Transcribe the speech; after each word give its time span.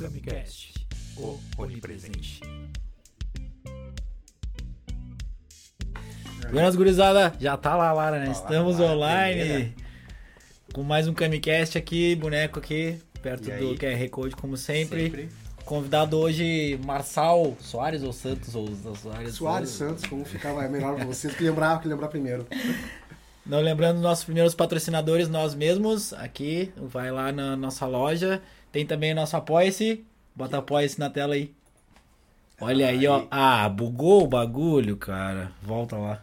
Camicast, 0.00 0.72
o 1.18 1.38
onipresente. 1.58 2.40
Buenas 6.50 6.74
gurizada, 6.74 7.34
já 7.38 7.54
tá 7.54 7.76
lá, 7.76 7.92
Lara, 7.92 8.18
né? 8.18 8.24
Tá 8.24 8.32
Estamos 8.32 8.78
lá, 8.78 8.92
online 8.92 9.40
primeira. 9.40 9.72
com 10.72 10.82
mais 10.82 11.06
um 11.06 11.12
Camicast 11.12 11.76
aqui, 11.76 12.16
boneco 12.16 12.58
aqui, 12.58 12.98
perto 13.20 13.50
E 13.50 13.52
do 13.52 13.52
aí? 13.52 13.76
QR 13.76 14.08
Code, 14.08 14.36
como 14.36 14.56
sempre. 14.56 15.28
Convidado 15.66 16.16
hoje, 16.16 16.80
Marçal 16.82 17.54
Soares 17.60 18.02
ou 18.02 18.14
Santos 18.14 18.54
ou 18.54 18.70
ou 18.82 18.96
Soares? 18.96 19.34
Soares 19.34 19.68
Santos, 19.68 20.06
como 20.06 20.24
ficava 20.24 20.66
melhor 20.66 20.96
pra 20.96 21.04
vocês 21.04 21.34
que 21.34 21.44
lembrar, 21.44 21.78
que 21.78 21.86
lembrar 21.86 22.08
primeiro. 22.08 22.46
Não 23.44 23.60
lembrando 23.60 24.00
nossos 24.00 24.24
primeiros 24.24 24.54
patrocinadores, 24.54 25.28
nós 25.28 25.54
mesmos, 25.54 26.14
aqui, 26.14 26.72
vai 26.76 27.10
lá 27.10 27.30
na 27.32 27.54
nossa 27.54 27.86
loja. 27.86 28.40
Tem 28.72 28.86
também 28.86 29.14
nosso 29.14 29.36
Apoia-se, 29.36 30.04
bota 30.34 30.58
Apoia-se 30.58 30.98
na 30.98 31.10
tela 31.10 31.34
aí. 31.34 31.52
Olha 32.60 32.88
aí, 32.88 33.06
ó. 33.06 33.26
Ah, 33.30 33.68
bugou 33.68 34.24
o 34.24 34.28
bagulho, 34.28 34.96
cara. 34.96 35.50
Volta 35.62 35.96
lá. 35.96 36.22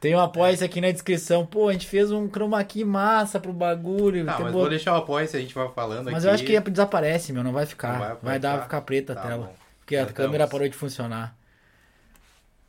Tem 0.00 0.14
um 0.14 0.18
Apoia-se 0.20 0.64
aqui 0.64 0.80
na 0.80 0.90
descrição. 0.90 1.46
Pô, 1.46 1.68
a 1.68 1.72
gente 1.72 1.86
fez 1.86 2.10
um 2.10 2.28
chroma 2.28 2.62
key 2.64 2.84
massa 2.84 3.38
pro 3.38 3.52
bagulho. 3.52 4.24
Tá, 4.24 4.32
mas 4.32 4.40
boa- 4.52 4.52
vou 4.52 4.68
deixar 4.68 4.94
o 4.94 4.96
apoio 4.96 5.28
se 5.28 5.36
a 5.36 5.40
gente 5.40 5.54
vai 5.54 5.68
falando 5.72 6.02
aqui. 6.08 6.10
Mas 6.12 6.24
eu 6.24 6.32
acho 6.32 6.44
que 6.44 6.58
desaparece, 6.58 7.32
meu. 7.32 7.44
Não 7.44 7.52
vai 7.52 7.66
ficar. 7.66 7.92
Não 7.92 7.98
vai, 8.00 8.16
vai 8.22 8.38
dar, 8.38 8.54
vai 8.56 8.62
ficar 8.64 8.80
preta 8.80 9.12
a 9.12 9.16
Tá 9.16 9.22
tela. 9.22 9.46
bom. 9.46 9.54
Porque 9.80 9.96
a 9.96 10.06
câmera 10.06 10.48
parou 10.48 10.68
de 10.68 10.74
funcionar. 10.76 11.36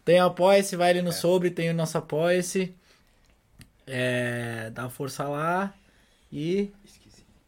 Tem 0.06 0.22
o 0.22 0.26
Apoia-se, 0.26 0.76
vai 0.76 0.88
É. 0.88 0.92
ali 0.92 1.02
no 1.02 1.12
sobre, 1.12 1.50
tem 1.52 1.70
o 1.70 1.74
nosso 1.74 1.98
Apoia-se. 1.98 2.76
É, 3.88 4.70
dá 4.74 4.90
força 4.90 5.24
lá. 5.24 5.74
E. 6.32 6.70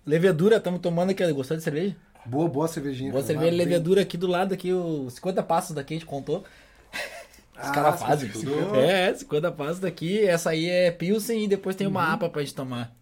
Levedura, 0.05 0.57
estamos 0.57 0.79
tomando 0.81 1.11
aqui. 1.11 1.31
Gostou 1.33 1.55
de 1.57 1.63
cerveja? 1.63 1.95
Boa, 2.25 2.47
boa 2.49 2.67
cervejinha. 2.67 3.11
Boa 3.11 3.23
cerveja, 3.23 3.49
Bem- 3.49 3.57
levedura 3.57 4.01
aqui 4.01 4.17
do 4.17 4.27
lado, 4.27 4.53
aqui, 4.53 4.71
os 4.71 5.13
50 5.13 5.43
passos 5.43 5.75
daqui, 5.75 5.93
a 5.93 5.97
gente 5.97 6.05
contou. 6.05 6.43
Os 7.53 7.69
Ah, 7.69 7.71
caras 7.71 7.99
fazem. 7.99 8.31
É, 8.75 9.13
50 9.13 9.51
passos 9.51 9.79
daqui. 9.79 10.19
Essa 10.25 10.49
aí 10.51 10.67
é 10.69 10.91
Pilsen 10.91 11.43
e 11.43 11.47
depois 11.47 11.75
tem 11.75 11.85
uma 11.87 12.05
Uhum. 12.07 12.13
APA 12.13 12.29
pra 12.29 12.41
gente 12.41 12.55
tomar. 12.55 12.93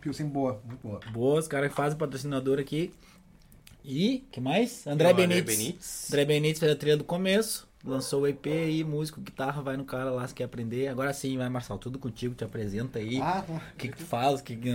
Pilsen 0.00 0.26
boa, 0.26 0.60
muito 0.64 0.80
boa. 0.86 1.00
Boa, 1.10 1.40
os 1.40 1.48
caras 1.48 1.70
que 1.70 1.76
fazem 1.76 1.98
patrocinador 1.98 2.58
aqui. 2.58 2.92
E, 3.84 4.26
que 4.30 4.40
mais? 4.40 4.86
André 4.86 5.12
Benites. 5.14 5.56
Benítez. 5.56 6.06
André 6.10 6.24
Benites 6.24 6.60
fez 6.60 6.70
a 6.72 6.76
trilha 6.76 6.96
do 6.96 7.04
começo. 7.04 7.66
Lançou 7.84 8.22
o 8.22 8.26
EP 8.26 8.46
aí, 8.48 8.84
músico, 8.84 9.20
guitarra, 9.20 9.62
vai 9.62 9.76
no 9.76 9.84
cara 9.84 10.10
lá 10.10 10.26
se 10.26 10.34
quer 10.34 10.44
aprender. 10.44 10.88
Agora 10.88 11.12
sim, 11.12 11.38
vai, 11.38 11.48
Marçal, 11.48 11.78
tudo 11.78 11.98
contigo, 11.98 12.34
te 12.34 12.44
apresenta 12.44 12.98
aí. 12.98 13.20
Ah, 13.20 13.42
tá. 13.46 13.52
O 13.54 13.76
que, 13.76 13.88
que 13.88 13.96
tu 13.96 14.04
faz? 14.04 14.40
O 14.40 14.44
que 14.44 14.56
que... 14.56 14.68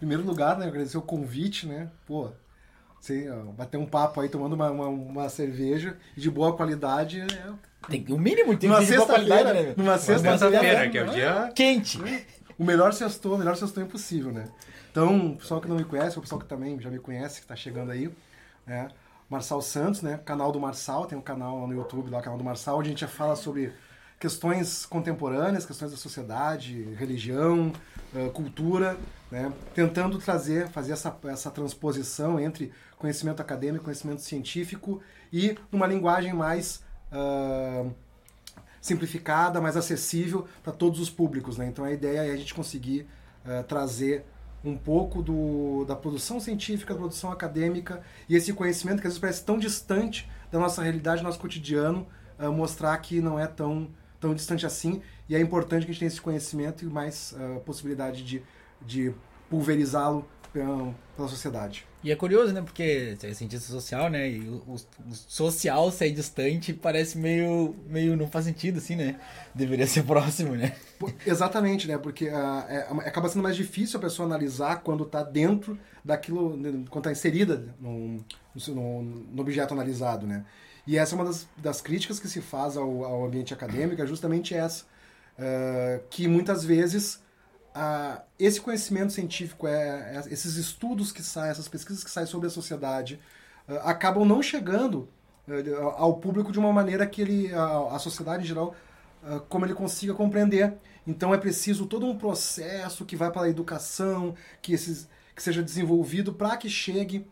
primeiro 0.00 0.24
lugar, 0.24 0.58
né, 0.58 0.66
agradecer 0.66 0.96
o 0.96 1.02
convite, 1.02 1.66
né? 1.66 1.88
Pô, 2.06 2.30
ó, 2.30 3.52
bater 3.52 3.76
um 3.76 3.86
papo 3.86 4.20
aí 4.20 4.28
tomando 4.28 4.54
uma, 4.54 4.70
uma, 4.70 4.88
uma 4.88 5.28
cerveja 5.28 5.96
de 6.16 6.30
boa 6.30 6.56
qualidade. 6.56 7.20
É... 7.20 7.52
Tem 7.88 8.04
o 8.08 8.18
mínimo 8.18 8.56
tem 8.56 8.68
Numa 8.68 8.80
que 8.80 8.86
ter 8.86 8.96
boa 8.96 9.06
qualidade, 9.06 9.42
sexta-feira, 9.42 9.68
né? 9.68 9.74
numa 9.76 9.92
Uma 9.92 9.98
sexta-feira. 9.98 10.90
Que 10.90 10.98
é 10.98 11.02
o 11.04 11.10
dia. 11.10 11.52
Quente. 11.54 11.98
O 12.58 12.64
melhor 12.64 12.92
sextou, 12.92 13.34
o 13.34 13.38
melhor 13.38 13.56
sextou 13.56 13.82
impossível, 13.82 14.32
né? 14.32 14.48
Então, 14.90 15.32
o 15.32 15.36
pessoal 15.36 15.60
que 15.60 15.68
não 15.68 15.76
me 15.76 15.84
conhece, 15.84 16.18
o 16.18 16.20
pessoal 16.20 16.40
que 16.40 16.46
também 16.46 16.80
já 16.80 16.90
me 16.90 16.98
conhece, 16.98 17.40
que 17.40 17.46
tá 17.46 17.54
chegando 17.54 17.90
aí, 17.90 18.10
né? 18.66 18.88
Marçal 19.28 19.62
Santos, 19.62 20.02
né? 20.02 20.18
Canal 20.24 20.50
do 20.50 20.58
Marçal, 20.58 21.06
tem 21.06 21.16
um 21.16 21.22
canal 21.22 21.60
lá 21.60 21.66
no 21.66 21.74
YouTube, 21.74 22.10
lá, 22.10 22.20
canal 22.20 22.38
do 22.38 22.44
Marçal, 22.44 22.78
onde 22.78 22.88
a 22.88 22.90
gente 22.90 23.00
já 23.00 23.08
fala 23.08 23.36
sobre 23.36 23.72
questões 24.18 24.84
contemporâneas, 24.84 25.64
questões 25.64 25.90
da 25.90 25.96
sociedade, 25.96 26.82
religião, 26.98 27.72
cultura, 28.32 28.98
né? 29.30 29.52
Tentando 29.74 30.18
trazer, 30.18 30.68
fazer 30.68 30.92
essa, 30.92 31.16
essa 31.24 31.50
transposição 31.50 32.40
entre 32.40 32.72
conhecimento 32.98 33.40
acadêmico, 33.40 33.84
conhecimento 33.84 34.20
científico 34.20 35.00
e 35.32 35.56
numa 35.70 35.86
linguagem 35.86 36.32
mais 36.32 36.82
ah, 37.12 37.86
simplificada, 38.80 39.60
mais 39.60 39.76
acessível 39.76 40.46
para 40.62 40.72
todos 40.72 41.00
os 41.00 41.10
públicos. 41.10 41.58
Né? 41.58 41.66
Então 41.66 41.84
a 41.84 41.92
ideia 41.92 42.20
é 42.26 42.32
a 42.32 42.36
gente 42.36 42.54
conseguir 42.54 43.06
eh, 43.44 43.62
trazer 43.62 44.24
um 44.64 44.76
pouco 44.76 45.22
do, 45.22 45.84
da 45.86 45.94
produção 45.94 46.40
científica, 46.40 46.92
da 46.92 46.98
produção 46.98 47.30
acadêmica 47.30 48.02
e 48.28 48.36
esse 48.36 48.52
conhecimento 48.52 49.00
que 49.00 49.06
às 49.06 49.14
vezes 49.14 49.18
parece 49.18 49.44
tão 49.44 49.58
distante 49.58 50.30
da 50.50 50.58
nossa 50.58 50.82
realidade, 50.82 51.20
do 51.20 51.24
nosso 51.24 51.38
cotidiano, 51.38 52.06
eh, 52.38 52.48
mostrar 52.48 52.96
que 52.98 53.20
não 53.20 53.38
é 53.38 53.46
tão, 53.46 53.88
tão 54.18 54.34
distante 54.34 54.64
assim 54.64 55.02
e 55.30 55.34
é 55.36 55.40
importante 55.40 55.84
que 55.86 55.90
a 55.90 55.94
gente 55.94 56.00
tenha 56.00 56.08
esse 56.08 56.20
conhecimento 56.20 56.84
e 56.84 56.88
mais 56.88 57.34
eh, 57.38 57.58
possibilidade 57.64 58.22
de, 58.22 58.42
de 58.84 59.14
pulverizá-lo 59.48 60.26
pela, 60.52 60.92
pela 61.16 61.28
sociedade. 61.28 61.86
E 62.02 62.10
é 62.10 62.16
curioso, 62.16 62.52
né? 62.52 62.60
Porque 62.62 63.14
você 63.16 63.28
é 63.28 63.34
cientista 63.34 63.70
social, 63.70 64.10
né? 64.10 64.28
E 64.28 64.40
o, 64.40 64.56
o- 64.66 65.14
social 65.14 65.90
ser 65.92 66.10
distante 66.10 66.72
parece 66.72 67.16
meio, 67.16 67.76
meio. 67.86 68.16
não 68.16 68.26
faz 68.26 68.46
sentido, 68.46 68.78
assim, 68.78 68.96
né? 68.96 69.20
Deveria 69.54 69.86
ser 69.86 70.02
próximo, 70.08 70.56
né? 70.56 70.74
Exatamente, 71.26 71.86
né? 71.86 71.96
Porque 71.98 72.28
ah, 72.28 72.66
é- 72.68 72.88
acaba 73.08 73.28
sendo 73.28 73.42
mais 73.42 73.54
difícil 73.54 73.98
a 73.98 74.02
pessoa 74.02 74.26
analisar 74.26 74.82
quando 74.82 75.04
está 75.04 75.22
dentro 75.22 75.78
daquilo, 76.04 76.56
né, 76.56 76.70
quando 76.90 77.02
está 77.04 77.12
inserida 77.12 77.74
no, 77.80 78.24
no, 78.68 79.02
no 79.02 79.40
objeto 79.42 79.74
analisado, 79.74 80.26
né? 80.26 80.44
E 80.86 80.96
essa 80.98 81.14
é 81.14 81.16
uma 81.16 81.24
das, 81.26 81.46
das 81.56 81.80
críticas 81.80 82.18
que 82.18 82.26
se 82.26 82.40
faz 82.40 82.76
ao, 82.76 83.04
ao 83.04 83.26
ambiente 83.26 83.52
acadêmico, 83.54 84.00
é 84.02 84.06
justamente 84.06 84.54
essa. 84.54 84.84
Ah, 85.40 86.00
que 86.10 86.28
muitas 86.28 86.64
vezes 86.64 87.22
ah, 87.74 88.22
esse 88.38 88.60
conhecimento 88.60 89.12
científico, 89.12 89.66
é, 89.66 90.16
é- 90.16 90.32
esses 90.32 90.56
estudos 90.56 91.12
que 91.12 91.22
saem, 91.22 91.50
essas 91.50 91.68
pesquisas 91.68 92.04
que 92.04 92.10
saem 92.10 92.26
sobre 92.26 92.48
a 92.48 92.50
sociedade, 92.50 93.20
ah, 93.68 93.90
acabam 93.90 94.24
não 94.26 94.42
chegando 94.42 95.08
ao 95.96 96.14
público 96.18 96.52
de 96.52 96.60
uma 96.60 96.72
maneira 96.72 97.04
que 97.06 97.22
ele, 97.22 97.52
a, 97.52 97.96
a 97.96 97.98
sociedade 97.98 98.44
em 98.44 98.46
geral, 98.46 98.74
como 99.48 99.66
ele 99.66 99.74
consiga 99.74 100.14
compreender. 100.14 100.74
Então 101.06 101.34
é 101.34 101.38
preciso 101.38 101.86
todo 101.86 102.06
um 102.06 102.16
processo 102.16 103.04
que 103.04 103.16
vai 103.16 103.32
para 103.32 103.42
a 103.46 103.48
educação, 103.48 104.36
que, 104.62 104.72
esses, 104.72 105.08
que 105.34 105.42
seja 105.42 105.60
desenvolvido 105.62 106.32
para 106.32 106.56
que 106.56 106.68
chegue 106.70 107.26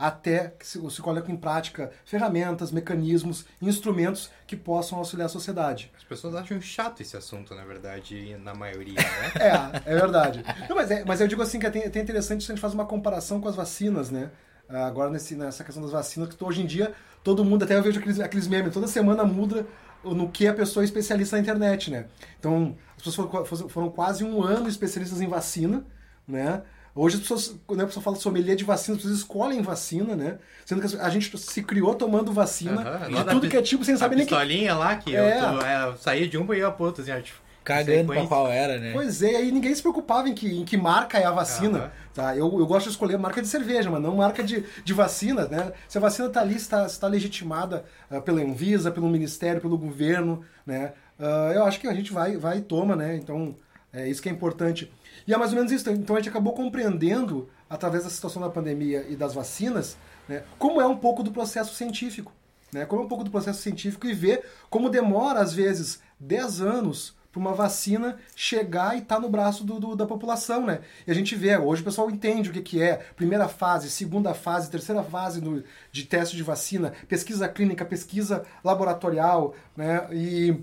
até 0.00 0.54
que 0.58 0.66
se, 0.66 0.80
se 0.90 1.02
coloque 1.02 1.30
em 1.30 1.36
prática 1.36 1.92
ferramentas, 2.06 2.72
mecanismos, 2.72 3.44
instrumentos 3.60 4.30
que 4.46 4.56
possam 4.56 4.96
auxiliar 4.98 5.26
a 5.26 5.28
sociedade. 5.28 5.92
As 5.96 6.04
pessoas 6.04 6.34
acham 6.34 6.58
chato 6.60 7.02
esse 7.02 7.16
assunto, 7.16 7.54
na 7.54 7.64
verdade, 7.64 8.34
na 8.42 8.54
maioria, 8.54 8.94
né? 8.94 9.32
É, 9.84 9.92
é 9.92 9.94
verdade. 9.96 10.42
Não, 10.68 10.74
mas, 10.74 10.90
é- 10.90 11.04
mas 11.04 11.20
eu 11.20 11.28
digo 11.28 11.42
assim 11.42 11.58
que 11.58 11.66
é 11.66 11.68
até 11.68 11.86
até 11.86 12.00
interessante 12.00 12.44
se 12.44 12.50
a 12.50 12.54
gente 12.54 12.62
faz 12.62 12.72
uma 12.72 12.86
comparação 12.86 13.40
com 13.40 13.48
as 13.48 13.54
vacinas, 13.54 14.10
né? 14.10 14.30
Ah, 14.68 14.86
Agora 14.86 15.10
nesse, 15.10 15.34
nessa 15.34 15.62
questão 15.64 15.82
das 15.82 15.92
vacinas, 15.92 16.32
que 16.34 16.42
hoje 16.42 16.62
em 16.62 16.66
dia 16.66 16.94
todo 17.22 17.44
mundo, 17.44 17.64
até 17.64 17.76
eu 17.76 17.82
vejo 17.82 17.98
aqueles, 17.98 18.18
aqueles 18.20 18.48
memes, 18.48 18.72
toda 18.72 18.86
semana 18.86 19.24
muda 19.24 19.66
no 20.02 20.30
que 20.30 20.46
a 20.48 20.54
pessoa 20.54 20.82
é 20.82 20.86
especialista 20.86 21.36
na 21.36 21.42
internet, 21.42 21.90
né? 21.90 22.06
Então, 22.38 22.74
as 22.96 23.02
pessoas 23.02 23.30
foram, 23.30 23.68
foram 23.68 23.90
quase 23.90 24.24
um 24.24 24.42
ano 24.42 24.66
especialistas 24.66 25.20
em 25.20 25.28
vacina, 25.28 25.84
né? 26.26 26.62
Hoje 26.94 27.16
as 27.16 27.22
pessoas, 27.22 27.54
quando 27.66 27.80
a 27.80 27.86
pessoa 27.86 28.02
fala 28.02 28.16
sommelier 28.16 28.56
de 28.56 28.64
vacina, 28.64 28.96
as 28.96 29.02
pessoas 29.02 29.20
escolhem 29.20 29.62
vacina, 29.62 30.16
né? 30.16 30.38
Sendo 30.66 30.86
que 30.86 30.96
a 30.96 31.08
gente 31.08 31.36
se 31.38 31.62
criou 31.62 31.94
tomando 31.94 32.32
vacina 32.32 32.80
Aham, 32.82 33.08
de 33.08 33.24
tudo 33.30 33.48
que 33.48 33.56
é 33.56 33.62
tipo, 33.62 33.84
sem 33.84 33.94
A 33.94 33.98
saber 33.98 34.16
nem 34.16 34.26
que 34.26 34.34
pistolinha 34.34 34.74
lá 34.74 34.96
que 34.96 35.14
É. 35.14 35.38
eu, 35.38 35.58
tô, 35.58 35.64
é, 35.64 35.84
eu 35.84 35.96
saía 35.96 36.28
de 36.28 36.36
uma 36.36 36.54
e 36.56 36.58
ia 36.58 36.70
pro 36.70 36.86
outro, 36.86 37.02
assim, 37.02 37.12
ó, 37.12 37.20
tipo, 37.20 37.38
Cagando 37.62 38.06
pra 38.06 38.14
sequência. 38.14 38.28
qual 38.28 38.48
era, 38.50 38.78
né? 38.78 38.90
Pois 38.92 39.22
é, 39.22 39.36
aí 39.36 39.52
ninguém 39.52 39.74
se 39.74 39.82
preocupava 39.82 40.28
em 40.28 40.34
que, 40.34 40.48
em 40.60 40.64
que 40.64 40.76
marca 40.76 41.18
é 41.18 41.24
a 41.24 41.30
vacina. 41.30 41.92
Tá? 42.14 42.34
Eu, 42.34 42.46
eu 42.58 42.66
gosto 42.66 42.86
de 42.86 42.92
escolher 42.92 43.18
marca 43.18 43.40
de 43.42 43.46
cerveja, 43.48 43.90
mas 43.90 44.02
não 44.02 44.16
marca 44.16 44.42
de, 44.42 44.64
de 44.82 44.92
vacina. 44.94 45.46
Né? 45.46 45.70
Se 45.86 45.98
a 45.98 46.00
vacina 46.00 46.26
está 46.28 46.40
ali, 46.40 46.56
está, 46.56 46.86
está 46.86 47.06
legitimada 47.06 47.84
ah, 48.10 48.20
pela 48.20 48.40
Anvisa, 48.40 48.90
pelo 48.90 49.08
Ministério, 49.08 49.60
pelo 49.60 49.76
governo, 49.76 50.42
né? 50.66 50.94
Ah, 51.18 51.52
eu 51.54 51.64
acho 51.64 51.78
que 51.78 51.86
a 51.86 51.92
gente 51.94 52.12
vai, 52.12 52.36
vai 52.38 52.58
e 52.58 52.62
toma, 52.62 52.96
né? 52.96 53.14
Então, 53.14 53.54
é 53.92 54.08
isso 54.08 54.22
que 54.22 54.28
é 54.28 54.32
importante. 54.32 54.90
E 55.26 55.34
é 55.34 55.36
mais 55.36 55.50
ou 55.52 55.56
menos 55.56 55.72
isso. 55.72 55.88
Então 55.90 56.16
a 56.16 56.18
gente 56.20 56.28
acabou 56.28 56.52
compreendendo, 56.52 57.48
através 57.68 58.04
da 58.04 58.10
situação 58.10 58.40
da 58.42 58.48
pandemia 58.48 59.04
e 59.08 59.16
das 59.16 59.34
vacinas, 59.34 59.96
né, 60.28 60.42
como 60.58 60.80
é 60.80 60.86
um 60.86 60.96
pouco 60.96 61.22
do 61.22 61.30
processo 61.32 61.74
científico. 61.74 62.32
Né? 62.72 62.84
Como 62.86 63.02
é 63.02 63.04
um 63.04 63.08
pouco 63.08 63.24
do 63.24 63.30
processo 63.30 63.60
científico 63.62 64.06
e 64.06 64.14
ver 64.14 64.44
como 64.68 64.88
demora, 64.88 65.40
às 65.40 65.52
vezes, 65.52 66.00
10 66.20 66.60
anos 66.60 67.18
para 67.32 67.40
uma 67.40 67.52
vacina 67.52 68.16
chegar 68.34 68.96
e 68.96 69.00
estar 69.00 69.20
no 69.20 69.28
braço 69.28 69.62
do, 69.64 69.78
do- 69.78 69.94
da 69.96 70.04
população, 70.04 70.66
né? 70.66 70.80
E 71.06 71.10
a 71.12 71.14
gente 71.14 71.36
vê, 71.36 71.56
hoje 71.56 71.80
o 71.80 71.84
pessoal 71.84 72.10
entende 72.10 72.50
o 72.50 72.52
que, 72.52 72.60
que 72.60 72.82
é 72.82 72.96
primeira 73.14 73.46
fase, 73.48 73.88
segunda 73.88 74.34
fase, 74.34 74.68
terceira 74.68 75.02
fase 75.04 75.40
do- 75.40 75.62
de 75.92 76.04
teste 76.04 76.36
de 76.36 76.42
vacina, 76.42 76.92
pesquisa 77.08 77.48
clínica, 77.48 77.84
pesquisa 77.84 78.44
laboratorial, 78.64 79.54
né? 79.76 80.08
E 80.12 80.56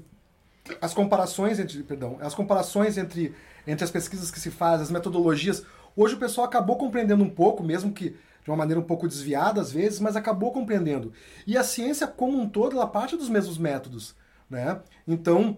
as 0.81 0.93
comparações 0.93 1.59
entre, 1.59 1.83
perdão, 1.83 2.17
as 2.21 2.33
comparações 2.33 2.97
entre, 2.97 3.33
entre 3.65 3.83
as 3.83 3.91
pesquisas 3.91 4.31
que 4.31 4.39
se 4.39 4.51
fazem, 4.51 4.83
as 4.83 4.91
metodologias, 4.91 5.63
hoje 5.95 6.15
o 6.15 6.19
pessoal 6.19 6.47
acabou 6.47 6.77
compreendendo 6.77 7.23
um 7.23 7.29
pouco, 7.29 7.63
mesmo 7.63 7.91
que 7.91 8.09
de 8.43 8.49
uma 8.49 8.57
maneira 8.57 8.79
um 8.79 8.83
pouco 8.83 9.07
desviada 9.07 9.59
às 9.59 9.71
vezes, 9.71 9.99
mas 9.99 10.15
acabou 10.15 10.51
compreendendo. 10.51 11.11
E 11.45 11.57
a 11.57 11.63
ciência 11.63 12.07
como 12.07 12.39
um 12.39 12.47
todo, 12.47 12.75
ela 12.75 12.87
parte 12.87 13.17
dos 13.17 13.29
mesmos 13.29 13.57
métodos, 13.57 14.15
né? 14.49 14.79
Então, 15.05 15.57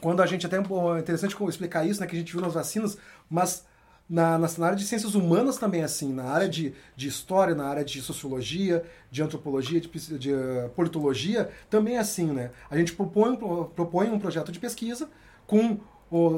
quando 0.00 0.22
a 0.22 0.26
gente 0.26 0.46
até 0.46 0.56
é 0.56 0.98
interessante 0.98 1.36
explicar 1.48 1.86
isso, 1.86 2.00
né, 2.00 2.06
que 2.06 2.14
a 2.14 2.18
gente 2.18 2.32
viu 2.32 2.40
nas 2.40 2.54
vacinas, 2.54 2.98
mas 3.28 3.64
Na, 4.08 4.38
na, 4.38 4.48
na 4.56 4.66
área 4.66 4.78
de 4.78 4.84
ciências 4.86 5.14
humanas 5.14 5.58
também 5.58 5.82
é 5.82 5.84
assim, 5.84 6.12
na 6.14 6.24
área 6.24 6.48
de, 6.48 6.74
de 6.96 7.08
história, 7.08 7.54
na 7.54 7.66
área 7.66 7.84
de 7.84 8.00
sociologia, 8.00 8.82
de 9.10 9.22
antropologia, 9.22 9.78
de, 9.80 9.88
de 10.18 10.32
eh, 10.32 10.70
politologia, 10.74 11.50
também 11.68 11.96
é 11.96 11.98
assim, 11.98 12.32
né? 12.32 12.50
A 12.70 12.76
gente 12.78 12.94
propõe, 12.94 13.36
pro- 13.36 13.66
propõe 13.66 14.08
um 14.10 14.18
projeto 14.18 14.50
de 14.50 14.58
pesquisa 14.58 15.10
com 15.46 15.78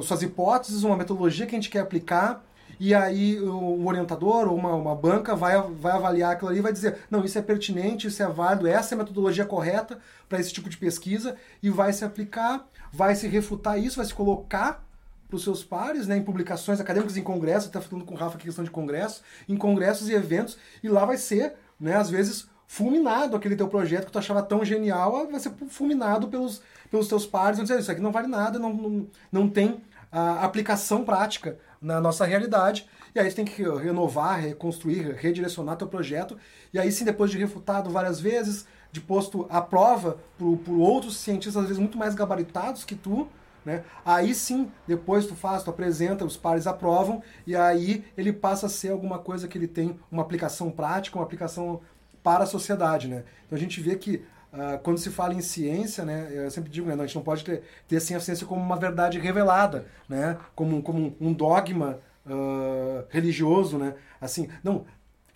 suas 0.02 0.20
hipóteses, 0.22 0.82
uma 0.82 0.96
metodologia 0.96 1.46
que 1.46 1.54
a 1.54 1.58
gente 1.58 1.70
quer 1.70 1.78
aplicar, 1.80 2.44
e 2.78 2.92
aí 2.92 3.38
o 3.38 3.54
um 3.76 3.86
orientador 3.86 4.48
ou 4.48 4.56
uma, 4.56 4.74
uma 4.74 4.94
banca 4.96 5.36
vai, 5.36 5.60
vai 5.62 5.92
avaliar 5.92 6.32
aquilo 6.32 6.50
ali 6.50 6.58
e 6.58 6.62
vai 6.62 6.72
dizer, 6.72 6.98
não, 7.08 7.24
isso 7.24 7.38
é 7.38 7.42
pertinente, 7.42 8.08
isso 8.08 8.20
é 8.20 8.26
válido, 8.28 8.66
essa 8.66 8.94
é 8.94 8.96
a 8.96 8.98
metodologia 8.98 9.44
correta 9.44 9.98
para 10.28 10.40
esse 10.40 10.52
tipo 10.52 10.68
de 10.68 10.76
pesquisa, 10.76 11.36
e 11.62 11.70
vai 11.70 11.92
se 11.92 12.04
aplicar, 12.04 12.66
vai 12.92 13.14
se 13.14 13.28
refutar 13.28 13.78
isso, 13.78 13.96
vai 13.98 14.06
se 14.06 14.14
colocar 14.14 14.84
para 15.30 15.36
os 15.36 15.44
seus 15.44 15.64
pares, 15.64 16.06
né, 16.06 16.16
em 16.16 16.22
publicações 16.22 16.80
acadêmicas, 16.80 17.16
em 17.16 17.22
congressos, 17.22 17.68
até 17.68 17.80
falando 17.80 18.04
com 18.04 18.14
o 18.14 18.16
Rafa 18.16 18.36
aqui 18.36 18.44
questão 18.44 18.64
de 18.64 18.70
congresso, 18.70 19.22
em 19.48 19.56
congressos 19.56 20.08
e 20.08 20.12
eventos, 20.12 20.58
e 20.82 20.88
lá 20.88 21.04
vai 21.04 21.16
ser, 21.16 21.54
né, 21.78 21.96
às 21.96 22.10
vezes, 22.10 22.48
fulminado 22.66 23.36
aquele 23.36 23.56
teu 23.56 23.68
projeto 23.68 24.06
que 24.06 24.12
tu 24.12 24.18
achava 24.18 24.42
tão 24.42 24.64
genial, 24.64 25.28
vai 25.30 25.40
ser 25.40 25.52
fulminado 25.68 26.28
pelos, 26.28 26.60
pelos 26.90 27.08
teus 27.08 27.24
pares, 27.24 27.56
vão 27.56 27.64
dizer, 27.64 27.80
isso 27.80 27.90
aqui 27.90 28.00
não 28.00 28.12
vale 28.12 28.26
nada, 28.26 28.58
não, 28.58 28.72
não, 28.72 29.06
não 29.32 29.48
tem 29.48 29.80
a 30.12 30.44
aplicação 30.44 31.04
prática 31.04 31.56
na 31.80 32.00
nossa 32.00 32.24
realidade, 32.26 32.88
e 33.14 33.18
aí 33.18 33.30
você 33.30 33.36
tem 33.36 33.44
que 33.44 33.62
renovar, 33.62 34.40
reconstruir, 34.40 35.14
redirecionar 35.14 35.76
teu 35.76 35.88
projeto, 35.88 36.36
e 36.74 36.78
aí 36.78 36.90
sim, 36.92 37.04
depois 37.04 37.30
de 37.30 37.38
refutado 37.38 37.88
várias 37.90 38.20
vezes, 38.20 38.66
de 38.92 39.00
posto 39.00 39.46
à 39.48 39.60
prova 39.60 40.18
por, 40.36 40.56
por 40.58 40.76
outros 40.76 41.16
cientistas, 41.16 41.56
às 41.56 41.68
vezes 41.68 41.78
muito 41.78 41.96
mais 41.96 42.14
gabaritados 42.14 42.84
que 42.84 42.94
tu, 42.94 43.28
né? 43.70 43.84
Aí 44.04 44.34
sim, 44.34 44.68
depois 44.86 45.26
tu 45.26 45.36
faz, 45.36 45.62
tu 45.62 45.70
apresenta, 45.70 46.24
os 46.24 46.36
pares 46.36 46.66
aprovam, 46.66 47.22
e 47.46 47.54
aí 47.54 48.04
ele 48.16 48.32
passa 48.32 48.66
a 48.66 48.68
ser 48.68 48.90
alguma 48.90 49.18
coisa 49.18 49.46
que 49.46 49.56
ele 49.56 49.68
tem 49.68 49.98
uma 50.10 50.22
aplicação 50.22 50.70
prática, 50.70 51.16
uma 51.16 51.24
aplicação 51.24 51.80
para 52.22 52.42
a 52.44 52.46
sociedade. 52.46 53.06
Né? 53.06 53.22
Então 53.46 53.56
a 53.56 53.60
gente 53.60 53.80
vê 53.80 53.94
que 53.94 54.24
ah, 54.52 54.80
quando 54.82 54.98
se 54.98 55.10
fala 55.10 55.34
em 55.34 55.40
ciência, 55.40 56.04
né, 56.04 56.28
eu 56.32 56.50
sempre 56.50 56.68
digo, 56.70 56.88
né, 56.88 56.94
a 56.94 57.06
gente 57.06 57.14
não 57.14 57.22
pode 57.22 57.44
ter, 57.44 57.62
ter 57.86 57.96
assim, 57.96 58.16
a 58.16 58.20
ciência 58.20 58.44
como 58.44 58.60
uma 58.60 58.76
verdade 58.76 59.18
revelada, 59.20 59.86
né, 60.08 60.36
como, 60.56 60.82
como 60.82 61.16
um 61.20 61.32
dogma 61.32 62.00
ah, 62.26 63.04
religioso, 63.08 63.78
né, 63.78 63.94
assim, 64.20 64.48
não, 64.64 64.84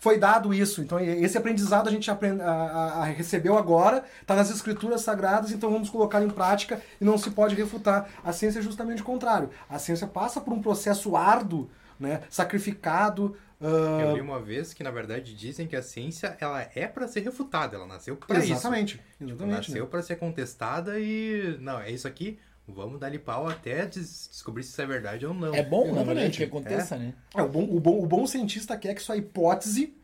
foi 0.05 0.19
dado 0.19 0.53
isso. 0.55 0.81
Então, 0.83 1.01
esse 1.01 1.37
aprendizado 1.37 1.89
a 1.89 1.91
gente 1.91 2.11
aprend... 2.11 2.41
a, 2.41 2.51
a- 2.53 2.95
a 3.01 3.05
recebeu 3.07 3.57
agora, 3.59 4.05
está 4.21 4.35
nas 4.37 4.51
escrituras 4.51 5.01
sagradas, 5.01 5.51
então 5.51 5.71
vamos 5.71 5.89
colocar 5.91 6.23
em 6.23 6.29
prática 6.31 6.81
e 7.01 7.05
não 7.05 7.17
se 7.19 7.31
pode 7.31 7.55
refutar. 7.55 8.09
A 8.23 8.33
ciência 8.33 8.59
é 8.59 8.63
justamente 8.63 9.03
o 9.03 9.05
contrário. 9.05 9.49
A 9.69 9.79
ciência 9.79 10.07
passa 10.07 10.41
por 10.41 10.53
um 10.53 10.61
processo 10.63 11.17
árduo, 11.17 11.69
né, 11.99 12.21
sacrificado. 12.31 13.37
ah, 13.61 14.01
Eu 14.03 14.15
li 14.15 14.21
uma 14.21 14.41
vez 14.41 14.73
que, 14.75 14.83
na 14.85 14.91
verdade, 14.91 15.35
dizem 15.35 15.67
que 15.67 15.77
a 15.77 15.83
ciência 15.83 16.37
ela 16.41 16.61
é 16.75 16.87
para 16.87 17.09
ser 17.09 17.21
refutada, 17.21 17.77
ela 17.77 17.87
nasceu 17.87 18.17
para 18.17 18.39
isso. 18.39 18.53
exatamente. 18.53 18.95
Tipo, 19.19 19.25
Exatamente. 19.31 19.69
nasceu 19.69 19.85
né? 19.85 19.91
para 19.91 20.03
ser 20.03 20.17
contestada 20.17 20.99
e. 21.01 21.57
Não, 21.61 21.81
é 21.81 21.91
isso 21.91 22.07
aqui, 22.07 22.39
vamos 22.67 22.99
dar-lhe 22.99 23.19
pau 23.19 23.49
até 23.49 23.87
des- 23.87 24.29
descobrir 24.31 24.63
se 24.63 24.71
isso 24.71 24.81
é 24.83 24.87
verdade 24.87 25.27
ou 25.27 25.35
não. 25.35 25.55
É 25.55 25.63
bom, 25.63 25.89
Exatamente. 25.91 26.39
que 26.39 26.45
aconteça, 26.45 26.97
né? 26.97 27.13
É, 27.35 27.43
o, 27.43 27.49
bom, 27.49 27.65
o, 27.65 27.81
bom, 27.81 28.03
o 28.03 28.07
bom 28.07 28.27
cientista 28.27 28.77
quer 28.77 28.95
que 28.95 29.03
sua 29.03 29.17
hipótese, 29.17 29.95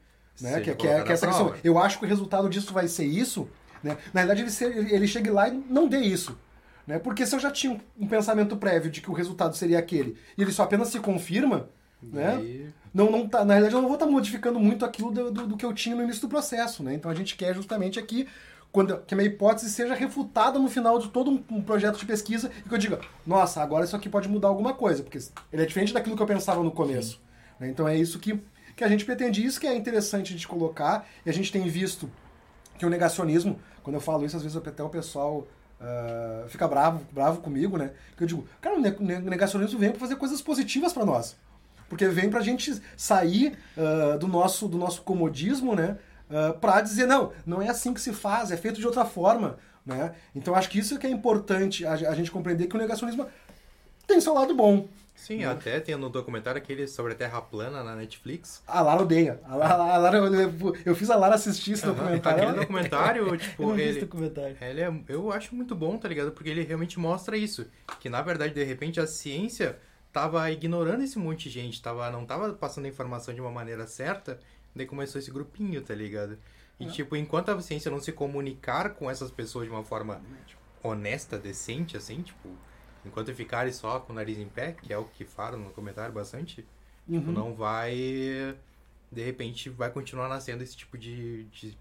né, 0.40 0.54
Seja 0.54 0.60
que, 0.60 0.74
que 0.74 0.86
é, 0.86 1.02
que 1.02 1.10
é 1.10 1.12
essa 1.14 1.26
questão, 1.26 1.54
eu 1.62 1.78
acho 1.78 1.98
que 1.98 2.04
o 2.04 2.08
resultado 2.08 2.48
disso 2.48 2.72
vai 2.72 2.88
ser 2.88 3.04
isso, 3.04 3.48
né? 3.82 3.96
Na 4.12 4.20
verdade, 4.22 4.42
ele, 4.42 4.50
ser- 4.50 4.92
ele, 4.92 5.06
chegue 5.06 5.30
lá 5.30 5.48
e 5.48 5.52
não 5.68 5.88
dê 5.88 5.98
isso. 5.98 6.38
Né? 6.86 6.98
Porque 6.98 7.26
se 7.26 7.34
eu 7.34 7.40
já 7.40 7.50
tinha 7.50 7.72
um, 7.72 8.04
um 8.04 8.08
pensamento 8.08 8.56
prévio 8.56 8.90
de 8.90 9.00
que 9.00 9.10
o 9.10 9.14
resultado 9.14 9.54
seria 9.56 9.78
aquele, 9.78 10.16
e 10.36 10.42
ele 10.42 10.52
só 10.52 10.62
apenas 10.64 10.88
se 10.88 10.98
confirma, 10.98 11.68
né? 12.02 12.40
E- 12.42 12.68
não, 12.92 13.10
não 13.10 13.28
tá, 13.28 13.44
na 13.44 13.54
realidade, 13.54 13.74
eu 13.74 13.80
não 13.80 13.88
vou 13.88 13.96
estar 13.96 14.06
modificando 14.06 14.58
muito 14.58 14.84
aquilo 14.84 15.12
do, 15.12 15.30
do, 15.30 15.46
do 15.48 15.56
que 15.56 15.64
eu 15.64 15.72
tinha 15.72 15.94
no 15.94 16.02
início 16.02 16.22
do 16.22 16.28
processo, 16.28 16.82
né? 16.82 16.94
Então 16.94 17.10
a 17.10 17.14
gente 17.14 17.36
quer 17.36 17.54
justamente 17.54 17.98
aqui 17.98 18.26
quando, 18.72 18.99
que 18.99 19.14
a 19.14 19.17
minha 19.17 19.28
hipótese 19.28 19.69
seja 19.70 19.94
refutada 19.94 20.58
no 20.58 20.69
final 20.69 20.99
de 20.99 21.08
todo 21.08 21.31
um, 21.31 21.44
um 21.50 21.62
projeto 21.62 21.99
de 21.99 22.06
pesquisa 22.06 22.50
e 22.64 22.69
que 22.69 22.75
eu 22.75 22.78
diga, 22.78 23.00
nossa, 23.26 23.61
agora 23.62 23.84
isso 23.84 23.96
aqui 23.96 24.08
pode 24.08 24.28
mudar 24.28 24.49
alguma 24.49 24.72
coisa, 24.75 25.02
porque 25.02 25.19
ele 25.52 25.62
é 25.62 25.67
diferente 25.67 25.93
daquilo 25.93 26.17
que 26.17 26.22
eu 26.22 26.26
pensava 26.26 26.62
no 26.62 26.70
começo. 26.70 27.20
né? 27.58 27.69
Então 27.69 27.88
é 27.88 27.96
isso 27.96 28.19
que, 28.19 28.40
que 28.76 28.84
a 28.84 28.88
gente 28.88 29.05
pretende, 29.05 29.44
isso 29.44 29.61
que 29.61 29.67
é 29.67 29.75
interessante 29.75 30.32
gente 30.32 30.46
colocar, 30.46 31.06
e 31.26 31.31
a 31.31 31.32
gente 31.32 31.50
tem 31.50 31.67
visto 31.69 32.11
que 32.78 32.87
o 32.87 32.90
negacionismo, 32.90 33.58
quando 33.82 33.96
eu 33.96 34.00
falo 34.00 34.25
isso, 34.25 34.37
às 34.37 34.43
vezes 34.43 34.56
até 34.56 34.82
o 34.82 34.88
pessoal 34.88 35.46
ah, 35.81 36.44
fica 36.49 36.69
bravo, 36.69 37.05
bravo 37.12 37.40
comigo, 37.40 37.76
né? 37.76 37.90
Que 38.17 38.22
eu 38.22 38.26
digo, 38.26 38.46
cara, 38.61 38.76
o 38.76 38.81
ne- 38.81 38.96
ne- 39.00 39.19
negacionismo 39.20 39.78
vem 39.78 39.90
para 39.90 39.99
fazer 39.99 40.17
coisas 40.17 40.40
positivas 40.40 40.93
para 40.93 41.05
nós. 41.05 41.37
Porque 41.88 42.06
vem 42.06 42.31
pra 42.31 42.40
gente 42.40 42.81
sair 42.96 43.58
ah, 43.76 44.17
do, 44.17 44.28
nosso, 44.28 44.69
do 44.69 44.78
nosso 44.78 45.02
comodismo, 45.02 45.75
né? 45.75 45.99
Uh, 46.31 46.59
para 46.59 46.81
dizer, 46.81 47.06
não, 47.06 47.32
não 47.44 47.61
é 47.61 47.69
assim 47.69 47.93
que 47.93 48.00
se 48.00 48.12
faz, 48.12 48.50
é 48.53 48.56
feito 48.56 48.79
de 48.79 48.87
outra 48.87 49.05
forma. 49.05 49.59
Né? 49.85 50.15
Então 50.35 50.55
acho 50.55 50.69
que 50.69 50.79
isso 50.79 50.99
que 50.99 51.06
é 51.06 51.11
importante 51.11 51.85
a, 51.85 51.93
a 51.93 52.15
gente 52.15 52.31
compreender 52.31 52.67
que 52.69 52.77
o 52.77 52.79
negacionismo 52.79 53.27
tem 54.06 54.21
seu 54.21 54.35
lado 54.35 54.55
bom. 54.55 54.87
Sim, 55.17 55.44
até 55.44 55.79
tem 55.81 55.94
no 55.97 56.09
documentário 56.09 56.59
aquele 56.59 56.88
sobre 56.88 57.12
a 57.12 57.15
Terra 57.15 57.43
plana 57.43 57.85
na 57.85 57.94
Netflix. 57.94 58.62
A 58.67 58.81
Lara 58.81 59.03
odeia. 59.03 59.38
A 59.44 59.55
Lara, 59.55 59.75
a 59.75 59.97
Lara- 59.99 60.17
eu, 60.19 60.77
eu 60.87 60.97
fiz 60.97 61.11
a 61.11 61.17
Lara 61.17 61.35
assistir 61.35 61.73
esse 61.73 61.85
Aham, 61.85 61.93
documentário. 61.94 62.43
Aquele 62.43 62.59
documentário, 62.61 63.29
Eu 63.29 63.37
tipo, 63.37 63.75
ele, 63.79 64.00
documentário. 64.00 64.56
ele 64.62 64.81
é, 64.81 64.91
eu 65.09 65.31
acho 65.31 65.55
muito 65.55 65.75
bom, 65.75 65.99
tá 65.99 66.09
ligado? 66.09 66.32
Porque 66.32 66.49
ele 66.49 66.62
realmente 66.62 66.99
mostra 66.99 67.37
isso. 67.37 67.67
Que 68.00 68.09
na 68.09 68.23
verdade, 68.23 68.55
de 68.55 68.65
repente, 68.65 68.99
a 68.99 69.06
ciência 69.06 69.79
tava 70.11 70.50
ignorando 70.50 71.03
esse 71.05 71.19
monte 71.19 71.50
de 71.50 71.50
gente, 71.50 71.82
tava, 71.82 72.11
não 72.11 72.25
tava 72.25 72.55
passando 72.55 72.87
a 72.87 72.88
informação 72.88 73.35
de 73.35 73.41
uma 73.43 73.50
maneira 73.50 73.87
certa, 73.87 74.41
daí 74.75 74.87
começou 74.87 75.19
esse 75.19 75.31
grupinho, 75.31 75.82
tá 75.82 75.94
ligado? 75.94 76.38
E 76.78 76.87
tipo, 76.93 77.14
enquanto 77.17 77.50
a 77.50 77.61
ciência 77.61 77.90
não 77.90 78.00
se 78.00 78.11
comunicar 78.12 78.90
com 78.94 79.11
essas 79.11 79.31
pessoas 79.31 79.67
de 79.67 79.70
uma 79.70 79.84
forma 79.84 80.20
honesta, 80.82 81.38
decente, 81.38 81.96
assim, 81.96 82.22
tipo, 82.22 82.49
enquanto 83.05 83.34
ficarem 83.34 83.72
só 83.72 84.00
com 84.00 84.12
o 84.12 84.17
nariz 84.17 84.38
em 84.38 84.49
pé, 84.49 84.72
que 84.72 84.93
é 84.93 84.96
o 84.96 85.05
que 85.05 85.25
falam 85.25 85.61
no 85.61 85.70
comentário 85.70 86.12
bastante, 86.14 86.56
tipo, 86.56 86.69
Uhum. 87.26 87.32
não 87.32 87.55
vai. 87.55 87.93
De 89.12 89.22
repente 89.25 89.69
vai 89.69 89.90
continuar 89.90 90.28
nascendo 90.28 90.62
esse 90.62 90.76
tipo 90.76 90.96
de, 90.96 91.44
de, 91.44 91.76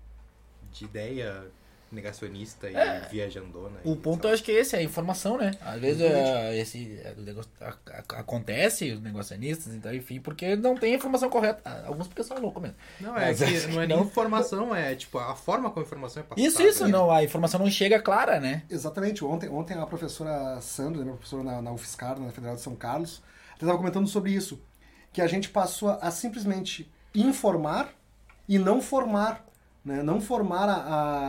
de 0.71 0.85
ideia 0.85 1.49
negacionista 1.91 2.67
e 2.69 3.09
viajandona. 3.09 3.79
O 3.83 3.93
e, 3.93 3.95
ponto 3.95 4.27
eu 4.27 4.33
acho 4.33 4.43
que 4.43 4.51
é 4.51 4.59
esse, 4.59 4.75
é 4.75 4.79
a 4.79 4.83
informação, 4.83 5.37
né? 5.37 5.51
Às 5.61 5.79
vezes 5.81 6.01
é, 6.01 6.57
esse 6.57 6.99
é, 7.03 7.13
negócio- 7.17 7.51
a- 7.59 7.73
a- 7.91 8.19
acontece, 8.19 8.91
os 8.91 9.01
negacionistas, 9.01 9.73
então, 9.73 9.93
enfim, 9.93 10.19
porque 10.19 10.55
não 10.55 10.75
tem 10.75 10.93
a 10.93 10.95
informação 10.97 11.29
correta. 11.29 11.61
Ah, 11.65 11.83
Alguns 11.87 12.07
porque 12.07 12.23
são 12.23 12.37
loucos 12.39 12.61
mesmo. 12.61 12.77
Não, 12.99 13.17
é 13.17 13.25
Mas 13.27 13.37
que 13.39 13.43
acho 13.45 13.69
não 13.69 13.81
é 13.81 13.87
nem 13.87 13.97
não. 13.97 14.05
informação, 14.05 14.75
é 14.75 14.95
tipo 14.95 15.17
a 15.17 15.35
forma 15.35 15.69
como 15.69 15.83
a 15.83 15.85
informação 15.87 16.21
é 16.21 16.25
passada. 16.25 16.47
Isso, 16.47 16.61
isso, 16.61 16.85
né? 16.85 16.91
não, 16.91 17.09
a 17.11 17.23
informação 17.23 17.59
não 17.59 17.69
chega 17.71 17.99
clara, 18.01 18.39
né? 18.39 18.63
Exatamente. 18.69 19.23
Ontem, 19.25 19.49
ontem 19.49 19.73
a 19.77 19.85
professora 19.85 20.59
Sandra, 20.61 21.03
né, 21.03 21.11
professora 21.11 21.43
na, 21.43 21.61
na 21.61 21.71
UFSCar, 21.71 22.19
na 22.19 22.31
Federal 22.31 22.55
de 22.55 22.61
São 22.61 22.75
Carlos, 22.75 23.21
estava 23.53 23.75
comentando 23.77 24.07
sobre 24.07 24.31
isso. 24.31 24.61
Que 25.11 25.21
a 25.21 25.27
gente 25.27 25.49
passou 25.49 25.89
a 26.01 26.11
simplesmente 26.11 26.87
informar 27.15 27.89
e 28.47 28.59
não 28.59 28.81
formar. 28.81 29.43
Né? 29.89 30.03
Não 30.03 30.21
formar 30.21 30.69
a, 30.69 30.75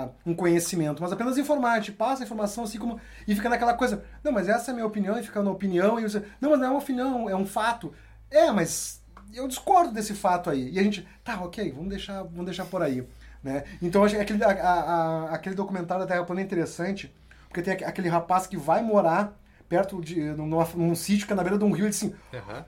a- 0.05 0.09
um 0.27 0.35
conhecimento, 0.35 1.01
mas 1.03 1.11
apenas 1.13 1.39
informar. 1.39 1.77
Gente 1.79 1.93
passa 1.93 2.23
a 2.23 2.27
informação 2.27 2.65
assim 2.65 2.79
como. 2.79 3.01
E 3.27 3.35
fica 3.35 3.49
naquela 3.49 3.73
coisa. 3.73 4.05
Não, 4.23 4.31
mas 4.31 4.49
essa 4.51 4.71
é 4.71 4.73
a 4.73 4.75
minha 4.75 4.87
opinião, 4.87 5.19
e 5.19 5.23
fica 5.23 5.43
na 5.43 5.51
opinião. 5.51 5.99
E 5.99 6.03
você, 6.03 6.23
não, 6.41 6.51
mas 6.51 6.59
não 6.61 6.67
é 6.67 6.71
uma 6.71 6.79
opinião, 6.79 7.31
é 7.31 7.35
um 7.35 7.47
fato. 7.47 7.91
É, 8.31 8.51
mas 8.53 9.01
eu 9.33 9.49
discordo 9.49 9.93
desse 9.95 10.13
fato 10.15 10.51
aí. 10.51 10.71
E 10.73 10.79
a 10.79 10.83
gente, 10.83 11.09
tá, 11.25 11.41
ok, 11.43 11.73
vamos 11.73 11.89
deixar, 11.89 12.23
vamos 12.23 12.45
deixar 12.45 12.67
por 12.67 12.83
aí. 12.83 13.03
Né? 13.43 13.65
Então 13.81 14.05
acho 14.05 14.15
que 14.15 14.21
aquele, 14.21 14.45
a- 14.45 14.51
a- 14.51 15.35
aquele 15.35 15.55
documentário 15.55 16.05
da 16.05 16.13
Terra 16.13 16.25
Plana 16.27 16.43
é 16.43 16.45
interessante, 16.45 17.11
porque 17.49 17.63
tem 17.63 17.73
aque- 17.73 17.85
aquele 17.85 18.11
rapaz 18.11 18.47
que 18.47 18.59
vai 18.59 18.83
morar 18.83 19.35
perto 19.71 20.01
de 20.03 20.21
num, 20.21 20.49
numa- 20.49 20.69
num 20.75 20.97
sítio 20.97 21.29
que 21.29 21.33
é 21.33 21.37
na 21.37 21.45
beira 21.45 21.57
de 21.57 21.65
um 21.65 21.71
rio 21.71 21.87
e 21.87 21.91
diz 21.91 21.99
assim. 22.03 22.13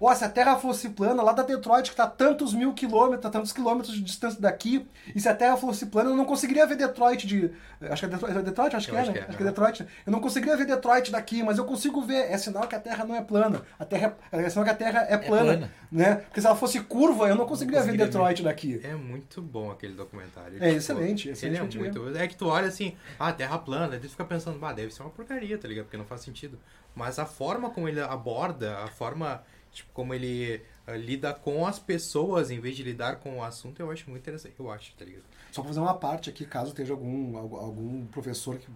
Ó, 0.01 0.15
se 0.15 0.25
a 0.25 0.29
Terra 0.29 0.57
fosse 0.57 0.89
plana, 0.91 1.21
lá 1.21 1.33
da 1.33 1.43
Detroit, 1.43 1.91
que 1.91 1.97
tá 1.97 2.07
tantos 2.07 2.55
mil 2.55 2.73
quilômetros, 2.73 3.29
tantos 3.33 3.53
quilômetros 3.53 3.93
de 3.93 4.01
distância 4.01 4.41
daqui, 4.41 4.87
e 5.13 5.21
se 5.21 5.29
a 5.29 5.35
Terra 5.35 5.57
fosse 5.57 5.87
plana, 5.87 6.11
eu 6.11 6.17
não 6.17 6.25
conseguiria 6.25 6.65
ver 6.65 6.77
Detroit 6.77 7.27
de. 7.27 7.51
Acho 7.91 8.03
que 8.03 8.07
é 8.07 8.09
Detroit, 8.17 8.39
é 8.39 8.43
Detroit? 8.43 8.77
Acho 8.77 8.89
Eu 8.89 8.93
que 8.95 8.97
é, 8.97 9.01
acho 9.03 9.11
né? 9.11 9.13
que 9.15 9.19
é, 9.19 9.29
Acho 9.29 9.37
que 9.37 9.43
é. 9.43 9.47
Detroit. 9.47 9.81
Eu 10.07 10.13
não 10.13 10.21
conseguiria 10.21 10.57
ver 10.57 10.65
Detroit 10.65 11.11
daqui, 11.11 11.43
mas 11.43 11.59
eu 11.59 11.65
consigo 11.65 12.01
ver. 12.03 12.31
É 12.31 12.39
sinal 12.39 12.69
que 12.69 12.77
a 12.77 12.81
Terra 12.81 13.05
não 13.05 13.17
é 13.17 13.21
plana. 13.21 13.63
A 13.81 13.85
Terra 13.85 14.15
é 14.31 14.49
sinal 14.49 14.65
que 14.65 14.71
a 14.71 14.75
Terra 14.75 15.05
é 15.09 15.19
plana. 15.19 15.43
plana. 15.45 15.71
Né? 15.93 16.15
Porque 16.15 16.41
se 16.41 16.47
ela 16.47 16.57
fosse 16.57 16.81
curva, 16.81 17.29
eu 17.29 17.35
não 17.35 17.45
conseguiria, 17.45 17.81
conseguiria 17.81 18.07
ver 18.07 18.11
Detroit 18.11 18.43
daqui. 18.43 18.81
É 18.83 18.95
muito 18.95 19.43
bom 19.43 19.71
aquele 19.71 19.93
documentário. 19.93 20.57
É 20.59 20.71
excelente, 20.73 21.29
Ele 21.29 21.31
é 21.31 21.33
excelente 21.35 21.79
muito. 21.79 22.17
É 22.17 22.27
que 22.27 22.35
tu 22.35 22.47
olha 22.47 22.69
assim, 22.69 22.97
ah, 23.19 23.31
terra 23.31 23.59
plana, 23.59 23.99
tu 23.99 24.09
fica 24.09 24.25
pensando, 24.25 24.59
bah, 24.59 24.73
deve 24.73 24.91
ser 24.91 25.03
uma 25.03 25.11
porcaria, 25.11 25.59
tá 25.59 25.69
ligado? 25.69 25.85
Porque 25.85 25.99
não 25.99 26.07
faz 26.07 26.23
sentido. 26.23 26.59
Mas 26.95 27.19
a 27.19 27.27
forma 27.27 27.69
como 27.69 27.91
ele 27.91 28.01
aborda, 28.01 28.79
a 28.79 28.89
forma, 28.89 29.43
tipo, 29.71 29.91
como 29.93 30.15
ele 30.15 30.63
ah, 30.87 30.97
lida 30.97 31.35
com 31.35 31.67
as 31.67 31.79
pessoas 31.79 32.51
em 32.51 32.59
vez 32.59 32.75
de 32.75 32.83
lidar 32.83 33.17
com 33.17 33.37
o 33.37 33.45
assunto, 33.45 33.79
eu 33.81 33.91
acho 33.91 34.09
muito 34.09 34.23
interessante. 34.23 34.55
Eu 34.59 34.71
acho, 34.71 34.95
tá 34.95 35.05
ligado? 35.05 35.25
Só 35.51 35.61
pra 35.61 35.69
fazer 35.69 35.81
uma 35.81 35.95
parte 35.95 36.31
aqui, 36.31 36.47
caso 36.47 36.71
esteja 36.71 36.95
algum 36.95 37.37
algum 37.37 38.07
professor 38.07 38.57
que 38.57 38.67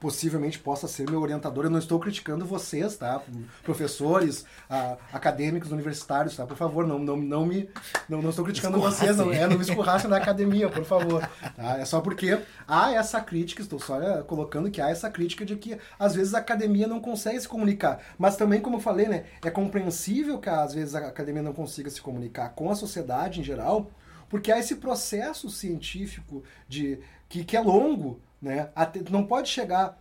possivelmente 0.00 0.58
possa 0.58 0.86
ser 0.86 1.08
meu 1.08 1.20
orientador. 1.20 1.64
Eu 1.64 1.70
não 1.70 1.78
estou 1.78 1.98
criticando 1.98 2.44
vocês, 2.44 2.96
tá? 2.96 3.22
Professores, 3.62 4.44
a, 4.68 4.96
acadêmicos, 5.12 5.72
universitários, 5.72 6.36
tá? 6.36 6.46
Por 6.46 6.56
favor, 6.56 6.86
não, 6.86 6.98
não, 6.98 7.16
não 7.16 7.46
me. 7.46 7.68
Não, 8.08 8.20
não 8.20 8.30
estou 8.30 8.44
criticando 8.44 8.78
vocês, 8.78 9.16
não, 9.16 9.32
é, 9.32 9.46
não 9.46 9.56
me 9.56 9.62
escurracem 9.62 10.08
na 10.10 10.16
academia, 10.18 10.68
por 10.68 10.84
favor. 10.84 11.28
Tá? 11.56 11.78
É 11.78 11.84
só 11.84 12.00
porque 12.00 12.38
há 12.66 12.92
essa 12.92 13.20
crítica, 13.20 13.62
estou 13.62 13.78
só 13.78 14.00
é, 14.00 14.22
colocando 14.22 14.70
que 14.70 14.80
há 14.80 14.90
essa 14.90 15.10
crítica 15.10 15.44
de 15.44 15.56
que 15.56 15.78
às 15.98 16.14
vezes 16.14 16.34
a 16.34 16.38
academia 16.38 16.86
não 16.86 17.00
consegue 17.00 17.40
se 17.40 17.48
comunicar. 17.48 18.00
Mas 18.18 18.36
também, 18.36 18.60
como 18.60 18.76
eu 18.76 18.80
falei, 18.80 19.08
né, 19.08 19.24
é 19.42 19.50
compreensível 19.50 20.38
que 20.38 20.48
às 20.48 20.74
vezes 20.74 20.94
a 20.94 20.98
academia 20.98 21.42
não 21.42 21.52
consiga 21.52 21.90
se 21.90 22.00
comunicar 22.00 22.50
com 22.50 22.70
a 22.70 22.74
sociedade 22.74 23.40
em 23.40 23.44
geral, 23.44 23.90
porque 24.28 24.50
há 24.50 24.58
esse 24.58 24.76
processo 24.76 25.48
científico 25.48 26.42
de 26.68 26.98
que, 27.28 27.44
que 27.44 27.56
é 27.56 27.60
longo, 27.60 28.20
né? 28.44 28.68
Não 29.10 29.24
pode 29.24 29.48
chegar 29.48 29.98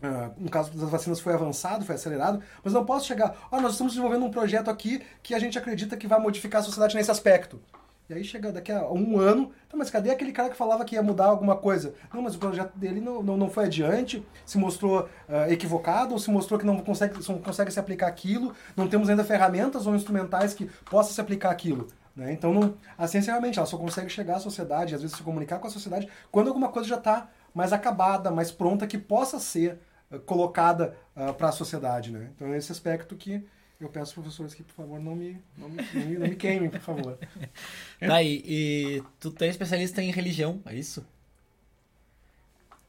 Uh, 0.00 0.32
no 0.38 0.48
caso 0.48 0.70
das 0.78 0.88
vacinas 0.88 1.18
foi 1.18 1.34
avançado, 1.34 1.84
foi 1.84 1.96
acelerado, 1.96 2.40
mas 2.62 2.72
não 2.72 2.84
posso 2.84 3.04
chegar, 3.04 3.34
ó, 3.50 3.60
nós 3.60 3.72
estamos 3.72 3.94
desenvolvendo 3.94 4.24
um 4.26 4.30
projeto 4.30 4.70
aqui 4.70 5.02
que 5.24 5.34
a 5.34 5.40
gente 5.40 5.58
acredita 5.58 5.96
que 5.96 6.06
vai 6.06 6.20
modificar 6.20 6.60
a 6.60 6.64
sociedade 6.64 6.94
nesse 6.94 7.10
aspecto. 7.10 7.60
E 8.08 8.14
aí 8.14 8.22
chega 8.22 8.52
daqui 8.52 8.70
a 8.70 8.88
um 8.88 9.18
ano, 9.18 9.50
tá, 9.68 9.76
mas 9.76 9.90
cadê 9.90 10.10
aquele 10.10 10.30
cara 10.30 10.50
que 10.50 10.56
falava 10.56 10.84
que 10.84 10.94
ia 10.94 11.02
mudar 11.02 11.24
alguma 11.24 11.56
coisa? 11.56 11.94
Não, 12.14 12.22
mas 12.22 12.36
o 12.36 12.38
projeto 12.38 12.78
dele 12.78 13.00
não, 13.00 13.24
não, 13.24 13.36
não 13.36 13.50
foi 13.50 13.64
adiante, 13.64 14.24
se 14.46 14.56
mostrou 14.56 15.00
uh, 15.00 15.50
equivocado, 15.50 16.12
ou 16.12 16.18
se 16.20 16.30
mostrou 16.30 16.60
que 16.60 16.64
não 16.64 16.78
consegue, 16.78 17.18
não 17.28 17.40
consegue 17.40 17.72
se 17.72 17.80
aplicar 17.80 18.06
aquilo, 18.06 18.54
não 18.76 18.86
temos 18.86 19.10
ainda 19.10 19.24
ferramentas 19.24 19.84
ou 19.84 19.96
instrumentais 19.96 20.54
que 20.54 20.66
possam 20.88 21.12
se 21.12 21.20
aplicar 21.20 21.50
aquilo. 21.50 21.88
Né? 22.18 22.32
Então 22.32 22.52
não, 22.52 22.74
a 22.96 23.06
ciência 23.06 23.30
realmente 23.30 23.58
ela 23.58 23.66
só 23.66 23.76
consegue 23.76 24.08
chegar 24.08 24.36
à 24.36 24.40
sociedade, 24.40 24.94
às 24.94 25.02
vezes 25.02 25.16
se 25.16 25.22
comunicar 25.22 25.60
com 25.60 25.68
a 25.68 25.70
sociedade, 25.70 26.08
quando 26.32 26.48
alguma 26.48 26.68
coisa 26.68 26.88
já 26.88 26.96
está 26.96 27.28
mais 27.58 27.72
acabada, 27.72 28.30
mais 28.30 28.52
pronta, 28.52 28.86
que 28.86 28.96
possa 28.96 29.40
ser 29.40 29.80
uh, 30.12 30.20
colocada 30.20 30.96
uh, 31.16 31.34
para 31.34 31.48
a 31.48 31.52
sociedade. 31.52 32.12
Né? 32.12 32.30
Então 32.36 32.54
é 32.54 32.56
esse 32.56 32.70
aspecto 32.70 33.16
que 33.16 33.44
eu 33.80 33.88
peço 33.88 34.10
aos 34.10 34.12
professores 34.12 34.54
que, 34.54 34.62
por 34.62 34.74
favor, 34.74 35.00
não 35.00 35.16
me, 35.16 35.42
não 35.56 35.68
me, 35.68 35.82
não 35.92 36.06
me, 36.06 36.18
não 36.18 36.28
me 36.28 36.36
queimem, 36.36 36.70
por 36.70 36.80
favor. 36.80 37.18
Tá, 37.98 38.22
e, 38.22 38.44
e 38.46 39.02
tu 39.18 39.32
tem 39.32 39.50
especialista 39.50 40.00
em 40.00 40.12
religião, 40.12 40.62
é 40.66 40.76
isso? 40.76 41.04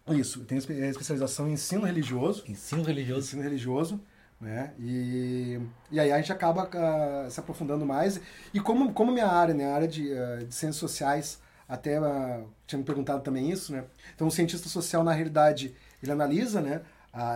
Isso, 0.10 0.42
tem 0.42 0.60
especialização 0.60 1.48
em 1.48 1.54
ensino 1.54 1.84
religioso. 1.84 2.44
Ensino 2.48 2.84
religioso. 2.84 3.22
Ensino 3.22 3.42
religioso. 3.42 4.00
Né? 4.40 4.72
E, 4.78 5.60
e 5.92 6.00
aí 6.00 6.12
a 6.12 6.18
gente 6.18 6.32
acaba 6.32 6.66
uh, 6.68 7.30
se 7.32 7.40
aprofundando 7.40 7.88
mais. 7.88 8.22
E 8.54 8.60
como, 8.60 8.94
como 8.94 9.12
minha 9.12 9.28
área, 9.28 9.54
né, 9.54 9.66
a 9.66 9.74
área 9.74 9.88
de, 9.88 10.12
uh, 10.12 10.46
de 10.46 10.54
ciências 10.54 10.76
sociais, 10.76 11.40
até 11.70 12.02
uh, 12.02 12.50
tinha 12.66 12.80
me 12.80 12.84
perguntado 12.84 13.22
também 13.22 13.52
isso, 13.52 13.72
né? 13.72 13.86
Então 14.16 14.28
o 14.28 14.32
cientista 14.32 14.68
social, 14.68 15.04
na 15.04 15.14
realidade, 15.14 15.76
ele 16.02 16.12
analisa 16.12 16.60
né, 16.60 16.82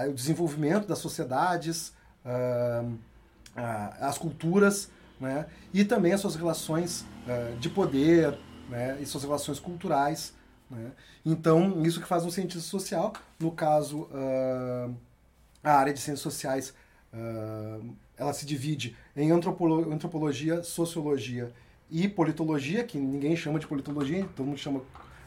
o 0.10 0.13
desenvolvimento 0.13 0.88
das 0.88 0.98
sociedades, 0.98 1.94
as 3.56 4.18
culturas, 4.18 4.90
né? 5.20 5.46
E 5.72 5.86
também 5.86 6.13
as 6.13 6.22
suas 6.22 6.36
relações 6.36 7.06
de 7.60 7.70
poder, 7.70 8.38
né? 8.70 8.98
E 9.00 9.06
suas 9.06 9.24
relações 9.24 9.60
culturais, 9.60 10.34
né? 10.70 10.92
Então, 11.24 11.84
isso 11.86 12.02
que 12.02 12.08
faz 12.08 12.25
um 12.25 12.32
cientista 12.32 12.68
social, 12.68 13.13
no 13.40 13.52
caso, 13.52 14.10
a 15.63 15.74
área 15.74 15.94
de 15.94 16.00
ciências 16.00 16.22
sociais 16.22 16.74
ela 18.18 18.34
se 18.34 18.46
divide 18.46 18.96
em 19.16 19.32
antropolo 19.32 19.94
antropologia, 19.94 20.63
sociologia 20.63 21.52
e 21.90 22.08
politologia, 22.08 22.84
que 22.84 22.98
ninguém 22.98 23.36
chama 23.36 23.60
de 23.60 23.68
politologia, 23.68 24.28
todo 24.36 24.46
mundo 24.46 24.58
chama 24.58 24.82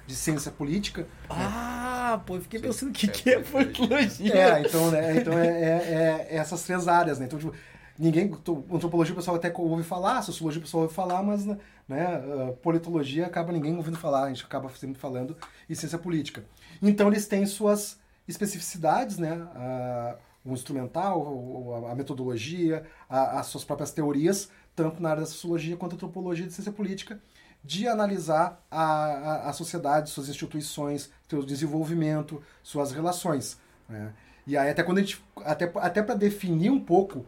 de 0.06 0.14
ciência 0.14 0.50
política. 0.50 1.02
Né? 1.02 1.08
Ah, 1.30 2.16
né? 2.16 2.22
pô, 2.24 2.36
eu 2.36 2.40
fiquei 2.40 2.60
pensando 2.60 2.90
o 2.90 2.92
que, 2.92 3.08
que 3.08 3.30
é 3.30 3.42
politologia. 3.42 4.34
É, 4.34 4.60
então, 4.60 4.90
né, 4.90 5.16
então 5.16 5.38
é, 5.38 5.46
é, 5.46 6.26
é, 6.30 6.36
essas 6.36 6.62
três 6.62 6.86
áreas, 6.86 7.18
né? 7.18 7.26
Então, 7.26 7.38
tipo, 7.38 7.52
ninguém. 7.98 8.32
Antropologia 8.72 9.12
o 9.12 9.16
pessoal 9.16 9.36
até 9.36 9.52
ouve 9.56 9.82
falar, 9.82 10.22
sociologia 10.22 10.60
o 10.60 10.62
pessoal 10.62 10.84
ouve 10.84 10.94
falar, 10.94 11.22
mas 11.22 11.44
né, 11.44 11.58
uh, 11.88 12.52
politologia 12.62 13.26
acaba 13.26 13.52
ninguém 13.52 13.76
ouvindo 13.76 13.98
falar, 13.98 14.24
a 14.24 14.28
gente 14.28 14.44
acaba 14.44 14.68
sempre 14.70 14.98
falando, 14.98 15.36
e 15.68 15.74
ciência 15.74 15.98
política. 15.98 16.44
Então 16.80 17.08
eles 17.08 17.26
têm 17.26 17.44
suas 17.46 17.98
especificidades, 18.28 19.18
né? 19.18 19.34
Uh, 19.34 20.26
o 20.46 20.52
instrumental, 20.52 21.88
a 21.90 21.94
metodologia, 21.96 22.84
as 23.08 23.46
suas 23.46 23.64
próprias 23.64 23.90
teorias, 23.90 24.48
tanto 24.76 25.02
na 25.02 25.10
área 25.10 25.22
da 25.22 25.26
sociologia 25.26 25.76
quanto 25.76 25.94
antropologia 25.94 26.46
de 26.46 26.52
ciência 26.52 26.70
política, 26.70 27.18
de 27.64 27.88
analisar 27.88 28.62
a, 28.70 28.84
a, 28.84 29.48
a 29.48 29.52
sociedade, 29.52 30.10
suas 30.10 30.28
instituições, 30.28 31.10
seu 31.28 31.42
desenvolvimento, 31.42 32.40
suas 32.62 32.92
relações. 32.92 33.58
Né? 33.88 34.12
E 34.46 34.56
aí 34.56 34.70
até 34.70 34.82
quando 34.82 34.98
a 34.98 35.00
gente, 35.00 35.24
até, 35.44 35.72
até 35.76 36.02
para 36.02 36.14
definir 36.14 36.70
um 36.70 36.78
pouco 36.78 37.20
uh, 37.20 37.26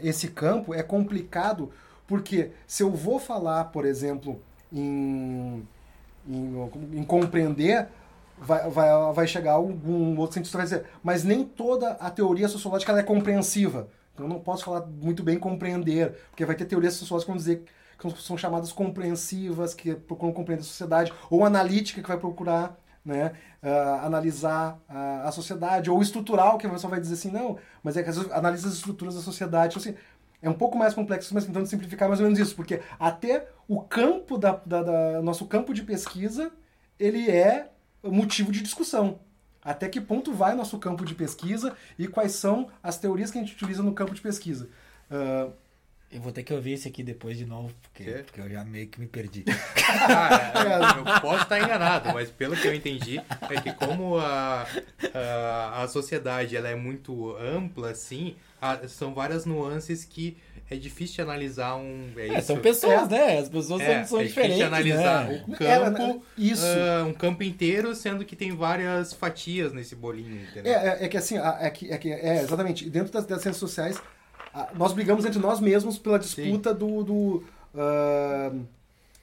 esse 0.00 0.28
campo 0.28 0.72
é 0.72 0.82
complicado, 0.82 1.72
porque 2.06 2.52
se 2.66 2.82
eu 2.82 2.90
vou 2.90 3.18
falar, 3.18 3.64
por 3.64 3.84
exemplo, 3.84 4.40
em, 4.72 5.66
em, 6.28 6.70
em 6.92 7.02
compreender 7.02 7.88
vai, 8.38 8.68
vai, 8.70 9.12
vai 9.12 9.26
chegar 9.26 9.52
algum 9.52 10.16
outro 10.18 10.34
cientista 10.34 10.58
vai 10.58 10.66
dizer, 10.66 10.84
mas 11.02 11.24
nem 11.24 11.44
toda 11.44 11.92
a 11.92 12.10
teoria 12.10 12.48
sociológica 12.48 12.92
é 12.92 13.02
compreensiva. 13.02 13.88
Então 14.14 14.28
não 14.28 14.38
posso 14.38 14.64
falar 14.64 14.86
muito 14.86 15.22
bem 15.22 15.38
compreender, 15.38 16.12
porque 16.30 16.44
vai 16.44 16.54
ter 16.54 16.64
teorias 16.64 16.94
sociológicas 16.94 17.24
que 17.24 17.30
vão 17.30 17.36
dizer 17.36 17.64
que 17.98 18.22
são 18.22 18.36
chamadas 18.36 18.72
compreensivas, 18.72 19.74
que 19.74 19.94
procuram 19.94 20.32
compreender 20.32 20.62
a 20.62 20.66
sociedade, 20.66 21.12
ou 21.30 21.44
analítica, 21.44 22.02
que 22.02 22.08
vai 22.08 22.18
procurar 22.18 22.78
né, 23.04 23.32
uh, 23.62 24.04
analisar 24.04 24.78
a, 24.88 25.28
a, 25.28 25.32
sociedade, 25.32 25.90
ou 25.90 26.00
estrutural, 26.00 26.56
que 26.58 26.66
a 26.66 26.70
pessoa 26.70 26.90
vai 26.90 27.00
dizer 27.00 27.14
assim, 27.14 27.30
não, 27.30 27.58
mas 27.82 27.96
é 27.96 28.02
que 28.02 28.10
analisa 28.32 28.68
as 28.68 28.74
estruturas 28.74 29.14
da 29.14 29.20
sociedade. 29.20 29.76
Então, 29.76 29.80
assim, 29.80 29.98
é 30.40 30.48
um 30.48 30.54
pouco 30.54 30.76
mais 30.76 30.94
complexo, 30.94 31.32
mas 31.34 31.44
tentando 31.44 31.66
simplificar 31.66 32.08
mais 32.08 32.20
ou 32.20 32.24
menos 32.24 32.38
isso, 32.38 32.54
porque 32.54 32.80
até 32.98 33.48
o 33.68 33.80
campo 33.80 34.38
da, 34.38 34.60
da, 34.64 34.82
da 34.82 35.22
nosso 35.22 35.46
campo 35.46 35.72
de 35.72 35.82
pesquisa, 35.82 36.50
ele 36.98 37.30
é 37.30 37.70
motivo 38.02 38.52
de 38.52 38.62
discussão. 38.62 39.20
Até 39.64 39.88
que 39.88 40.00
ponto 40.00 40.32
vai 40.32 40.52
o 40.52 40.56
nosso 40.56 40.78
campo 40.78 41.04
de 41.04 41.14
pesquisa 41.14 41.74
e 41.98 42.06
quais 42.06 42.32
são 42.32 42.70
as 42.82 42.98
teorias 42.98 43.30
que 43.30 43.38
a 43.38 43.40
gente 43.40 43.54
utiliza 43.54 43.82
no 43.82 43.94
campo 43.94 44.14
de 44.14 44.20
pesquisa. 44.20 44.68
Uh, 45.10 45.52
eu 46.14 46.20
vou 46.20 46.30
ter 46.30 46.44
que 46.44 46.54
ouvir 46.54 46.74
esse 46.74 46.86
aqui 46.86 47.02
depois 47.02 47.36
de 47.36 47.44
novo, 47.44 47.74
porque, 47.82 48.04
porque 48.24 48.40
eu 48.40 48.48
já 48.48 48.64
meio 48.64 48.86
que 48.86 49.00
me 49.00 49.06
perdi. 49.06 49.44
Ah, 49.86 50.96
eu 50.96 51.20
posso 51.20 51.42
estar 51.42 51.58
enganado, 51.60 52.12
mas 52.12 52.30
pelo 52.30 52.56
que 52.56 52.66
eu 52.66 52.74
entendi, 52.74 53.20
é 53.50 53.60
que 53.60 53.72
como 53.74 54.18
a, 54.18 54.66
a, 55.12 55.82
a 55.82 55.88
sociedade 55.88 56.56
ela 56.56 56.68
é 56.68 56.74
muito 56.74 57.36
ampla, 57.36 57.90
assim, 57.90 58.34
são 58.88 59.14
várias 59.14 59.44
nuances 59.44 60.04
que 60.04 60.36
é 60.70 60.76
difícil 60.76 61.16
de 61.16 61.22
analisar 61.22 61.76
um. 61.76 62.10
É, 62.16 62.34
é 62.34 62.40
são 62.40 62.56
pessoas, 62.58 63.10
é. 63.12 63.16
né? 63.16 63.38
As 63.38 63.48
pessoas 63.48 63.80
é, 63.82 63.98
são, 63.98 64.06
são 64.06 64.20
é 64.20 64.24
diferentes. 64.24 64.60
É 64.60 64.68
difícil 64.68 64.96
de 64.96 65.02
analisar 65.02 65.28
né? 65.28 65.44
o 65.46 65.52
campo, 65.52 66.24
isso. 66.38 66.64
Uh, 66.64 67.06
um 67.08 67.12
campo 67.12 67.42
inteiro, 67.42 67.94
sendo 67.94 68.24
que 68.24 68.34
tem 68.34 68.54
várias 68.56 69.12
fatias 69.12 69.72
nesse 69.72 69.94
bolinho, 69.94 70.42
entendeu? 70.42 70.72
É, 70.72 71.04
é, 71.04 71.08
que 71.08 71.16
assim, 71.16 71.36
é 71.38 71.70
que, 71.70 71.92
é 71.92 71.98
que 71.98 72.12
é 72.12 72.42
exatamente, 72.42 72.88
dentro 72.88 73.12
das, 73.12 73.26
das 73.26 73.42
ciências 73.42 73.58
sociais, 73.58 74.00
nós 74.74 74.92
brigamos 74.92 75.24
entre 75.24 75.38
nós 75.38 75.60
mesmos 75.60 75.98
pela 75.98 76.18
disputa 76.18 76.72
Sim. 76.72 76.78
do. 76.78 77.04
do 77.04 77.44
uh, 77.74 78.74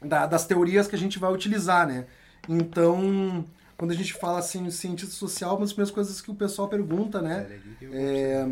da, 0.01 0.25
das 0.25 0.45
teorias 0.45 0.87
que 0.87 0.95
a 0.95 0.97
gente 0.97 1.19
vai 1.19 1.31
utilizar, 1.31 1.87
né? 1.87 2.05
Então, 2.49 3.45
quando 3.77 3.91
a 3.91 3.95
gente 3.95 4.13
fala 4.13 4.39
assim, 4.39 4.69
cientista 4.71 5.13
social, 5.13 5.51
uma 5.51 5.61
das 5.61 5.73
primeiras 5.73 5.93
coisas 5.93 6.19
que 6.19 6.31
o 6.31 6.35
pessoal 6.35 6.67
pergunta, 6.67 7.21
né? 7.21 7.59
É, 7.81 8.47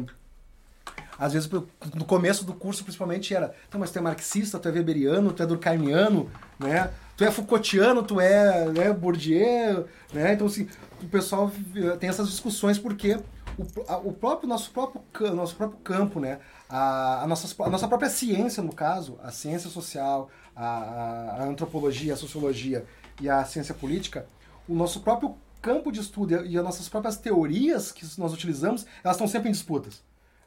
às 1.20 1.34
vezes, 1.34 1.50
no 1.94 2.06
começo 2.06 2.46
do 2.46 2.54
curso, 2.54 2.82
principalmente, 2.84 3.36
era 3.36 3.54
então, 3.68 3.80
mas 3.80 3.92
tu 3.92 4.00
é 4.00 4.02
marxista, 4.02 4.58
tu 4.58 4.70
é 4.70 4.72
weberiano, 4.72 5.34
tu 5.34 5.44
é 5.44 5.46
durkheimiano, 5.46 6.30
né? 6.58 6.90
Tu 7.18 7.26
é 7.26 7.32
Foucaultiano, 7.32 8.02
tu 8.02 8.22
é 8.22 8.66
né, 8.70 8.94
Bourdieu, 8.94 9.86
né? 10.14 10.34
Então, 10.34 10.48
assim, 10.48 10.70
o 11.04 11.08
pessoal 11.08 11.52
tem 12.00 12.10
essas 12.10 12.30
discussões 12.30 12.80
porque 12.80 13.20
o, 13.58 13.64
o 14.08 14.14
próprio 14.14 14.48
nosso 14.48 14.72
próprio 14.72 15.04
nosso 15.36 15.58
próprio 15.58 15.80
campo, 15.80 16.22
né? 16.22 16.40
A, 16.70 17.24
a, 17.24 17.28
nossa, 17.28 17.64
a 17.64 17.70
nossa 17.70 17.88
própria 17.88 18.10
ciência, 18.10 18.64
no 18.64 18.74
caso, 18.74 19.20
a 19.22 19.30
ciência 19.30 19.70
social, 19.70 20.30
a, 20.56 21.40
a 21.40 21.44
antropologia, 21.44 22.14
a 22.14 22.18
sociologia 22.18 22.86
e 23.20 23.30
a 23.30 23.44
ciência 23.44 23.76
política, 23.76 24.26
o 24.70 24.74
nosso 24.74 25.02
próprio 25.02 25.36
campo 25.62 25.92
de 25.92 26.00
estudo 26.00 26.46
e 26.46 26.58
as 26.58 26.64
nossas 26.64 26.88
próprias 26.88 27.18
teorias 27.18 27.92
que 27.92 28.06
nós 28.18 28.34
utilizamos, 28.34 28.86
elas 29.04 29.18
estão 29.18 29.28
sempre 29.28 29.50
em 29.50 29.52
disputas. 29.52 30.02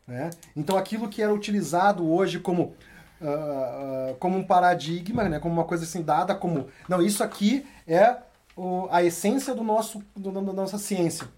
Né? 0.06 0.30
Então 0.56 0.76
aquilo 0.76 1.08
que 1.08 1.22
era 1.22 1.32
utilizado 1.32 2.08
hoje 2.10 2.40
como, 2.40 2.74
uh, 3.20 4.12
uh, 4.12 4.14
como 4.16 4.38
um 4.38 4.44
paradigma, 4.44 5.28
né? 5.28 5.38
como 5.38 5.54
uma 5.54 5.64
coisa 5.64 5.84
assim 5.84 6.02
dada 6.02 6.34
como, 6.34 6.68
não, 6.88 7.00
isso 7.00 7.22
aqui 7.22 7.66
é 7.86 8.16
o, 8.56 8.88
a 8.90 9.02
essência 9.02 9.54
do 9.54 9.62
nosso, 9.62 10.02
do, 10.16 10.30
da 10.30 10.52
nossa 10.52 10.78
ciência. 10.78 11.28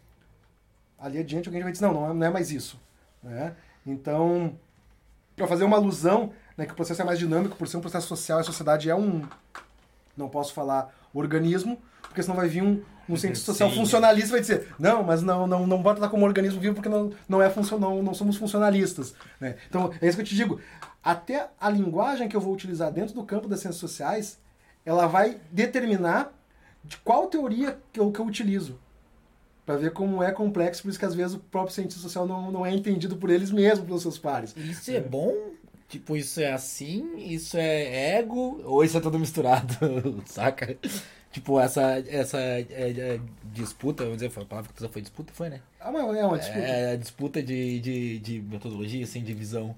Ali 0.99 1.19
adiante 1.19 1.49
alguém 1.49 1.63
vai 1.63 1.73
dizer, 1.73 1.87
não, 1.87 1.95
não 1.95 2.11
é, 2.11 2.15
não 2.15 2.27
é 2.27 2.31
mais 2.31 2.51
isso. 2.51 2.81
Né? 3.23 3.55
Então, 3.87 4.55
para 5.37 5.47
fazer 5.47 5.65
uma 5.65 5.77
alusão, 5.77 6.33
né, 6.57 6.65
que 6.65 6.73
o 6.73 6.77
processo 6.77 7.03
é 7.03 7.05
mais 7.05 7.19
dinâmico, 7.19 7.57
por 7.57 7.69
ser 7.69 7.77
um 7.77 7.81
processo 7.81 8.07
social, 8.07 8.39
a 8.39 8.45
sociedade 8.45 8.89
é 8.89 8.95
um, 8.95 9.23
não 10.17 10.29
posso 10.29 10.55
falar 10.55 10.95
organismo, 11.13 11.81
porque 12.03 12.23
senão 12.23 12.37
vai 12.37 12.49
vir 12.49 12.63
um, 12.63 12.83
um 13.09 13.17
cientista 13.17 13.47
social 13.47 13.71
Sim. 13.71 13.77
funcionalista 13.77 14.31
vai 14.33 14.41
dizer, 14.41 14.69
não, 14.79 15.03
mas 15.03 15.23
não, 15.23 15.47
não, 15.47 15.67
não 15.67 15.83
bota 15.83 16.09
como 16.09 16.25
organismo 16.25 16.61
vivo 16.61 16.75
porque 16.75 16.89
não, 16.89 17.13
não, 17.29 17.43
é 17.43 17.51
funcio- 17.51 17.79
não, 17.79 18.03
não 18.03 18.15
somos 18.15 18.37
funcionalistas. 18.37 19.15
né? 19.41 19.57
Então, 19.69 19.91
é 20.01 20.07
isso 20.09 20.17
que 20.17 20.23
eu 20.23 20.27
te 20.27 20.35
digo. 20.35 20.61
Até 21.03 21.49
a 21.61 21.69
linguagem 21.69 22.29
que 22.29 22.37
eu 22.37 22.41
vou 22.41 22.53
utilizar 22.55 22.91
dentro 22.91 23.15
do 23.15 23.25
campo 23.25 23.47
das 23.49 23.61
ciências 23.61 23.81
sociais, 23.81 24.39
ela 24.87 25.07
vai 25.07 25.39
determinar 25.51 26.33
de 26.83 26.97
qual 26.99 27.27
teoria 27.27 27.79
que 27.93 28.01
eu, 28.01 28.11
que 28.11 28.21
eu 28.21 28.27
utilizo. 28.27 28.79
Para 29.67 29.77
ver 29.77 29.93
como 29.93 30.23
é 30.23 30.31
complexo, 30.31 30.83
por 30.83 30.91
isso 30.91 30.99
que 30.99 31.05
às 31.07 31.15
vezes 31.15 31.35
o 31.37 31.39
próprio 31.39 31.75
cientista 31.75 32.03
social 32.03 32.27
não, 32.27 32.51
não 32.51 32.67
é 32.67 32.75
entendido 32.75 33.17
por 33.17 33.31
eles 33.31 33.51
mesmos, 33.51 33.87
pelos 33.87 34.03
seus 34.03 34.19
pares. 34.19 34.55
Isso 34.57 34.91
é 34.91 35.01
bom? 35.01 35.35
Tipo, 35.89 36.17
isso 36.17 36.41
é 36.41 36.53
assim? 36.53 37.17
Isso 37.17 37.57
é 37.57 38.17
ego? 38.19 38.61
Ou 38.65 38.85
isso 38.85 38.97
é 38.97 39.01
tudo 39.01 39.19
misturado? 39.19 39.75
Saca? 40.27 40.77
Tipo, 41.35 41.59
essa, 41.59 41.83
essa 42.07 42.39
é, 42.39 42.61
é, 42.71 43.21
disputa, 43.53 44.05
vamos 44.05 44.19
dizer, 44.19 44.31
foi 44.31 44.45
a 44.45 44.47
palavra 44.47 44.71
que 44.73 44.79
tu 44.79 44.89
foi 44.89 45.03
disputa, 45.03 45.33
foi, 45.35 45.49
né? 45.49 45.61
Ah, 45.81 45.91
mas 45.91 46.17
é 46.17 46.25
uma 46.25 46.39
disputa. 46.39 46.61
É 46.61 46.93
a 46.93 46.97
disputa 46.97 47.43
de, 47.43 47.81
de, 47.81 48.19
de 48.21 48.41
metodologia, 48.41 49.03
assim, 49.03 49.21
de 49.21 49.35
visão. 49.35 49.75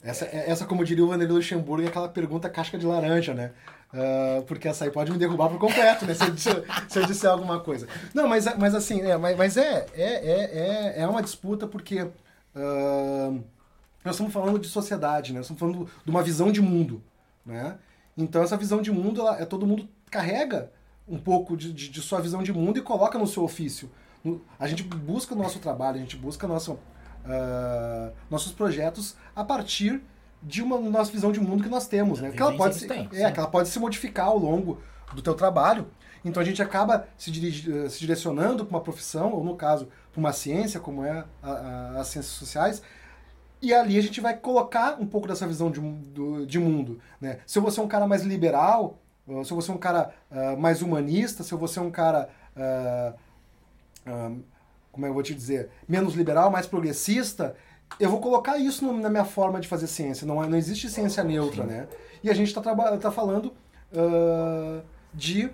Essa, 0.00 0.26
essa, 0.26 0.64
como 0.64 0.84
diria 0.84 1.04
o 1.04 1.08
Vanderlei 1.08 1.36
Luxemburgo, 1.36 1.84
é 1.84 1.88
aquela 1.88 2.08
pergunta 2.08 2.48
casca 2.48 2.78
de 2.78 2.86
laranja, 2.86 3.34
né? 3.34 3.50
Ah, 3.92 4.44
porque 4.46 4.68
essa 4.68 4.84
aí 4.84 4.92
pode 4.92 5.10
me 5.10 5.18
derrubar 5.18 5.48
por 5.48 5.58
completo, 5.58 6.06
né? 6.06 6.14
Se 6.14 6.22
eu, 6.22 6.30
disser- 6.30 6.64
se 6.88 7.00
eu 7.00 7.04
disser 7.04 7.28
alguma 7.28 7.58
coisa. 7.58 7.88
Não, 8.14 8.28
mas, 8.28 8.44
mas 8.56 8.76
assim, 8.76 9.00
é, 9.00 9.16
mas, 9.16 9.36
mas 9.36 9.56
é, 9.56 9.86
é, 9.92 10.04
é, 10.04 10.94
é, 10.98 11.02
é 11.02 11.06
uma 11.08 11.20
disputa 11.20 11.66
porque 11.66 12.06
ah, 12.54 13.32
nós 14.04 14.14
estamos 14.14 14.32
falando 14.32 14.60
de 14.60 14.68
sociedade, 14.68 15.32
né? 15.32 15.40
Nós 15.40 15.50
estamos 15.50 15.58
falando 15.58 15.90
de 16.04 16.10
uma 16.12 16.22
visão 16.22 16.52
de 16.52 16.62
mundo, 16.62 17.02
né? 17.44 17.76
Então 18.16 18.40
essa 18.40 18.56
visão 18.56 18.80
de 18.80 18.92
mundo, 18.92 19.20
ela, 19.20 19.42
é 19.42 19.44
todo 19.44 19.66
mundo 19.66 19.88
carrega 20.12 20.70
um 21.08 21.18
pouco 21.18 21.56
de, 21.56 21.72
de, 21.72 21.88
de 21.88 22.00
sua 22.02 22.20
visão 22.20 22.42
de 22.42 22.52
mundo 22.52 22.78
e 22.78 22.82
coloca 22.82 23.18
no 23.18 23.26
seu 23.26 23.42
ofício. 23.42 23.90
No- 24.22 24.40
a 24.58 24.68
gente 24.68 24.82
busca 24.84 25.34
o 25.34 25.36
nosso 25.38 25.58
trabalho, 25.58 25.96
a 25.96 26.00
gente 26.00 26.16
busca 26.16 26.46
nosso, 26.46 26.78
ah, 27.24 28.12
nossos 28.30 28.52
projetos 28.52 29.16
a 29.34 29.42
partir 29.42 30.00
de 30.42 30.62
uma 30.62 30.78
nossa 30.78 31.10
visão 31.10 31.32
de 31.32 31.40
mundo 31.40 31.62
que 31.62 31.68
nós 31.68 31.86
temos, 31.88 32.20
né? 32.20 32.30
Que 32.30 32.42
ela 32.42 32.56
pode, 32.56 32.74
se, 32.76 32.86
tem, 32.86 33.08
é, 33.12 33.26
sim. 33.28 33.32
que 33.32 33.38
ela 33.40 33.48
pode 33.48 33.68
se 33.68 33.78
modificar 33.78 34.26
ao 34.26 34.38
longo 34.38 34.80
do 35.14 35.22
teu 35.22 35.34
trabalho. 35.34 35.86
Então 36.24 36.40
a 36.40 36.44
gente 36.46 36.60
acaba 36.62 37.06
se, 37.16 37.30
dirigi- 37.30 37.72
eh, 37.72 37.88
se 37.88 37.98
direcionando 38.00 38.64
para 38.64 38.76
uma 38.76 38.82
profissão, 38.82 39.32
ou 39.32 39.42
no 39.44 39.56
caso, 39.56 39.88
para 40.12 40.18
uma 40.20 40.32
ciência, 40.32 40.78
como 40.78 41.04
é 41.04 41.24
a- 41.42 41.50
a- 41.50 42.00
as 42.00 42.08
ciências 42.08 42.34
sociais, 42.34 42.82
e 43.60 43.72
ali 43.72 43.96
a 43.98 44.02
gente 44.02 44.20
vai 44.20 44.36
colocar 44.36 45.00
um 45.00 45.06
pouco 45.06 45.26
dessa 45.28 45.46
visão 45.46 45.70
de, 45.70 45.80
do- 45.80 46.44
de 46.46 46.58
mundo. 46.58 47.00
Né? 47.20 47.38
Se 47.46 47.58
eu 47.58 47.62
vou 47.62 47.70
ser 47.70 47.80
um 47.80 47.88
cara 47.88 48.06
mais 48.06 48.22
liberal, 48.22 48.98
se 49.26 49.32
eu 49.32 49.56
vou 49.56 49.62
ser 49.62 49.72
um 49.72 49.78
cara 49.78 50.12
ah, 50.30 50.56
mais 50.56 50.82
humanista, 50.82 51.42
se 51.42 51.52
eu 51.52 51.58
vou 51.58 51.68
ser 51.68 51.80
um 51.80 51.90
cara. 51.90 52.28
ah, 52.56 53.12
ah, 54.06 54.30
como 54.90 55.06
é 55.06 55.08
que 55.08 55.10
eu 55.10 55.14
vou 55.14 55.22
te 55.22 55.34
dizer? 55.34 55.70
Menos 55.88 56.14
liberal, 56.14 56.50
mais 56.50 56.66
progressista, 56.66 57.56
eu 57.98 58.10
vou 58.10 58.20
colocar 58.20 58.58
isso 58.58 58.84
no- 58.84 58.98
na 59.00 59.08
minha 59.08 59.24
forma 59.24 59.58
de 59.58 59.66
fazer 59.66 59.86
ciência. 59.86 60.26
Não, 60.26 60.42
é- 60.44 60.48
não 60.48 60.58
existe 60.58 60.90
ciência 60.90 61.24
neutra, 61.24 61.64
né? 61.64 61.88
E 62.22 62.28
a 62.30 62.34
gente 62.34 62.48
está 62.48 62.60
tá 62.98 63.10
falando 63.10 63.54
ah, 63.96 64.80
de 65.14 65.50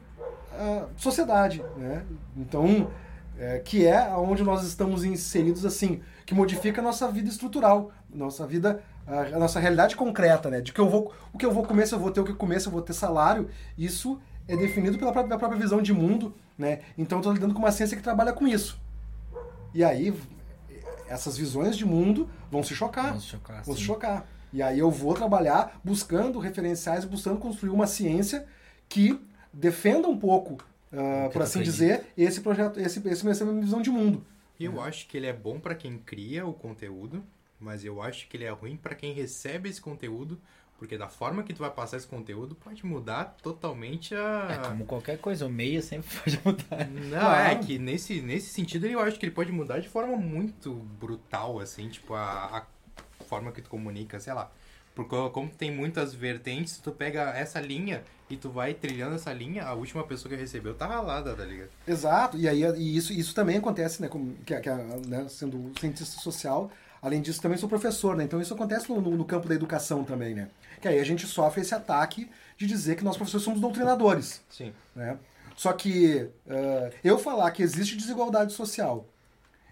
ah, 0.52 0.86
sociedade, 0.96 1.62
né? 1.76 2.04
Então, 2.36 2.90
é, 3.38 3.60
que 3.60 3.86
é 3.86 4.08
onde 4.16 4.42
nós 4.42 4.64
estamos 4.64 5.04
inseridos 5.04 5.64
assim, 5.64 6.00
que 6.26 6.34
modifica 6.34 6.80
a 6.80 6.84
nossa 6.84 7.06
vida 7.10 7.28
estrutural, 7.28 7.92
nossa 8.12 8.46
vida, 8.46 8.82
a, 9.06 9.38
nossa 9.38 9.60
realidade 9.60 9.96
concreta, 9.96 10.50
né? 10.50 10.60
De 10.60 10.72
que 10.72 10.80
eu 10.80 10.88
vou, 10.88 11.12
o 11.32 11.38
que 11.38 11.44
eu 11.44 11.52
vou 11.52 11.64
comer, 11.64 11.86
se 11.86 11.94
eu 11.94 11.98
vou 11.98 12.10
ter 12.10 12.20
o 12.20 12.24
que 12.24 12.34
comer, 12.34 12.60
se 12.60 12.68
eu 12.68 12.72
vou 12.72 12.82
ter 12.82 12.92
salário, 12.92 13.48
isso 13.76 14.20
é 14.46 14.56
definido 14.56 14.98
pela 14.98 15.12
própria, 15.12 15.38
própria 15.38 15.60
visão 15.60 15.82
de 15.82 15.92
mundo, 15.92 16.34
né? 16.56 16.80
Então, 16.96 17.18
eu 17.18 17.20
estou 17.20 17.32
lidando 17.32 17.54
com 17.54 17.60
uma 17.60 17.72
ciência 17.72 17.96
que 17.96 18.02
trabalha 18.02 18.32
com 18.32 18.46
isso. 18.46 18.80
E 19.74 19.84
aí, 19.84 20.14
essas 21.08 21.36
visões 21.36 21.76
de 21.76 21.84
mundo 21.84 22.28
vão 22.50 22.62
se 22.62 22.74
chocar. 22.74 23.08
Vamos 23.08 23.24
chocar, 23.24 23.62
Vão 23.62 23.76
se 23.76 23.82
chocar. 23.82 24.26
E 24.52 24.62
aí 24.62 24.78
eu 24.78 24.90
vou 24.90 25.14
trabalhar 25.14 25.78
buscando 25.84 26.38
referenciais, 26.38 27.04
buscando 27.04 27.38
construir 27.38 27.70
uma 27.70 27.86
ciência 27.86 28.46
que 28.88 29.20
defenda 29.52 30.08
um 30.08 30.16
pouco, 30.16 30.56
que 30.56 31.32
por 31.32 31.42
assim 31.42 31.60
acredita. 31.60 31.62
dizer, 31.62 32.06
esse 32.16 32.40
projeto, 32.40 32.80
esse, 32.80 33.06
esse, 33.06 33.28
essa 33.28 33.44
minha 33.44 33.60
visão 33.60 33.82
de 33.82 33.90
mundo. 33.90 34.24
Eu 34.58 34.80
acho 34.80 35.06
que 35.06 35.16
ele 35.16 35.26
é 35.26 35.32
bom 35.32 35.60
pra 35.60 35.74
quem 35.74 35.98
cria 35.98 36.46
o 36.46 36.52
conteúdo, 36.52 37.22
mas 37.60 37.84
eu 37.84 38.00
acho 38.02 38.28
que 38.28 38.36
ele 38.36 38.44
é 38.44 38.50
ruim 38.50 38.76
pra 38.76 38.94
quem 38.94 39.12
recebe 39.12 39.68
esse 39.68 39.80
conteúdo, 39.80 40.40
porque 40.78 40.96
da 40.96 41.08
forma 41.08 41.42
que 41.42 41.52
tu 41.52 41.58
vai 41.58 41.70
passar 41.70 41.96
esse 41.96 42.06
conteúdo 42.06 42.54
pode 42.54 42.86
mudar 42.86 43.36
totalmente 43.42 44.14
a. 44.14 44.48
É 44.50 44.68
como 44.68 44.84
qualquer 44.86 45.18
coisa, 45.18 45.46
o 45.46 45.50
meio 45.50 45.82
sempre 45.82 46.08
pode 46.22 46.40
mudar. 46.44 46.88
Não, 46.88 47.18
Claro. 47.18 47.50
é 47.50 47.54
que 47.56 47.78
nesse, 47.78 48.20
nesse 48.20 48.50
sentido 48.50 48.86
eu 48.86 49.00
acho 49.00 49.18
que 49.18 49.26
ele 49.26 49.34
pode 49.34 49.50
mudar 49.50 49.80
de 49.80 49.88
forma 49.88 50.16
muito 50.16 50.72
brutal, 51.00 51.58
assim, 51.58 51.88
tipo, 51.88 52.14
a, 52.14 52.64
a 53.20 53.24
forma 53.24 53.50
que 53.52 53.60
tu 53.60 53.68
comunica, 53.70 54.20
sei 54.20 54.32
lá. 54.32 54.50
Porque 54.94 55.14
como 55.30 55.48
tem 55.48 55.70
muitas 55.70 56.12
vertentes, 56.12 56.78
tu 56.78 56.90
pega 56.90 57.30
essa 57.30 57.60
linha 57.60 58.02
e 58.28 58.36
tu 58.36 58.50
vai 58.50 58.74
trilhando 58.74 59.14
essa 59.14 59.32
linha, 59.32 59.64
a 59.64 59.72
última 59.72 60.02
pessoa 60.04 60.28
que 60.28 60.40
recebeu 60.40 60.74
tá 60.74 60.86
ralada, 60.86 61.34
tá 61.36 61.44
ligado? 61.44 61.70
Exato, 61.86 62.36
e 62.36 62.48
aí 62.48 62.62
e 62.76 62.96
isso, 62.96 63.12
isso 63.12 63.32
também 63.34 63.58
acontece, 63.58 64.02
né, 64.02 64.08
como, 64.08 64.34
que, 64.44 64.58
que, 64.60 64.68
né, 65.06 65.26
sendo 65.28 65.72
cientista 65.78 66.20
social, 66.20 66.70
além 67.02 67.20
disso 67.20 67.40
também 67.40 67.56
sou 67.58 67.68
professor, 67.68 68.16
né, 68.16 68.24
então 68.24 68.40
isso 68.40 68.52
acontece 68.54 68.88
no, 68.90 69.00
no, 69.00 69.10
no 69.16 69.24
campo 69.24 69.48
da 69.48 69.54
educação 69.54 70.04
também, 70.04 70.34
né, 70.34 70.48
que 70.80 70.88
aí 70.88 70.98
a 70.98 71.04
gente 71.04 71.26
sofre 71.26 71.60
esse 71.62 71.74
ataque 71.74 72.28
de 72.56 72.66
dizer 72.66 72.96
que 72.96 73.04
nós 73.04 73.16
professores 73.16 73.44
somos 73.44 73.60
doutrinadores, 73.60 74.42
Sim. 74.50 74.72
né, 74.94 75.16
só 75.56 75.72
que 75.72 76.28
eh, 76.48 76.92
eu 77.02 77.18
falar 77.18 77.50
que 77.50 77.62
existe 77.62 77.96
desigualdade 77.96 78.52
social 78.52 79.04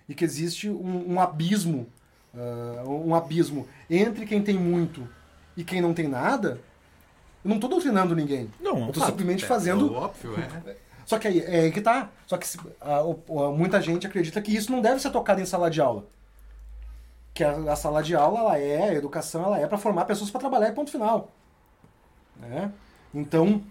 e 0.08 0.14
que 0.14 0.24
existe 0.24 0.68
um, 0.68 1.12
um 1.14 1.20
abismo, 1.20 1.86
ah, 2.34 2.82
um 2.86 3.14
abismo 3.14 3.68
entre 3.88 4.26
quem 4.26 4.42
tem 4.42 4.56
muito 4.58 5.08
e 5.56 5.62
quem 5.64 5.80
não 5.80 5.94
tem 5.94 6.08
nada, 6.08 6.60
eu 7.44 7.48
não 7.48 7.56
estou 7.56 7.70
doutrinando 7.70 8.14
ninguém. 8.16 8.50
Não, 8.60 8.78
eu 8.80 8.86
estou 8.88 8.94
fato. 9.02 9.10
simplesmente 9.10 9.44
É, 9.44 9.46
fazendo 9.46 9.94
é 9.94 9.96
óbvio, 9.98 10.34
é. 10.66 10.76
só 11.04 11.18
que 11.18 11.28
aí 11.28 11.38
é 11.40 11.60
aí 11.60 11.70
que 11.72 11.80
tá. 11.80 12.10
Só 12.26 12.36
que 12.36 12.46
se- 12.46 12.58
a- 12.80 12.98
a- 12.98 13.50
muita 13.52 13.80
gente 13.80 14.06
acredita 14.06 14.42
que 14.42 14.54
isso 14.54 14.72
não 14.72 14.80
deve 14.82 15.00
ser 15.00 15.10
tocado 15.10 15.40
em 15.40 15.46
sala 15.46 15.70
de 15.70 15.80
aula. 15.80 16.04
Que 17.36 17.44
a, 17.44 17.52
a 17.72 17.76
sala 17.76 18.02
de 18.02 18.14
aula, 18.16 18.40
ela 18.40 18.58
é, 18.58 18.88
a 18.88 18.94
educação, 18.94 19.44
ela 19.44 19.58
é 19.60 19.66
para 19.66 19.76
formar 19.76 20.06
pessoas 20.06 20.30
para 20.30 20.40
trabalhar 20.40 20.72
ponto 20.72 20.90
final. 20.90 21.30
Né? 22.40 22.72
Então, 23.14 23.62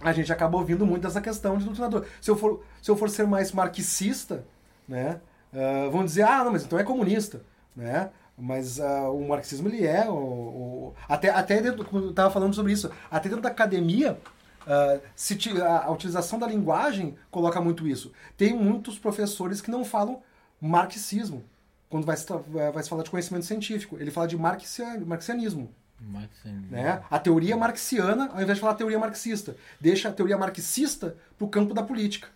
a 0.00 0.12
gente 0.12 0.30
acaba 0.32 0.58
ouvindo 0.58 0.84
muito 0.86 1.06
essa 1.06 1.20
questão 1.20 1.56
de 1.56 1.64
doutrinador. 1.64 2.04
Se 2.20 2.30
eu 2.30 2.36
for, 2.36 2.62
se 2.82 2.90
eu 2.90 2.96
for 2.96 3.08
ser 3.08 3.26
mais 3.26 3.52
marxista, 3.52 4.44
né, 4.86 5.20
ah, 5.52 5.88
vão 5.90 6.04
dizer, 6.04 6.24
ah, 6.24 6.44
não, 6.44 6.52
mas 6.52 6.64
então 6.64 6.78
é 6.78 6.84
comunista, 6.84 7.42
né? 7.74 8.10
Mas 8.38 8.78
ah, 8.80 9.08
o 9.10 9.26
marxismo, 9.26 9.68
ele 9.68 9.86
é, 9.86 10.06
o, 10.08 10.12
o- 10.14 10.94
até, 11.08 11.30
até 11.30 11.62
dentro, 11.62 11.84
como 11.86 12.04
eu 12.04 12.10
estava 12.10 12.30
falando 12.30 12.54
sobre 12.54 12.72
isso, 12.72 12.90
até 13.10 13.30
dentro 13.30 13.42
da 13.42 13.48
academia, 13.48 14.18
ah, 14.66 14.98
se 15.14 15.38
a, 15.62 15.84
a 15.86 15.90
utilização 15.90 16.38
da 16.38 16.46
linguagem 16.46 17.16
coloca 17.30 17.60
muito 17.62 17.88
isso. 17.88 18.12
Tem 18.36 18.52
muitos 18.54 18.98
professores 18.98 19.62
que 19.62 19.70
não 19.70 19.84
falam 19.86 20.22
marxismo, 20.60 21.42
quando 21.88 22.04
vai 22.04 22.16
se, 22.16 22.26
vai 22.72 22.82
se 22.82 22.88
falar 22.88 23.02
de 23.02 23.10
conhecimento 23.10 23.44
científico. 23.46 23.96
Ele 23.98 24.10
fala 24.10 24.26
de 24.26 24.36
marxia- 24.36 24.98
marxianismo. 25.04 25.70
Assim, 26.16 26.52
Né? 26.70 27.02
A 27.10 27.18
teoria 27.18 27.56
marxiana, 27.56 28.28
ao 28.34 28.42
invés 28.42 28.56
de 28.58 28.60
falar 28.60 28.74
teoria 28.74 28.98
marxista, 28.98 29.56
deixa 29.80 30.08
a 30.10 30.12
teoria 30.12 30.36
marxista 30.36 31.16
para 31.38 31.44
o 31.46 31.48
campo 31.48 31.72
da 31.72 31.82
política, 31.82 32.28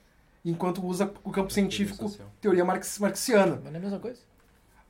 enquanto 0.44 0.84
usa 0.84 1.12
o 1.22 1.30
campo 1.30 1.52
científico 1.52 2.08
social. 2.08 2.28
teoria 2.40 2.64
marx- 2.64 2.98
marxiana. 2.98 3.60
Mas 3.62 3.64
não 3.64 3.74
é 3.74 3.76
a 3.76 3.80
mesma 3.80 3.98
coisa. 3.98 4.18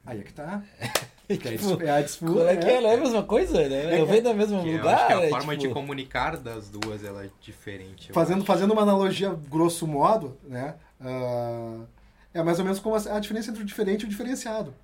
Aí 0.07 0.20
é 0.20 0.23
que 0.23 0.33
tá. 0.33 0.62
Que 1.31 1.46
é 1.46 1.53
a 1.53 1.57
dis- 1.57 1.61
Tipo, 1.68 1.83
é 1.85 1.90
a 1.90 2.03
disputa. 2.03 2.42
É 2.51 2.57
que 2.57 2.66
né? 2.66 2.73
é? 2.75 2.81
Não 2.81 2.90
é 2.90 2.94
a 2.94 2.96
mesma 2.96 3.23
coisa, 3.23 3.68
né? 3.68 4.01
Eu 4.01 4.05
venho 4.05 4.20
do 4.25 4.35
mesmo 4.35 4.62
Que 4.64 4.68
eu 4.70 4.77
lugar. 4.79 4.94
acho 4.96 5.07
que 5.07 5.12
a 5.12 5.20
é, 5.27 5.29
forma 5.31 5.55
de 5.55 5.61
tipo, 5.62 5.75
comunicar 5.75 6.37
das 6.37 6.68
duas 6.68 7.05
ela 7.05 7.25
é 7.25 7.31
diferente. 7.40 8.12
Fazendo, 8.12 8.38
acho. 8.38 8.46
fazendo 8.46 8.73
uma 8.73 8.83
analogia 8.83 9.33
grosso 9.49 9.87
modo, 9.87 10.37
né? 10.42 10.75
ah, 11.01 11.79
é 12.33 12.43
mais 12.43 12.59
ou 12.59 12.64
menos 12.64 12.79
como 12.79 12.95
a, 12.95 13.19
diferença 13.21 13.51
entre 13.51 13.62
o 13.62 13.66
diferente 13.66 14.03
e 14.03 14.07
o 14.07 14.09
diferenciado. 14.09 14.75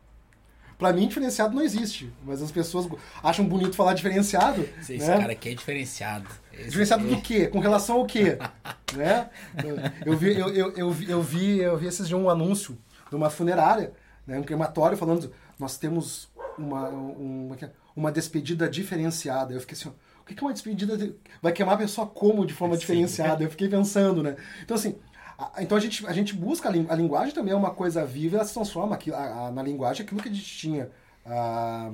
Pra 0.79 0.93
mim, 0.93 1.09
diferenciado 1.09 1.55
não 1.55 1.63
existe, 1.63 2.13
mas 2.23 2.43
as 2.43 2.53
pessoas 2.53 2.87
acham 3.23 3.47
bonito 3.47 3.75
falar 3.75 3.95
diferenciado. 3.95 4.69
Esse 4.79 4.99
né? 4.99 5.19
cara 5.19 5.33
aqui 5.33 5.49
é 5.49 5.55
diferenciado. 5.55 6.29
Esse 6.53 6.65
Diferenciado 6.69 7.05
aqui- 7.05 7.15
do 7.15 7.21
quê? 7.23 7.47
Com 7.47 7.61
relação 7.61 7.97
ao 7.97 8.05
quê? 8.07 8.37
né? 8.95 9.31
Eu 10.05 10.17
vi, 10.19 10.39
eu, 10.39 10.49
eu, 10.51 10.73
eu, 10.77 10.91
vi, 10.91 11.11
eu, 11.11 11.23
vi, 11.23 11.59
eu 11.61 11.77
vi 11.79 11.87
esses 11.87 12.07
dias 12.07 12.21
um 12.21 12.29
anúncio 12.29 12.77
de 13.09 13.17
uma 13.17 13.31
funerária, 13.31 13.93
né, 14.27 14.39
um 14.39 14.43
crematório, 14.43 14.99
falando 14.99 15.33
nós 15.59 15.79
temos 15.79 16.29
uma, 16.59 16.91
um- 16.91 17.47
uma, 17.47 17.57
uma 17.97 18.13
despedida 18.13 18.69
diferenciada. 18.69 19.55
Eu 19.55 19.61
fiquei 19.61 19.79
assim, 19.79 19.89
o 19.89 20.25
que 20.27 20.39
é 20.39 20.43
uma 20.47 20.53
despedida? 20.53 20.95
de- 20.99 21.15
Vai 21.41 21.53
queimar 21.53 21.77
a 21.77 21.79
pessoa 21.79 22.07
como 22.07 22.45
de 22.45 22.53
forma 22.53 22.75
Sim. 22.75 22.81
diferenciada? 22.81 23.43
Eu 23.43 23.49
fiquei 23.51 23.69
pensando, 23.69 24.23
né? 24.23 24.37
Então, 24.63 24.75
assim, 24.77 24.97
então 25.59 25.77
a 25.77 25.81
gente, 25.81 26.07
a 26.07 26.12
gente 26.12 26.35
busca, 26.35 26.68
a, 26.68 26.72
lin- 26.72 26.87
a 26.88 26.94
linguagem 26.94 27.35
também 27.35 27.53
é 27.53 27.57
uma 27.57 27.70
coisa 27.70 28.05
viva, 28.07 28.37
ela 28.37 28.44
se 28.44 28.55
transforma 28.55 28.99
a- 29.14 29.46
a- 29.49 29.51
na 29.51 29.62
linguagem 29.62 30.05
aquilo 30.05 30.22
que 30.22 30.29
a 30.29 30.33
gente 30.33 30.57
tinha 30.57 30.90
ah, 31.27 31.92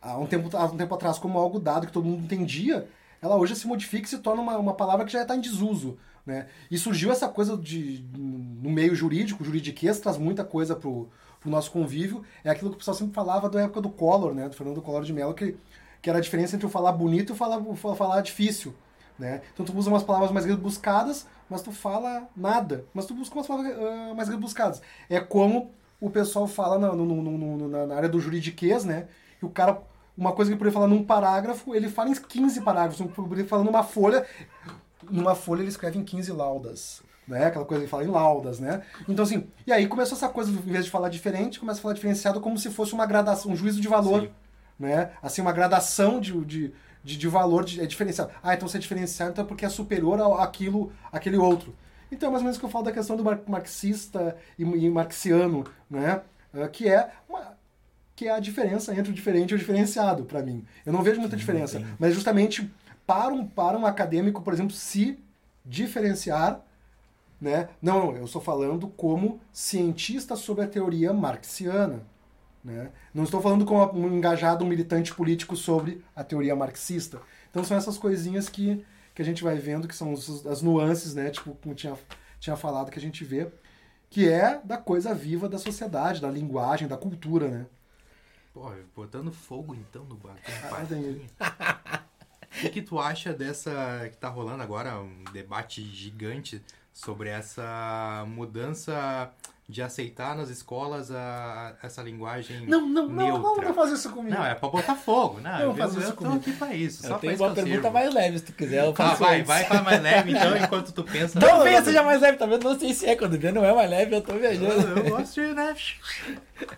há 0.00 0.18
um, 0.18 0.26
tempo, 0.26 0.54
há 0.56 0.64
um 0.66 0.76
tempo 0.76 0.94
atrás 0.94 1.18
como 1.18 1.38
algo 1.38 1.58
dado 1.58 1.86
que 1.86 1.92
todo 1.92 2.04
mundo 2.04 2.24
entendia, 2.24 2.88
ela 3.20 3.36
hoje 3.36 3.54
se 3.56 3.66
modifica 3.66 4.06
e 4.06 4.10
se 4.10 4.18
torna 4.18 4.42
uma, 4.42 4.56
uma 4.58 4.74
palavra 4.74 5.04
que 5.06 5.12
já 5.12 5.22
está 5.22 5.36
em 5.36 5.40
desuso. 5.40 5.96
Né? 6.24 6.46
E 6.70 6.78
surgiu 6.78 7.10
essa 7.10 7.28
coisa 7.28 7.56
de 7.56 8.04
no 8.16 8.70
meio 8.70 8.94
jurídico, 8.94 9.42
o 9.42 9.46
juridiquês 9.46 9.98
traz 9.98 10.16
muita 10.16 10.44
coisa 10.44 10.76
pro, 10.76 11.08
pro 11.40 11.50
nosso 11.50 11.70
convívio. 11.72 12.24
É 12.44 12.50
aquilo 12.50 12.70
que 12.70 12.76
o 12.76 12.78
pessoal 12.78 12.96
sempre 12.96 13.14
falava 13.14 13.48
da 13.48 13.62
época 13.62 13.80
do 13.80 13.90
Collor, 13.90 14.32
né? 14.32 14.48
Do 14.48 14.54
Fernando 14.54 14.80
Collor 14.80 15.02
de 15.02 15.12
Mello, 15.12 15.34
que, 15.34 15.56
que 16.00 16.08
era 16.08 16.18
a 16.20 16.22
diferença 16.22 16.54
entre 16.54 16.66
o 16.66 16.70
falar 16.70 16.92
bonito 16.92 17.30
e 17.30 17.32
o 17.32 17.36
falar, 17.36 17.58
o 17.58 17.74
falar 17.74 18.20
difícil. 18.20 18.72
Né? 19.22 19.40
Então 19.54 19.64
tu 19.64 19.72
usa 19.78 19.88
umas 19.88 20.02
palavras 20.02 20.32
mais 20.32 20.44
rebuscadas, 20.44 21.28
mas 21.48 21.62
tu 21.62 21.70
fala 21.70 22.28
nada. 22.36 22.84
Mas 22.92 23.06
tu 23.06 23.14
busca 23.14 23.36
umas 23.36 23.46
palavras 23.46 23.72
uh, 23.76 24.16
mais 24.16 24.28
rebuscadas. 24.28 24.82
É 25.08 25.20
como 25.20 25.70
o 26.00 26.10
pessoal 26.10 26.48
fala 26.48 26.76
na, 26.76 26.92
no, 26.92 27.06
no, 27.06 27.22
no, 27.22 27.86
na 27.86 27.94
área 27.94 28.08
do 28.08 28.18
juridiquês, 28.18 28.84
né? 28.84 29.06
Que 29.38 29.46
o 29.46 29.48
cara, 29.48 29.80
uma 30.18 30.32
coisa 30.32 30.48
que 30.48 30.54
ele 30.54 30.58
poderia 30.58 30.74
falar 30.74 30.88
num 30.88 31.04
parágrafo, 31.04 31.72
ele 31.72 31.88
fala 31.88 32.10
em 32.10 32.14
15 32.14 32.62
parágrafos. 32.62 33.00
Ele 33.00 33.10
poderia 33.10 33.46
falar 33.46 33.62
numa 33.62 33.84
folha, 33.84 34.26
numa 35.08 35.36
folha 35.36 35.60
ele 35.60 35.68
escreve 35.68 36.00
em 36.00 36.04
15 36.04 36.32
laudas. 36.32 37.00
Né? 37.28 37.46
Aquela 37.46 37.64
coisa 37.64 37.84
que 37.84 37.88
fala 37.88 38.02
em 38.02 38.08
laudas, 38.08 38.58
né? 38.58 38.82
Então, 39.08 39.24
assim, 39.24 39.46
e 39.64 39.72
aí 39.72 39.86
começou 39.86 40.16
essa 40.16 40.28
coisa, 40.28 40.50
em 40.50 40.54
vez 40.56 40.86
de 40.86 40.90
falar 40.90 41.08
diferente, 41.08 41.60
começa 41.60 41.78
a 41.78 41.82
falar 41.82 41.94
diferenciado 41.94 42.40
como 42.40 42.58
se 42.58 42.70
fosse 42.70 42.92
uma 42.92 43.06
gradação, 43.06 43.52
um 43.52 43.56
juízo 43.56 43.80
de 43.80 43.86
valor. 43.86 44.22
Sim. 44.22 44.30
Né? 44.80 45.12
Assim, 45.22 45.40
uma 45.40 45.52
gradação 45.52 46.18
de, 46.18 46.32
de, 46.44 46.74
de, 47.02 47.16
de 47.16 47.28
valor 47.28 47.64
de, 47.64 47.80
é 47.80 47.86
diferenciado. 47.86 48.30
Ah, 48.42 48.54
então 48.54 48.68
você 48.68 48.76
é 48.76 48.80
diferenciado 48.80 49.32
então 49.32 49.44
é 49.44 49.48
porque 49.48 49.64
é 49.64 49.68
superior 49.68 50.20
ao, 50.20 50.40
àquilo, 50.40 50.92
àquele 51.10 51.36
outro. 51.36 51.74
Então, 52.10 52.28
é 52.28 52.32
mais 52.32 52.42
ou 52.42 52.44
menos 52.44 52.56
o 52.58 52.60
que 52.60 52.66
eu 52.66 52.70
falo 52.70 52.84
da 52.84 52.92
questão 52.92 53.16
do 53.16 53.24
mar- 53.24 53.40
marxista 53.48 54.36
e, 54.58 54.62
e 54.62 54.90
marxiano, 54.90 55.64
né? 55.90 56.20
Ah, 56.52 56.68
que 56.68 56.86
é 56.86 57.10
uma, 57.26 57.56
que 58.14 58.28
é 58.28 58.32
a 58.32 58.38
diferença 58.38 58.94
entre 58.94 59.10
o 59.10 59.14
diferente 59.14 59.52
e 59.52 59.54
o 59.54 59.58
diferenciado, 59.58 60.24
para 60.24 60.42
mim. 60.42 60.64
Eu 60.84 60.92
não 60.92 61.02
vejo 61.02 61.18
muita 61.20 61.36
diferença, 61.36 61.82
mas 61.98 62.14
justamente 62.14 62.70
para 63.06 63.32
um, 63.32 63.46
para 63.46 63.78
um 63.78 63.86
acadêmico, 63.86 64.42
por 64.42 64.52
exemplo, 64.52 64.72
se 64.74 65.18
diferenciar, 65.64 66.60
né? 67.40 67.68
Não, 67.80 68.12
não, 68.12 68.16
eu 68.16 68.24
estou 68.24 68.42
falando 68.42 68.88
como 68.88 69.40
cientista 69.52 70.36
sobre 70.36 70.64
a 70.64 70.68
teoria 70.68 71.12
marxiana, 71.12 72.02
né? 72.64 72.90
Não 73.14 73.24
estou 73.24 73.40
falando 73.40 73.64
como 73.64 73.98
um 73.98 74.16
engajado, 74.16 74.64
um 74.64 74.68
militante 74.68 75.14
político 75.14 75.56
sobre 75.56 76.04
a 76.14 76.22
teoria 76.24 76.54
marxista. 76.56 77.20
Então 77.50 77.64
são 77.64 77.76
essas 77.76 77.98
coisinhas 77.98 78.48
que, 78.48 78.84
que 79.14 79.22
a 79.22 79.24
gente 79.24 79.42
vai 79.42 79.56
vendo, 79.58 79.88
que 79.88 79.94
são 79.94 80.12
os- 80.12 80.46
as 80.46 80.62
nuances, 80.62 81.14
né? 81.14 81.30
Tipo, 81.30 81.54
como 81.56 81.74
tinha, 81.74 81.96
tinha 82.40 82.56
falado, 82.56 82.90
que 82.90 82.98
a 82.98 83.02
gente 83.02 83.24
vê, 83.24 83.48
que 84.10 84.28
é 84.28 84.60
da 84.64 84.76
coisa 84.76 85.14
viva 85.14 85.48
da 85.48 85.58
sociedade, 85.58 86.20
da 86.20 86.30
linguagem, 86.30 86.88
da 86.88 86.96
cultura, 86.96 87.48
né? 87.48 87.66
Pô, 88.52 88.70
botando 88.94 89.32
fogo 89.32 89.74
então 89.74 90.04
no 90.04 90.16
bagulho. 90.16 90.40
Ah, 91.40 92.02
O 92.54 92.60
que, 92.62 92.68
que 92.70 92.82
tu 92.82 92.98
acha 93.00 93.32
dessa 93.32 94.08
que 94.10 94.16
tá 94.18 94.28
rolando 94.28 94.62
agora, 94.62 95.00
um 95.00 95.24
debate 95.32 95.82
gigante 95.82 96.62
sobre 96.92 97.28
essa 97.30 98.24
mudança 98.28 99.32
de 99.72 99.82
aceitar 99.82 100.36
nas 100.36 100.50
escolas 100.50 101.10
a, 101.10 101.74
essa 101.82 102.02
linguagem 102.02 102.66
Não, 102.66 102.86
não, 102.86 103.08
não, 103.08 103.38
não, 103.38 103.56
não 103.56 103.74
faz 103.74 103.90
isso 103.92 104.10
comigo. 104.10 104.36
Não, 104.36 104.44
é 104.44 104.54
pra 104.54 104.68
botar 104.68 104.94
fogo, 104.94 105.40
né? 105.40 105.52
Não 105.54 105.60
eu, 105.70 105.74
faz 105.74 105.94
eu, 105.94 106.00
isso 106.00 106.10
eu 106.10 106.14
tô 106.16 106.24
comigo. 106.24 106.36
aqui 106.40 106.52
pra 106.52 106.74
isso, 106.74 107.02
só 107.02 107.08
Eu 107.08 107.10
pra 107.12 107.18
tenho 107.20 107.36
uma 107.36 107.46
eu 107.48 107.54
pergunta 107.54 107.74
sirvo. 107.74 107.90
mais 107.90 108.14
leve, 108.14 108.38
se 108.38 108.44
tu 108.44 108.52
quiser. 108.52 108.84
Eu 108.84 108.94
faço 108.94 109.22
vai, 109.24 109.36
antes. 109.36 109.48
vai 109.48 109.64
pra 109.64 109.82
mais 109.82 110.02
leve 110.02 110.30
então, 110.32 110.56
enquanto 110.62 110.92
tu 110.92 111.02
pensa. 111.02 111.40
Talvez 111.40 111.84
seja 111.84 112.02
mais 112.02 112.20
leve, 112.20 112.36
talvez 112.38 112.60
não 112.62 112.78
sei 112.78 112.92
se 112.94 113.06
é. 113.06 113.16
Quando 113.16 113.38
vê 113.38 113.50
não 113.50 113.64
é 113.64 113.74
mais 113.74 113.90
leve, 113.90 114.14
eu 114.14 114.20
tô 114.20 114.32
Eu, 114.32 114.38
viajando. 114.40 114.98
eu 114.98 115.04
gosto 115.16 115.40
de, 115.40 115.54
né? 115.54 115.74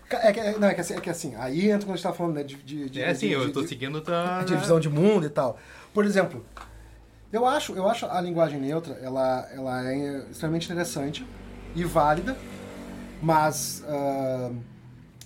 É 0.09 0.31
que, 0.33 0.39
é- 0.39 0.57
não, 0.57 0.67
é 0.69 0.73
que, 0.73 0.81
assim, 0.81 0.93
é 0.95 0.99
que 1.01 1.09
assim, 1.09 1.35
aí 1.35 1.69
entra 1.69 1.85
quando 1.85 1.91
a 1.93 1.95
gente 1.97 2.03
tá 2.03 2.13
falando 2.13 2.35
né, 2.35 2.43
de, 2.43 2.55
de, 2.55 2.89
de, 2.89 3.01
É 3.01 3.09
assim, 3.09 3.27
de- 3.27 3.33
eu 3.33 3.51
tô 3.51 3.61
de- 3.61 3.67
seguindo 3.67 4.01
tua. 4.01 4.41
de 4.43 4.55
visão 4.55 4.79
de 4.79 4.89
mundo 4.89 5.25
e 5.25 5.29
tal. 5.29 5.59
Por 5.93 6.05
exemplo, 6.05 6.43
eu 7.31 7.45
acho, 7.45 7.73
eu 7.75 7.87
acho 7.87 8.05
a 8.05 8.19
linguagem 8.21 8.59
neutra 8.59 8.93
ela, 9.01 9.47
ela 9.53 9.91
é 9.91 10.25
extremamente 10.31 10.65
interessante 10.65 11.25
e 11.75 11.83
válida, 11.83 12.35
mas 13.21 13.83
ah, 13.87 14.51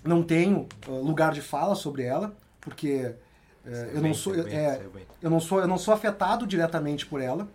não 0.04 0.23
tenho 0.23 0.67
ah, 0.88 0.91
lugar 0.91 1.32
de 1.34 1.41
fala 1.41 1.75
sobre 1.75 2.04
ela, 2.04 2.36
porque 2.62 3.13
eh, 3.65 3.91
eu 3.93 4.02
não 4.02 4.13
sou 4.13 4.34
bem, 4.34 4.56
é, 4.56 4.86
eu 5.21 5.30
não 5.30 5.39
sou 5.39 5.60
eu 5.60 5.67
não 5.67 5.78
sou 5.78 5.93
afetado 5.93 6.45
diretamente 6.47 7.06
por 7.06 7.21
ela, 7.21 7.47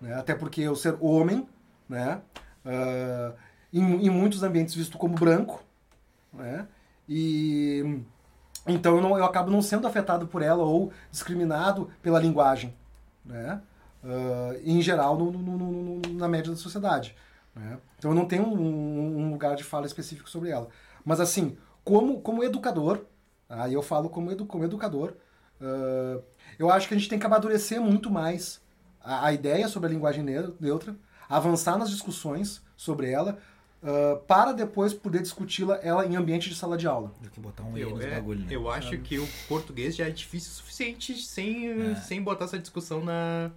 né? 0.00 0.14
até 0.14 0.34
porque 0.34 0.60
eu 0.60 0.74
ser 0.76 0.96
homem, 1.00 1.46
né? 1.88 2.20
Ah, 2.64 3.32
em, 3.72 4.06
em 4.06 4.10
muitos 4.10 4.42
ambientes 4.42 4.74
visto 4.74 4.96
como 4.98 5.14
branco, 5.14 5.62
né? 6.32 6.66
E 7.08 8.00
então 8.66 8.96
eu, 8.96 9.02
não, 9.02 9.18
eu 9.18 9.24
acabo 9.24 9.50
não 9.50 9.60
sendo 9.60 9.86
afetado 9.86 10.26
por 10.26 10.40
ela 10.40 10.62
ou 10.62 10.90
discriminado 11.10 11.90
pela 12.02 12.18
linguagem, 12.18 12.74
né? 13.24 13.60
Ah, 14.02 14.54
em 14.64 14.80
geral, 14.82 15.16
no- 15.18 15.30
no- 15.32 15.58
no- 15.58 15.98
no- 15.98 16.14
na 16.14 16.28
média 16.28 16.50
da 16.50 16.56
sociedade. 16.56 17.14
né? 17.54 17.78
Então 18.04 18.12
eu 18.12 18.14
não 18.14 18.26
tenho 18.26 18.44
um, 18.46 19.16
um 19.22 19.30
lugar 19.30 19.56
de 19.56 19.64
fala 19.64 19.86
específico 19.86 20.28
sobre 20.28 20.50
ela. 20.50 20.68
Mas 21.06 21.20
assim, 21.20 21.56
como, 21.82 22.20
como 22.20 22.44
educador, 22.44 23.00
aí 23.48 23.72
eu 23.72 23.80
falo 23.82 24.10
como, 24.10 24.30
edu, 24.30 24.44
como 24.44 24.62
educador, 24.62 25.14
ah, 25.58 26.18
eu 26.58 26.70
acho 26.70 26.86
que 26.86 26.92
a 26.92 26.98
gente 26.98 27.08
tem 27.08 27.18
que 27.18 27.24
amadurecer 27.24 27.80
muito 27.80 28.10
mais 28.10 28.60
a, 29.02 29.28
a 29.28 29.32
ideia 29.32 29.68
sobre 29.68 29.88
a 29.88 29.90
linguagem 29.90 30.22
ne- 30.22 30.52
neutra, 30.60 30.94
avançar 31.30 31.78
nas 31.78 31.88
discussões 31.88 32.60
sobre 32.76 33.10
ela, 33.10 33.38
ah, 33.82 34.20
para 34.28 34.52
depois 34.52 34.92
poder 34.92 35.22
discuti-la 35.22 35.76
ela 35.76 36.04
em 36.04 36.14
ambiente 36.14 36.50
de 36.50 36.56
sala 36.56 36.76
de 36.76 36.86
aula. 36.86 37.10
Tem 37.22 37.30
que 37.30 37.40
botar 37.40 37.62
um 37.62 37.74
Eu, 37.74 37.98
é, 38.02 38.16
bagulho, 38.16 38.40
né? 38.40 38.46
eu 38.50 38.68
acho 38.70 38.98
que 38.98 39.18
o 39.18 39.26
português 39.48 39.96
já 39.96 40.06
é 40.06 40.10
difícil 40.10 40.50
o 40.50 40.54
suficiente 40.56 41.16
sem, 41.22 41.70
É. 41.92 41.94
sem 41.94 42.22
botar 42.22 42.44
essa 42.44 42.58
discussão 42.58 43.02
na. 43.02 43.50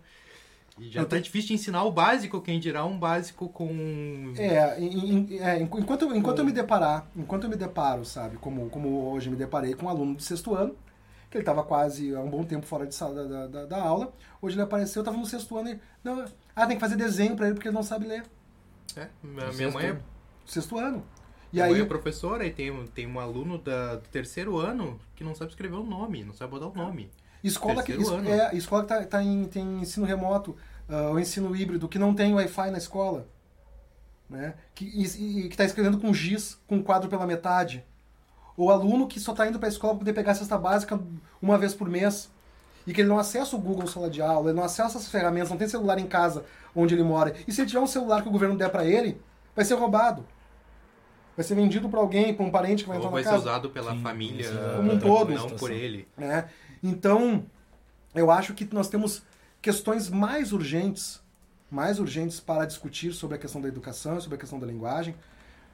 E 0.79 0.89
já 0.91 1.01
Eu 1.01 1.05
tá 1.05 1.11
tenho- 1.11 1.23
difícil 1.23 1.47
de 1.49 1.53
ensinar 1.55 1.83
o 1.83 1.91
básico, 1.91 2.39
quem 2.41 2.59
dirá 2.59 2.85
um 2.85 2.97
básico 2.97 3.49
com. 3.49 4.33
É, 4.37 4.79
em- 4.79 5.09
em- 5.33 5.39
é, 5.39 5.59
enqu- 5.61 5.79
enquanto, 5.79 6.03
eu- 6.03 6.15
enquanto 6.15 6.39
eu 6.39 6.45
me 6.45 6.51
deparar, 6.51 7.07
enquanto 7.15 7.45
eu 7.45 7.49
me 7.49 7.55
deparo, 7.55 8.05
sabe, 8.05 8.37
como, 8.37 8.69
como 8.69 9.09
hoje 9.11 9.29
me 9.29 9.35
deparei 9.35 9.73
com 9.73 9.87
um 9.87 9.89
aluno 9.89 10.15
do 10.15 10.21
sexto 10.21 10.53
ano, 10.53 10.75
que 11.29 11.37
ele 11.37 11.41
estava 11.41 11.63
quase 11.63 12.15
há 12.15 12.19
um 12.21 12.29
bom 12.29 12.43
tempo 12.43 12.65
fora 12.65 12.85
de 12.85 12.93
sala 12.95 13.27
da, 13.27 13.47
da, 13.47 13.65
da 13.65 13.81
aula, 13.83 14.13
hoje 14.41 14.55
ele 14.55 14.61
apareceu, 14.61 14.99
eu 14.99 15.03
estava 15.03 15.17
no 15.17 15.25
sexto 15.25 15.57
ano 15.57 15.69
e, 15.69 15.79
não, 16.03 16.25
ah, 16.55 16.65
tem 16.67 16.77
que 16.77 16.81
fazer 16.81 16.95
desenho 16.95 17.35
para 17.35 17.47
ele 17.47 17.55
porque 17.55 17.67
ele 17.67 17.75
não 17.75 17.83
sabe 17.83 18.05
ler. 18.07 18.23
É, 18.95 19.07
minha, 19.23 19.51
minha 19.53 19.71
mãe 19.71 19.85
é, 19.87 19.97
sexto 20.45 20.77
ano. 20.77 21.03
E 21.51 21.55
minha 21.55 21.65
aí, 21.65 21.71
mãe 21.71 21.81
é 21.81 21.85
professora 21.85 22.45
e 22.45 22.51
tem, 22.51 22.69
um- 22.71 22.85
tem 22.87 23.07
um 23.07 23.19
aluno 23.19 23.57
da, 23.57 23.95
do 23.95 24.07
terceiro 24.09 24.57
ano 24.57 24.99
que 25.15 25.23
não 25.23 25.33
sabe 25.33 25.49
escrever 25.51 25.75
o 25.75 25.83
nome, 25.83 26.23
não 26.23 26.33
sabe 26.33 26.51
botar 26.51 26.67
o 26.67 26.73
nome. 26.75 27.09
Escola 27.47 27.83
que, 27.83 27.91
es- 27.93 28.09
é, 28.27 28.55
escola 28.55 28.83
que 28.83 28.87
tá, 28.89 29.03
tá 29.03 29.23
em, 29.23 29.45
tem 29.45 29.81
ensino 29.81 30.05
remoto, 30.05 30.55
ah, 30.89 31.09
ou 31.09 31.19
ensino 31.19 31.55
híbrido, 31.55 31.87
que 31.87 31.99
não 31.99 32.13
tem 32.13 32.33
Wi-Fi 32.33 32.71
na 32.71 32.77
escola, 32.77 33.27
né, 34.29 34.55
que 34.75 34.85
está 35.49 35.63
escrevendo 35.63 35.97
com 35.99 36.13
giz, 36.13 36.59
com 36.67 36.81
quadro 36.83 37.09
pela 37.09 37.25
metade. 37.25 37.83
Ou 38.57 38.71
aluno 38.71 39.07
que 39.07 39.19
só 39.19 39.31
está 39.33 39.47
indo 39.47 39.59
para 39.59 39.67
a 39.67 39.71
escola 39.71 39.93
para 39.93 39.99
poder 39.99 40.13
pegar 40.13 40.31
a 40.31 40.35
cesta 40.35 40.57
básica 40.57 40.99
uma 41.41 41.57
vez 41.57 41.73
por 41.75 41.87
mês. 41.87 42.29
E 42.87 42.93
que 42.93 43.01
ele 43.01 43.09
não 43.09 43.19
acessa 43.19 43.55
o 43.55 43.59
Google 43.59 43.85
Sala 43.85 44.09
de 44.09 44.21
Aula, 44.21 44.49
ele 44.49 44.57
não 44.57 44.63
acessa 44.63 44.97
essas 44.97 45.09
ferramentas, 45.11 45.49
não 45.49 45.57
tem 45.57 45.67
celular 45.67 45.99
em 45.99 46.07
casa 46.07 46.45
onde 46.73 46.95
ele 46.95 47.03
mora. 47.03 47.35
E 47.45 47.51
se 47.51 47.59
ele 47.61 47.67
tiver 47.67 47.81
um 47.81 47.85
celular 47.87 48.21
que 48.23 48.29
o 48.29 48.31
governo 48.31 48.57
der 48.57 48.69
para 48.69 48.85
ele, 48.85 49.19
vai 49.55 49.65
ser 49.65 49.73
roubado. 49.75 50.25
Vai 51.35 51.43
ser 51.45 51.53
vendido 51.53 51.87
para 51.89 51.99
alguém, 51.99 52.33
para 52.33 52.45
um 52.45 52.49
parente 52.49 52.83
que 52.83 52.89
vai 52.89 52.97
Ou 52.97 53.03
entrar 53.03 53.11
vai 53.13 53.23
na 53.23 53.29
ser 53.29 53.35
casa. 53.35 53.49
usado 53.49 53.69
pela 53.69 53.91
Sim, 53.91 54.01
família, 54.01 54.49
Como 54.77 54.93
um 54.93 54.99
todo. 54.99 55.33
não 55.33 55.49
por 55.49 55.69
ele. 55.69 56.07
né? 56.17 56.45
Então, 56.83 57.45
eu 58.15 58.31
acho 58.31 58.53
que 58.53 58.67
nós 58.73 58.89
temos 58.89 59.23
questões 59.61 60.09
mais 60.09 60.53
urgentes, 60.53 61.21
mais 61.71 61.99
urgentes 61.99 62.39
para 62.39 62.65
discutir 62.65 63.13
sobre 63.13 63.35
a 63.37 63.39
questão 63.39 63.61
da 63.61 63.67
educação, 63.67 64.19
sobre 64.21 64.35
a 64.37 64.39
questão 64.39 64.59
da 64.59 64.67
linguagem, 64.67 65.15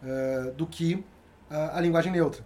eh, 0.03 0.51
do 0.57 0.67
que 0.67 1.03
ah, 1.49 1.77
a 1.77 1.81
linguagem 1.81 2.11
neutra. 2.11 2.43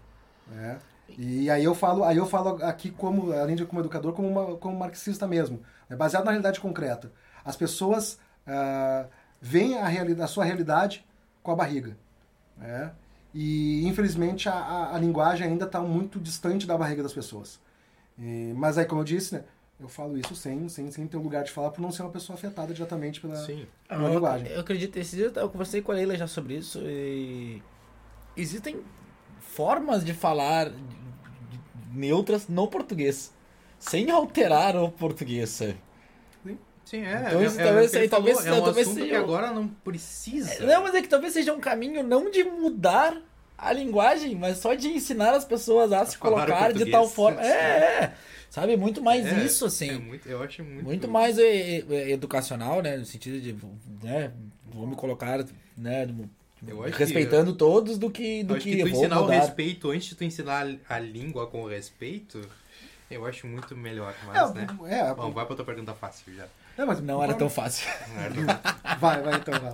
né? 0.47 0.79
E 1.17 1.49
aí 1.49 1.63
eu 1.63 1.73
falo, 1.73 2.03
aí 2.03 2.17
eu 2.17 2.25
falo 2.25 2.63
aqui 2.63 2.91
como, 2.91 3.31
além 3.31 3.55
de 3.55 3.65
como 3.65 3.81
educador, 3.81 4.13
como, 4.13 4.27
uma- 4.29 4.57
como 4.57 4.77
marxista 4.77 5.25
mesmo, 5.27 5.61
né? 5.89 5.95
baseado 5.95 6.25
na 6.25 6.31
realidade 6.31 6.59
concreta. 6.59 7.11
As 7.45 7.55
pessoas 7.55 8.19
ah, 8.45 9.07
veem 9.41 9.77
a, 9.77 9.87
a 10.23 10.27
sua 10.27 10.43
realidade 10.45 11.05
com 11.43 11.51
a 11.51 11.55
barriga. 11.55 11.97
né? 12.57 12.91
E 13.33 13.85
infelizmente 13.87 14.49
a, 14.49 14.53
a- 14.53 14.95
a 14.95 14.99
linguagem 14.99 15.47
ainda 15.47 15.65
está 15.65 15.81
muito 15.81 16.19
distante 16.19 16.65
da 16.67 16.77
barriga 16.77 17.03
das 17.03 17.13
pessoas. 17.13 17.59
E- 18.19 18.53
mas 18.55 18.77
aí, 18.77 18.85
como 18.85 19.01
eu 19.01 19.05
disse, 19.05 19.33
né, 19.35 19.43
eu 19.79 19.87
falo 19.87 20.17
isso 20.17 20.35
sem, 20.35 20.67
sem, 20.69 20.89
sem 20.91 21.07
ter 21.07 21.17
um 21.17 21.21
lugar 21.21 21.43
de 21.43 21.51
falar 21.51 21.69
por 21.71 21.81
não 21.81 21.91
ser 21.91 22.01
uma 22.01 22.09
pessoa 22.11 22.35
afetada 22.35 22.73
diretamente 22.73 23.21
pela, 23.21 23.35
Sim. 23.35 23.67
pela 23.87 24.03
eu, 24.09 24.13
linguagem. 24.13 24.47
eu 24.47 24.59
acredito, 24.61 24.97
esses 24.97 25.15
dias 25.15 25.35
eu 25.35 25.49
conversei 25.49 25.81
com 25.81 25.91
a 25.91 25.95
Leila 25.95 26.15
já 26.17 26.25
sobre 26.27 26.55
isso 26.55 26.79
e 26.83 27.61
existem 28.35 28.81
formas 29.39 30.03
de 30.03 30.13
falar 30.13 30.71
neutras 31.93 32.47
no 32.47 32.67
português, 32.67 33.33
sem 33.79 34.09
alterar 34.11 34.75
o 34.75 34.91
português, 34.91 35.49
sabe? 35.49 35.77
Sim, 36.85 37.01
é. 37.01 37.25
Então, 37.27 37.41
é, 37.41 37.45
isso 37.45 37.59
é, 37.59 37.63
talvez 37.65 37.91
seja- 37.91 38.09
talvez- 38.09 38.37
falou, 38.37 38.53
é 38.55 38.61
um 38.61 38.63
talvez 38.63 38.87
assunto 38.87 38.99
seja 39.01 39.09
que 39.09 39.15
agora 39.17 39.51
não 39.51 39.67
precisa. 39.67 40.65
Não, 40.65 40.83
mas 40.83 40.95
é 40.95 41.01
que 41.01 41.09
talvez 41.09 41.33
seja 41.33 41.53
um 41.53 41.59
caminho 41.59 42.01
não 42.01 42.31
de 42.31 42.45
mudar 42.45 43.21
a 43.57 43.73
linguagem, 43.73 44.35
mas 44.35 44.57
só 44.59 44.73
de 44.75 44.87
ensinar 44.87 45.33
as 45.33 45.43
pessoas 45.45 45.91
a 45.91 46.05
se 46.05 46.17
falar 46.17 46.43
o 46.43 46.45
colocar 46.45 46.73
de 46.73 46.85
tal 46.91 47.07
forma. 47.09 47.41
É, 47.41 47.47
é. 48.03 48.13
Sabe? 48.49 48.77
Muito 48.77 49.01
mais 49.01 49.25
É, 49.25 49.43
isso, 49.43 49.65
assim. 49.65 49.89
é 49.89 49.97
muito- 49.97 50.27
eu 50.29 50.41
acho 50.41 50.63
muito. 50.63 50.83
Muito 50.85 51.07
mais 51.07 51.37
é, 51.37 51.79
é, 51.79 52.11
educacional, 52.11 52.81
né? 52.81 52.95
No 52.97 53.05
sentido 53.05 53.39
de, 53.41 53.55
né? 54.01 54.31
Vou 54.71 54.87
me 54.87 54.95
colocar, 54.95 55.43
né? 55.77 56.07
Eu 56.67 56.83
acho 56.83 56.93
que- 56.93 56.99
respeitando 56.99 57.53
todos 57.53 57.97
do 57.97 58.09
que, 58.09 58.43
do 58.43 58.53
Eu 58.53 58.57
acho 58.57 58.63
que, 58.63 58.71
que 58.77 58.83
tu 58.83 58.89
vou 58.89 58.99
ensinar 58.99 59.19
o 59.19 59.23
mudar. 59.23 59.39
respeito 59.39 59.91
antes 59.91 60.07
de 60.09 60.15
tu 60.15 60.23
ensinar 60.23 60.65
a 60.89 60.97
língua 60.99 61.45
com 61.47 61.65
respeito, 61.65 62.41
eu 63.11 63.25
acho 63.25 63.45
muito 63.47 63.75
melhor. 63.75 64.13
Mas, 64.25 64.51
É, 64.51 64.53
né? 64.53 64.67
é, 64.89 65.13
Bom, 65.13 65.31
vai 65.31 65.45
pra 65.45 65.55
tua 65.55 65.65
pergunta 65.65 65.93
fácil 65.93 66.33
já. 66.33 66.47
é, 66.77 66.85
mas 66.85 66.99
Não 67.01 67.21
era 67.23 67.33
tão 67.33 67.49
fácil. 67.49 67.87
Não 68.15 68.21
era 68.23 68.33
tão- 68.33 68.73
Vai, 68.99 69.21
vai 69.21 69.35
então, 69.35 69.53
vai. 69.59 69.73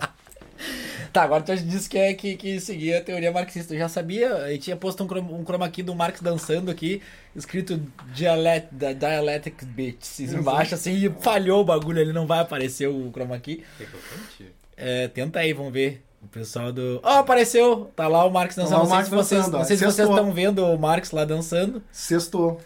Tá, 1.13 1.21
agora 1.23 1.43
tu 1.43 1.55
disse 1.55 1.87
que, 1.87 1.97
é, 1.97 2.13
que, 2.15 2.35
que 2.35 2.59
seguia 2.59 2.97
a 2.97 3.01
teoria 3.01 3.31
marxista. 3.31 3.75
Eu 3.75 3.77
já 3.79 3.87
sabia, 3.87 4.51
e 4.51 4.57
tinha 4.57 4.75
posto 4.75 5.03
um, 5.03 5.07
chroma- 5.07 5.31
um 5.31 5.43
chroma 5.45 5.69
key 5.69 5.83
do 5.83 5.93
Marx 5.93 6.19
dançando 6.21 6.71
aqui, 6.71 7.03
escrito 7.35 7.79
dialet, 8.13 8.65
da- 8.71 8.93
Dialectic 8.93 9.63
Bits 9.63 10.19
embaixo, 10.21 10.73
assim, 10.73 10.93
e 10.95 11.09
falhou 11.21 11.61
o 11.61 11.63
bagulho, 11.63 11.99
ele 11.99 12.11
não 12.13 12.25
vai 12.25 12.39
aparecer 12.39 12.87
o 12.87 13.11
chroma 13.11 13.37
key. 13.39 13.63
Quer 13.77 13.85
que 13.87 13.93
eu 13.93 13.99
cante? 13.99 14.51
É, 14.75 15.07
tenta 15.07 15.39
aí, 15.39 15.53
vamos 15.53 15.71
ver. 15.71 16.03
O 16.19 16.27
pessoal 16.27 16.71
do. 16.71 16.99
Ó, 17.03 17.19
apareceu! 17.19 17.91
Tá 17.95 18.07
lá 18.07 18.25
o 18.25 18.31
Marx 18.31 18.55
dançando. 18.55 18.77
lá 18.77 18.79
o 18.79 18.81
não 18.83 18.87
sei 18.87 18.95
Marx 18.95 19.09
se 19.09 19.15
vocês, 19.15 19.41
dançando, 19.41 19.57
não 19.59 19.65
sei 19.65 19.77
se 19.77 19.85
vocês 19.85 20.09
estão 20.09 20.31
vendo 20.33 20.65
o 20.65 20.79
Marx 20.79 21.11
lá 21.11 21.25
dançando. 21.25 21.83
Sextou. 21.91 22.59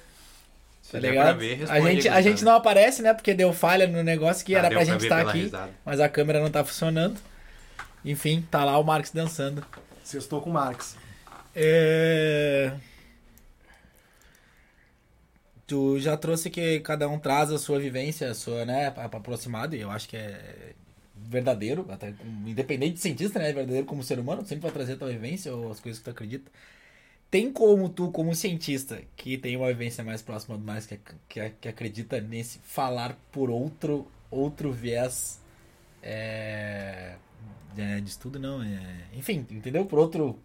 Se 0.81 0.93
Tá 0.93 0.99
ligado? 0.99 1.38
ver, 1.38 1.65
a, 1.69 1.81
gente, 1.81 2.07
a 2.07 2.21
gente 2.21 2.45
não 2.45 2.53
aparece, 2.53 3.01
né? 3.01 3.13
Porque 3.13 3.33
deu 3.33 3.51
falha 3.51 3.88
no 3.88 4.01
negócio 4.03 4.45
que 4.45 4.55
Ah, 4.55 4.60
era 4.60 4.67
pra 4.69 4.77
pra 4.77 4.86
gente 4.86 5.03
estar 5.03 5.17
pela 5.17 5.29
aqui. 5.31 5.39
risada. 5.41 5.71
Mas 5.83 5.99
a 5.99 6.07
câmera 6.07 6.39
não 6.39 6.49
tá 6.49 6.63
funcionando. 6.63 7.17
Enfim, 8.03 8.45
tá 8.49 8.63
lá 8.63 8.77
o 8.77 8.83
Marx 8.83 9.12
dançando. 9.12 9.65
Sextou 10.03 10.41
com 10.41 10.49
Marx. 10.49 10.95
É... 11.53 12.73
Tu 15.65 15.99
já 15.99 16.15
trouxe 16.15 16.49
que 16.49 16.79
cada 16.79 17.10
um 17.10 17.19
traz 17.19 17.51
a 17.51 17.57
sua 17.57 17.77
vivência, 17.77 18.31
a 18.31 18.33
sua, 18.33 18.63
né, 18.63 18.88
aproximada, 18.88 19.75
e 19.75 19.81
eu 19.81 19.91
acho 19.91 20.07
que 20.07 20.15
é 20.15 20.73
verdadeiro, 21.13 21.86
até 21.89 22.13
independente 22.45 22.93
de 22.93 22.99
cientista, 23.01 23.39
né, 23.39 23.49
é 23.49 23.53
verdadeiro 23.53 23.86
como 23.86 24.01
ser 24.01 24.17
humano, 24.17 24.43
tu 24.43 24.47
sempre 24.47 24.63
vai 24.63 24.71
trazer 24.71 24.93
a 24.93 24.97
tua 24.97 25.10
vivência 25.10 25.53
ou 25.53 25.69
as 25.69 25.79
coisas 25.79 25.99
que 25.99 26.05
tu 26.05 26.12
acredita. 26.12 26.49
Tem 27.29 27.51
como 27.51 27.89
tu, 27.89 28.10
como 28.12 28.33
cientista, 28.33 29.01
que 29.17 29.38
tem 29.38 29.57
uma 29.57 29.67
vivência 29.67 30.03
mais 30.03 30.21
próxima 30.21 30.57
do 30.57 30.63
mais, 30.63 30.86
que, 30.86 30.97
que, 31.27 31.49
que 31.60 31.67
acredita 31.67 32.21
nesse 32.21 32.60
falar 32.60 33.17
por 33.31 33.49
outro, 33.49 34.07
outro 34.31 34.71
viés 34.71 35.41
é, 36.01 37.15
é, 37.82 38.00
de 38.00 38.10
estudo, 38.10 38.40
não, 38.40 38.62
é, 38.62 39.06
enfim, 39.13 39.46
entendeu? 39.52 39.86
Por 39.86 40.00
outro, 40.00 40.38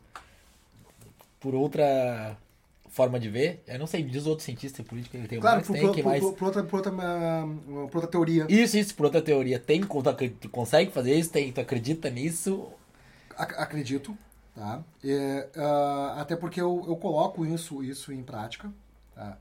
por 1.41 1.55
outra 1.55 2.37
forma 2.89 3.19
de 3.19 3.29
ver. 3.29 3.63
Eu 3.67 3.79
não 3.79 3.87
sei, 3.87 4.03
diz 4.03 4.27
outro 4.27 4.45
cientista 4.45 4.83
político 4.85 5.17
que 5.19 5.27
tem 5.27 5.41
Claro, 5.41 5.57
mais, 5.57 5.67
por, 5.67 5.73
tem, 5.73 5.87
por, 5.87 5.95
que 5.95 6.03
por, 6.03 6.09
mais... 6.09 6.21
por- 6.21 6.35
por 6.35 6.45
outra, 6.45 6.63
por, 6.63 6.77
outra, 6.77 6.93
ah, 7.01 7.47
por 7.91 7.97
outra 7.97 8.07
teoria. 8.07 8.47
Isso, 8.49 8.77
isso, 8.77 8.95
por 8.95 9.07
outra 9.07 9.23
teoria. 9.23 9.59
Tem, 9.59 9.81
tu, 9.81 10.49
consegue 10.51 10.91
fazer 10.91 11.15
isso? 11.15 11.31
Tem, 11.31 11.51
tu 11.51 11.61
acredita 11.61 12.11
nisso? 12.11 12.69
Ac- 13.37 13.55
acredito, 13.59 14.17
tá? 14.55 14.83
É, 15.03 15.49
ah, 15.57 16.17
até 16.19 16.37
porque 16.37 16.61
eu, 16.61 16.85
eu 16.87 16.97
coloco 16.97 17.47
isso, 17.47 17.83
isso 17.83 18.13
em 18.13 18.23
prática, 18.23 18.71
tá? 19.15 19.39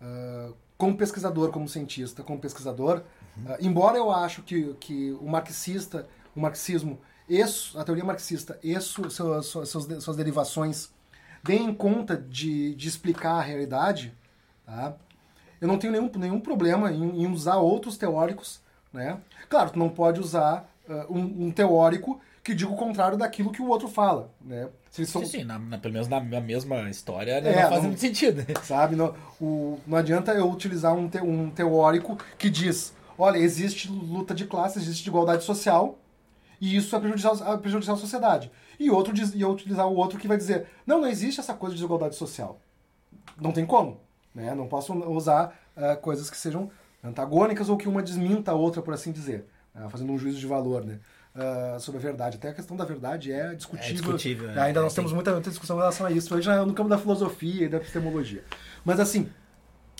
Ah, 0.00 0.50
como 0.78 0.96
pesquisador, 0.96 1.50
como 1.50 1.68
cientista, 1.68 2.22
como 2.22 2.38
pesquisador, 2.40 3.02
ah, 3.46 3.58
embora 3.60 3.98
eu 3.98 4.10
acho 4.10 4.42
que, 4.42 4.74
que 4.80 5.12
o 5.20 5.26
marxista, 5.28 6.06
o 6.34 6.40
marxismo, 6.40 6.98
isso, 7.28 7.78
a 7.78 7.84
teoria 7.84 8.04
marxista 8.04 8.58
e 8.62 8.78
su- 8.80 9.10
seu- 9.10 9.42
su- 9.42 9.66
seus 9.66 9.86
de- 9.86 10.00
suas 10.00 10.16
derivações 10.16 10.90
deem 11.42 11.72
conta 11.74 12.16
de, 12.16 12.74
de 12.74 12.88
explicar 12.88 13.34
a 13.34 13.40
realidade, 13.42 14.12
tá? 14.64 14.94
Eu 15.60 15.68
não 15.68 15.78
tenho 15.78 15.92
nenhum, 15.92 16.10
nenhum 16.16 16.40
problema 16.40 16.92
em, 16.92 17.22
em 17.22 17.26
usar 17.32 17.56
outros 17.56 17.96
teóricos, 17.96 18.60
né? 18.92 19.18
Claro, 19.48 19.70
tu 19.70 19.78
não 19.78 19.88
pode 19.88 20.20
usar 20.20 20.68
ah, 20.88 21.06
um, 21.08 21.46
um 21.46 21.50
teórico 21.50 22.20
que 22.44 22.54
diga 22.54 22.70
o 22.70 22.76
contrário 22.76 23.16
daquilo 23.18 23.50
que 23.50 23.60
o 23.62 23.66
outro 23.68 23.88
fala, 23.88 24.30
né? 24.40 24.68
Se 24.90 25.00
eles 25.00 25.10
são, 25.10 25.22
Sim, 25.22 25.38
sim, 25.38 25.44
na, 25.44 25.58
na- 25.58 25.78
pelo 25.78 25.94
menos 25.94 26.08
na, 26.08 26.20
na 26.20 26.40
mesma 26.40 26.88
história, 26.88 27.40
né, 27.40 27.50
É, 27.52 27.62
não 27.62 27.68
faz 27.70 27.82
não- 27.82 27.88
muito 27.88 28.00
sentido. 28.00 28.44
sabe? 28.64 28.94
Não, 28.96 29.14
o, 29.40 29.80
não 29.86 29.98
adianta 29.98 30.32
eu 30.32 30.48
utilizar 30.50 30.94
um, 30.94 31.08
te- 31.08 31.20
um 31.20 31.50
teórico 31.50 32.16
que 32.38 32.48
diz, 32.48 32.94
olha, 33.18 33.38
existe 33.38 33.90
luta 33.90 34.32
de 34.34 34.44
classe, 34.46 34.78
existe 34.78 35.08
igualdade 35.08 35.42
social, 35.44 35.98
e 36.60 36.76
isso 36.76 36.94
é 36.94 36.98
prejudicial, 37.00 37.34
é 37.54 37.56
prejudicial 37.58 37.96
à 37.96 38.00
sociedade. 38.00 38.50
E 38.78 38.90
outro 38.90 39.12
diz, 39.12 39.32
e 39.34 39.44
utilizar 39.44 39.86
o 39.86 39.94
outro 39.96 40.18
que 40.18 40.28
vai 40.28 40.36
dizer, 40.36 40.66
não, 40.86 41.00
não 41.00 41.08
existe 41.08 41.40
essa 41.40 41.54
coisa 41.54 41.74
de 41.74 41.80
desigualdade 41.80 42.14
social. 42.16 42.58
Não 43.40 43.52
tem 43.52 43.64
como. 43.66 44.00
Né? 44.34 44.54
Não 44.54 44.66
posso 44.68 44.92
usar 45.10 45.56
ah, 45.76 45.96
coisas 45.96 46.28
que 46.30 46.36
sejam 46.36 46.70
antagônicas 47.02 47.68
ou 47.68 47.76
que 47.76 47.88
uma 47.88 48.02
desminta 48.02 48.50
a 48.50 48.54
outra, 48.54 48.82
por 48.82 48.92
assim 48.94 49.12
dizer. 49.12 49.46
né? 49.74 49.88
Fazendo 49.88 50.12
um 50.12 50.18
juízo 50.18 50.38
de 50.38 50.46
valor, 50.46 50.84
né? 50.84 50.98
ah, 51.34 51.76
sobre 51.78 51.98
a 51.98 52.02
verdade. 52.02 52.36
Até 52.36 52.48
a 52.50 52.54
questão 52.54 52.76
da 52.76 52.84
verdade 52.84 53.32
é 53.32 53.54
discutível. 53.54 53.90
É 53.90 53.92
discutível, 53.92 54.50
é. 54.50 54.60
Ainda 54.60 54.80
É, 54.80 54.82
nós 54.82 54.92
tem- 54.94 55.02
temos 55.02 55.12
muita, 55.12 55.32
muita 55.32 55.50
discussão 55.50 55.76
em 55.76 55.80
relação 55.80 56.06
a 56.06 56.10
isso. 56.10 56.34
Hoje 56.34 56.46
já 56.46 56.54
é 56.56 56.64
no 56.64 56.72
campo 56.74 56.88
da 56.88 56.98
filosofia 56.98 57.64
e 57.66 57.68
da 57.68 57.76
epistemologia. 57.78 58.44
Mas 58.84 58.98
assim, 59.00 59.28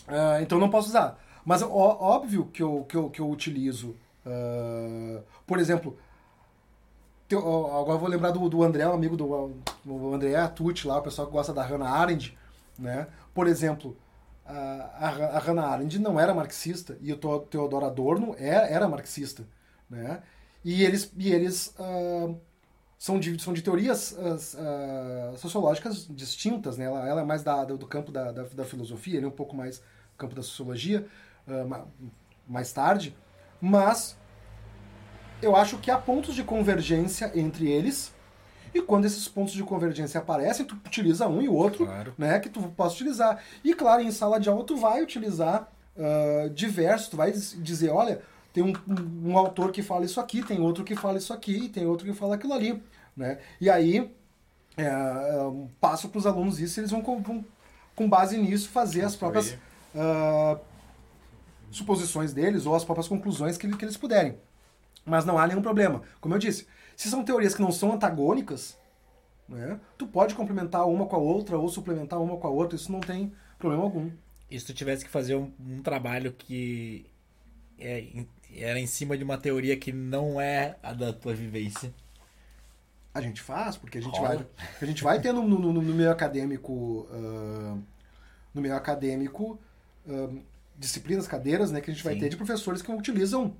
ah, 0.09 0.39
então 0.41 0.59
não 0.59 0.71
posso 0.71 0.89
usar. 0.89 1.19
Mas 1.45 1.63
ó- 1.63 1.69
óbvio 2.01 2.47
que 2.47 2.63
eu, 2.63 2.85
que 2.89 2.97
eu, 2.97 3.09
que 3.11 3.21
eu 3.21 3.31
utilizo, 3.31 3.97
por 5.47 5.59
exemplo, 5.59 5.97
teu- 7.29 7.41
agora 7.77 7.99
vou 7.99 8.09
lembrar 8.09 8.31
do, 8.31 8.49
do 8.49 8.63
André, 8.63 8.87
um 8.87 8.93
amigo 8.93 9.17
do 9.17 9.27
o 9.87 10.15
André 10.15 10.35
Atucci 10.37 10.87
lá, 10.87 10.99
o 10.99 11.03
pessoal 11.03 11.27
que 11.27 11.33
gosta 11.33 11.53
da 11.53 11.63
Hannah 11.63 11.89
Arendt, 11.91 12.37
né? 12.79 13.09
Por 13.35 13.47
exemplo, 13.47 13.97
a, 14.45 15.09
a, 15.09 15.39
Hannah 15.39 15.67
Arendt 15.67 15.99
não 15.99 16.19
era 16.19 16.35
marxista 16.35 16.97
e 17.01 17.13
o 17.13 17.17
Theodor 17.17 17.85
Adorno 17.85 18.35
era, 18.39 18.67
era 18.69 18.89
marxista, 18.89 19.45
né? 19.91 20.23
E 20.65 20.83
eles, 20.83 21.13
e 21.17 21.33
eles 21.33 21.75
ah, 21.79 22.35
são, 22.99 23.19
de, 23.21 23.41
são 23.41 23.53
de 23.53 23.63
teorias 23.63 24.17
ah, 24.19 25.37
sociológicas 25.37 26.07
distintas, 26.11 26.77
né? 26.77 26.85
Ela, 26.87 27.09
ela 27.09 27.21
é 27.23 27.25
mais 27.25 27.43
da, 27.43 27.65
do 27.65 27.87
campo 27.87 28.11
da, 28.13 28.33
da, 28.33 28.43
da 28.45 28.65
filosofia, 28.65 29.17
ele 29.17 29.27
é 29.27 29.29
um 29.29 29.33
pouco 29.33 29.55
mais 29.57 29.79
do 29.79 30.17
campo 30.19 30.35
da 30.35 30.43
sociologia, 30.43 31.07
ma- 31.69 31.87
mais 32.49 32.73
tarde, 32.73 33.17
mas 33.61 34.17
eu 35.47 35.57
acho 35.57 35.79
que 35.79 35.91
há 35.91 35.97
pontos 35.99 36.35
de 36.35 36.43
convergência 36.43 37.31
entre 37.35 37.69
eles, 37.71 38.13
e 38.75 38.83
quando 38.83 39.05
esses 39.07 39.27
pontos 39.27 39.55
de 39.55 39.63
convergência 39.63 40.19
aparecem, 40.21 40.67
tu 40.67 40.75
utiliza 40.85 41.27
um 41.27 41.41
e 41.41 41.49
o 41.49 41.55
outro, 41.55 41.87
Claro. 41.87 42.13
né, 42.19 42.39
que 42.39 42.49
tu 42.51 42.61
possa 42.77 42.95
utilizar. 42.97 43.43
E 43.65 43.73
claro, 43.75 44.03
em 44.03 44.11
sala 44.11 44.39
de 44.39 44.49
aula 44.49 44.65
tu 44.65 44.77
vai 44.77 45.03
utilizar 45.03 45.71
ah, 45.99 46.49
diversos, 46.53 47.09
tu 47.09 47.17
vai 47.17 47.33
diz- 47.33 47.57
dizer, 47.63 47.89
olha, 47.91 48.21
tem 48.53 48.63
um, 48.63 48.73
um- 48.87 49.31
um 49.33 49.39
autor 49.39 49.71
que 49.73 49.83
fala 49.83 50.05
isso 50.05 50.21
aqui, 50.21 50.43
tem 50.43 50.61
outro 50.61 50.85
que 50.85 50.95
fala 50.95 51.17
isso 51.17 51.33
aqui, 51.33 51.69
tem 51.71 51.87
outro 51.87 52.07
que 52.07 52.13
fala 52.13 52.35
aquilo 52.35 52.53
ali, 52.53 52.83
né? 53.17 53.39
E 53.61 53.71
aí 53.71 54.11
é, 54.77 54.91
passo 55.81 56.11
para 56.11 56.19
os 56.19 56.27
alunos 56.27 56.61
isso, 56.61 56.79
eles 56.81 56.91
vão 56.91 57.01
com, 57.01 57.23
com- 57.23 57.43
com 57.95 58.09
base 58.11 58.37
nisso 58.37 58.69
fazer 58.69 59.03
as 59.07 59.17
próprias 59.17 59.57
ah, 59.95 60.59
suposições 61.71 62.33
deles 62.33 62.67
ou 62.67 62.75
as 62.75 62.85
próprias 62.85 63.09
conclusões 63.09 63.57
que, 63.57 63.69
que 63.75 63.85
eles 63.85 63.97
puderem. 63.97 64.37
Mas 65.07 65.25
não 65.25 65.39
há 65.39 65.47
nenhum 65.47 65.63
problema. 65.63 66.03
Como 66.21 66.35
eu 66.35 66.39
disse, 66.39 66.67
se 66.97 67.09
são 67.09 67.25
teorias 67.25 67.55
que 67.55 67.63
não 67.63 67.71
são 67.73 67.93
antagônicas, 67.93 68.77
né, 69.49 69.79
tu 69.97 70.07
pode 70.07 70.35
complementar 70.35 70.87
uma 70.89 71.07
com 71.07 71.17
a 71.17 71.21
outra 71.21 71.57
ou 71.57 71.69
suplementar 71.69 72.21
uma 72.21 72.37
com 72.37 72.47
a 72.47 72.51
outra, 72.51 72.77
isso 72.77 72.91
não 72.91 73.01
tem 73.01 73.33
problema 73.59 73.85
algum. 73.85 74.11
E 74.51 74.59
se 74.59 74.67
tu 74.67 74.75
tivesse 74.75 75.05
que 75.05 75.11
fazer 75.11 75.37
um, 75.37 75.51
um 75.61 75.83
trabalho 75.83 76.33
que 76.33 77.07
é, 77.79 78.25
era 78.53 78.79
em 78.79 78.87
cima 78.87 79.17
de 79.17 79.25
uma 79.25 79.39
teoria 79.39 79.77
que 79.77 79.93
não 79.93 80.41
é 80.41 80.77
a 80.83 80.93
da 80.93 81.13
tua 81.13 81.35
vivência. 81.35 81.93
A 83.15 83.21
gente 83.21 83.41
faz, 83.41 83.77
porque 83.77 83.99
a 83.99 84.03
gente 84.03 84.19
Rola. 84.19 84.37
vai, 84.37 84.47
a 84.83 84.85
gente 84.85 85.03
vai 85.03 85.21
ter 85.21 85.33
no, 85.33 85.43
no, 85.49 85.73
no- 85.73 85.83
meio 85.83 86.11
acadêmico, 86.11 87.09
ah, 87.11 87.77
no 88.55 88.61
meio 88.61 88.75
acadêmico, 88.77 89.59
ah, 90.09 90.29
disciplinas, 90.79 91.27
cadeiras, 91.27 91.71
né, 91.73 91.81
que 91.81 91.91
a 91.91 91.95
gente 91.95 92.05
vai 92.05 92.15
Sim. 92.15 92.21
ter 92.21 92.29
de 92.29 92.37
professores 92.37 92.83
que 92.83 92.93
utilizam 92.93 93.57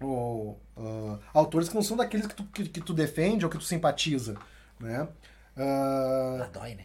ou, 0.00 0.58
ah, 0.76 1.18
autores 1.32 1.68
que 1.68 1.74
não 1.74 1.82
são 1.82 1.96
daqueles 1.96 2.26
que 2.26 2.34
tu, 2.34 2.44
que, 2.44 2.68
que 2.68 2.80
tu 2.80 2.92
defende 2.92 3.44
ou 3.44 3.50
que 3.50 3.58
tu 3.58 3.64
simpatiza, 3.64 4.36
né? 4.80 5.08
Ah, 5.56 6.48
dói, 6.52 6.74
né? 6.74 6.84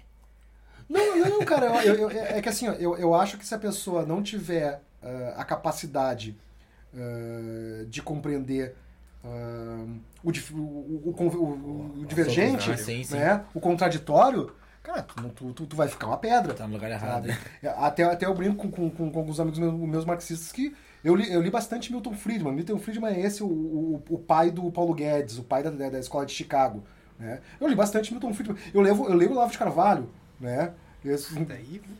Não, 0.87 1.17
não, 1.17 1.45
cara, 1.45 1.67
eu- 1.85 1.95
eu- 1.95 2.09
eu- 2.11 2.21
é 2.23 2.41
que 2.41 2.49
assim, 2.49 2.65
eu, 2.65 2.97
eu 2.97 3.13
acho 3.13 3.37
que 3.37 3.45
se 3.45 3.53
a 3.53 3.59
pessoa 3.59 4.05
não 4.05 4.21
tiver 4.23 4.81
ah, 5.03 5.33
a 5.37 5.45
capacidade 5.45 6.35
ah, 6.95 7.85
de 7.87 8.01
compreender 8.01 8.75
o, 10.23 10.29
o, 10.29 11.11
o, 11.11 12.01
o- 12.01 12.05
divergente, 12.05 12.69
né, 13.15 13.43
o 13.53 13.59
contraditório, 13.59 14.51
cara, 14.81 15.03
tu, 15.03 15.53
tu, 15.53 15.65
tu, 15.67 15.75
vai 15.75 15.87
ficar 15.87 16.07
uma 16.07 16.17
pedra. 16.17 16.53
Tá 16.53 16.65
no 16.67 16.73
lugar 16.73 16.89
errado. 16.89 17.27
Sabe? 17.27 17.37
Até, 17.77 18.03
até 18.03 18.25
eu 18.25 18.33
brinco 18.33 18.55
com, 18.69 18.71
com, 18.71 18.89
com, 18.89 19.11
com 19.11 19.19
alguns 19.19 19.39
amigos 19.39 19.59
meus, 19.59 19.73
meus 19.73 20.05
marxistas 20.05 20.51
que 20.51 20.75
eu 21.03 21.15
li, 21.15 21.31
eu 21.31 21.41
li 21.41 21.49
bastante 21.49 21.91
Milton 21.91 22.13
Friedman. 22.13 22.53
Milton 22.53 22.77
Friedman 22.79 23.13
é 23.13 23.19
esse 23.21 23.41
o, 23.43 23.47
o, 23.47 24.03
o 24.09 24.17
pai 24.19 24.51
do 24.51 24.71
Paulo 24.71 24.93
Guedes, 24.93 25.37
o 25.37 25.43
pai 25.43 25.63
da, 25.63 25.69
da, 25.69 25.99
escola 25.99 26.25
de 26.25 26.33
Chicago. 26.33 26.83
Né? 27.17 27.39
Eu 27.59 27.67
li 27.67 27.75
bastante 27.75 28.11
Milton 28.11 28.33
Friedman. 28.33 28.57
Eu, 28.73 28.81
levo, 28.81 29.07
eu 29.07 29.15
leio 29.15 29.31
o 29.31 29.33
Olavo 29.33 29.51
de 29.51 29.57
Carvalho, 29.57 30.09
né? 30.39 30.73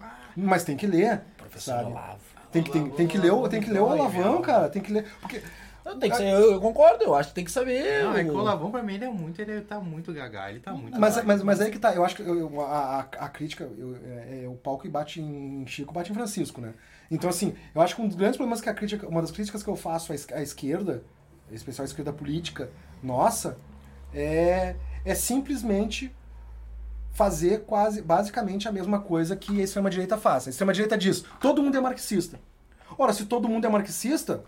Ah, 0.01 0.15
mas 0.35 0.63
tem 0.63 0.75
que 0.75 0.85
ler, 0.85 1.21
Professor 1.37 1.71
sabe? 1.71 1.91
Olavo. 1.91 2.19
Tem 2.51 2.63
que, 2.63 2.71
tem, 2.71 2.89
tem 2.89 3.07
que 3.07 3.17
ler, 3.17 3.31
o- 3.31 3.47
tem 3.47 3.61
que 3.61 3.69
ler 3.69 3.79
o 3.79 3.85
Olavão, 3.85 4.41
cara. 4.41 4.69
Tem 4.69 4.81
que 4.81 4.91
ler. 4.91 5.05
Porque 5.21 5.41
Não, 5.85 5.97
tem 5.97 6.09
que 6.09 6.17
ser, 6.17 6.27
eu, 6.27 6.53
eu 6.53 6.61
concordo, 6.61 7.03
eu 7.03 7.15
acho 7.15 7.29
que 7.29 7.35
tem 7.35 7.45
que 7.45 7.51
saber. 7.51 8.03
Não, 8.03 8.15
é 8.17 8.23
que 8.23 8.29
o- 8.29 8.33
o 8.33 8.37
Olavão 8.39 8.71
pra 8.71 8.81
mim 8.83 8.95
ele 8.95 9.05
é 9.05 9.09
muito, 9.09 9.39
ele 9.39 9.61
tá 9.61 9.79
muito 9.79 10.11
gagá, 10.11 10.49
ele 10.49 10.59
tá 10.59 10.73
muito 10.73 10.99
Mas, 10.99 11.15
gagá. 11.15 11.27
mas, 11.27 11.43
mas 11.43 11.61
aí 11.61 11.71
que 11.71 11.79
tá, 11.79 11.93
eu 11.93 12.03
acho 12.03 12.15
que 12.15 12.23
eu- 12.23 12.61
a, 12.61 12.99
a, 12.99 12.99
a 13.25 13.29
crítica, 13.29 13.69
eu- 13.77 13.95
é, 14.03 14.43
é 14.45 14.47
o 14.47 14.55
pau 14.55 14.77
que 14.77 14.89
bate 14.89 15.21
em 15.21 15.65
Chico, 15.67 15.93
bate 15.93 16.11
em 16.11 16.15
Francisco, 16.15 16.59
né? 16.59 16.73
Então, 17.11 17.29
assim, 17.29 17.55
eu 17.73 17.81
acho 17.81 17.95
que 17.95 18.01
um 18.01 18.07
dos 18.07 18.15
grandes 18.15 18.37
problemas 18.37 18.61
que 18.61 18.69
a 18.69 18.73
crítica, 18.73 19.07
uma 19.07 19.21
das 19.21 19.31
críticas 19.31 19.63
que 19.63 19.69
eu 19.69 19.75
faço 19.75 20.11
à, 20.11 20.15
es- 20.15 20.27
à 20.31 20.41
esquerda, 20.41 21.03
em 21.51 21.55
especial 21.55 21.83
à 21.83 21.87
esquerda 21.87 22.13
política, 22.13 22.69
nossa, 23.01 23.57
é, 24.13 24.75
é 25.03 25.15
simplesmente 25.15 26.13
fazer 27.11 27.61
quase, 27.65 28.01
basicamente 28.01 28.67
a 28.67 28.71
mesma 28.71 28.99
coisa 28.99 29.35
que 29.35 29.59
a 29.59 29.63
extrema-direita 29.63 30.17
faz. 30.17 30.47
A 30.47 30.49
extrema-direita 30.51 30.97
diz, 30.97 31.23
todo 31.39 31.61
mundo 31.61 31.75
é 31.77 31.81
marxista. 31.81 32.39
Ora, 32.97 33.13
se 33.13 33.25
todo 33.25 33.47
mundo 33.49 33.65
é 33.65 33.69
marxista, 33.69 34.43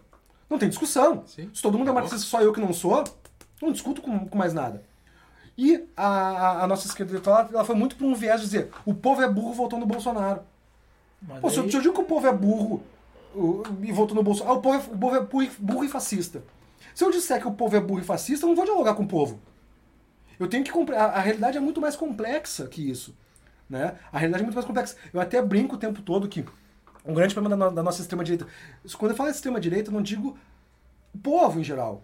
não 0.49 0.57
tem 0.59 0.69
discussão. 0.69 1.23
Sim. 1.25 1.49
Se 1.53 1.61
todo 1.61 1.77
mundo 1.77 1.89
é 1.89 1.93
marxista, 1.93 2.19
só 2.27 2.41
eu 2.41 2.53
que 2.53 2.59
não 2.59 2.73
sou, 2.73 3.03
não 3.61 3.71
discuto 3.71 4.01
com, 4.01 4.27
com 4.27 4.37
mais 4.37 4.53
nada. 4.53 4.83
E 5.57 5.87
a, 5.97 6.07
a- 6.07 6.63
a 6.63 6.67
nossa 6.67 6.87
esquerda 6.87 7.11
eleitoral, 7.11 7.49
ela 7.51 7.65
foi 7.65 7.75
muito 7.75 7.95
para 7.95 8.05
um 8.07 8.13
viés 8.15 8.39
de 8.39 8.45
dizer 8.45 8.69
o 8.85 8.93
povo 8.93 9.21
é 9.21 9.27
burro, 9.29 9.53
votou 9.53 9.79
no 9.79 9.85
Bolsonaro. 9.85 10.41
Mas 11.21 11.39
Pô, 11.39 11.49
se 11.49 11.57
eu, 11.57 11.63
aí- 11.63 11.71
se 11.71 11.77
eu 11.77 11.81
digo 11.81 11.93
que 11.93 12.01
o 12.01 12.05
povo 12.05 12.27
é 12.27 12.33
burro 12.33 12.83
o- 13.35 13.63
e 13.81 13.91
votou 13.91 14.15
no 14.15 14.23
Bolsonaro, 14.23 14.55
ah, 14.55 14.59
o 14.59 14.61
povo 14.61 14.75
é, 14.75 14.79
o 14.95 14.97
povo 14.97 15.15
é 15.15 15.19
burro, 15.21 15.43
e- 15.43 15.51
burro 15.59 15.83
e 15.85 15.89
fascista. 15.89 16.43
Se 16.95 17.03
eu 17.03 17.11
disser 17.11 17.39
que 17.39 17.47
o 17.47 17.51
povo 17.51 17.75
é 17.75 17.79
burro 17.79 17.99
e 17.99 18.03
fascista, 18.03 18.45
eu 18.45 18.49
não 18.49 18.55
vou 18.55 18.65
dialogar 18.65 18.95
com 18.95 19.03
o 19.03 19.07
povo. 19.07 19.39
Eu 20.39 20.47
tenho 20.47 20.63
que 20.63 20.71
compre- 20.71 20.95
a, 20.95 21.05
a 21.05 21.19
realidade 21.19 21.57
é 21.57 21.61
muito 21.61 21.79
mais 21.79 21.95
complexa 21.95 22.67
que 22.67 22.89
isso. 22.89 23.15
Né? 23.69 23.95
A 24.11 24.17
realidade 24.17 24.43
é 24.43 24.45
muito 24.45 24.55
mais 24.55 24.65
complexa. 24.65 24.95
Eu 25.13 25.21
até 25.21 25.41
brinco 25.41 25.75
o 25.75 25.77
tempo 25.77 26.01
todo 26.01 26.27
que 26.27 26.43
um 27.05 27.13
grande 27.13 27.33
problema 27.33 27.55
da, 27.55 27.69
no- 27.69 27.75
da 27.75 27.83
nossa 27.83 28.01
extrema-direita. 28.01 28.45
Quando 28.97 29.11
eu 29.11 29.17
falo 29.17 29.29
extrema-direita, 29.29 29.89
eu 29.89 29.93
não 29.93 30.01
digo 30.01 30.37
o 31.13 31.17
povo 31.19 31.59
em 31.59 31.63
geral. 31.63 32.03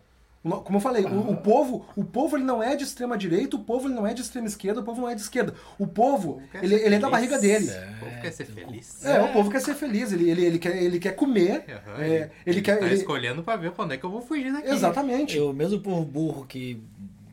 Como 0.49 0.77
eu 0.77 0.81
falei, 0.81 1.03
o, 1.05 1.31
o 1.31 1.37
povo, 1.37 1.85
o 1.95 2.03
povo 2.03 2.37
ele 2.37 2.43
não 2.43 2.61
é 2.63 2.75
de 2.75 2.83
extrema 2.83 3.17
direita, 3.17 3.55
o 3.55 3.59
povo 3.59 3.87
ele 3.87 3.95
não 3.95 4.05
é 4.07 4.13
de 4.13 4.21
extrema 4.21 4.47
esquerda, 4.47 4.79
o 4.81 4.83
povo 4.83 5.01
não 5.01 5.09
é 5.09 5.15
de 5.15 5.21
esquerda. 5.21 5.53
O 5.77 5.85
povo, 5.85 6.41
quer 6.51 6.63
ele, 6.63 6.75
ele 6.75 6.95
é 6.95 6.99
da 6.99 7.09
barriga 7.09 7.37
dele. 7.39 7.67
O 7.97 7.99
povo 8.05 8.21
quer 8.21 8.31
ser 8.31 8.45
feliz. 8.45 9.05
É, 9.05 9.21
o 9.21 9.33
povo 9.33 9.49
quer 9.51 9.61
ser 9.61 9.75
feliz, 9.75 10.11
ele, 10.11 10.29
ele, 10.29 10.45
ele, 10.45 10.59
quer, 10.59 10.81
ele 10.81 10.99
quer 10.99 11.11
comer, 11.15 11.65
Aham, 11.69 12.01
é, 12.03 12.29
ele, 12.45 12.61
quer. 12.61 12.79
tá 12.79 12.85
ele- 12.85 12.95
escolhendo 12.95 13.43
pra 13.43 13.55
ver 13.55 13.71
quando 13.71 13.93
é 13.93 13.97
que 13.97 14.03
eu 14.05 14.09
vou 14.09 14.21
fugir 14.21 14.51
daqui. 14.53 14.69
exatamente. 14.69 15.39
O 15.39 15.53
mesmo 15.53 15.79
povo 15.79 16.03
burro 16.05 16.45
que 16.45 16.81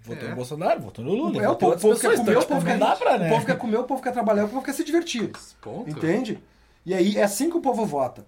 votou 0.04 0.26
É. 0.26 0.30
no 0.30 0.36
Bolsonaro, 0.36 0.80
votou 0.80 1.04
no 1.04 1.12
Lula. 1.14 1.42
É, 1.42 1.48
o 1.48 1.56
povo, 1.56 1.74
o 1.92 1.96
quer 1.98 2.16
comer, 2.16 2.20
então, 2.20 2.34
o 2.34 2.46
povo 2.46 2.60
tipo, 2.60 2.64
quer, 2.78 2.98
pra, 2.98 3.18
né? 3.18 3.26
o 3.26 3.30
povo 3.34 3.46
quer 3.46 3.58
comer, 3.58 3.76
o 3.78 3.84
povo 3.84 4.02
quer 4.02 4.12
trabalhar, 4.12 4.44
o 4.44 4.48
povo 4.48 4.62
quer 4.62 4.72
se 4.74 4.84
divertir. 4.84 5.30
Ponto. 5.62 5.88
Entende? 5.90 6.38
E 6.84 6.92
aí 6.92 7.16
é 7.16 7.22
assim 7.22 7.48
que 7.48 7.56
o 7.56 7.60
povo 7.60 7.86
vota. 7.86 8.26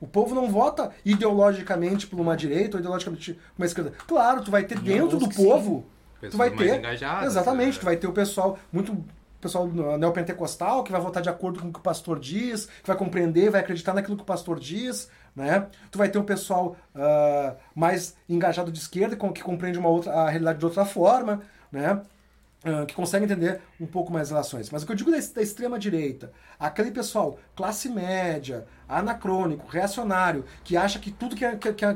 O 0.00 0.06
povo 0.06 0.34
não 0.34 0.50
vota 0.50 0.90
ideologicamente 1.04 2.06
por 2.06 2.20
uma 2.20 2.36
direita 2.36 2.76
ou 2.76 2.80
ideologicamente 2.80 3.34
por 3.34 3.40
uma 3.62 3.66
esquerda. 3.66 3.92
Claro, 4.06 4.42
tu 4.42 4.50
vai 4.50 4.64
ter 4.64 4.78
dentro 4.78 5.18
do 5.18 5.28
que 5.28 5.36
sim. 5.36 5.44
povo, 5.44 5.86
tu 6.30 6.36
vai 6.36 6.50
ter. 6.50 6.80
exatamente, 7.26 7.74
né? 7.74 7.80
tu 7.80 7.84
vai 7.84 7.96
ter 7.96 8.06
o 8.06 8.12
pessoal, 8.12 8.58
muito 8.72 9.04
pessoal 9.40 9.66
neopentecostal 9.98 10.82
que 10.82 10.90
vai 10.90 11.00
votar 11.00 11.22
de 11.22 11.28
acordo 11.28 11.60
com 11.60 11.68
o 11.68 11.72
que 11.72 11.78
o 11.78 11.82
pastor 11.82 12.18
diz, 12.18 12.66
que 12.66 12.86
vai 12.86 12.96
compreender, 12.96 13.50
vai 13.50 13.60
acreditar 13.60 13.92
naquilo 13.92 14.16
que 14.16 14.22
o 14.22 14.26
pastor 14.26 14.58
diz, 14.58 15.08
né? 15.36 15.66
Tu 15.90 15.98
vai 15.98 16.08
ter 16.08 16.18
o 16.18 16.24
pessoal 16.24 16.76
ah, 16.94 17.54
mais 17.74 18.16
engajado 18.28 18.72
de 18.72 18.78
esquerda, 18.78 19.16
com- 19.16 19.32
que 19.32 19.42
compreende 19.42 19.78
uma 19.78 19.88
outra, 19.90 20.12
a 20.12 20.30
realidade 20.30 20.58
de 20.58 20.64
outra 20.64 20.84
forma, 20.86 21.42
né? 21.70 22.00
Que 22.86 22.94
consegue 22.94 23.26
entender 23.26 23.60
um 23.78 23.86
pouco 23.86 24.10
mais 24.12 24.30
relações. 24.30 24.70
Mas 24.70 24.82
o 24.82 24.86
que 24.86 24.92
eu 24.92 24.96
digo 24.96 25.10
da, 25.10 25.18
da 25.18 25.42
extrema 25.42 25.78
direita, 25.78 26.32
aquele 26.58 26.90
pessoal 26.90 27.38
classe 27.54 27.90
média, 27.90 28.66
anacrônico, 28.88 29.66
reacionário, 29.68 30.44
que 30.62 30.76
acha 30.76 30.98
que 30.98 31.10
tudo 31.10 31.36
que, 31.36 31.46
que, 31.56 31.72
que, 31.74 31.94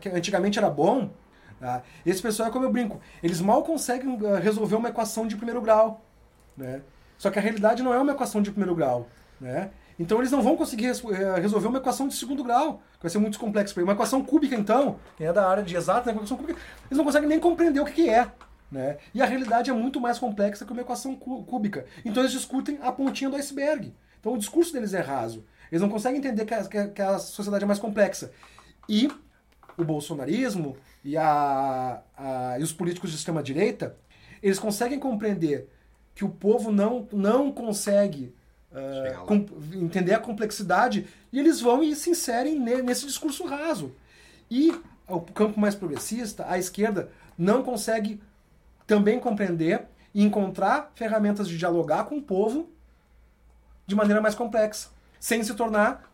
que- 0.00 0.08
antigamente 0.10 0.58
era 0.58 0.68
bom, 0.68 1.10
tá? 1.58 1.82
esse 2.04 2.20
pessoal 2.20 2.48
é 2.48 2.52
como 2.52 2.64
eu 2.66 2.70
brinco, 2.70 3.00
eles 3.22 3.40
mal 3.40 3.62
conseguem 3.62 4.18
resolver 4.42 4.76
uma 4.76 4.90
equação 4.90 5.26
de 5.26 5.34
primeiro 5.36 5.62
grau. 5.62 6.04
Né? 6.56 6.82
Só 7.16 7.30
que 7.30 7.38
a 7.38 7.42
realidade 7.42 7.82
não 7.82 7.94
é 7.94 7.98
uma 7.98 8.12
equação 8.12 8.42
de 8.42 8.50
primeiro 8.50 8.74
grau. 8.74 9.08
Né? 9.40 9.70
Então 9.98 10.18
eles 10.18 10.30
não 10.30 10.42
vão 10.42 10.56
conseguir 10.56 10.88
eh, 10.88 11.40
resolver 11.40 11.68
uma 11.68 11.78
equação 11.78 12.06
de 12.08 12.14
segundo 12.14 12.44
grau, 12.44 12.82
que 12.96 13.02
vai 13.02 13.10
ser 13.10 13.18
muito 13.18 13.38
complexo 13.38 13.72
para 13.72 13.80
eles. 13.82 13.88
Uma 13.88 13.94
equação 13.94 14.22
cúbica, 14.22 14.54
então, 14.54 14.98
quem 15.16 15.26
é 15.26 15.32
da 15.32 15.48
área 15.48 15.62
de 15.62 15.74
exato, 15.76 16.06
né? 16.06 16.14
eles 16.18 16.30
não 16.98 17.04
conseguem 17.04 17.28
nem 17.28 17.40
compreender 17.40 17.80
o 17.80 17.84
que, 17.84 17.92
que 17.92 18.08
é. 18.10 18.30
Né? 18.72 18.96
E 19.12 19.20
a 19.20 19.26
realidade 19.26 19.68
é 19.70 19.72
muito 19.74 20.00
mais 20.00 20.18
complexa 20.18 20.64
que 20.64 20.72
uma 20.72 20.80
equação 20.80 21.14
cú- 21.14 21.44
cúbica. 21.44 21.84
Então 22.06 22.22
eles 22.22 22.32
discutem 22.32 22.78
a 22.80 22.90
pontinha 22.90 23.28
do 23.28 23.36
iceberg. 23.36 23.94
Então 24.18 24.32
o 24.32 24.38
discurso 24.38 24.72
deles 24.72 24.94
é 24.94 25.00
raso. 25.00 25.44
Eles 25.70 25.82
não 25.82 25.90
conseguem 25.90 26.18
entender 26.18 26.46
que 26.46 26.54
a, 26.54 26.64
que 26.64 26.78
a- 26.78 26.88
que 26.88 27.02
a 27.02 27.18
sociedade 27.18 27.64
é 27.64 27.66
mais 27.66 27.78
complexa. 27.78 28.32
E 28.88 29.10
o 29.76 29.84
bolsonarismo 29.84 30.74
e, 31.04 31.18
a, 31.18 32.00
a- 32.16 32.56
e 32.58 32.62
os 32.62 32.72
políticos 32.72 33.10
de 33.10 33.16
extrema-direita, 33.16 33.94
eles 34.42 34.58
conseguem 34.58 34.98
compreender 34.98 35.68
que 36.14 36.24
o 36.24 36.30
povo 36.30 36.72
não, 36.72 37.06
não 37.12 37.52
consegue 37.52 38.34
ah, 38.74 39.02
Chegar 39.06 39.20
lá. 39.20 39.26
com- 39.26 39.46
entender 39.74 40.14
a 40.14 40.18
complexidade 40.18 41.06
e 41.30 41.38
eles 41.38 41.60
vão 41.60 41.82
e 41.82 41.94
se 41.94 42.08
inserem 42.08 42.58
ne- 42.58 42.80
nesse 42.80 43.04
discurso 43.06 43.44
raso. 43.44 43.94
E 44.50 44.72
o 45.06 45.20
campo 45.20 45.60
mais 45.60 45.74
progressista, 45.74 46.46
a 46.48 46.58
esquerda, 46.58 47.10
não 47.36 47.62
consegue 47.62 48.18
também 48.92 49.18
compreender 49.18 49.86
e 50.12 50.22
encontrar 50.22 50.92
ferramentas 50.94 51.48
de 51.48 51.56
dialogar 51.56 52.04
com 52.04 52.18
o 52.18 52.22
povo 52.22 52.68
de 53.86 53.94
maneira 53.94 54.20
mais 54.20 54.34
complexa, 54.34 54.90
sem 55.18 55.42
se 55.42 55.54
tornar 55.54 56.12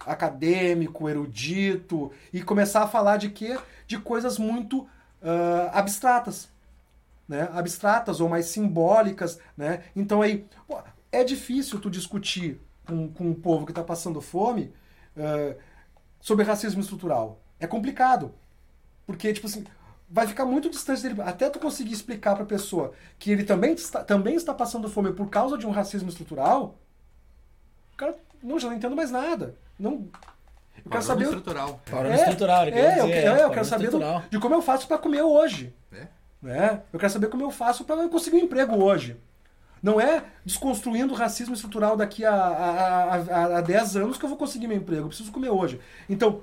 acadêmico, 0.00 1.08
erudito 1.08 2.10
e 2.32 2.42
começar 2.42 2.82
a 2.82 2.88
falar 2.88 3.16
de 3.16 3.30
quê? 3.30 3.56
De 3.86 3.96
coisas 3.96 4.38
muito 4.38 4.88
ah, 5.22 5.70
abstratas, 5.72 6.48
né? 7.28 7.48
Abstratas 7.52 8.20
ou 8.20 8.28
mais 8.28 8.46
simbólicas, 8.46 9.38
né? 9.56 9.84
Então 9.94 10.20
aí 10.20 10.44
pô, 10.66 10.78
é 11.12 11.22
difícil 11.22 11.78
tu 11.78 11.88
discutir 11.88 12.60
com, 12.84 13.06
com 13.06 13.28
um 13.28 13.34
povo 13.34 13.64
que 13.64 13.70
está 13.70 13.84
passando 13.84 14.20
fome 14.20 14.72
ah, 15.16 15.54
sobre 16.20 16.44
racismo 16.44 16.80
estrutural. 16.80 17.40
É 17.60 17.68
complicado, 17.68 18.34
porque 19.06 19.32
tipo 19.32 19.46
assim 19.46 19.64
vai 20.10 20.26
ficar 20.26 20.44
muito 20.44 20.68
distante 20.68 21.02
dele 21.02 21.22
até 21.22 21.48
tu 21.48 21.58
conseguir 21.60 21.92
explicar 21.92 22.34
para 22.34 22.42
a 22.42 22.46
pessoa 22.46 22.92
que 23.18 23.30
ele 23.30 23.44
também 23.44 23.72
está, 23.74 24.02
também 24.02 24.34
está 24.34 24.52
passando 24.52 24.88
fome 24.88 25.12
por 25.12 25.28
causa 25.28 25.56
de 25.56 25.66
um 25.66 25.70
racismo 25.70 26.08
estrutural. 26.08 26.74
O 27.94 27.96
cara 27.96 28.16
não 28.42 28.58
já 28.58 28.68
não 28.68 28.76
entendo 28.76 28.96
mais 28.96 29.10
nada. 29.10 29.54
Não 29.78 30.08
eu 30.84 30.90
quero 30.90 31.02
saber 31.02 31.24
estrutural. 31.24 31.80
No 31.92 32.14
estrutural, 32.14 32.66
ele 32.66 32.70
é, 32.70 32.82
quer 32.82 32.98
eu, 32.98 33.06
dizer, 33.06 33.20
que- 33.22 33.28
é, 33.28 33.44
eu 33.44 33.50
quero 33.50 33.64
saber 33.64 33.90
do- 33.90 33.98
de 34.30 34.38
como 34.38 34.54
eu 34.54 34.62
faço 34.62 34.88
para 34.88 34.98
comer 34.98 35.22
hoje. 35.22 35.74
né? 35.92 36.08
Né? 36.42 36.82
Eu 36.92 36.98
quero 36.98 37.12
saber 37.12 37.28
como 37.28 37.42
eu 37.42 37.50
faço 37.50 37.84
para 37.84 38.08
conseguir 38.08 38.36
um 38.36 38.40
emprego 38.40 38.74
hoje. 38.82 39.16
Não 39.82 40.00
é 40.00 40.24
desconstruindo 40.44 41.12
o 41.12 41.16
racismo 41.16 41.54
estrutural 41.54 41.96
daqui 41.96 42.24
a, 42.24 42.34
a, 42.34 43.14
a, 43.14 43.58
a 43.58 43.60
10 43.60 43.96
anos 43.96 44.18
que 44.18 44.24
eu 44.24 44.28
vou 44.28 44.38
conseguir 44.38 44.66
meu 44.66 44.76
emprego. 44.76 45.02
Eu 45.04 45.08
preciso 45.08 45.30
comer 45.32 45.50
hoje. 45.50 45.80
Então, 46.08 46.40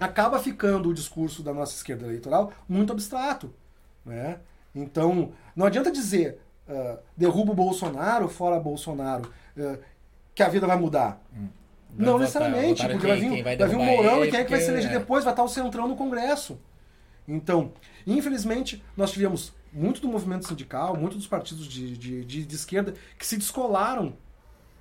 acaba 0.00 0.38
ficando 0.38 0.88
o 0.90 0.94
discurso 0.94 1.42
da 1.42 1.52
nossa 1.52 1.74
esquerda 1.74 2.04
eleitoral 2.06 2.52
muito 2.68 2.92
abstrato. 2.92 3.52
Né? 4.04 4.38
Então, 4.74 5.32
não 5.54 5.66
adianta 5.66 5.90
dizer 5.90 6.38
ah, 6.68 6.98
derruba 7.16 7.52
o 7.52 7.54
Bolsonaro, 7.54 8.28
fora 8.28 8.58
Bolsonaro, 8.60 9.30
ah, 9.58 9.78
que 10.34 10.42
a 10.42 10.48
vida 10.48 10.66
vai 10.66 10.76
mudar. 10.78 11.20
Vai 11.32 11.48
não 12.06 12.12
votar- 12.12 12.20
necessariamente, 12.20 12.82
votar 12.82 12.90
porque 12.98 13.06
quem- 13.06 13.18
vai 13.20 13.36
vir, 13.36 13.42
vai 13.42 13.56
vai 13.56 13.68
vir 13.68 13.76
um 13.76 13.84
Mourão 13.84 14.18
ele, 14.18 14.28
e 14.28 14.30
quem 14.30 14.40
é 14.40 14.44
que 14.44 14.50
vai 14.50 14.60
se 14.60 14.70
eleger 14.70 14.90
é. 14.92 14.98
depois? 14.98 15.24
Vai 15.24 15.32
estar 15.32 15.42
o 15.44 15.48
Centrão 15.48 15.88
no 15.88 15.96
Congresso. 15.96 16.58
Então, 17.26 17.72
infelizmente, 18.06 18.84
nós 18.96 19.10
tivemos 19.10 19.52
muito 19.72 20.00
do 20.00 20.08
movimento 20.08 20.46
sindical, 20.46 20.96
muito 20.96 21.16
dos 21.16 21.26
partidos 21.26 21.66
de, 21.66 21.96
de, 21.96 22.24
de, 22.24 22.44
de 22.44 22.54
esquerda 22.54 22.94
que 23.18 23.26
se 23.26 23.36
descolaram 23.36 24.14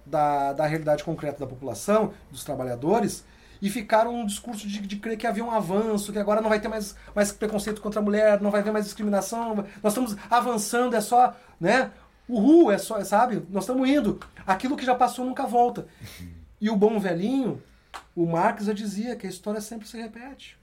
da, 0.06 0.54
da 0.54 0.66
realidade 0.68 1.04
concreta 1.04 1.40
da 1.40 1.48
população, 1.48 2.14
dos 2.32 2.44
trabalhadores, 2.44 3.26
e 3.62 3.70
ficaram 3.70 4.14
um 4.14 4.26
discurso 4.26 4.68
de, 4.68 4.80
de 4.82 4.96
crer 4.98 5.18
que 5.18 5.26
havia 5.28 5.44
um 5.44 5.52
avanço, 5.52 6.12
que 6.12 6.20
agora 6.20 6.42
não 6.42 6.50
vai 6.50 6.60
ter 6.60 6.68
mais, 6.68 6.96
mais 7.16 7.32
preconceito 7.32 7.82
contra 7.82 8.00
a 8.00 8.04
mulher, 8.04 8.42
não 8.42 8.52
vai 8.52 8.62
haver 8.62 8.74
mais 8.74 8.86
discriminação, 8.86 9.56
nós 9.82 9.94
estamos 9.94 10.16
avançando, 10.30 10.96
é 10.96 11.02
só, 11.02 11.36
né? 11.60 11.92
Uhul, 12.28 12.72
é 12.72 12.78
só, 12.78 13.04
sabe? 13.04 13.46
Nós 13.50 13.64
estamos 13.64 13.88
indo. 13.88 14.20
Aquilo 14.48 14.76
que 14.76 14.86
já 14.86 14.96
passou 14.96 15.24
nunca 15.26 15.46
volta. 15.46 15.88
E 16.60 16.70
o 16.70 16.76
bom 16.76 17.00
velhinho, 17.00 17.62
o 18.16 18.26
Marx 18.26 18.66
já 18.66 18.74
dizia 18.74 19.16
que 19.16 19.28
a 19.28 19.30
história 19.30 19.62
sempre 19.62 19.88
se 19.88 19.96
repete. 19.98 20.58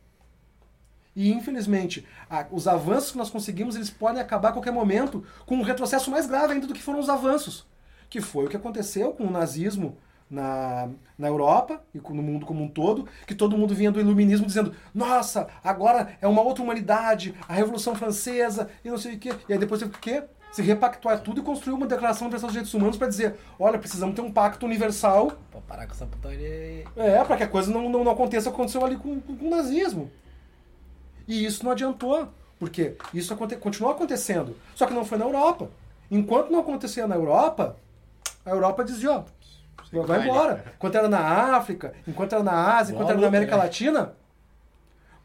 E 1.15 1.31
infelizmente, 1.31 2.07
a- 2.29 2.47
os 2.51 2.67
avanços 2.67 3.13
que 3.13 3.19
nós 3.19 3.31
conseguimos, 3.31 3.77
eles 3.77 3.91
podem 3.91 4.21
acabar 4.21 4.49
a 4.49 4.53
qualquer 4.53 4.73
momento 4.73 5.25
com 5.45 5.57
um 5.57 5.63
retrocesso 5.63 6.11
mais 6.11 6.27
grave 6.27 6.55
ainda 6.55 6.67
do 6.67 6.75
que 6.75 6.83
foram 6.83 6.99
os 7.01 7.09
avanços. 7.09 7.67
Que 8.09 8.21
foi 8.21 8.47
o 8.47 8.49
que 8.49 8.57
aconteceu 8.57 9.13
com 9.13 9.25
o 9.25 9.31
nazismo 9.31 9.97
na, 10.33 10.89
na 11.19 11.29
Europa 11.29 11.83
e 11.95 11.99
no 11.99 12.23
mundo 12.23 12.47
como 12.47 12.65
um 12.65 12.69
todo, 12.69 13.07
que 13.27 13.35
todo 13.35 13.57
mundo 13.57 13.75
vinha 13.75 13.93
do 13.93 14.01
iluminismo 14.01 14.47
dizendo, 14.47 14.75
nossa, 14.95 15.47
agora 15.63 16.17
é 16.21 16.27
uma 16.27 16.41
outra 16.41 16.65
humanidade, 16.65 17.35
a 17.47 17.53
Revolução 17.53 17.95
Francesa 17.95 18.71
e 18.83 18.89
não 18.89 18.97
sei 18.97 19.15
o 19.15 19.19
quê. 19.19 19.35
E 19.49 19.53
aí 19.53 19.59
depois 19.59 19.81
teve 19.81 19.95
o 19.95 19.99
quê? 19.99 20.25
se 20.51 20.61
repactuar 20.61 21.21
tudo 21.21 21.41
e 21.41 21.43
construir 21.43 21.73
uma 21.73 21.87
declaração 21.87 22.27
universal 22.27 22.49
dos 22.49 22.53
direitos 22.53 22.75
humanos 22.75 22.99
para 22.99 23.09
dizer, 23.09 23.37
olha, 23.59 23.79
precisamos 23.79 24.15
ter 24.15 24.21
um 24.21 24.31
pacto 24.31 24.67
universal, 24.67 25.33
Pô, 25.51 25.63
parar 25.63 25.87
com 25.87 25.95
essa 25.95 26.05
putaria 26.05 26.47
aí. 26.47 26.85
é, 26.95 27.25
para 27.25 27.39
que 27.39 27.43
a 27.43 27.49
coisa 27.49 27.73
não, 27.73 27.89
não, 27.89 28.05
não 28.05 28.13
aconteça 28.13 28.51
o 28.51 28.53
que 28.53 28.57
aconteceu 28.57 28.85
ali 28.85 28.97
com, 28.97 29.19
com, 29.19 29.35
com 29.35 29.47
o 29.47 29.51
nazismo. 29.51 30.11
E 31.27 31.43
isso 31.47 31.65
não 31.65 31.73
adiantou, 31.73 32.29
porque 32.59 32.97
isso 33.15 33.33
aconte, 33.33 33.57
continuou 33.57 33.95
acontecendo, 33.95 34.55
só 34.75 34.85
que 34.85 34.93
não 34.93 35.07
foi 35.07 35.17
na 35.17 35.25
Europa. 35.25 35.71
Enquanto 36.11 36.51
não 36.51 36.61
acontecia 36.61 37.07
na 37.07 37.15
Europa, 37.15 37.77
a 38.45 38.51
Europa 38.51 38.85
dizia, 38.85 39.11
ó, 39.11 39.19
vai 39.19 39.25
vai, 39.93 40.25
embora. 40.25 40.65
Enquanto 40.75 40.95
era 40.97 41.09
na 41.09 41.21
África, 41.57 41.93
enquanto 42.07 42.33
era 42.33 42.43
na 42.43 42.77
Ásia, 42.79 42.95
enquanto 42.95 43.11
era 43.11 43.21
na 43.21 43.27
América? 43.27 43.57
Latina, 43.57 44.15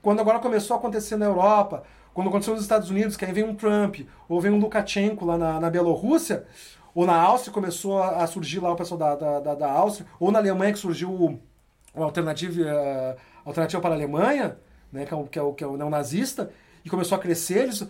quando 0.01 0.19
agora 0.19 0.39
começou 0.39 0.75
a 0.75 0.79
acontecer 0.79 1.15
na 1.15 1.25
Europa, 1.25 1.83
quando 2.13 2.29
aconteceu 2.29 2.53
nos 2.53 2.63
Estados 2.63 2.89
Unidos, 2.89 3.15
que 3.15 3.23
aí 3.23 3.31
vem 3.31 3.43
um 3.43 3.55
Trump, 3.55 3.99
ou 4.27 4.41
vem 4.41 4.51
um 4.51 4.59
Lukashenko 4.59 5.25
lá 5.25 5.37
na, 5.37 5.59
na 5.59 5.69
Bielorrússia, 5.69 6.45
ou 6.93 7.05
na 7.05 7.15
Áustria 7.15 7.53
começou 7.53 8.01
a, 8.01 8.23
a 8.23 8.27
surgir 8.27 8.59
lá 8.59 8.71
o 8.71 8.75
pessoal 8.75 8.97
da, 8.97 9.15
da, 9.15 9.39
da, 9.39 9.55
da 9.55 9.71
Áustria, 9.71 10.07
ou 10.19 10.31
na 10.31 10.39
Alemanha 10.39 10.73
que 10.73 10.79
surgiu 10.79 11.11
o, 11.11 11.39
o 11.93 12.03
alternativa, 12.03 12.61
eh, 12.61 13.15
alternativa 13.45 13.81
para 13.81 13.91
a 13.91 13.97
Alemanha, 13.97 14.57
né, 14.91 15.05
que, 15.05 15.13
é 15.13 15.17
o, 15.17 15.23
que, 15.25 15.39
é 15.39 15.41
o, 15.41 15.53
que 15.53 15.63
é 15.63 15.67
o 15.67 15.77
neonazista, 15.77 16.49
e 16.83 16.89
começou 16.89 17.15
a 17.17 17.21
crescer, 17.21 17.63
eles... 17.63 17.87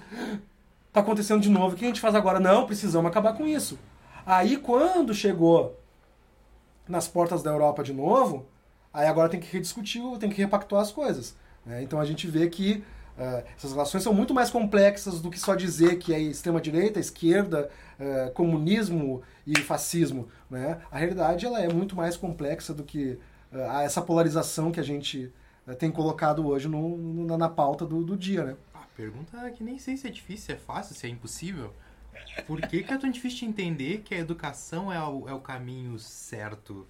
Tá 0.91 1.01
acontecendo 1.01 1.41
de 1.41 1.49
novo, 1.49 1.75
o 1.75 1.77
que 1.77 1.85
a 1.85 1.87
gente 1.87 2.01
faz 2.01 2.15
agora? 2.15 2.39
Não, 2.39 2.65
precisamos 2.65 3.09
acabar 3.09 3.33
com 3.33 3.45
isso. 3.45 3.77
Aí 4.25 4.57
quando 4.57 5.13
chegou 5.13 5.77
nas 6.87 7.07
portas 7.07 7.41
da 7.43 7.51
Europa 7.51 7.83
de 7.83 7.93
novo, 7.93 8.45
aí 8.93 9.07
agora 9.07 9.29
tem 9.29 9.39
que 9.39 9.51
rediscutir, 9.51 10.01
tem 10.19 10.29
que 10.29 10.37
repactuar 10.41 10.81
as 10.81 10.91
coisas. 10.91 11.35
né? 11.65 11.81
Então 11.83 11.99
a 11.99 12.05
gente 12.05 12.25
vê 12.27 12.47
que 12.49 12.83
eh, 13.17 13.43
essas 13.57 13.71
relações 13.71 14.03
são 14.03 14.13
muito 14.13 14.33
mais 14.33 14.49
complexas 14.49 15.19
do 15.21 15.29
que 15.29 15.39
só 15.39 15.55
dizer 15.55 15.97
que 15.97 16.13
é 16.13 16.19
extrema-direita, 16.19 16.99
esquerda, 16.99 17.69
eh, 17.99 18.31
comunismo 18.33 19.21
e 19.45 19.59
fascismo. 19.59 20.27
Né? 20.49 20.79
A 20.91 20.97
realidade 20.97 21.45
ela 21.45 21.59
é 21.59 21.67
muito 21.71 21.95
mais 21.95 22.15
complexa 22.17 22.73
do 22.73 22.83
que 22.83 23.19
eh, 23.51 23.83
essa 23.83 24.01
polarização 24.01 24.71
que 24.71 24.79
a 24.79 24.83
gente 24.83 25.31
tem 25.79 25.91
colocado 25.91 26.47
hoje 26.47 26.67
no- 26.69 26.95
no- 26.97 27.37
na 27.37 27.49
pauta 27.49 27.85
do, 27.85 28.01
do 28.03 28.15
dia. 28.15 28.43
Né? 28.45 28.55
A 28.73 28.85
pergunta 28.95 29.37
é 29.45 29.49
que 29.51 29.63
nem 29.63 29.77
sei 29.77 29.97
se 29.97 30.07
é 30.07 30.09
difícil, 30.09 30.45
se 30.45 30.51
é 30.53 30.55
fácil, 30.55 30.95
se 30.95 31.05
é 31.05 31.09
impossível. 31.09 31.73
Por 32.45 32.61
que, 32.61 32.83
que 32.83 32.93
é 32.93 32.97
tão 32.97 33.09
difícil 33.09 33.39
de 33.39 33.45
entender 33.45 34.01
que 34.05 34.13
a 34.13 34.17
educação 34.17 34.91
é 34.91 34.99
o, 35.03 35.27
é 35.27 35.33
o 35.33 35.39
caminho 35.39 35.97
certo? 35.99 36.87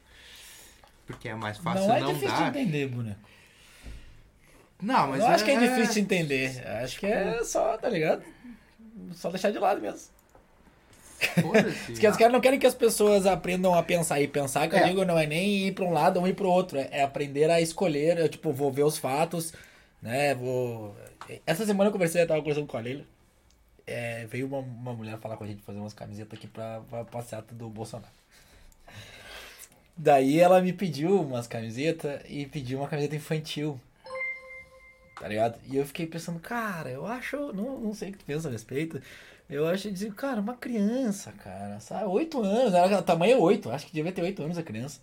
Porque 1.05 1.30
é 1.30 1.36
mais 1.36 1.57
fácil 1.57 1.88
não 1.88 1.99
não, 1.99 2.09
é 2.09 2.13
difícil 2.13 2.36
dar. 2.36 2.51
de 2.51 2.59
entender, 2.59 2.88
boneco. 2.89 3.19
Não, 4.82 5.07
mas 5.07 5.21
eu 5.21 5.28
acho 5.28 5.43
que 5.45 5.51
é 5.51 5.55
é 5.55 5.59
difícil 5.59 5.93
de 5.95 5.99
entender. 6.01 6.67
Acho 6.84 6.99
que 6.99 7.05
é 7.05 7.43
só, 7.43 7.78
tá 7.78 7.89
ligado? 7.89 8.23
Só 9.13 9.30
deixar 9.30 9.51
de 9.51 9.57
lado 9.57 9.82
mesmo. 9.82 9.99
Os 11.89 12.17
caras 12.17 12.32
não 12.32 12.39
querem 12.41 12.59
que 12.59 12.67
as 12.67 12.75
pessoas 12.75 13.25
aprendam 13.25 13.73
a 13.73 13.82
pensar. 13.82 14.21
E 14.21 14.28
pensar, 14.28 14.67
que 14.67 14.75
eu 14.75 14.80
É. 14.80 14.84
digo, 14.88 15.03
não 15.03 15.17
é 15.17 15.25
nem 15.25 15.67
ir 15.67 15.71
pra 15.73 15.84
um 15.86 15.91
lado 15.91 16.19
ou 16.19 16.28
ir 16.28 16.36
pro 16.36 16.47
outro. 16.47 16.78
É 16.78 16.89
é 16.91 17.03
aprender 17.03 17.49
a 17.49 17.59
escolher. 17.59 18.19
Eu, 18.19 18.30
tipo, 18.30 18.51
vou 18.51 18.71
ver 18.71 18.84
os 18.84 18.97
fatos, 18.97 19.51
né? 20.01 20.36
Vou... 20.36 20.95
Essa 21.45 21.65
semana 21.65 21.88
eu 21.89 21.91
conversei, 21.91 22.21
eu 22.21 22.28
tava 22.28 22.39
conversando 22.41 22.67
com 22.67 22.78
a 22.78 22.82
Leila. 22.82 23.03
É, 23.88 24.25
veio 24.25 24.45
uma, 24.47 24.59
uma 24.59 24.93
mulher 24.93 25.17
falar 25.17 25.38
com 25.38 25.45
a 25.45 25.47
gente, 25.47 25.63
fazer 25.63 25.79
umas 25.79 25.93
camisetas 25.93 26.38
aqui 26.38 26.47
pra, 26.47 26.81
pra 26.89 27.05
passeata 27.05 27.55
do 27.55 27.69
Bolsonaro. 27.69 28.11
Daí 29.95 30.39
ela 30.39 30.61
me 30.61 30.73
pediu 30.73 31.21
umas 31.21 31.47
camisetas 31.47 32.21
e 32.27 32.45
pediu 32.45 32.79
uma 32.79 32.88
camiseta 32.88 33.15
infantil. 33.15 33.79
Tá 35.19 35.27
ligado? 35.27 35.59
E 35.65 35.77
eu 35.77 35.85
fiquei 35.85 36.05
pensando, 36.05 36.39
cara, 36.39 36.89
eu 36.89 37.07
acho. 37.07 37.51
Não, 37.53 37.79
não 37.79 37.93
sei 37.93 38.09
o 38.09 38.11
que 38.11 38.19
tu 38.19 38.25
pensa 38.25 38.47
a 38.47 38.51
respeito. 38.51 39.01
Eu 39.49 39.65
acho 39.67 39.89
de, 39.91 40.11
cara, 40.11 40.41
uma 40.41 40.55
criança, 40.55 41.31
cara, 41.31 41.79
sabe? 41.79 42.05
Oito 42.05 42.43
anos, 42.43 42.73
ela, 42.73 43.01
tamanho 43.01 43.33
é 43.33 43.38
oito, 43.38 43.71
acho 43.71 43.88
que 43.88 43.93
devia 43.93 44.11
ter 44.11 44.21
oito 44.21 44.43
anos 44.43 44.57
a 44.57 44.63
criança. 44.63 44.99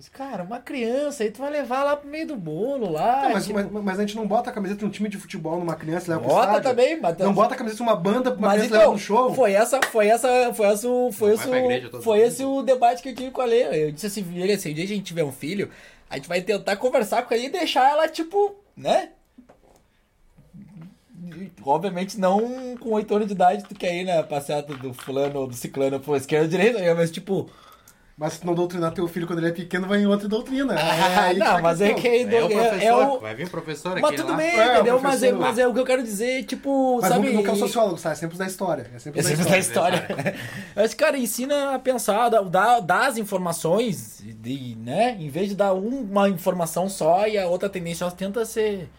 Disse, 0.00 0.10
cara, 0.10 0.42
uma 0.42 0.58
criança, 0.58 1.22
aí 1.22 1.30
tu 1.30 1.42
vai 1.42 1.50
levar 1.50 1.84
lá 1.84 1.94
pro 1.94 2.08
meio 2.08 2.26
do 2.26 2.34
bolo 2.34 2.90
lá. 2.90 3.24
Não, 3.24 3.32
mas, 3.32 3.44
tipo, 3.44 3.58
mas, 3.58 3.84
mas 3.84 3.98
a 3.98 4.00
gente 4.00 4.16
não 4.16 4.26
bota 4.26 4.48
a 4.48 4.52
camiseta 4.52 4.78
de 4.78 4.86
um 4.86 4.88
time 4.88 5.10
de 5.10 5.18
futebol 5.18 5.58
numa 5.58 5.74
criança 5.74 6.06
e 6.06 6.08
leva 6.08 6.22
pro 6.22 6.30
bota 6.30 6.46
estádio. 6.46 6.70
também, 6.70 6.98
mas 6.98 7.18
Não 7.18 7.34
bota 7.34 7.52
a 7.52 7.58
camiseta 7.58 7.76
de 7.76 7.86
uma 7.86 7.96
banda 7.96 8.30
pra 8.30 8.38
uma 8.38 8.48
mas 8.48 8.62
criança 8.62 8.68
e 8.68 8.78
leva 8.78 8.84
então, 8.84 8.92
no 8.94 8.98
show. 8.98 9.34
foi 9.34 9.52
essa, 9.52 9.78
foi 9.82 10.06
essa, 10.06 10.54
foi 10.54 10.66
essa, 10.68 10.88
foi 11.12 11.34
esse, 11.34 11.46
pra 11.46 11.58
igreja 11.58 11.90
foi 12.00 12.20
esse 12.20 12.42
o 12.42 12.62
debate 12.62 13.02
que 13.02 13.10
eu 13.10 13.14
tive 13.14 13.30
com 13.30 13.42
a 13.42 13.44
Leila. 13.44 13.76
Eu 13.76 13.92
disse 13.92 14.06
assim, 14.06 14.22
Leila, 14.22 14.58
se 14.58 14.70
um 14.70 14.72
dia 14.72 14.84
a 14.84 14.88
gente 14.88 15.02
tiver 15.02 15.22
um 15.22 15.32
filho, 15.32 15.68
a 16.08 16.16
gente 16.16 16.28
vai 16.28 16.40
tentar 16.40 16.76
conversar 16.76 17.20
com 17.24 17.34
ela 17.34 17.44
e 17.44 17.50
deixar 17.50 17.90
ela, 17.90 18.08
tipo, 18.08 18.56
né? 18.74 19.10
Obviamente 21.62 22.18
não 22.18 22.74
com 22.78 22.92
8 22.92 23.14
anos 23.14 23.26
de 23.26 23.34
idade 23.34 23.64
tu 23.68 23.74
quer 23.74 23.94
ir 23.94 24.04
na 24.04 24.22
passeata 24.22 24.74
do 24.74 24.94
fulano 24.94 25.40
ou 25.40 25.46
do 25.46 25.54
ciclano 25.54 26.00
pro 26.00 26.16
esquerda 26.16 26.46
ou 26.46 26.50
direita, 26.50 26.78
né? 26.78 26.94
mas 26.94 27.10
tipo... 27.10 27.50
Mas 28.20 28.34
se 28.34 28.40
tu 28.40 28.46
não 28.46 28.54
doutrinar 28.54 28.92
teu 28.92 29.08
filho 29.08 29.26
quando 29.26 29.38
ele 29.38 29.48
é 29.48 29.50
pequeno, 29.50 29.88
vai 29.88 29.98
em 29.98 30.06
outra 30.06 30.28
doutrina. 30.28 30.74
Ah, 30.78 31.32
que 31.32 31.38
não, 31.38 31.46
tá 31.46 31.62
mas 31.62 31.80
é 31.80 31.94
que 31.94 32.06
É 32.06 32.22
o 32.22 32.28
é, 32.28 32.48
professor, 32.50 32.82
é 32.82 32.94
o... 32.94 33.18
vai 33.18 33.34
vir 33.34 33.46
o 33.46 33.50
professor 33.50 33.92
aqui 33.92 34.02
Mas 34.02 34.14
tudo 34.16 34.28
lá. 34.32 34.36
bem, 34.36 34.50
É, 34.50 34.68
o 34.68 34.74
entendeu? 34.74 35.00
Mas 35.00 35.22
é, 35.22 35.32
mas 35.32 35.58
é 35.58 35.66
o 35.66 35.72
que 35.72 35.80
eu 35.80 35.86
quero 35.86 36.02
dizer, 36.02 36.44
tipo, 36.44 36.98
Mas 37.00 37.08
sabe... 37.08 37.20
nunca, 37.28 37.36
nunca 37.38 37.48
é 37.48 37.52
o 37.54 37.56
sociólogo, 37.56 37.96
sabe? 37.96 38.12
É 38.12 38.18
sempre 38.18 38.36
da 38.36 38.46
história. 38.46 38.90
É 38.94 38.98
sempre 38.98 39.20
É 39.20 39.22
da 39.22 39.28
sempre 39.30 39.44
da 39.50 39.58
história. 39.58 39.96
história. 40.06 40.34
Mas, 40.76 40.92
cara, 40.92 41.16
ensina 41.16 41.74
a 41.74 41.78
pensar, 41.78 42.28
dá, 42.28 42.78
dá, 42.80 43.06
as 43.06 43.16
informações, 43.16 44.22
de, 44.22 44.76
né? 44.76 45.16
Em 45.18 45.30
vez 45.30 45.48
de 45.48 45.54
dar 45.54 45.72
um- 45.72 46.02
uma 46.02 46.28
informação 46.28 46.90
só 46.90 47.26
e 47.26 47.38
a 47.38 47.46
outra 47.48 47.70
tendência, 47.70 48.04
ela 48.04 48.12
tenta 48.12 48.44
ser 48.44 48.90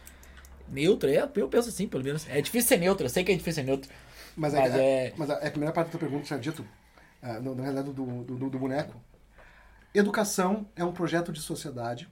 neutra. 0.67 1.11
É, 1.11 1.29
eu 1.35 1.47
penso 1.47 1.69
assim, 1.69 1.87
pelo 1.87 2.03
menos. 2.03 2.25
É 2.27 2.41
difícil 2.41 2.69
ser 2.69 2.77
neutro, 2.77 3.05
eu 3.05 3.09
sei 3.11 3.23
que 3.23 3.31
é 3.31 3.35
difícil 3.35 3.61
ser 3.63 3.67
neutro. 3.69 3.87
Mas, 4.35 4.51
Mas 4.53 4.73
é, 4.73 4.79
é- 4.79 5.13
mas 5.15 5.29
a, 5.29 5.35
a 5.35 5.49
primeira 5.51 5.71
parte 5.71 5.87
da 5.87 5.91
tua 5.91 5.99
pergunta 5.99 6.23
tinha 6.25 6.39
dito, 6.39 6.65
no- 7.41 7.55
na 7.55 7.63
realidade, 7.63 7.91
do, 7.93 8.23
do, 8.23 8.49
do- 8.49 8.59
boneco. 8.59 8.99
Educação 9.93 10.67
é 10.75 10.83
um 10.83 10.91
projeto 10.91 11.31
de 11.31 11.39
sociedade 11.41 12.09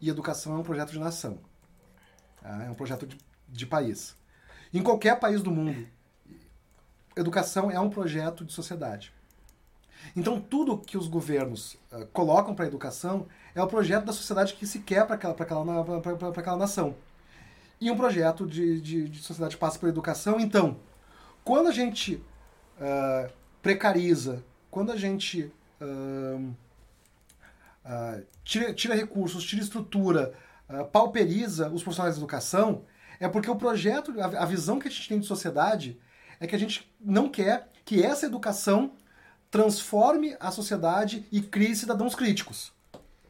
e 0.00 0.08
educação 0.08 0.54
é 0.54 0.58
um 0.58 0.62
projeto 0.62 0.92
de 0.92 0.98
nação. 0.98 1.38
tá? 2.40 2.64
É 2.64 2.70
um 2.70 2.74
projeto 2.74 3.06
de, 3.06 3.18
de 3.48 3.66
país. 3.66 4.16
Em 4.72 4.82
qualquer 4.82 5.18
país 5.18 5.42
do 5.42 5.50
mundo, 5.50 5.86
educação 7.16 7.70
é 7.70 7.78
um 7.78 7.90
projeto 7.90 8.44
de 8.44 8.52
sociedade. 8.52 9.12
Então, 10.14 10.40
tudo 10.40 10.78
que 10.78 10.98
os 10.98 11.08
governos 11.08 11.76
ah, 11.90 12.06
colocam 12.12 12.54
para 12.54 12.64
a 12.66 12.68
educação 12.68 13.26
é 13.54 13.62
o 13.62 13.66
projeto 13.66 14.04
da 14.04 14.12
sociedade 14.12 14.54
que 14.54 14.66
se 14.66 14.80
quer 14.80 15.06
para 15.06 15.14
aquela, 15.14 15.34
aquela, 15.34 16.28
aquela 16.36 16.56
nação. 16.56 16.94
E 17.80 17.90
um 17.90 17.96
projeto 17.96 18.46
de, 18.46 18.80
de, 18.80 19.08
de 19.08 19.18
sociedade 19.22 19.56
passa 19.56 19.78
por 19.78 19.88
educação. 19.88 20.38
Então, 20.38 20.76
quando 21.44 21.68
a 21.68 21.72
gente 21.72 22.22
ah, 22.80 23.30
precariza, 23.64 24.44
quando 24.70 24.92
a 24.92 24.96
gente 24.96 25.50
ah, 25.80 26.38
ah, 27.84 28.20
tira, 28.44 28.72
tira 28.74 28.94
recursos, 28.94 29.42
tira 29.44 29.62
estrutura, 29.62 30.34
ah, 30.68 30.84
pauperiza 30.84 31.68
os 31.70 31.82
profissionais 31.82 32.14
de 32.14 32.20
educação, 32.20 32.82
é 33.18 33.28
porque 33.28 33.50
o 33.50 33.56
projeto, 33.56 34.12
a, 34.20 34.26
a 34.42 34.44
visão 34.44 34.78
que 34.78 34.86
a 34.86 34.90
gente 34.90 35.08
tem 35.08 35.18
de 35.18 35.26
sociedade 35.26 35.98
é 36.38 36.46
que 36.46 36.54
a 36.54 36.58
gente 36.58 36.90
não 37.00 37.28
quer 37.28 37.68
que 37.84 38.02
essa 38.02 38.26
educação 38.26 38.92
transforme 39.50 40.36
a 40.40 40.50
sociedade 40.50 41.26
e 41.32 41.40
crie 41.40 41.74
cidadãos 41.74 42.14
críticos. 42.14 42.72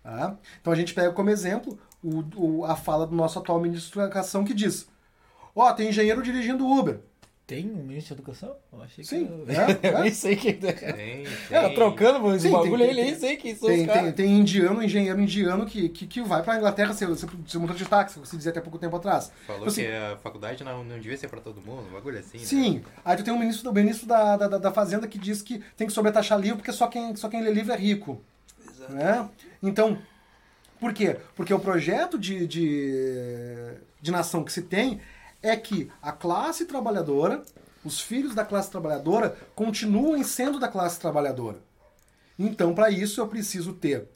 tá? 0.02 0.36
Então 0.60 0.72
a 0.72 0.76
gente 0.76 0.94
pega 0.94 1.12
como 1.12 1.30
exemplo 1.30 1.78
o- 2.02 2.24
o- 2.60 2.64
a 2.64 2.74
fala 2.76 3.06
do 3.06 3.14
nosso 3.14 3.38
atual 3.38 3.60
ministro 3.60 3.98
da 4.00 4.06
Educação 4.06 4.44
que 4.44 4.54
diz: 4.54 4.88
Ó, 5.54 5.72
tem 5.72 5.90
engenheiro 5.90 6.22
dirigindo 6.22 6.66
Uber. 6.66 7.00
Tem 7.46 7.70
um 7.70 7.84
ministro 7.84 8.14
de 8.14 8.22
educação? 8.22 8.56
Eu 8.72 8.80
achei 8.82 9.04
que. 9.04 9.10
Sim, 9.10 9.28
eu, 9.30 9.44
é, 9.54 9.78
eu 9.92 9.98
é. 9.98 10.02
nem 10.04 10.12
sei 10.14 10.34
quem. 10.34 10.54
Tem, 10.54 10.72
Cara, 11.50 11.66
tem. 11.66 11.74
trocando 11.74 12.30
esse 12.34 12.48
Sim, 12.48 12.52
tem- 12.54 12.62
bagulho 12.62 12.82
aí, 12.84 12.94
tem- 12.94 13.04
nem 13.04 13.14
sei 13.14 13.36
quem 13.36 13.54
são 13.54 13.68
os 13.68 13.74
Tem, 13.74 13.86
caras. 13.86 14.02
tem, 14.02 14.12
tem 14.12 14.38
indiano, 14.40 14.82
engenheiro 14.82 15.20
indiano 15.20 15.66
que, 15.66 15.90
que, 15.90 16.06
que 16.06 16.22
vai 16.22 16.42
pra 16.42 16.56
Inglaterra 16.56 16.94
ser, 16.94 17.06
ser, 17.16 17.28
ser 17.46 17.58
motorista 17.58 17.84
de 17.84 17.90
táxi, 17.90 18.18
você 18.18 18.34
dizia 18.38 18.50
até 18.50 18.62
pouco 18.62 18.78
tempo 18.78 18.96
atrás. 18.96 19.30
Falou 19.46 19.66
Assim, 19.68 19.82
que 19.82 19.88
a 19.92 20.16
faculdade 20.22 20.64
não, 20.64 20.82
não 20.82 20.98
devia 20.98 21.18
ser 21.18 21.28
pra 21.28 21.38
todo 21.38 21.60
mundo, 21.60 21.86
um 21.86 21.92
bagulho 21.92 22.18
assim, 22.18 22.38
né? 22.38 22.44
Sim, 22.44 22.82
aí 23.04 23.14
tu 23.14 23.22
tem 23.22 23.34
o 23.34 23.38
ministro, 23.38 23.70
o 23.70 23.74
ministro 23.74 24.06
da, 24.06 24.38
da, 24.38 24.48
da- 24.48 24.58
da 24.58 24.72
Fazenda 24.72 25.06
que 25.06 25.18
diz 25.18 25.42
que 25.42 25.62
tem 25.76 25.86
que 25.86 25.92
sobretaxar 25.92 26.38
livro 26.40 26.56
porque 26.56 26.72
só 26.72 26.86
quem, 26.86 27.14
só 27.14 27.28
quem 27.28 27.42
lê 27.42 27.52
livro 27.52 27.74
é 27.74 27.76
rico. 27.76 28.22
Né? 28.88 29.28
Então, 29.62 29.98
por 30.80 30.94
quê? 30.94 31.18
Porque 31.36 31.52
o 31.52 31.60
projeto 31.60 32.18
de, 32.18 32.46
de, 32.46 33.74
de 34.00 34.10
nação 34.10 34.42
que 34.44 34.52
se 34.52 34.62
tem 34.62 34.98
é 35.44 35.54
que 35.56 35.92
a 36.00 36.10
classe 36.10 36.64
trabalhadora, 36.64 37.42
os 37.84 38.00
filhos 38.00 38.34
da 38.34 38.46
classe 38.46 38.70
trabalhadora, 38.70 39.36
continuem 39.54 40.24
sendo 40.24 40.58
da 40.58 40.68
classe 40.68 40.98
trabalhadora. 40.98 41.58
Então, 42.38 42.74
para 42.74 42.90
isso, 42.90 43.20
eu 43.20 43.28
preciso 43.28 43.74
ter 43.74 44.08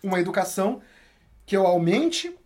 uma 0.00 0.20
educação 0.20 0.80
que 1.44 1.56
eu 1.56 1.66
aumente 1.66 2.38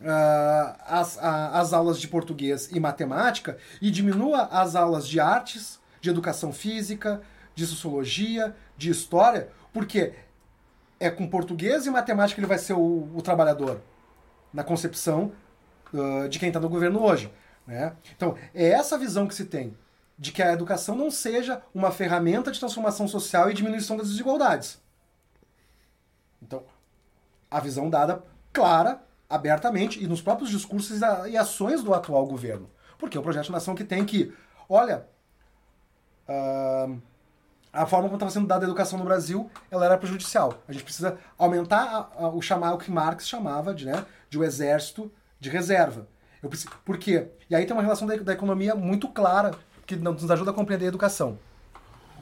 ah, 0.00 0.76
as, 0.86 1.18
as 1.18 1.72
aulas 1.72 2.00
de 2.00 2.06
português 2.06 2.70
e 2.70 2.78
matemática 2.78 3.58
e 3.82 3.90
diminua 3.90 4.42
as 4.44 4.76
aulas 4.76 5.06
de 5.06 5.18
artes, 5.18 5.80
de 6.00 6.10
educação 6.10 6.52
física, 6.52 7.20
de 7.56 7.66
sociologia, 7.66 8.54
de 8.76 8.88
história, 8.88 9.50
porque 9.72 10.14
é 11.00 11.10
com 11.10 11.28
português 11.28 11.86
e 11.86 11.90
matemática 11.90 12.36
que 12.36 12.40
ele 12.40 12.46
vai 12.46 12.58
ser 12.58 12.74
o, 12.74 13.10
o 13.14 13.20
trabalhador, 13.20 13.80
na 14.52 14.62
concepção 14.62 15.32
de 16.28 16.38
quem 16.38 16.48
está 16.48 16.60
no 16.60 16.68
governo 16.68 17.02
hoje. 17.02 17.32
Né? 17.66 17.94
Então, 18.16 18.36
é 18.54 18.68
essa 18.68 18.98
visão 18.98 19.26
que 19.26 19.34
se 19.34 19.44
tem 19.44 19.76
de 20.20 20.32
que 20.32 20.42
a 20.42 20.52
educação 20.52 20.94
não 20.94 21.10
seja 21.10 21.62
uma 21.74 21.90
ferramenta 21.90 22.52
de 22.52 22.60
transformação 22.60 23.08
social 23.08 23.50
e 23.50 23.54
diminuição 23.54 23.96
das 23.96 24.10
desigualdades. 24.10 24.78
Então, 26.42 26.62
a 27.50 27.58
visão 27.58 27.88
dada 27.88 28.22
clara, 28.52 29.02
abertamente, 29.30 30.02
e 30.02 30.06
nos 30.06 30.20
próprios 30.20 30.50
discursos 30.50 31.00
e 31.26 31.36
ações 31.38 31.82
do 31.82 31.94
atual 31.94 32.26
governo. 32.26 32.68
Porque 32.98 33.16
é 33.16 33.20
um 33.20 33.22
projeto 33.22 33.46
de 33.46 33.52
nação 33.52 33.74
que 33.74 33.82
tem 33.82 34.04
que, 34.04 34.30
olha, 34.68 35.06
uh, 36.28 37.00
a 37.72 37.86
forma 37.86 38.04
como 38.04 38.16
estava 38.16 38.30
sendo 38.30 38.46
dada 38.46 38.66
a 38.66 38.68
educação 38.68 38.98
no 38.98 39.04
Brasil, 39.06 39.50
ela 39.70 39.86
era 39.86 39.96
prejudicial. 39.96 40.62
A 40.68 40.72
gente 40.72 40.84
precisa 40.84 41.18
aumentar 41.38 42.10
a, 42.14 42.24
a, 42.24 42.28
o 42.28 42.42
chamar 42.42 42.74
o 42.74 42.78
que 42.78 42.90
Marx 42.90 43.26
chamava 43.26 43.72
de, 43.72 43.86
né, 43.86 44.04
de 44.28 44.36
o 44.36 44.42
um 44.42 44.44
exército 44.44 45.10
de 45.40 45.50
reserva. 45.50 46.06
Eu 46.42 46.48
preciso, 46.48 46.70
por 46.84 46.98
quê? 46.98 47.28
E 47.48 47.54
aí 47.54 47.66
tem 47.66 47.74
uma 47.74 47.82
relação 47.82 48.06
da, 48.06 48.16
da 48.16 48.32
economia 48.32 48.74
muito 48.74 49.08
clara 49.08 49.52
que 49.86 49.96
nos 49.96 50.30
ajuda 50.30 50.50
a 50.50 50.54
compreender 50.54 50.84
a 50.84 50.88
educação. 50.88 51.38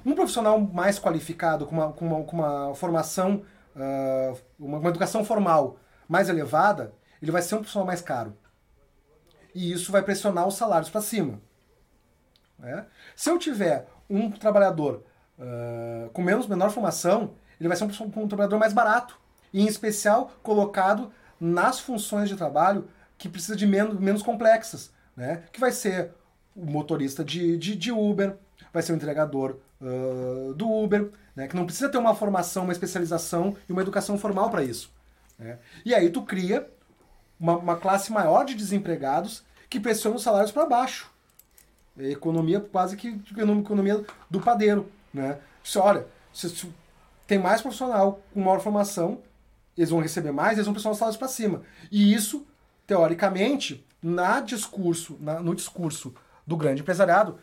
Um 0.07 0.15
profissional 0.15 0.59
mais 0.59 0.99
qualificado, 0.99 1.67
com 1.67 1.75
uma, 1.75 1.93
com 1.93 2.07
uma, 2.07 2.25
com 2.25 2.37
uma 2.37 2.75
formação, 2.75 3.43
uh, 3.77 4.39
uma, 4.59 4.79
uma 4.79 4.89
educação 4.89 5.25
formal 5.25 5.79
mais 6.09 6.29
elevada, 6.29 6.93
ele 7.21 7.31
vai 7.31 7.43
ser 7.43 7.57
um 7.57 7.59
profissional 7.59 7.87
mais 7.87 8.01
caro. 8.01 8.35
E 9.55 9.73
isso 9.73 9.93
vai 9.93 10.03
pressionar 10.03 10.47
os 10.47 10.55
salários 10.55 10.89
para 10.89 11.01
cima. 11.01 11.41
Né? 12.59 12.87
Se 13.15 13.31
eu 13.31 13.39
tiver 13.39 13.87
um 14.09 14.31
trabalhador 14.31 15.05
uh, 15.39 16.09
com 16.11 16.23
menos 16.23 16.47
menor 16.47 16.71
formação, 16.71 17.35
ele 17.61 17.69
vai 17.69 17.77
ser 17.77 17.85
um, 17.85 17.89
um, 18.17 18.29
trabalhador 18.29 18.59
mais 18.59 18.73
barato. 18.73 19.19
E, 19.53 19.61
em 19.61 19.67
especial, 19.67 20.33
colocado 20.43 21.13
nas 21.41 21.81
funções 21.81 22.29
de 22.29 22.37
trabalho 22.37 22.89
que 23.19 23.29
precisa 23.29 23.57
de 23.57 23.67
menos, 23.67 23.99
menos 23.99 24.23
complexas. 24.23 24.91
Né? 25.17 25.43
Que 25.53 25.61
vai 25.61 25.73
ser 25.73 26.13
o 26.55 26.65
motorista 26.65 27.25
de, 27.25 27.59
de, 27.59 27.75
de 27.75 27.93
Uber, 27.93 28.37
vai 28.73 28.83
ser 28.83 28.93
o 28.93 28.97
entregador 28.97 29.59
uh, 29.81 30.55
do 30.55 30.71
Uber, 30.71 31.11
né? 31.35 31.49
que 31.49 31.57
não 31.57 31.67
precisa 31.67 31.89
ter 31.89 31.99
uma 31.99 32.15
formação, 32.15 32.65
uma 32.65 32.73
especialização 32.73 33.57
e 33.69 33.73
uma 33.73 33.83
educação 33.83 34.17
formal 34.17 34.49
para 34.49 34.63
isso. 34.63 34.93
Né? 35.39 35.59
E 35.85 35.95
aí 35.95 36.09
tu 36.11 36.23
cria 36.23 36.69
uma, 37.39 37.57
uma, 37.57 37.77
classe 37.77 38.13
maior 38.13 38.45
de 38.45 38.55
desempregados 38.55 39.45
que 39.69 39.79
pressiona 39.79 40.17
os 40.17 40.23
salários 40.23 40.53
para 40.53 40.67
baixo. 40.67 41.11
Economia 41.99 42.61
quase 42.61 42.97
que 42.97 43.21
economia 43.37 44.05
do 44.31 44.41
padeiro. 44.41 44.89
Né? 45.13 45.39
Se, 45.65 45.79
olha, 45.79 46.07
se 46.33 46.73
tem 47.27 47.39
mais 47.39 47.61
profissional 47.61 48.23
com 48.33 48.41
maior 48.41 48.61
formação, 48.61 49.21
eles 49.77 49.91
vão 49.91 50.01
receber 50.01 50.33
mais, 50.33 50.55
eles 50.55 50.65
vão 50.65 50.75
pressionar 50.75 50.93
os 50.93 50.99
salários 50.99 51.19
para 51.19 51.29
cima. 51.29 51.63
E 51.91 52.13
isso, 52.13 52.47
teoricamente, 52.89 53.87
na 54.03 54.41
discurso, 54.41 55.19
na, 55.21 55.41
no 55.41 55.55
discurso 55.55 56.15
do 56.47 56.57
grande 56.57 56.81
empresariado, 56.81 57.39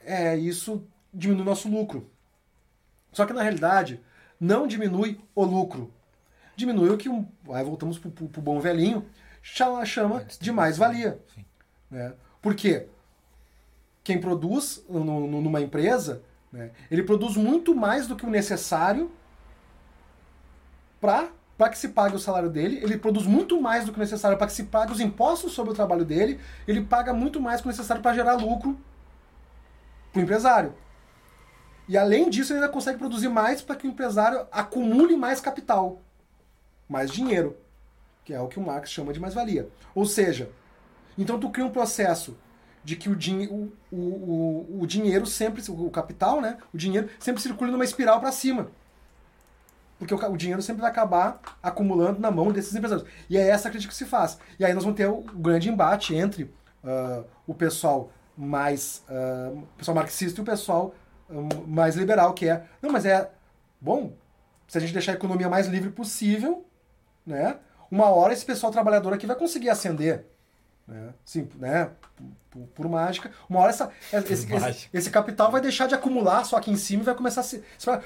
é, 0.00 0.34
isso 0.34 0.82
diminui 1.12 1.42
o 1.42 1.44
nosso 1.44 1.68
lucro. 1.68 2.10
Só 3.12 3.26
que 3.26 3.34
na 3.34 3.42
realidade, 3.42 4.00
não 4.40 4.66
diminui 4.66 5.20
o 5.34 5.44
lucro. 5.44 5.92
Diminui 6.56 6.88
o 6.88 6.96
que, 6.96 7.10
aí 7.52 7.62
voltamos 7.62 7.98
para 7.98 8.08
o 8.08 8.42
bom 8.42 8.58
velhinho, 8.58 9.06
chama, 9.42 9.84
chama 9.84 10.24
de 10.40 10.50
mais-valia. 10.50 11.20
Né? 11.90 12.14
Porque 12.40 12.86
quem 14.02 14.18
produz 14.18 14.82
no, 14.88 15.04
no, 15.04 15.42
numa 15.42 15.60
empresa, 15.60 16.22
né, 16.50 16.70
ele 16.90 17.02
produz 17.02 17.36
muito 17.36 17.74
mais 17.74 18.06
do 18.06 18.16
que 18.16 18.24
o 18.24 18.30
necessário 18.30 19.10
para 20.98 21.28
para 21.56 21.70
que 21.70 21.78
se 21.78 21.88
pague 21.88 22.14
o 22.14 22.18
salário 22.18 22.50
dele, 22.50 22.80
ele 22.82 22.98
produz 22.98 23.26
muito 23.26 23.60
mais 23.60 23.84
do 23.84 23.92
que 23.92 23.98
o 23.98 24.00
necessário 24.00 24.36
para 24.36 24.46
que 24.46 24.52
se 24.52 24.64
pague 24.64 24.92
os 24.92 25.00
impostos 25.00 25.52
sobre 25.52 25.72
o 25.72 25.74
trabalho 25.74 26.04
dele, 26.04 26.38
ele 26.68 26.82
paga 26.82 27.12
muito 27.12 27.40
mais 27.40 27.60
do 27.60 27.62
que 27.62 27.68
o 27.68 27.72
necessário 27.72 28.02
para 28.02 28.14
gerar 28.14 28.34
lucro 28.34 28.78
para 30.12 30.20
o 30.20 30.22
empresário. 30.22 30.74
E 31.88 31.96
além 31.96 32.28
disso, 32.28 32.52
ele 32.52 32.60
ainda 32.60 32.72
consegue 32.72 32.98
produzir 32.98 33.28
mais 33.28 33.62
para 33.62 33.76
que 33.76 33.86
o 33.86 33.90
empresário 33.90 34.46
acumule 34.50 35.16
mais 35.16 35.40
capital, 35.40 36.00
mais 36.88 37.10
dinheiro 37.10 37.56
que 38.26 38.34
é 38.34 38.40
o 38.40 38.48
que 38.48 38.58
o 38.58 38.62
Marx 38.62 38.90
chama 38.90 39.12
de 39.12 39.20
mais-valia. 39.20 39.68
Ou 39.94 40.04
seja, 40.04 40.50
então 41.16 41.38
tu 41.38 41.48
cria 41.48 41.64
um 41.64 41.70
processo 41.70 42.36
de 42.82 42.96
que 42.96 43.08
o, 43.08 43.14
din 43.14 43.46
o, 43.46 43.72
o, 43.90 44.80
o, 44.80 44.86
dinheiro 44.86 45.24
sempre, 45.26 45.62
o 45.70 45.90
capital, 45.90 46.40
né, 46.40 46.58
o 46.74 46.76
dinheiro 46.76 47.08
sempre 47.20 47.40
circula 47.40 47.70
numa 47.70 47.84
espiral 47.84 48.18
para 48.18 48.32
cima. 48.32 48.68
Porque 49.98 50.14
o, 50.14 50.30
o, 50.30 50.36
dinheiro 50.36 50.60
sempre 50.60 50.82
vai 50.82 50.90
acabar 50.90 51.40
acumulando 51.62 52.20
na 52.20 52.30
mão 52.30 52.52
desses 52.52 52.74
empresários. 52.74 53.08
E 53.30 53.36
é 53.36 53.48
essa 53.48 53.68
a 53.68 53.70
crítica 53.70 53.90
que 53.90 53.96
se 53.96 54.04
faz. 54.04 54.38
E 54.58 54.64
aí 54.64 54.74
nós 54.74 54.84
vamos 54.84 54.96
ter 54.96 55.06
o 55.06 55.22
grande 55.22 55.70
embate 55.70 56.14
entre 56.14 56.44
uh, 56.44 57.24
o 57.46 57.54
pessoal 57.54 58.10
mais 58.36 59.02
uh, 59.08 59.62
pessoal 59.78 59.94
marxista 59.94 60.40
e 60.40 60.42
o 60.42 60.44
pessoal 60.44 60.94
uh, 61.30 61.66
mais 61.66 61.96
liberal, 61.96 62.34
que 62.34 62.48
é, 62.48 62.64
não, 62.82 62.92
mas 62.92 63.06
é 63.06 63.30
bom, 63.80 64.12
se 64.68 64.76
a 64.76 64.80
gente 64.80 64.92
deixar 64.92 65.12
a 65.12 65.14
economia 65.14 65.48
mais 65.48 65.66
livre 65.66 65.90
possível, 65.90 66.66
né, 67.24 67.56
uma 67.90 68.10
hora 68.10 68.32
esse 68.32 68.44
pessoal 68.44 68.70
trabalhador 68.70 69.12
aqui 69.14 69.26
vai 69.26 69.36
conseguir 69.36 69.70
ascender. 69.70 70.26
Né? 70.86 71.12
Sim, 71.24 71.48
né? 71.56 71.90
Por, 72.50 72.62
por 72.74 72.88
mágica. 72.88 73.30
Uma 73.48 73.60
hora 73.60 73.70
essa, 73.70 73.90
esse, 74.12 74.52
esse, 74.54 74.88
esse, 74.92 75.10
capital 75.10 75.50
vai 75.50 75.60
deixar 75.60 75.86
de 75.88 75.94
acumular 75.94 76.44
só 76.44 76.56
aqui 76.56 76.70
em 76.70 76.76
cima 76.76 77.02
e 77.02 77.06
vai 77.06 77.14
começar 77.14 77.40
a 77.40 77.44
se. 77.44 77.62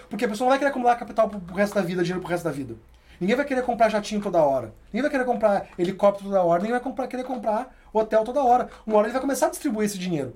Porque 0.09 0.25
a 0.25 0.29
pessoa 0.29 0.47
não 0.47 0.51
vai 0.51 0.59
querer 0.59 0.71
acumular 0.71 0.97
capital 0.97 1.29
pro, 1.29 1.41
pro 1.41 1.55
resto 1.55 1.75
da 1.75 1.83
vida, 1.83 2.03
dinheiro 2.03 2.21
pro 2.21 2.31
resto 2.31 2.45
da 2.45 2.51
vida. 2.51 2.75
Ninguém 3.21 3.37
vai 3.37 3.45
querer 3.45 3.63
comprar 3.63 3.91
jatinho 3.91 4.23
toda 4.23 4.43
hora. 4.43 4.73
Ninguém 4.87 5.03
vai 5.03 5.11
querer 5.11 5.25
comprar 5.27 5.69
helicóptero 5.79 6.31
toda 6.31 6.43
hora. 6.43 6.63
Ninguém 6.63 6.73
vai 6.73 6.81
comprar, 6.81 7.07
querer 7.07 7.25
comprar 7.25 7.77
hotel 7.93 8.25
toda 8.25 8.43
hora. 8.43 8.71
Uma 8.87 8.97
hora 8.97 9.07
ele 9.07 9.13
vai 9.13 9.21
começar 9.21 9.49
a 9.49 9.51
distribuir 9.51 9.85
esse 9.85 9.99
dinheiro. 9.99 10.35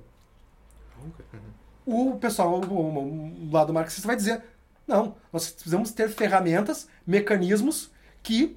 O 1.83 2.15
pessoal, 2.17 2.61
o, 2.61 3.47
o 3.47 3.51
lado 3.51 3.73
marxista 3.73 4.07
vai 4.07 4.15
dizer: 4.15 4.43
não, 4.87 5.15
nós 5.33 5.49
precisamos 5.49 5.91
ter 5.91 6.09
ferramentas, 6.09 6.87
mecanismos 7.07 7.89
que 8.21 8.55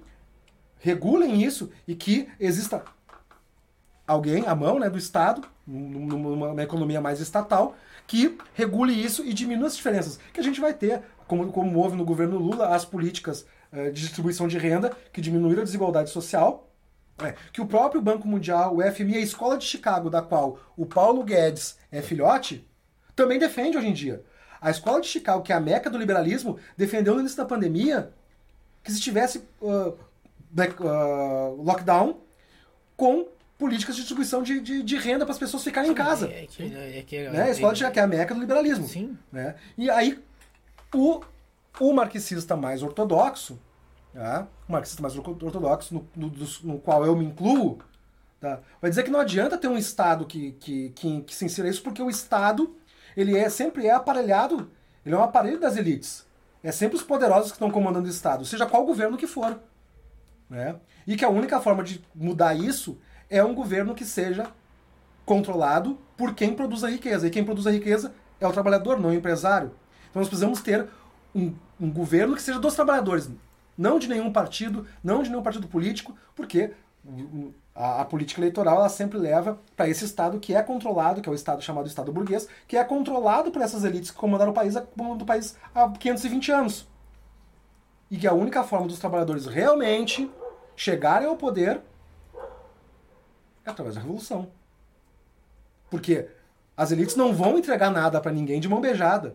regulem 0.78 1.42
isso 1.42 1.70
e 1.86 1.94
que 1.94 2.28
exista 2.38 2.84
alguém 4.08 4.46
à 4.46 4.54
mão 4.54 4.78
né, 4.78 4.88
do 4.88 4.96
Estado, 4.96 5.46
numa 5.66 6.62
economia 6.62 7.00
mais 7.00 7.20
estatal, 7.20 7.76
que 8.06 8.38
regule 8.54 8.92
isso 8.92 9.22
e 9.22 9.34
diminua 9.34 9.66
as 9.66 9.76
diferenças. 9.76 10.18
Que 10.32 10.40
a 10.40 10.42
gente 10.42 10.60
vai 10.60 10.72
ter, 10.72 11.02
como, 11.26 11.52
como 11.52 11.78
houve 11.78 11.94
no 11.94 12.06
governo 12.06 12.38
Lula, 12.38 12.74
as 12.74 12.86
políticas 12.86 13.46
uh, 13.70 13.92
de 13.92 14.00
distribuição 14.00 14.48
de 14.48 14.56
renda 14.56 14.96
que 15.12 15.20
diminuíram 15.20 15.60
a 15.60 15.64
desigualdade 15.64 16.08
social. 16.08 16.64
É, 17.20 17.34
que 17.52 17.60
o 17.60 17.66
próprio 17.66 18.00
Banco 18.00 18.28
Mundial, 18.28 18.76
o 18.76 18.92
FMI, 18.92 19.16
a 19.16 19.20
escola 19.20 19.58
de 19.58 19.64
Chicago, 19.64 20.08
da 20.08 20.22
qual 20.22 20.60
o 20.76 20.86
Paulo 20.86 21.24
Guedes 21.24 21.76
é 21.90 22.00
filhote, 22.00 22.64
também 23.14 23.40
defende 23.40 23.76
hoje 23.76 23.88
em 23.88 23.92
dia. 23.92 24.22
A 24.60 24.70
escola 24.70 25.00
de 25.00 25.08
Chicago, 25.08 25.42
que 25.42 25.52
é 25.52 25.56
a 25.56 25.60
meca 25.60 25.90
do 25.90 25.98
liberalismo, 25.98 26.60
defendeu 26.76 27.14
no 27.14 27.20
início 27.20 27.36
da 27.36 27.44
pandemia 27.44 28.12
que 28.84 28.92
se 28.92 29.00
tivesse 29.00 29.42
uh, 29.60 29.98
uh, 29.98 31.62
lockdown 31.62 32.20
com 32.96 33.26
políticas 33.58 33.96
de 33.96 34.02
distribuição 34.02 34.42
de, 34.42 34.60
de, 34.60 34.82
de 34.84 34.96
renda 34.96 35.26
para 35.26 35.32
as 35.32 35.38
pessoas 35.38 35.64
ficarem 35.64 35.88
Sim, 35.88 35.92
em 35.92 35.96
casa. 35.96 36.28
É, 36.28 36.46
que, 36.46 36.62
é, 36.62 37.02
que, 37.04 37.16
é, 37.16 37.30
né? 37.30 37.52
De 37.52 37.90
que 37.90 37.98
é 37.98 38.02
a 38.02 38.06
meca 38.06 38.32
do 38.32 38.40
liberalismo. 38.40 38.86
Sim. 38.86 39.18
Né? 39.32 39.56
E 39.76 39.90
aí 39.90 40.22
o, 40.94 41.20
o 41.80 41.92
marxista 41.92 42.56
mais 42.56 42.82
ortodoxo, 42.82 43.58
tá? 44.14 44.46
o 44.68 44.72
marxista 44.72 45.02
mais 45.02 45.16
ortodoxo, 45.16 45.92
no, 45.92 46.08
no, 46.14 46.32
no 46.62 46.78
qual 46.78 47.04
eu 47.04 47.16
me 47.16 47.24
incluo, 47.24 47.80
tá? 48.40 48.60
vai 48.80 48.90
dizer 48.90 49.02
que 49.02 49.10
não 49.10 49.20
adianta 49.20 49.58
ter 49.58 49.66
um 49.66 49.76
Estado 49.76 50.24
que, 50.24 50.52
que, 50.52 50.90
que, 50.90 51.20
que 51.22 51.34
se 51.34 51.44
insira 51.44 51.68
isso, 51.68 51.82
porque 51.82 52.00
o 52.00 52.08
Estado 52.08 52.76
ele 53.16 53.36
é, 53.36 53.50
sempre 53.50 53.88
é 53.88 53.92
aparelhado, 53.92 54.70
ele 55.04 55.16
é 55.16 55.18
um 55.18 55.24
aparelho 55.24 55.58
das 55.58 55.76
elites. 55.76 56.24
É 56.62 56.70
sempre 56.70 56.96
os 56.96 57.02
poderosos 57.02 57.50
que 57.50 57.56
estão 57.56 57.70
comandando 57.70 58.06
o 58.06 58.10
Estado, 58.10 58.44
seja 58.44 58.66
qual 58.66 58.86
governo 58.86 59.16
que 59.16 59.26
for. 59.26 59.58
Né? 60.48 60.76
E 61.06 61.16
que 61.16 61.24
a 61.24 61.28
única 61.28 61.60
forma 61.60 61.82
de 61.82 62.04
mudar 62.14 62.54
isso 62.54 62.98
é 63.30 63.42
um 63.44 63.54
governo 63.54 63.94
que 63.94 64.04
seja 64.04 64.50
controlado 65.24 65.98
por 66.16 66.34
quem 66.34 66.54
produz 66.54 66.82
a 66.84 66.90
riqueza. 66.90 67.26
E 67.26 67.30
quem 67.30 67.44
produz 67.44 67.66
a 67.66 67.70
riqueza 67.70 68.12
é 68.40 68.46
o 68.46 68.52
trabalhador, 68.52 68.98
não 68.98 69.10
o 69.10 69.14
empresário. 69.14 69.72
Então 70.10 70.20
nós 70.20 70.28
precisamos 70.28 70.60
ter 70.60 70.86
um, 71.34 71.54
um 71.80 71.90
governo 71.90 72.34
que 72.34 72.42
seja 72.42 72.58
dos 72.58 72.74
trabalhadores, 72.74 73.30
não 73.76 73.98
de 73.98 74.08
nenhum 74.08 74.32
partido, 74.32 74.86
não 75.04 75.22
de 75.22 75.30
nenhum 75.30 75.42
partido 75.42 75.68
político, 75.68 76.16
porque 76.34 76.72
a, 77.74 78.00
a, 78.00 78.04
política 78.04 78.40
eleitoral 78.40 78.76
ela 78.78 78.88
sempre 78.88 79.18
leva 79.18 79.58
para 79.76 79.88
esse 79.88 80.04
Estado 80.04 80.40
que 80.40 80.54
é 80.54 80.62
controlado, 80.62 81.20
que 81.20 81.28
é 81.28 81.32
o 81.32 81.34
Estado 81.34 81.62
chamado 81.62 81.86
Estado 81.86 82.12
burguês, 82.12 82.48
que 82.66 82.76
é 82.76 82.84
controlado 82.84 83.50
por 83.50 83.62
essas 83.62 83.84
elites 83.84 84.10
que 84.10 84.16
comandaram 84.16 84.52
o 84.52 84.54
país, 84.54 84.74
o 84.76 85.24
país 85.24 85.56
há 85.74 85.88
520 85.88 86.52
anos 86.52 86.86
e 88.10 88.16
que 88.16 88.26
a 88.26 88.32
única 88.32 88.62
forma 88.64 88.86
dos 88.86 88.98
trabalhadores 88.98 89.46
realmente 89.46 90.30
chegarem 90.74 91.28
ao 91.28 91.36
poder 91.36 91.80
é 93.68 93.72
através 93.72 93.94
da 93.94 94.00
revolução. 94.00 94.50
Porque 95.90 96.28
as 96.76 96.90
elites 96.90 97.16
não 97.16 97.32
vão 97.32 97.58
entregar 97.58 97.90
nada 97.90 98.20
para 98.20 98.32
ninguém 98.32 98.60
de 98.60 98.68
mão 98.68 98.80
beijada. 98.80 99.34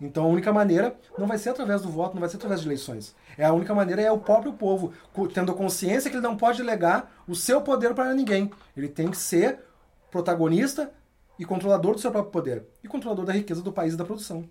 Então 0.00 0.24
a 0.24 0.28
única 0.28 0.52
maneira 0.52 0.94
não 1.16 1.26
vai 1.26 1.38
ser 1.38 1.50
através 1.50 1.80
do 1.80 1.88
voto, 1.88 2.14
não 2.14 2.20
vai 2.20 2.28
ser 2.28 2.36
através 2.36 2.60
de 2.60 2.66
eleições. 2.68 3.14
É 3.38 3.44
a 3.46 3.52
única 3.52 3.74
maneira 3.74 4.02
é 4.02 4.12
o 4.12 4.18
próprio 4.18 4.52
povo 4.52 4.92
tendo 5.32 5.54
consciência 5.54 6.10
que 6.10 6.16
ele 6.16 6.22
não 6.22 6.36
pode 6.36 6.62
legar 6.62 7.22
o 7.26 7.34
seu 7.34 7.62
poder 7.62 7.94
para 7.94 8.12
ninguém. 8.14 8.50
Ele 8.76 8.88
tem 8.88 9.10
que 9.10 9.16
ser 9.16 9.60
protagonista 10.10 10.92
e 11.38 11.44
controlador 11.46 11.94
do 11.94 12.00
seu 12.00 12.10
próprio 12.10 12.30
poder. 12.32 12.64
E 12.84 12.88
controlador 12.88 13.24
da 13.24 13.32
riqueza 13.32 13.62
do 13.62 13.72
país 13.72 13.94
e 13.94 13.96
da 13.96 14.04
produção. 14.04 14.46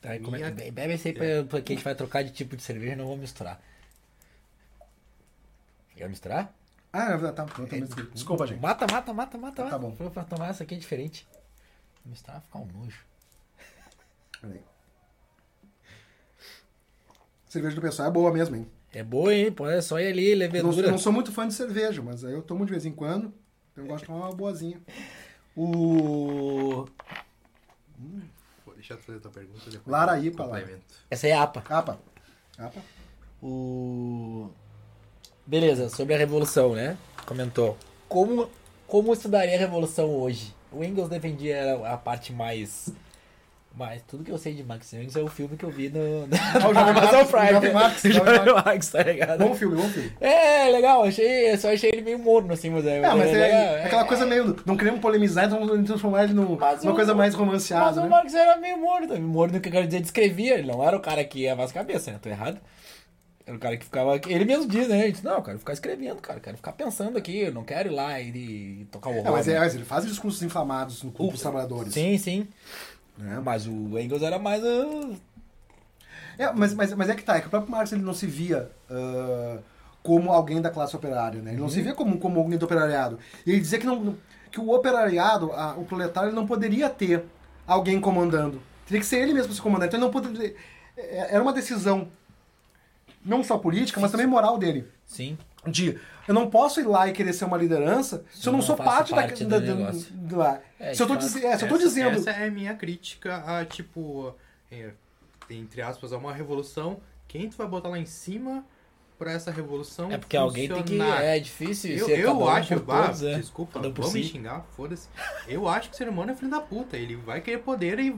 Tá, 0.00 0.14
e 0.14 0.20
como 0.20 0.36
é- 0.36 0.50
Bebe 0.50 0.92
esse 0.92 1.08
aí 1.08 1.14
pra, 1.14 1.44
pra 1.48 1.60
que 1.62 1.72
a 1.72 1.76
gente 1.76 1.84
vai 1.84 1.94
trocar 1.94 2.22
de 2.22 2.30
tipo 2.30 2.54
de 2.54 2.62
cerveja 2.62 2.92
e 2.92 2.96
não 2.96 3.06
vou 3.06 3.16
misturar. 3.16 3.58
Quer 5.96 6.08
misturar? 6.10 6.52
Ah, 6.96 7.12
é, 7.12 7.32
tá. 7.32 7.46
eu 7.58 7.66
também- 7.66 7.84
Desculpa, 8.12 8.46
gente. 8.46 8.60
Mata, 8.60 8.86
mata, 8.90 9.12
mata, 9.12 9.38
mata. 9.38 9.56
Tá 9.56 9.64
mata. 9.64 9.78
bom. 9.78 9.94
Foi 9.94 10.08
pra 10.10 10.24
tomar 10.24 10.48
essa 10.48 10.62
aqui 10.62 10.74
é 10.74 10.78
diferente. 10.78 11.26
Misturar 12.04 12.36
vai 12.40 12.42
ficar 12.46 12.58
um 12.60 12.80
nojo. 12.80 13.04
Peraí. 14.40 14.60
Cerveja 17.48 17.74
do 17.74 17.80
pessoal 17.82 18.08
é 18.08 18.10
boa 18.10 18.32
mesmo, 18.32 18.56
hein? 18.56 18.66
É 18.92 19.02
boa, 19.02 19.34
hein? 19.34 19.52
Pô, 19.52 19.68
é 19.68 19.80
só 19.82 19.98
ir 20.00 20.06
ali, 20.08 20.30
Eu 20.30 20.32
não, 20.32 20.38
levedura. 20.38 20.86
eu 20.86 20.90
não 20.92 20.98
sou 20.98 21.12
muito 21.12 21.32
fã 21.32 21.46
de 21.46 21.54
cerveja, 21.54 22.02
mas 22.02 22.24
aí 22.24 22.32
eu 22.32 22.42
tomo 22.42 22.64
de 22.64 22.70
vez 22.72 22.86
em 22.86 22.92
quando. 22.92 23.32
Eu 23.76 23.84
gosto 23.86 24.00
de 24.00 24.06
tomar 24.06 24.26
uma 24.26 24.34
boazinha. 24.34 24.80
O... 25.58 26.86
Vou 28.66 28.74
deixar 28.74 28.98
tu 28.98 29.04
fazer 29.04 29.16
a 29.16 29.20
tua 29.22 29.30
pergunta 29.30 29.70
depois. 29.70 29.86
Laraí, 29.86 30.26
eu 30.26 30.32
pra 30.34 30.44
lá. 30.44 30.60
Essa 31.10 31.26
aí 31.26 31.32
é 31.32 31.34
a 31.34 31.44
APA. 31.44 31.62
Capa. 31.62 31.98
Capa. 32.58 32.82
O... 33.42 34.50
Beleza, 35.46 35.88
sobre 35.88 36.14
a 36.14 36.18
Revolução, 36.18 36.74
né? 36.74 36.96
Comentou. 37.24 37.76
Como, 38.08 38.48
como 38.86 39.12
estudaria 39.12 39.54
a 39.54 39.58
Revolução 39.58 40.10
hoje? 40.10 40.54
O 40.72 40.82
Engels 40.82 41.08
defendia 41.08 41.80
a 41.86 41.96
parte 41.96 42.32
mais... 42.32 42.92
Mas 43.78 44.00
tudo 44.08 44.24
que 44.24 44.30
eu 44.32 44.38
sei 44.38 44.54
de 44.54 44.64
Max 44.64 44.90
Engels 44.94 45.16
é 45.16 45.20
o 45.20 45.28
filme 45.28 45.54
que 45.54 45.62
eu 45.62 45.68
vi 45.70 45.90
no, 45.90 46.26
na 46.28 46.36
Ah, 46.64 46.68
o 46.70 46.72
Jovem 46.74 46.94
Max, 46.94 47.12
o 47.12 47.26
Prime. 47.26 47.50
Jovem 47.52 47.72
Max, 47.74 48.04
o 48.04 48.10
Jovem 48.10 48.54
Max, 48.54 48.88
tá 48.88 49.02
ligado? 49.02 49.38
Bom 49.46 49.54
filme, 49.54 49.76
bom 49.76 49.88
filme. 49.90 50.12
É, 50.18 50.70
legal, 50.70 51.04
achei, 51.04 51.54
só 51.58 51.70
achei 51.70 51.90
ele 51.92 52.00
meio 52.00 52.18
morno, 52.18 52.54
assim, 52.54 52.70
mas 52.70 52.86
é, 52.86 52.96
É, 52.96 53.00
mas 53.14 53.28
é, 53.28 53.32
legal, 53.32 53.60
é 53.60 53.84
aquela 53.84 54.04
coisa 54.06 54.24
meio. 54.24 54.56
Não 54.64 54.78
queremos 54.78 54.98
polemizar, 54.98 55.44
então 55.44 55.60
vamos 55.66 55.84
transformar 55.86 56.24
ele 56.24 56.32
num- 56.32 56.56
Mas 56.56 56.80
numa 56.82 56.92
o- 56.92 56.96
coisa 56.96 57.14
mais 57.14 57.34
Mas 57.34 57.38
romanceada, 57.38 58.00
o 58.00 58.04
né? 58.04 58.08
Marx 58.08 58.32
era 58.32 58.56
meio 58.56 58.78
morno, 58.78 59.20
morno 59.20 59.60
que 59.60 59.68
eu 59.68 59.72
quero 59.72 59.86
dizer, 59.86 60.00
descrevia, 60.00 60.54
ele 60.54 60.72
não 60.72 60.82
era 60.82 60.96
o 60.96 61.00
cara 61.00 61.22
que 61.22 61.40
ia 61.40 61.52
as 61.52 61.70
cabeças, 61.70 62.06
né? 62.14 62.18
Tô 62.22 62.30
errado. 62.30 62.58
Era 63.46 63.56
o 63.56 63.60
cara 63.60 63.76
que 63.76 63.84
ficava. 63.84 64.16
Ele 64.26 64.44
mesmo 64.44 64.66
diz, 64.66 64.88
né? 64.88 65.04
Ele 65.04 65.12
disse, 65.12 65.24
não, 65.24 65.34
eu 65.36 65.42
quero 65.42 65.58
ficar 65.60 65.72
escrevendo, 65.72 66.20
cara. 66.20 66.38
eu 66.38 66.42
Quero 66.42 66.56
ficar 66.56 66.72
pensando 66.72 67.16
aqui, 67.16 67.38
eu 67.42 67.52
não 67.54 67.62
quero 67.62 67.88
ir 67.90 67.94
lá 67.94 68.20
e, 68.20 68.28
e 68.82 68.88
tocar 68.90 69.10
o 69.10 69.12
É, 69.14 69.18
horror. 69.20 69.32
mas, 69.32 69.46
é, 69.48 69.54
né? 69.54 69.58
mas 69.60 69.74
ele 69.74 69.84
faz 69.84 70.04
discursos 70.04 70.42
inflamados 70.42 71.02
no 71.04 71.12
clube 71.12 71.32
dos 71.34 71.42
trabalhadores. 71.42 71.94
Sim, 71.94 72.18
sim. 72.18 72.48
né? 73.16 73.40
Mas 73.44 73.66
o 73.66 73.98
Engels 73.98 74.22
era 74.22 74.38
mais. 74.38 74.62
uh, 74.64 75.16
É, 76.38 76.52
mas, 76.52 76.74
mas, 76.74 76.92
mas 76.94 77.08
é 77.08 77.14
que 77.14 77.22
tá, 77.22 77.36
é 77.36 77.40
que 77.40 77.46
o 77.46 77.50
próprio 77.50 77.70
Marx 77.70 77.92
ele 77.92 78.02
não 78.02 78.12
se 78.14 78.26
via 78.26 78.70
ah, 78.90 79.58
como 80.02 80.30
alguém 80.32 80.60
da 80.60 80.70
classe 80.70 80.94
operária, 80.96 81.40
né? 81.40 81.52
Ele 81.52 81.60
não 81.60 81.68
se 81.68 81.80
via 81.82 81.94
como, 81.94 82.18
como 82.18 82.38
alguém 82.40 82.58
do 82.58 82.64
operariado. 82.64 83.18
E 83.46 83.50
ele 83.52 83.60
dizia 83.60 83.78
que, 83.78 83.86
não, 83.86 84.16
que 84.50 84.60
o 84.60 84.70
operariado, 84.70 85.52
a- 85.52 85.74
o 85.76 85.84
proletário, 85.84 86.28
ele 86.30 86.36
não 86.36 86.46
poderia 86.46 86.88
ter 86.90 87.24
alguém 87.66 88.00
comandando. 88.00 88.60
Teria 88.86 89.00
que 89.00 89.06
ser 89.06 89.18
ele 89.20 89.32
mesmo 89.32 89.52
se 89.52 89.60
comandar. 89.62 89.88
Então 89.88 89.98
ele 89.98 90.04
não 90.06 90.12
poderia. 90.12 90.54
é- 90.96 91.34
Era 91.34 91.42
uma 91.42 91.52
decisão 91.52 92.08
não 93.26 93.42
só 93.44 93.58
política, 93.58 94.00
mas 94.00 94.10
também 94.10 94.26
moral 94.26 94.56
dele. 94.56 94.86
Sim. 95.04 95.36
De 95.66 95.98
eu 96.28 96.32
não 96.34 96.48
posso 96.48 96.80
ir 96.80 96.84
lá 96.86 97.08
e 97.08 97.12
querer 97.12 97.32
ser 97.32 97.44
uma 97.44 97.56
liderança 97.56 98.24
se 98.32 98.48
eu 98.48 98.52
não, 98.52 98.58
não 98.60 98.66
sou 98.66 98.76
parte, 98.76 99.10
parte 99.12 99.44
da, 99.44 99.58
do 99.58 99.76
da, 99.76 99.92
do 100.10 100.36
lá. 100.36 100.60
É, 100.78 100.94
se 100.94 101.02
eu 101.02 101.06
tô, 101.06 101.16
diz- 101.16 101.36
é, 101.36 101.56
se 101.58 101.64
eu 101.64 101.68
tô 101.68 101.74
Essa- 101.76 101.84
dizendo. 101.84 102.16
Essa 102.16 102.30
é 102.30 102.46
a 102.46 102.50
minha 102.50 102.74
crítica 102.74 103.36
a, 103.46 103.64
tipo, 103.64 104.34
é, 104.70 104.90
entre 105.50 105.82
aspas, 105.82 106.12
a 106.12 106.16
uma 106.18 106.32
revolução. 106.32 106.98
Quem 107.28 107.48
tu 107.48 107.56
vai 107.56 107.66
botar 107.66 107.88
lá 107.88 107.98
em 107.98 108.06
cima 108.06 108.64
pra 109.18 109.32
essa 109.32 109.50
revolução 109.50 110.10
É 110.12 110.18
porque 110.18 110.36
alguém 110.36 110.68
tem 110.68 110.82
que. 110.82 110.90
funcionar? 110.96 111.22
É 111.22 111.38
difícil 111.40 111.90
Eu, 111.96 112.06
ser 112.06 112.18
eu 112.20 112.38
um 112.38 112.48
acho, 112.48 112.80
por 112.80 112.94
ah, 112.94 113.02
todos, 113.06 113.22
é. 113.22 113.34
desculpa, 113.38 113.80
vão 113.80 114.12
me 114.12 114.22
xingar, 114.24 114.64
foda-se. 114.76 115.08
Eu 115.48 115.66
acho 115.68 115.88
que 115.88 115.94
o 115.94 115.98
ser 115.98 116.08
humano 116.08 116.30
é 116.32 116.34
filho 116.36 116.50
da 116.50 116.60
puta. 116.60 116.96
Ele 116.96 117.16
vai 117.16 117.40
querer 117.40 117.58
poder 117.58 117.98
e 117.98 118.16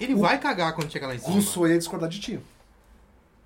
ele 0.00 0.14
vai 0.14 0.38
cagar 0.38 0.74
quando 0.74 0.90
chegar 0.90 1.06
lá 1.08 1.14
em 1.14 1.18
cima. 1.18 1.32
Rousseau 1.32 1.68
ia 1.68 1.78
discordar 1.78 2.08
de 2.08 2.20
ti. 2.20 2.40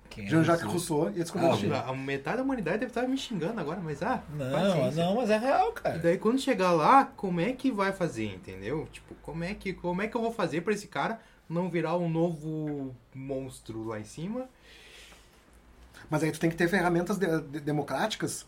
Quem 0.09 0.25
é 0.25 0.27
Jean-Jacques 0.29 0.65
Rousseau? 0.65 1.09
Ia 1.11 1.23
discordar 1.23 1.51
Ah, 1.51 1.55
de 1.55 1.67
ti. 1.67 1.73
A 1.73 1.93
metade 1.93 2.37
da 2.37 2.43
humanidade 2.43 2.79
deve 2.79 2.91
estar 2.91 3.07
me 3.07 3.17
xingando 3.17 3.59
agora, 3.59 3.79
mas 3.79 4.01
ah, 4.01 4.23
Não, 4.29 4.51
paciência. 4.51 5.03
não, 5.05 5.15
mas 5.15 5.29
é 5.29 5.37
real, 5.37 5.69
E 5.69 5.73
cara. 5.73 5.99
daí 5.99 6.17
quando 6.17 6.39
chegar 6.39 6.71
lá, 6.71 7.05
como 7.05 7.39
é 7.39 7.53
que 7.53 7.71
vai 7.71 7.91
fazer, 7.93 8.25
entendeu? 8.33 8.87
Tipo, 8.91 9.13
como 9.21 9.43
é 9.43 9.53
que, 9.53 9.73
como 9.73 10.01
é 10.01 10.07
que 10.07 10.15
eu 10.17 10.21
vou 10.21 10.33
fazer 10.33 10.61
pra 10.61 10.73
esse 10.73 10.87
cara 10.87 11.19
não 11.47 11.69
virar 11.69 11.97
um 11.97 12.09
novo 12.09 12.95
monstro 13.13 13.83
lá 13.85 13.99
em 13.99 14.03
cima? 14.03 14.47
Mas 16.09 16.23
aí 16.23 16.31
tu 16.31 16.39
tem 16.39 16.49
que 16.49 16.55
ter 16.55 16.67
ferramentas 16.67 17.17
de- 17.17 17.41
de- 17.41 17.59
democráticas 17.59 18.45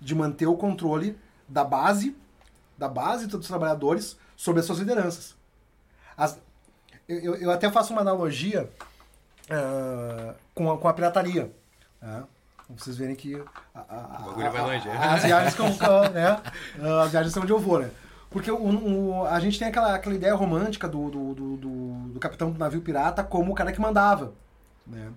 de 0.00 0.14
manter 0.14 0.46
o 0.46 0.56
controle 0.56 1.16
da 1.48 1.64
base, 1.64 2.14
da 2.76 2.88
base 2.88 3.26
dos 3.26 3.46
trabalhadores 3.46 4.16
sobre 4.36 4.60
as 4.60 4.66
suas 4.66 4.78
lideranças. 4.78 5.34
As- 6.16 6.38
eu- 7.08 7.34
eu 7.36 7.50
até 7.50 7.70
faço 7.70 7.92
uma 7.92 8.02
analogia 8.02 8.68
com, 10.54 10.70
a, 10.72 10.78
com 10.78 10.88
a 10.88 10.92
pirataria. 10.94 11.50
Né? 12.00 12.24
Vocês 12.76 12.96
verem 12.96 13.14
que 13.16 13.34
a, 13.74 13.80
a- 13.80 14.18
O 14.22 14.24
bagulho 14.26 14.52
vai 14.52 14.60
longe, 14.62 14.88
é. 14.88 14.92
a- 14.96 15.14
as 15.14 15.22
viagens 15.24 15.54
eu- 15.58 16.10
né? 16.12 16.40
Ah, 16.82 17.02
as 17.04 17.10
viagens 17.10 17.32
são 17.32 17.42
onde 17.42 17.52
eu 17.52 17.58
vou, 17.58 17.78
né? 17.80 17.90
Porque 18.30 18.50
o, 18.50 18.56
o- 19.20 19.26
a 19.26 19.40
gente 19.40 19.58
tem 19.58 19.68
aquela, 19.68 19.94
aquela 19.94 20.14
ideia 20.14 20.34
romântica 20.34 20.86
do, 20.86 21.08
do, 21.10 21.34
do, 21.34 21.56
do- 21.56 22.20
capitão 22.20 22.50
do 22.50 22.58
navio 22.58 22.82
pirata 22.82 23.24
como 23.24 23.52
o 23.52 23.54
cara 23.54 23.72
que 23.72 23.80
mandava. 23.80 24.34
Né? 24.86 25.08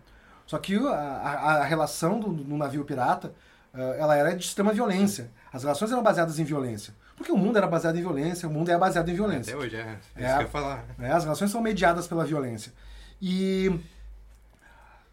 Só 0.47 0.57
que 0.57 0.77
a, 0.77 0.91
a- 0.93 1.63
relação 1.65 2.19
do, 2.19 2.29
do 2.31 2.55
navio 2.57 2.85
pirata, 2.85 3.33
ah, 3.73 3.79
ela 3.99 4.15
era 4.15 4.33
de 4.35 4.45
extrema 4.45 4.71
violência. 4.71 5.29
As 5.51 5.63
relações 5.63 5.91
eram 5.91 6.01
baseadas 6.01 6.39
em 6.39 6.45
violência. 6.45 6.93
Porque 7.17 7.33
o 7.33 7.37
mundo 7.37 7.57
era 7.57 7.67
baseado 7.67 7.97
em 7.97 8.01
violência, 8.01 8.47
o 8.47 8.51
mundo 8.51 8.71
é 8.71 8.77
baseado 8.77 9.09
em 9.09 9.13
violência. 9.13 9.53
Até 9.53 9.61
hoje, 9.63 9.75
é. 9.75 9.79
É, 9.79 9.83
É. 9.83 9.89
isso 9.89 9.99
que 10.15 10.23
eu 10.25 10.41
ia 10.43 10.47
falar. 10.47 10.85
né? 10.97 11.11
As 11.11 11.23
relações 11.25 11.51
são 11.51 11.61
mediadas 11.61 12.07
pela 12.07 12.23
violência. 12.25 12.71
E 13.21 13.77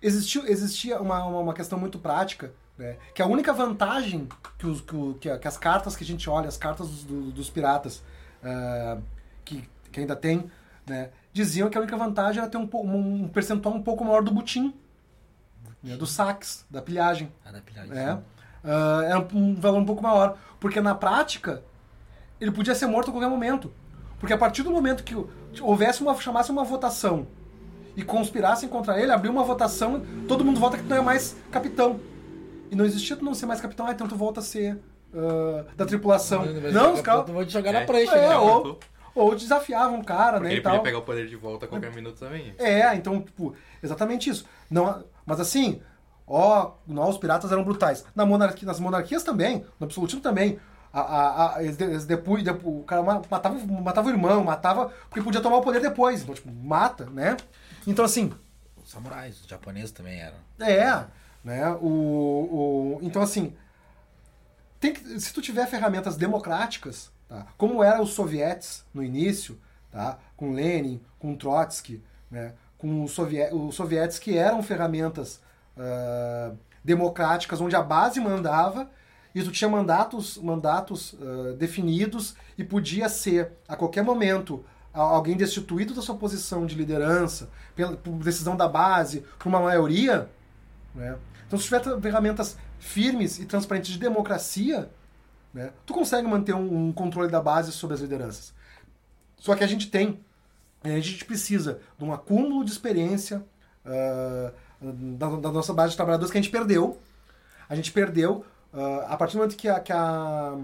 existiu, 0.00 0.46
existia 0.46 1.00
uma, 1.00 1.24
uma, 1.24 1.38
uma 1.40 1.54
questão 1.54 1.78
muito 1.78 1.98
prática, 1.98 2.52
né? 2.76 2.96
que 3.14 3.20
a 3.22 3.26
única 3.26 3.52
vantagem 3.52 4.28
que, 4.58 4.66
os, 4.66 4.80
que, 5.20 5.38
que 5.38 5.48
as 5.48 5.56
cartas 5.56 5.96
que 5.96 6.04
a 6.04 6.06
gente 6.06 6.28
olha, 6.30 6.48
as 6.48 6.56
cartas 6.56 6.88
dos, 6.88 7.04
do- 7.04 7.30
dos 7.32 7.50
piratas, 7.50 8.02
ah, 8.42 8.98
que, 9.44 9.68
que 9.90 10.00
ainda 10.00 10.14
tem, 10.16 10.50
né? 10.86 11.10
diziam 11.32 11.68
que 11.68 11.76
a 11.76 11.80
única 11.80 11.96
vantagem 11.96 12.40
era 12.40 12.50
ter 12.50 12.56
um, 12.58 12.66
po- 12.66 12.82
um 12.82 13.28
percentual 13.28 13.74
um 13.74 13.82
pouco 13.82 14.04
maior 14.04 14.22
do 14.22 14.30
butim, 14.30 14.74
né? 15.82 15.96
dos 15.96 16.10
saques, 16.12 16.64
da 16.70 16.80
pilhagem. 16.82 17.32
Ah, 17.44 17.52
da 17.52 17.60
pilhagem. 17.60 17.96
É. 17.96 18.18
Ah, 18.64 19.02
era 19.04 19.28
um 19.34 19.54
valor 19.54 19.78
um 19.78 19.84
pouco 19.84 20.02
maior. 20.02 20.36
Porque 20.60 20.80
na 20.80 20.94
prática, 20.94 21.62
ele 22.40 22.50
podia 22.50 22.74
ser 22.74 22.86
morto 22.86 23.08
a 23.08 23.12
qualquer 23.12 23.28
momento. 23.30 23.72
Porque 24.18 24.32
a 24.32 24.38
partir 24.38 24.64
do 24.64 24.70
momento 24.72 25.04
que 25.04 25.14
houvesse 25.60 26.02
uma, 26.02 26.14
chamasse 26.20 26.50
uma 26.50 26.64
votação 26.64 27.26
e 27.96 28.02
conspirassem 28.02 28.68
contra 28.68 29.00
ele, 29.00 29.10
abriu 29.12 29.32
uma 29.32 29.42
votação, 29.44 30.02
todo 30.28 30.44
mundo 30.44 30.60
vota 30.60 30.76
que 30.76 30.82
tu 30.84 30.88
não 30.88 30.96
é 30.98 31.00
mais 31.00 31.36
capitão. 31.50 32.00
E 32.70 32.76
não 32.76 32.84
existia 32.84 33.16
tu 33.16 33.24
não 33.24 33.34
ser 33.34 33.46
mais 33.46 33.60
capitão, 33.60 33.86
ah, 33.86 33.92
então 33.92 34.06
tu 34.06 34.14
volta 34.16 34.40
a 34.40 34.42
ser 34.42 34.78
ah, 35.14 35.64
da 35.76 35.84
tripulação. 35.86 36.44
Não, 36.72 36.94
os 36.94 37.00
caras. 37.00 37.28
Vou 37.30 37.44
te 37.44 37.52
jogar 37.52 37.72
na 37.72 37.80
É. 37.80 37.84
prancha, 37.86 38.12
É, 38.16 38.28
né? 38.28 38.36
ou, 38.36 38.78
ou 39.14 39.34
desafiavam 39.34 40.00
o 40.00 40.04
cara, 40.04 40.32
Porque 40.32 40.44
né? 40.44 40.50
ele 40.52 40.60
E 40.60 40.62
tal. 40.62 40.72
podia 40.72 40.84
pegar 40.84 40.98
o 40.98 41.02
poder 41.02 41.26
de 41.26 41.36
volta 41.36 41.64
a 41.66 41.68
qualquer 41.68 41.92
minuto 41.94 42.18
também. 42.18 42.54
É, 42.58 42.94
então, 42.94 43.20
tipo, 43.22 43.54
exatamente 43.82 44.28
isso. 44.30 44.44
Não, 44.70 45.02
mas 45.26 45.40
assim, 45.40 45.80
ó, 46.26 46.72
nós, 46.86 47.10
os 47.10 47.18
piratas 47.18 47.50
eram 47.50 47.64
brutais. 47.64 48.04
Na 48.14 48.24
monarquia, 48.26 48.66
nas 48.66 48.78
monarquias 48.78 49.22
também, 49.24 49.64
no 49.80 49.86
absolutismo 49.86 50.20
também. 50.20 50.58
A, 50.92 51.00
a, 51.00 51.56
a, 51.56 51.62
eles, 51.62 51.76
de- 51.76 51.84
eles 51.84 52.04
depois, 52.06 52.42
depois, 52.42 52.76
o 52.76 52.82
cara 52.82 53.02
ma- 53.02 53.20
matava, 53.30 53.58
matava 53.82 54.08
o 54.08 54.10
irmão, 54.10 54.42
matava, 54.42 54.90
porque 55.08 55.20
podia 55.22 55.40
tomar 55.40 55.56
o 55.58 55.60
poder 55.62 55.80
depois. 55.80 56.22
Então, 56.22 56.34
tipo, 56.34 56.50
mata, 56.50 57.04
né? 57.06 57.36
Então, 57.88 58.04
assim, 58.04 58.30
Os 58.76 58.90
samurais, 58.90 59.40
os 59.40 59.46
japoneses 59.46 59.90
também 59.90 60.20
eram. 60.20 60.36
é, 60.60 61.06
né? 61.42 61.70
O, 61.80 61.86
o, 61.86 62.98
então, 63.02 63.22
assim, 63.22 63.56
tem 64.78 64.92
que, 64.92 65.18
se 65.18 65.32
tu 65.32 65.40
tiver 65.40 65.66
ferramentas 65.66 66.16
democráticas, 66.16 67.10
tá? 67.26 67.46
como 67.56 67.82
eram 67.82 68.02
os 68.02 68.10
sovietes 68.10 68.84
no 68.92 69.02
início, 69.02 69.58
tá? 69.90 70.18
com 70.36 70.52
Lenin, 70.52 71.00
com 71.18 71.34
Trotsky, 71.34 72.02
né? 72.30 72.52
com 72.76 73.02
os, 73.04 73.12
sovie, 73.12 73.48
os 73.52 73.74
sovietes 73.74 74.18
que 74.18 74.36
eram 74.36 74.62
ferramentas 74.62 75.40
ah, 75.76 76.52
democráticas, 76.84 77.60
onde 77.60 77.74
a 77.74 77.82
base 77.82 78.20
mandava, 78.20 78.90
e 79.34 79.42
tu 79.42 79.50
tinha 79.50 79.68
mandatos, 79.68 80.36
mandatos 80.36 81.16
ah, 81.20 81.56
definidos, 81.56 82.36
e 82.56 82.62
podia 82.62 83.08
ser, 83.08 83.52
a 83.66 83.74
qualquer 83.74 84.04
momento, 84.04 84.64
alguém 84.92 85.36
destituído 85.36 85.94
da 85.94 86.02
sua 86.02 86.16
posição 86.16 86.66
de 86.66 86.74
liderança, 86.74 87.48
pela, 87.74 87.96
por 87.96 88.12
decisão 88.18 88.56
da 88.56 88.68
base, 88.68 89.24
por 89.38 89.48
uma 89.48 89.60
maioria, 89.60 90.28
né? 90.94 91.16
Então, 91.46 91.58
se 91.58 91.64
tiver 91.64 91.82
ferramentas 92.00 92.58
firmes 92.78 93.38
e 93.38 93.46
transparentes 93.46 93.92
de 93.92 93.98
democracia, 93.98 94.90
né, 95.52 95.72
tu 95.86 95.94
consegue 95.94 96.28
manter 96.28 96.54
um, 96.54 96.88
um 96.88 96.92
controle 96.92 97.30
da 97.30 97.40
base 97.40 97.72
sobre 97.72 97.94
as 97.94 98.00
lideranças. 98.02 98.52
Só 99.38 99.54
que 99.54 99.64
a 99.64 99.66
gente 99.66 99.90
tem, 99.90 100.20
eh, 100.84 100.94
a 100.94 101.00
gente 101.00 101.24
precisa 101.24 101.80
de 101.96 102.04
um 102.04 102.12
acúmulo 102.12 102.64
de 102.64 102.70
experiência 102.70 103.42
ah, 103.84 104.52
da, 104.80 105.28
da 105.36 105.50
nossa 105.50 105.72
base 105.72 105.90
de 105.90 105.96
trabalhadores 105.96 106.30
que 106.30 106.38
a 106.38 106.42
gente 106.42 106.52
perdeu. 106.52 107.00
A 107.68 107.74
gente 107.74 107.92
perdeu 107.92 108.44
ah, 108.72 109.06
a 109.08 109.16
partir 109.16 109.34
do 109.34 109.38
momento 109.38 109.56
que 109.56 109.68
a, 109.68 109.80
que 109.80 109.92
a, 109.92 110.58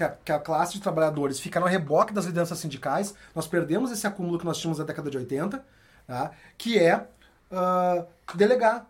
que 0.00 0.04
a, 0.04 0.08
que 0.08 0.32
a 0.32 0.38
classe 0.38 0.72
de 0.72 0.80
trabalhadores 0.80 1.38
fica 1.38 1.60
no 1.60 1.66
reboque 1.66 2.14
das 2.14 2.24
lideranças 2.24 2.58
sindicais, 2.58 3.14
nós 3.34 3.46
perdemos 3.46 3.92
esse 3.92 4.06
acúmulo 4.06 4.38
que 4.38 4.46
nós 4.46 4.56
tínhamos 4.56 4.78
na 4.78 4.84
década 4.84 5.10
de 5.10 5.18
80, 5.18 5.62
tá? 6.06 6.30
que 6.56 6.78
é 6.78 7.06
ah, 7.50 8.06
delegar. 8.34 8.86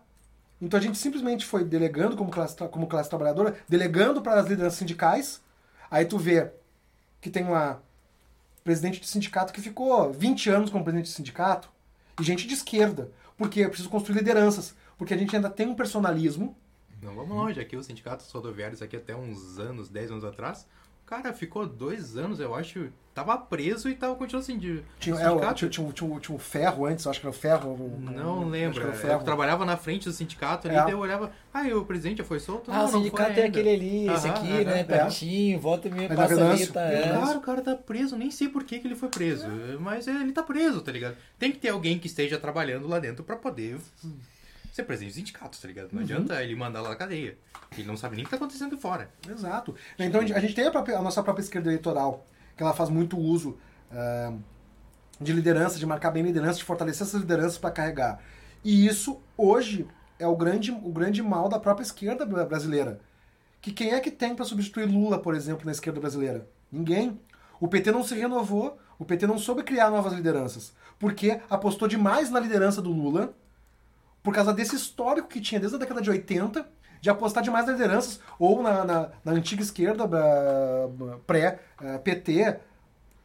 Então 0.62 0.78
a 0.78 0.82
gente 0.82 0.96
simplesmente 0.96 1.44
foi 1.44 1.64
delegando 1.64 2.16
como 2.16 2.30
classe, 2.30 2.56
como 2.68 2.86
classe 2.86 3.08
trabalhadora, 3.08 3.56
delegando 3.68 4.22
para 4.22 4.40
as 4.40 4.46
lideranças 4.46 4.78
sindicais. 4.78 5.42
Aí 5.90 6.04
tu 6.04 6.16
vê 6.16 6.52
que 7.20 7.28
tem 7.28 7.44
uma 7.44 7.82
presidente 8.62 9.00
de 9.00 9.08
sindicato 9.08 9.52
que 9.52 9.60
ficou 9.60 10.12
20 10.12 10.48
anos 10.48 10.70
como 10.70 10.84
presidente 10.84 11.06
de 11.06 11.12
sindicato 11.12 11.68
e 12.20 12.22
gente 12.22 12.46
de 12.46 12.54
esquerda. 12.54 13.10
Porque 13.36 13.60
eu 13.60 13.68
preciso 13.68 13.90
construir 13.90 14.18
lideranças. 14.18 14.76
Porque 14.96 15.12
a 15.14 15.16
gente 15.16 15.34
ainda 15.34 15.50
tem 15.50 15.66
um 15.66 15.74
personalismo. 15.74 16.56
Não 17.02 17.16
vamos 17.16 17.34
longe, 17.34 17.58
aqui 17.58 17.76
os 17.76 17.86
sindicatos 17.86 18.30
rodoviários 18.30 18.80
aqui 18.80 18.94
até 18.94 19.16
uns 19.16 19.58
anos, 19.58 19.88
10 19.88 20.12
anos 20.12 20.24
atrás, 20.24 20.66
cara 21.10 21.32
ficou 21.32 21.66
dois 21.66 22.16
anos, 22.16 22.38
eu 22.40 22.54
acho, 22.54 22.88
tava 23.12 23.36
preso 23.36 23.88
e 23.88 23.94
tava 23.96 24.14
continuando 24.14 24.44
assim 24.44 24.56
de 24.58 24.82
Tinha, 25.00 25.16
é, 25.16 25.26
o- 25.26 25.30
sindicato. 25.32 25.54
tinha, 25.56 25.68
tinha, 25.70 25.86
um- 25.86 25.90
tinha, 25.92 26.10
um- 26.14 26.18
tinha 26.20 26.36
um 26.36 26.38
ferro 26.38 26.86
antes, 26.86 27.06
acho 27.06 27.20
que 27.20 27.26
era 27.26 27.34
o 27.34 27.38
ferro. 27.38 27.70
o- 27.70 28.00
Não 28.00 28.40
acho 28.40 28.48
lembro. 28.48 28.80
era 28.80 28.90
o 28.90 28.94
Eu 28.94 28.98
ferro. 28.98 29.24
trabalhava 29.24 29.64
na 29.66 29.76
frente 29.76 30.04
do 30.04 30.12
sindicato 30.12 30.68
ali, 30.68 30.76
É. 30.76 30.82
daí 30.82 30.92
eu 30.92 30.98
olhava, 30.98 31.32
ah, 31.52 31.66
e 31.66 31.74
o 31.74 31.84
presidente 31.84 32.18
já 32.18 32.24
foi 32.24 32.38
solto? 32.38 32.70
Ah, 32.70 32.78
não, 32.78 32.84
o 32.84 32.88
sindicato 32.88 33.30
é 33.32 33.34
ainda." 33.34 33.46
aquele 33.48 33.70
ali, 33.70 34.08
esse 34.08 34.28
aqui, 34.28 34.64
né? 34.64 34.84
Pertinho, 34.84 35.58
volta 35.60 35.88
e 35.88 35.90
meia, 35.90 36.06
É 36.12 36.14
passa 36.14 36.50
ali, 36.50 36.66
tá? 36.68 36.82
É. 36.82 37.08
Cara, 37.08 37.38
o 37.38 37.40
cara 37.40 37.60
tá 37.62 37.74
preso, 37.74 38.16
nem 38.16 38.30
sei 38.30 38.48
por 38.48 38.62
que, 38.64 38.78
que 38.78 38.86
ele 38.86 38.94
foi 38.96 39.08
preso. 39.08 39.46
Mas 39.80 40.06
ele 40.06 40.32
tá 40.32 40.42
preso, 40.42 40.80
tá 40.80 40.92
ligado? 40.92 41.16
Tem 41.38 41.50
que 41.50 41.58
ter 41.58 41.70
alguém 41.70 41.98
que 41.98 42.06
esteja 42.06 42.38
trabalhando 42.38 42.86
lá 42.86 42.98
dentro 43.00 43.24
pra 43.24 43.34
poder 43.36 43.78
ser 44.74 44.84
presidente 44.84 45.12
do 45.12 45.16
sindicato, 45.16 45.58
tá 45.60 45.68
ligado? 45.68 45.86
Uhum. 45.90 45.96
Não 45.96 46.02
adianta 46.02 46.42
ele 46.42 46.54
mandar 46.54 46.80
lá 46.80 46.90
na 46.90 46.96
cadeia. 46.96 47.36
Ele 47.76 47.86
não 47.86 47.96
sabe 47.96 48.16
nem 48.16 48.24
o 48.24 48.26
que 48.26 48.30
tá 48.30 48.36
acontecendo 48.36 48.76
fora. 48.78 49.10
Exato. 49.28 49.74
Então 49.98 50.20
a 50.20 50.26
gente, 50.40 50.54
tem 50.54 50.66
a, 50.66 50.70
própria- 50.70 50.98
a 50.98 51.02
nossa 51.02 51.22
própria 51.22 51.42
esquerda 51.42 51.68
eleitoral, 51.68 52.24
que 52.56 52.62
ela 52.62 52.72
faz 52.72 52.88
muito 52.90 53.18
uso 53.18 53.58
ah, 53.92 54.32
de 55.20 55.32
liderança, 55.32 55.78
de 55.78 55.86
marcar 55.86 56.10
bem 56.10 56.22
liderança, 56.22 56.58
de 56.58 56.64
fortalecer 56.64 57.06
essas 57.06 57.20
lideranças 57.20 57.58
para 57.58 57.70
carregar. 57.70 58.20
E 58.64 58.86
isso, 58.86 59.20
hoje, 59.36 59.86
é 60.18 60.26
o 60.26 60.36
grande, 60.36 60.70
o 60.70 60.90
grande 60.92 61.22
mal 61.22 61.48
da 61.48 61.58
própria 61.58 61.84
esquerda 61.84 62.24
bra- 62.26 62.44
brasileira. 62.44 63.00
Que 63.60 63.70
quem 63.72 63.92
é 63.92 64.00
que 64.00 64.10
tem 64.10 64.34
para 64.34 64.44
substituir 64.44 64.86
Lula, 64.86 65.18
por 65.18 65.34
exemplo, 65.34 65.64
na 65.66 65.72
esquerda 65.72 66.00
brasileira? 66.00 66.46
Ninguém. 66.72 67.20
O 67.60 67.68
PT 67.68 67.92
não 67.92 68.02
se 68.02 68.14
renovou, 68.14 68.78
o 68.98 69.04
PT 69.04 69.26
não 69.26 69.38
soube 69.38 69.62
criar 69.62 69.90
novas 69.90 70.14
lideranças, 70.14 70.72
porque 70.98 71.40
apostou 71.50 71.86
demais 71.86 72.30
na 72.30 72.40
liderança 72.40 72.80
do 72.80 72.90
Lula, 72.90 73.34
por 74.22 74.34
causa 74.34 74.52
desse 74.52 74.76
histórico 74.76 75.28
que 75.28 75.40
tinha 75.40 75.58
desde 75.60 75.76
a 75.76 75.78
década 75.80 76.00
de 76.02 76.10
80, 76.10 76.66
de 77.00 77.08
apostar 77.10 77.42
demais 77.42 77.66
nas 77.66 77.76
lideranças, 77.78 78.20
ou 78.38 78.62
na, 78.62 78.84
na, 78.84 79.08
na 79.24 79.32
antiga 79.32 79.62
esquerda 79.62 80.04
pré-PT, 81.26 82.58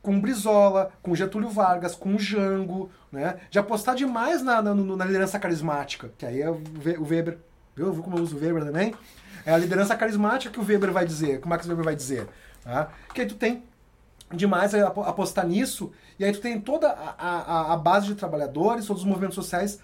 com 0.02 0.20
Brizola, 0.20 0.92
com 1.02 1.16
Getúlio 1.16 1.50
Vargas, 1.50 1.96
com 1.96 2.18
Jango, 2.18 2.90
né? 3.12 3.38
de 3.50 3.58
apostar 3.58 3.96
demais 3.96 4.42
na, 4.44 4.62
na, 4.62 4.74
na 4.76 5.06
liderança 5.06 5.40
carismática, 5.40 6.12
que 6.18 6.26
aí 6.26 6.42
é 6.42 6.50
o 6.50 6.62
We- 6.86 6.98
o 6.98 7.04
Weber, 7.08 7.40
viu, 7.76 7.92
viu 7.92 8.04
como 8.04 8.18
eu 8.18 8.24
uso 8.24 8.38
o 8.38 8.40
Weber 8.40 8.64
também? 8.64 8.94
É 9.46 9.52
a 9.52 9.58
liderança 9.58 9.96
carismática 9.96 10.54
que 10.54 10.60
o 10.60 10.64
Weber 10.64 10.92
vai 10.92 11.06
dizer, 11.06 11.40
que 11.42 11.46
o 11.46 11.50
Max 11.50 11.68
Weber 11.68 11.84
vai 11.84 11.96
dizer. 11.96 12.28
Tá? 12.64 12.90
Que 13.14 13.22
aí 13.22 13.28
tu 13.28 13.36
tem 13.36 13.64
demais 14.32 14.74
apostar 14.76 15.46
nisso, 15.48 15.92
e 16.20 16.26
aí 16.26 16.32
tu 16.32 16.40
tem 16.40 16.60
toda 16.60 16.90
a, 16.92 17.16
a, 17.18 17.74
a 17.74 17.78
base 17.78 18.06
de 18.08 18.16
trabalhadores, 18.16 18.86
todos 18.86 19.02
os 19.04 19.08
movimentos 19.08 19.36
sociais 19.36 19.80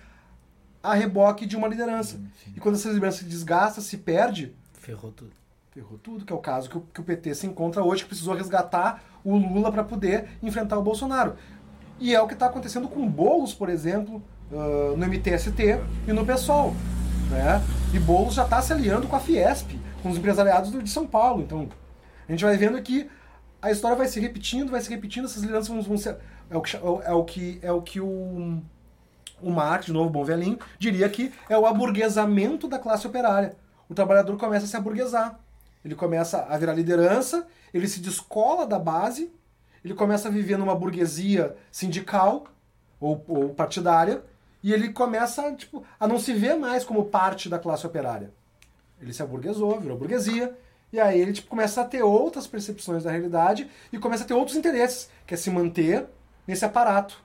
a 0.83 0.93
reboque 0.93 1.45
de 1.45 1.55
uma 1.55 1.67
liderança. 1.67 2.19
E 2.55 2.59
quando 2.59 2.75
essa 2.75 2.89
liderança 2.89 3.19
se 3.19 3.25
desgasta, 3.25 3.81
se 3.81 3.97
perde, 3.97 4.53
Ferrou 4.73 5.11
tudo. 5.11 5.31
ferrou 5.71 5.97
tudo, 5.99 6.25
que 6.25 6.33
é 6.33 6.35
o 6.35 6.39
caso 6.39 6.69
que 6.69 6.77
o, 6.77 6.81
que 6.81 6.99
o 7.01 7.03
PT 7.03 7.35
se 7.35 7.47
encontra 7.47 7.83
hoje, 7.83 8.03
que 8.03 8.09
precisou 8.09 8.33
resgatar 8.35 9.03
o 9.23 9.37
Lula 9.37 9.71
para 9.71 9.83
poder 9.83 10.27
enfrentar 10.41 10.77
o 10.77 10.81
Bolsonaro. 10.81 11.35
E 11.99 12.15
é 12.15 12.21
o 12.21 12.27
que 12.27 12.33
está 12.33 12.47
acontecendo 12.47 12.87
com 12.87 13.07
Boulos, 13.07 13.53
por 13.53 13.69
exemplo, 13.69 14.21
ah, 14.51 14.95
no 14.97 15.05
MTST 15.07 15.79
e 16.07 16.11
no 16.13 16.25
PSOL. 16.25 16.73
Né? 17.29 17.61
E 17.93 17.99
Boulos 17.99 18.33
já 18.33 18.43
está 18.43 18.59
se 18.61 18.73
aliando 18.73 19.07
com 19.07 19.15
a 19.15 19.19
Fiesp, 19.19 19.79
com 20.01 20.09
os 20.09 20.17
empresariados 20.17 20.71
do- 20.71 20.81
de 20.81 20.89
São 20.89 21.05
Paulo. 21.05 21.43
Então, 21.43 21.69
a 22.27 22.31
gente 22.31 22.43
vai 22.43 22.57
vendo 22.57 22.81
que 22.81 23.07
a 23.61 23.69
história 23.69 23.95
vai 23.95 24.07
se 24.07 24.19
repetindo, 24.19 24.71
vai 24.71 24.81
se 24.81 24.89
repetindo, 24.89 25.25
essas 25.25 25.41
lideranças 25.43 25.67
vão, 25.67 25.81
vão 25.83 25.97
ser. 25.97 26.17
É 26.49 26.57
o 26.57 26.61
que, 26.61 26.75
é 26.75 27.13
o 27.13 27.23
que, 27.23 27.59
é 27.61 27.71
o, 27.71 27.81
que 27.83 28.01
o, 28.01 28.59
o 29.41 29.51
Marx, 29.51 29.85
de 29.85 29.93
novo, 29.93 30.09
bom 30.09 30.23
velhinho, 30.23 30.59
diria 30.77 31.09
que 31.09 31.31
é 31.49 31.57
o 31.57 31.65
aburguesamento 31.65 32.67
da 32.67 32.79
classe 32.79 33.05
operária. 33.07 33.55
O 33.89 33.93
trabalhador 33.93 34.37
começa 34.37 34.65
a 34.65 34.67
se 34.67 34.77
aburguesar. 34.77 35.39
Ele 35.83 35.95
começa 35.95 36.45
a 36.47 36.57
virar 36.57 36.73
liderança, 36.73 37.47
ele 37.73 37.87
se 37.87 37.99
descola 37.99 38.65
da 38.65 38.77
base, 38.77 39.31
ele 39.83 39.93
começa 39.93 40.27
a 40.27 40.31
viver 40.31 40.57
numa 40.57 40.75
burguesia 40.75 41.55
sindical 41.71 42.45
ou, 42.99 43.23
ou 43.27 43.49
partidária, 43.49 44.23
e 44.63 44.71
ele 44.71 44.93
começa 44.93 45.51
tipo, 45.53 45.83
a 45.99 46.07
não 46.07 46.19
se 46.19 46.33
ver 46.33 46.55
mais 46.55 46.83
como 46.83 47.05
parte 47.05 47.49
da 47.49 47.57
classe 47.57 47.85
operária. 47.85 48.31
Ele 49.01 49.11
se 49.11 49.23
aburguesou, 49.23 49.79
virou 49.79 49.97
burguesia, 49.97 50.55
e 50.93 50.99
aí 50.99 51.19
ele 51.19 51.33
tipo, 51.33 51.47
começa 51.47 51.81
a 51.81 51.85
ter 51.85 52.03
outras 52.03 52.45
percepções 52.45 53.03
da 53.03 53.11
realidade 53.11 53.69
e 53.91 53.97
começa 53.97 54.23
a 54.23 54.27
ter 54.27 54.35
outros 54.35 54.55
interesses, 54.55 55.09
que 55.25 55.33
é 55.33 55.37
se 55.37 55.49
manter 55.49 56.05
nesse 56.47 56.63
aparato. 56.63 57.21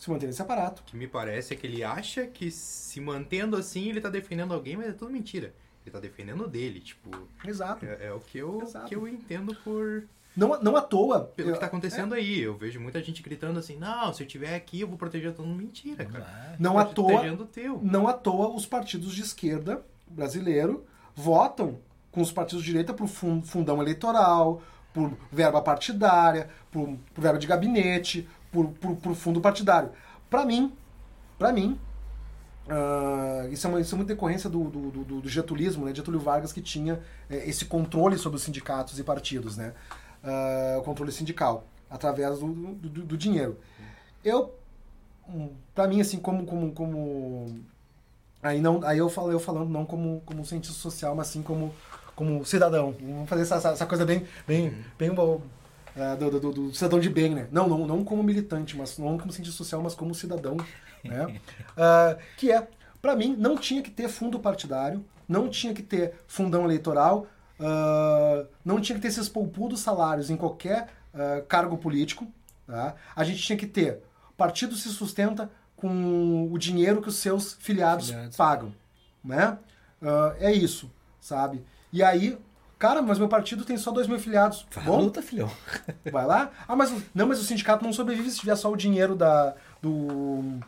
Se 0.00 0.10
manter 0.10 0.26
nesse 0.26 0.40
aparato. 0.40 0.80
O 0.80 0.84
que 0.86 0.96
me 0.96 1.06
parece 1.06 1.52
é 1.52 1.56
que 1.56 1.66
ele 1.66 1.84
acha 1.84 2.26
que 2.26 2.50
se 2.50 2.98
mantendo 3.00 3.54
assim 3.56 3.88
ele 3.90 4.00
tá 4.00 4.08
defendendo 4.08 4.54
alguém, 4.54 4.74
mas 4.76 4.88
é 4.88 4.92
tudo 4.92 5.10
mentira. 5.12 5.52
Ele 5.84 5.92
tá 5.92 6.00
defendendo 6.00 6.48
dele, 6.48 6.80
tipo. 6.80 7.10
Exato. 7.44 7.84
É, 7.84 8.06
é 8.06 8.12
o 8.12 8.18
que 8.18 8.38
eu, 8.38 8.62
Exato. 8.62 8.88
que 8.88 8.94
eu 8.96 9.06
entendo 9.06 9.54
por. 9.62 10.04
Não, 10.34 10.58
não 10.62 10.74
à 10.76 10.80
toa. 10.80 11.24
Pelo 11.36 11.50
eu- 11.50 11.54
que 11.54 11.60
tá 11.60 11.66
acontecendo 11.66 12.14
aí. 12.14 12.40
Eu 12.40 12.56
vejo 12.56 12.80
muita 12.80 13.02
gente 13.02 13.22
gritando 13.22 13.58
assim, 13.58 13.76
não, 13.76 14.10
se 14.14 14.22
eu 14.22 14.26
tiver 14.26 14.54
aqui 14.54 14.80
eu 14.80 14.88
vou 14.88 14.96
proteger 14.96 15.34
todo 15.34 15.46
mundo. 15.46 15.58
Mentira, 15.62 16.04
cara. 16.06 16.56
Não 16.58 16.78
à 16.78 16.84
toa, 16.86 17.08
protegendo 17.12 17.42
o 17.42 17.46
teu. 17.46 17.78
não 17.82 18.08
à 18.08 18.12
toa 18.14 18.48
os 18.54 18.64
partidos 18.64 19.14
de 19.14 19.20
esquerda 19.20 19.84
brasileiro 20.08 20.84
votam 21.14 21.78
com 22.10 22.20
os 22.22 22.32
partidos 22.32 22.64
de 22.64 22.70
direita 22.70 22.94
por 22.94 23.06
fun- 23.06 23.42
fundão 23.42 23.80
eleitoral, 23.82 24.62
por 24.94 25.12
verba 25.30 25.60
partidária, 25.62 26.48
por, 26.70 26.88
por 27.14 27.20
verba 27.20 27.38
de 27.38 27.46
gabinete, 27.46 28.28
por, 28.52 28.68
por, 28.68 28.96
por 28.96 29.14
fundo 29.14 29.40
partidário. 29.40 29.90
Para 30.28 30.44
mim, 30.44 30.72
para 31.38 31.52
mim, 31.52 31.78
ah, 32.68 33.46
isso, 33.50 33.66
é 33.66 33.70
uma, 33.70 33.80
isso 33.80 33.94
é 33.94 33.98
uma 33.98 34.04
decorrência 34.04 34.48
do, 34.48 34.64
do, 34.64 34.90
do- 35.04 35.20
do 35.22 35.28
getulismo, 35.28 35.84
né? 35.84 35.94
Getúlio 35.94 36.20
Vargas 36.20 36.52
que 36.52 36.60
tinha 36.60 37.00
eh, 37.28 37.48
esse 37.48 37.64
controle 37.64 38.16
sobre 38.18 38.36
os 38.36 38.42
sindicatos 38.42 38.98
e 38.98 39.02
partidos, 39.04 39.56
né? 39.56 39.72
Ah, 40.22 40.76
o 40.78 40.82
controle 40.82 41.12
sindical, 41.12 41.64
através 41.88 42.38
do, 42.40 42.46
do, 42.52 42.88
do- 43.04 43.16
dinheiro. 43.16 43.58
Eu, 44.24 44.54
para 45.74 45.86
mim, 45.88 46.00
assim, 46.00 46.18
como, 46.18 46.44
como, 46.46 46.72
como 46.72 47.60
Aí, 48.42 48.60
não, 48.60 48.80
aí 48.84 48.98
eu, 48.98 49.08
falo, 49.10 49.32
eu 49.32 49.40
falando 49.40 49.68
não 49.68 49.84
como, 49.84 50.22
como 50.24 50.44
cientista 50.46 50.78
social, 50.78 51.14
mas 51.14 51.26
sim 51.28 51.42
como, 51.42 51.74
como 52.16 52.44
cidadão. 52.44 52.94
Vamos 53.00 53.28
fazer 53.28 53.42
essa, 53.42 53.56
essa, 53.56 53.68
essa 53.70 53.86
coisa 53.86 54.06
bem, 54.06 54.26
bem, 54.46 54.74
bem 54.98 55.10
é, 56.00 56.16
do, 56.16 56.40
do, 56.40 56.52
do 56.52 56.74
cidadão 56.74 56.98
de 56.98 57.10
bem, 57.10 57.34
né? 57.34 57.46
Não, 57.52 57.68
não, 57.68 57.86
não 57.86 58.02
como 58.02 58.22
militante, 58.22 58.74
mas 58.74 58.96
não 58.96 59.18
como 59.18 59.30
cientista 59.30 59.58
social, 59.58 59.82
mas 59.82 59.94
como 59.94 60.14
cidadão, 60.14 60.56
né? 61.04 61.38
Ah, 61.76 62.16
que 62.36 62.50
é, 62.50 62.66
para 63.02 63.14
mim, 63.14 63.36
não 63.38 63.56
tinha 63.56 63.82
que 63.82 63.90
ter 63.90 64.08
fundo 64.08 64.40
partidário, 64.40 65.04
não 65.28 65.48
tinha 65.48 65.74
que 65.74 65.82
ter 65.82 66.14
fundão 66.26 66.64
eleitoral, 66.64 67.26
ah, 67.58 68.46
não 68.64 68.80
tinha 68.80 68.96
que 68.96 69.02
ter 69.02 69.08
esses 69.08 69.28
poupudos 69.28 69.80
salários 69.80 70.30
em 70.30 70.36
qualquer 70.36 70.88
ah, 71.12 71.42
cargo 71.46 71.76
político. 71.76 72.26
Tá? 72.66 72.94
A 73.14 73.24
gente 73.24 73.42
tinha 73.42 73.58
que 73.58 73.66
ter 73.66 74.02
partido 74.36 74.74
se 74.76 74.88
sustenta 74.88 75.50
com 75.76 76.48
o 76.50 76.58
dinheiro 76.58 77.02
que 77.02 77.08
os 77.08 77.16
seus 77.16 77.54
filiados, 77.54 78.08
Filiados. 78.08 78.36
pagam, 78.36 78.74
né? 79.24 79.58
É 80.38 80.52
isso, 80.52 80.90
sabe? 81.20 81.62
E 81.92 82.02
aí, 82.02 82.38
cara, 82.80 83.00
mas 83.00 83.18
meu 83.18 83.28
partido 83.28 83.64
tem 83.64 83.76
só 83.76 83.92
dois 83.92 84.08
mil 84.08 84.18
filiados. 84.18 84.66
Vai 84.72 84.84
Bom, 84.84 85.00
luta, 85.02 85.22
filhão. 85.22 85.48
vai 86.10 86.26
lá. 86.26 86.50
Ah, 86.66 86.74
mas 86.74 86.90
o- 86.90 87.00
não, 87.14 87.28
mas 87.28 87.38
o 87.38 87.44
sindicato 87.44 87.84
não 87.84 87.92
sobrevive 87.92 88.28
se 88.30 88.40
tiver 88.40 88.56
só 88.56 88.72
o 88.72 88.76
dinheiro 88.76 89.14
da 89.14 89.54
do 89.80 90.58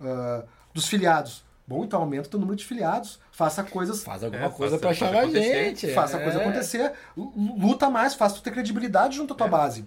ah, 0.00 0.44
dos 0.72 0.86
filiados. 0.88 1.44
Bom, 1.66 1.84
então 1.84 2.00
aumenta 2.00 2.26
o 2.26 2.30
teu 2.30 2.40
número 2.40 2.56
de 2.56 2.64
filiados, 2.64 3.20
faça 3.30 3.62
coisas 3.62 4.02
Faz 4.02 4.24
alguma 4.24 4.46
É, 4.46 4.48
coisa 4.48 4.78
faça- 4.78 4.80
pra 4.80 4.88
faça 4.90 5.06
chamar 5.06 5.18
a 5.18 5.22
acontecer. 5.22 5.64
gente. 5.64 5.88
faça 5.94 6.16
a 6.16 6.20
coisa 6.20 6.38
é. 6.38 6.42
acontecer, 6.42 6.92
lu- 7.16 7.32
luta 7.58 7.88
mais, 7.88 8.14
faça 8.14 8.34
tu 8.36 8.42
ter 8.42 8.50
credibilidade 8.50 9.16
junto 9.16 9.32
à 9.32 9.36
tua 9.36 9.48
base. 9.48 9.84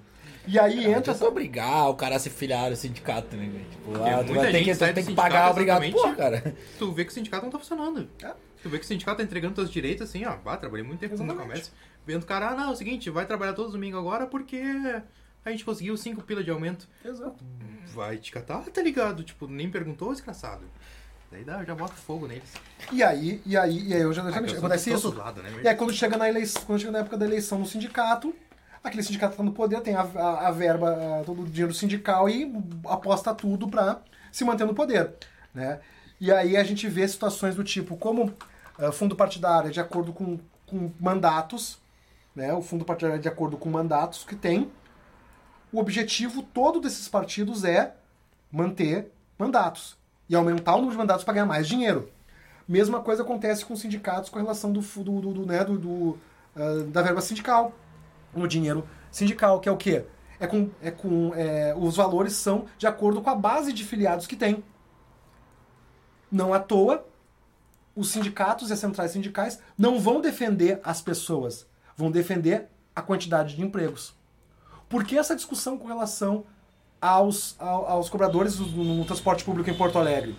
E 0.47 0.57
aí 0.59 0.75
Não 0.75 0.83
entra 0.91 1.11
adianta 1.11 1.25
obrigar 1.27 1.89
o 1.89 1.95
cara 1.95 2.15
a 2.15 2.19
se 2.19 2.29
filiar 2.29 2.69
no 2.69 2.75
sindicato, 2.75 3.35
né, 3.35 3.47
velho? 3.49 3.65
Tipo, 3.69 3.91
ah, 4.03 4.23
tu 4.23 4.33
vai 4.35 4.51
ter 4.51 4.63
que, 4.63 4.73
tu 4.75 4.93
tem 4.93 5.05
que 5.05 5.13
pagar 5.15 5.49
obrigado. 5.51 5.91
Pô, 5.91 6.13
cara. 6.13 6.55
Tu 6.77 6.91
vê 6.91 7.03
que 7.03 7.11
o 7.11 7.13
sindicato 7.13 7.43
não 7.43 7.51
tá 7.51 7.57
funcionando. 7.59 8.07
É. 8.23 8.31
Tu 8.65 8.69
vê 8.69 8.79
que 8.79 8.83
o 8.85 8.87
sindicato 8.87 9.17
tá 9.17 9.23
entregando 9.23 9.53
teus 9.53 9.69
direitos 9.69 10.09
assim, 10.09 10.25
ó. 10.25 10.35
Bah, 10.37 10.57
trabalhei 10.57 10.83
muito 10.83 10.99
tempo 10.99 11.15
no 11.23 11.35
comércio. 11.35 11.71
Vendo 12.03 12.23
o 12.23 12.25
cara, 12.25 12.49
ah, 12.49 12.55
não, 12.55 12.69
é 12.69 12.71
o 12.71 12.75
seguinte, 12.75 13.11
vai 13.11 13.23
trabalhar 13.23 13.53
todos 13.53 13.67
os 13.69 13.73
domingos 13.75 13.99
agora 13.99 14.25
porque 14.25 14.59
a 15.45 15.51
gente 15.51 15.63
conseguiu 15.63 15.95
5 15.95 16.23
pila 16.23 16.43
de 16.43 16.49
aumento. 16.49 16.87
Exato. 17.05 17.43
Vai 17.93 18.17
te 18.17 18.31
catar, 18.31 18.63
tá 18.63 18.81
ligado? 18.81 19.23
Tipo, 19.23 19.45
nem 19.47 19.69
perguntou, 19.69 20.11
desgraçado. 20.11 20.63
Daí 21.31 21.43
dá, 21.43 21.63
já 21.63 21.75
bota 21.75 21.93
fogo 21.93 22.25
neles. 22.27 22.51
E 22.91 23.03
aí, 23.03 23.39
e 23.45 23.55
aí, 23.55 23.87
e 23.87 23.93
aí 23.93 24.01
eu 24.01 24.11
já 24.11 24.23
Ah, 24.23 24.29
eu 24.31 24.57
acontece 24.57 24.91
isso. 24.91 25.13
lados, 25.13 25.43
né? 25.43 25.51
E 25.63 25.67
aí 25.67 25.75
quando 25.75 25.93
chega 25.93 26.17
na 26.17 26.27
eleição, 26.27 26.63
quando 26.63 26.79
chega 26.79 26.91
na 26.91 26.99
época 26.99 27.17
da 27.17 27.25
eleição 27.27 27.59
no 27.59 27.67
sindicato, 27.67 28.33
aquele 28.83 29.03
sindicato 29.03 29.33
está 29.33 29.43
no 29.43 29.51
poder, 29.51 29.79
tem 29.81 29.93
a, 29.95 30.01
a, 30.01 30.47
a 30.47 30.51
verba, 30.51 31.19
a- 31.19 31.23
todo 31.23 31.43
o 31.43 31.45
dinheiro 31.45 31.71
sindical 31.73 32.27
e 32.27 32.51
aposta 32.87 33.31
tudo 33.35 33.67
para 33.67 34.01
se 34.31 34.43
manter 34.43 34.65
no 34.65 34.73
poder. 34.73 35.13
Né? 35.53 35.79
E 36.19 36.31
aí 36.31 36.57
a 36.57 36.63
gente 36.63 36.87
vê 36.87 37.07
situações 37.07 37.53
do 37.55 37.63
tipo 37.63 37.95
como 37.95 38.33
ah, 38.77 38.91
fundo 38.91 39.15
partidário 39.15 39.69
é 39.69 39.71
de 39.71 39.79
acordo 39.79 40.13
com, 40.13 40.39
com 40.65 40.91
mandatos, 40.99 41.79
né? 42.35 42.53
o 42.53 42.61
fundo 42.61 42.83
partidário 42.83 43.17
é 43.17 43.21
de 43.21 43.27
acordo 43.27 43.57
com 43.57 43.69
mandatos 43.69 44.23
que 44.23 44.35
tem. 44.35 44.71
O 45.71 45.79
objetivo 45.79 46.43
todo 46.43 46.79
desses 46.79 47.07
partidos 47.07 47.63
é 47.63 47.95
manter 48.51 49.11
mandatos 49.37 49.97
e 50.29 50.35
aumentar 50.35 50.73
o 50.73 50.77
número 50.77 50.91
de 50.91 50.97
mandatos 50.97 51.23
para 51.23 51.33
ganhar 51.35 51.45
mais 51.45 51.67
dinheiro. 51.67 52.11
Mesma 52.67 53.01
coisa 53.01 53.23
acontece 53.23 53.65
com 53.65 53.75
sindicatos 53.75 54.29
com 54.29 54.39
relação 54.39 54.71
do, 54.71 54.81
do, 54.81 55.21
do, 55.21 55.33
do, 55.33 55.45
né, 55.45 55.63
do, 55.63 55.77
do, 55.77 56.19
ah, 56.55 56.83
da 56.87 57.01
verba 57.01 57.21
sindical, 57.21 57.73
no 58.33 58.47
dinheiro 58.47 58.87
sindical, 59.11 59.59
que 59.59 59.69
é 59.69 59.71
o 59.71 59.77
quê? 59.77 60.05
É 60.39 60.47
com, 60.47 60.69
é 60.81 60.91
com 60.91 61.33
é, 61.33 61.73
os 61.77 61.95
valores 61.95 62.33
são 62.33 62.65
de 62.77 62.85
acordo 62.85 63.21
com 63.21 63.29
a 63.29 63.35
base 63.35 63.71
de 63.71 63.85
filiados 63.85 64.27
que 64.27 64.35
tem. 64.35 64.63
Não 66.29 66.53
à 66.53 66.59
toa, 66.59 67.05
os 67.95 68.09
sindicatos 68.09 68.69
e 68.69 68.73
as 68.73 68.79
centrais 68.79 69.11
sindicais 69.11 69.59
não 69.77 69.99
vão 69.99 70.19
defender 70.21 70.79
as 70.83 71.01
pessoas, 71.01 71.65
vão 71.95 72.11
defender 72.11 72.67
a 72.95 73.01
quantidade 73.01 73.55
de 73.55 73.61
empregos. 73.61 74.13
Por 74.89 75.03
que 75.03 75.17
essa 75.17 75.35
discussão 75.35 75.77
com 75.77 75.87
relação 75.87 76.45
aos, 77.01 77.55
ao- 77.59 77.85
aos 77.87 78.09
cobradores 78.09 78.55
do- 78.57 78.67
no 78.83 79.05
transporte 79.05 79.43
público 79.43 79.69
em 79.69 79.77
Porto 79.77 79.97
Alegre? 79.97 80.35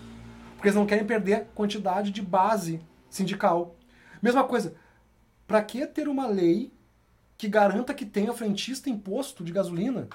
Porque 0.55 0.69
eles 0.69 0.77
não 0.77 0.87
querem 0.87 1.05
perder 1.05 1.47
quantidade 1.55 2.11
de 2.11 2.23
base 2.23 2.81
sindical. 3.11 3.75
Mesma 4.23 4.45
coisa, 4.45 4.75
para 5.47 5.63
que 5.63 5.87
ter 5.87 6.09
uma 6.09 6.27
lei 6.27 6.73
que 7.37 7.49
garanta 7.49 7.93
que 7.95 8.07
tenha 8.07 8.33
frentista 8.33 8.89
imposto 8.89 9.45
de 9.45 9.53
gasolina? 9.53 10.09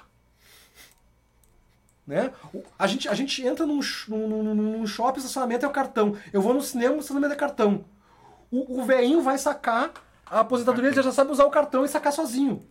Né? 2.06 2.32
A, 2.78 2.86
gente, 2.86 3.08
a 3.08 3.14
gente 3.14 3.46
entra 3.46 3.64
num, 3.64 3.80
num, 4.08 4.28
num, 4.42 4.54
num 4.54 4.86
shopping, 4.86 5.20
estacionamento 5.20 5.64
é 5.64 5.68
o 5.68 5.72
cartão. 5.72 6.16
Eu 6.32 6.42
vou 6.42 6.52
no 6.52 6.60
cinema, 6.60 6.94
o 6.96 6.98
estacionamento 6.98 7.34
é 7.34 7.36
cartão. 7.36 7.84
O, 8.50 8.80
o 8.80 8.84
veinho 8.84 9.22
vai 9.22 9.38
sacar 9.38 9.92
a 10.26 10.40
aposentadoria, 10.40 10.90
ele 10.90 11.02
já 11.02 11.12
sabe 11.12 11.30
usar 11.30 11.44
o 11.44 11.50
cartão 11.50 11.84
e 11.84 11.88
sacar 11.88 12.12
sozinho. 12.12 12.62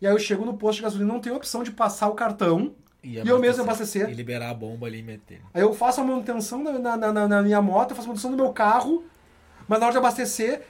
E 0.00 0.06
aí 0.06 0.12
eu 0.12 0.18
chego 0.18 0.44
no 0.44 0.56
posto 0.56 0.78
de 0.78 0.82
gasolina, 0.82 1.12
não 1.12 1.20
tem 1.20 1.32
opção 1.32 1.62
de 1.62 1.70
passar 1.70 2.08
o 2.08 2.14
cartão 2.14 2.74
e, 3.02 3.16
eu 3.18 3.38
mesmo 3.38 3.62
abastecer. 3.62 4.10
E 4.10 4.14
liberar 4.14 4.50
a 4.50 4.54
bomba 4.54 4.86
ali 4.86 4.98
e 4.98 5.02
meter. 5.02 5.40
Aí 5.54 5.62
eu 5.62 5.72
faço 5.72 6.00
a 6.00 6.04
manutenção 6.04 6.62
na, 6.62 6.96
na, 6.96 7.12
na- 7.12 7.28
na 7.28 7.42
minha 7.42 7.62
moto, 7.62 7.90
eu 7.92 7.96
faço 7.96 8.08
a 8.08 8.10
manutenção 8.10 8.30
do 8.32 8.36
meu 8.36 8.52
carro, 8.52 9.04
mas 9.68 9.78
na 9.78 9.86
hora 9.86 9.92
de 9.92 9.98
abastecer, 9.98 10.66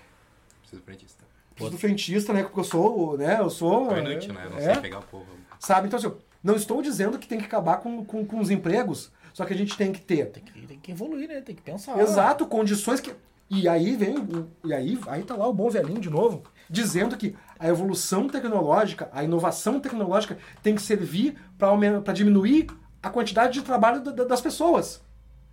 Preciso 0.60 0.82
frentista. 0.82 1.24
preciso 1.54 1.70
do 1.70 1.78
frentista, 1.78 2.32
né? 2.32 2.42
Porque 2.42 2.60
eu 2.60 2.64
sou, 2.64 3.16
né? 3.16 3.40
Eu 3.40 3.50
sou. 3.50 3.90
É 3.96 4.02
né? 4.02 4.18
Não 4.50 4.58
é, 4.58 4.74
sei 4.74 4.82
pegar 4.82 4.98
o 4.98 5.02
povo. 5.02 5.26
Sabe? 5.58 5.86
Então, 5.86 5.98
assim, 5.98 6.12
não 6.47 6.55
estou 6.57 6.80
dizendo 6.80 7.18
que 7.18 7.26
tem 7.26 7.38
que 7.38 7.44
acabar 7.44 7.78
com, 7.78 8.05
com, 8.05 8.24
com 8.24 8.38
os 8.38 8.51
empregos, 8.51 9.11
só 9.34 9.44
que 9.44 9.53
a 9.53 9.57
gente 9.57 9.76
tem 9.76 9.92
que 9.92 10.01
ter. 10.01 10.26
Tem 10.30 10.42
que, 10.44 10.66
tem 10.66 10.78
que 10.78 10.92
evoluir, 10.92 11.28
né? 11.28 11.40
Tem 11.40 11.55
que 11.55 11.62
pensar. 11.62 11.99
Exato, 12.01 12.47
condições 12.47 13.01
que. 13.01 13.12
E 13.51 13.68
aí 13.68 13.94
vem. 13.97 14.16
E 14.64 14.72
aí, 14.72 14.99
aí 15.09 15.22
tá 15.22 15.34
lá 15.36 15.47
o 15.47 15.53
bom 15.53 15.68
velhinho 15.68 16.01
de 16.01 16.09
novo, 16.11 16.42
dizendo 16.70 17.16
que 17.16 17.36
a 17.59 17.68
evolução 17.68 18.28
tecnológica, 18.28 19.09
a 19.12 19.22
inovação 19.24 19.78
tecnológica 19.80 20.38
tem 20.62 20.74
que 20.74 20.82
servir 20.82 21.36
para 21.59 22.12
diminuir 22.12 22.68
a 23.03 23.11
quantidade 23.11 23.53
de 23.55 23.62
trabalho 23.62 24.01
da- 24.03 24.12
da- 24.12 24.24
das 24.24 24.40
pessoas. 24.40 25.01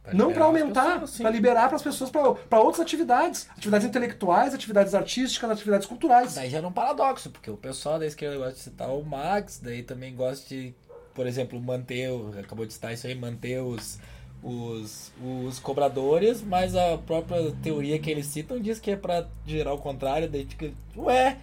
Pra 0.01 0.13
Não 0.13 0.33
para 0.33 0.43
aumentar, 0.43 0.99
para 1.17 1.29
liberar 1.29 1.67
para 1.67 1.77
as 1.77 1.81
pessoas 1.81 2.09
para 2.11 2.59
outras 2.59 2.81
atividades. 2.81 3.47
Atividades 3.55 3.87
intelectuais, 3.87 4.53
atividades 4.53 4.93
artísticas, 4.93 5.49
atividades 5.49 5.87
culturais. 5.87 6.33
Daí 6.35 6.49
gera 6.49 6.67
um 6.67 6.73
paradoxo, 6.73 7.29
porque 7.29 7.49
o 7.49 7.55
pessoal 7.55 7.97
da 7.97 8.05
esquerda 8.05 8.35
gosta 8.37 8.53
de 8.53 8.59
citar 8.59 8.89
o 8.89 9.01
Marx, 9.05 9.61
daí 9.63 9.81
também 9.81 10.13
gosta 10.13 10.49
de, 10.49 10.75
por 11.13 11.27
exemplo, 11.27 11.59
manter, 11.61 12.09
acabou 12.39 12.65
de 12.65 12.73
citar 12.73 12.93
isso 12.93 13.05
aí, 13.07 13.15
manter 13.15 13.61
os, 13.61 13.99
os, 14.41 15.11
os 15.45 15.59
cobradores, 15.59 16.41
mas 16.41 16.75
a 16.75 16.97
própria 16.97 17.51
teoria 17.63 17.99
que 17.99 18.09
eles 18.09 18.25
citam 18.27 18.59
diz 18.59 18.79
que 18.79 18.91
é 18.91 18.95
pra 18.95 19.25
gerar 19.45 19.73
o 19.73 19.77
contrário, 19.77 20.29
daí 20.29 20.45
fica, 20.45 20.71
ué, 20.97 21.37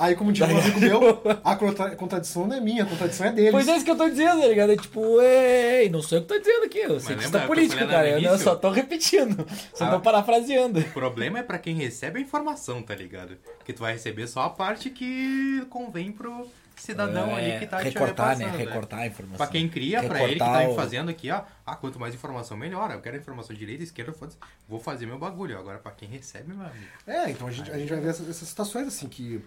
Aí, 0.00 0.14
como 0.14 0.30
diz 0.32 0.46
um 0.48 0.56
amigo 0.56 0.78
meu, 0.78 1.00
a 1.42 1.56
contra- 1.56 1.96
contradição 1.96 2.46
não 2.46 2.54
é 2.56 2.60
minha, 2.60 2.84
a 2.84 2.86
contradição 2.86 3.26
é 3.26 3.32
deles. 3.32 3.50
pois 3.50 3.66
é 3.66 3.74
isso 3.74 3.84
que 3.84 3.90
eu 3.90 3.96
tô 3.96 4.08
dizendo, 4.08 4.40
tá 4.42 4.46
ligado? 4.46 4.70
É 4.70 4.76
tipo, 4.76 5.00
ué, 5.16 5.88
não 5.88 6.00
sou 6.00 6.18
eu 6.18 6.22
que 6.22 6.28
tô 6.28 6.38
dizendo 6.38 6.64
aqui, 6.66 6.78
eu 6.78 7.00
sei 7.00 7.16
que 7.16 7.24
está 7.24 7.40
político, 7.48 7.84
cara, 7.84 8.08
eu 8.08 8.22
não- 8.22 8.30
eu 8.30 8.38
só 8.38 8.54
tô 8.54 8.70
repetindo, 8.70 9.44
só 9.74 9.86
Ah. 9.86 9.90
tô 9.90 10.00
parafraseando. 10.00 10.78
O 10.78 10.84
problema 10.92 11.40
é 11.40 11.42
pra 11.42 11.58
quem 11.58 11.74
recebe 11.74 12.20
a 12.20 12.22
informação, 12.22 12.80
tá 12.80 12.94
ligado? 12.94 13.36
Que 13.64 13.72
tu 13.72 13.80
vai 13.80 13.94
receber 13.94 14.28
só 14.28 14.42
a 14.42 14.50
parte 14.50 14.88
que 14.88 15.66
convém 15.68 16.12
pro 16.12 16.46
cidadão 16.82 17.28
É, 17.30 17.50
ali 17.52 17.58
que 17.60 17.66
tá 17.66 17.78
recortar, 17.78 18.34
te 18.36 18.38
né? 18.40 18.44
repassando, 18.46 18.68
Recortar 18.70 18.98
a 19.00 19.06
informação. 19.06 19.36
Pra 19.38 19.46
quem 19.46 19.68
cria, 19.68 20.02
pra 20.02 20.22
ele 20.22 20.32
que 20.34 20.38
tá 20.38 20.44
Recortar 20.58 20.70
o- 20.70 20.74
fazendo 20.76 21.10
aqui, 21.10 21.30
ó. 21.30 21.42
Ah, 21.66 21.76
quanto 21.76 21.98
mais 21.98 22.14
informação, 22.14 22.56
melhor. 22.56 22.90
Eu 22.90 23.00
quero 23.00 23.16
informação 23.16 23.54
direita, 23.54 23.82
esquerda, 23.82 24.12
foda-se. 24.12 24.36
Vou 24.68 24.78
fazer 24.80 25.06
meu 25.06 25.18
bagulho. 25.18 25.58
Agora, 25.58 25.78
pra 25.78 25.92
quem 25.92 26.08
recebe, 26.08 26.52
meu 26.54 26.66
amigo. 26.66 26.84
É, 27.06 27.30
então 27.30 27.46
a 27.46 27.50
gente, 27.50 27.70
a 27.70 27.78
gente 27.78 27.88
vai 27.90 28.00
ver 28.00 28.08
essas, 28.10 28.28
essas 28.28 28.48
situações 28.48 28.86
assim 28.88 29.08
que. 29.08 29.44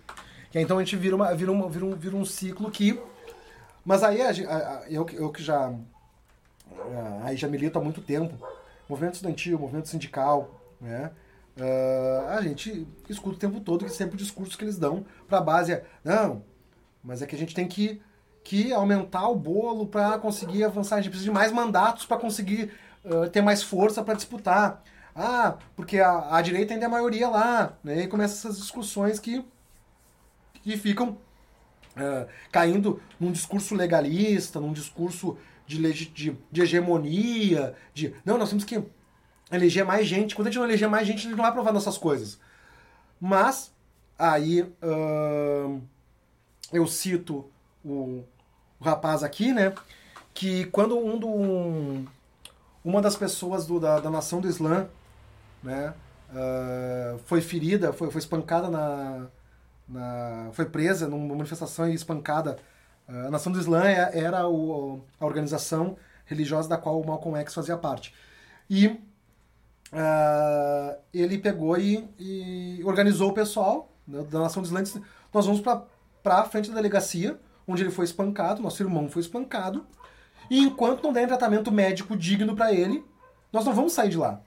que 0.51 0.59
então 0.59 0.77
a 0.77 0.84
gente 0.84 0.95
vira, 0.97 1.15
uma, 1.15 1.34
vira, 1.36 1.51
uma, 1.51 1.69
vira, 1.69 1.86
um, 1.86 1.95
vira 1.95 2.15
um 2.15 2.25
ciclo 2.25 2.69
que. 2.71 2.99
Mas 3.86 4.03
aí 4.03 4.21
a 4.21 4.29
a- 4.29 4.57
a- 4.79 4.84
eu, 4.89 5.03
que- 5.05 5.15
eu 5.15 5.29
que 5.32 5.41
já. 5.43 5.73
ah, 6.71 7.21
Aí 7.23 7.36
já 7.38 7.47
milito 7.47 7.77
há 7.77 7.82
muito 7.82 8.01
tempo. 8.01 8.34
Movimento 8.89 9.15
estudantil, 9.15 9.57
movimento 9.57 9.88
sindical, 9.88 10.59
né? 10.79 11.11
ah, 11.59 12.36
a 12.38 12.41
gente 12.41 12.88
escuta 13.09 13.36
o 13.36 13.39
tempo 13.39 13.59
todo 13.61 13.86
que 13.86 13.91
sempre 13.91 14.15
o 14.15 14.17
discurso 14.17 14.57
que 14.57 14.63
eles 14.63 14.77
dão 14.77 15.05
pra 15.27 15.39
base 15.41 15.71
é. 15.73 15.86
Não, 16.03 16.43
mas 17.04 17.22
é 17.22 17.26
que 17.26 17.36
a 17.36 17.38
gente 17.38 17.56
tem 17.56 17.68
que, 17.68 18.02
que 18.43 18.72
aumentar 18.74 19.28
o 19.28 19.36
bolo 19.36 19.88
para 19.88 20.18
conseguir 20.20 20.64
avançar. 20.64 20.95
A 20.95 21.02
gente 21.02 21.10
precisa 21.10 21.30
de 21.30 21.34
mais 21.34 21.52
mandatos 21.52 22.06
para 22.06 22.18
conseguir 22.18 22.72
ah, 23.06 23.30
ter 23.30 23.41
mais 23.41 23.64
força 23.64 24.04
para 24.04 24.14
disputar. 24.14 24.84
Ah, 25.16 25.58
porque 25.76 25.99
a, 25.99 26.36
a 26.38 26.41
direita 26.41 26.74
ainda 26.74 26.86
é 26.86 26.88
a 26.88 26.91
maioria 26.91 27.30
lá. 27.30 27.78
Né? 27.84 28.04
E 28.04 28.08
começam 28.08 28.38
essas 28.38 28.62
discussões 28.62 29.20
que, 29.20 29.43
que 30.62 30.78
ficam 30.78 31.18
ah, 31.95 32.28
caindo 32.52 33.02
num 33.20 33.32
discurso 33.32 33.76
legalista, 33.76 34.60
num 34.60 34.74
discurso 34.74 35.38
de, 35.66 36.06
de, 36.06 36.38
de 36.52 36.62
hegemonia, 36.62 37.76
de 37.93 38.14
não, 38.26 38.38
nós 38.38 38.49
temos 38.49 38.64
que 38.64 38.84
eleger 39.52 39.86
mais 39.86 40.08
gente. 40.08 40.36
Quando 40.36 40.47
a 40.47 40.52
gente 40.52 40.60
não 40.60 40.68
eleger 40.68 40.89
mais 40.89 41.08
gente, 41.08 41.20
a 41.20 41.22
gente 41.24 41.32
não 41.32 41.38
vai 41.38 41.49
aprovar 41.49 41.74
nossas 41.74 41.97
coisas. 41.97 42.39
Mas, 43.20 43.74
aí, 44.18 44.62
ahn, 44.82 45.82
eu 46.74 46.88
cito 46.88 47.49
o, 47.84 48.24
o 48.80 48.84
rapaz 48.84 49.24
aqui, 49.24 49.53
né? 49.53 49.74
Que 50.34 50.65
quando 50.65 50.97
um 50.97 51.17
do, 51.19 51.28
um- 51.28 52.05
uma 52.84 53.01
das 53.01 53.15
pessoas 53.15 53.65
do- 53.65 53.80
da, 53.80 53.99
da 53.99 54.09
nação 54.09 54.41
do 54.41 54.47
Islã, 54.47 54.88
né? 55.63 55.93
ah, 56.34 57.17
foi 57.26 57.41
ferida, 57.41 57.93
foi, 57.93 58.09
foi 58.11 58.19
espancada 58.19 58.69
na, 58.69 59.28
na- 59.88 60.49
foi 60.53 60.65
presa 60.65 61.07
numa 61.07 61.36
manifestação 61.36 61.89
e 61.89 61.93
espancada. 61.95 62.57
Ah, 63.07 63.28
a 63.28 63.32
Nação 63.32 63.51
do 63.51 63.59
Islã 63.59 63.84
é- 63.86 64.19
era 64.19 64.47
o- 64.47 65.01
a 65.19 65.26
organização 65.26 65.97
religiosa 66.26 66.69
da 66.69 66.78
qual 66.78 66.99
o 67.01 67.05
Malcolm 67.07 67.38
X 67.41 67.53
fazia 67.53 67.78
parte. 67.78 68.13
E 68.69 68.99
ah, 69.91 70.97
ele 71.13 71.38
pegou 71.38 71.78
e, 71.78 72.07
e 72.19 72.82
organizou 72.84 73.30
o 73.30 73.34
pessoal 73.34 73.91
né, 74.07 74.24
da 74.24 74.39
Nação 74.39 74.61
do 74.61 74.65
Islã 74.65 74.82
disse, 74.84 75.01
nós 75.34 75.45
vamos 75.45 75.61
para 75.61 75.84
a 76.24 76.43
frente 76.43 76.69
da 76.69 76.76
delegacia, 76.76 77.39
onde 77.67 77.84
ele 77.84 77.91
foi 77.91 78.05
espancado, 78.05 78.61
nosso 78.61 78.82
irmão 78.82 79.09
foi 79.09 79.22
espancado, 79.22 79.86
e 80.49 80.59
enquanto 80.59 81.03
não 81.03 81.13
der 81.13 81.28
tratamento 81.28 81.72
médico 81.72 82.15
digno 82.15 82.55
para 82.55 82.74
ele, 82.74 83.03
nós 83.51 83.65
não 83.65 83.74
vamos 83.74 83.93
sair 83.93 84.09
de 84.09 84.17
lá. 84.17 84.41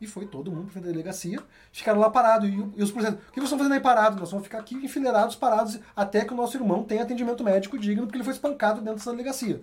E 0.00 0.06
foi 0.06 0.24
todo 0.24 0.50
mundo 0.50 0.70
para 0.72 0.80
a 0.80 0.84
delegacia, 0.84 1.38
ficaram 1.70 2.00
lá 2.00 2.08
parados. 2.08 2.48
E, 2.48 2.52
e 2.52 2.82
os 2.82 2.90
policiais, 2.90 3.16
o 3.16 3.32
que 3.32 3.34
vocês 3.34 3.44
estão 3.44 3.58
fazendo 3.58 3.74
aí 3.74 3.80
parados? 3.80 4.18
Nós 4.18 4.30
vamos 4.30 4.46
ficar 4.46 4.58
aqui 4.58 4.74
enfileirados, 4.76 5.36
parados, 5.36 5.78
até 5.94 6.24
que 6.24 6.32
o 6.32 6.36
nosso 6.36 6.56
irmão 6.56 6.84
tenha 6.84 7.02
atendimento 7.02 7.44
médico 7.44 7.78
digno, 7.78 8.04
porque 8.04 8.16
ele 8.16 8.24
foi 8.24 8.32
espancado 8.32 8.80
dentro 8.80 8.94
dessa 8.94 9.10
delegacia. 9.10 9.62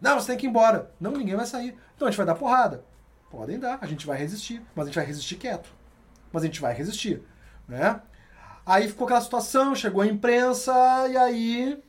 Não, 0.00 0.18
você 0.18 0.28
tem 0.28 0.38
que 0.38 0.46
ir 0.46 0.48
embora. 0.48 0.90
Não, 0.98 1.10
ninguém 1.10 1.36
vai 1.36 1.44
sair. 1.44 1.76
Então 1.94 2.08
a 2.08 2.10
gente 2.10 2.16
vai 2.16 2.26
dar 2.26 2.34
porrada. 2.34 2.82
Podem 3.30 3.58
dar, 3.58 3.78
a 3.82 3.86
gente 3.86 4.06
vai 4.06 4.16
resistir, 4.16 4.62
mas 4.74 4.84
a 4.84 4.86
gente 4.86 4.96
vai 4.96 5.04
resistir 5.04 5.36
quieto. 5.36 5.68
Mas 6.32 6.42
a 6.42 6.46
gente 6.46 6.60
vai 6.60 6.72
resistir, 6.72 7.22
né? 7.66 8.00
Aí 8.68 8.86
ficou 8.86 9.06
aquela 9.06 9.20
situação, 9.22 9.74
chegou 9.74 10.02
a 10.02 10.06
imprensa 10.06 10.72
e 11.08 11.16
aí, 11.16 11.82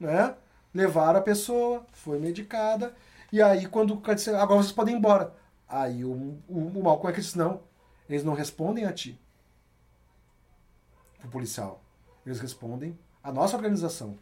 né? 0.00 0.34
Levaram 0.72 1.18
a 1.18 1.22
pessoa, 1.22 1.84
foi 1.92 2.18
medicada 2.18 2.94
e 3.32 3.42
aí 3.42 3.66
quando 3.66 3.92
o 3.94 4.00
cara 4.00 4.14
disse, 4.14 4.30
agora 4.30 4.62
vocês 4.62 4.72
podem 4.72 4.94
ir 4.94 4.98
embora. 4.98 5.34
Aí 5.68 6.04
o, 6.04 6.10
o, 6.48 6.58
o 6.78 6.82
Malcolm 6.82 7.14
X 7.14 7.26
disse, 7.26 7.38
não, 7.38 7.60
eles 8.08 8.24
não 8.24 8.32
respondem 8.34 8.86
a 8.86 8.92
ti, 8.92 9.20
o 11.24 11.28
policial. 11.28 11.82
Eles 12.24 12.40
respondem 12.40 12.98
à 13.22 13.32
nossa 13.32 13.56
organização. 13.56 14.18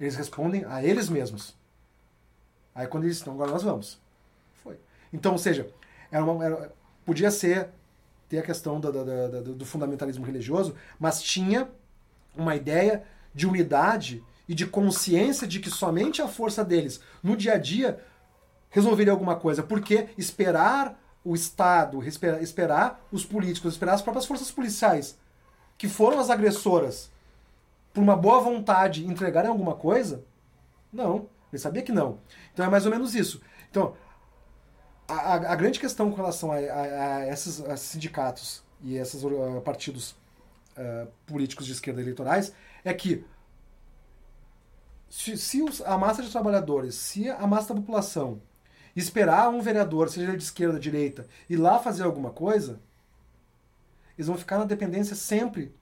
Eles 0.00 0.16
respondem 0.16 0.64
a 0.64 0.84
eles 0.84 1.08
mesmos. 1.08 1.56
Aí 2.74 2.86
quando 2.86 3.04
eles 3.04 3.18
estão, 3.18 3.34
agora 3.34 3.50
nós 3.52 3.62
vamos. 3.62 4.00
Foi. 4.62 4.78
Então, 5.12 5.32
ou 5.32 5.38
seja, 5.38 5.70
era 6.10 6.24
uma, 6.24 6.44
era- 6.44 6.72
podia 7.04 7.30
ser 7.30 7.70
ter 8.32 8.38
a 8.38 8.42
questão 8.42 8.80
do, 8.80 8.90
do, 8.90 9.54
do, 9.56 9.66
fundamentalismo 9.66 10.24
religioso, 10.24 10.74
mas 10.98 11.20
tinha 11.22 11.68
uma 12.34 12.56
ideia 12.56 13.04
de 13.34 13.46
unidade 13.46 14.24
e 14.48 14.54
de 14.54 14.66
consciência 14.66 15.46
de 15.46 15.60
que 15.60 15.68
somente 15.68 16.22
a 16.22 16.26
força 16.26 16.64
deles 16.64 16.98
no 17.22 17.36
dia 17.36 17.52
a 17.54 17.58
dia 17.58 18.00
resolveria 18.70 19.12
alguma 19.12 19.36
coisa. 19.36 19.62
Porque 19.62 20.08
esperar 20.16 20.98
o 21.22 21.34
Estado, 21.34 22.02
esperar, 22.08 22.42
esperar 22.42 23.06
os 23.12 23.22
políticos, 23.22 23.74
esperar 23.74 23.92
as 23.92 24.02
próprias 24.02 24.24
forças 24.24 24.50
policiais, 24.50 25.18
que 25.76 25.86
foram 25.86 26.18
as 26.18 26.30
agressoras, 26.30 27.10
por 27.92 28.00
uma 28.00 28.16
boa 28.16 28.40
vontade 28.40 29.06
entregarem 29.06 29.50
alguma 29.50 29.74
coisa? 29.74 30.24
Não, 30.90 31.28
ele 31.52 31.60
sabia 31.60 31.82
que 31.82 31.92
não. 31.92 32.18
Então 32.54 32.64
é 32.64 32.70
mais 32.70 32.86
ou 32.86 32.90
menos 32.90 33.14
isso. 33.14 33.42
Então, 33.70 33.94
a, 35.12 35.52
a 35.52 35.56
grande 35.56 35.78
questão 35.80 36.10
com 36.10 36.16
relação 36.16 36.52
a, 36.52 36.56
a, 36.56 37.28
esses, 37.28 37.62
sindicatos 37.80 38.62
e 38.82 38.96
esses 38.96 39.22
uh, 39.22 39.60
partidos 39.64 40.12
uh, 40.76 41.06
políticos 41.26 41.66
de 41.66 41.72
esquerda 41.72 42.00
eleitorais 42.00 42.52
é 42.84 42.92
que 42.92 43.24
se, 45.08 45.36
se 45.36 45.62
os, 45.62 45.80
a 45.82 45.98
massa 45.98 46.22
de 46.22 46.30
trabalhadores, 46.30 46.94
se 46.94 47.28
a 47.28 47.46
massa 47.46 47.74
da 47.74 47.80
população 47.80 48.40
esperar 48.96 49.48
um 49.50 49.60
vereador, 49.60 50.08
seja 50.08 50.28
ele 50.28 50.38
de 50.38 50.44
esquerda 50.44 50.74
ou 50.74 50.80
direita, 50.80 51.26
ir 51.48 51.56
lá 51.56 51.78
fazer 51.78 52.02
alguma 52.02 52.30
coisa, 52.30 52.80
eles 54.16 54.26
vão 54.26 54.36
ficar 54.36 54.58
na 54.58 54.64
dependência 54.64 55.14
sempre 55.14 55.74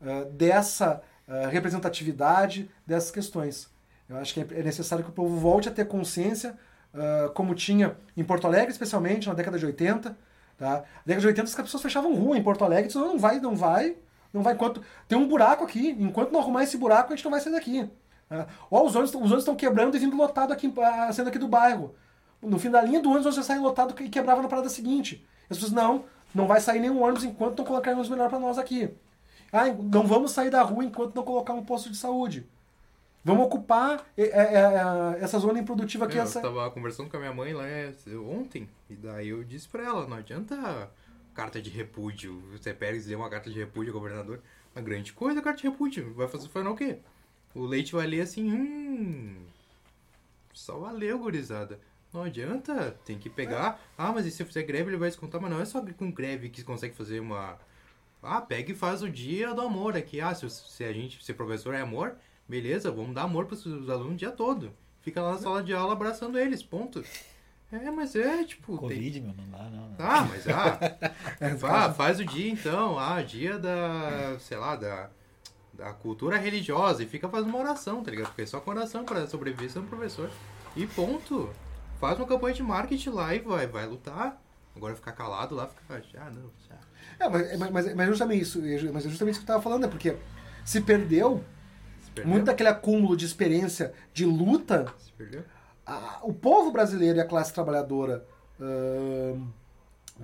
uh, 0.00 0.24
dessa 0.32 1.02
uh, 1.28 1.48
representatividade, 1.48 2.70
dessas 2.86 3.10
questões. 3.10 3.72
Eu 4.08 4.16
acho 4.16 4.34
que 4.34 4.40
é 4.40 4.62
necessário 4.62 5.04
que 5.04 5.10
o 5.10 5.14
povo 5.14 5.36
volte 5.36 5.68
a 5.68 5.72
ter 5.72 5.86
consciência, 5.86 6.58
uh, 6.94 7.30
como 7.32 7.54
tinha 7.54 7.96
em 8.16 8.24
Porto 8.24 8.46
Alegre, 8.46 8.70
especialmente 8.70 9.28
na 9.28 9.34
década 9.34 9.58
de 9.58 9.66
80. 9.66 10.16
Tá? 10.56 10.70
Na 10.70 10.84
década 11.04 11.20
de 11.20 11.26
80 11.26 11.48
as 11.48 11.54
pessoas 11.54 11.82
fechavam 11.82 12.14
rua 12.14 12.38
em 12.38 12.42
Porto 12.42 12.64
Alegre, 12.64 12.86
disse, 12.86 12.98
não 12.98 13.18
vai, 13.18 13.40
não 13.40 13.56
vai, 13.56 13.96
não 14.32 14.42
vai 14.42 14.54
enquanto 14.54 14.80
tem 15.08 15.18
um 15.18 15.26
buraco 15.26 15.64
aqui, 15.64 15.96
enquanto 15.98 16.32
não 16.32 16.40
arrumar 16.40 16.62
esse 16.62 16.78
buraco 16.78 17.12
a 17.12 17.16
gente 17.16 17.24
não 17.24 17.32
vai 17.32 17.40
sair 17.40 17.52
daqui. 17.52 17.90
Tá? 18.28 18.46
Ó, 18.70 18.84
os 18.84 18.94
ônibus, 18.94 19.38
estão 19.38 19.56
quebrando 19.56 19.96
e 19.96 20.00
vindo 20.00 20.16
lotado 20.16 20.52
aqui, 20.52 20.72
saindo 21.12 21.28
aqui 21.28 21.38
do 21.38 21.48
bairro. 21.48 21.94
No 22.40 22.58
fim 22.58 22.70
da 22.70 22.80
linha 22.80 23.00
do 23.00 23.10
ônibus 23.10 23.34
você 23.34 23.42
sai 23.42 23.58
lotado 23.58 23.94
e 24.02 24.08
quebrava 24.08 24.42
na 24.42 24.48
parada 24.48 24.68
seguinte. 24.68 25.26
As 25.50 25.56
pessoas, 25.56 25.72
não, 25.72 26.04
não 26.34 26.46
vai 26.46 26.60
sair 26.60 26.80
nenhum 26.80 27.02
ônibus 27.02 27.24
enquanto 27.24 27.58
não 27.58 27.64
colocar 27.64 27.90
ônibus 27.90 28.08
melhor 28.08 28.28
para 28.28 28.38
nós 28.38 28.58
aqui. 28.58 28.90
Ah, 29.52 29.66
não 29.68 30.06
vamos 30.06 30.32
sair 30.32 30.50
da 30.50 30.62
rua 30.62 30.84
enquanto 30.84 31.14
não 31.14 31.22
colocar 31.22 31.52
um 31.52 31.64
posto 31.64 31.90
de 31.90 31.96
saúde. 31.96 32.46
Vamos 33.24 33.46
ocupar 33.46 34.06
é, 34.18 34.22
é, 34.22 34.54
é, 34.54 35.18
essa 35.20 35.38
zona 35.38 35.58
improdutiva 35.58 36.04
aqui. 36.04 36.18
Eu 36.18 36.22
essa... 36.22 36.42
tava 36.42 36.70
conversando 36.70 37.08
com 37.08 37.16
a 37.16 37.20
minha 37.20 37.32
mãe 37.32 37.54
lá 37.54 37.64
ontem, 38.28 38.68
e 38.90 38.94
daí 38.94 39.28
eu 39.28 39.42
disse 39.42 39.66
pra 39.66 39.82
ela, 39.82 40.06
não 40.06 40.18
adianta 40.18 40.90
carta 41.34 41.60
de 41.60 41.70
repúdio. 41.70 42.42
Você 42.52 42.72
pega 42.72 42.92
e 42.92 43.00
dizer 43.00 43.16
uma 43.16 43.28
carta 43.28 43.50
de 43.50 43.58
repúdio 43.58 43.92
ao 43.92 44.00
governador. 44.00 44.40
Uma 44.74 44.82
grande 44.82 45.12
coisa 45.12 45.40
a 45.40 45.42
carta 45.42 45.62
de 45.62 45.68
repúdio. 45.68 46.12
Vai 46.14 46.28
fazer, 46.28 46.48
fazer 46.48 46.68
o 46.68 46.76
quê? 46.76 46.98
O 47.54 47.64
leite 47.64 47.92
vai 47.92 48.06
ler 48.06 48.20
assim, 48.20 48.52
hum. 48.52 49.46
Só 50.52 50.78
valeu, 50.78 51.18
gurizada. 51.18 51.80
Não 52.12 52.22
adianta, 52.22 52.96
tem 53.04 53.18
que 53.18 53.28
pegar. 53.28 53.80
Ah, 53.98 54.12
mas 54.12 54.24
e 54.24 54.30
se 54.30 54.42
eu 54.42 54.46
fizer 54.46 54.62
greve 54.62 54.90
ele 54.90 54.96
vai 54.96 55.08
descontar? 55.08 55.40
Mas 55.40 55.50
não 55.50 55.60
é 55.60 55.64
só 55.64 55.84
com 55.98 56.10
greve 56.12 56.48
que 56.48 56.62
consegue 56.62 56.94
fazer 56.94 57.18
uma. 57.18 57.58
Ah, 58.22 58.40
pega 58.40 58.70
e 58.70 58.74
faz 58.74 59.02
o 59.02 59.10
dia 59.10 59.52
do 59.52 59.60
amor 59.60 59.96
aqui. 59.96 60.20
Ah, 60.20 60.34
se, 60.34 60.48
se 60.48 60.84
a 60.84 60.92
gente, 60.92 61.22
se 61.24 61.34
professor 61.34 61.74
é 61.74 61.80
amor, 61.80 62.16
beleza, 62.48 62.90
vamos 62.90 63.14
dar 63.14 63.22
amor 63.22 63.46
para 63.46 63.54
os 63.54 63.66
alunos 63.90 64.14
o 64.14 64.16
dia 64.16 64.30
todo. 64.30 64.72
Fica 65.00 65.20
lá 65.20 65.32
na 65.32 65.38
sala 65.38 65.62
de 65.62 65.72
aula 65.74 65.92
abraçando 65.92 66.38
eles, 66.38 66.62
ponto. 66.62 67.04
É, 67.70 67.90
mas 67.90 68.14
é, 68.14 68.44
tipo. 68.44 68.78
Covid, 68.78 69.20
tem... 69.20 69.22
meu, 69.22 69.34
não 69.34 69.50
dá, 69.50 69.64
não. 69.70 69.94
Ah, 69.98 70.26
mas 70.28 70.46
ah. 70.48 70.78
ah, 71.88 71.92
faz 71.92 72.20
o 72.20 72.24
dia 72.24 72.50
então. 72.50 72.98
Ah, 72.98 73.20
dia 73.22 73.58
da. 73.58 74.36
sei 74.38 74.56
lá, 74.56 74.76
da. 74.76 75.10
Da 75.72 75.92
cultura 75.92 76.38
religiosa. 76.38 77.02
E 77.02 77.06
fica 77.06 77.28
fazendo 77.28 77.48
uma 77.48 77.58
oração, 77.58 78.00
tá 78.02 78.10
ligado? 78.10 78.28
Porque 78.28 78.42
é 78.42 78.46
só 78.46 78.60
com 78.60 78.70
oração 78.70 79.04
para 79.04 79.26
sobreviver 79.26 79.68
sendo 79.68 79.88
professor. 79.88 80.30
E 80.76 80.86
ponto 80.86 81.50
faz 81.98 82.16
uma 82.16 82.26
campanha 82.26 82.54
de 82.54 82.62
marketing 82.62 83.10
lá 83.10 83.34
e 83.34 83.40
vai, 83.40 83.66
vai 83.66 83.84
lutar. 83.84 84.40
Agora 84.76 84.94
ficar 84.94 85.12
calado 85.12 85.54
lá, 85.54 85.68
ficar, 85.68 86.00
ah, 86.18 86.30
não, 86.30 86.50
já. 86.68 86.76
É, 87.18 87.28
mas, 87.28 87.70
mas, 87.70 87.94
mas 87.94 88.08
justamente 88.08 88.42
isso, 88.42 88.60
mas 88.92 89.06
é 89.06 89.08
justamente 89.08 89.34
isso 89.34 89.44
que 89.44 89.50
eu 89.50 89.54
tava 89.54 89.62
falando, 89.62 89.84
é 89.84 89.88
porque 89.88 90.16
se 90.64 90.80
perdeu? 90.80 91.44
Muito 92.24 92.44
daquele 92.44 92.68
acúmulo 92.68 93.16
de 93.16 93.24
experiência 93.24 93.92
de 94.12 94.24
luta? 94.24 94.86
A, 95.86 96.20
o 96.22 96.32
povo 96.32 96.70
brasileiro 96.70 97.18
e 97.18 97.20
a 97.20 97.26
classe 97.26 97.52
trabalhadora 97.52 98.24
uh, 98.60 99.40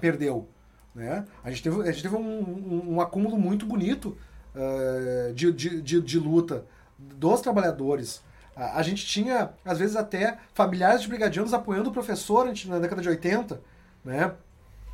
perdeu. 0.00 0.48
Né? 0.94 1.24
A 1.42 1.50
gente 1.50 1.62
teve, 1.62 1.82
a 1.82 1.92
gente 1.92 2.02
teve 2.02 2.16
um, 2.16 2.20
um, 2.20 2.94
um 2.94 3.00
acúmulo 3.00 3.38
muito 3.38 3.66
bonito 3.66 4.16
uh, 4.54 5.32
de, 5.32 5.52
de, 5.52 5.82
de, 5.82 6.00
de 6.00 6.18
luta 6.18 6.64
dos 6.98 7.40
trabalhadores 7.40 8.22
a, 8.60 8.82
gente 8.82 9.06
tinha, 9.06 9.50
às 9.64 9.78
vezes, 9.78 9.96
até 9.96 10.36
familiares 10.52 11.02
de 11.02 11.08
brigadianos 11.08 11.54
apoiando 11.54 11.88
o 11.88 11.92
professor 11.92 12.52
na 12.66 12.78
década 12.78 13.00
de 13.00 13.08
80, 13.08 13.60
né? 14.04 14.32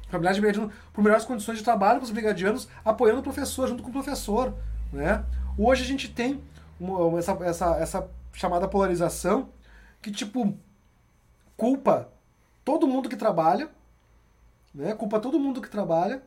Familiares 0.09 0.37
de 0.37 0.41
brigadianos 0.41 0.75
por 0.93 1.03
melhores 1.03 1.25
condições 1.25 1.59
de 1.59 1.65
trabalho 1.65 1.99
para 1.99 2.05
os 2.05 2.11
brigadianos, 2.11 2.69
apoiando 2.85 3.21
o 3.21 3.25
professor, 3.25 3.67
junto 3.67 3.83
com 3.83 3.89
o 3.89 3.93
professor, 3.93 4.55
né? 4.93 5.25
Hoje 5.59 5.83
a 5.83 5.87
gente 5.87 6.09
tem 6.09 6.41
essa, 7.19 7.33
essa, 7.43 7.77
essa 7.77 8.11
chamada 8.33 8.69
polarização 8.69 9.49
que, 10.03 10.11
tipo, 10.11 10.57
culpa 11.57 12.09
todo 12.65 12.87
mundo 12.87 13.09
que 13.09 13.17
trabalha, 13.17 13.71
né? 14.75 14.95
Culpa 14.95 15.19
todo 15.19 15.41
mundo 15.41 15.63
que 15.63 15.71
trabalha. 15.71 16.23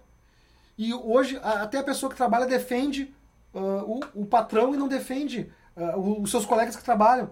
E 0.77 0.93
hoje, 0.93 1.39
até 1.43 1.77
a 1.77 1.83
pessoa 1.83 2.09
que 2.09 2.15
trabalha 2.15 2.45
defende 2.45 3.13
uh, 3.53 3.99
o, 4.15 4.21
o 4.21 4.25
patrão 4.25 4.73
e 4.73 4.77
não 4.77 4.87
defende 4.87 5.51
uh, 5.75 6.21
os 6.21 6.31
seus 6.31 6.45
colegas 6.45 6.75
que 6.75 6.83
trabalham. 6.83 7.29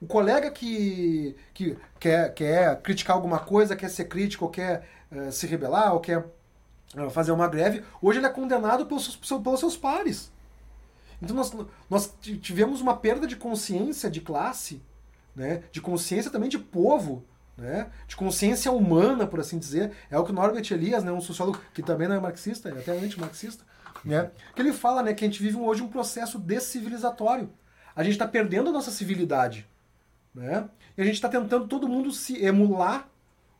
O 0.00 0.06
colega 0.06 0.50
que, 0.50 1.36
que 1.52 1.76
quer, 1.98 2.32
quer 2.32 2.80
criticar 2.80 3.16
alguma 3.16 3.40
coisa, 3.40 3.74
quer 3.74 3.90
ser 3.90 4.04
crítico, 4.04 4.44
ou 4.44 4.50
quer 4.50 4.88
uh, 5.10 5.32
se 5.32 5.46
rebelar, 5.46 5.92
ou 5.92 6.00
quer 6.00 6.24
fazer 7.10 7.32
uma 7.32 7.48
greve, 7.48 7.84
hoje 8.00 8.18
ele 8.18 8.26
é 8.26 8.30
condenado 8.30 8.86
pelos, 8.86 9.16
pelos 9.16 9.60
seus 9.60 9.76
pares. 9.76 10.32
Então 11.20 11.34
nós, 11.34 11.52
nós 11.90 12.14
tivemos 12.20 12.80
uma 12.80 12.96
perda 12.96 13.26
de 13.26 13.36
consciência 13.36 14.10
de 14.10 14.20
classe, 14.20 14.80
né? 15.34 15.62
de 15.72 15.80
consciência 15.80 16.30
também 16.30 16.48
de 16.48 16.58
povo, 16.58 17.24
né? 17.56 17.90
de 18.06 18.16
consciência 18.16 18.70
humana, 18.70 19.26
por 19.26 19.40
assim 19.40 19.58
dizer. 19.58 19.92
É 20.10 20.18
o 20.18 20.24
que 20.24 20.32
Norbert 20.32 20.66
Elias, 20.70 21.02
né? 21.02 21.10
um 21.10 21.20
sociólogo 21.20 21.60
que 21.74 21.82
também 21.82 22.08
não 22.08 22.16
é 22.16 22.20
marxista, 22.20 22.68
é 22.68 22.72
até 22.72 22.92
anti-marxista, 22.92 23.64
né? 24.04 24.30
que 24.54 24.62
ele 24.62 24.72
fala 24.72 25.02
né? 25.02 25.14
que 25.14 25.24
a 25.24 25.28
gente 25.28 25.42
vive 25.42 25.56
hoje 25.56 25.82
um 25.82 25.88
processo 25.88 26.38
descivilizatório 26.38 27.50
a 27.98 28.04
gente 28.04 28.12
está 28.12 28.28
perdendo 28.28 28.70
a 28.70 28.72
nossa 28.72 28.92
civilidade. 28.92 29.66
Né? 30.32 30.68
E 30.96 31.02
a 31.02 31.04
gente 31.04 31.16
está 31.16 31.28
tentando 31.28 31.66
todo 31.66 31.88
mundo 31.88 32.12
se 32.12 32.40
emular 32.44 33.08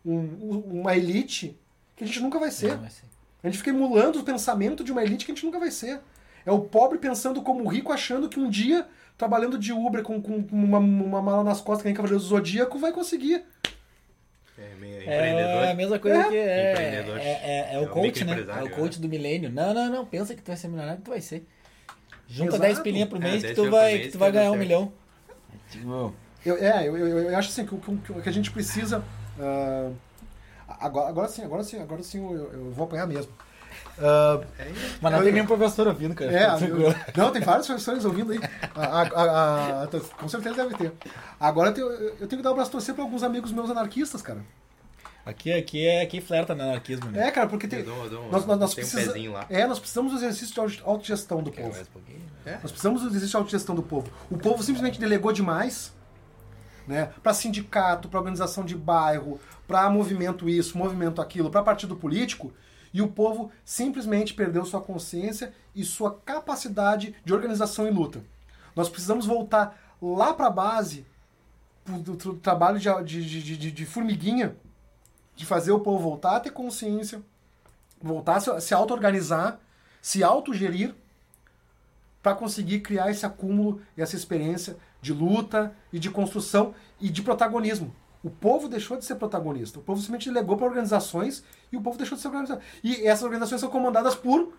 um, 0.07 0.21
uma 0.81 0.97
elite 0.97 1.59
que 1.97 2.05
a 2.05 2.07
gente 2.07 2.21
nunca 2.21 2.39
vai 2.39 2.53
ser. 2.53 2.77
vai 2.77 2.89
ser. 2.89 3.03
A 3.43 3.49
gente 3.49 3.59
fica 3.59 3.71
emulando 3.71 4.21
o 4.21 4.23
pensamento 4.23 4.85
de 4.85 4.93
uma 4.93 5.03
elite 5.03 5.27
que 5.27 5.33
a 5.33 5.35
gente 5.35 5.45
nunca 5.45 5.59
vai 5.59 5.73
ser. 5.73 6.01
É 6.49 6.51
o 6.51 6.61
pobre 6.61 6.97
pensando 6.97 7.43
como 7.43 7.69
rico, 7.69 7.93
achando 7.93 8.27
que 8.27 8.41
um 8.41 8.49
dia, 8.49 8.87
trabalhando 9.19 9.59
de 9.59 9.71
Uber 9.71 10.03
com, 10.03 10.19
com 10.23 10.47
uma, 10.51 10.79
uma 10.79 11.21
mala 11.21 11.45
nas 11.45 11.61
costas, 11.61 11.83
que 11.83 11.89
nem 11.89 11.95
Cavaleiro 11.95 12.19
do 12.19 12.27
Zodíaco, 12.27 12.79
vai 12.79 12.91
conseguir. 12.91 13.45
É, 14.57 14.75
meio 14.81 14.99
É 15.11 15.71
a 15.71 15.75
mesma 15.75 15.99
coisa 15.99 16.19
é. 16.19 16.25
que 16.25 16.37
é, 16.37 16.41
é, 16.41 17.71
é, 17.71 17.75
é, 17.75 17.79
o 17.79 17.85
é 17.85 17.87
coach, 17.89 18.25
né? 18.25 18.47
É 18.49 18.63
o 18.65 18.71
coach 18.71 18.97
né? 18.97 19.03
do 19.03 19.09
milênio. 19.11 19.53
Não, 19.53 19.75
não, 19.75 19.91
não. 19.91 20.07
Pensa 20.07 20.35
que 20.35 20.41
tu 20.41 20.47
vai 20.47 20.57
ser 20.57 20.69
milionário, 20.69 21.03
tu 21.05 21.11
vai 21.11 21.21
ser. 21.21 21.47
Junta 22.27 22.57
Exato. 22.57 22.63
10 22.63 22.79
pilinhas 22.79 23.09
por 23.11 23.19
mês 23.19 23.45
é, 23.45 23.49
que 23.49 23.55
tu 23.55 23.71
vai, 23.71 23.99
que 23.99 24.09
tu 24.09 24.19
vai 24.19 24.33
ganhar 24.33 24.51
um 24.51 24.57
milhão. 24.57 24.91
Eu, 26.47 26.57
é, 26.57 26.89
eu, 26.89 26.97
eu, 26.97 27.19
eu, 27.31 27.37
acho 27.37 27.51
assim 27.51 27.67
que 27.67 27.75
o 27.75 28.23
que 28.23 28.29
a 28.29 28.33
gente 28.33 28.51
precisa. 28.51 29.05
Uh, 29.39 29.95
agora, 30.67 31.09
agora 31.11 31.29
sim, 31.29 31.45
agora 31.45 31.63
sim, 31.63 31.79
agora 31.79 32.03
sim 32.03 32.25
eu, 32.25 32.53
eu 32.55 32.71
vou 32.71 32.87
apanhar 32.87 33.07
mesmo. 33.07 33.31
Uh, 33.99 34.47
Mas 35.01 35.13
não 35.13 35.23
tem 35.23 35.33
nenhum 35.33 35.47
professor 35.47 35.89
ouvindo, 35.89 36.15
cara. 36.15 36.33
É, 36.33 36.47
eu, 36.65 36.95
não, 37.17 37.33
tem 37.33 37.43
vários 37.43 37.67
professores 37.67 38.05
ouvindo 38.05 38.33
aí. 38.33 38.39
A, 38.75 39.03
a, 39.03 39.83
a, 39.83 39.87
com 40.17 40.29
certeza 40.29 40.55
deve 40.55 40.77
ter. 40.77 40.93
Agora 41.39 41.71
eu 41.71 41.75
tenho, 41.75 41.87
eu 41.89 42.29
tenho 42.29 42.39
que 42.39 42.43
dar 42.43 42.51
um 42.51 42.53
abraço 42.53 42.71
torcer 42.71 42.95
para 42.95 43.03
alguns 43.03 43.25
amigos 43.25 43.51
meus 43.51 43.71
anarquistas, 43.71 44.23
cara. 44.23 44.41
Aqui, 45.27 45.53
aqui 45.53 45.85
é 45.85 46.01
aqui 46.03 46.21
flerta 46.21 46.55
no 46.55 46.63
anarquismo, 46.63 47.11
né? 47.11 47.29
É, 47.29 47.31
cara, 47.31 47.49
porque 47.49 47.67
tem. 47.67 47.83
Dou, 47.83 48.09
dou, 48.09 48.31
nós, 48.31 48.47
nós, 48.47 48.59
nós 48.59 48.75
precisa, 48.75 49.19
um 49.19 49.33
lá. 49.33 49.45
É, 49.51 49.67
nós 49.67 49.79
precisamos 49.79 50.13
do 50.13 50.19
exercício 50.19 50.69
de 50.69 50.83
autogestão 50.85 51.43
do 51.43 51.51
povo. 51.51 51.77
É? 52.47 52.53
Nós 52.53 52.71
precisamos 52.71 53.03
do 53.03 53.09
exercício 53.09 53.33
de 53.33 53.37
autogestão 53.37 53.75
do 53.75 53.83
povo. 53.83 54.11
O 54.31 54.39
povo 54.39 54.63
simplesmente 54.63 54.99
delegou 54.99 55.33
demais, 55.33 55.93
né? 56.87 57.11
Para 57.23 57.35
sindicato, 57.35 58.09
para 58.09 58.19
organização 58.19 58.65
de 58.65 58.75
bairro, 58.75 59.39
para 59.67 59.91
movimento 59.91 60.49
isso, 60.49 60.79
movimento 60.79 61.21
aquilo, 61.21 61.51
para 61.51 61.63
partido 61.63 61.95
político, 61.95 62.51
e 62.93 63.03
o 63.03 63.09
povo 63.09 63.51
simplesmente 63.65 64.35
perdeu 64.35 64.65
sua 64.65 64.81
consciência 64.81 65.53
e 65.75 65.85
sua 65.85 66.19
capacidade 66.25 67.15
de 67.25 67.35
organização 67.35 67.87
e 67.87 67.91
luta. 67.91 68.23
Nós 68.75 68.89
precisamos 68.89 69.27
voltar 69.27 69.97
lá 70.01 70.33
para 70.33 70.47
a 70.47 70.51
base 70.51 71.07
do, 71.87 72.35
trabalho 72.35 72.79
de, 72.79 73.25
de, 73.25 73.57
de, 73.57 73.71
de 73.73 73.87
formiguinha 73.87 74.57
de 75.35 75.47
fazer 75.47 75.73
o 75.73 75.81
povo 75.81 76.03
voltar 76.03 76.37
a 76.37 76.41
ter 76.41 76.51
consciência 76.51 77.23
voltar 78.01 78.37
a 78.37 78.41
se, 78.41 78.61
se 78.61 78.75
auto-organizar, 78.75 79.61
se 80.01 80.23
autogerir 80.23 80.95
para 82.23 82.35
conseguir 82.35 82.81
criar 82.81 83.11
esse 83.11 83.25
acúmulo 83.25 83.81
e 83.97 84.03
essa 84.03 84.17
experiência 84.17 84.77
de 85.01 85.13
luta 85.13 85.75
e 85.93 85.99
de 85.99 86.11
construção 86.11 86.75
e 87.01 87.09
de 87.09 87.23
protagonismo. 87.23 87.95
O 88.23 88.31
povo 88.31 88.69
deixou 88.69 88.97
de 88.97 89.05
ser 89.05 89.15
protagonista. 89.15 89.79
O 89.79 89.83
povo 89.83 90.01
simplesmente 90.01 90.31
legou 90.31 90.57
para 90.57 90.67
organizações 90.67 91.45
e 91.71 91.77
o 91.77 91.81
povo 91.81 91.97
deixou 91.97 92.17
de 92.17 92.23
ser 92.23 92.29
organizado. 92.29 92.61
E 92.83 93.07
essas 93.07 93.23
organizações 93.23 93.61
são 93.61 93.71
comandadas 93.71 94.15
por 94.15 94.53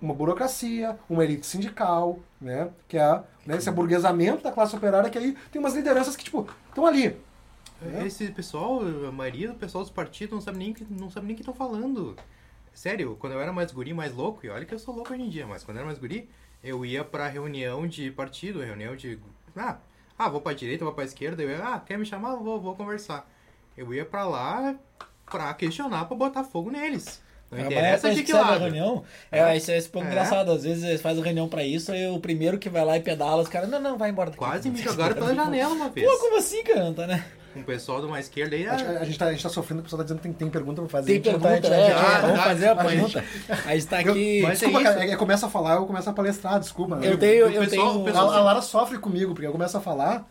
uma 0.00 0.14
burocracia, 0.14 0.98
uma 1.08 1.24
elite 1.24 1.46
sindical, 1.46 2.18
né? 2.40 2.70
Que 2.88 2.98
é 2.98 3.22
né, 3.44 3.56
esse 3.56 3.68
aburguesamento 3.68 4.42
da 4.42 4.52
classe 4.52 4.74
operária, 4.76 5.10
que 5.10 5.18
aí 5.18 5.36
tem 5.50 5.60
umas 5.60 5.74
lideranças 5.74 6.16
que, 6.16 6.24
tipo, 6.24 6.48
estão 6.68 6.86
ali. 6.86 7.16
Esse 8.04 8.28
pessoal, 8.28 8.80
a 9.06 9.12
maioria 9.12 9.48
do 9.48 9.54
pessoal 9.54 9.84
dos 9.84 9.92
partidos 9.92 10.34
não 10.34 10.40
sabe 10.40 10.58
nem 10.58 10.72
que 10.72 10.84
não 10.90 11.10
sabe 11.10 11.26
nem 11.26 11.34
o 11.34 11.36
que 11.36 11.42
estão 11.42 11.54
falando. 11.54 12.16
Sério, 12.72 13.16
quando 13.18 13.34
eu 13.34 13.40
era 13.40 13.52
mais 13.52 13.70
guri, 13.70 13.92
mais 13.92 14.14
louco, 14.14 14.44
e 14.44 14.48
olha 14.48 14.64
que 14.64 14.74
eu 14.74 14.78
sou 14.78 14.94
louco 14.94 15.12
hoje 15.12 15.22
em 15.22 15.28
dia, 15.28 15.46
mas 15.46 15.62
quando 15.62 15.76
eu 15.76 15.80
era 15.80 15.86
mais 15.86 15.98
guri, 15.98 16.28
eu 16.62 16.84
ia 16.84 17.04
pra 17.04 17.28
reunião 17.28 17.86
de 17.86 18.10
partido, 18.10 18.60
reunião 18.60 18.96
de. 18.96 19.18
Ah, 19.54 19.78
ah 20.18 20.28
vou 20.28 20.40
pra 20.40 20.52
direita, 20.52 20.84
vou 20.84 20.94
pra 20.94 21.04
esquerda, 21.04 21.42
eu 21.42 21.50
ia, 21.50 21.58
ah, 21.64 21.80
quer 21.80 21.98
me 21.98 22.06
chamar? 22.06 22.36
Vou, 22.36 22.60
vou 22.60 22.74
conversar. 22.74 23.28
Eu 23.76 23.92
ia 23.92 24.04
pra 24.04 24.24
lá 24.24 24.74
pra 25.30 25.52
questionar, 25.54 26.04
pra 26.06 26.16
botar 26.16 26.44
fogo 26.44 26.70
neles. 26.70 27.20
Não 27.50 27.60
interessa 27.60 28.12
de 28.12 28.24
que 28.24 28.32
a 28.32 28.40
lado. 28.40 28.60
reunião? 28.60 29.04
É, 29.30 29.56
isso 29.56 29.70
é 29.70 29.76
esse 29.78 29.88
pouco 29.88 30.08
É. 30.08 30.10
engraçado. 30.10 30.50
Às 30.50 30.64
vezes 30.64 30.82
eles 30.82 31.00
fazem 31.00 31.22
reunião 31.22 31.48
pra 31.48 31.62
isso, 31.62 31.92
aí 31.92 32.06
o 32.08 32.18
primeiro 32.18 32.58
que 32.58 32.68
vai 32.68 32.84
lá 32.84 32.96
e 32.96 33.00
pedala, 33.00 33.42
os 33.42 33.48
caras, 33.48 33.68
não, 33.68 33.78
não, 33.80 33.96
vai 33.96 34.10
embora 34.10 34.30
daqui. 34.30 34.38
Quase 34.38 34.68
me 34.70 34.78
jogaram 34.78 35.14
pela 35.14 35.34
janela 35.34 35.72
uma 35.72 35.88
vez. 35.88 36.10
Pô, 36.10 36.18
como 36.18 36.38
assim, 36.38 36.62
cara? 36.64 36.92
Tá, 36.92 37.06
né? 37.06 37.24
Com 37.56 37.62
o 37.62 37.64
pessoal 37.64 38.00
de 38.00 38.06
uma 38.06 38.20
esquerda 38.20 38.54
aí. 38.54 38.66
A, 38.66 38.76
gente- 38.76 38.88
Ah, 38.88 39.00
a 39.00 39.04
gente 39.04 39.18
tá, 39.18 39.26
a 39.26 39.32
gente 39.32 39.42
tá 39.42 39.48
sofrendo, 39.48 39.80
o 39.80 39.82
pessoal 39.84 39.98
tá 39.98 40.02
dizendo 40.04 40.18
que 40.18 40.22
tem, 40.24 40.32
tem 40.32 40.50
pergunta 40.50 40.80
pra 40.82 40.90
fazer. 40.90 41.18
Tem 41.20 41.32
não 41.32 41.40
pergunta, 41.40 41.68
tá- 41.68 41.74
é, 41.76 41.80
gente- 41.86 41.92
é, 41.92 42.20
vamos 42.20 42.38
ah, 42.38 42.42
fazer 42.44 42.68
a 42.68 42.76
pergunta. 42.76 43.24
A 43.66 43.74
gente 43.74 43.86
tá 43.86 44.02
Eu- 44.02 44.10
aqui. 44.12 44.42
mas 44.42 44.50
é 44.50 44.52
Desculpa, 44.52 44.78
isso. 44.82 44.90
cara, 44.92 45.04
é 45.04 45.08
que 45.08 45.16
começa 45.16 45.46
a 45.46 45.50
falar, 45.50 45.74
eu 45.76 45.86
começo 45.86 46.10
a 46.10 46.12
palestrar, 46.12 46.60
desculpa. 46.60 46.96
Eu 46.96 47.12
Eu- 47.12 47.18
tenho, 47.18 47.46
o 47.46 47.50
eu 47.50 47.62
pessoal- 47.64 47.86
tenho. 47.92 47.98
o 47.98 48.02
A, 48.02 48.04
pessoal- 48.04 48.30
a 48.32 48.40
Lara 48.40 48.62
sofre 48.62 48.98
comigo, 48.98 49.32
porque 49.34 49.46
eu 49.46 49.52
começo 49.52 49.76
a 49.76 49.80
falar, 49.80 50.28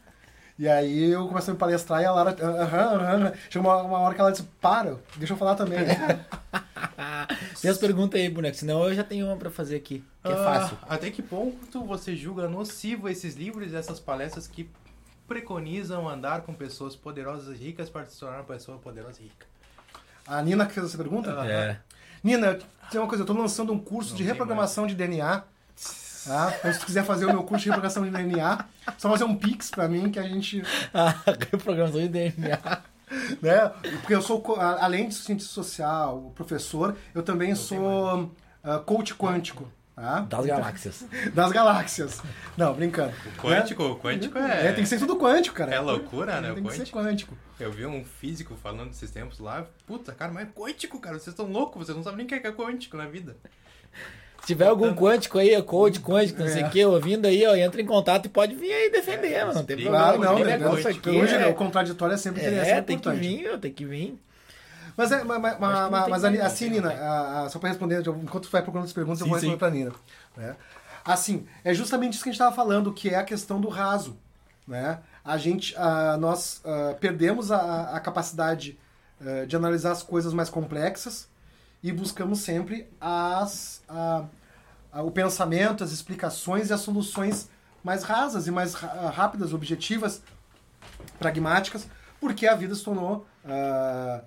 e 0.58 0.68
aí 0.70 1.12
eu 1.12 1.28
começo 1.28 1.50
a 1.50 1.54
me 1.54 1.60
palestrar 1.60 2.02
e 2.02 2.06
a 2.06 2.12
Lara. 2.12 2.36
Aham, 2.40 2.96
aham. 2.96 3.34
Chega 3.50 3.68
uma, 3.68 3.82
uma 3.82 4.00
hora 4.00 4.14
que 4.16 4.22
ela 4.22 4.32
diz: 4.32 4.42
Para, 4.62 4.96
deixa 5.18 5.34
eu 5.34 5.38
falar 5.38 5.56
também. 5.56 5.80
Tem 7.62 7.72
as 7.72 7.78
perguntas 7.78 8.20
aí, 8.22 8.30
boneco, 8.30 8.56
senão 8.56 8.84
eu 8.88 8.94
já 8.94 9.04
tenho 9.04 9.26
uma 9.26 9.36
pra 9.36 9.50
fazer 9.50 9.76
aqui, 9.78 10.04
que 10.24 10.32
é 10.32 10.34
ah, 10.34 10.38
fácil. 10.44 10.78
Até 10.88 11.10
que 11.10 11.22
ponto 11.22 11.84
você 11.84 12.16
julga 12.16 12.48
nocivo 12.48 13.10
esses 13.10 13.36
livros 13.36 13.72
e 13.72 13.76
essas 13.76 14.00
palestras 14.00 14.48
que 14.48 14.70
preconizam 15.28 16.08
andar 16.08 16.42
com 16.42 16.54
pessoas 16.54 16.96
poderosas 16.96 17.60
e 17.60 17.64
ricas 17.64 17.90
para 17.90 18.06
se 18.06 18.20
tornar 18.20 18.38
uma 18.38 18.44
pessoa 18.44 18.78
poderosa 18.78 19.22
e 19.22 19.26
rica? 19.26 19.46
A 20.28 20.42
Nina 20.42 20.66
que 20.66 20.74
fez 20.74 20.86
essa 20.86 20.98
pergunta? 20.98 21.32
É. 21.46 21.78
Nina, 22.24 22.58
tem 22.90 23.00
uma 23.00 23.08
coisa, 23.08 23.24
eu 23.24 23.28
tô 23.28 23.34
lançando 23.34 23.72
um 23.72 23.80
curso 23.80 24.12
de 24.12 24.24
tem 24.24 24.28
reprogramação 24.28 24.88
de 24.88 24.96
DNA. 24.96 25.44
Tá? 26.26 26.56
Então, 26.58 26.74
se 26.74 26.80
tu 26.80 26.86
quiser 26.88 27.06
fazer 27.06 27.26
o 27.26 27.30
meu 27.30 27.44
curso 27.44 27.64
de 27.64 27.70
reprogramação 27.70 28.04
de 28.04 28.10
DNA, 28.10 28.66
só 28.98 29.10
fazer 29.10 29.26
um 29.26 29.36
pix 29.36 29.70
pra 29.70 29.88
mim 29.88 30.10
que 30.10 30.18
a 30.18 30.24
gente. 30.24 30.64
A 30.92 31.14
programação 31.58 32.02
de 32.02 32.08
DNA. 32.08 32.82
Né? 33.42 33.70
Porque 34.00 34.16
eu 34.16 34.22
sou, 34.24 34.44
além 34.60 35.08
de 35.08 35.14
cientista 35.14 35.54
social, 35.54 36.32
professor, 36.34 36.98
eu 37.14 37.22
também 37.22 37.54
sou 37.54 38.32
ah, 38.64 38.80
coach 38.80 39.14
quântico. 39.14 39.72
Tá? 39.96 40.20
Das 40.22 40.46
galáxias. 40.46 41.06
Das 41.34 41.52
galáxias. 41.54 42.22
Não, 42.58 42.74
brincando. 42.74 43.14
Quântico, 43.38 43.84
o 43.84 43.96
quântico 43.98 44.38
é. 44.38 44.68
É, 44.68 44.72
tem 44.74 44.84
que 44.84 44.90
ser 44.90 45.00
tudo 45.00 45.16
quântico, 45.18 45.56
cara. 45.56 45.74
É 45.74 45.80
loucura, 45.80 46.42
né? 46.42 46.52
Tem 46.54 46.64
o 46.64 46.68
que 46.68 46.74
ser 46.74 46.88
quântico. 46.90 47.00
quântico. 47.00 47.38
Eu 47.60 47.72
vi 47.72 47.86
um 47.86 48.04
físico 48.04 48.56
falando 48.62 48.90
desses 48.90 49.10
tempos 49.10 49.40
lá. 49.40 49.66
Puta, 49.88 50.12
cara, 50.12 50.34
mas 50.34 50.48
é 50.48 50.52
quântico, 50.54 51.00
cara. 51.00 51.18
Vocês 51.18 51.28
estão 51.30 51.46
loucos, 51.46 51.86
vocês 51.86 51.96
não 51.96 52.04
sabem 52.04 52.18
nem 52.18 52.26
o 52.26 52.30
que 52.30 52.36
é 52.36 52.50
é 52.50 52.52
quântico 52.52 52.98
na 52.98 53.06
vida. 53.06 53.38
Se 54.42 54.48
tiver 54.48 54.68
algum 54.68 54.94
quântico 54.94 55.40
aí, 55.40 55.60
coach 55.64 56.00
quântico, 56.02 56.42
não 56.42 56.48
sei 56.48 56.62
o 56.62 56.66
É. 56.68 56.70
que, 56.70 56.86
ouvindo 56.86 57.26
aí, 57.26 57.44
ó, 57.48 57.56
entra 57.56 57.82
em 57.82 57.86
contato 57.86 58.28
e 58.28 58.30
pode 58.30 58.54
vir 58.54 58.72
aí 58.72 58.92
defender, 58.92 59.40
mano. 59.40 59.56
Não 59.56 59.66
tem 59.66 59.76
problema. 59.78 59.98
Claro, 59.98 60.20
não, 60.22 60.36
Esse 60.36 60.44
né? 60.44 60.58
negócio 60.58 60.76
Nossa, 60.76 60.90
aqui 60.90 61.10
Hoje, 61.10 61.38
né, 61.38 61.48
é, 61.48 61.48
o 61.48 61.56
contraditório 61.56 62.14
é 62.14 62.18
sempre, 62.18 62.42
é, 62.44 62.70
é, 62.70 62.82
tem 62.82 63.00
que 63.00 63.10
vir, 63.12 63.60
tem 63.60 63.72
que 63.74 63.86
vir. 63.86 64.20
Mas, 64.98 65.12
é, 65.12 65.24
mas, 65.24 65.42
mas, 65.42 65.60
mas, 65.60 65.90
mas 65.90 66.22
mais, 66.24 66.40
assim, 66.42 66.70
Nina, 66.70 66.90
a- 66.94 67.42
a- 67.44 67.50
só 67.50 67.60
pra 67.60 67.70
responder, 67.70 68.00
enquanto 68.02 68.44
tu 68.48 68.50
vai 68.52 68.62
procurando 68.62 68.86
as 68.86 68.94
perguntas, 68.94 69.20
eu 69.20 69.26
Sim, 69.26 69.30
vou 69.32 69.40
responder 69.40 69.58
pra 69.58 69.70
Nina. 69.70 69.92
né? 70.38 70.56
Assim, 71.04 71.46
é 71.64 71.74
justamente 71.74 72.14
isso 72.14 72.24
que 72.24 72.30
a 72.30 72.32
gente 72.32 72.40
estava 72.42 72.56
falando, 72.56 72.92
que 72.94 73.10
é 73.10 73.16
a 73.18 73.24
questão 73.24 73.60
do 73.62 73.68
raso. 73.70 74.18
Né? 74.68 75.00
A 75.24 75.38
gente, 75.38 75.76
ah, 75.78 76.18
nós 76.18 76.62
ah, 76.66 76.96
perdemos 77.00 77.52
a, 77.52 77.96
a 77.96 78.00
capacidade 78.00 78.80
ah, 79.22 79.46
de 79.46 79.56
analisar 79.56 79.92
as 79.92 80.02
coisas 80.02 80.34
mais 80.34 80.50
complexas 80.50 81.28
e 81.84 81.92
buscamos 81.92 82.40
sempre 82.40 82.88
as, 83.00 83.84
a- 83.88 84.24
a- 84.92 85.02
o 85.04 85.12
pensamento, 85.12 85.84
as 85.84 85.92
explicações 85.92 86.70
e 86.70 86.74
as 86.74 86.80
soluções 86.82 87.50
mais 87.84 88.02
rasas 88.02 88.48
e 88.48 88.52
mais 88.52 88.74
rápidas, 88.74 89.54
objetivas, 89.54 90.24
pragmáticas, 91.20 91.88
porque 92.20 92.48
a 92.48 92.56
vida 92.56 92.74
se 92.74 92.84
tornou 92.84 93.26
ah, 93.48 94.22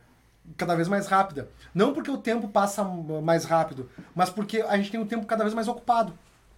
cada 0.57 0.75
vez 0.75 0.89
mais 0.89 1.07
rápida. 1.07 1.49
Não 1.75 1.93
porque 1.93 2.11
o 2.11 2.19
tempo 2.19 2.49
passa 2.49 2.83
mais 3.23 3.45
rápido, 3.45 3.89
mas 4.15 4.31
porque 4.31 4.61
a 4.63 4.77
gente 4.77 4.91
tem 4.91 5.01
o 5.01 5.07
tempo 5.07 5.27
cada 5.27 5.45
vez 5.45 5.55
mais 5.55 5.69
ocupado. 5.69 6.13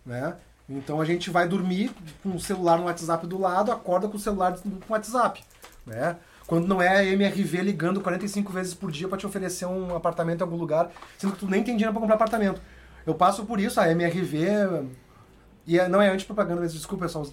Né? 0.05 0.35
Então 0.69 1.01
a 1.01 1.05
gente 1.05 1.31
vai 1.31 1.49
dormir 1.49 1.91
com 2.23 2.31
o 2.31 2.41
celular 2.41 2.79
no 2.79 2.85
WhatsApp 2.85 3.27
do 3.27 3.39
lado, 3.39 3.73
acorda 3.73 4.09
com 4.09 4.17
o 4.17 4.21
celular 4.21 4.57
com 4.59 4.69
o 4.69 4.81
WhatsApp. 4.93 5.43
Né? 5.87 6.17
Quando 6.47 6.67
não 6.67 6.81
é 6.83 6.89
a 6.89 7.05
MRV 7.05 7.63
ligando 7.63 8.01
45 8.01 8.53
vezes 8.53 8.75
por 8.75 8.91
dia 8.91 9.07
para 9.09 9.19
te 9.19 9.27
oferecer 9.27 9.67
um 9.67 9.95
apartamento 9.95 10.41
em 10.41 10.43
algum 10.43 10.57
lugar, 10.57 10.91
sendo 11.19 11.33
que 11.33 11.39
tu 11.41 11.47
nem 11.47 11.63
tem 11.63 11.77
dinheiro 11.77 11.93
para 11.93 12.01
comprar 12.01 12.17
apartamento. 12.17 12.61
Eu 13.07 13.15
passo 13.15 13.45
por 13.45 13.61
isso, 13.61 13.81
a 13.81 13.89
MRV. 13.91 14.87
E 15.67 15.79
é- 15.79 15.89
não 15.89 16.03
é 16.03 16.09
antipropaganda, 16.09 16.61
mas 16.61 16.73
desculpa, 16.73 17.05
pessoal, 17.05 17.25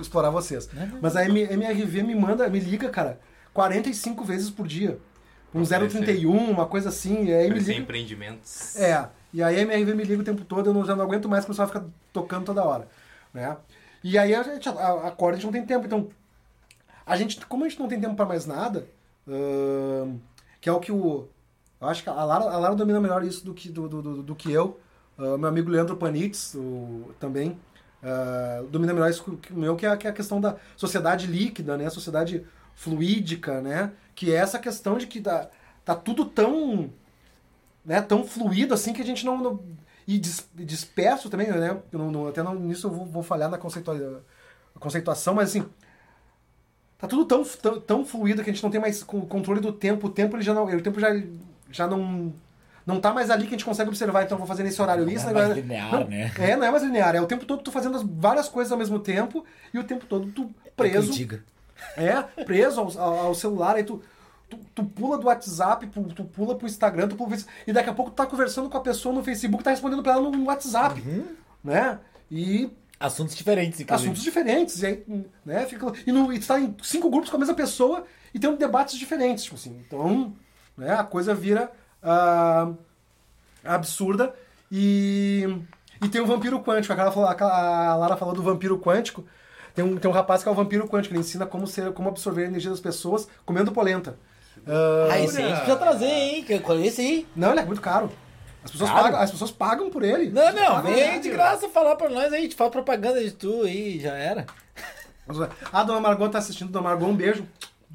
explorar 0.00 0.30
vocês. 0.30 0.68
Mas 1.00 1.16
a 1.16 1.24
MRV 1.24 2.02
me 2.02 2.14
manda, 2.14 2.48
me 2.48 2.60
liga, 2.60 2.88
cara, 2.90 3.18
45 3.54 4.24
vezes 4.24 4.50
por 4.50 4.66
dia. 4.66 4.98
Um 5.54 5.62
Oferecer. 5.62 5.98
031, 6.04 6.50
uma 6.50 6.66
coisa 6.66 6.88
assim. 6.90 7.24
E 7.26 7.32
aí 7.32 7.50
me 7.50 7.58
liga. 7.58 7.72
empreendimentos. 7.80 8.76
É, 8.76 9.08
e 9.32 9.42
aí 9.42 9.56
a 9.56 9.60
MRV 9.62 9.94
me 9.94 10.04
liga 10.04 10.20
o 10.20 10.24
tempo 10.24 10.44
todo, 10.44 10.68
eu 10.70 10.74
não, 10.74 10.84
já 10.84 10.94
não 10.94 11.04
aguento 11.04 11.28
mais 11.28 11.44
começar 11.44 11.64
a 11.64 11.66
ficar 11.66 11.84
tocando 12.12 12.44
toda 12.46 12.64
hora, 12.64 12.86
né? 13.32 13.56
E 14.04 14.16
aí 14.18 14.34
a 14.34 14.42
gente 14.42 14.68
a- 14.68 15.08
acorda, 15.08 15.36
a 15.36 15.40
gente 15.40 15.44
não 15.46 15.52
tem 15.52 15.64
tempo, 15.66 15.86
então 15.86 16.08
a 17.06 17.16
gente, 17.16 17.44
como 17.46 17.64
a 17.64 17.68
gente 17.68 17.78
não 17.80 17.88
tem 17.88 18.00
tempo 18.00 18.14
para 18.14 18.26
mais 18.26 18.46
nada, 18.46 18.86
ahn, 19.26 20.18
que 20.60 20.68
é 20.68 20.72
o 20.72 20.80
que 20.80 20.92
o 20.92 21.26
eu 21.80 21.86
acho 21.88 22.02
que 22.02 22.10
a 22.10 22.24
Lara, 22.24 22.44
a 22.44 22.58
Lara 22.58 22.74
domina 22.74 23.00
melhor 23.00 23.22
isso 23.24 23.44
do 23.44 23.54
que 23.54 23.68
do, 23.70 23.88
do, 23.88 24.02
do- 24.02 24.22
do 24.22 24.34
que 24.34 24.50
eu, 24.52 24.78
Ah, 25.18 25.36
meu 25.38 25.48
amigo 25.48 25.70
Leandro 25.70 25.96
Panitz 25.96 26.54
o, 26.54 27.10
também 27.18 27.58
ah, 28.02 28.62
domina 28.70 28.92
melhor 28.92 29.10
isso 29.10 29.24
que 29.36 29.52
o 29.52 29.56
meu, 29.58 29.74
que 29.76 29.86
é, 29.86 29.90
a- 29.90 29.96
que 29.96 30.06
é 30.06 30.10
a 30.10 30.12
questão 30.12 30.40
da 30.40 30.56
sociedade 30.76 31.26
líquida, 31.26 31.76
né? 31.76 31.88
Sociedade 31.90 32.44
fluídica, 32.74 33.60
né? 33.60 33.90
Que 34.18 34.32
é 34.34 34.36
essa 34.36 34.58
questão 34.58 34.98
de 34.98 35.06
que 35.06 35.20
tá, 35.20 35.48
tá 35.84 35.94
tudo 35.94 36.24
tão 36.24 36.90
né, 37.84 38.02
tão 38.02 38.24
fluido 38.24 38.74
assim 38.74 38.92
que 38.92 39.00
a 39.00 39.04
gente 39.04 39.24
não. 39.24 39.38
não- 39.38 39.60
e 40.08 40.18
dis- 40.18 40.48
disperso 40.56 41.30
também, 41.30 41.46
né? 41.52 41.76
Não- 41.92 42.10
não- 42.10 42.26
até 42.26 42.42
não- 42.42 42.54
nisso 42.56 42.88
eu 42.88 42.90
vou, 42.90 43.06
vou 43.06 43.22
falhar 43.22 43.48
na 43.48 43.56
conceitua- 43.58 44.24
conceituação, 44.80 45.34
mas 45.34 45.50
assim. 45.50 45.64
Tá 46.98 47.06
tudo 47.06 47.24
tão, 47.26 47.44
tão, 47.44 47.80
tão 47.80 48.04
fluido 48.04 48.42
que 48.42 48.50
a 48.50 48.52
gente 48.52 48.62
não 48.62 48.70
tem 48.72 48.80
mais 48.80 49.04
con- 49.04 49.20
controle 49.24 49.60
do 49.60 49.72
tempo. 49.72 50.08
O 50.08 50.10
tempo 50.10 50.34
ele 50.34 50.42
já 50.42 50.52
não. 50.52 50.64
O 50.64 50.82
tempo 50.82 50.98
já, 50.98 51.10
já 51.70 51.86
não. 51.86 52.32
Não 52.84 53.00
tá 53.00 53.12
mais 53.14 53.30
ali 53.30 53.42
que 53.44 53.50
a 53.50 53.56
gente 53.56 53.64
consegue 53.64 53.88
observar, 53.88 54.24
então 54.24 54.34
eu 54.34 54.38
vou 54.40 54.48
fazer 54.48 54.64
nesse 54.64 54.82
horário 54.82 55.04
Não 55.04 55.12
isso, 55.12 55.28
é 55.28 55.32
né, 55.32 55.40
mais 55.40 55.54
linear, 55.54 55.92
Não, 55.92 56.06
né? 56.08 56.32
É, 56.38 56.56
não 56.56 56.64
é 56.66 56.70
mais 56.72 56.82
linear. 56.82 57.14
É 57.14 57.20
o 57.20 57.26
tempo 57.26 57.44
todo 57.44 57.62
tu 57.62 57.70
fazendo 57.70 57.96
as, 57.98 58.02
várias 58.02 58.48
coisas 58.48 58.72
ao 58.72 58.78
mesmo 58.78 58.98
tempo 58.98 59.44
e 59.72 59.78
o 59.78 59.84
tempo 59.84 60.06
todo 60.06 60.32
tu 60.32 60.50
É 60.64 60.70
preso. 60.70 61.12
diga. 61.12 61.44
É, 61.96 62.22
preso 62.44 62.80
ao, 62.80 62.98
ao- 63.26 63.34
celular, 63.34 63.76
aí 63.76 63.84
tu, 63.84 64.02
tu, 64.48 64.58
tu 64.74 64.84
pula 64.84 65.16
do 65.18 65.26
WhatsApp, 65.26 65.86
tu, 65.86 66.24
pula 66.24 66.54
pro 66.56 66.66
Instagram, 66.66 67.08
tu 67.08 67.16
pula 67.16 67.28
pro 67.30 67.38
Face- 67.38 67.48
e 67.66 67.72
daqui 67.72 67.90
a 67.90 67.94
pouco 67.94 68.10
tu 68.10 68.14
tá 68.14 68.26
conversando 68.26 68.68
com 68.68 68.76
a 68.76 68.80
pessoa 68.80 69.14
no 69.14 69.22
Facebook, 69.22 69.62
tá 69.64 69.70
respondendo 69.70 70.02
pra 70.02 70.12
ela 70.12 70.30
no 70.30 70.44
WhatsApp, 70.46 71.00
né? 71.62 71.98
E 72.30 72.70
Assuntos 73.00 73.36
diferentes, 73.36 73.78
inclusive. 73.80 74.08
assuntos 74.10 74.22
diferentes, 74.24 74.82
e 74.82 74.86
aí, 74.86 75.04
né, 75.46 75.64
fica, 75.66 75.86
e, 76.04 76.10
no, 76.10 76.32
e 76.32 76.40
tu 76.40 76.46
tá 76.48 76.58
em 76.60 76.74
cinco 76.82 77.08
grupos 77.08 77.30
com 77.30 77.36
a 77.36 77.38
mesma 77.38 77.54
pessoa 77.54 78.04
e 78.34 78.40
tendo 78.40 78.56
debates 78.56 78.98
diferentes, 78.98 79.44
tipo 79.44 79.54
assim, 79.56 79.80
então, 79.86 80.32
né, 80.76 80.94
a 80.94 81.04
coisa 81.04 81.32
vira 81.32 81.70
ah, 82.02 82.72
absurda 83.64 84.34
e, 84.70 85.46
e 86.02 86.08
tem 86.08 86.20
o 86.20 86.26
vampiro 86.26 86.60
quântico, 86.60 86.92
aquela- 86.92 87.12
a 87.90 87.94
Lara 87.96 88.16
falou 88.16 88.34
do 88.34 88.42
vampiro 88.42 88.78
quântico, 88.78 89.24
tem 89.78 89.84
um, 89.84 89.96
tem 89.96 90.10
um 90.10 90.14
rapaz 90.14 90.42
que 90.42 90.48
é 90.48 90.50
o 90.50 90.54
vampiro 90.56 90.88
quântico, 90.88 91.14
ele 91.14 91.20
ensina 91.20 91.46
como, 91.46 91.64
ser, 91.64 91.92
como 91.92 92.08
absorver 92.08 92.42
a 92.42 92.46
energia 92.46 92.68
das 92.68 92.80
pessoas 92.80 93.28
comendo 93.46 93.70
polenta. 93.70 94.16
Ah, 94.66 95.06
Ah, 95.12 95.20
esse 95.20 95.38
aí 95.38 95.44
a 95.44 95.48
gente 95.50 95.56
precisa 95.58 95.76
trazer, 95.76 96.06
hein? 96.06 96.44
É 96.48 96.84
Esse 96.84 97.00
aí. 97.00 97.26
não, 97.36 97.52
ele 97.52 97.60
é 97.60 97.64
muito 97.64 97.80
caro. 97.80 98.10
As 98.64 98.72
pessoas, 98.72 98.90
Caro? 98.90 99.02
pagam, 99.04 99.20
as 99.20 99.30
pessoas 99.30 99.50
pagam 99.52 99.88
por 99.88 100.02
ele. 100.02 100.30
Não, 100.30 100.52
não, 100.52 100.82
vem 100.82 101.20
de 101.20 101.30
graça 101.30 101.68
falar 101.68 101.94
pra 101.94 102.08
nós 102.08 102.32
aí, 102.32 102.40
a 102.40 102.42
gente 102.42 102.56
faz 102.56 102.72
propaganda 102.72 103.22
de 103.22 103.30
tu 103.30 103.62
aí, 103.62 104.00
já 104.00 104.14
era. 104.16 104.46
A 105.72 105.84
dona 105.84 106.00
Margot 106.00 106.28
tá 106.28 106.38
assistindo, 106.38 106.72
dona 106.72 106.88
Margot, 106.88 107.06
um 107.06 107.14
beijo. 107.14 107.46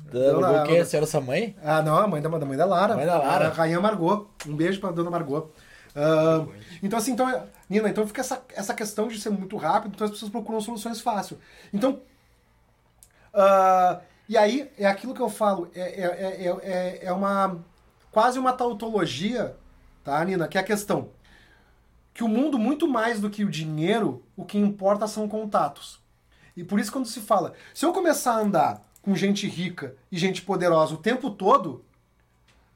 Da, 0.10 0.64
o 0.64 0.68
quê? 0.68 0.78
A 0.78 0.86
senhora 0.86 1.06
sua 1.06 1.20
mãe? 1.20 1.54
Ah, 1.62 1.82
não, 1.82 1.98
a 1.98 2.08
mãe 2.08 2.22
da, 2.22 2.30
da 2.30 2.46
mãe 2.46 2.58
da 2.58 2.66
Lara. 2.66 2.96
Mãe 2.96 3.06
da 3.06 3.18
Lara. 3.18 3.48
A 3.48 3.52
rainha 3.52 3.82
Margot. 3.82 4.30
Um 4.48 4.56
beijo 4.56 4.80
pra 4.80 4.92
dona 4.92 5.10
Margot. 5.10 5.52
Uh, 5.96 6.50
então, 6.82 6.98
assim, 6.98 7.12
então, 7.12 7.44
Nina, 7.74 7.90
então 7.90 8.06
fica 8.06 8.22
essa, 8.22 8.44
essa 8.56 8.74
questão 8.74 9.08
de 9.08 9.20
ser 9.20 9.32
muito 9.32 9.58
rápido, 9.58 9.94
então 9.96 10.06
as 10.06 10.12
pessoas 10.12 10.32
procuram 10.32 10.62
soluções 10.62 11.02
fáceis. 11.02 11.40
Então, 11.74 12.02
uh, 13.34 14.00
e 14.30 14.38
aí 14.38 14.72
é 14.78 14.86
aquilo 14.86 15.16
que 15.16 15.22
eu 15.22 15.30
falo, 15.30 15.72
é, 15.74 15.82
é, 15.82 16.48
é, 16.64 17.06
é, 17.06 17.12
uma 17.12 17.60
quase 18.12 18.38
uma 18.38 18.54
tautologia, 18.54 19.58
tá, 20.04 20.24
Nina? 20.24 20.48
Que 20.48 20.60
é 20.60 20.62
a 20.62 20.64
questão 20.64 21.10
que 22.14 22.24
o 22.24 22.28
mundo, 22.28 22.60
muito 22.60 22.88
mais 22.88 23.20
do 23.20 23.28
que 23.28 23.44
o 23.44 23.50
dinheiro, 23.50 24.24
o 24.38 24.46
que 24.46 24.60
importa 24.60 25.08
são 25.08 25.28
contatos. 25.28 26.00
E 26.56 26.64
por 26.64 26.80
isso, 26.80 26.92
quando 26.92 27.08
se 27.08 27.20
fala, 27.22 27.54
se 27.74 27.84
eu 27.84 27.92
começar 27.92 28.34
a 28.34 28.40
andar 28.40 28.82
com 29.02 29.16
gente 29.16 29.48
rica 29.48 29.96
e 30.12 30.18
gente 30.18 30.44
poderosa 30.44 30.94
o 30.94 30.98
tempo 30.98 31.32
todo, 31.32 31.84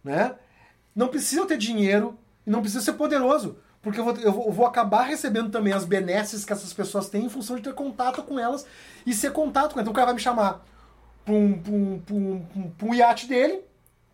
né? 0.03 0.35
Não 0.95 1.07
precisa 1.07 1.45
ter 1.45 1.59
dinheiro 1.59 2.17
e 2.47 2.49
não 2.49 2.61
precisa 2.61 2.83
ser 2.83 2.93
poderoso. 2.93 3.59
Porque 3.87 3.99
eu 3.99 4.03
vou, 4.03 4.15
eu 4.17 4.51
vou 4.51 4.65
acabar 4.65 5.03
recebendo 5.03 5.49
também 5.49 5.71
as 5.71 5.85
benesses 5.85 6.43
que 6.43 6.51
essas 6.51 6.73
pessoas 6.73 7.09
têm 7.09 7.25
em 7.25 7.29
função 7.29 7.55
de 7.55 7.61
ter 7.61 7.73
contato 7.73 8.21
com 8.21 8.37
elas 8.37 8.65
e 9.05 9.13
ser 9.13 9.31
contato 9.31 9.73
com 9.73 9.79
elas. 9.79 9.83
Então 9.83 9.91
o 9.91 9.95
cara 9.95 10.07
vai 10.07 10.15
me 10.15 10.21
chamar 10.21 10.61
para 11.23 11.33
um, 11.33 12.93
iate 12.93 13.27
dele, 13.27 13.61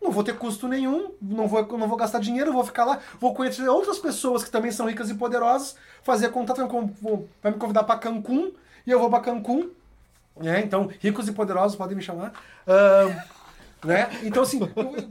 não 0.00 0.10
vou 0.10 0.22
ter 0.22 0.36
custo 0.36 0.68
nenhum, 0.68 1.12
não 1.20 1.48
vou, 1.48 1.66
não 1.78 1.88
vou 1.88 1.96
gastar 1.96 2.20
dinheiro, 2.20 2.52
vou 2.52 2.64
ficar 2.64 2.84
lá, 2.84 3.00
vou 3.20 3.34
conhecer 3.34 3.68
outras 3.68 3.98
pessoas 3.98 4.44
que 4.44 4.50
também 4.50 4.70
são 4.70 4.86
ricas 4.86 5.10
e 5.10 5.14
poderosas, 5.14 5.76
fazer 6.02 6.30
contato, 6.30 6.60
vai 7.42 7.52
me 7.52 7.58
convidar 7.58 7.84
para 7.84 7.98
Cancún, 7.98 8.52
e 8.86 8.90
eu 8.90 9.00
vou 9.00 9.10
para 9.10 9.20
Cancún, 9.20 9.70
né? 10.36 10.60
Então, 10.60 10.90
ricos 11.00 11.28
e 11.28 11.32
poderosos 11.32 11.76
podem 11.76 11.96
me 11.96 12.02
chamar. 12.02 12.32
Uh, 12.66 13.33
né? 13.84 14.10
Então, 14.24 14.42
assim, 14.42 14.60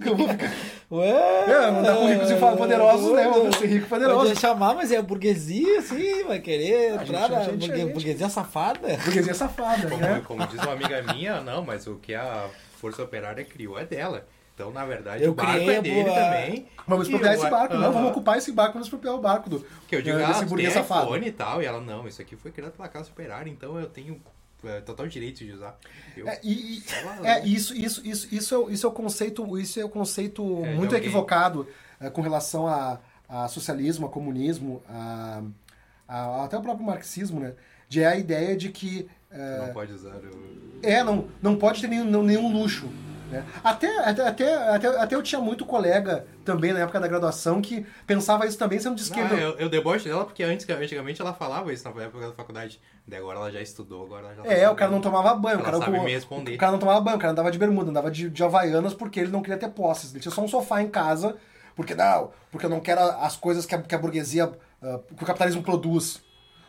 eu 0.06 0.16
vou 0.16 0.28
ficar. 0.28 0.52
Ué, 0.92 1.10
é, 1.10 1.66
andar 1.66 1.96
com 1.96 2.08
ricos 2.08 2.30
e 2.30 2.36
poderosos, 2.36 3.12
ué, 3.12 3.24
né? 3.24 3.32
Vou 3.32 3.54
ser 3.54 3.68
rico 3.68 3.86
e 3.86 3.90
poderoso. 3.90 4.28
Pode 4.28 4.40
chamar, 4.40 4.76
mas 4.76 4.92
é 4.92 5.02
burguesia, 5.02 5.82
sim, 5.82 6.24
vai 6.26 6.40
querer 6.40 6.94
entrar 6.94 7.30
na 7.30 7.40
burguesia, 7.46 7.88
burguesia 7.88 8.30
safada. 8.30 8.98
Burguesia 8.98 9.34
safada, 9.34 9.90
como, 9.90 10.02
né? 10.02 10.22
Como 10.26 10.48
diz 10.48 10.62
uma 10.62 10.74
amiga 10.74 11.02
minha, 11.14 11.42
não, 11.42 11.64
mas 11.64 11.88
o 11.88 11.96
que 11.96 12.14
a 12.14 12.48
Força 12.78 13.02
Operária 13.02 13.44
criou 13.44 13.80
é 13.80 13.86
dela. 13.86 14.26
Então, 14.54 14.72
na 14.72 14.86
verdade, 14.86 15.24
eu 15.24 15.32
o 15.32 15.34
barco 15.34 15.70
é 15.70 15.82
dele 15.82 16.04
boa... 16.04 16.16
também. 16.16 16.68
Vamos 16.88 17.08
expropriar 17.08 17.34
esse 17.34 17.50
barco, 17.50 17.76
não, 17.76 17.92
vamos 17.92 18.12
ocupar 18.12 18.38
esse 18.38 18.52
barco, 18.52 18.74
vamos 18.74 18.88
expropriar 18.88 19.16
o 19.16 19.20
barco 19.20 19.50
do. 19.50 19.66
Que 19.88 19.96
eu 19.96 20.02
digo, 20.02 20.18
ah, 20.18 20.46
tem 20.56 20.70
safado. 20.70 21.08
iPhone 21.08 21.28
e 21.28 21.32
tal, 21.32 21.62
e 21.62 21.66
ela, 21.66 21.82
não, 21.82 22.08
isso 22.08 22.22
aqui 22.22 22.36
foi 22.36 22.52
criado 22.52 22.74
pela 22.74 22.88
Casa 22.88 23.10
Operária, 23.10 23.50
então 23.50 23.80
eu 23.80 23.88
tenho 23.88 24.22
é, 24.64 24.82
total 24.82 25.08
direito 25.08 25.44
de 25.44 25.52
usar. 25.52 25.78
Eu, 26.16 26.28
é, 26.28 26.40
e, 26.44 26.84
é, 27.24 27.46
isso, 27.46 27.76
isso, 27.76 28.02
isso, 28.06 28.28
isso, 28.34 28.56
é, 28.56 28.74
isso 28.74 28.86
é 28.86 28.90
o 28.90 28.94
conceito, 28.94 29.58
isso 29.58 29.80
é 29.80 29.86
o 29.86 29.90
conceito 29.90 30.64
é, 30.66 30.74
muito 30.76 30.96
equivocado 30.96 31.68
é, 32.00 32.10
com 32.10 32.22
relação 32.22 32.68
a, 32.68 33.00
a, 33.28 33.48
socialismo, 33.48 34.06
a 34.06 34.10
comunismo, 34.10 34.82
a, 34.90 35.44
a, 36.08 36.46
até 36.46 36.58
o 36.58 36.62
próprio 36.62 36.86
marxismo, 36.86 37.40
né? 37.40 37.54
De 37.90 38.04
a 38.04 38.16
ideia 38.16 38.56
de 38.56 38.70
que. 38.70 39.08
É, 39.32 39.68
não 39.68 39.74
pode 39.74 39.94
usar 39.94 40.16
o... 40.16 40.80
É, 40.82 41.04
não, 41.04 41.28
não 41.42 41.56
pode 41.56 41.82
ter 41.82 41.88
nenhum, 41.88 42.24
nenhum 42.24 42.52
luxo. 42.52 42.90
Né? 43.34 43.46
Até, 43.64 43.88
até, 44.00 44.28
até, 44.28 44.88
até, 44.88 45.16
eu 45.16 45.24
tinha 45.24 45.42
muito 45.42 45.66
colega 45.66 46.26
também 46.46 46.72
na 46.72 46.80
época 46.80 47.00
da 47.00 47.08
graduação 47.08 47.62
que 47.62 47.86
pensava 48.06 48.46
isso 48.46 48.58
também 48.58 48.80
sendo 48.80 48.96
de 48.96 49.02
esquerda. 49.02 49.36
Ah, 49.36 49.40
eu, 49.40 49.58
eu 49.58 49.70
debocho 49.70 50.06
dela 50.06 50.24
porque 50.24 50.44
antes, 50.44 50.70
antigamente 50.70 51.20
ela 51.20 51.34
falava 51.34 51.74
isso 51.74 51.84
na 51.84 52.04
época 52.04 52.28
da 52.28 52.34
faculdade. 52.34 52.80
Daí 53.08 53.20
agora 53.20 53.40
ela 53.40 53.52
já 53.52 53.62
estudou, 53.62 54.06
agora 54.06 54.28
ela 54.28 54.36
já 54.36 54.44
tá 54.44 54.54
É, 54.54 54.70
o 54.70 54.76
cara 54.76 54.92
não 54.92 55.02
tomava 55.02 55.34
banho. 55.34 55.60
O 55.60 55.64
cara, 55.64 55.78
sabe 55.78 55.98
o, 55.98 56.04
me 56.04 56.12
responder. 56.12 56.56
O 56.56 56.58
cara 56.58 56.72
não 56.72 56.80
tomava 56.80 57.02
banho, 57.02 57.18
o 57.18 57.20
cara 57.20 57.32
andava 57.32 57.52
de 57.52 57.58
bermuda, 57.58 57.90
andava 57.90 58.12
de, 58.12 58.30
de 58.30 58.44
havaianas 58.44 58.94
porque 58.94 59.20
ele 59.20 59.32
não 59.32 59.42
queria 59.42 59.58
ter 59.58 59.70
posses. 59.70 60.12
Ele 60.12 60.20
tinha 60.22 60.32
só 60.32 60.42
um 60.42 60.48
sofá 60.48 60.82
em 60.82 60.90
casa, 60.90 61.36
porque 61.76 61.96
não, 61.96 62.32
porque 62.52 62.66
eu 62.66 62.70
não 62.70 62.80
quero 62.80 63.02
as 63.02 63.36
coisas 63.36 63.66
que 63.66 63.74
a, 63.74 63.82
que 63.82 63.96
a 63.96 63.98
burguesia, 63.98 64.48
uh, 64.48 65.00
que 65.16 65.24
o 65.24 65.28
capitalismo 65.28 65.64
produz. 65.64 66.22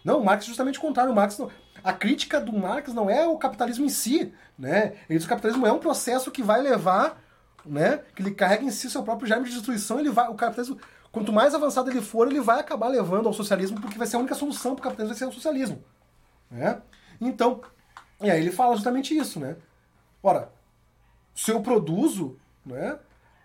Não, 0.05 0.21
o 0.21 0.25
Marx 0.25 0.45
é 0.45 0.49
justamente 0.49 0.79
o 0.79 0.83
contrário. 0.83 1.13
O 1.13 1.15
Marx 1.15 1.39
não, 1.39 1.51
a 1.85 1.93
crítica 1.93 2.41
do 2.41 2.53
Marx 2.53 2.93
não 2.93 3.09
é 3.09 3.27
o 3.27 3.39
capitalismo 3.39 3.85
em 3.85 3.91
si, 3.91 4.33
né? 4.59 4.95
Ele 5.09 5.19
diz 5.19 5.27
que 5.27 5.27
o 5.27 5.37
capitalismo 5.37 5.67
é 5.67 5.73
um 5.73 5.79
processo 5.79 6.31
que 6.31 6.43
vai 6.43 6.61
levar 6.61 7.23
né? 7.65 8.03
Que 8.15 8.23
ele 8.23 8.33
carrega 8.33 8.65
em 8.65 8.71
si 8.71 8.91
seu 8.91 9.03
próprio 9.03 9.27
germe 9.27 9.49
de 9.49 9.55
destruição, 9.55 9.99
ele 9.99 10.11
vai, 10.11 10.29
o 10.29 10.35
capitalismo, 10.35 10.79
quanto 11.11 11.33
mais 11.33 11.55
avançado 11.55 11.91
ele 11.91 12.03
for, 12.03 12.29
ele 12.29 12.41
vai 12.41 12.61
acabar 12.61 12.89
levando 12.89 13.27
ao 13.27 13.33
socialismo, 13.33 13.81
porque 13.81 13.99
vai 13.99 14.07
ser 14.07 14.17
a 14.17 14.19
única 14.19 14.35
solução 14.35 14.75
para 14.75 14.81
o 14.81 14.85
capitalismo 14.85 15.15
vai 15.15 15.19
ser 15.19 15.27
o 15.27 15.33
socialismo, 15.33 15.83
né? 16.51 16.81
Então, 17.21 17.63
e 18.21 18.31
aí 18.31 18.41
ele 18.41 18.53
fala 18.53 18.75
justamente 18.75 19.17
isso, 19.17 19.41
né? 19.41 19.57
Ora, 20.23 20.51
se 21.35 21.51
eu 21.51 21.61
produzo, 21.61 22.37
né? 22.65 22.99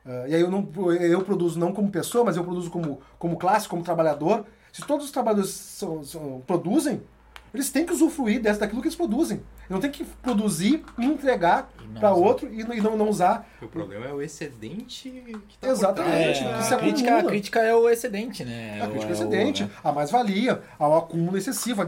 Uh, 0.06 0.28
e 0.28 0.36
aí 0.36 0.42
eu 0.42 0.50
não 0.50 0.68
eu 1.02 1.22
produzo 1.24 1.60
não 1.60 1.74
como 1.74 1.92
pessoa, 1.92 2.24
mas 2.24 2.38
eu 2.38 2.44
produzo 2.44 2.70
como, 2.70 3.02
como 3.18 3.38
classe, 3.38 3.68
como 3.68 3.84
trabalhador. 3.84 4.46
Se 4.72 4.82
todos 4.82 5.06
os 5.06 5.12
trabalhadores 5.12 5.52
são, 5.52 6.04
são, 6.04 6.42
produzem, 6.48 7.04
eles 7.54 7.70
têm 7.70 7.86
que 7.86 7.94
usufruir 7.94 8.42
dessa, 8.42 8.62
daquilo 8.62 8.82
que 8.82 8.88
eles 8.88 8.96
produzem. 8.96 9.42
Não 9.70 9.80
tem 9.80 9.92
que 9.92 10.04
produzir 10.04 10.84
e 10.98 11.06
entregar 11.06 11.70
para 12.00 12.14
outro 12.14 12.48
e, 12.52 12.62
e, 12.62 12.82
não, 12.82 12.98
não 12.98 13.10
usar. 13.10 13.48
O 13.62 13.68
problema 13.68 14.06
é 14.06 14.14
o 14.14 14.22
excedente 14.22 15.10
que 15.48 15.58
tá 15.58 15.68
Exatamente. 15.68 16.44
É, 16.44 16.74
a, 16.74 16.78
crítica, 16.78 17.18
a 17.18 17.24
crítica 17.24 17.60
é 17.62 17.76
o 17.76 17.90
excedente, 17.90 18.44
né? 18.44 18.82
A 18.82 18.88
crítica 18.88 19.06
é 19.06 19.08
o 19.08 19.10
é 19.10 19.14
excedente, 19.14 19.64
o, 19.64 19.88
a 19.88 19.92
mais-valia, 19.92 20.62
ao 20.78 20.98
acúmulo 20.98 21.38
excessivo, 21.38 21.82
a 21.82 21.88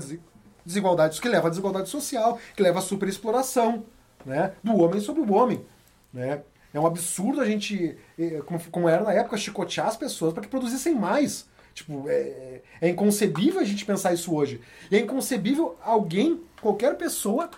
desigualdade, 0.65 1.19
que 1.19 1.27
leva 1.27 1.47
à 1.47 1.49
desigualdade 1.49 1.89
social, 1.89 2.39
que 2.55 2.61
leva 2.61 2.79
à 2.79 2.81
superexploração 2.81 3.83
né? 4.25 4.53
do 4.63 4.75
homem 4.77 4.99
sobre 4.99 5.21
o 5.21 5.33
homem. 5.33 5.65
Né? 6.13 6.41
É 6.73 6.79
um 6.79 6.85
absurdo 6.85 7.41
a 7.41 7.45
gente, 7.45 7.97
eh, 8.17 8.41
como, 8.45 8.59
como 8.71 8.87
era 8.87 9.03
na 9.03 9.11
época, 9.11 9.37
chicotear 9.37 9.87
as 9.87 9.97
pessoas 9.97 10.33
para 10.33 10.43
que 10.43 10.47
produzissem 10.47 10.95
mais. 10.95 11.49
Tipo, 11.73 12.09
é, 12.09 12.61
é 12.81 12.89
inconcebível 12.89 13.59
a 13.59 13.63
gente 13.63 13.85
pensar 13.85 14.13
isso 14.13 14.33
hoje. 14.33 14.61
É 14.91 14.97
inconcebível 14.97 15.77
alguém, 15.81 16.41
qualquer 16.61 16.97
pessoa, 16.97 17.49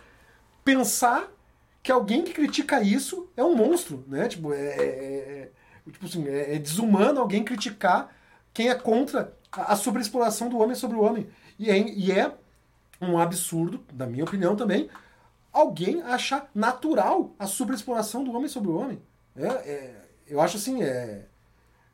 pensar 0.63 1.31
que 1.81 1.91
alguém 1.91 2.23
que 2.23 2.33
critica 2.33 2.81
isso 2.81 3.29
é 3.35 3.43
um 3.43 3.55
monstro, 3.55 4.03
né? 4.07 4.27
Tipo, 4.27 4.53
é, 4.53 4.57
é, 4.57 5.51
é 5.87 5.91
tipo 5.91 6.05
assim, 6.05 6.27
é, 6.27 6.55
é, 6.55 6.59
desumano 6.59 7.19
alguém 7.19 7.43
criticar 7.43 8.15
quem 8.53 8.69
é 8.69 8.75
contra 8.75 9.33
a, 9.51 9.73
a 9.73 9.75
sobreexploração 9.75 10.47
do 10.47 10.57
homem 10.59 10.75
sobre 10.75 10.95
o 10.95 11.01
homem. 11.01 11.27
E 11.59 11.69
é, 11.69 11.77
e 11.77 12.11
é 12.11 12.33
um 13.01 13.17
absurdo, 13.17 13.83
na 13.93 14.05
minha 14.05 14.23
opinião 14.23 14.55
também, 14.55 14.89
alguém 15.51 16.01
achar 16.01 16.49
natural 16.55 17.35
a 17.37 17.45
sobreexploração 17.45 18.23
do 18.23 18.31
homem 18.33 18.47
sobre 18.47 18.69
o 18.69 18.75
homem. 18.75 19.01
É, 19.35 19.47
é, 19.47 20.05
eu 20.27 20.39
acho 20.39 20.57
assim, 20.57 20.81
é. 20.81 21.25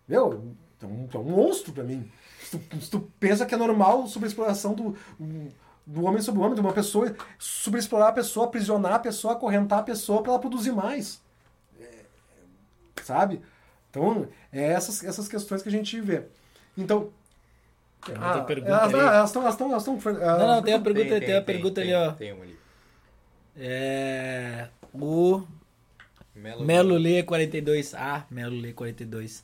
Meu, 0.07 0.55
é 0.81 0.85
um, 0.85 1.09
é 1.13 1.17
um 1.17 1.23
monstro 1.23 1.73
para 1.73 1.83
mim. 1.83 2.09
Se 2.43 2.57
tu, 2.57 2.81
se 2.81 2.89
tu, 2.89 3.11
pensa 3.19 3.45
que 3.45 3.53
é 3.53 3.57
normal 3.57 4.03
a 4.03 4.07
sobreexploração 4.07 4.73
do 4.73 4.95
do 5.89 6.05
homem 6.05 6.21
sobre 6.21 6.39
o 6.39 6.43
homem, 6.43 6.53
de 6.53 6.61
uma 6.61 6.71
pessoa, 6.71 7.15
subexplorar 7.39 8.09
a 8.09 8.11
pessoa, 8.11 8.45
aprisionar 8.45 8.93
a 8.93 8.99
pessoa, 8.99 9.33
acorrentar 9.33 9.79
a 9.79 9.83
pessoa 9.83 10.21
para 10.21 10.33
ela 10.33 10.39
produzir 10.39 10.71
mais. 10.71 11.19
É, 11.81 12.03
sabe? 13.01 13.41
Então, 13.89 14.27
é 14.53 14.65
essas, 14.65 15.03
essas 15.03 15.27
questões 15.27 15.63
que 15.63 15.69
a 15.69 15.71
gente 15.71 15.99
vê. 15.99 16.25
Então. 16.77 17.09
Tem 18.05 18.15
ah, 18.17 18.41
pergunta 18.41 18.71
elas, 18.71 18.93
ali. 18.93 19.03
elas 19.03 19.29
estão. 19.29 19.41
Elas 19.41 19.53
estão, 19.55 19.71
elas 19.71 19.87
estão 19.87 20.13
não, 20.13 20.47
não, 20.47 20.61
tem 20.61 20.73
a 20.75 20.79
pergunta, 20.79 21.09
tem, 21.09 21.19
tem, 21.19 21.27
tem 21.27 21.37
a 21.37 21.41
pergunta 21.41 21.81
tem, 21.81 21.93
ali, 21.93 22.09
ó. 22.09 22.11
Tem 22.13 22.31
uma 22.33 22.43
ali. 22.43 22.59
É. 23.57 24.69
O. 24.93 25.43
Melo 26.35 26.97
Lê 26.97 27.23
42. 27.23 27.95
Ah, 27.95 28.25
Melo 28.29 28.55
Lê 28.55 28.71
42. 28.73 29.43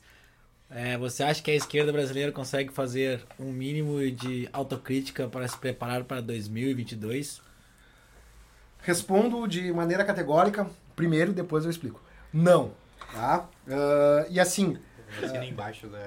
É, 0.70 0.98
você 0.98 1.22
acha 1.22 1.42
que 1.42 1.50
a 1.50 1.54
esquerda 1.54 1.92
brasileira 1.92 2.32
consegue 2.32 2.72
fazer 2.72 3.24
um 3.38 3.52
mínimo 3.52 3.98
de 4.10 4.48
autocrítica 4.52 5.28
para 5.28 5.46
se 5.46 5.56
preparar 5.56 6.04
para 6.04 6.20
2022? 6.20 7.40
Respondo 8.82 9.46
de 9.46 9.72
maneira 9.72 10.04
categórica, 10.04 10.68
primeiro, 10.94 11.32
depois 11.32 11.64
eu 11.64 11.70
explico. 11.70 12.02
Não. 12.32 12.72
Tá? 13.12 13.48
Uh, 13.66 14.30
e 14.30 14.40
assim. 14.40 14.78
Assina 15.22 15.40
uh, 15.40 15.44
embaixo 15.44 15.86
da 15.86 15.98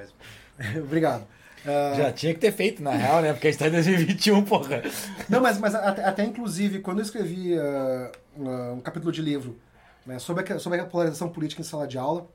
Obrigado. 0.80 1.24
Uh, 1.66 1.98
Já 1.98 2.12
tinha 2.12 2.34
que 2.34 2.40
ter 2.40 2.52
feito, 2.52 2.84
na 2.84 2.92
real, 2.92 3.22
né? 3.22 3.34
Porque 3.34 3.48
a 3.48 3.52
gente 3.52 3.62
está 3.62 3.68
em 3.68 3.82
2021, 3.84 4.44
porra. 4.44 4.82
Não, 5.28 5.42
mas, 5.42 5.58
mas 5.58 5.74
até, 5.76 6.04
até 6.04 6.24
inclusive, 6.24 6.80
quando 6.80 7.00
eu 7.00 7.04
escrevi 7.04 7.56
um 8.38 8.80
capítulo 8.82 9.12
de 9.12 9.22
livro 9.22 9.60
né, 10.06 10.20
sobre, 10.20 10.54
a, 10.54 10.60
sobre 10.60 10.80
a 10.80 10.86
polarização 10.86 11.30
política 11.30 11.62
em 11.62 11.66
sala 11.66 11.88
de 11.88 11.98
aula, 11.98 12.28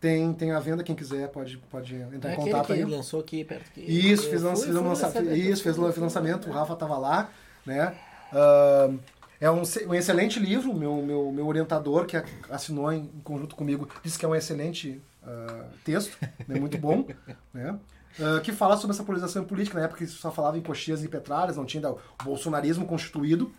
tem, 0.00 0.32
tem 0.32 0.52
a 0.52 0.60
venda, 0.60 0.84
quem 0.84 0.94
quiser 0.94 1.28
pode, 1.28 1.56
pode 1.70 1.94
entrar 1.94 2.30
é 2.30 2.34
em 2.34 2.36
contato 2.36 2.66
que 2.66 2.72
aí. 2.72 2.84
lançou 2.84 3.20
aqui 3.20 3.44
perto 3.44 3.70
que 3.72 3.80
Isso, 3.80 4.28
fez, 4.30 4.42
fui, 4.42 4.76
um 4.76 4.88
lançamento. 4.88 5.34
Isso, 5.34 5.62
fez 5.62 5.76
o 5.76 5.82
lançamento, 5.82 6.48
o 6.48 6.52
Rafa 6.52 6.74
estava 6.74 6.96
lá, 6.96 7.30
né? 7.66 7.96
Uh, 8.32 8.98
é 9.40 9.50
um, 9.50 9.62
um 9.86 9.94
excelente 9.94 10.38
livro, 10.38 10.72
meu, 10.74 11.02
meu, 11.02 11.32
meu 11.32 11.46
orientador, 11.46 12.06
que 12.06 12.16
assinou 12.48 12.92
em, 12.92 13.10
em 13.12 13.20
conjunto 13.24 13.56
comigo, 13.56 13.88
disse 14.02 14.18
que 14.18 14.24
é 14.24 14.28
um 14.28 14.34
excelente 14.34 15.00
uh, 15.22 15.64
texto, 15.84 16.16
né, 16.46 16.58
muito 16.58 16.78
bom, 16.78 17.04
né? 17.52 17.78
Uh, 18.18 18.40
que 18.40 18.52
fala 18.52 18.76
sobre 18.76 18.94
essa 18.94 19.04
polarização 19.04 19.44
política, 19.44 19.78
na 19.78 19.84
época 19.84 20.04
que 20.04 20.06
só 20.06 20.30
falava 20.30 20.58
em 20.58 20.62
coxias 20.62 21.04
e 21.04 21.08
petralhas, 21.08 21.56
não 21.56 21.64
tinha 21.64 21.88
o 21.88 21.98
bolsonarismo 22.24 22.84
constituído, 22.84 23.52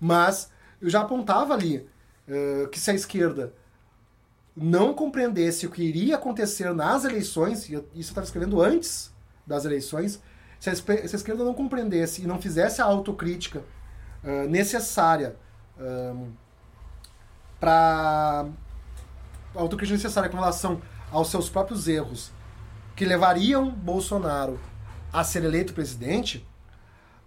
mas 0.00 0.50
eu 0.80 0.88
já 0.88 1.00
apontava 1.00 1.52
ali 1.52 1.86
uh, 2.28 2.68
que 2.68 2.78
se 2.78 2.90
a 2.90 2.94
esquerda 2.94 3.52
não 4.56 4.94
compreendesse 4.94 5.66
o 5.66 5.70
que 5.70 5.82
iria 5.82 6.14
acontecer 6.14 6.72
nas 6.72 7.04
eleições, 7.04 7.68
e 7.68 7.74
isso 7.74 7.82
eu 7.94 8.00
estava 8.00 8.24
escrevendo 8.24 8.62
antes 8.62 9.12
das 9.46 9.64
eleições, 9.64 10.22
se 10.60 10.70
a, 10.70 10.74
se 10.74 10.90
a, 10.92 11.04
esquerda 11.04 11.44
não 11.44 11.52
compreendesse 11.52 12.22
e 12.22 12.26
não 12.26 12.40
fizesse 12.40 12.80
a 12.80 12.84
autocrítica 12.84 13.62
uh, 14.22 14.48
necessária 14.48 15.36
um, 15.78 16.32
para 17.58 18.46
autocrítica 19.54 19.96
necessária 19.96 20.30
com 20.30 20.36
relação 20.36 20.80
aos 21.10 21.30
seus 21.30 21.48
próprios 21.48 21.86
erros 21.88 22.32
que 22.96 23.04
levariam 23.04 23.70
Bolsonaro 23.70 24.58
a 25.12 25.22
ser 25.24 25.44
eleito 25.44 25.74
presidente, 25.74 26.46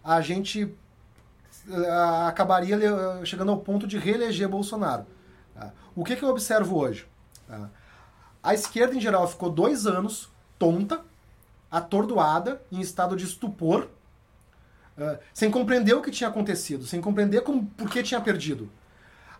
a 0.04 0.22
gente 0.22 0.64
uh, 0.64 2.28
acabaria 2.28 2.78
chegando 3.26 3.52
ao 3.52 3.58
ponto 3.60 3.86
de 3.86 3.98
reeleger 3.98 4.48
Bolsonaro. 4.48 5.06
Tá? 5.54 5.74
O 5.96 6.04
que, 6.04 6.16
que 6.16 6.24
eu 6.24 6.30
observo 6.30 6.78
hoje? 6.78 7.08
Tá? 7.48 7.70
A 8.44 8.54
esquerda, 8.54 8.96
em 8.96 9.02
geral, 9.02 9.28
ficou 9.28 9.50
dois 9.50 9.86
anos 9.86 10.30
tonta, 10.58 11.02
atordoada, 11.70 12.62
em 12.72 12.80
estado 12.80 13.16
de 13.16 13.26
estupor, 13.26 13.88
uh, 14.98 15.18
sem 15.34 15.52
compreender 15.52 15.94
o 15.94 16.02
que 16.02 16.12
tinha 16.12 16.30
acontecido, 16.30 16.86
sem 16.86 17.02
compreender 17.02 17.42
como, 17.42 17.66
por 17.66 17.90
que 17.90 18.02
tinha 18.02 18.22
perdido. 18.22 18.70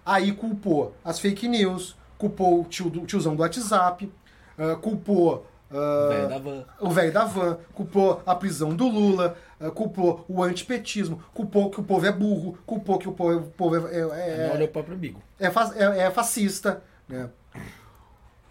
Aí 0.06 0.32
culpou 0.32 0.94
as 1.04 1.20
fake 1.20 1.48
news, 1.48 1.96
culpou 2.18 2.62
o, 2.62 2.66
tio, 2.66 2.88
o 2.88 3.06
tiozão 3.06 3.36
do 3.36 3.42
WhatsApp, 3.42 4.12
uh, 4.58 4.78
culpou 4.78 5.46
uh, 5.72 6.66
o 6.80 6.90
velho 6.90 7.12
da 7.12 7.26
van, 7.26 7.58
culpou 7.74 8.22
a 8.26 8.36
prisão 8.36 8.76
do 8.76 8.88
Lula, 8.88 9.38
uh, 9.60 9.72
culpou 9.72 10.26
o 10.28 10.44
antipetismo, 10.44 11.22
culpou 11.34 11.70
que 11.70 11.80
o 11.80 11.84
povo 11.84 12.06
é 12.06 12.12
burro, 12.12 12.58
culpou 12.66 12.98
que 12.98 13.08
o 13.08 13.12
povo, 13.12 13.40
o 13.40 13.52
povo 13.52 13.88
é, 13.88 13.96
é, 13.96 14.00
é, 14.00 14.52
olha 14.54 14.66
o 14.66 14.70
próprio 14.70 14.96
amigo. 14.96 15.22
É, 15.40 15.48
é, 15.48 16.00
é 16.04 16.12
fascista. 16.12 16.82
Né? 17.08 17.30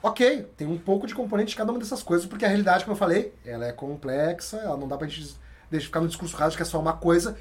Ok, 0.07 0.47
tem 0.57 0.67
um 0.67 0.79
pouco 0.79 1.07
de 1.07 1.15
componente 1.15 1.51
de 1.51 1.57
cada 1.57 1.73
uma 1.73 1.81
dessas 1.81 2.03
coisas, 2.03 2.27
porque 2.27 2.45
a 2.45 2.49
realidade, 2.49 2.85
como 2.85 2.95
eu 2.95 2.99
falei, 2.99 3.35
ela 3.45 3.67
é 3.67 3.73
complexa, 3.73 4.59
ela 4.59 4.77
não 4.77 4.87
dá 4.87 4.97
pra 4.97 5.09
gente 5.09 5.35
deixar 5.71 5.87
ficar 5.87 6.01
no 6.01 6.07
discurso 6.07 6.37
raso 6.37 6.57
que 6.57 6.63
é 6.63 6.67
só 6.67 6.79
uma 6.79 6.93
coisa. 6.93 7.37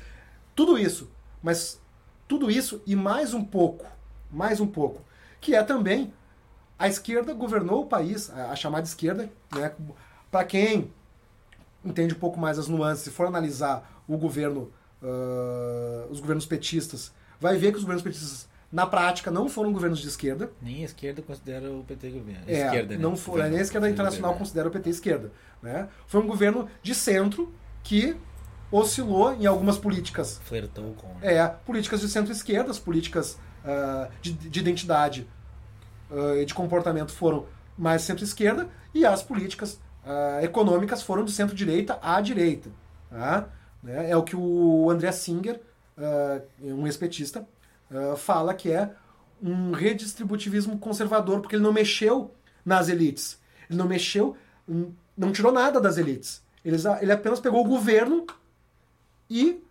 Tudo 0.56 0.78
isso, 0.78 1.12
mas 1.44 1.80
tudo 2.28 2.50
isso 2.50 2.82
e 2.88 2.96
mais 2.96 3.34
um 3.34 3.44
pouco 3.44 3.86
mais 4.36 4.60
um 4.60 4.68
pouco, 4.68 5.02
que 5.40 5.56
é 5.56 5.64
também 5.64 6.14
a 6.78 6.88
esquerda 6.88 7.34
governou 7.34 7.84
o 7.84 7.86
país, 7.86 8.30
a, 8.30 8.52
a 8.52 8.56
chamada 8.56 8.86
esquerda, 8.86 9.30
né? 9.54 9.72
Para 10.30 10.44
quem 10.44 10.92
entende 11.84 12.14
um 12.14 12.20
pouco 12.20 12.40
mais 12.40 12.60
as 12.60 12.68
nuances, 12.68 13.04
se 13.04 13.12
for 13.12 13.28
analisar 13.28 14.04
o 14.08 14.18
governo, 14.18 14.74
uh, 15.02 16.12
os 16.12 16.20
governos 16.20 16.46
petistas, 16.46 17.14
vai 17.40 17.58
ver 17.58 17.72
que 17.72 17.78
os 17.78 17.84
governos 17.84 18.04
petistas 18.04 18.48
na 18.72 18.86
prática 18.86 19.32
não 19.32 19.48
foram 19.48 19.72
governos 19.72 20.00
de 20.00 20.08
esquerda. 20.08 20.52
Nem 20.62 20.82
a 20.82 20.86
esquerda 20.86 21.22
considera 21.22 21.72
o 21.72 21.84
PT 21.84 22.10
governo. 22.10 22.44
É, 22.48 22.66
esquerda, 22.66 22.96
né? 22.96 23.02
não 23.02 23.16
foi, 23.16 23.44
nem 23.50 23.60
a 23.60 23.62
esquerda 23.62 23.90
internacional 23.90 24.32
governo. 24.32 24.40
considera 24.40 24.68
o 24.68 24.72
PT 24.72 24.90
esquerda. 24.90 25.32
Né? 25.62 25.88
Foi 26.08 26.22
um 26.22 26.28
governo 26.28 26.68
de 26.82 26.94
centro 26.94 27.54
que 27.84 28.18
oscilou 28.72 29.34
em 29.34 29.46
algumas 29.46 29.78
políticas. 29.78 30.40
Flertou 30.44 30.94
com. 30.94 31.08
Né? 31.20 31.36
É, 31.36 31.48
políticas 31.48 32.02
de 32.02 32.10
centro-esquerda, 32.10 32.72
as 32.72 32.80
políticas 32.80 33.38
uh, 33.64 34.12
de, 34.22 34.34
de, 34.34 34.60
identidade 34.60 35.28
uh, 36.10 36.38
e 36.38 36.46
de 36.46 36.54
comportamento 36.54 37.12
foram 37.12 37.46
mais 37.78 38.02
centro-esquerda 38.02 38.68
e 38.94 39.06
as 39.06 39.22
políticas 39.22 39.80
uh, 40.04 40.44
econômicas 40.44 41.02
foram 41.02 41.24
de 41.24 41.32
centro-direita 41.32 42.00
à 42.02 42.20
direita. 42.20 42.70
Tá? 43.10 43.48
Né? 43.82 44.10
É 44.10 44.18
o 44.18 44.24
que 44.24 44.36
o 44.36 44.90
André 44.90 45.12
Singer, 45.12 45.62
um 46.62 46.86
ex-petista, 47.92 48.16
fala 48.16 48.54
que 48.54 48.72
é 48.72 48.92
um 49.42 49.72
redistributivismo 49.72 50.78
conservador, 50.80 51.40
porque 51.42 51.56
ele 51.56 51.64
não 51.64 51.74
mexeu 51.74 52.32
nas 52.66 52.90
elites. 52.90 53.40
Ele 53.70 53.78
não 53.78 53.88
mexeu, 53.88 54.36
não 55.18 55.32
tirou 55.32 55.52
nada 55.52 55.80
das 55.80 55.98
elites. 55.98 56.42
Ele, 56.64 56.78
ele 57.02 57.12
apenas 57.12 57.40
pegou 57.40 57.62
o 57.62 57.68
governo 57.68 58.26
e 59.30 59.62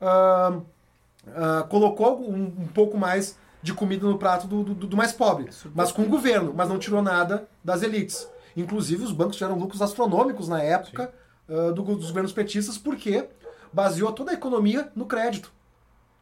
uh, 0.00 0.58
uh, 0.58 1.66
colocou 1.68 2.20
um, 2.20 2.44
um, 2.44 2.66
pouco 2.68 2.96
mais 2.96 3.36
de 3.60 3.74
comida 3.74 4.06
no 4.06 4.18
prato 4.18 4.46
do, 4.46 4.62
do, 4.62 4.86
do 4.86 4.96
mais 4.96 5.12
pobre, 5.12 5.48
mas 5.74 5.90
com 5.90 6.02
o 6.02 6.08
governo, 6.08 6.52
mas 6.54 6.68
não 6.68 6.78
tirou 6.78 7.02
nada 7.02 7.48
das 7.62 7.82
elites. 7.82 8.28
Inclusive, 8.56 9.02
os 9.02 9.12
bancos 9.12 9.36
tiveram 9.36 9.58
lucros 9.58 9.82
astronômicos 9.82 10.48
na 10.48 10.62
época 10.62 11.12
uh, 11.48 11.72
do, 11.72 11.82
dos 11.82 12.08
governos 12.08 12.32
petistas, 12.32 12.78
porque 12.78 13.28
baseou 13.72 14.12
toda 14.12 14.30
a 14.30 14.34
economia 14.34 14.90
no 14.94 15.06
crédito. 15.06 15.52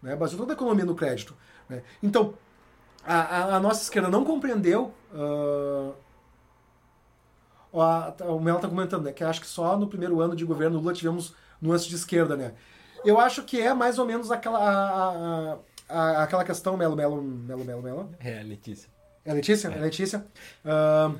Né? 0.02 0.14
Baseou 0.16 0.39
toda 0.39 0.52
a 0.52 0.56
economia 0.56 0.85
no 0.85 0.94
crédito. 0.94 1.35
Né? 1.68 1.82
Então, 2.02 2.35
a, 3.05 3.56
a, 3.56 3.60
nossa 3.60 3.82
esquerda 3.82 4.09
não 4.09 4.24
compreendeu. 4.24 4.93
Uh, 5.12 5.94
a, 7.81 8.14
o 8.24 8.40
Mel 8.40 8.56
está 8.56 8.68
comentando 8.68 9.05
né, 9.05 9.12
que 9.12 9.23
acho 9.23 9.40
que 9.40 9.47
só 9.47 9.77
no 9.77 9.86
primeiro 9.86 10.20
ano 10.20 10.35
de 10.35 10.44
governo 10.44 10.78
Lula 10.78 10.93
tivemos 10.93 11.35
nuances 11.60 11.86
de 11.86 11.94
esquerda. 11.94 12.36
Né? 12.36 12.52
Eu 13.05 13.20
acho 13.20 13.43
que 13.43 13.60
é 13.60 13.73
mais 13.73 13.98
ou 13.98 14.06
menos 14.06 14.31
aquela, 14.31 14.59
a, 14.59 15.59
a, 15.89 16.23
aquela 16.23 16.44
questão 16.44 16.77
Melo, 16.77 16.97
Melo, 16.97 17.23
Melo, 17.23 17.64
Melo, 17.64 17.82
Melo. 17.82 18.10
É, 18.20 18.40
a 18.40 18.43
Letícia. 18.43 18.89
É 19.24 19.31
a 19.31 19.35
Letícia? 19.35 19.68
É, 19.68 19.78
a 19.78 19.81
Letícia. 19.81 20.27
Uh, 20.64 21.18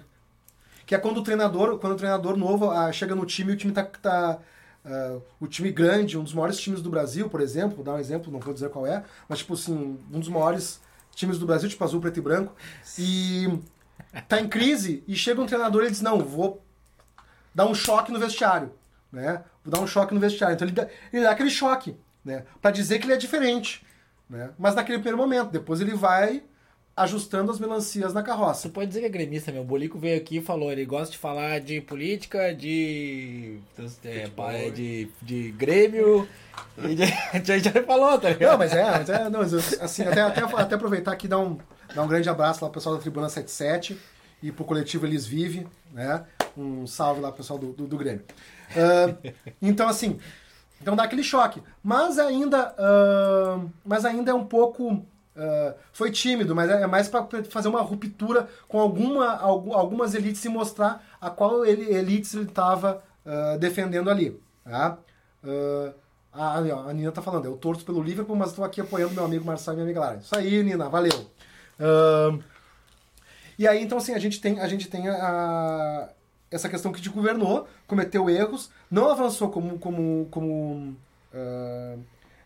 que 0.85 0.95
é 0.95 0.99
quando 0.99 1.19
o 1.19 1.23
treinador, 1.23 1.79
quando 1.79 1.95
o 1.95 1.97
treinador 1.97 2.37
novo 2.37 2.71
uh, 2.71 2.93
chega 2.93 3.15
no 3.15 3.27
time 3.27 3.53
e 3.53 3.55
o 3.55 3.59
time 3.59 3.73
tá... 3.73 3.85
tá 3.85 4.39
uh, 4.87 5.23
o 5.41 5.47
time 5.47 5.71
grande, 5.71 6.17
um 6.17 6.23
dos 6.23 6.33
maiores 6.33 6.59
times 6.59 6.81
do 6.81 6.89
Brasil, 6.89 7.29
por 7.29 7.41
exemplo, 7.41 7.77
vou 7.77 7.85
dar 7.85 7.95
um 7.95 7.99
exemplo, 7.99 8.33
não 8.33 8.41
vou 8.41 8.55
dizer 8.55 8.71
qual 8.71 8.87
é, 8.87 9.05
mas 9.29 9.41
tipo 9.41 9.55
assim, 9.55 9.99
um 10.13 10.21
dos 10.21 10.29
maiores 10.29 10.81
times 11.15 11.39
do 11.39 11.47
Brasil, 11.47 11.69
tipo 11.69 11.83
azul, 11.83 12.01
preto 12.01 12.19
e 12.19 12.23
branco, 12.23 12.55
e 12.99 13.59
tá 14.29 14.41
em 14.41 14.49
crise 14.49 15.03
e 15.07 15.17
chega 15.17 15.41
um 15.41 15.47
treinador 15.47 15.85
e 15.85 15.91
diz, 15.91 16.01
não, 16.01 16.21
vou 16.21 16.63
dar 17.55 17.67
um 17.67 17.75
choque 17.75 18.13
no 18.13 18.19
vestiário, 18.19 18.71
né? 19.11 19.43
Vou 19.65 19.73
dar 19.73 19.81
um 19.81 19.87
choque 19.87 20.15
no 20.15 20.21
vestiário. 20.21 20.55
Então 20.55 20.67
ele 20.67 20.75
dá, 20.75 20.89
ele 21.13 21.23
dá 21.23 21.31
aquele 21.31 21.51
choque, 21.51 21.97
né? 22.25 22.45
Para 22.61 22.71
dizer 22.71 22.99
que 22.99 23.07
ele 23.07 23.15
é 23.15 23.17
diferente, 23.17 23.85
né? 24.29 24.51
Mas 24.59 24.75
naquele 24.75 24.99
primeiro 24.99 25.17
momento, 25.17 25.51
depois 25.51 25.81
ele 25.81 25.95
vai 25.95 26.43
ajustando 26.97 27.53
as 27.53 27.61
melancias 27.61 28.15
na 28.15 28.23
carroça. 28.23 28.63
Você 28.63 28.69
pode 28.71 28.89
dizer 28.89 29.01
que 29.01 29.07
é 29.07 29.11
gremista, 29.11 29.53
meu. 29.53 29.63
O 29.63 29.65
Bolico 29.65 29.99
veio 29.99 30.17
aqui 30.17 30.39
e 30.39 30.41
falou, 30.41 30.73
ele 30.73 30.87
gosta 30.87 31.13
de 31.13 31.19
falar 31.19 31.61
de 31.61 31.81
política, 31.83 32.55
de. 32.55 33.59
É, 34.57 34.71
de, 34.71 35.09
de 35.21 35.51
Grêmio. 35.53 36.27
E 36.79 36.95
de, 36.95 37.03
a 37.33 37.37
gente 37.37 37.65
já 37.65 37.83
falou, 37.83 38.19
tá 38.19 38.31
ligado? 38.31 38.53
Não, 38.53 38.59
mas 38.59 38.73
é, 38.73 38.91
mas 38.91 39.09
é 39.11 39.29
não, 39.29 39.41
assim, 39.41 40.03
até, 40.05 40.23
até, 40.23 40.41
até 40.41 40.75
aproveitar 40.75 41.13
aqui 41.13 41.27
e 41.27 41.29
dar 41.29 41.39
um, 41.39 41.59
dar 41.95 42.03
um 42.03 42.09
grande 42.09 42.29
abraço 42.31 42.65
lá 42.65 42.71
pro 42.71 42.81
pessoal 42.81 42.97
da 42.97 43.03
Tribuna 43.03 43.29
77 43.29 43.99
e 44.43 44.51
pro 44.51 44.65
coletivo 44.65 45.07
Eles 45.07 45.27
Vive, 45.27 45.67
né? 45.93 46.25
Um 46.57 46.87
salve 46.87 47.21
lá 47.21 47.29
pro 47.29 47.39
pessoal 47.39 47.59
do, 47.59 47.73
do, 47.73 47.87
do 47.87 47.99
Grêmio. 47.99 48.25
Uh, 48.71 49.33
então, 49.61 49.87
assim, 49.87 50.19
então 50.81 50.97
dá 50.97 51.05
aquele 51.05 51.23
choque. 51.23 51.63
Mas 51.83 52.19
ainda, 52.19 52.75
uh, 52.75 53.71
mas 53.85 54.05
ainda 54.07 54.31
é 54.31 54.35
um 54.35 54.45
pouco. 54.45 55.05
Uh, 55.37 55.75
foi 55.93 56.11
tímido, 56.11 56.55
mas 56.55 56.71
é 56.71 56.87
mais 56.87 57.09
para 57.09 57.27
fazer 57.51 57.69
uma 57.69 57.83
ruptura 57.83 58.49
com 58.67 58.81
alguma, 58.81 59.39
algumas 59.39 60.15
elites 60.15 60.43
e 60.45 60.49
mostrar 60.49 61.05
a 61.21 61.29
qual 61.29 61.65
ele, 61.67 61.95
elites 61.95 62.35
ele 62.35 62.45
estava 62.45 63.03
defendendo 63.59 64.09
ali. 64.09 64.41
Tá? 64.65 64.99
a, 66.33 66.59
a 66.59 66.93
Nina 66.93 67.11
tá 67.11 67.21
falando, 67.21 67.45
eu 67.45 67.57
torço 67.57 67.85
pelo 67.85 68.03
Liverpool, 68.03 68.37
mas 68.37 68.51
estou 68.51 68.65
aqui 68.65 68.81
apoiando 68.81 69.15
meu 69.15 69.25
amigo 69.25 69.45
Marcelo 69.45 69.75
e 69.75 69.79
minha 69.79 69.87
amiga 69.87 70.01
Lara. 70.01 70.17
Isso 70.19 70.37
aí, 70.37 70.63
Nina, 70.63 70.89
valeu. 70.89 71.31
e 73.59 73.67
aí, 73.67 73.83
então, 73.83 73.99
assim, 73.99 74.15
a 74.15 74.19
gente 74.19 74.41
tem, 74.41 74.61
a, 74.61 74.69
gente 74.69 74.89
tem 74.89 75.09
a, 75.09 76.09
essa 76.51 76.69
questão 76.69 76.93
que 76.93 77.01
te 77.01 77.09
governou, 77.09 77.69
cometeu 77.87 78.31
erros, 78.31 78.71
não 78.91 79.11
avançou 79.11 79.51
como, 79.51 79.79
como, 79.79 80.29
como 80.31 80.97
uh, 81.35 81.99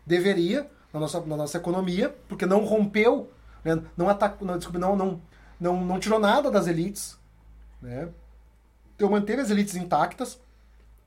deveria 0.05 0.69
na 0.93 0.99
nossa, 0.99 1.21
na 1.21 1.37
nossa 1.37 1.57
economia, 1.57 2.15
porque 2.27 2.45
não 2.45 2.65
rompeu, 2.65 3.31
né, 3.63 3.81
não, 3.95 4.09
atacou, 4.09 4.47
não, 4.47 4.57
desculpa, 4.57 4.79
não, 4.79 4.95
não, 4.95 5.21
não, 5.59 5.85
não 5.85 5.99
tirou 5.99 6.19
nada 6.19 6.51
das 6.51 6.67
elites. 6.67 7.17
Né? 7.81 8.09
Então 8.95 9.09
manteve 9.09 9.41
as 9.41 9.49
elites 9.49 9.75
intactas, 9.75 10.39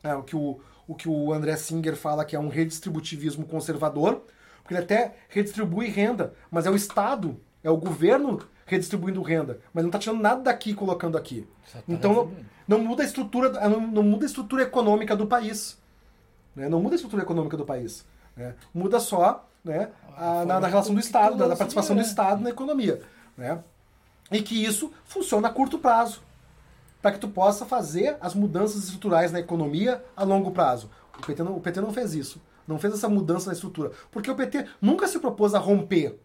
é, 0.03 0.15
o, 0.15 0.23
que 0.23 0.37
o, 0.37 0.61
o 0.87 0.95
que 0.95 1.09
o 1.09 1.33
André 1.33 1.57
Singer 1.57 1.97
fala 1.97 2.25
que 2.25 2.35
é 2.35 2.39
um 2.39 2.49
redistributivismo 2.49 3.47
conservador, 3.47 4.23
porque 4.63 4.75
ele 4.75 4.83
até 4.83 5.15
redistribui 5.29 5.89
renda, 5.89 6.35
mas 6.51 6.67
é 6.67 6.71
o 6.71 6.77
Estado, 6.77 7.39
é 7.63 7.71
o 7.71 7.77
governo 7.77 8.41
redistribuindo 8.67 9.23
renda, 9.23 9.61
mas 9.73 9.85
não 9.85 9.89
está 9.89 9.99
tirando 9.99 10.21
nada 10.21 10.43
daqui 10.43 10.71
e 10.71 10.75
colocando 10.75 11.19
aqui. 11.19 11.47
Tá 11.73 11.83
então 11.87 12.33
não, 12.67 12.79
muda 12.79 13.03
a 13.03 13.07
estrutura, 13.07 13.51
não, 13.69 13.81
não, 13.81 14.03
muda 14.03 14.25
a 14.25 14.27
estrutura 14.27 14.63
econômica 14.63 15.15
do 15.15 15.27
país. 15.27 15.79
Né? 16.57 16.69
Não 16.69 16.81
muda 16.81 16.95
a 16.95 16.97
estrutura 16.97 17.23
econômica 17.23 17.57
do 17.57 17.65
país. 17.65 18.07
Né? 18.37 18.55
Muda 18.73 18.99
só 18.99 19.47
né, 19.65 19.91
a, 20.17 20.45
na, 20.45 20.61
na, 20.61 20.69
relação 20.69 20.95
do 20.95 21.01
Estado, 21.01 21.37
da, 21.37 21.49
da 21.49 21.57
participação 21.57 21.97
do 21.97 22.03
Estado 22.03 22.43
na 22.43 22.51
economia. 22.51 23.01
Né? 23.37 23.59
E 24.31 24.43
que 24.43 24.63
isso 24.63 24.93
funciona 25.05 25.49
a 25.49 25.51
curto 25.51 25.79
prazo. 25.79 26.23
Para 27.01 27.13
que 27.13 27.19
tu 27.19 27.29
possa 27.29 27.67
fazer 27.67 28.17
as 28.21 28.35
mudanças 28.35 28.85
estruturais 28.85 29.31
na 29.31 29.41
economia 29.41 30.03
a 30.17 30.25
longo 30.25 30.51
prazo. 30.51 30.91
O 31.19 31.27
PT, 31.27 31.43
não, 31.43 31.57
o 31.57 31.61
PT 31.61 31.81
não 31.81 31.93
fez 31.93 32.15
isso. 32.15 32.41
Não 32.67 32.79
fez 32.79 32.95
essa 32.95 33.09
mudança 33.09 33.47
na 33.47 33.53
estrutura. 33.53 33.93
Porque 34.11 34.31
o 34.31 34.35
PT 34.35 34.67
nunca 34.81 35.07
se 35.07 35.19
propôs 35.19 35.55
a 35.55 35.59
romper 35.59 36.19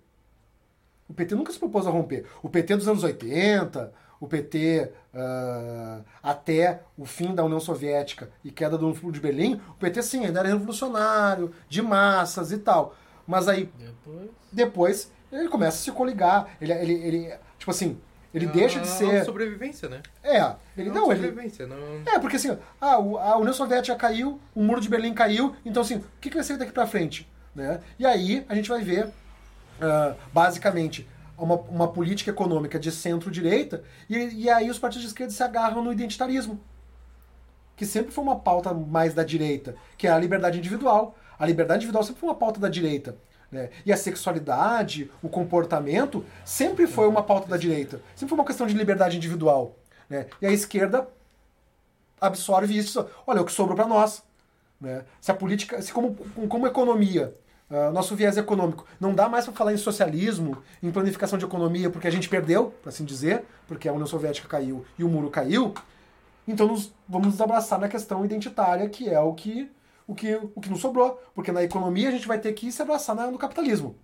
o 1.10 1.14
PT 1.14 1.34
nunca 1.34 1.52
se 1.52 1.58
propôs 1.58 1.88
a 1.88 1.90
romper. 1.90 2.26
O 2.44 2.48
PT 2.48 2.76
dos 2.76 2.88
anos 2.88 3.04
80, 3.04 3.92
o 4.20 4.28
PT 4.28 4.92
uh, 5.12 6.06
até 6.22 6.84
o 6.96 7.04
fim 7.04 7.34
da 7.34 7.44
União 7.44 7.60
Soviética 7.60 8.30
e 8.44 8.52
queda 8.52 8.78
do 8.78 8.88
Muro 8.88 9.12
de 9.12 9.20
Berlim, 9.20 9.60
o 9.70 9.74
PT 9.74 10.04
sim, 10.04 10.24
ainda 10.24 10.40
era 10.40 10.50
revolucionário, 10.50 11.52
de 11.68 11.82
massas 11.82 12.52
e 12.52 12.60
tal. 12.60 12.96
Mas 13.30 13.48
aí, 13.48 13.70
Depois. 13.78 14.30
depois, 14.52 15.12
ele 15.32 15.48
começa 15.50 15.78
a 15.78 15.82
se 15.82 15.92
coligar. 15.92 16.48
Ele, 16.60 16.74
ele, 16.74 16.94
ele 16.94 17.34
tipo 17.60 17.70
assim, 17.70 18.00
ele 18.34 18.48
deixa 18.48 18.80
de 18.80 18.88
É 18.88 18.92
ser. 18.92 19.24
sobrevivência, 19.26 19.88
né? 19.88 20.02
É, 20.24 20.38
ele 20.76 20.90
É 20.90 20.92
não, 20.92 21.12
ele. 21.12 21.22
sobrevivência, 21.22 21.68
não... 21.68 21.78
É, 22.12 22.18
porque 22.18 22.38
assim, 22.38 22.58
ah, 22.82 22.94
a 22.96 23.38
União 23.38 23.54
Soviética 23.54 23.96
caiu, 23.96 24.40
o 24.56 24.64
Muro 24.64 24.82
de 24.82 24.90
Berlim 24.90 25.14
caiu, 25.14 25.56
então 25.64 25.84
assim, 25.84 25.98
o 25.98 26.04
que, 26.20 26.30
que 26.32 26.36
vai 26.36 26.44
ser 26.44 26.58
daqui 26.58 26.72
pra 26.72 26.88
frente? 26.88 27.30
Né? 27.54 27.80
E 28.00 28.06
aí 28.06 28.44
a 28.50 28.56
gente 28.56 28.68
vai 28.68 28.82
ver, 28.84 29.10
ah, 29.80 30.16
basicamente, 30.34 31.08
uma, 31.38 31.56
uma 31.56 31.88
política 31.88 32.32
econômica 32.32 32.80
de 32.80 32.92
centro-direita, 32.92 33.84
e, 34.10 34.18
e 34.46 34.50
aí 34.50 34.72
os 34.72 34.80
partidos 34.80 35.04
de 35.04 35.10
esquerda 35.10 35.32
se 35.32 35.44
agarram 35.44 35.84
no 35.84 35.92
identitarismo, 35.94 36.60
que 37.76 37.86
sempre 37.86 38.12
foi 38.12 38.24
uma 38.24 38.40
pauta 38.40 38.74
mais 38.74 39.14
da 39.14 39.24
direita, 39.24 39.76
que 39.98 40.08
é 40.08 40.10
a 40.12 40.18
liberdade 40.18 40.58
individual. 40.58 41.16
A 41.40 41.46
liberdade 41.46 41.80
individual 41.80 42.04
sempre 42.04 42.20
foi 42.20 42.30
uma 42.30 42.36
pauta 42.36 42.60
da 42.60 42.68
direita. 42.68 43.16
Né? 43.52 43.70
E 43.86 43.92
a 43.92 43.98
sexualidade, 43.98 45.10
o 45.24 45.30
comportamento, 45.30 46.24
sempre 46.46 46.86
foi 46.86 47.08
uma 47.08 47.24
pauta 47.24 47.48
da 47.48 47.58
direita. 47.58 48.02
Sempre 48.16 48.30
foi 48.30 48.38
uma 48.38 48.46
questão 48.46 48.68
de 48.68 48.74
liberdade 48.74 49.18
individual. 49.18 49.76
Né? 50.10 50.28
E 50.42 50.46
a 50.46 50.52
esquerda 50.52 51.08
absorve 52.20 52.78
isso. 52.78 53.08
Olha, 53.26 53.40
é 53.40 53.42
o 53.42 53.46
que 53.46 53.52
sobrou 53.52 53.76
para 53.76 53.88
nós. 53.88 54.22
Né? 54.80 55.04
Se 55.20 55.32
a 55.32 55.34
política, 55.34 55.82
se 55.82 55.92
como, 55.94 56.16
como 56.48 56.68
economia, 56.68 57.34
ah, 57.72 57.92
nosso 57.92 58.16
viés 58.16 58.36
econômico, 58.36 58.86
não 59.00 59.14
dá 59.14 59.30
mais 59.30 59.46
para 59.46 59.54
falar 59.54 59.74
em 59.74 59.78
socialismo, 59.78 60.58
em 60.82 60.92
planificação 60.92 61.38
de 61.38 61.46
economia, 61.46 61.90
porque 61.90 62.08
a 62.08 62.12
gente 62.12 62.28
perdeu, 62.28 62.74
por 62.82 62.90
assim 62.90 63.06
dizer, 63.06 63.46
porque 63.68 63.88
a 63.88 63.94
União 63.94 64.08
Soviética 64.08 64.48
caiu 64.48 64.84
e 64.98 65.04
o 65.04 65.10
muro 65.10 65.30
caiu, 65.30 65.76
então 66.48 66.66
nos, 66.66 66.92
vamos 67.08 67.28
nos 67.28 67.42
abraçar 67.42 67.80
na 67.80 67.88
questão 67.88 68.26
identitária, 68.26 68.90
que 68.90 69.08
é 69.08 69.20
o 69.20 69.34
que, 69.34 69.70
o, 70.10 70.16
que, 70.16 70.36
o 70.56 70.60
que 70.60 70.70
nos 70.70 70.82
sobrou. 70.82 71.22
Porque 71.36 71.52
na 71.52 71.64
economia 71.64 72.10
a 72.10 72.12
gente 72.12 72.28
vai 72.28 72.40
ter 72.40 72.52
que 72.54 72.72
se 72.72 72.82
abraçar 72.82 73.16
na- 73.16 73.30
no 73.30 73.38
capitalismo. 73.38 73.96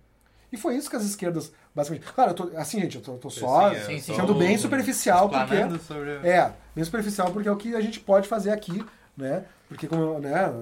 E 0.52 0.56
foi 0.56 0.76
isso 0.76 0.88
que 0.88 0.94
as 0.94 1.04
esquerdas, 1.04 1.52
basicamente. 1.74 2.10
Claro, 2.12 2.30
eu 2.30 2.34
tô, 2.34 2.56
assim, 2.56 2.80
gente, 2.80 2.96
eu 2.96 3.02
tô, 3.02 3.14
tô 3.14 3.28
só 3.28 3.74
Sim, 3.74 3.96
é, 3.96 3.98
sendo 3.98 4.34
bem 4.34 4.56
superficial, 4.56 5.28
porque. 5.28 5.78
Sobre... 5.80 6.10
É, 6.26 6.52
bem 6.74 6.84
superficial 6.84 7.32
porque 7.32 7.48
é 7.48 7.52
o 7.52 7.56
que 7.56 7.74
a 7.74 7.80
gente 7.80 7.98
pode 7.98 8.28
fazer 8.28 8.50
aqui, 8.52 8.84
né? 9.16 9.44
Porque 9.68 9.88
como, 9.88 10.20
né, 10.20 10.52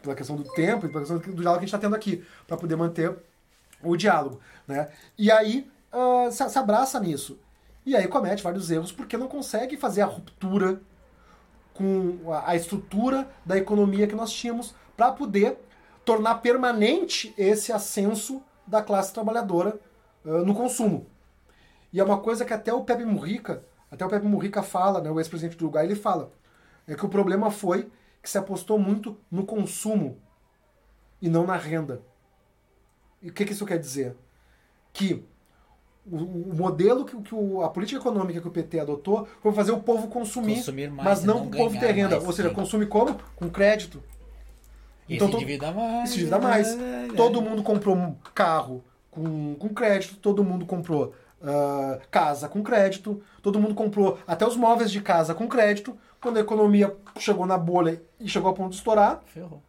pela 0.00 0.14
questão 0.14 0.36
do 0.36 0.44
tempo 0.44 0.86
e 0.86 0.88
pela 0.88 1.00
questão 1.00 1.18
do 1.18 1.22
diálogo 1.24 1.42
que 1.42 1.48
a 1.48 1.52
gente 1.60 1.64
está 1.64 1.78
tendo 1.78 1.96
aqui, 1.96 2.24
para 2.46 2.56
poder 2.56 2.76
manter 2.76 3.14
o 3.82 3.96
diálogo, 3.96 4.40
né? 4.68 4.88
E 5.18 5.30
aí 5.30 5.68
ah, 5.92 6.28
se, 6.30 6.48
se 6.48 6.58
abraça 6.58 7.00
nisso. 7.00 7.38
E 7.84 7.96
aí 7.96 8.06
comete 8.06 8.42
vários 8.42 8.70
erros 8.70 8.92
porque 8.92 9.16
não 9.16 9.26
consegue 9.26 9.76
fazer 9.76 10.02
a 10.02 10.06
ruptura 10.06 10.80
com 11.80 12.30
a, 12.30 12.54
estrutura 12.54 13.26
da 13.44 13.56
economia 13.56 14.06
que 14.06 14.14
nós 14.14 14.30
tínhamos 14.30 14.74
para 14.94 15.12
poder 15.12 15.56
tornar 16.04 16.36
permanente 16.36 17.32
esse 17.38 17.72
ascenso 17.72 18.42
da 18.66 18.82
classe 18.82 19.14
trabalhadora 19.14 19.80
ah, 20.22 20.42
no 20.44 20.54
consumo. 20.54 21.06
E 21.90 21.98
é 21.98 22.04
uma 22.04 22.20
coisa 22.20 22.44
que 22.44 22.52
até 22.52 22.70
o 22.70 22.84
Pepe 22.84 23.06
Mujica, 23.06 23.64
até 23.90 24.04
o 24.04 24.10
Pepe 24.10 24.26
Mujica 24.26 24.62
fala, 24.62 25.00
né, 25.00 25.10
o 25.10 25.18
ex-presidente 25.18 25.56
do 25.56 25.64
Uruguai, 25.64 25.86
ele 25.86 25.96
fala, 25.96 26.30
é 26.86 26.94
que 26.94 27.06
o 27.06 27.08
problema 27.08 27.50
foi 27.50 27.90
que 28.22 28.28
se 28.28 28.36
apostou 28.36 28.78
muito 28.78 29.16
no 29.30 29.46
consumo 29.46 30.20
e 31.22 31.30
não 31.30 31.46
na 31.46 31.56
renda. 31.56 32.02
E 33.22 33.30
o 33.30 33.32
que, 33.32 33.46
que 33.46 33.52
isso 33.52 33.64
quer 33.64 33.78
dizer? 33.78 34.14
Que 34.92 35.26
o, 36.10 36.50
o 36.50 36.54
modelo 36.56 37.04
que, 37.04 37.16
que 37.22 37.34
o- 37.34 37.62
a 37.62 37.68
política 37.70 38.00
econômica 38.00 38.40
que 38.40 38.48
o 38.48 38.50
PT 38.50 38.80
adotou 38.80 39.26
foi 39.42 39.52
fazer 39.52 39.72
o 39.72 39.80
povo 39.80 40.08
consumir, 40.08 40.56
Consumir 40.56 40.90
mais 40.90 41.04
mas 41.08 41.24
não, 41.24 41.40
não 41.40 41.46
o 41.46 41.50
povo 41.50 41.78
ter 41.78 41.92
renda. 41.92 42.16
mais, 42.16 42.26
Ou 42.26 42.32
seja, 42.32 42.48
sim. 42.48 42.54
consome 42.54 42.86
como? 42.86 43.16
Com 43.36 43.48
crédito. 43.50 44.02
E 45.08 45.16
Então, 45.16 45.28
se 45.28 45.34
endivida 45.34 45.72
mais. 45.72 46.08
se 46.08 46.14
endivida 46.16 46.38
mais. 46.38 46.68
é, 46.68 47.06
é. 47.06 47.12
Todo 47.16 47.40
mundo 47.42 47.62
comprou 47.62 47.96
um 47.96 48.14
carro 48.34 48.82
com, 49.10 49.54
com 49.56 49.68
crédito, 49.70 50.16
todo 50.16 50.44
mundo 50.44 50.64
comprou 50.66 51.12
ah, 51.42 51.98
casa 52.10 52.48
com 52.48 52.62
crédito, 52.62 53.22
todo 53.42 53.58
mundo 53.58 53.74
comprou 53.74 54.18
até 54.26 54.46
os 54.46 54.56
móveis 54.56 54.90
de 54.90 55.00
casa 55.00 55.34
com 55.34 55.48
crédito. 55.48 55.96
Quando 56.20 56.36
a 56.36 56.40
economia 56.40 56.94
chegou 57.18 57.46
na 57.46 57.56
bolha 57.56 58.02
e 58.20 58.28
chegou 58.28 58.50
a 58.50 58.54
ponto 58.54 58.70
de 58.70 58.76
estourar, 58.76 59.22
Ferrou. 59.26 59.62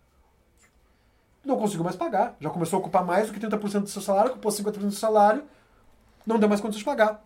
não 1.46 1.58
conseguiu 1.58 1.84
mais 1.84 1.96
pagar. 1.96 2.36
Já 2.40 2.50
começou 2.50 2.78
a 2.78 2.80
ocupar 2.82 3.04
mais 3.06 3.28
do 3.28 3.34
que 3.34 3.40
30% 3.40 3.84
do 3.84 3.90
seu 3.90 4.02
salário, 4.02 4.32
ocupou 4.32 4.52
50% 4.52 4.74
do 4.80 4.92
salário, 4.92 5.44
não 6.26 6.40
deu 6.40 6.50
mais 6.50 6.62
condições 6.62 6.80
de 6.80 6.86
pagar. 6.86 7.24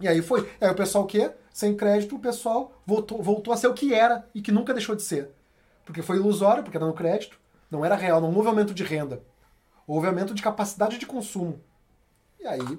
E 0.00 0.08
aí 0.08 0.20
foi. 0.20 0.50
Aí 0.60 0.70
o 0.70 0.74
pessoal 0.74 1.04
o 1.04 1.06
quê? 1.06 1.30
Sem 1.52 1.76
crédito, 1.76 2.16
o 2.16 2.18
pessoal 2.18 2.72
voltou, 2.86 3.22
voltou 3.22 3.52
a 3.52 3.56
ser 3.56 3.68
o 3.68 3.74
que 3.74 3.94
era 3.94 4.28
e 4.34 4.42
que 4.42 4.50
nunca 4.50 4.72
deixou 4.74 4.96
de 4.96 5.02
ser. 5.02 5.30
Porque 5.84 6.02
foi 6.02 6.16
ilusório, 6.16 6.62
porque 6.62 6.76
era 6.76 6.86
no 6.86 6.94
crédito, 6.94 7.38
não 7.70 7.84
era 7.84 7.94
real, 7.94 8.20
não 8.20 8.34
houve 8.34 8.48
aumento 8.48 8.74
de 8.74 8.84
renda. 8.84 9.22
Houve 9.86 10.06
aumento 10.06 10.34
de 10.34 10.42
capacidade 10.42 10.98
de 10.98 11.06
consumo. 11.06 11.60
E 12.40 12.46
aí. 12.46 12.78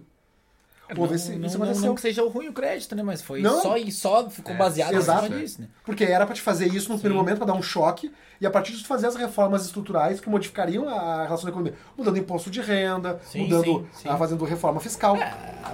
Esse, 0.90 1.32
É, 1.32 1.38
não, 1.38 1.48
isso 1.48 1.58
não, 1.58 1.66
aconteceu. 1.66 1.88
não 1.88 1.96
que 1.96 2.02
seja 2.02 2.22
ruim 2.30 2.50
o 2.50 2.54
crédito, 2.54 2.94
né? 2.94 3.02
Mas 3.02 3.22
foi 3.22 3.42
Não. 3.42 3.62
só 3.62 3.78
e 3.78 3.92
só 3.92 4.30
ficou 4.30 4.54
É, 4.54 4.58
baseado 4.58 4.94
em 4.94 4.98
exato. 4.98 5.26
cima 5.26 5.40
disso, 5.40 5.62
né? 5.62 5.70
Porque 5.84 6.04
era 6.04 6.26
pra 6.26 6.36
te 6.36 6.42
fazer 6.42 6.68
isso 6.68 6.90
no 6.92 7.00
primeiro 7.00 7.18
momento, 7.24 7.38
pra 7.38 7.48
dar 7.48 7.54
um 7.54 7.62
choque, 7.64 8.14
e 8.40 8.46
a 8.46 8.52
partir 8.52 8.74
disso 8.74 8.86
fazer 8.86 9.08
as 9.08 9.16
reformas 9.16 9.66
estruturais 9.66 10.20
que 10.20 10.30
modificariam 10.30 10.88
a 10.90 11.24
relação 11.24 11.46
da 11.46 11.50
economia. 11.52 11.74
Mudando 11.98 12.18
imposto 12.18 12.52
de 12.52 12.60
renda, 12.62 13.20
Sim, 13.24 13.44
mudando, 13.44 13.88
sim, 13.94 14.10
sim. 14.10 14.18
fazendo 14.18 14.44
reforma 14.46 14.80
fiscal. 14.82 15.16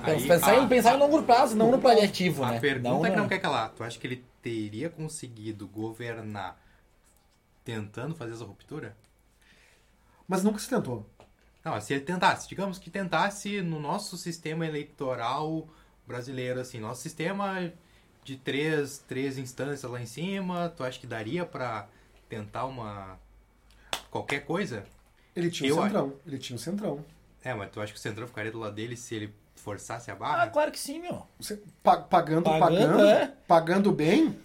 Aí, 0.03 0.27
pensar, 0.27 0.56
em, 0.56 0.65
a- 0.65 0.68
pensar 0.68 0.95
em 0.95 0.99
longo 0.99 1.22
prazo, 1.23 1.56
não 1.56 1.72
no 1.72 1.80
paliativo, 1.80 2.44
A 2.44 2.52
né? 2.52 2.60
pergunta 2.60 2.90
não, 2.90 3.02
que 3.02 3.15
não 3.18 3.27
quer 3.27 3.40
calar. 3.40 3.72
Tu 3.76 3.84
acha 3.84 3.98
que 3.99 4.06
ele 4.06 4.23
teria 4.44 4.90
conseguido 4.90 5.68
governar 5.68 6.57
tentando 7.65 8.15
fazer 8.15 8.34
essa 8.34 8.45
ruptura? 8.45 8.95
Mas 10.27 10.44
nunca 10.44 10.60
se 10.60 10.69
tentou. 10.69 11.06
Não, 11.64 11.80
se 11.81 11.94
ele 11.94 12.02
tentasse, 12.03 12.48
digamos 12.48 12.77
que 12.80 12.90
tentasse 12.90 13.61
no 13.61 13.80
nosso 13.80 14.18
sistema 14.18 14.65
eleitoral 14.65 15.68
brasileiro, 16.07 16.60
assim, 16.60 16.80
nosso 16.80 17.02
sistema 17.02 17.72
de 18.23 18.36
três, 18.38 18.99
três 19.07 19.38
instâncias 19.38 19.90
lá 19.91 20.02
em 20.02 20.06
cima, 20.06 20.73
tu 20.76 20.84
acha 20.84 20.99
que 20.99 21.06
daria 21.07 21.45
pra 21.45 21.88
tentar 22.27 22.65
uma 22.65 23.19
qualquer 24.10 24.45
coisa? 24.45 24.86
Ele 25.36 25.49
tinha 25.52 25.73
o 25.73 25.77
Eu 25.77 25.84
centrão. 25.84 26.14
Ele 26.26 26.38
tinha 26.38 26.56
o 26.56 26.60
centrão. 26.60 27.06
É, 27.44 27.53
mas 27.53 27.69
tu 27.72 27.80
acha 27.80 27.94
que 27.94 27.98
o 27.99 28.02
Centrão 28.02 28.27
ficaria 28.27 28.52
do 28.52 28.60
lado 28.60 28.76
dele 28.76 28.98
se 28.98 29.15
ele 29.15 29.34
forçasse 29.56 30.11
a 30.11 30.14
Ah, 30.14 30.18
barra? 30.18 30.48
claro 30.48 30.72
que 30.72 30.80
sim, 30.80 30.99
meu. 30.99 31.26
Você- 31.40 31.61
pa- 31.81 31.98
pagando, 32.02 32.44
Pagando, 32.44 32.60
pagando, 32.69 33.06
é. 33.06 33.34
pagando 33.48 33.91
bem. 33.94 34.38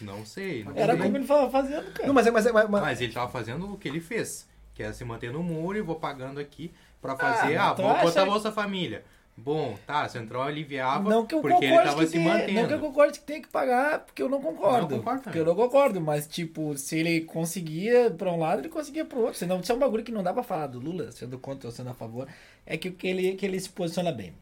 Não 0.00 0.24
sei. 0.26 0.62
Não 0.64 0.72
Era 0.76 0.92
sei. 0.94 1.02
como 1.02 1.16
ele 1.16 1.24
estava 1.24 1.50
fazendo, 1.50 1.90
cara. 1.92 2.06
Não, 2.06 2.14
mas, 2.14 2.26
é- 2.26 2.30
mas, 2.30 2.44
é- 2.46 2.52
mas, 2.52 2.68
mas- 2.68 2.82
Mas 2.82 3.00
ele 3.00 3.12
tava 3.14 3.30
fazendo 3.30 3.72
o 3.72 3.78
que 3.78 3.88
ele 3.88 4.00
fez, 4.00 4.46
que 4.74 4.82
é 4.82 4.92
se 4.92 5.04
manter 5.04 5.32
no 5.32 5.42
muro 5.42 5.76
e 5.78 5.82
vou 5.82 5.96
pagando 5.96 6.40
aqui 6.40 6.72
pra 7.00 7.16
fazer, 7.16 7.56
ah, 7.56 7.74
tu 7.74 7.82
vou 7.82 7.92
botar 7.94 8.22
acha- 8.22 8.24
Bolsa 8.26 8.52
Família. 8.52 9.04
Bom, 9.34 9.78
tá, 9.86 10.06
Central 10.10 10.42
aliviava 10.42 11.08
Não 11.08 11.24
que 11.24 11.34
eu 11.34 11.40
porque 11.40 11.64
ele 11.64 11.78
tava 11.78 12.00
que 12.00 12.06
se 12.06 12.12
tem, 12.12 12.22
mantendo. 12.24 12.52
não 12.52 12.68
que 12.68 12.74
eu 12.74 12.78
concorde 12.80 13.18
que 13.18 13.24
tem 13.24 13.40
que 13.40 13.48
pagar, 13.48 14.00
porque 14.00 14.22
eu 14.22 14.28
não 14.28 14.42
concordo. 14.42 14.90
Não 14.90 14.98
concordo 14.98 15.22
porque 15.22 15.38
eu 15.38 15.44
não 15.46 15.54
concordo, 15.54 16.00
mas 16.02 16.26
tipo, 16.26 16.76
se 16.76 16.98
ele 16.98 17.22
conseguia 17.22 18.10
pra 18.10 18.30
um 18.30 18.38
lado, 18.38 18.60
ele 18.60 18.68
conseguia 18.68 19.06
pro 19.06 19.20
outro. 19.20 19.38
Senão, 19.38 19.58
isso 19.60 19.72
é 19.72 19.74
um 19.74 19.78
bagulho 19.78 20.04
que 20.04 20.12
não 20.12 20.22
dá 20.22 20.34
pra 20.34 20.42
falar 20.42 20.66
do 20.66 20.78
Lula, 20.78 21.10
sendo 21.12 21.38
contra 21.38 21.66
ou 21.66 21.72
sendo 21.74 21.88
a 21.88 21.94
favor, 21.94 22.28
é 22.66 22.76
que, 22.76 22.90
que, 22.90 23.06
ele, 23.08 23.32
que 23.34 23.46
ele 23.46 23.58
se 23.58 23.70
posiciona 23.70 24.12
bem. 24.12 24.34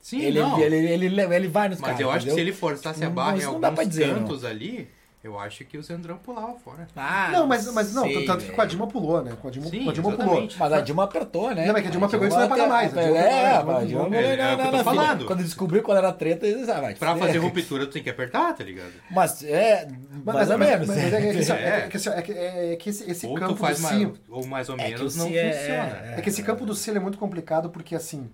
Sim, 0.00 0.22
ele, 0.22 0.40
não. 0.40 0.58
ele, 0.58 0.76
ele, 0.76 1.06
ele, 1.06 1.20
ele 1.20 1.48
vai 1.48 1.68
nos 1.68 1.78
Mas 1.78 1.90
caras, 1.90 2.00
eu 2.00 2.10
acho 2.10 2.18
que 2.20 2.32
entendeu? 2.32 2.34
se 2.36 2.40
ele 2.40 2.52
forçasse 2.52 3.04
a 3.04 3.08
Não, 3.08 3.14
barra 3.14 3.36
em 3.36 3.42
não 3.42 3.60
pra 3.60 3.68
alguns 3.68 3.88
dizer, 3.88 4.14
cantos 4.14 4.44
ali, 4.46 4.88
eu 5.22 5.38
acho 5.38 5.64
que 5.64 5.78
o 5.78 5.82
Centrão 5.84 6.16
pulava 6.18 6.54
fora. 6.58 6.88
Ah, 6.96 7.28
não, 7.32 7.46
mas, 7.46 7.70
mas 7.72 7.94
não, 7.94 8.02
sei, 8.02 8.24
tanto 8.26 8.44
que 8.44 8.60
a 8.60 8.64
Dilma 8.64 8.88
pulou, 8.88 9.22
né? 9.22 9.36
Com 9.40 9.46
a 9.46 9.50
Dilma, 9.52 9.68
Sim, 9.68 9.84
com 9.84 9.90
a 9.90 9.92
Dilma 9.92 10.12
pulou. 10.16 10.48
Mas 10.58 10.72
a 10.72 10.80
Dilma 10.80 11.04
apertou, 11.04 11.54
né? 11.54 11.64
Não, 11.66 11.72
mas 11.72 11.82
que 11.82 11.88
a 11.88 11.90
Dilma 11.92 12.08
pegou 12.08 12.26
e 12.26 12.28
disse, 12.28 12.40
não 12.40 12.48
vai 12.48 12.58
pagar 12.58 12.68
mais. 12.68 12.96
A 12.96 13.00
É, 13.02 13.04
Dilma 13.06 13.18
é, 13.20 13.56
a 13.56 13.84
Dilma. 13.84 14.16
É, 14.16 14.32
é 14.32 14.36
não, 14.36 14.56
tô 14.56 14.64
não, 14.64 14.72
não, 14.72 14.84
falando. 14.84 15.24
Quando 15.26 15.42
descobriu 15.44 15.82
qual 15.82 15.96
era 15.96 16.08
a 16.08 16.12
treta, 16.12 16.44
eles 16.46 16.68
ah, 16.68 16.80
vai. 16.80 16.94
Pra 16.96 17.14
fazer 17.16 17.38
ruptura, 17.38 17.86
tu 17.86 17.92
tem 17.92 18.02
que 18.02 18.10
apertar, 18.10 18.52
tá 18.52 18.64
ligado? 18.64 18.92
Mas 19.10 19.44
é. 19.44 19.86
Mas, 20.24 20.34
mais 20.34 20.50
ou 20.50 20.58
mas- 20.58 20.68
menos. 20.68 20.88
mas 20.88 20.98
é 20.98 21.10
que- 21.10 21.52
é 21.52 21.54
É. 21.54 22.18
é 22.18 22.22
que 22.22 22.32
é 22.32 22.72
é 22.72 22.78
esse, 22.84 23.10
esse 23.10 23.26
ou 23.26 23.34
campo 23.34 23.54
tu 23.54 23.58
faz 23.60 23.76
do 23.78 23.82
mais, 23.84 23.96
si... 23.98 24.12
ou 24.28 24.46
mais 24.46 24.68
ou 24.68 24.76
É 24.78 24.88
menos 24.88 25.16
não 25.16 25.26
é- 25.28 25.52
funciona. 25.52 26.14
É 26.16 26.20
que 26.20 26.28
esse 26.28 26.42
campo 26.42 26.66
do 26.66 26.74
si 26.74 26.90
ele 26.90 26.98
é 26.98 27.00
muito 27.00 27.16
complicado 27.18 27.70
porque, 27.70 27.94
assim, 27.94 28.28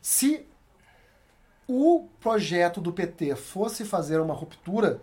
se 0.00 0.46
o 1.68 2.08
projeto 2.20 2.80
do 2.80 2.92
PT 2.92 3.36
fosse 3.36 3.84
fazer 3.84 4.18
uma 4.20 4.34
ruptura, 4.34 5.00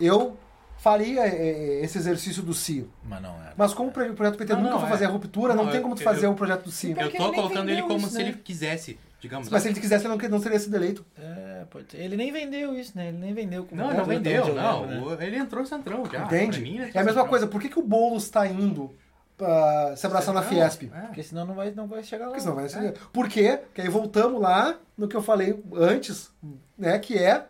eu 0.00 0.36
faria 0.78 1.26
eh, 1.26 1.80
esse 1.82 1.98
exercício 1.98 2.42
do 2.42 2.54
si. 2.54 2.86
Mas 3.04 3.20
não 3.22 3.34
era. 3.42 3.54
Mas 3.56 3.74
como 3.74 3.88
o 3.88 3.92
pro- 3.92 4.14
projeto 4.14 4.34
do 4.34 4.38
PT 4.38 4.52
Não, 4.54 4.60
nunca 4.60 4.72
não, 4.72 4.78
foi 4.80 4.88
é. 4.88 4.92
fazer 4.92 5.04
a 5.06 5.08
ruptura, 5.08 5.54
não, 5.54 5.64
Não, 5.64 5.72
tem 5.72 5.82
como 5.82 5.94
tu 5.94 6.00
eu- 6.02 6.04
fazer 6.04 6.26
o 6.26 6.34
projeto 6.34 6.64
do 6.64 6.70
si. 6.70 6.90
Então, 6.90 7.04
Eu 7.04 7.10
tô 7.10 7.24
ele 7.26 7.34
colocando 7.34 7.68
ele 7.70 7.82
como 7.82 7.96
isso, 7.98 8.10
se 8.10 8.18
né? 8.18 8.22
ele 8.28 8.32
quisesse, 8.34 8.98
digamos. 9.20 9.48
Mas 9.48 9.62
se 9.62 9.68
ele 9.68 9.80
quisesse, 9.80 10.06
ele 10.06 10.14
não, 10.16 10.28
não 10.28 10.40
teria 10.40 10.58
sido 10.58 10.74
eleito. 10.76 11.04
É. 11.18 11.64
Ele 11.94 12.16
nem 12.16 12.30
vendeu 12.30 12.74
isso, 12.78 12.92
né? 12.94 13.08
Ele 13.08 13.18
nem 13.18 13.32
vendeu 13.34 13.64
como 13.64 13.80
Não, 13.80 13.92
não 13.92 14.04
vendeu, 14.04 14.54
não. 14.54 14.86
lembro, 14.86 15.16
né? 15.16 15.26
Ele 15.26 15.36
entrou 15.38 15.64
centrão 15.64 16.04
já. 16.10 16.24
Entende? 16.24 16.60
Mim, 16.60 16.78
É 16.78 16.88
entrou 16.88 16.90
a 17.00 17.04
mesma 17.04 17.04
centrão. 17.12 17.26
coisa. 17.28 17.46
Por 17.46 17.60
que, 17.60 17.68
que 17.68 17.78
o 17.78 17.82
Boulos 17.82 18.24
está 18.24 18.46
indo 18.46 18.94
pra 19.36 19.96
se 19.96 20.06
abraçar 20.06 20.34
na 20.34 20.42
Fiesp. 20.42 20.90
é. 20.94 21.00
Porque 21.06 21.22
senão 21.22 21.44
não 21.44 21.54
vai, 21.54 21.70
não 21.72 21.86
vai 21.86 22.02
chegar 22.02 22.26
lá. 22.26 22.30
Porque 22.30 22.40
senão 22.42 22.54
vai 22.54 22.68
ser... 22.68 22.94
Por 23.12 23.28
quê? 23.28 23.58
Porque 23.64 23.80
aí 23.80 23.88
voltamos 23.88 24.40
lá 24.40 24.76
no 24.96 25.08
que 25.08 25.16
eu 25.16 25.22
falei 25.22 25.62
antes, 25.74 26.30
né? 26.78 26.98
Que 26.98 27.18
é. 27.18 27.46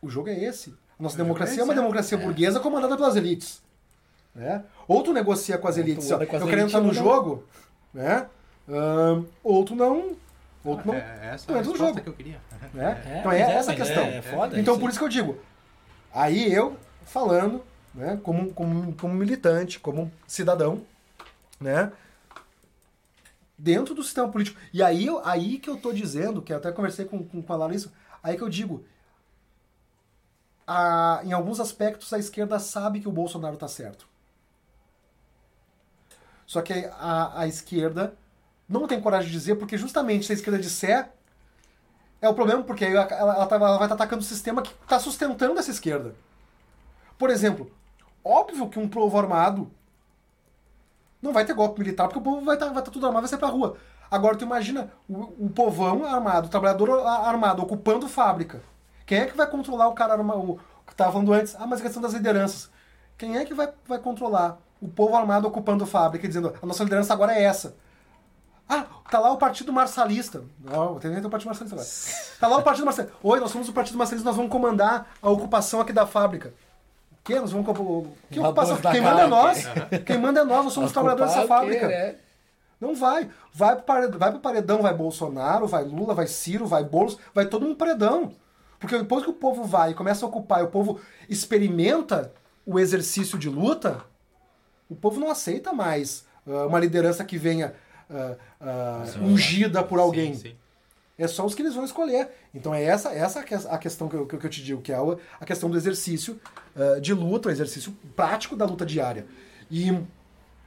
O 0.00 0.08
jogo 0.08 0.28
é 0.28 0.38
esse. 0.38 0.74
Nossa 0.98 1.14
O 1.14 1.18
democracia 1.18 1.58
é 1.58 1.60
é 1.60 1.64
uma 1.64 1.72
é. 1.72 1.76
democracia 1.76 2.18
burguesa 2.18 2.60
comandada 2.60 2.96
pelas 2.96 3.16
elites. 3.16 3.62
Né? 4.34 4.62
Ou 4.86 5.02
tu 5.02 5.12
negocia 5.12 5.56
com 5.56 5.66
as 5.66 5.78
elites, 5.78 6.10
ó, 6.10 6.16
anda 6.16 6.26
com 6.26 6.36
as 6.36 6.42
eu 6.42 6.48
quero 6.48 6.60
entrar 6.60 6.80
no 6.80 6.92
jogo, 6.92 7.44
né? 7.92 8.26
Ahn, 8.68 9.24
ou 9.42 9.64
tu 9.64 9.74
não. 9.74 10.14
Ou 10.62 10.76
tu 10.76 10.86
não. 10.88 10.94
É, 10.94 11.30
essa 11.32 11.46
tu 11.46 11.52
é 11.52 11.54
a 11.54 11.58
resposta 11.58 11.86
jogo. 11.86 12.00
que 12.02 12.08
eu 12.08 12.12
queria. 12.12 12.40
Né? 12.74 13.02
É, 13.06 13.18
então 13.20 13.32
é 13.32 13.40
essa 13.40 13.72
a 13.72 13.74
questão. 13.74 14.02
É, 14.04 14.20
foda 14.20 14.60
Então 14.60 14.74
isso. 14.74 14.80
por 14.80 14.90
isso 14.90 14.98
que 14.98 15.04
eu 15.04 15.08
digo, 15.08 15.38
aí 16.12 16.52
eu 16.52 16.76
falando, 17.06 17.62
né, 17.96 18.20
como, 18.22 18.52
como, 18.52 18.94
como 18.94 19.14
militante, 19.14 19.80
como 19.80 20.12
cidadão, 20.26 20.82
né, 21.60 21.92
dentro 23.58 23.94
do 23.94 24.02
sistema 24.02 24.28
político. 24.28 24.60
E 24.72 24.82
aí, 24.82 25.08
aí 25.24 25.58
que 25.58 25.70
eu 25.70 25.76
tô 25.76 25.92
dizendo, 25.92 26.42
que 26.42 26.52
até 26.52 26.70
conversei 26.72 27.04
com, 27.06 27.24
com, 27.24 27.42
com 27.42 27.52
a 27.52 27.68
aí 28.22 28.36
que 28.36 28.42
eu 28.42 28.48
digo, 28.48 28.84
a, 30.66 31.20
em 31.24 31.32
alguns 31.32 31.60
aspectos 31.60 32.12
a 32.12 32.18
esquerda 32.18 32.58
sabe 32.58 33.00
que 33.00 33.08
o 33.08 33.12
Bolsonaro 33.12 33.56
tá 33.56 33.68
certo. 33.68 34.06
Só 36.46 36.62
que 36.62 36.72
a, 36.98 37.40
a 37.40 37.46
esquerda 37.46 38.14
não 38.68 38.86
tem 38.86 39.00
coragem 39.00 39.28
de 39.28 39.32
dizer, 39.36 39.56
porque 39.56 39.76
justamente 39.78 40.26
se 40.26 40.32
a 40.32 40.34
esquerda 40.34 40.58
disser, 40.58 41.08
é 42.20 42.28
o 42.28 42.34
problema, 42.34 42.62
porque 42.62 42.84
ela, 42.84 43.02
ela, 43.02 43.46
tá- 43.46 43.56
ela 43.56 43.78
vai 43.78 43.86
estar 43.86 43.94
atacando 43.94 44.22
o 44.22 44.24
sistema 44.24 44.62
que 44.62 44.70
está 44.82 44.98
sustentando 44.98 45.58
essa 45.58 45.70
esquerda. 45.70 46.14
Por 47.18 47.30
exemplo, 47.30 47.70
óbvio 48.26 48.68
que 48.68 48.78
um 48.78 48.88
povo 48.88 49.18
armado 49.18 49.70
não 51.22 51.32
vai 51.32 51.44
ter 51.44 51.54
golpe 51.54 51.80
militar, 51.80 52.08
porque 52.08 52.18
o 52.18 52.22
povo 52.22 52.44
vai 52.44 52.56
estar 52.56 52.70
vai 52.70 52.82
tá 52.82 52.90
tudo 52.90 53.06
armado, 53.06 53.22
vai 53.22 53.28
sair 53.28 53.38
pra 53.38 53.48
rua. 53.48 53.76
Agora 54.10 54.36
tu 54.36 54.44
imagina 54.44 54.90
o, 55.08 55.46
o 55.46 55.50
povão 55.50 56.04
armado, 56.04 56.46
o 56.46 56.50
trabalhador 56.50 57.06
armado, 57.06 57.62
ocupando 57.62 58.08
fábrica. 58.08 58.62
Quem 59.04 59.18
é 59.18 59.26
que 59.26 59.36
vai 59.36 59.48
controlar 59.48 59.88
o 59.88 59.94
cara 59.94 60.14
armado? 60.14 60.40
O 60.40 60.60
que 60.86 60.94
tava 60.94 61.12
falando 61.12 61.32
antes, 61.32 61.56
ah, 61.58 61.66
mas 61.66 61.80
a 61.80 61.82
questão 61.82 62.02
das 62.02 62.12
lideranças. 62.12 62.70
Quem 63.16 63.36
é 63.36 63.44
que 63.44 63.54
vai, 63.54 63.68
vai 63.86 63.98
controlar 63.98 64.58
o 64.80 64.88
povo 64.88 65.16
armado 65.16 65.48
ocupando 65.48 65.86
fábrica, 65.86 66.28
dizendo, 66.28 66.54
a 66.60 66.66
nossa 66.66 66.84
liderança 66.84 67.12
agora 67.12 67.34
é 67.34 67.42
essa? 67.42 67.76
Ah, 68.68 68.84
tá 69.10 69.18
lá 69.18 69.32
o 69.32 69.38
Partido 69.38 69.72
Marçalista. 69.72 70.44
Não, 70.60 70.98
tem 70.98 71.16
o 71.16 71.30
Partido 71.30 71.48
Marçalista 71.48 71.76
agora. 71.76 71.88
Tá 72.40 72.48
lá 72.48 72.56
o 72.58 72.62
Partido 72.62 72.84
Marçalista. 72.84 73.16
Oi, 73.22 73.40
nós 73.40 73.50
somos 73.50 73.68
o 73.68 73.72
Partido 73.72 73.96
Marçalista, 73.96 74.28
nós 74.28 74.36
vamos 74.36 74.50
comandar 74.50 75.06
a 75.22 75.30
ocupação 75.30 75.80
aqui 75.80 75.92
da 75.92 76.06
fábrica. 76.06 76.52
Que? 77.26 77.34
Nós 77.40 77.50
vamos. 77.52 77.66
comp- 77.66 78.08
Que 78.30 78.40
ocupação? 78.40 78.76
Quem 78.76 79.00
manda 79.00 79.20
é 79.22 79.26
nós. 79.26 79.64
Quem 80.06 80.18
manda 80.18 80.40
é 80.40 80.44
nós, 80.44 80.64
nós 80.64 80.72
somos 80.72 80.88
os 80.90 80.92
trabalhadores 80.94 81.32
dessa 81.34 81.44
o 81.44 81.48
quê, 81.48 81.54
fábrica. 81.54 81.88
né? 81.88 82.14
Não 82.80 82.94
vai. 82.94 83.28
Vai 83.52 83.74
pro, 83.74 83.84
paredão, 83.84 84.18
vai 84.18 84.30
pro 84.30 84.40
paredão, 84.40 84.82
vai 84.82 84.94
Bolsonaro, 84.94 85.66
vai 85.66 85.82
Lula, 85.84 86.14
vai 86.14 86.26
Ciro, 86.26 86.66
vai 86.66 86.84
Boulos, 86.84 87.18
vai 87.34 87.46
todo 87.46 87.64
mundo 87.64 87.76
paredão. 87.76 88.32
Porque 88.78 88.96
depois 88.98 89.24
que 89.24 89.30
o 89.30 89.34
povo 89.34 89.64
vai 89.64 89.90
e 89.90 89.94
começa 89.94 90.24
a 90.24 90.28
ocupar 90.28 90.60
e 90.60 90.64
o 90.64 90.68
povo 90.68 91.00
experimenta 91.28 92.32
o 92.66 92.78
exercício 92.78 93.38
de 93.38 93.48
luta, 93.48 94.02
o 94.88 94.94
povo 94.94 95.18
não 95.18 95.30
aceita 95.30 95.72
mais 95.72 96.26
ah, 96.46 96.66
uma 96.66 96.78
liderança 96.78 97.24
que 97.24 97.38
venha 97.38 97.74
ah, 98.10 98.34
ah, 98.60 99.04
ungida 99.22 99.82
por 99.82 99.98
alguém. 99.98 100.34
Sim, 100.34 100.50
sim. 100.50 100.56
É 101.18 101.26
só 101.26 101.46
os 101.46 101.54
que 101.54 101.62
eles 101.62 101.74
vão 101.74 101.84
escolher. 101.84 102.28
Então 102.54 102.74
é 102.74 102.82
essa, 102.84 103.10
essa 103.12 103.42
que- 103.42 103.54
a 103.54 103.78
questão 103.78 104.08
que 104.08 104.16
eu, 104.16 104.26
que 104.26 104.34
eu 104.46 104.50
te 104.50 104.62
digo, 104.62 104.82
que 104.82 104.92
é 104.92 104.96
a, 105.40 105.44
questão 105.46 105.70
do 105.70 105.76
exercício 105.76 106.38
ah, 106.74 107.00
de 107.00 107.14
luta, 107.14 107.48
o 107.48 107.52
exercício 107.52 107.96
prático 108.14 108.54
da 108.56 108.64
luta 108.66 108.84
diária. 108.84 109.26
E 109.70 109.98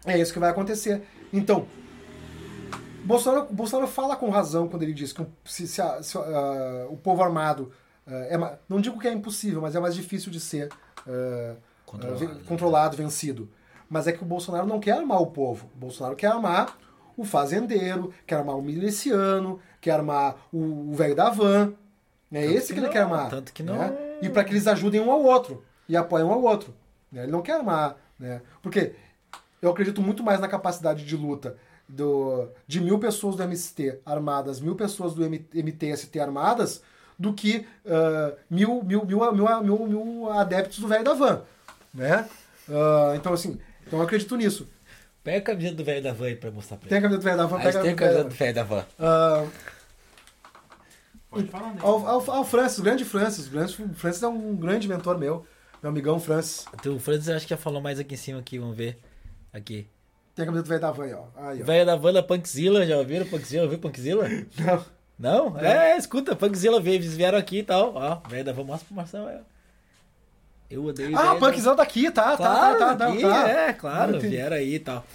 é 0.05 0.17
isso 0.19 0.34
que 0.34 0.39
vai 0.39 0.49
acontecer. 0.49 1.03
Então, 1.31 1.67
Bolsonaro, 3.03 3.47
Bolsonaro 3.51 3.88
fala 3.88 4.15
com 4.15 4.30
razão 4.30 4.67
quando 4.67 4.84
ele 4.84 4.93
diz 4.93 5.13
que 5.13 5.26
se, 5.45 5.67
se 5.67 5.81
a- 5.81 6.01
se, 6.03 6.17
ah, 6.17 6.88
o 6.89 6.97
povo 6.97 7.23
armado 7.23 7.71
ah, 8.07 8.11
é 8.30 8.57
não 8.67 8.81
digo 8.81 8.99
que 8.99 9.07
é 9.07 9.13
impossível, 9.13 9.61
mas 9.61 9.76
é 9.76 9.80
mais 9.80 9.95
difícil 9.95 10.31
de 10.31 10.39
ser 10.39 10.69
ah, 11.07 11.55
Controlado, 11.85 12.26
né? 12.26 12.41
controlado, 12.47 12.97
vencido. 12.97 13.49
Mas 13.89 14.05
é 14.05 14.11
que 14.11 14.21
o 14.21 14.26
Bolsonaro 14.26 14.67
não 14.67 14.80
quer 14.80 14.91
armar 14.91 15.19
o 15.21 15.27
povo. 15.27 15.67
O 15.76 15.77
Bolsonaro 15.80 16.15
quer 16.15 16.27
armar 16.27 16.77
o 17.17 17.23
fazendeiro, 17.26 18.13
quer 18.27 18.35
armar 18.35 18.55
o 18.55 18.61
miliciano, 18.61 19.59
quer 19.81 19.91
armar 19.91 20.35
o 20.51 20.91
o 20.91 20.93
velho 20.95 21.15
da 21.15 21.30
van. 21.30 21.73
É 22.31 22.41
Tanto 22.43 22.57
esse 22.57 22.68
que 22.68 22.73
que, 22.73 22.80
ele 22.80 22.85
não, 22.88 22.93
quer 22.93 22.99
armar. 23.01 23.30
tanto 23.30 23.51
que 23.53 23.64
não- 23.64 23.77
né? 23.77 23.97
E 24.22 24.30
para 24.30 24.43
que 24.43 24.51
eles 24.51 24.68
ajudem 24.68 25.01
um 25.01 25.11
ao 25.11 25.23
outro 25.23 25.64
e 25.88 25.95
apoiem 25.97 26.26
um 26.26 26.31
ao 26.31 26.41
outro. 26.43 26.73
né? 27.11 27.23
Ele 27.23 27.31
não 27.31 27.41
quer 27.41 27.53
armar, 27.53 27.95
né? 28.19 28.41
Porque 28.61 28.93
eu 29.61 29.72
acredito 29.72 30.01
muito 30.01 30.23
mais 30.23 30.39
na 30.39 30.47
capacidade 30.47 31.03
de 31.06 31.15
luta 31.18 31.56
do, 31.88 32.47
de 32.68 32.80
mil 32.80 32.99
pessoas 32.99 33.35
do 33.35 33.41
MST 33.43 33.99
armadas, 34.06 34.60
mil 34.60 34.76
pessoas 34.76 35.14
do 35.15 35.23
MTST 35.26 36.19
armadas, 36.19 36.84
do 37.18 37.34
que 37.34 37.65
ah, 37.88 38.34
mil, 38.49 38.84
mil, 38.84 39.06
mil, 39.06 39.19
mil, 39.34 39.64
mil, 39.64 39.88
mil 39.88 40.30
adeptos 40.31 40.77
do 40.80 40.88
velho 40.88 41.03
da 41.03 41.14
van. 41.15 41.41
Né? 41.93 42.30
Ah, 42.69 43.14
então, 43.15 43.34
assim, 43.34 43.60
então 43.88 43.97
eu 43.99 44.06
acredito 44.06 44.35
nisso. 44.38 44.68
Pega 45.23 45.37
a 45.37 45.41
camiseta 45.41 45.75
do 45.75 45.83
velho 45.83 46.01
da 46.03 46.13
van 46.13 46.25
aí 46.27 46.35
pra 46.35 46.49
mostrar 46.51 46.77
pra 46.77 46.87
Tem 46.89 46.97
a 46.97 47.01
ele. 47.01 47.09
camiseta 47.09 47.21
do 47.21 47.25
velho 47.25 47.37
da 47.37 47.45
van, 47.45 47.57
Aí 47.57 47.63
pega 47.65 47.81
tem 47.81 47.91
a 47.91 47.95
camiseta 47.95 48.23
do 48.23 48.35
velho 48.35 48.53
da 48.55 48.63
van. 48.63 48.85
Ah, 48.97 49.45
Pode 51.29 51.47
falar, 51.47 51.73
né? 51.73 51.79
ao, 51.81 52.07
ao, 52.07 52.31
ao 52.31 52.43
Francis, 52.45 52.79
o 52.79 52.83
grande 52.83 53.05
Francis. 53.05 53.47
O 53.47 53.51
grande, 53.51 53.75
Francis 53.95 54.23
é 54.23 54.27
um 54.27 54.55
grande 54.55 54.87
mentor 54.87 55.17
meu. 55.17 55.45
Meu 55.81 55.89
amigão 55.91 56.19
Francis. 56.19 56.65
Então, 56.73 56.95
O 56.95 56.99
Francis 56.99 57.29
acho 57.29 57.45
que 57.45 57.51
já 57.51 57.57
falou 57.57 57.81
mais 57.81 57.99
aqui 57.99 58.15
em 58.15 58.17
cima 58.17 58.39
aqui, 58.39 58.57
vamos 58.57 58.75
ver. 58.75 58.97
Aqui. 59.53 59.87
Tem 60.35 60.43
a 60.43 60.45
camiseta 60.47 60.63
do 60.63 60.69
velho 60.69 60.81
da 60.81 60.91
van 60.91 61.03
aí, 61.03 61.13
ó. 61.13 61.23
Aí, 61.35 61.61
ó. 61.61 61.65
Velho 61.65 61.85
da 61.85 61.95
van 61.95 62.13
da 62.13 62.23
Punkzilla, 62.23 62.85
já 62.85 62.97
ouviram 62.97 63.25
Punkzilla? 63.25 63.63
Ouviu 63.63 63.79
Punkzilla? 63.79 64.27
Não. 64.57 64.85
Não? 65.51 65.59
É, 65.59 65.97
escuta, 65.97 66.35
Punkzilla 66.35 66.79
veio, 66.79 66.95
eles 66.95 67.13
vieram 67.15 67.37
aqui 67.37 67.59
e 67.59 67.63
tal. 67.63 67.93
Ó, 67.93 68.15
velho 68.29 68.45
da 68.45 68.53
van, 68.53 68.63
mostra 68.63 68.87
pro 68.87 68.95
Marcelo 68.95 69.27
aí, 69.27 69.35
ó. 69.37 69.59
Eu 70.69 70.85
odeio 70.85 71.17
Ah, 71.17 71.33
o 71.33 71.39
Punkzão 71.39 71.75
tá 71.75 71.83
aqui, 71.83 72.11
tá, 72.11 72.37
Claro, 72.37 72.77
tá, 72.77 72.95
tá, 72.95 73.07
tá, 73.07 73.15
tá. 73.15 73.49
é, 73.49 73.73
claro, 73.73 74.17
Entendi. 74.17 74.35
vieram 74.35 74.55
aí 74.55 74.75
e 74.75 74.79
tal. 74.79 75.05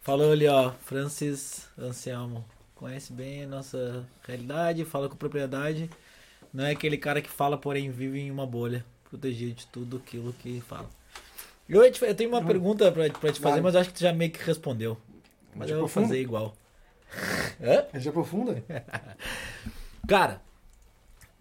Falou 0.00 0.32
ali, 0.32 0.46
ó, 0.48 0.72
Francis 0.84 1.68
Anselmo. 1.78 2.44
Conhece 2.74 3.12
bem 3.12 3.44
a 3.44 3.46
nossa 3.46 4.04
realidade, 4.26 4.84
fala 4.84 5.08
com 5.08 5.16
propriedade. 5.16 5.88
Não 6.52 6.64
é 6.64 6.70
aquele 6.72 6.96
cara 6.96 7.20
que 7.20 7.28
fala, 7.30 7.58
porém 7.58 7.90
vive 7.90 8.18
em 8.18 8.30
uma 8.30 8.46
bolha. 8.46 8.84
Protegido 9.08 9.54
de 9.54 9.66
tudo 9.66 9.96
aquilo 9.98 10.32
que 10.32 10.60
fala. 10.62 10.88
Eu, 11.68 11.82
eu 11.84 12.14
tenho 12.14 12.30
uma 12.30 12.42
pergunta 12.44 12.90
pra, 12.90 13.08
pra 13.10 13.32
te 13.32 13.40
fazer, 13.40 13.56
Vai. 13.56 13.60
mas 13.60 13.74
eu 13.74 13.80
acho 13.80 13.90
que 13.90 13.96
tu 13.96 14.02
já 14.02 14.12
meio 14.12 14.30
que 14.30 14.42
respondeu. 14.42 14.96
Mas 15.50 15.58
Mas 15.60 15.70
eu 15.70 15.78
vou 15.80 15.88
fazer 15.88 16.20
igual. 16.20 16.54
Hã? 17.62 17.84
A 17.92 17.98
gente 17.98 18.08
aprofunda? 18.08 18.62
Cara, 20.08 20.40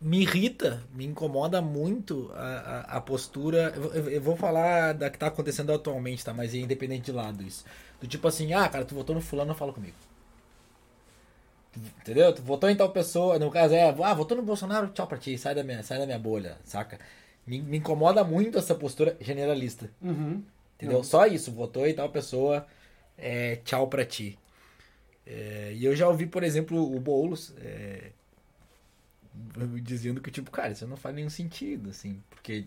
me 0.02 0.22
irrita, 0.22 0.84
me 0.94 1.06
incomoda 1.06 1.61
muito 1.61 2.32
a, 2.36 2.94
a, 2.95 2.98
a 2.98 3.02
postura. 3.02 3.74
Eu, 3.76 3.94
eu- 3.94 4.10
eu 4.11 4.22
vou 4.22 4.36
falar 4.36 4.94
da 4.94 5.10
que 5.10 5.18
tá 5.18 5.28
acontecendo 5.28 5.74
atualmente, 5.74 6.24
tá? 6.26 6.34
Mas 6.34 6.53
é 6.53 6.57
independente 6.60 7.06
de 7.06 7.11
lado 7.11 7.44
isso. 7.44 7.65
Do 7.99 8.07
tipo 8.07 8.28
assim, 8.28 8.53
ah, 8.53 8.68
cara, 8.69 8.86
tu 8.86 8.95
votou 8.95 9.15
no 9.15 9.22
fulano, 9.22 9.56
fala 9.56 9.74
comigo. 9.74 9.95
Entendeu? 12.02 12.34
Tu 12.34 12.41
votou 12.41 12.69
em 12.69 12.76
tal 12.76 12.90
pessoa, 12.91 13.38
no 13.38 13.52
caso 13.52 13.74
é, 13.76 13.84
ah, 13.90 14.14
votou 14.14 14.36
no 14.38 14.44
Bolsonaro, 14.44 14.88
tchau 14.90 15.06
pra 15.07 15.18
ti, 15.18 15.38
sai 15.38 15.53
da 15.53 15.64
minha, 15.64 15.84
sai 15.84 15.99
da 15.99 16.06
minha 16.06 16.18
bolha, 16.18 16.57
saca? 16.64 16.99
Me, 17.45 17.61
me 17.61 17.78
incomoda 17.78 18.24
muito 18.24 18.57
essa 18.57 18.74
postura 18.76 19.15
generalista. 19.22 19.90
Uhum. 20.02 20.44
Entendeu? 20.76 21.03
Só 21.03 21.26
isso, 21.28 21.52
votou 21.52 21.86
em 21.88 21.94
tal 21.94 22.10
pessoa, 22.10 22.65
é, 23.18 23.57
tchau 23.57 23.88
pra 23.88 24.06
ti. 24.06 24.38
É, 25.26 25.74
e 25.76 25.86
eu 25.86 25.95
já 25.95 26.07
ouvi, 26.07 26.26
por 26.28 26.44
exemplo, 26.44 26.82
o 26.95 26.99
Boulos 26.99 27.53
é, 27.61 28.11
dizendo 29.81 30.22
que, 30.22 30.31
tipo, 30.31 30.51
cara, 30.51 30.72
isso 30.72 30.88
não 30.88 30.97
faz 30.97 31.15
nenhum 31.15 31.30
sentido, 31.30 31.89
assim, 31.89 32.22
porque, 32.30 32.65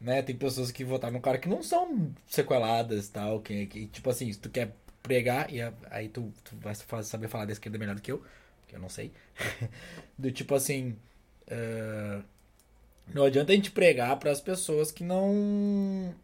né, 0.00 0.22
tem 0.22 0.36
pessoas 0.36 0.70
que 0.70 0.84
votaram 0.84 1.14
no 1.14 1.20
cara 1.20 1.38
que 1.38 1.48
não 1.48 1.62
são 1.62 2.12
sequeladas 2.26 3.08
tal, 3.08 3.40
que, 3.40 3.66
que 3.66 3.86
tipo 3.86 4.10
assim, 4.10 4.32
se 4.32 4.38
tu 4.38 4.50
quer 4.50 4.74
pregar, 5.02 5.52
e 5.52 5.60
aí 5.90 6.08
tu, 6.08 6.32
tu 6.44 6.56
vai 6.56 6.74
saber 6.74 7.28
falar 7.28 7.46
da 7.46 7.52
esquerda 7.52 7.78
melhor 7.78 7.94
do 7.94 8.02
que 8.02 8.12
eu, 8.12 8.22
que 8.66 8.76
eu 8.76 8.80
não 8.80 8.88
sei, 8.88 9.12
do 10.18 10.30
tipo 10.32 10.54
assim, 10.54 10.96
é, 11.46 12.20
não 13.12 13.24
adianta 13.24 13.52
a 13.52 13.54
gente 13.54 13.70
pregar 13.70 14.16
para 14.18 14.30
as 14.30 14.40
pessoas 14.40 14.90
que 14.90 15.04
não 15.04 16.14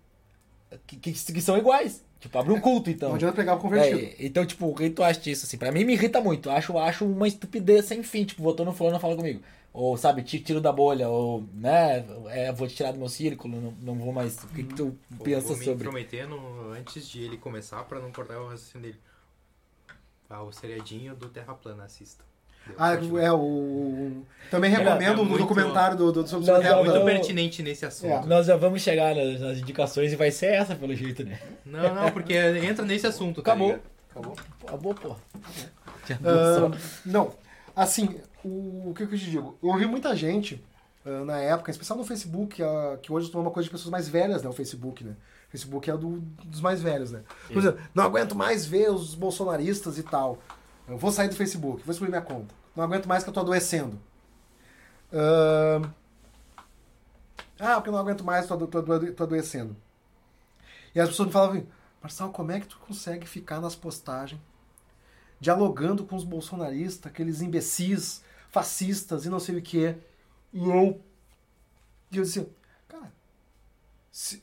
que, 0.87 0.97
que, 0.97 1.13
que 1.13 1.41
são 1.41 1.59
iguais. 1.59 2.03
Tipo, 2.21 2.39
abre 2.39 2.53
um 2.53 2.61
culto, 2.61 2.91
então. 2.91 3.09
Não 3.09 3.17
adianta 3.17 3.35
pegar 3.35 3.55
o 3.55 3.59
convertido. 3.59 3.99
É, 3.99 4.15
então, 4.19 4.45
tipo, 4.45 4.67
o 4.67 4.75
que 4.75 4.91
tu 4.91 5.03
acha 5.03 5.19
disso, 5.19 5.47
assim? 5.47 5.57
Pra 5.57 5.73
mim 5.73 5.85
me 5.85 5.95
irrita 5.95 6.21
muito. 6.21 6.51
Acho, 6.51 6.77
acho 6.79 7.07
uma 7.07 7.27
estupidez 7.27 7.87
sem 7.87 8.03
fim. 8.03 8.25
Tipo, 8.25 8.43
votou 8.43 8.65
no 8.67 8.75
fulano, 8.75 9.01
fala 9.01 9.17
comigo. 9.17 9.41
Ou, 9.73 9.97
sabe, 9.97 10.23
ti- 10.23 10.41
tiro 10.41 10.61
da 10.61 10.73
bolha. 10.73 11.09
Ou, 11.09 11.45
né, 11.55 12.05
é, 12.29 12.51
vou 12.53 12.67
te 12.67 12.75
tirar 12.75 12.93
do 12.93 12.99
meu 12.99 13.09
círculo, 13.09 13.61
não, 13.61 13.71
não 13.95 13.95
vou 14.05 14.13
mais. 14.13 14.37
O 14.43 14.49
que, 14.49 14.65
que 14.65 14.75
tu 14.75 14.97
Vou- 15.09 15.25
pensa 15.25 15.49
vou 15.49 15.57
me 15.57 15.65
sobre? 15.65 15.81
intrometendo 15.87 16.37
antes 16.77 17.09
de 17.09 17.23
ele 17.23 17.37
começar 17.37 17.85
pra 17.85 18.01
não 18.01 18.11
cortar 18.11 18.39
o 18.41 18.49
raciocínio 18.49 18.89
dele. 18.89 19.01
Ah, 20.29 20.43
o 20.43 20.53
seriadinho 20.53 21.15
do 21.15 21.29
Terra 21.29 21.55
Plana, 21.55 21.85
assista. 21.85 22.25
Ah, 22.79 22.93
é 22.95 23.33
o. 23.33 24.23
Também 24.51 24.71
recomendo 24.71 25.19
é 25.21 25.23
o 25.23 25.25
muito- 25.25 25.39
documentário 25.43 25.97
do, 25.97 26.13
do, 26.13 26.27
sobre 26.29 26.47
Nós 26.51 26.65
É 26.65 26.69
já 26.69 26.77
muito 26.77 26.93
vamos- 26.93 27.05
pertinente 27.05 27.63
nesse 27.63 27.87
assunto. 27.87 28.13
É. 28.13 28.27
Nós 28.27 28.47
já 28.47 28.57
vamos 28.57 28.83
chegar 28.83 29.15
nas, 29.15 29.41
nas 29.41 29.59
indicações 29.59 30.13
e 30.13 30.17
vai 30.17 30.31
ser 30.31 30.47
essa, 30.53 30.77
pelo 30.77 30.95
jeito, 30.95 31.25
né? 31.25 31.41
Não, 31.65 31.95
não, 31.95 32.11
porque 32.13 32.35
entra 32.35 32.85
nesse 32.85 33.07
assunto, 33.07 33.41
tá 33.43 33.53
Acabou. 33.53 33.69
ligado? 33.69 33.83
Acabou. 34.11 34.37
Acabou, 34.67 34.95
pô. 34.95 35.17
Tinha 36.05 36.19
noção. 36.21 36.73
não, 37.07 37.33
assim, 37.75 38.21
o, 38.45 38.91
o 38.91 38.95
que, 38.95 39.07
que 39.07 39.15
eu 39.15 39.19
te 39.19 39.31
digo? 39.31 39.59
Eu 39.63 39.69
ouvi 39.71 39.87
muita 39.87 40.15
gente 40.17 40.65
ah, 41.05 41.25
na 41.25 41.39
época, 41.39 41.71
especial 41.71 41.99
no 41.99 42.05
Facebook, 42.05 42.63
ah, 42.63 42.99
que 43.03 43.13
hoje 43.13 43.31
é 43.33 43.37
uma 43.39 43.51
coisa 43.51 43.65
de 43.67 43.71
pessoas 43.71 43.91
mais 43.91 44.09
velhas, 44.09 44.43
né? 44.43 44.49
O 44.49 44.53
Facebook, 44.53 45.05
né? 45.05 45.13
O 45.49 45.51
Facebook 45.51 45.91
é 45.91 45.97
do, 45.97 46.19
dos 46.45 46.61
mais 46.61 46.81
velhos, 46.81 47.11
né? 47.11 47.23
Por 47.49 47.59
exemplo, 47.59 47.81
não 47.95 48.05
aguento 48.05 48.35
mais 48.35 48.65
ver 48.67 48.91
os 48.91 49.15
bolsonaristas 49.15 49.99
e 49.99 50.03
tal. 50.03 50.39
Eu 50.89 50.97
vou 50.99 51.11
sair 51.13 51.29
do 51.29 51.37
Facebook, 51.37 51.83
vou 51.85 51.93
excluir 51.93 52.09
minha 52.11 52.23
conta. 52.23 52.55
Não 52.75 52.85
aguento 52.85 53.07
mais 53.07 53.23
que 53.23 53.29
eu 53.31 53.35
tô 53.35 53.41
adoecendo. 53.41 53.99
Ah, 55.13 55.91
ah, 57.59 57.75
porque 57.75 57.89
eu 57.89 57.93
não 57.93 58.01
aguento 58.01 58.25
mais, 58.25 58.47
tô, 58.47 58.57
tô, 58.67 58.79
ado- 58.79 59.13
tô 59.13 59.23
adoecendo. 59.25 59.77
E 60.95 61.01
as 61.01 61.09
pessoas 61.09 61.27
me 61.29 61.33
falavam, 61.33 61.67
Marcelo, 62.03 62.33
como 62.33 62.51
é 62.53 62.61
que 62.61 62.67
tu 62.67 62.79
consegue 62.79 63.27
ficar 63.27 63.61
nas 63.61 63.75
postagens 63.77 64.41
dialogando 65.41 66.05
com 66.05 66.17
os 66.17 66.25
bolsonaristas, 66.25 67.11
aqueles 67.11 67.41
imbecis, 67.41 68.23
fascistas 68.51 69.25
e 69.27 69.31
não 69.31 69.41
sei 69.41 69.59
o 69.59 69.63
que. 69.63 69.97
E 70.53 70.69
eu. 70.69 71.01
E 72.13 72.17
eu 72.19 72.25
disse, 72.25 72.49
cara, 72.89 73.13
se- 74.13 74.43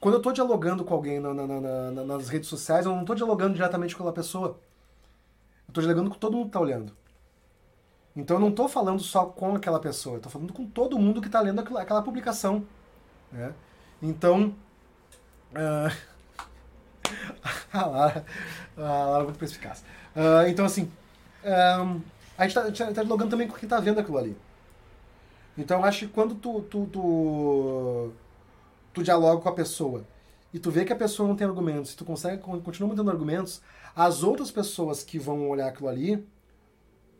quando 0.00 0.16
eu 0.16 0.22
tô 0.22 0.32
dialogando 0.32 0.84
com 0.84 0.94
alguém 0.94 1.20
na- 1.20 1.34
na- 1.34 1.46
na- 1.46 1.90
na- 1.92 2.04
nas 2.04 2.28
redes 2.28 2.48
sociais, 2.48 2.86
eu 2.86 2.94
não 2.96 3.04
tô 3.04 3.14
dialogando 3.14 3.54
diretamente 3.54 3.96
com 3.96 4.02
aquela 4.02 4.14
pessoa. 4.14 4.60
Eu 5.68 5.74
tô 5.74 5.80
dialogando 5.80 6.10
com 6.10 6.18
todo 6.18 6.36
mundo 6.36 6.46
que 6.46 6.52
tá 6.52 6.60
olhando. 6.60 6.96
Então 8.16 8.36
eu 8.36 8.40
não 8.40 8.52
tô 8.52 8.68
falando 8.68 9.00
só 9.00 9.26
com 9.26 9.54
aquela 9.54 9.78
pessoa, 9.80 10.18
tô 10.18 10.28
falando 10.28 10.52
com 10.52 10.66
todo 10.66 10.98
mundo 10.98 11.20
que 11.22 11.28
tá 11.28 11.40
lendo 11.40 11.60
aquela, 11.60 11.82
aquela 11.82 12.02
publicação. 12.02 12.66
Né? 13.32 13.54
Então. 14.02 14.54
ah, 15.54 15.90
a 17.72 17.86
Lara, 17.86 18.24
a 18.76 18.80
Lara 18.80 19.22
é 19.22 19.24
muito 19.24 19.38
perspicaz. 19.38 19.84
Ah, 20.14 20.48
então, 20.48 20.64
assim, 20.64 20.90
ahn, 21.44 22.00
a 22.40 22.44
gente 22.48 22.54
tá, 22.54 22.62
a 22.62 22.66
gente 22.66 22.78
tá 22.78 22.90
dialogando 23.02 23.30
também 23.30 23.46
com 23.46 23.56
quem 23.56 23.68
tá 23.68 23.78
vendo 23.80 24.00
aquilo 24.00 24.18
ali. 24.18 24.36
Então, 25.58 25.78
eu 25.80 25.84
acho 25.84 26.06
que 26.06 26.12
quando 26.12 26.34
tu, 26.34 26.62
tu, 26.62 26.86
tu, 26.86 28.10
tu 28.94 29.02
dialoga 29.02 29.42
com 29.42 29.48
a 29.48 29.52
pessoa 29.52 30.04
e 30.52 30.58
tu 30.58 30.70
vê 30.70 30.84
que 30.84 30.92
a 30.92 30.96
pessoa 30.96 31.28
não 31.28 31.36
tem 31.36 31.46
argumentos, 31.46 31.92
e 31.92 31.96
tu 31.96 32.04
consegue, 32.04 32.38
con- 32.42 32.60
continua 32.60 32.88
mantendo 32.88 33.10
argumentos, 33.10 33.60
as 33.94 34.22
outras 34.22 34.50
pessoas 34.50 35.02
que 35.04 35.18
vão 35.18 35.48
olhar 35.48 35.68
aquilo 35.68 35.88
ali 35.88 36.26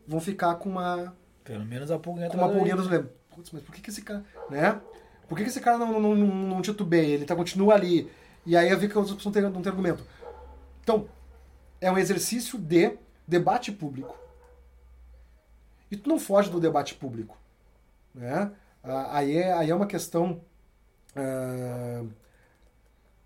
vão 0.07 0.19
ficar 0.19 0.55
com 0.55 0.69
uma, 0.69 1.15
Pelo 1.43 1.63
menos 1.65 1.91
a 1.91 1.99
pulguinha 1.99 2.29
com 2.29 2.37
uma 2.37 2.49
pulguinha 2.49 2.75
orelha. 2.75 2.89
lembros. 2.89 3.11
Putz, 3.35 3.51
mas 3.51 3.61
por 3.63 3.73
que, 3.75 3.81
que 3.81 3.89
esse 3.89 4.01
cara. 4.01 4.23
Né? 4.49 4.81
Por 5.29 5.37
que, 5.37 5.43
que 5.43 5.49
esse 5.49 5.61
cara 5.61 5.77
não, 5.77 5.99
não, 5.99 6.15
não, 6.15 6.27
não 6.27 6.61
titubeia? 6.61 7.13
Ele 7.13 7.25
tá, 7.25 7.35
continua 7.35 7.75
ali. 7.75 8.09
E 8.45 8.57
aí 8.57 8.69
eu 8.69 8.77
vi 8.77 8.87
que 8.87 8.93
as 8.93 8.97
outras 8.97 9.15
pessoas 9.17 9.35
não 9.35 9.41
têm, 9.41 9.51
não 9.51 9.61
têm 9.61 9.69
argumento. 9.71 10.03
Então, 10.83 11.07
é 11.79 11.89
um 11.91 11.97
exercício 11.97 12.57
de 12.59 12.97
debate 13.27 13.71
público. 13.71 14.13
E 15.91 15.97
tu 15.97 16.07
não 16.09 16.17
foge 16.17 16.49
do 16.49 16.59
debate 16.59 16.95
público. 16.95 17.37
Né? 18.15 18.49
Ah, 18.81 19.17
Aí, 19.17 19.37
é, 19.37 19.51
aí 19.53 19.69
é 19.69 19.75
uma 19.75 19.85
questão 19.85 20.41
ah, 21.15 22.05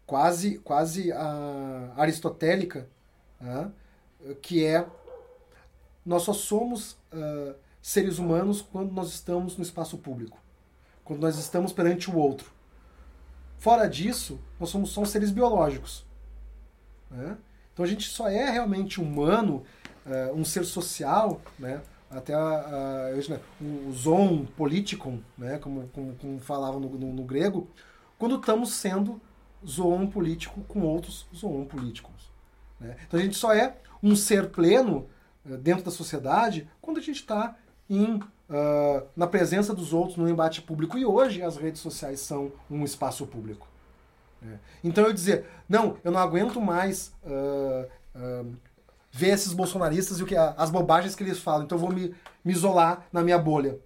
quase, 0.05 0.57
quase 0.59 1.11
ah, 1.11 1.93
aristotélica, 1.95 2.89
né? 3.39 3.71
que 4.41 4.65
é 4.65 4.85
nós 6.03 6.23
só 6.23 6.33
somos 6.33 6.97
seres 7.81 8.19
humanos 8.19 8.61
quando 8.61 8.91
nós 8.91 9.09
estamos 9.09 9.57
no 9.57 9.63
espaço 9.63 9.97
público, 9.97 10.37
quando 11.03 11.21
nós 11.21 11.37
estamos 11.37 11.73
perante 11.73 12.11
o 12.11 12.15
outro. 12.15 12.51
Fora 13.57 13.87
disso, 13.87 14.39
nós 14.59 14.69
somos 14.69 14.91
só 14.91 15.03
seres 15.05 15.31
biológicos. 15.31 16.05
né? 17.09 17.37
Então 17.73 17.83
a 17.83 17.87
gente 17.87 18.07
só 18.07 18.29
é 18.29 18.49
realmente 18.51 19.01
humano, 19.01 19.63
um 20.35 20.45
ser 20.45 20.63
social, 20.63 21.41
né? 21.57 21.81
Até 22.09 22.33
a, 22.33 23.07
a- 23.07 23.11
imagino, 23.13 23.39
o 23.61 23.91
zoon 23.91 24.45
politikon, 24.45 25.19
né? 25.37 25.57
como, 25.59 25.87
como, 25.89 26.15
como 26.15 26.39
falavam 26.39 26.79
no, 26.79 26.89
no- 26.89 27.13
no 27.13 27.23
grego, 27.23 27.67
quando 28.17 28.35
estamos 28.37 28.73
sendo 28.73 29.19
zoon 29.67 30.07
político 30.07 30.61
com 30.67 30.81
outros 30.81 31.27
zoon 31.35 31.65
políticos. 31.65 32.31
né? 32.79 32.95
Então 33.07 33.19
a 33.19 33.23
gente 33.23 33.35
só 33.35 33.53
é 33.53 33.75
um 34.03 34.15
ser 34.15 34.49
pleno 34.49 35.07
eh, 35.49 35.57
dentro 35.57 35.83
da 35.83 35.91
sociedade 35.91 36.67
quando 36.81 36.97
a 36.99 37.01
gente 37.01 37.17
está 37.21 37.55
em 37.89 38.19
ah, 38.49 39.03
na 39.15 39.25
presença 39.27 39.73
dos 39.73 39.91
outros 39.93 40.17
no 40.17 40.29
embate 40.29 40.61
público. 40.61 40.97
E 40.97 41.05
hoje 41.05 41.41
as 41.41 41.57
redes 41.57 41.81
sociais 41.81 42.19
são 42.19 42.51
um 42.69 42.83
espaço 42.85 43.25
público. 43.25 43.67
né? 44.41 44.59
Então 44.83 45.03
eu 45.05 45.13
dizer, 45.13 45.45
não, 45.67 45.97
eu 46.03 46.11
não 46.11 46.19
aguento 46.19 46.61
mais 46.61 47.11
ah, 47.25 47.85
ah, 48.15 48.43
ver 49.15 49.29
esses 49.29 49.53
bolsonaristas 49.53 50.19
e 50.19 50.23
o 50.23 50.25
que, 50.25 50.35
as 50.35 50.69
bobagens 50.69 51.15
que 51.15 51.23
eles 51.23 51.39
falam, 51.39 51.63
então 51.63 51.77
eu 51.77 51.81
vou 51.81 51.89
me, 51.89 52.13
me 52.43 52.51
isolar 52.51 53.07
na 53.13 53.23
minha 53.23 53.39
bolha. 53.39 53.79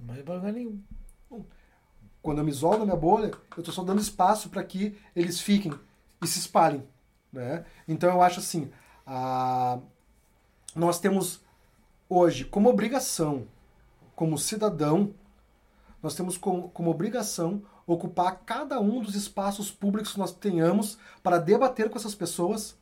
Não 0.00 0.14
é 0.16 0.22
problema 0.22 0.50
nenhum. 0.50 0.82
Quando 2.20 2.38
eu 2.38 2.44
me 2.44 2.50
isolo 2.50 2.78
na 2.78 2.84
minha 2.84 2.96
bolha, 2.96 3.30
eu 3.56 3.60
estou 3.60 3.72
só 3.72 3.84
dando 3.84 4.00
espaço 4.00 4.48
para 4.50 4.64
que 4.64 4.98
eles 5.14 5.40
fiquem 5.40 5.72
e 6.20 6.26
se 6.26 6.40
espalhem. 6.40 6.82
Né? 7.32 7.64
Então 7.86 8.10
eu 8.10 8.20
acho 8.20 8.40
assim, 8.40 8.68
a- 9.06 9.78
nós 10.74 10.98
temos 10.98 11.40
hoje 12.08 12.44
como 12.44 12.68
obrigação, 12.68 13.46
como 14.16 14.36
cidadão, 14.36 15.14
nós 16.02 16.16
temos 16.16 16.36
como, 16.36 16.68
como 16.70 16.90
obrigação 16.90 17.62
ocupar 17.86 18.40
cada 18.44 18.80
um 18.80 19.00
dos 19.00 19.14
espaços 19.14 19.70
públicos 19.70 20.14
que 20.14 20.18
nós 20.18 20.32
tenhamos 20.32 20.98
para 21.22 21.38
debater 21.38 21.88
com 21.88 21.96
essas 21.96 22.16
pessoas, 22.16 22.76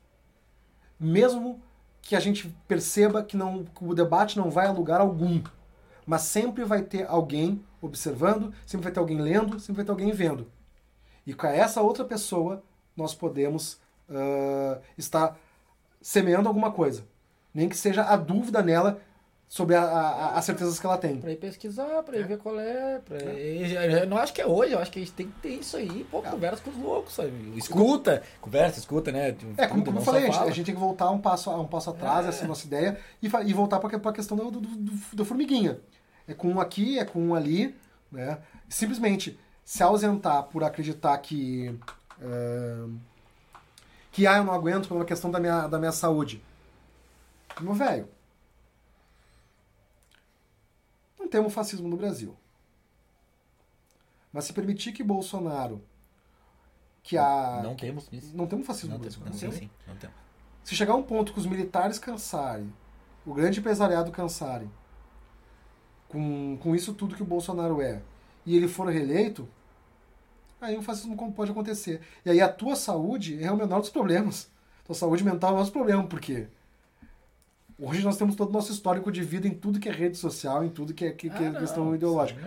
mesmo 0.99 1.61
que 2.07 2.15
a 2.15 2.21
gente 2.21 2.49
perceba 2.69 3.23
que, 3.23 3.37
não, 3.37 3.65
que 3.65 3.85
o 3.85 3.93
debate 3.93 4.39
não 4.39 4.49
vai 4.49 4.67
a 4.67 4.73
lugar 4.73 5.01
algum. 5.01 5.43
Mas 6.07 6.23
sempre 6.23 6.65
vai 6.65 6.83
ter 6.83 7.05
alguém 7.09 7.65
observando, 7.83 8.55
sempre 8.65 8.85
vai 8.85 8.93
ter 8.93 9.01
alguém 9.01 9.21
lendo, 9.21 9.59
sempre 9.59 9.77
vai 9.77 9.85
ter 9.85 9.91
alguém 9.91 10.13
vendo. 10.13 10.47
E 11.27 11.35
com 11.35 11.49
essa 11.49 11.83
outra 11.83 12.05
pessoa, 12.05 12.63
nós 12.97 13.13
podemos 13.13 13.81
ah, 14.09 14.79
estar 14.97 15.37
semeando 16.01 16.49
alguma 16.49 16.71
coisa. 16.71 17.05
Nem 17.53 17.69
que 17.69 17.77
seja 17.77 18.05
a 18.05 18.17
dúvida 18.17 18.63
nela 18.63 19.01
sobre 19.49 19.75
a- 19.77 19.83
a- 19.83 20.31
as 20.39 20.45
certezas 20.45 20.79
que 20.79 20.85
ela 20.87 20.99
tem. 20.99 21.21
Pra 21.21 21.31
ir 21.31 21.37
pesquisar, 21.37 22.03
pra 22.03 22.17
ir 22.19 22.27
ver 22.27 22.37
qual 22.39 22.59
é. 22.59 22.99
Pra 23.05 23.17
ir- 23.33 23.73
Eu 24.01 24.07
não 24.09 24.17
acho 24.19 24.33
que 24.33 24.41
é 24.43 24.47
hoje, 24.47 24.73
eu 24.73 24.79
acho 24.79 24.91
que 24.91 24.99
a 24.99 25.03
gente 25.03 25.13
tem 25.15 25.29
que 25.29 25.41
ter 25.41 25.49
isso 25.51 25.77
aí. 25.77 26.05
Pô, 26.11 26.21
conversa 26.21 26.63
com 26.63 26.71
os 26.71 26.77
loucos, 26.77 27.15
sabe? 27.15 27.31
Escuta, 27.57 28.23
conversa, 28.41 28.79
escuta, 28.81 29.13
né? 29.13 29.37
É, 29.57 29.67
como, 29.67 29.85
como 29.85 29.99
eu 29.99 30.03
falei, 30.03 30.27
a 30.27 30.51
gente, 30.51 30.65
tem 30.67 30.75
que 30.75 30.81
voltar 30.81 31.11
um 31.11 31.19
passo, 31.21 31.51
um 31.51 31.67
passo 31.67 31.91
atrás, 31.91 32.27
É. 32.27 32.29
essa 32.31 32.43
é 32.43 32.45
a 32.45 32.49
nossa 32.49 32.67
ideia, 32.67 32.99
e, 33.23 33.27
e 33.27 33.53
voltar 33.53 33.79
para 33.79 33.97
a 33.97 34.13
questão 34.13 34.37
do, 34.37 34.51
do, 34.51 34.61
do- 34.61 35.17
da 35.17 35.25
formiguinha. 35.25 35.79
É 36.29 36.35
com 36.35 36.49
um 36.49 36.61
aqui, 36.61 36.99
é 36.99 37.05
com 37.05 37.21
um 37.21 37.35
ali, 37.35 37.75
né? 38.11 38.39
Simplesmente 38.69 39.39
se 39.65 39.83
ausentar 39.83 40.43
por 40.45 40.65
acreditar 40.65 41.17
que. 41.19 41.79
eh, 42.21 42.85
que 44.11 44.27
ah, 44.27 44.39
eu 44.39 44.45
não 44.45 44.53
aguento 44.55 44.89
por 44.89 44.97
uma 44.97 45.05
questão 45.05 45.31
da 45.31 45.39
minha, 45.39 45.69
da 45.69 45.79
minha 45.79 45.93
saúde. 45.93 46.43
Meu 47.61 47.75
velho. 47.75 48.09
Não 51.27 51.31
temos 51.31 51.53
fascismo 51.53 51.89
no 51.89 51.97
Brasil. 51.97 52.37
Mas 54.33 54.45
se 54.45 54.53
permitir 54.53 54.93
que 54.93 55.03
Bolsonaro. 55.03 55.83
Que 57.03 57.19
a. 57.19 57.61
Não 57.65 57.75
temos 57.75 58.09
isso. 58.13 58.37
Não 58.37 58.47
temos 58.47 58.65
fascismo 58.65 58.91
Não 58.91 58.99
no 58.99 59.03
Brasil. 59.03 59.21
não, 59.25 59.37
temos. 59.37 59.57
sim, 59.57 59.69
não 59.89 59.97
temos. 59.97 60.17
Se 60.63 60.77
chegar 60.77 60.95
um 60.95 61.03
ponto 61.03 61.33
que 61.33 61.39
os 61.41 61.47
militares 61.47 61.99
cansarem, 61.99 62.73
o 63.27 63.35
grande 63.35 63.59
empresariado 63.59 64.13
cansarem, 64.13 64.71
com, 66.09 66.57
com 66.63 66.77
isso 66.77 66.95
tudo 66.95 67.17
que 67.17 67.23
o 67.23 67.27
Bolsonaro 67.27 67.83
é, 67.83 68.01
e 68.45 68.57
ele 68.57 68.69
for 68.69 68.87
reeleito, 68.87 69.49
aí 70.61 70.79
um 70.79 70.83
fascismo 70.83 71.17
como 71.17 71.33
pode 71.33 71.51
acontecer. 71.51 72.03
E 72.25 72.31
aí 72.31 72.41
a 72.41 72.49
tua 72.49 72.77
saúde 72.77 73.43
é 73.43 73.51
o 73.51 73.57
menor 73.57 73.81
dos 73.81 73.91
problemas. 73.91 74.49
Tua 74.85 74.95
saúde 74.95 75.25
mental 75.25 75.51
é 75.51 75.55
o 75.55 75.59
nosso 75.59 75.73
problema, 75.73 76.07
por 76.07 76.21
quê? 76.21 76.47
Hoje 77.79 78.03
nós 78.03 78.17
temos 78.17 78.35
todo 78.37 78.49
o 78.49 78.53
nosso 78.53 78.73
histórico 78.73 79.13
de 79.13 79.23
vida 79.23 79.47
em 79.47 79.55
tudo 79.55 79.79
que 79.79 79.89
é 79.89 79.93
rede 79.93 80.17
social, 80.17 80.65
em 80.65 80.71
tudo 80.71 80.95
que 80.95 81.05
é, 81.05 81.11
que, 81.13 81.29
que 81.29 81.43
é 81.43 81.49
Ah, 81.49 81.51
não, 81.51 81.61
questão 81.61 81.95
ideológica. 81.95 82.41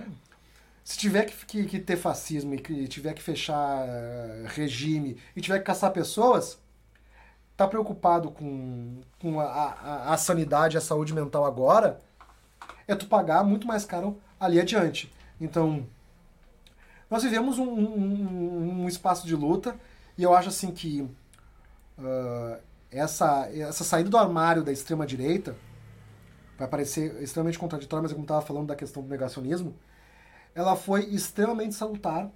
Se 0.84 0.98
tiver 0.98 1.26
que, 1.26 1.46
que- 1.46 1.66
que 1.66 1.80
ter 1.80 1.98
fascismo 1.98 2.56
e 2.56 2.88
tiver 2.88 3.14
que 3.14 3.22
fechar 3.22 3.86
eh, 3.88 4.46
regime 4.48 5.18
e 5.36 5.42
tiver 5.42 5.60
que 5.60 5.66
caçar 5.66 5.92
pessoas, 5.92 6.58
tá 7.56 7.68
preocupado 7.68 8.32
com, 8.32 9.02
com 9.20 9.40
a, 9.40 9.46
a, 9.46 10.14
a 10.14 10.18
sanidade, 10.18 10.78
a 10.78 10.82
saúde 10.82 11.14
mental 11.14 11.46
agora, 11.46 12.02
é 12.88 12.96
tu 12.96 13.06
pagar 13.06 13.44
muito 13.44 13.68
mais 13.68 13.86
caro 13.86 14.18
ali 14.40 14.60
adiante. 14.60 15.14
Então, 15.40 15.86
nós 17.10 17.22
vivemos 17.22 17.60
um, 17.60 17.70
um- 17.70 18.84
um 18.84 18.88
espaço 18.88 19.28
de 19.28 19.36
luta 19.36 19.76
e 20.18 20.24
eu 20.24 20.34
acho 20.34 20.50
assim 20.50 20.72
que 20.72 21.08
ah, 22.00 22.60
essa, 22.92 23.50
essa 23.52 23.84
saída 23.84 24.10
do 24.10 24.18
armário 24.18 24.64
da 24.64 24.72
extrema 24.72 25.06
direita 25.06 25.56
vai 26.58 26.68
parecer 26.68 27.22
extremamente 27.22 27.58
contraditória, 27.58 28.04
mas 28.04 28.12
como 28.12 28.24
estava 28.24 28.42
falando 28.42 28.68
da 28.68 28.76
questão 28.76 29.02
do 29.02 29.10
negacionismo, 29.10 29.76
ela 30.54 30.76
foi 30.76 31.06
extremamente 31.06 31.76
salutar, 31.76 32.30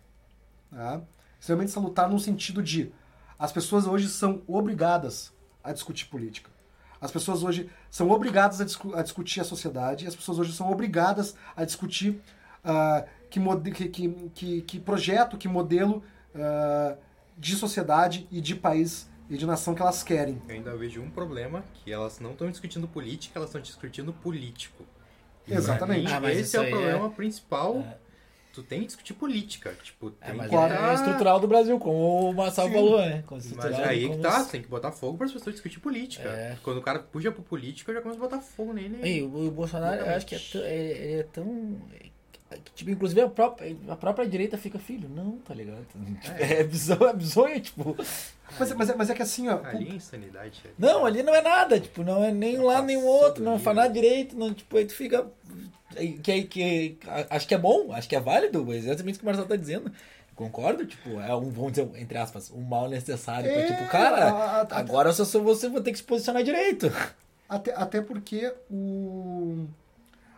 tá? 0.71 1.01
extremamente 1.39 1.71
salutar 1.71 2.09
no 2.09 2.19
sentido 2.19 2.63
de 2.63 2.93
as 3.37 3.51
pessoas 3.51 3.85
hoje 3.85 4.07
são 4.07 4.41
obrigadas 4.47 5.33
a 5.63 5.73
discutir 5.73 6.05
política. 6.05 6.49
As 7.01 7.11
pessoas 7.11 7.43
hoje 7.43 7.69
são 7.91 8.09
obrigadas 8.11 8.61
a, 8.61 8.63
discu 8.63 8.95
a 8.95 9.01
discutir 9.01 9.41
a 9.41 9.43
sociedade, 9.43 10.07
as 10.07 10.15
pessoas 10.15 10.39
hoje 10.39 10.53
são 10.53 10.71
obrigadas 10.71 11.35
a 11.53 11.65
discutir 11.65 12.21
uh, 12.63 13.05
que, 13.29 13.41
que, 13.89 14.29
que, 14.33 14.61
que, 14.61 14.79
projeto, 14.79 15.37
que 15.37 15.49
modelo 15.49 16.01
uh, 16.33 16.97
de 17.37 17.55
sociedade 17.57 18.25
e 18.31 18.39
de 18.39 18.55
país 18.55 19.09
e 19.33 19.37
de 19.37 19.45
nação 19.45 19.73
que 19.73 19.81
elas 19.81 20.03
querem. 20.03 20.41
Eu 20.47 20.55
ainda 20.55 20.75
vejo 20.75 21.01
um 21.01 21.09
problema, 21.09 21.63
que 21.73 21.91
elas 21.91 22.19
não 22.19 22.31
estão 22.31 22.49
discutindo 22.49 22.87
política, 22.87 23.39
elas 23.39 23.49
estão 23.49 23.61
discutindo 23.61 24.13
político. 24.13 24.85
E 25.47 25.53
Exatamente. 25.53 26.05
Mim, 26.05 26.25
ah, 26.25 26.31
esse 26.31 26.55
é 26.55 26.61
o 26.61 26.69
problema 26.69 27.07
é... 27.07 27.09
principal 27.09 27.79
é 27.79 27.97
tu 28.53 28.61
tem 28.61 28.81
que 28.81 28.87
discutir 28.87 29.13
política. 29.15 29.75
Tipo, 29.81 30.13
é, 30.21 30.31
tem 30.31 30.39
é, 30.39 30.47
que 30.47 30.55
é 30.55 30.93
estrutural 30.93 31.39
do 31.39 31.47
Brasil, 31.47 31.77
como 31.79 32.29
o 32.29 32.33
Marcelo 32.33 32.69
Sim. 32.69 32.75
falou, 32.75 32.99
né? 32.99 33.23
Mas 33.29 33.79
aí 33.79 34.09
que 34.09 34.17
tá, 34.19 34.43
tem 34.45 34.61
que 34.61 34.67
botar 34.67 34.91
fogo 34.91 35.17
para 35.17 35.25
as 35.25 35.33
pessoas 35.33 35.55
discutir 35.55 35.79
política. 35.79 36.29
É. 36.29 36.57
Quando 36.61 36.77
o 36.77 36.81
cara 36.81 36.99
puxa 36.99 37.31
pro 37.31 37.41
político, 37.41 37.89
eu 37.89 37.95
já 37.95 38.01
começo 38.01 38.19
a 38.19 38.23
botar 38.23 38.39
fogo 38.39 38.71
nele. 38.71 38.99
E 39.03 39.23
o, 39.23 39.47
o 39.47 39.51
Bolsonaro, 39.51 40.01
eu 40.01 40.15
acho 40.15 40.25
que 40.27 40.35
é, 40.35 40.39
ele 40.59 41.19
é 41.19 41.23
tão. 41.23 41.81
Tipo, 42.75 42.91
inclusive 42.91 43.21
a 43.21 43.29
própria, 43.29 43.75
a 43.87 43.95
própria 43.95 44.27
direita 44.27 44.57
fica, 44.57 44.79
filho, 44.79 45.09
não, 45.09 45.37
tá 45.39 45.53
ligado? 45.53 45.85
É, 46.37 46.59
é 46.61 46.63
bizonho, 46.63 47.07
é 47.07 47.13
bizonho, 47.13 47.59
tipo. 47.59 47.95
Mas, 48.59 48.71
mas, 48.73 48.89
é, 48.89 48.95
mas 48.95 49.09
é 49.09 49.13
que 49.13 49.21
assim, 49.21 49.49
ó. 49.49 49.63
Ali 49.63 49.89
é 49.89 49.95
insanidade. 49.95 50.61
Não, 50.77 51.05
ali 51.05 51.23
não 51.23 51.33
é 51.33 51.41
nada, 51.41 51.79
tipo, 51.79 52.03
não 52.03 52.23
é 52.23 52.31
nem 52.31 52.59
um 52.59 52.65
lado 52.65 52.85
nem 52.85 52.97
o 52.97 53.05
outro, 53.05 53.43
não 53.43 53.57
faz 53.59 53.75
nada 53.75 53.93
direito, 53.93 54.35
não, 54.35 54.53
tipo, 54.53 54.77
aí 54.77 54.85
tu 54.85 54.93
fica 54.93 55.27
que, 56.23 56.43
que, 56.43 56.97
acho 57.29 57.47
que 57.47 57.53
é 57.53 57.57
bom, 57.57 57.91
acho 57.93 58.09
que 58.09 58.15
é 58.15 58.19
válido, 58.19 58.65
mas 58.65 58.85
é 58.85 58.89
exatamente 58.89 59.15
o 59.15 59.19
que 59.19 59.23
o 59.23 59.25
Marcelo 59.25 59.47
tá 59.47 59.55
dizendo. 59.55 59.91
Concordo, 60.35 60.85
tipo, 60.85 61.19
é 61.19 61.35
um, 61.35 61.51
vamos 61.51 61.73
dizer, 61.73 61.89
entre 61.95 62.17
aspas, 62.17 62.49
um 62.49 62.61
mal 62.61 62.89
necessário. 62.89 63.49
É, 63.49 63.53
pra, 63.53 63.75
tipo, 63.75 63.89
cara, 63.89 64.67
agora 64.71 65.09
eu 65.09 65.13
sou 65.13 65.43
você, 65.43 65.69
vou 65.69 65.81
ter 65.81 65.91
que 65.91 65.97
se 65.97 66.03
posicionar 66.03 66.43
direito. 66.43 66.91
Até, 67.47 67.71
até 67.73 68.01
porque 68.01 68.51
o. 68.69 69.67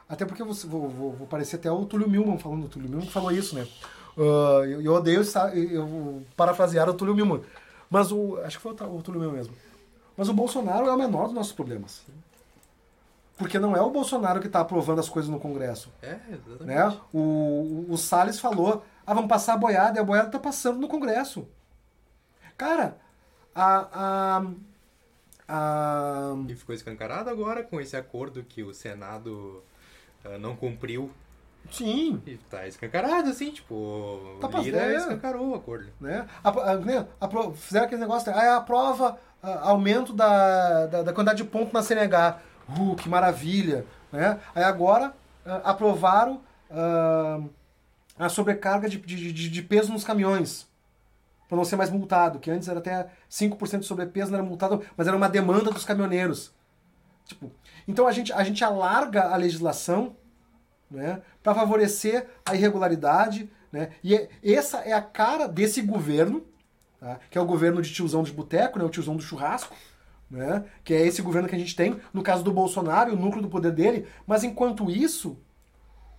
Até 0.07 0.26
porque 0.26 0.44
você, 0.44 0.68
vou, 0.68 0.88
vou, 0.90 1.11
vou 1.14 1.27
parecer 1.27 1.56
até 1.56 1.72
o 1.72 1.86
Túlio 1.86 2.10
Milman 2.10 2.38
falando, 2.38 2.65
o 2.65 2.69
Túlio 2.69 2.90
Milman 2.90 3.07
falou 3.07 3.32
isso, 3.32 3.56
né? 3.56 3.68
Uh, 4.15 4.64
eu, 4.65 4.82
eu, 4.82 4.94
odeio 4.94 5.23
eu 5.53 6.23
parafrasear 6.38 6.90
o 6.90 6.94
Túlio 6.94 7.15
Milman. 7.15 7.41
Mas 7.90 8.11
o. 8.11 8.38
Acho 8.44 8.57
que 8.57 8.64
foi 8.64 8.73
o, 8.73 8.98
o 8.98 9.02
Túlio 9.02 9.19
Milman 9.19 9.38
mesmo. 9.38 9.56
Mas 10.15 10.30
o 10.30 10.34
Bolsonaro 10.34 10.88
é 10.88 10.94
o 10.94 10.98
menor 10.98 11.26
dos 11.26 11.34
nossos 11.34 11.52
problemas. 11.52 12.03
Porque 13.38 13.60
não 13.60 13.76
é 13.76 13.82
o 13.82 13.90
Bolsonaro 13.90 14.40
que 14.40 14.48
está 14.48 14.61
aprovando 14.61 14.99
as 14.99 15.10
coisas 15.10 15.30
no 15.30 15.40
Congresso. 15.40 15.91
É, 16.02 16.18
exatamente. 16.30 16.64
Né? 16.64 16.98
O, 17.11 17.19
o, 17.19 17.88
o 17.90 17.98
Salles 17.98 18.40
falou, 18.40 18.86
ah, 19.06 19.14
vamos 19.14 19.27
passar 19.27 19.53
a 19.53 19.57
boiada, 19.57 19.98
e 19.98 20.02
a 20.02 20.06
boiada 20.06 20.30
está 20.30 20.40
passando 20.40 20.80
no 20.80 20.88
Congresso. 20.88 21.45
Cara, 22.57 22.98
a, 23.53 24.40
a, 24.40 24.45
a... 25.49 26.36
E 26.48 26.56
ficou 26.56 26.73
escancarado 26.73 27.30
agora 27.30 27.61
com 27.61 27.82
esse 27.82 27.98
acordo 27.98 28.41
que 28.44 28.64
o 28.64 28.73
Senado 28.73 29.61
não 30.39 30.56
cumpriu. 30.56 31.11
Sim. 31.72 32.22
E 32.26 32.38
tá 32.38 32.68
escancarado, 32.68 33.30
assim, 33.30 33.52
tipo, 33.52 34.38
tá 34.39 34.47
Lira 34.60 34.77
é, 34.77 34.97
escancarou 34.97 35.49
o 35.49 35.56
acordo. 35.56 35.88
Né? 35.99 36.27
A, 36.43 36.49
a, 36.49 36.76
né? 36.77 37.07
a, 37.19 37.27
fizeram 37.53 37.85
aquele 37.85 38.02
negócio, 38.02 38.34
aí 38.34 38.49
aprova 38.49 39.18
aumento 39.61 40.14
da, 40.14 40.88
da, 40.88 41.03
da 41.03 41.14
quantidade 41.14 41.43
de 41.43 41.49
pontos 41.49 41.73
na 41.73 41.84
CNH. 41.84 42.39
Uh, 42.80 42.95
que 42.95 43.07
maravilha! 43.07 43.85
Né? 44.11 44.39
Aí 44.53 44.64
agora 44.64 45.14
uh, 45.45 45.61
aprovaram 45.64 46.41
uh, 46.72 47.49
a 48.18 48.30
sobrecarga 48.30 48.89
de, 48.89 48.97
de, 48.97 49.31
de, 49.31 49.49
de, 49.49 49.61
peso 49.61 49.91
nos 49.91 50.03
caminhões. 50.03 50.68
Para 51.47 51.57
não 51.57 51.65
ser 51.65 51.76
mais 51.76 51.91
multado, 51.91 52.39
que 52.39 52.49
antes 52.49 52.68
era 52.68 52.80
até 52.80 53.07
5% 53.30 53.80
de 53.80 53.85
sobrepeso, 53.85 54.31
não 54.31 54.39
era 54.39 54.47
multado, 54.47 54.81
mas 54.97 55.07
era 55.07 55.15
uma 55.15 55.30
demanda 55.30 55.69
dos 55.69 55.85
caminhoneiros. 55.85 56.52
Tipo, 57.26 57.52
então 57.88 58.07
a 58.07 58.11
gente, 58.11 58.31
a 58.31 58.43
gente 58.43 58.64
alarga 58.64 59.23
a 59.23 59.35
legislação 59.35 60.15
né, 60.89 61.22
para 61.41 61.56
favorecer 61.56 62.27
a 62.45 62.56
irregularidade. 62.56 63.49
Né, 63.72 63.91
e 64.03 64.15
é, 64.15 64.30
essa 64.43 64.80
é 64.80 64.93
a 64.93 65.02
cara 65.02 65.47
desse 65.47 65.81
governo, 65.81 66.45
tá, 66.99 67.19
que 67.30 67.38
é 67.38 67.41
o 67.41 67.45
governo 67.45 67.81
de 67.81 67.93
tiozão 67.93 68.23
de 68.23 68.31
boteco, 68.31 68.80
né, 68.80 68.85
o 68.85 68.89
tiozão 68.89 69.15
do 69.15 69.23
churrasco, 69.23 69.76
né? 70.30 70.65
que 70.84 70.93
é 70.93 71.06
esse 71.06 71.22
governo 71.22 71.47
que 71.47 71.56
a 71.56 71.60
gente 71.60 71.76
tem, 71.76 71.99
no 72.14 72.23
caso 72.23 72.43
do 72.43 72.52
Bolsonaro, 72.52 73.14
o 73.14 73.15
núcleo 73.15 73.41
do 73.41 73.49
poder 73.49 73.72
dele, 73.72 74.07
mas 74.26 74.43
enquanto 74.43 74.89
isso, 74.89 75.38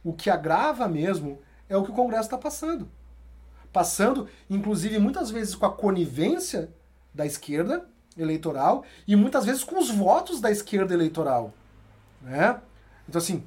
o 0.03 0.13
que 0.13 0.31
agrava 0.31 0.89
mesmo 0.89 1.41
é 1.69 1.77
o 1.77 1.83
que 1.83 1.91
o 1.91 1.95
Congresso 1.95 2.25
está 2.25 2.39
passando. 2.39 2.89
Passando, 3.73 4.29
inclusive, 4.49 4.99
muitas 4.99 5.31
vezes 5.31 5.55
com 5.55 5.67
a 5.67 5.73
conivência 5.73 6.71
da 7.13 7.27
esquerda 7.27 7.89
eleitoral 8.17 8.85
e 9.07 9.15
muitas 9.15 9.45
vezes 9.45 9.63
com 9.63 9.79
os 9.79 9.91
votos 9.91 10.41
da 10.41 10.51
esquerda 10.51 10.95
eleitoral. 10.95 11.53
Né? 12.23 12.61
Então, 13.09 13.19
assim, 13.19 13.45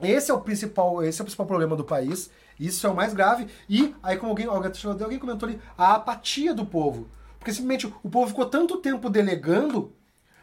esse 0.00 0.30
é 0.30 0.34
o 0.34 0.40
principal, 0.40 1.02
esse 1.02 1.20
é 1.20 1.22
o 1.22 1.24
principal 1.24 1.46
problema 1.46 1.76
do 1.76 1.84
país. 1.84 2.30
Isso 2.58 2.86
é 2.86 2.90
o 2.90 2.94
mais 2.94 3.12
grave. 3.12 3.48
E 3.68 3.94
aí, 4.02 4.16
como 4.16 4.30
alguém, 4.30 4.46
alguém, 4.46 4.70
alguém 5.02 5.18
comentou 5.18 5.48
ali, 5.48 5.60
a 5.76 5.94
apatia 5.94 6.54
do 6.54 6.64
povo. 6.64 7.08
Porque 7.38 7.52
simplesmente 7.52 7.92
o 8.02 8.08
povo 8.08 8.28
ficou 8.28 8.46
tanto 8.46 8.78
tempo 8.78 9.10
delegando 9.10 9.92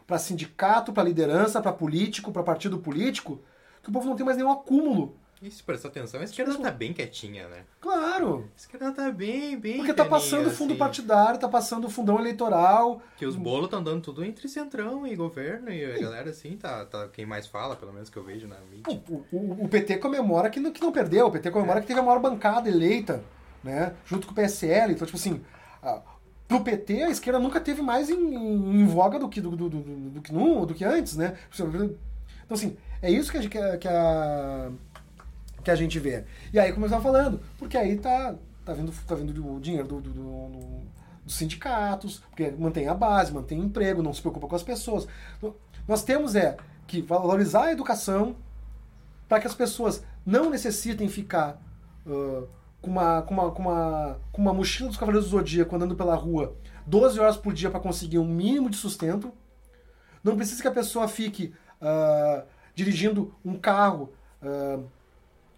para 0.05 0.19
sindicato, 0.19 0.91
para 0.91 1.03
liderança, 1.03 1.61
para 1.61 1.71
político, 1.71 2.31
para 2.31 2.43
partido 2.43 2.79
político, 2.79 3.39
que 3.81 3.89
o 3.89 3.93
povo 3.93 4.07
não 4.07 4.15
tem 4.15 4.25
mais 4.25 4.37
nenhum 4.37 4.51
acúmulo. 4.51 5.15
E 5.41 5.49
se 5.49 5.63
prestar 5.63 5.87
atenção, 5.87 6.21
a 6.21 6.23
esquerda 6.23 6.55
tá 6.55 6.69
bem 6.69 6.93
quietinha, 6.93 7.47
né? 7.47 7.63
Claro. 7.79 8.47
A 8.53 8.59
esquerda 8.59 8.91
tá 8.91 9.11
bem, 9.11 9.57
bem 9.59 9.77
Porque 9.77 9.91
tá 9.91 10.05
passando 10.05 10.51
fundo 10.51 10.73
assim. 10.73 10.77
partidário, 10.79 11.39
tá 11.39 11.49
passando 11.49 11.89
fundão 11.89 12.19
eleitoral. 12.19 13.01
Que 13.17 13.25
os 13.25 13.35
bolos 13.35 13.65
estão 13.65 13.83
dando 13.83 14.03
tudo 14.03 14.23
entre 14.23 14.47
centrão 14.47 15.07
e 15.07 15.15
governo, 15.15 15.71
e 15.71 15.83
a 15.83 15.97
galera, 15.99 16.29
assim, 16.29 16.55
tá, 16.57 16.85
tá 16.85 17.07
quem 17.07 17.25
mais 17.25 17.47
fala, 17.47 17.75
pelo 17.75 17.91
menos 17.91 18.07
que 18.07 18.17
eu 18.17 18.23
vejo 18.23 18.47
na 18.47 18.57
mídia. 18.69 18.93
O, 19.09 19.25
o, 19.35 19.65
o 19.65 19.67
PT 19.67 19.97
comemora 19.97 20.47
que 20.47 20.59
não, 20.59 20.71
que 20.71 20.81
não 20.81 20.91
perdeu, 20.91 21.25
o 21.25 21.31
PT 21.31 21.49
comemora 21.49 21.79
é. 21.79 21.81
que 21.81 21.87
teve 21.87 21.99
a 21.99 22.03
maior 22.03 22.19
bancada 22.19 22.69
eleita, 22.69 23.23
né? 23.63 23.95
Junto 24.05 24.27
com 24.27 24.33
o 24.33 24.35
PSL. 24.35 24.93
Então, 24.93 25.07
tipo 25.07 25.17
assim, 25.17 25.41
pro 26.47 26.61
PT, 26.61 27.03
a 27.03 27.09
esquerda 27.09 27.39
nunca 27.39 27.59
teve 27.59 27.81
mais 27.81 28.11
em, 28.11 28.35
em, 28.35 28.81
em 28.81 28.85
voga 28.85 29.17
do 29.17 29.27
que, 29.27 29.41
do, 29.41 29.55
do, 29.55 29.69
do, 29.69 29.79
do, 29.79 30.21
que 30.21 30.31
no, 30.31 30.67
do 30.67 30.75
que 30.75 30.85
antes, 30.85 31.17
né? 31.17 31.35
Então, 31.51 31.95
assim, 32.51 32.77
é 33.01 33.09
isso 33.09 33.31
que 33.31 33.57
a, 33.57 33.77
que 33.77 33.87
a, 33.87 34.71
que 35.63 35.71
a, 35.71 35.75
gente 35.75 35.99
vê. 35.99 36.23
E 36.53 36.59
aí, 36.59 36.71
como 36.71 36.85
eu 36.85 36.87
estava 36.87 37.03
falando, 37.03 37.39
porque 37.57 37.77
aí 37.77 37.97
tá, 37.97 38.35
tá, 38.65 38.73
vindo, 38.73 38.91
tá 39.05 39.15
vindo 39.15 39.55
o 39.55 39.59
dinheiro 39.59 39.87
do, 39.87 40.01
do, 40.01 40.09
do, 40.11 40.81
dos 41.23 41.35
sindicatos, 41.35 42.19
porque 42.29 42.51
mantém 42.51 42.87
a 42.87 42.93
base, 42.93 43.33
mantém 43.33 43.59
emprego, 43.59 44.03
não 44.03 44.13
se 44.13 44.21
preocupa 44.21 44.47
com 44.47 44.55
as 44.55 44.63
pessoas. 44.63 45.07
Nós 45.87 46.03
temos 46.03 46.35
é 46.35 46.57
que 46.87 47.01
valorizar 47.01 47.65
a 47.65 47.71
educação 47.71 48.35
para 49.27 49.39
que 49.39 49.47
as 49.47 49.55
pessoas 49.55 50.03
não 50.25 50.49
necessitem 50.49 51.07
ficar... 51.07 51.61
Uh, 52.05 52.47
com 52.81 52.89
uma, 52.89 53.21
com 53.21 53.33
uma, 53.33 53.51
com 53.51 53.61
uma, 53.61 54.19
com 54.31 54.41
uma 54.41 54.53
mochila 54.53 54.89
dos 54.89 54.97
Cavaleiros 54.97 55.29
do 55.29 55.37
Zodíaco 55.37 55.75
andando 55.75 55.95
pela 55.95 56.15
rua 56.15 56.55
12 56.85 57.19
horas 57.19 57.37
por 57.37 57.53
dia 57.53 57.69
para 57.69 57.79
conseguir 57.79 58.17
um 58.17 58.25
mínimo 58.25 58.69
de 58.69 58.77
sustento. 58.77 59.31
Não 60.23 60.35
precisa 60.35 60.61
que 60.61 60.67
a 60.67 60.71
pessoa 60.71 61.07
fique 61.07 61.53
uh, 61.81 62.43
dirigindo 62.73 63.33
um 63.45 63.57
carro 63.57 64.11
uh, 64.41 64.83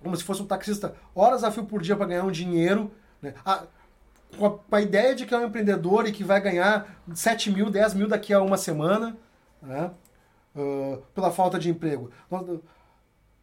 como 0.03 0.15
se 0.15 0.23
fosse 0.23 0.41
um 0.41 0.45
taxista 0.45 0.93
horas 1.15 1.43
a 1.43 1.51
fio 1.51 1.65
por 1.65 1.81
dia 1.81 1.95
para 1.95 2.05
ganhar 2.05 2.23
um 2.23 2.31
dinheiro. 2.31 2.91
Né? 3.21 3.33
A, 3.45 3.63
com, 4.37 4.45
a, 4.45 4.51
com, 4.57 4.75
a, 4.75 4.81
ideia 4.81 5.15
de 5.15 5.25
que 5.25 5.33
é 5.33 5.37
um 5.37 5.45
empreendedor 5.45 6.07
e 6.07 6.11
que 6.11 6.23
vai 6.23 6.41
ganhar 6.41 7.01
7 7.13 7.51
mil, 7.51 7.69
10 7.69 7.93
mil 7.93 8.07
daqui 8.07 8.33
a 8.33 8.41
uma 8.41 8.57
semana. 8.57 9.15
Né? 9.61 9.91
Uh, 10.55 11.01
pela 11.15 11.31
falta 11.31 11.57
de 11.57 11.69
emprego. 11.69 12.11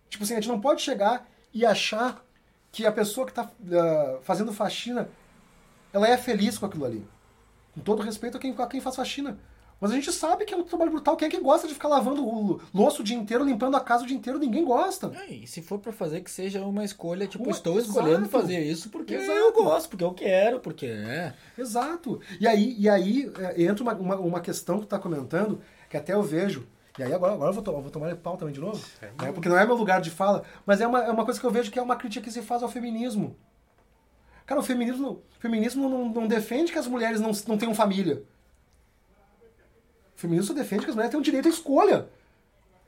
Tipo 0.09 0.23
assim, 0.23 0.35
a 0.35 0.37
gente 0.37 0.49
não 0.49 0.61
pode 0.61 0.83
chegar 0.83 1.27
e 1.53 1.67
achar 1.67 2.25
que 2.71 2.87
a 2.87 2.93
pessoa 2.93 3.27
que 3.27 3.33
está 3.33 3.45
uh, 3.45 3.49
ah, 3.75 4.19
fazendo 4.23 4.53
faxina, 4.53 5.09
ela 5.93 6.07
é 6.07 6.17
feliz 6.17 6.57
com 6.57 6.67
aquilo 6.67 6.85
ali. 6.85 7.05
Com 7.75 7.81
todo 7.81 8.03
respeito 8.03 8.37
a 8.37 8.41
quem, 8.41 8.55
a 8.57 8.67
quem 8.67 8.81
faz 8.81 8.95
faxina. 8.95 9.39
Mas 9.81 9.93
a 9.93 9.95
gente 9.95 10.13
sabe 10.13 10.45
que 10.45 10.53
é 10.53 10.57
um 10.57 10.63
trabalho 10.63 10.91
brutal. 10.91 11.17
Quem 11.17 11.27
é 11.27 11.31
que 11.31 11.41
gosta 11.41 11.67
de 11.67 11.73
ficar 11.73 11.89
lavando 11.89 12.23
o 12.23 12.61
louço 12.73 13.01
o 13.01 13.05
dia 13.05 13.17
inteiro, 13.17 13.45
limpando 13.45 13.77
a 13.77 13.81
casa 13.81 14.05
o 14.05 14.07
dia 14.07 14.17
inteiro? 14.17 14.39
Ninguém 14.39 14.63
gosta. 14.63 15.11
É, 15.27 15.33
e 15.33 15.47
se 15.47 15.63
for 15.63 15.79
para 15.79 15.91
fazer, 15.91 16.21
que 16.21 16.31
seja 16.31 16.63
uma 16.63 16.85
escolha, 16.85 17.27
tipo, 17.27 17.45
uma, 17.45 17.51
estou 17.51 17.79
exato, 17.79 17.91
escolhendo 17.91 18.29
fazer 18.29 18.61
isso 18.61 18.91
porque 18.91 19.15
exato. 19.15 19.33
eu 19.33 19.53
gosto, 19.55 19.89
porque 19.89 20.05
eu 20.05 20.13
quero, 20.13 20.61
porque 20.61 20.85
é. 20.85 21.33
Exato. 21.57 22.21
E 22.39 22.47
aí, 22.47 22.77
e 22.79 22.89
aí 22.89 23.33
é, 23.39 23.63
entra 23.63 23.83
uma, 23.83 23.95
uma, 23.95 24.17
uma 24.17 24.41
questão 24.41 24.77
que 24.77 24.83
tu 24.83 24.85
está 24.85 24.99
comentando, 24.99 25.63
que 25.89 25.97
até 25.97 26.13
eu 26.13 26.23
vejo, 26.23 26.67
e 26.99 27.03
aí 27.03 27.15
agora, 27.15 27.33
agora 27.33 27.49
eu 27.49 27.55
vou, 27.55 27.63
to 27.63 27.73
vou 27.73 27.91
tomar 27.91 28.15
pau 28.17 28.37
também 28.37 28.53
de 28.53 28.61
novo, 28.61 28.85
é. 29.01 29.07
né? 29.07 29.33
porque 29.33 29.49
não 29.49 29.57
é 29.57 29.65
meu 29.65 29.77
lugar 29.77 30.03
de 30.03 30.11
fala, 30.11 30.43
mas 30.67 30.83
é 30.83 30.87
uma, 30.87 31.03
é 31.05 31.11
uma 31.11 31.25
coisa 31.25 31.41
que 31.41 31.47
eu 31.47 31.51
vejo 31.51 31.71
que 31.71 31.79
é 31.79 31.83
uma 31.83 31.97
crítica 31.97 32.25
que 32.25 32.31
se 32.31 32.43
faz 32.43 32.63
ao 32.63 32.69
feminismo. 32.69 33.35
Cara, 34.45 34.61
o 34.61 34.65
feminismo, 34.65 35.23
o 35.39 35.41
feminismo 35.41 35.89
não, 35.89 36.09
não 36.09 36.27
defende 36.27 36.73
que 36.73 36.79
as 36.79 36.87
mulheres 36.87 37.21
não, 37.21 37.31
não 37.47 37.57
tenham 37.57 37.75
família. 37.75 38.25
O 40.21 40.29
feminismo 40.29 40.55
defende 40.55 40.85
que 40.85 40.91
as 40.91 40.95
mulheres 40.95 41.11
tenham 41.11 41.23
direito 41.23 41.49
à 41.49 41.51
escolha. 41.51 42.07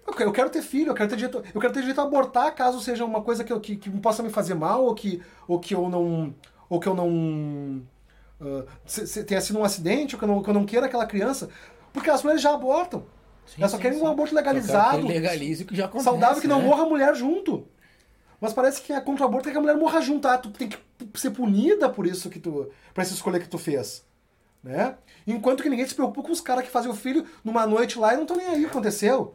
Eu 0.06 0.12
quero, 0.12 0.28
eu 0.28 0.32
quero 0.34 0.50
ter 0.50 0.60
filho, 0.60 0.90
eu 0.90 0.94
quero 0.94 1.08
ter 1.08 1.16
direito, 1.16 1.42
eu 1.54 1.60
quero 1.62 1.72
ter 1.72 1.80
direito 1.80 1.98
a 1.98 2.04
abortar 2.04 2.54
caso 2.54 2.78
seja 2.78 3.06
uma 3.06 3.22
coisa 3.22 3.42
que, 3.42 3.58
que, 3.58 3.76
que 3.76 3.90
possa 4.00 4.22
me 4.22 4.28
fazer 4.28 4.52
mal 4.52 4.84
ou 4.84 4.94
que, 4.94 5.22
ou 5.48 5.58
que 5.58 5.74
eu 5.74 5.88
não. 5.88 6.34
Ou 6.68 6.78
que 6.78 6.86
eu 6.86 6.94
não. 6.94 7.80
ah, 8.38 8.66
se, 8.84 9.06
se 9.06 9.24
tenha 9.24 9.40
sido 9.40 9.58
um 9.58 9.64
acidente, 9.64 10.14
ou 10.14 10.18
que 10.18 10.24
eu, 10.26 10.28
não, 10.28 10.42
que 10.42 10.50
eu 10.50 10.52
não 10.52 10.66
queira 10.66 10.84
aquela 10.84 11.06
criança. 11.06 11.48
Porque 11.90 12.10
as 12.10 12.22
mulheres 12.22 12.42
já 12.42 12.52
abortam. 12.52 13.06
Elas 13.56 13.70
só 13.70 13.78
sim, 13.78 13.82
querem 13.82 13.98
sim. 13.98 14.04
um 14.04 14.08
aborto 14.08 14.34
legalizado, 14.34 15.00
que 15.00 15.08
legalize 15.08 15.62
o 15.62 15.66
que 15.66 15.74
já 15.74 15.86
acontece. 15.86 16.04
saudável, 16.04 16.42
que 16.42 16.48
não 16.48 16.60
né? 16.60 16.66
morra 16.66 16.82
a 16.82 16.86
mulher 16.86 17.14
junto. 17.14 17.66
Mas 18.38 18.52
parece 18.52 18.82
que 18.82 18.92
é 18.92 19.00
contra 19.00 19.24
o 19.24 19.28
aborto 19.28 19.48
é 19.48 19.52
que 19.52 19.58
a 19.58 19.60
mulher 19.60 19.76
morra 19.76 20.02
junto. 20.02 20.28
Ah, 20.28 20.36
tu 20.36 20.50
tem 20.50 20.68
que 20.68 20.78
ser 21.14 21.30
punida 21.30 21.88
por 21.88 22.06
isso 22.06 22.28
que 22.28 22.38
tu. 22.38 22.70
por 22.92 23.00
essa 23.00 23.14
escolha 23.14 23.40
que 23.40 23.48
tu 23.48 23.56
fez. 23.56 24.04
Né? 24.62 24.94
Enquanto 25.26 25.62
que 25.62 25.68
ninguém 25.68 25.86
se 25.86 25.94
preocupa 25.94 26.22
com 26.22 26.32
os 26.32 26.40
caras 26.40 26.64
que 26.64 26.70
fazem 26.70 26.90
o 26.90 26.94
filho 26.94 27.26
numa 27.42 27.66
noite 27.66 27.98
lá 27.98 28.12
e 28.12 28.16
não 28.16 28.22
estão 28.22 28.36
nem 28.36 28.46
aí 28.46 28.64
aconteceu. 28.64 29.34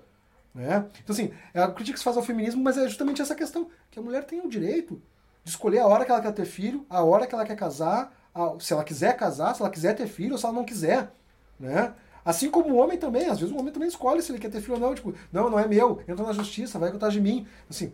Né? 0.55 0.85
Então, 1.03 1.13
assim, 1.13 1.31
é 1.53 1.61
a 1.61 1.67
crítica 1.71 1.93
que 1.93 1.99
se 1.99 2.03
faz 2.03 2.15
ao 2.17 2.23
feminismo, 2.23 2.63
mas 2.63 2.77
é 2.77 2.87
justamente 2.87 3.21
essa 3.21 3.35
questão: 3.35 3.69
que 3.91 3.99
a 3.99 4.01
mulher 4.01 4.23
tem 4.23 4.39
o 4.39 4.49
direito 4.49 5.01
de 5.43 5.51
escolher 5.51 5.79
a 5.79 5.87
hora 5.87 6.03
que 6.05 6.11
ela 6.11 6.21
quer 6.21 6.31
ter 6.33 6.45
filho, 6.45 6.85
a 6.89 7.03
hora 7.03 7.27
que 7.27 7.35
ela 7.35 7.45
quer 7.45 7.55
casar, 7.55 8.11
a- 8.33 8.55
se 8.59 8.73
ela 8.73 8.83
quiser 8.83 9.15
casar, 9.15 9.53
se 9.53 9.61
ela 9.61 9.69
quiser 9.69 9.95
ter 9.95 10.07
filho 10.07 10.31
ou 10.33 10.37
se 10.37 10.45
ela 10.45 10.53
não 10.53 10.63
quiser. 10.63 11.11
Né? 11.59 11.93
Assim 12.25 12.49
como 12.49 12.73
o 12.73 12.77
homem 12.77 12.97
também, 12.97 13.27
às 13.27 13.39
vezes 13.39 13.53
o 13.53 13.57
homem 13.59 13.71
também 13.71 13.87
escolhe 13.87 14.21
se 14.21 14.31
ele 14.31 14.39
quer 14.39 14.49
ter 14.49 14.61
filho 14.61 14.73
ou 14.73 14.79
não. 14.79 14.95
Tipo, 14.95 15.13
não, 15.31 15.49
não 15.49 15.59
é 15.59 15.67
meu, 15.67 16.01
entra 16.07 16.25
na 16.25 16.33
justiça, 16.33 16.79
vai 16.79 16.91
contar 16.91 17.09
de 17.09 17.21
mim. 17.21 17.47
Assim, 17.69 17.93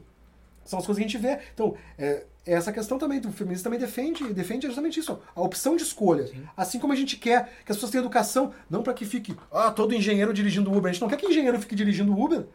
são 0.64 0.80
as 0.80 0.85
coisas 0.85 1.03
que 1.03 1.05
a 1.05 1.10
gente 1.10 1.22
vê. 1.22 1.39
Então, 1.53 1.76
é 1.97 2.26
essa 2.45 2.74
questão 2.74 2.98
também, 2.98 3.20
o 3.20 3.32
feminismo 3.32 3.64
também 3.64 3.80
defende, 3.80 4.34
defende 4.34 4.68
justamente 4.68 4.99
isso, 4.99 5.18
a 5.34 5.41
opção 5.41 5.78
de 5.78 5.84
escolha. 5.84 6.30
Assim 6.57 6.78
como 6.78 6.91
a 6.91 6.95
gente 6.95 7.15
quer 7.15 7.45
que 7.65 7.72
as 7.72 7.78
pessoas 7.78 7.91
tenham 7.91 8.03
educação, 8.03 8.53
não 8.70 8.84
para 8.84 8.94
que 8.94 9.06
fique, 9.06 9.36
ah, 9.52 9.72
todo 9.72 9.95
engenheiro 9.95 10.34
dirigindo 10.34 10.70
Uber. 10.70 10.90
A 10.90 10.94
gente 10.94 11.02
não 11.02 11.07
quer 11.07 11.18
que 11.18 11.26
engenheiro 11.26 11.57
fique 11.60 11.76
dirigindo 11.76 12.11
Uber. 12.18 12.45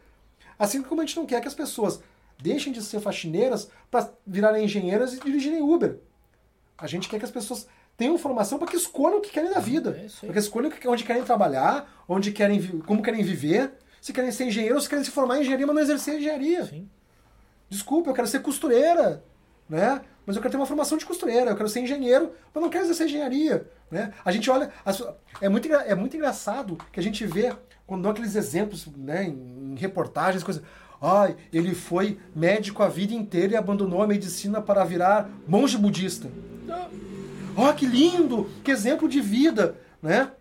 Assim 0.59 0.83
como 0.83 1.01
a 1.01 1.05
gente 1.05 1.15
não 1.15 1.25
quer 1.25 1.41
que 1.41 1.47
as 1.47 1.55
pessoas 1.55 2.01
deixem 2.41 2.71
de 2.71 2.83
ser 2.83 2.99
faxineiras 2.99 3.69
para 3.89 4.11
virarem 4.25 4.63
engenheiras 4.63 5.13
e 5.13 5.19
dirigirem 5.19 5.61
Uber. 5.61 5.97
A 6.77 6.85
gente 6.85 7.09
quer 7.09 7.17
que 7.17 7.25
as 7.25 7.31
pessoas 7.31 7.67
tenham 7.97 8.17
formação 8.17 8.57
para 8.57 8.67
que 8.67 8.77
escolham 8.77 9.17
o 9.17 9.21
que 9.21 9.31
querem 9.31 9.51
na 9.51 9.59
vida. 9.59 9.89
É. 9.89 10.25
Para 10.25 10.33
que 10.33 10.39
escolham 10.39 10.71
onde 10.87 11.03
querem 11.03 11.23
trabalhar, 11.23 12.03
onde 12.07 12.31
querem, 12.31 12.79
como 12.85 13.01
querem 13.01 13.23
viver, 13.23 13.73
se 13.99 14.13
querem 14.13 14.31
ser 14.31 14.45
engenheiros, 14.45 14.83
se 14.83 14.89
querem 14.89 15.03
se 15.03 15.11
formar 15.11 15.37
em 15.37 15.41
engenharia, 15.41 15.67
mas 15.67 15.75
não 15.75 15.81
exercer 15.81 16.17
engenharia. 16.17 16.65
Sim. 16.65 16.89
Desculpa, 17.69 18.09
eu 18.09 18.13
quero 18.13 18.27
ser 18.27 18.41
costureira, 18.41 19.23
né? 19.69 20.01
Mas 20.25 20.35
eu 20.35 20.41
quero 20.41 20.51
ter 20.51 20.57
uma 20.57 20.65
formação 20.65 20.97
de 20.97 21.05
costureira, 21.05 21.51
eu 21.51 21.55
quero 21.55 21.69
ser 21.69 21.81
engenheiro, 21.81 22.33
mas 22.53 22.63
não 22.63 22.69
quero 22.69 22.85
exercer 22.85 23.07
engenharia, 23.07 23.67
né? 23.89 24.13
A 24.25 24.31
gente 24.31 24.49
olha, 24.49 24.71
é 25.39 25.49
muito, 25.49 25.71
é 25.71 25.95
muito 25.95 26.17
engraçado 26.17 26.77
que 26.91 26.99
a 26.99 27.03
gente 27.03 27.25
vê 27.25 27.55
quando 27.87 28.03
dão 28.03 28.11
aqueles 28.11 28.35
exemplos, 28.35 28.85
né, 28.95 29.23
em, 29.25 29.75
reportagens, 29.75 30.43
coisas. 30.43 30.61
Ai, 31.01 31.35
ele 31.51 31.73
foi 31.73 32.19
médico 32.35 32.83
a 32.83 32.87
vida 32.87 33.13
inteira 33.13 33.53
e 33.53 33.57
abandonou 33.57 34.03
a 34.03 34.07
medicina 34.07 34.61
para 34.61 34.83
virar 34.83 35.29
monge 35.47 35.77
budista. 35.77 36.29
Ó, 37.55 37.73
que 37.73 37.85
lindo! 37.85 38.49
Que 38.63 38.71
exemplo 38.71 39.07
de 39.07 39.19
vida, 39.19 39.75
né? 40.01 40.31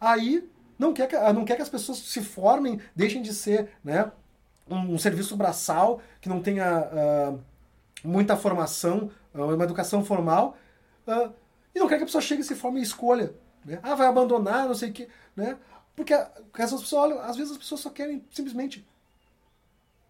Aí 0.00 0.48
não 0.78 0.94
quer 0.94 1.08
que, 1.08 1.16
não 1.32 1.44
quer 1.44 1.56
que 1.56 1.62
as 1.62 1.68
pessoas 1.68 1.98
se 1.98 2.22
formem, 2.22 2.80
deixem 2.94 3.20
de 3.20 3.34
ser, 3.34 3.70
né? 3.84 4.10
Um, 4.70 4.94
um 4.94 4.98
serviço 4.98 5.36
braçal 5.36 6.00
que 6.20 6.28
não 6.28 6.40
tenha 6.40 6.64
ah, 6.66 7.34
muita 8.04 8.36
formação, 8.36 9.10
ah, 9.34 9.44
uma 9.44 9.64
educação 9.64 10.04
formal, 10.04 10.56
ah, 11.06 11.30
e 11.74 11.78
não 11.78 11.88
quer 11.88 11.96
que 11.98 12.02
a 12.04 12.06
pessoa 12.06 12.22
chegue 12.22 12.42
e 12.42 12.44
se 12.44 12.54
forme 12.54 12.80
e 12.80 12.82
escolha. 12.82 13.32
Né? 13.64 13.78
Ah, 13.82 13.94
vai 13.94 14.06
abandonar, 14.06 14.66
não 14.66 14.74
sei 14.74 14.90
o 14.90 14.92
quê. 14.92 15.08
Né? 15.36 15.56
Porque 15.94 16.14
a- 16.14 16.26
porque 16.26 16.62
essas 16.62 16.80
pessoas 16.80 17.10
olham, 17.10 17.20
às 17.22 17.36
vezes 17.36 17.52
as 17.52 17.58
pessoas 17.58 17.80
só 17.80 17.90
querem 17.90 18.24
simplesmente 18.30 18.86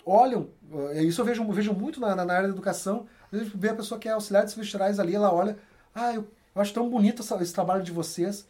olham, 0.04 0.48
eh, 0.92 1.02
isso 1.02 1.20
eu 1.20 1.24
vejo, 1.24 1.44
vejo 1.52 1.72
muito 1.74 2.00
na, 2.00 2.14
na- 2.14 2.22
área 2.32 2.48
da 2.48 2.54
educação, 2.54 3.06
às 3.30 3.38
vezes 3.38 3.52
vê 3.54 3.68
a 3.70 3.74
pessoa 3.74 3.98
que 4.00 4.08
é 4.08 4.12
auxiliar 4.12 4.44
de 4.44 4.50
serviços 4.50 4.72
gerais 4.72 4.98
ali, 4.98 5.14
ela 5.14 5.32
olha, 5.32 5.58
ah, 5.94 6.14
eu, 6.14 6.26
eu 6.54 6.62
acho 6.62 6.72
tão 6.72 6.88
bonito 6.88 7.20
essa- 7.22 7.36
esse 7.42 7.52
trabalho 7.52 7.82
de 7.82 7.92
vocês. 7.92 8.46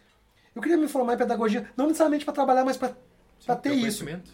Eu 0.55 0.63
queria 0.63 0.77
me 0.77 0.89
formar 0.89 1.15
em 1.15 1.19
pedagogia, 1.19 1.69
não 1.77 1.87
necessariamente 1.87 2.25
para 2.25 2.35
trabalhar, 2.35 2.65
mas 2.65 2.77
para 2.77 2.95
ter 3.57 3.71
isso. 3.73 3.81
conhecimento. 3.81 4.31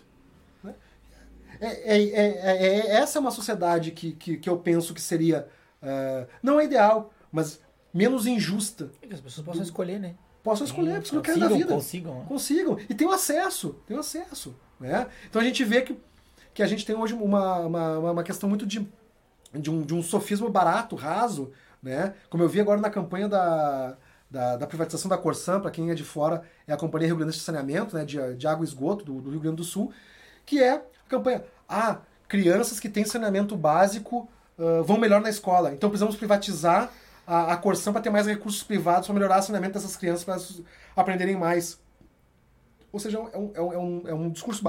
É, 1.61 1.97
é- 1.97 2.03
é- 2.03 2.41
é- 2.57 2.67
é- 2.79 2.91
essa 2.97 3.19
é 3.19 3.21
uma 3.21 3.31
sociedade 3.31 3.91
que, 3.91 4.13
que, 4.13 4.37
que 4.37 4.49
eu 4.49 4.59
penso 4.59 4.93
que 4.95 5.01
seria, 5.01 5.47
eh, 5.83 6.27
não 6.43 6.59
é 6.61 6.65
ideal, 6.65 7.13
mas 7.31 7.61
menos 7.93 8.27
injusta. 8.27 8.91
Que 9.01 9.15
as 9.15 9.21
pessoas 9.21 9.45
possam 9.47 9.63
escolher, 9.63 9.99
né? 10.01 10.15
Possam 10.43 10.67
escolher, 10.67 11.01
porque 11.01 11.15
não 11.17 11.23
querem 11.23 11.41
da 11.41 11.49
vida. 11.49 11.75
consigam. 11.75 12.15
né? 12.19 12.25
consigam. 12.29 12.79
E 12.89 12.95
tem 12.95 13.07
o 13.07 13.13
acesso, 13.13 13.77
tem 13.87 13.97
o 13.97 14.01
acesso. 14.01 14.55
Né? 14.79 15.07
Então 15.31 15.41
a 15.41 15.45
gente 15.45 15.65
vê 15.65 15.81
que, 15.83 15.97
que 16.53 16.63
a 16.63 16.67
gente 16.67 16.85
tem 16.85 16.95
hoje 16.95 17.15
uma, 17.15 17.59
uma, 17.61 17.99
uma- 17.99 18.11
uma 18.13 18.23
questão 18.25 18.49
muito 18.49 18.67
de, 18.67 18.87
de, 19.55 19.71
um, 19.71 19.83
de 19.83 19.95
um 19.95 20.03
sofismo 20.03 20.49
barato, 20.51 20.97
raso, 20.97 21.51
né? 21.83 22.15
Como 22.29 22.43
eu 22.43 22.49
vi 22.49 22.61
agora 22.61 22.81
na 22.81 22.91
campanha 22.91 23.29
da, 23.29 23.97
da, 24.31 24.57
da 24.57 24.67
privatização 24.67 25.09
da 25.09 25.17
Corsan, 25.17 25.61
para 25.61 25.71
quem 25.71 25.91
é 25.91 25.95
de 25.95 26.03
fora, 26.05 26.43
é 26.67 26.73
a 26.73 26.77
Companhia 26.77 27.07
Rio 27.09 27.17
Grande 27.17 27.33
de 27.35 27.41
Saneamento, 27.41 27.95
né? 27.97 28.05
de, 28.05 28.35
de 28.35 28.47
água 28.47 28.65
e 28.65 28.69
esgoto 28.69 29.05
do, 29.05 29.21
do 29.23 29.31
Rio 29.31 29.41
Grande 29.41 29.57
do 29.57 29.65
Sul, 29.65 29.93
que 30.45 30.63
é 30.63 30.83
a 31.07 31.11
campanha, 31.11 31.45
ah, 31.69 31.99
crianças 32.29 32.81
que 32.81 32.89
têm 32.89 33.05
saneamento 33.05 33.57
básico 33.57 34.29
ah, 34.59 34.83
vão 34.83 34.99
melhor 34.99 35.21
na 35.21 35.31
escola, 35.31 35.73
então 35.73 35.89
precisamos 35.91 36.17
privatizar 36.17 36.91
a, 37.27 37.53
a 37.53 37.57
Corsan 37.57 37.93
para 37.93 38.03
ter 38.03 38.11
mais 38.11 38.27
recursos 38.27 38.63
privados 38.63 39.07
para 39.07 39.15
melhorar 39.15 39.41
o 39.41 39.43
saneamento 39.43 39.75
dessas 39.75 39.97
crianças, 39.97 40.25
para 40.25 40.39
aprenderem 40.97 41.37
mais. 41.37 41.79
Ou 42.93 43.01
seja, 43.01 43.19
é 43.19 43.39
um, 43.39 43.51
é 43.55 43.61
um, 43.61 43.73
é 43.73 43.79
um, 43.79 44.03
é 44.09 44.15
um 44.15 44.31
discurso 44.31 44.63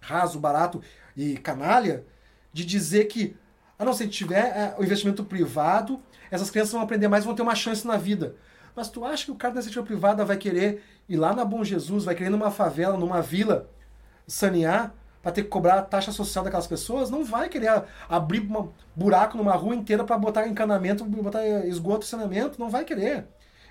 raso, 0.00 0.38
barato 0.38 0.82
e 1.16 1.36
canalha 1.36 2.04
de 2.52 2.64
dizer 2.64 3.06
que, 3.06 3.36
a 3.78 3.84
não 3.84 3.94
que 3.94 4.08
tiver 4.08 4.44
é, 4.44 4.74
o 4.78 4.84
investimento 4.84 5.24
privado, 5.24 6.00
essas 6.30 6.50
crianças 6.50 6.72
vão 6.72 6.82
aprender 6.82 7.08
mais 7.08 7.24
vão 7.24 7.34
ter 7.34 7.42
uma 7.42 7.54
chance 7.54 7.86
na 7.86 7.96
vida. 7.96 8.36
Mas 8.74 8.88
tu 8.88 9.04
acha 9.04 9.24
que 9.26 9.30
o 9.30 9.36
cara 9.36 9.54
da 9.54 9.60
iniciativa 9.60 9.84
privada 9.84 10.24
vai 10.24 10.36
querer 10.36 10.82
ir 11.08 11.16
lá 11.16 11.34
na 11.34 11.44
Bom 11.44 11.62
Jesus, 11.62 12.04
vai 12.04 12.14
querer 12.14 12.30
numa 12.30 12.50
favela, 12.50 12.96
numa 12.96 13.20
vila, 13.20 13.68
sanear, 14.26 14.94
para 15.24 15.32
ter 15.32 15.42
que 15.44 15.48
cobrar 15.48 15.78
a 15.78 15.82
taxa 15.82 16.12
social 16.12 16.44
daquelas 16.44 16.66
pessoas? 16.66 17.08
Não 17.10 17.24
vai 17.24 17.48
querer 17.48 17.82
abrir 18.08 18.40
um 18.40 18.68
buraco 18.94 19.38
numa 19.38 19.54
rua 19.54 19.74
inteira 19.74 20.04
para 20.04 20.18
botar 20.18 20.46
encanamento, 20.46 21.02
botar 21.02 21.44
esgoto 21.66 22.04
e 22.04 22.08
saneamento. 22.08 22.60
Não 22.60 22.68
vai 22.68 22.84
querer. 22.84 23.24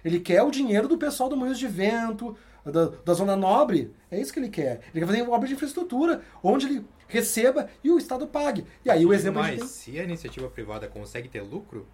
Ele 0.03 0.19
quer 0.19 0.41
o 0.41 0.49
dinheiro 0.49 0.87
do 0.87 0.97
pessoal 0.97 1.29
do 1.29 1.37
Moinhos 1.37 1.59
de 1.59 1.67
Vento, 1.67 2.35
da, 2.65 2.85
da 3.05 3.13
Zona 3.13 3.35
Nobre. 3.35 3.93
É 4.09 4.19
isso 4.19 4.33
que 4.33 4.39
ele 4.39 4.49
quer. 4.49 4.81
Ele 4.93 4.99
quer 5.01 5.05
fazer 5.05 5.21
uma 5.21 5.35
obra 5.35 5.47
de 5.47 5.53
infraestrutura, 5.53 6.21
onde 6.41 6.65
ele 6.65 6.85
receba 7.07 7.69
e 7.83 7.91
o 7.91 7.97
Estado 7.99 8.25
pague. 8.25 8.65
E 8.83 8.89
aí 8.89 9.05
o 9.05 9.13
exemplo 9.13 9.39
mais, 9.41 9.59
gente 9.59 9.67
se 9.69 9.99
a 9.99 10.03
iniciativa 10.03 10.49
privada 10.49 10.87
consegue 10.87 11.29
ter 11.29 11.41
lucro, 11.41 11.87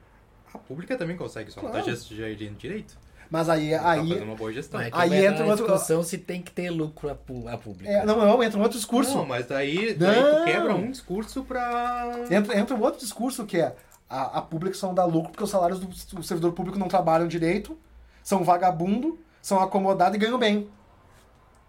a 0.54 0.58
pública 0.58 0.98
também 0.98 1.18
consegue, 1.18 1.52
só 1.52 1.62
não 1.62 1.70
Claro. 1.70 1.86
tá 1.86 1.94
gerindo 1.94 2.56
direito. 2.56 2.98
Mas 3.30 3.48
aí, 3.48 3.72
Tá 3.72 3.92
aí 3.92 4.08
fazendo 4.10 4.24
uma 4.24 4.36
boa 4.36 4.52
gestão. 4.52 4.82
É 4.82 4.90
Aí 4.92 5.26
entra 5.26 5.46
outro- 5.46 5.66
discussão 5.68 6.02
se 6.04 6.18
tem 6.18 6.42
que 6.42 6.52
ter 6.52 6.70
lucro 6.72 7.10
a, 7.10 7.54
a 7.54 7.58
pública. 7.58 7.90
é, 7.90 8.04
não, 8.06 8.18
não, 8.18 8.42
entra 8.44 8.58
um 8.60 8.64
outro 8.64 8.78
discurso. 8.78 9.16
Não, 9.18 9.26
mas 9.26 9.46
daí, 9.46 9.94
daí 9.94 10.20
Não. 10.22 10.40
tu 10.40 10.46
quebra 10.46 10.76
um 10.76 10.90
discurso 10.92 11.44
pra... 11.44 12.26
Entra, 12.32 12.58
entra 12.58 12.76
um 12.76 12.82
outro 12.82 13.00
discurso 13.00 13.46
que 13.46 13.58
é 13.58 13.76
a, 14.10 14.40
a 14.40 14.42
pública 14.42 14.76
só 14.76 14.88
não 14.88 14.96
dá 14.96 15.06
lucro 15.06 15.30
porque 15.32 15.44
os 15.44 15.50
salários 15.52 15.80
do, 15.80 15.86
do 15.88 16.24
servidor 16.24 16.54
público 16.54 16.80
não 16.80 16.88
trabalham 16.88 17.28
direito, 17.28 17.78
são 18.24 18.44
vagabundo, 18.44 19.20
são 19.42 19.60
acomodados 19.62 20.16
e 20.16 20.20
ganham 20.20 20.40
bem. 20.40 20.68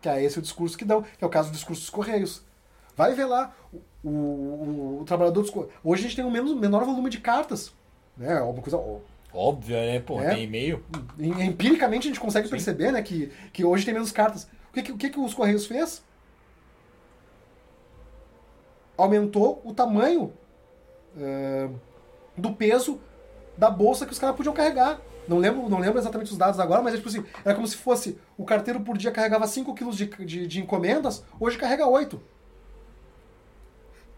Que 0.01 0.09
é 0.09 0.25
esse 0.25 0.39
o 0.39 0.43
discurso 0.43 0.79
que 0.79 0.85
dão, 0.87 1.03
que 1.03 1.23
é 1.23 1.27
o 1.27 1.31
caso 1.31 1.51
do 1.51 1.55
discurso 1.55 1.83
dos 1.83 1.91
Correios. 1.91 2.43
Vai 2.97 3.13
ver 3.15 3.27
lá, 3.27 3.55
o, 4.03 4.09
o, 4.09 4.99
o 5.03 5.05
trabalhador 5.05 5.43
dos 5.43 5.51
Correios. 5.51 5.75
Hoje 5.85 6.01
a 6.01 6.07
gente 6.07 6.17
tem 6.17 6.25
um 6.25 6.31
menos, 6.31 6.55
menor 6.59 6.85
volume 6.87 7.11
de 7.11 7.21
cartas. 7.21 7.71
Né? 8.17 8.39
Alguma 8.39 8.63
coisa. 8.63 8.79
Óbvio, 9.33 9.77
né? 9.77 10.01
Pô, 10.01 10.21
É. 10.21 10.35
tem 10.35 10.45
e-mail. 10.45 10.83
em- 11.19 11.47
Empiricamente 11.47 12.07
a 12.09 12.11
gente 12.11 12.21
consegue 12.21 12.49
perceber 12.49 12.91
né, 12.93 13.01
que, 13.03 13.31
que 13.53 13.65
hoje 13.65 13.85
tem 13.85 13.95
menos 13.95 14.11
cartas. 14.13 14.45
O 14.71 14.73
que, 14.75 14.83
que, 14.83 14.93
o 14.93 14.97
que, 14.97 15.11
que 15.11 15.21
os 15.21 15.35
Correios 15.35 15.67
fez? 15.67 16.03
Aumentou 18.97 19.61
o 19.65 19.73
tamanho 19.73 20.33
eh, 21.19 21.69
do 22.37 22.53
peso 22.53 23.01
da 23.57 23.71
bolsa 23.71 24.05
que 24.05 24.13
os 24.13 24.19
caras 24.19 24.37
podiam 24.37 24.53
carregar. 24.55 25.01
Não 25.27 25.39
lembro, 25.39 25.69
não 25.69 25.79
lembro 25.79 25.99
exatamente 25.99 26.33
os 26.33 26.37
dados 26.39 26.59
agora, 26.61 26.83
mas 26.83 26.95
é 26.95 26.97
tipo 26.97 27.09
assim, 27.09 27.25
era 27.45 27.55
como 27.55 27.67
se 27.67 27.77
fosse 27.77 28.19
o 28.37 28.45
carteiro 28.45 28.81
por 28.81 28.99
dia 28.99 29.11
carregava 29.13 29.47
5 29.47 29.75
quilos 29.75 29.97
de, 29.97 30.07
de, 30.07 30.47
de 30.47 30.61
encomendas, 30.61 31.25
hoje 31.39 31.57
carrega 31.57 31.87
8. 31.87 32.21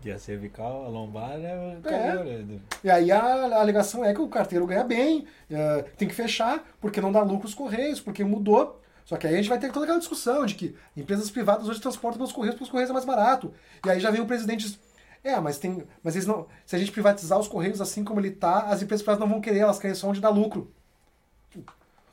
E 0.05 0.11
a 0.11 0.19
cervical, 0.19 0.85
a 0.85 0.89
lombar 0.89 1.33
é... 1.33 1.79
É. 1.85 2.45
E 2.83 2.91
aí 2.91 3.13
a, 3.13 3.61
alegação 3.61 4.05
é 4.05 4.13
que 4.13 4.21
o 4.21 4.29
carteiro 4.29 4.67
ganha 4.67 4.85
bem, 4.85 5.27
eh, 5.51 5.85
tem 5.97 6.09
que 6.09 6.15
fechar, 6.15 6.65
porque 6.81 7.01
não 7.01 7.13
dá 7.13 7.23
lucro 7.23 7.47
os 7.47 7.55
Correios, 7.55 8.01
porque 8.01 8.25
mudou. 8.25 8.81
Só 9.05 9.17
que 9.17 9.27
aí 9.27 9.35
a 9.35 9.37
gente 9.37 9.49
vai 9.49 9.59
ter 9.59 9.71
toda 9.71 9.85
aquela 9.85 9.99
discussão 9.99 10.47
de 10.47 10.55
que 10.55 10.77
empresas 10.97 11.31
privadas 11.31 11.69
hoje 11.69 11.81
transportam 11.81 12.19
pelos 12.19 12.33
Correios, 12.33 12.55
porque 12.55 12.65
os 12.65 12.71
Correios 12.71 12.91
é 12.91 12.93
mais 12.93 13.05
barato. 13.05 13.53
E 13.85 13.91
aí 13.91 14.01
já 14.01 14.11
vem 14.11 14.21
o 14.21 14.27
presidente 14.27 14.67
e 14.67 14.69
diz, 14.71 14.79
é, 15.25 15.39
mas 15.41 15.59
tem. 15.59 15.85
Mas 16.03 16.15
eles 16.15 16.27
não. 16.27 16.47
Se 16.67 16.75
a 16.75 16.79
gente 16.79 16.91
privatizar 16.91 17.39
os 17.39 17.49
Correios 17.49 17.81
assim 17.81 18.03
como 18.03 18.21
ele 18.21 18.31
tá, 18.31 18.61
as 18.63 18.83
empresas 18.83 19.03
privadas 19.03 19.21
não 19.21 19.29
vão 19.29 19.41
querer, 19.41 19.61
elas 19.61 19.79
querem 19.79 19.95
só 19.95 20.09
onde 20.09 20.21
dá 20.21 20.29
lucro. 20.29 20.73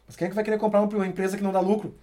Mas 0.06 0.16
quem 0.16 0.26
é 0.26 0.30
que 0.30 0.36
vai 0.36 0.44
querer 0.44 0.58
comprar 0.58 0.82
uma 0.82 1.08
empresa 1.08 1.38
que 1.38 1.44
não 1.44 1.52
dá 1.52 1.60
lucro? 1.60 1.96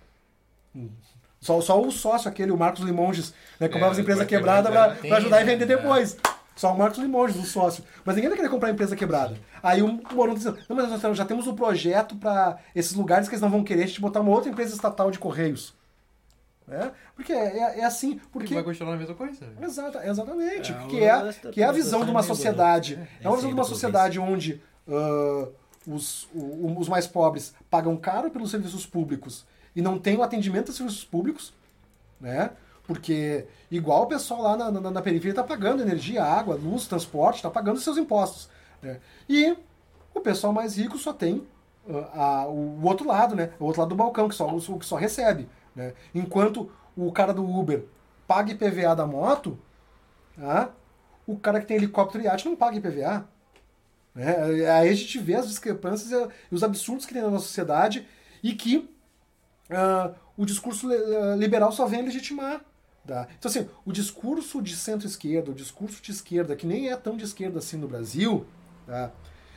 Só, 1.40 1.60
só 1.60 1.80
o 1.80 1.90
sócio, 1.92 2.28
aquele, 2.28 2.50
o 2.50 2.56
Marcos 2.56 2.82
Limonges, 2.82 3.32
né? 3.60 3.68
Comprava 3.68 3.92
É, 3.92 3.94
as 3.94 3.98
empresas 3.98 4.26
quebradas 4.26 4.66
quebrar, 4.66 4.96
pra, 4.96 5.08
pra 5.08 5.16
ajudar 5.18 5.40
e 5.42 5.44
né? 5.44 5.52
vender 5.52 5.66
depois. 5.66 6.16
Só 6.56 6.72
o 6.72 6.78
Marcos 6.78 6.98
Limonges, 6.98 7.36
o 7.36 7.44
sócio. 7.44 7.84
Mas 8.04 8.14
ninguém 8.16 8.30
vai 8.30 8.38
querer 8.38 8.48
comprar 8.48 8.70
a 8.70 8.72
empresa 8.72 8.96
quebrada. 8.96 9.36
Aí 9.62 9.82
o 9.82 10.00
Moron 10.12 10.32
tá 10.32 10.38
dizendo, 10.38 10.58
não, 10.68 10.74
mas 10.76 11.02
nós 11.02 11.16
já 11.16 11.24
temos 11.26 11.46
um 11.46 11.54
projeto 11.54 12.16
pra 12.16 12.58
esses 12.74 12.94
lugares 12.94 13.28
que 13.28 13.34
eles 13.34 13.42
não 13.42 13.50
vão 13.50 13.62
querer, 13.62 13.82
a 13.82 13.86
gente 13.86 14.00
botar 14.00 14.20
uma 14.20 14.30
outra 14.32 14.50
empresa 14.50 14.74
estatal 14.74 15.10
de 15.10 15.18
correios. 15.18 15.74
Né? 16.66 16.90
Porque 17.14 17.32
é, 17.32 17.58
é- 17.58 17.80
é 17.80 17.84
assim, 17.84 18.14
Porque 18.14 18.30
porque... 18.32 18.54
vai 18.54 18.62
continuar 18.64 18.94
a 18.94 18.96
mesma 18.96 19.14
coisa. 19.14 19.38
Exata, 19.62 20.04
exatamente. 20.08 20.72
É, 20.72 20.86
que, 20.88 20.96
o- 20.96 21.04
é, 21.04 21.32
que 21.52 21.62
é 21.62 21.66
a 21.66 21.72
visão 21.72 22.04
de 22.04 22.10
uma 22.10 22.22
né? 22.22 22.26
sociedade. 22.26 22.94
É, 23.20 23.24
É 23.24 23.28
uma 23.28 23.36
visão 23.36 23.50
de 23.50 23.54
uma 23.54 23.64
sociedade 23.64 24.18
onde 24.18 24.60
ah, 24.88 25.48
os, 25.86 26.26
o- 26.34 26.74
os 26.80 26.88
mais 26.88 27.06
pobres 27.06 27.54
pagam 27.70 27.96
caro 27.96 28.30
pelos 28.30 28.50
serviços 28.50 28.84
públicos 28.86 29.44
e 29.76 29.82
não 29.82 29.98
têm 29.98 30.16
o 30.16 30.22
atendimento 30.24 30.68
aos 30.68 30.76
serviços 30.76 31.04
públicos, 31.04 31.54
né? 32.20 32.50
Porque 32.86 33.46
igual 33.70 34.04
o 34.04 34.06
pessoal 34.06 34.42
lá 34.42 34.56
na, 34.56 34.70
na, 34.70 34.90
na 34.90 35.02
periferia 35.02 35.32
está 35.32 35.44
pagando 35.44 35.82
energia, 35.82 36.24
água, 36.24 36.56
luz, 36.56 36.86
transporte, 36.88 37.36
está 37.36 37.50
pagando 37.50 37.78
seus 37.80 37.98
impostos. 37.98 38.48
né? 38.82 39.00
E 39.28 39.56
o 40.14 40.20
pessoal 40.20 40.52
mais 40.52 40.76
rico 40.76 40.96
só 40.98 41.12
tem 41.12 41.46
ah, 42.14 42.42
a- 42.42 42.48
o, 42.48 42.80
o 42.80 42.84
outro 42.86 43.06
lado, 43.06 43.34
né? 43.36 43.50
O 43.60 43.64
outro 43.66 43.80
lado 43.82 43.90
do 43.90 43.96
balcão, 43.96 44.28
que 44.28 44.34
só, 44.34 44.46
o 44.48 44.78
que 44.78 44.86
só 44.86 44.96
recebe. 44.96 45.48
Né? 45.74 45.92
Enquanto 46.14 46.70
o 46.96 47.12
cara 47.12 47.34
do 47.34 47.44
Uber 47.44 47.84
paga 48.26 48.52
IPVA 48.52 48.94
da 48.96 49.06
moto, 49.06 49.58
tá? 50.36 50.70
o 51.26 51.36
cara 51.38 51.60
que 51.60 51.66
tem 51.66 51.76
helicóptero 51.76 52.22
e 52.24 52.26
iate 52.26 52.46
não 52.48 52.56
paga 52.56 52.76
IPVA. 52.76 53.28
Né? 54.14 54.70
Aí 54.70 54.88
a 54.88 54.94
gente 54.94 55.18
vê 55.18 55.34
as 55.34 55.48
discrepâncias 55.48 56.10
e 56.50 56.54
os 56.54 56.62
absurdos 56.62 57.04
que 57.04 57.12
tem 57.12 57.22
na 57.22 57.30
nossa 57.30 57.46
sociedade 57.46 58.06
e 58.42 58.54
que 58.54 58.88
ah, 59.70 60.12
o 60.36 60.44
discurso 60.44 60.88
li- 60.88 61.38
liberal 61.38 61.72
só 61.72 61.86
vem 61.86 62.02
legitimar. 62.02 62.64
Tá? 63.06 63.28
Então, 63.38 63.48
assim, 63.48 63.68
o 63.84 63.92
discurso 63.92 64.60
de 64.60 64.74
centro-esquerda, 64.74 65.52
o 65.52 65.54
discurso 65.54 66.02
de 66.02 66.10
esquerda, 66.10 66.56
que 66.56 66.66
nem 66.66 66.90
é 66.90 66.96
tão 66.96 67.16
de 67.16 67.24
esquerda 67.24 67.60
assim 67.60 67.76
no 67.76 67.86
Brasil, 67.86 68.44
tá? 68.84 69.12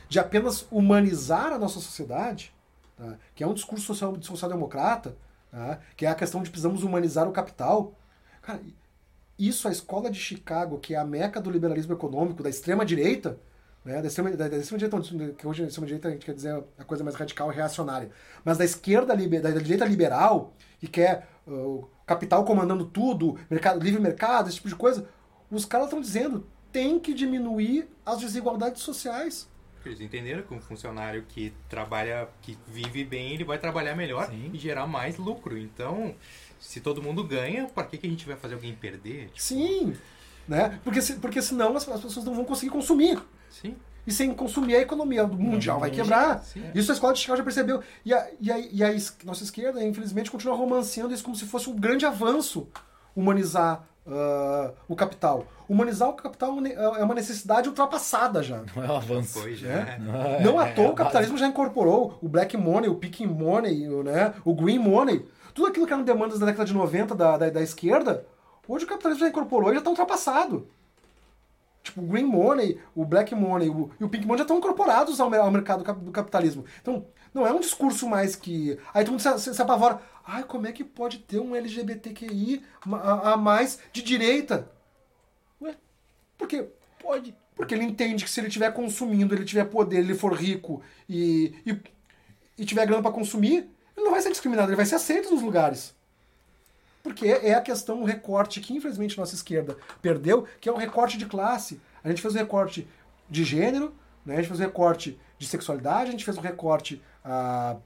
de 0.08 0.20
apenas 0.20 0.66
humanizar 0.70 1.52
a 1.52 1.58
nossa 1.58 1.80
sociedade, 1.80 2.52
tá? 2.96 3.16
que 3.34 3.42
é 3.42 3.46
um 3.46 3.54
discurso 3.54 3.86
social, 3.86 4.16
social-democrata, 4.22 5.16
tá? 5.50 5.80
que 5.96 6.06
é 6.06 6.08
a 6.08 6.14
questão 6.14 6.42
de 6.42 6.50
precisamos 6.50 6.84
humanizar 6.84 7.28
o 7.28 7.32
capital. 7.32 7.92
Cara, 8.40 8.60
isso 9.36 9.66
a 9.66 9.72
escola 9.72 10.10
de 10.10 10.20
Chicago, 10.20 10.78
que 10.78 10.94
é 10.94 10.98
a 10.98 11.04
meca 11.04 11.40
do 11.40 11.50
liberalismo 11.50 11.92
econômico, 11.92 12.44
da 12.44 12.50
extrema-direita, 12.50 13.36
né? 13.84 14.00
da 14.00 14.08
extrema- 14.08 14.30
da- 14.30 14.48
da 14.48 14.56
extrema-direita, 14.56 14.96
não, 15.14 15.34
que 15.34 15.46
hoje 15.46 15.62
a 15.64 15.66
extrema-direita 15.66 16.08
a 16.08 16.10
gente 16.12 16.26
quer 16.26 16.34
dizer 16.34 16.62
a 16.78 16.84
coisa 16.84 17.02
mais 17.04 17.16
radical 17.16 17.50
e 17.52 17.54
reacionária, 17.54 18.10
mas 18.44 18.58
da 18.58 18.64
esquerda, 18.64 19.14
liber- 19.14 19.42
da 19.42 19.50
direita 19.50 19.84
liberal, 19.84 20.54
que 20.78 20.86
quer 20.86 21.28
uh, 21.46 21.86
capital 22.06 22.44
comandando 22.44 22.84
tudo, 22.84 23.38
mercado, 23.50 23.80
livre 23.82 24.00
mercado, 24.00 24.48
esse 24.48 24.56
tipo 24.56 24.68
de 24.68 24.76
coisa, 24.76 25.08
os 25.50 25.64
caras 25.64 25.86
estão 25.86 26.00
dizendo 26.00 26.46
tem 26.72 27.00
que 27.00 27.12
diminuir 27.12 27.88
as 28.06 28.18
desigualdades 28.20 28.82
sociais. 28.82 29.48
Eles 29.84 30.00
entenderam 30.00 30.42
que 30.42 30.52
um 30.54 30.60
funcionário 30.60 31.24
que 31.26 31.52
trabalha, 31.68 32.28
que 32.42 32.56
vive 32.68 33.02
bem, 33.02 33.32
ele 33.32 33.44
vai 33.44 33.58
trabalhar 33.58 33.96
melhor 33.96 34.28
Sim. 34.28 34.50
e 34.52 34.58
gerar 34.58 34.86
mais 34.86 35.16
lucro. 35.16 35.56
Então, 35.56 36.14
se 36.60 36.80
todo 36.80 37.02
mundo 37.02 37.24
ganha, 37.24 37.64
por 37.66 37.86
que, 37.86 37.96
que 37.96 38.06
a 38.06 38.10
gente 38.10 38.26
vai 38.26 38.36
fazer 38.36 38.54
alguém 38.54 38.74
perder? 38.74 39.28
Tipo, 39.28 39.40
Sim, 39.40 39.96
né? 40.46 40.78
Porque, 40.84 41.00
se- 41.00 41.14
porque 41.14 41.40
senão 41.40 41.74
as, 41.76 41.88
as 41.88 42.00
pessoas 42.02 42.24
não 42.26 42.34
vão 42.34 42.44
conseguir 42.44 42.70
consumir. 42.70 43.18
Sim, 43.50 43.74
E 44.06 44.12
sem 44.12 44.32
consumir 44.32 44.76
a 44.76 44.80
economia 44.80 45.26
mundial 45.26 45.78
vai 45.78 45.90
quebrar. 45.90 46.42
sim. 46.42 46.62
Isso 46.74 46.90
a 46.90 46.94
escola 46.94 47.12
de 47.12 47.20
Chicago 47.20 47.36
já 47.38 47.44
percebeu. 47.44 47.82
E 48.04 48.14
a, 48.14 48.26
e 48.40 48.50
a, 48.50 48.58
e 48.58 48.82
a 48.84 48.92
es- 48.92 49.16
nossa 49.24 49.44
esquerda, 49.44 49.84
infelizmente, 49.84 50.30
continua 50.30 50.56
romanceando 50.56 51.12
isso 51.12 51.22
como 51.24 51.36
se 51.36 51.44
fosse 51.44 51.68
um 51.68 51.76
grande 51.76 52.06
avanço 52.06 52.66
humanizar 53.14 53.84
ah, 54.06 54.72
o 54.88 54.96
capital. 54.96 55.46
Humanizar 55.68 56.08
o 56.08 56.14
capital 56.14 56.48
é 56.50 56.52
uma 56.52 56.68
é 56.98 57.04
uma 57.04 57.14
necessidade 57.14 57.68
ultrapassada 57.68 58.42
já. 58.42 58.62
Não 58.74 58.82
é 58.84 58.90
um 58.90 58.96
avanço. 58.96 59.40
Foi, 59.40 59.54
já. 59.54 59.68
É. 59.68 59.98
né? 59.98 60.40
Não 60.42 60.58
à 60.58 60.68
É, 60.68 60.72
toa 60.72 60.86
é 60.86 60.90
o 60.90 60.94
capitalismo 60.94 61.36
já 61.38 61.46
incorporou 61.46 62.18
o 62.22 62.28
black 62.28 62.56
money, 62.56 62.88
o 62.88 62.94
picking 62.96 63.26
money, 63.26 63.88
o, 63.88 64.02
né, 64.02 64.34
o 64.44 64.54
green 64.54 64.78
money. 64.78 65.24
Tudo 65.54 65.68
aquilo 65.68 65.86
que 65.86 65.92
eram 65.92 66.02
demandas 66.02 66.38
da 66.38 66.46
década 66.46 66.64
de 66.64 66.72
90 66.74 67.14
da, 67.14 67.36
da, 67.36 67.50
da 67.50 67.62
esquerda, 67.62 68.24
hoje 68.66 68.84
o 68.84 68.88
capitalismo 68.88 69.20
já 69.24 69.28
incorporou 69.28 69.70
e 69.70 69.74
já 69.74 69.78
está 69.78 69.90
ultrapassado. 69.90 70.66
Tipo, 71.82 72.02
o 72.02 72.06
green 72.06 72.24
money, 72.24 72.78
o 72.94 73.04
black 73.04 73.34
money 73.34 73.70
o, 73.70 73.90
e 73.98 74.04
o 74.04 74.08
pink 74.08 74.26
money 74.26 74.38
já 74.38 74.44
estão 74.44 74.58
incorporados 74.58 75.18
ao, 75.18 75.34
ao 75.34 75.50
mercado 75.50 75.82
do 75.94 76.12
capitalismo. 76.12 76.64
Então, 76.80 77.06
não 77.32 77.46
é 77.46 77.52
um 77.52 77.60
discurso 77.60 78.08
mais 78.08 78.36
que... 78.36 78.78
Aí 78.92 79.04
todo 79.04 79.12
mundo 79.12 79.22
se, 79.22 79.38
se, 79.38 79.54
se 79.54 79.62
apavora. 79.62 80.00
Ai, 80.26 80.44
como 80.44 80.66
é 80.66 80.72
que 80.72 80.84
pode 80.84 81.18
ter 81.18 81.40
um 81.40 81.56
LGBTQI 81.56 82.62
a, 82.92 83.32
a 83.32 83.36
mais 83.36 83.78
de 83.92 84.02
direita? 84.02 84.70
Ué, 85.60 85.74
por 86.36 86.46
quê? 86.46 86.68
Pode. 87.00 87.34
Porque 87.56 87.74
ele 87.74 87.84
entende 87.84 88.24
que 88.24 88.30
se 88.30 88.40
ele 88.40 88.48
estiver 88.48 88.72
consumindo, 88.72 89.34
ele 89.34 89.44
tiver 89.44 89.64
poder, 89.64 89.98
ele 89.98 90.14
for 90.14 90.32
rico 90.32 90.82
e, 91.08 91.54
e, 91.66 91.80
e 92.58 92.64
tiver 92.64 92.86
grana 92.86 93.02
para 93.02 93.12
consumir, 93.12 93.68
ele 93.96 94.04
não 94.04 94.10
vai 94.10 94.20
ser 94.20 94.30
discriminado, 94.30 94.68
ele 94.68 94.76
vai 94.76 94.86
ser 94.86 94.94
aceito 94.94 95.30
nos 95.30 95.42
lugares. 95.42 95.94
Porque 97.02 97.26
é 97.28 97.54
a 97.54 97.60
questão, 97.60 98.02
o 98.02 98.04
recorte 98.04 98.60
que 98.60 98.74
infelizmente 98.74 99.16
nossa 99.16 99.34
esquerda 99.34 99.76
perdeu, 100.02 100.46
que 100.60 100.68
é 100.68 100.72
o 100.72 100.76
recorte 100.76 101.16
de 101.16 101.26
classe. 101.26 101.80
A 102.04 102.08
gente 102.08 102.20
fez 102.20 102.34
o 102.34 102.38
recorte 102.38 102.86
de 103.28 103.44
gênero, 103.44 103.94
né? 104.24 104.34
a 104.34 104.36
gente 104.38 104.48
fez 104.48 104.60
o 104.60 104.62
recorte 104.62 105.18
de 105.38 105.46
sexualidade, 105.46 106.08
a 106.08 106.12
gente 106.12 106.24
fez 106.24 106.36
o 106.36 106.40
recorte 106.40 107.02
ah, 107.24 107.76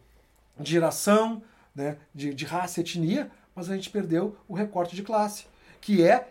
de 0.59 0.73
geração, 0.73 1.43
né? 1.75 1.97
de, 2.15 2.35
de 2.35 2.45
raça 2.45 2.81
etnia, 2.81 3.31
mas 3.55 3.71
a 3.71 3.77
gente 3.77 3.91
perdeu 3.91 4.37
o 4.49 4.55
recorte 4.55 4.97
de 4.97 5.03
classe, 5.03 5.47
que 5.81 6.03
é 6.03 6.29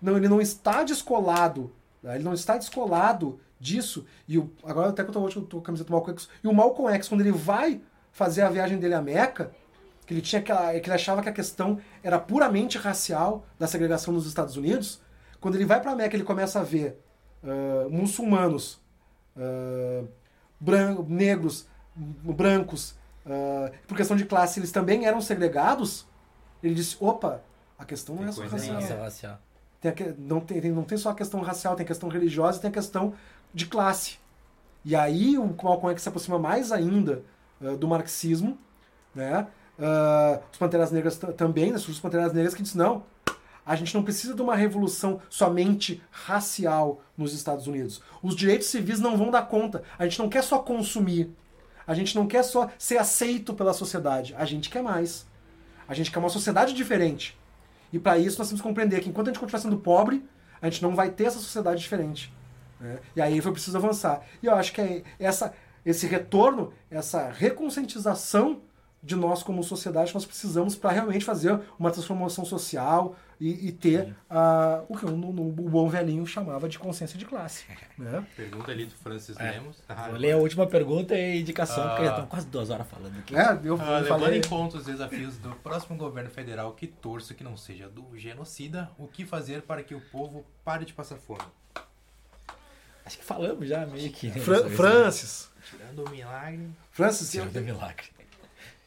não, 0.00 0.16
ele 0.16 0.28
não 0.28 0.40
está 0.40 0.82
descolado. 0.82 1.72
né? 2.02 2.14
Ele 2.14 2.24
não 2.24 2.34
está 2.34 2.56
descolado 2.56 3.40
disso. 3.58 4.06
E 4.28 4.38
o, 4.38 4.50
agora 4.62 4.90
até 4.90 5.02
que 5.02 5.10
eu 5.10 5.14
tô 5.14 5.56
com 5.56 5.58
a 5.58 5.62
camiseta 5.62 5.88
do 5.88 5.92
Malcolm 5.92 6.18
X. 6.18 6.28
E 6.42 6.48
o 6.48 6.52
Malcolm 6.52 6.94
X, 6.94 7.08
quando 7.08 7.22
ele 7.22 7.32
vai 7.32 7.80
fazer 8.12 8.42
a 8.42 8.50
viagem 8.50 8.78
dele 8.78 8.94
a 8.94 9.02
Meca, 9.02 9.50
que 10.06 10.14
ele 10.14 10.20
tinha 10.20 10.40
aquela, 10.40 10.78
que 10.78 10.86
ele 10.88 10.94
achava 10.94 11.22
que 11.22 11.28
a 11.28 11.32
questão 11.32 11.78
era 12.02 12.18
puramente 12.18 12.76
racial 12.78 13.44
da 13.58 13.66
segregação 13.66 14.12
nos 14.12 14.26
Estados 14.26 14.56
Unidos, 14.56 15.00
quando 15.40 15.54
ele 15.56 15.64
vai 15.64 15.80
para 15.80 15.94
Meca, 15.94 16.14
ele 16.16 16.24
começa 16.24 16.60
a 16.60 16.62
ver 16.62 17.00
ah, 17.42 17.86
muçulmanos, 17.90 18.80
bran- 20.60 21.04
negros, 21.08 21.66
brancos, 21.96 22.94
ah, 23.26 23.70
por 23.86 23.96
questão 23.96 24.16
de 24.16 24.24
classe, 24.24 24.60
eles 24.60 24.72
também 24.72 25.06
eram 25.06 25.20
segregados. 25.20 26.06
Ele 26.62 26.74
disse: 26.74 26.96
opa, 27.00 27.42
a 27.78 27.84
questão 27.84 28.14
não 28.14 28.22
Tem 28.22 28.30
é 28.30 28.32
só 28.32 28.42
racial. 28.42 28.80
É 28.80 29.02
racial. 29.02 29.38
Tem 29.80 29.90
a 29.90 29.94
não, 30.16 30.40
tem, 30.40 30.60
não 30.70 30.82
tem 30.84 30.96
só 30.96 31.10
a 31.10 31.14
questão 31.14 31.40
racial, 31.40 31.76
tem 31.76 31.84
a 31.84 31.86
questão 31.86 32.08
religiosa 32.08 32.58
e 32.58 32.60
tem 32.62 32.70
a 32.70 32.72
questão 32.72 33.12
de 33.52 33.66
classe. 33.66 34.18
E 34.84 34.94
aí 34.96 35.36
o 35.38 35.46
Malcolm 35.46 35.90
X 35.92 36.02
se 36.02 36.08
aproxima 36.08 36.38
mais 36.38 36.72
ainda 36.72 37.22
do 37.78 37.86
marxismo, 37.88 38.58
né? 39.14 39.46
Ah, 39.78 40.40
os 40.52 40.58
Panteras 40.58 40.90
Negras 40.90 41.18
também, 41.36 41.70
né? 41.70 41.76
Os 41.76 42.00
Panteras 42.00 42.32
Negras 42.32 42.54
que 42.54 42.62
diz 42.62 42.74
não, 42.74 43.04
a 43.66 43.74
gente 43.76 43.94
não 43.94 44.02
precisa 44.02 44.34
de 44.34 44.42
uma 44.42 44.54
revolução 44.54 45.20
somente 45.30 46.02
racial 46.10 47.00
nos 47.16 47.32
Estados 47.32 47.66
Unidos. 47.66 48.02
Os 48.22 48.36
direitos 48.36 48.68
civis 48.68 49.00
não 49.00 49.16
vão 49.16 49.30
dar 49.30 49.42
conta. 49.42 49.82
A 49.98 50.04
gente 50.04 50.18
não 50.18 50.28
quer 50.28 50.42
só 50.42 50.58
consumir. 50.58 51.30
A 51.86 51.94
gente 51.94 52.14
não 52.14 52.26
quer 52.26 52.42
só 52.42 52.70
ser 52.78 52.98
aceito 52.98 53.54
pela 53.54 53.72
sociedade. 53.72 54.34
A 54.36 54.44
gente 54.44 54.68
quer 54.70 54.82
mais. 54.82 55.26
A 55.88 55.94
gente 55.94 56.10
quer 56.10 56.18
uma 56.18 56.28
sociedade 56.28 56.74
diferente. 56.74 57.38
E 57.92 57.98
para 57.98 58.18
isso 58.18 58.38
nós 58.38 58.48
temos 58.48 58.60
que 58.60 58.68
compreender 58.68 59.00
que 59.00 59.08
enquanto 59.08 59.28
a 59.28 59.30
gente 59.30 59.40
continuar 59.40 59.60
sendo 59.60 59.78
pobre, 59.78 60.24
a 60.60 60.68
gente 60.68 60.82
não 60.82 60.94
vai 60.94 61.10
ter 61.10 61.24
essa 61.24 61.38
sociedade 61.38 61.80
diferente. 61.80 62.32
né? 62.80 62.98
E 63.14 63.20
aí 63.22 63.40
foi 63.40 63.52
preciso 63.52 63.76
avançar. 63.76 64.22
E 64.42 64.46
eu 64.46 64.54
acho 64.54 64.72
que 64.72 64.80
é 64.80 65.02
essa, 65.18 65.54
esse 65.84 66.06
retorno, 66.06 66.72
essa 66.90 67.30
reconscientização 67.30 68.60
de 69.04 69.14
nós 69.14 69.42
como 69.42 69.62
sociedade 69.62 70.08
que 70.08 70.14
nós 70.14 70.24
precisamos 70.24 70.74
para 70.74 70.90
realmente 70.90 71.24
fazer 71.24 71.60
uma 71.78 71.90
transformação 71.90 72.42
social 72.44 73.14
e, 73.38 73.68
e 73.68 73.72
ter 73.72 74.16
ah, 74.30 74.82
o 74.88 74.96
que 74.96 75.04
o, 75.04 75.10
o 75.10 75.52
bom 75.52 75.88
velhinho 75.90 76.26
chamava 76.26 76.66
de 76.68 76.78
consciência 76.78 77.18
de 77.18 77.24
classe. 77.26 77.64
Né? 77.96 78.26
Pergunta 78.34 78.72
ali 78.72 78.86
do 78.86 78.94
Francis 78.96 79.38
É. 79.38 79.52
Lemos. 79.52 79.80
Ah, 79.88 80.08
Vou 80.08 80.16
ler 80.18 80.32
a 80.32 80.36
última 80.38 80.66
pergunta 80.66 81.14
e 81.14 81.40
indicação, 81.40 81.84
Ah. 81.84 81.88
porque 81.90 82.04
já 82.04 82.10
estão 82.10 82.26
quase 82.26 82.46
duas 82.46 82.70
horas 82.70 82.88
falando 82.88 83.16
aqui. 83.18 83.36
É, 83.36 83.52
eu, 83.62 83.78
Ah, 83.80 83.98
eu 83.98 84.02
levando 84.02 84.20
falei. 84.20 84.38
em 84.38 84.42
conta 84.42 84.78
os 84.78 84.84
desafios 84.84 85.36
do 85.38 85.50
próximo 85.56 85.96
governo 85.96 86.28
federal 86.30 86.72
que 86.72 86.86
torço 86.88 87.34
que 87.34 87.44
não 87.44 87.56
seja 87.56 87.88
do 87.88 88.04
genocida, 88.18 88.90
o 88.98 89.06
que 89.06 89.24
fazer 89.24 89.62
para 89.62 89.82
que 89.84 89.94
o 89.94 90.00
povo 90.00 90.44
pare 90.64 90.84
de 90.84 90.92
passar 90.92 91.16
fome? 91.18 91.42
Acho 93.06 93.18
que 93.18 93.24
falamos 93.24 93.68
já 93.68 93.84
meio 93.86 94.10
que. 94.10 94.28
né, 94.28 94.40
Fran- 94.40 94.68
sobre 94.68 95.08
isso. 95.08 95.52
Tirando 95.70 95.88
Tirando 95.94 96.08
o 96.08 96.10
milagre. 96.10 96.70
Francis, 96.90 97.34
eu, 97.34 97.42
Senhor 97.42 97.48
do 97.52 97.60
milagre. 97.60 98.06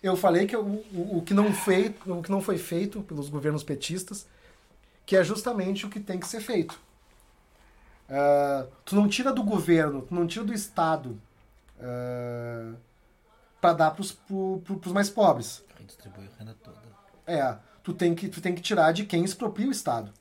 Eu 0.02 0.16
falei 0.16 0.46
que 0.46 0.56
o, 0.56 0.64
o, 0.64 1.18
o 1.18 1.22
que 1.22 1.34
não 1.34 1.54
feito, 1.54 2.14
o 2.14 2.22
que 2.22 2.32
não 2.32 2.42
foi 2.42 2.58
feito 2.58 3.02
pelos 3.02 3.30
governos 3.30 3.64
petistas, 3.64 4.28
que 5.06 5.16
é 5.16 5.24
justamente 5.24 5.86
o 5.86 5.90
que 5.90 6.00
tem 6.00 6.20
que 6.20 6.28
ser 6.28 6.42
feito. 6.42 6.80
Ah, 8.10 8.66
tu 8.86 8.96
não 8.96 9.08
tira 9.08 9.34
do 9.34 9.44
governo, 9.44 10.02
tu 10.02 10.16
não 10.16 10.26
tira 10.26 10.46
do 10.46 10.54
Estado 10.54 11.20
para 13.62 13.74
dar 13.74 13.92
pros, 13.92 14.12
pro, 14.12 14.62
pro, 14.64 14.94
mais 14.94 15.10
pobres. 15.10 15.64
Redistribuiu 15.78 16.30
a 16.34 16.40
renda 16.40 16.56
toda. 16.64 16.78
É, 17.26 17.58
tu 17.84 17.94
tem 17.94 18.16
que, 18.16 18.30
tu 18.30 18.42
tem 18.42 18.56
que 18.56 18.62
tirar 18.62 18.92
de 18.94 19.06
quem 19.06 19.24
expropria 19.24 19.68
o 19.68 19.72
Estado. 19.72 20.12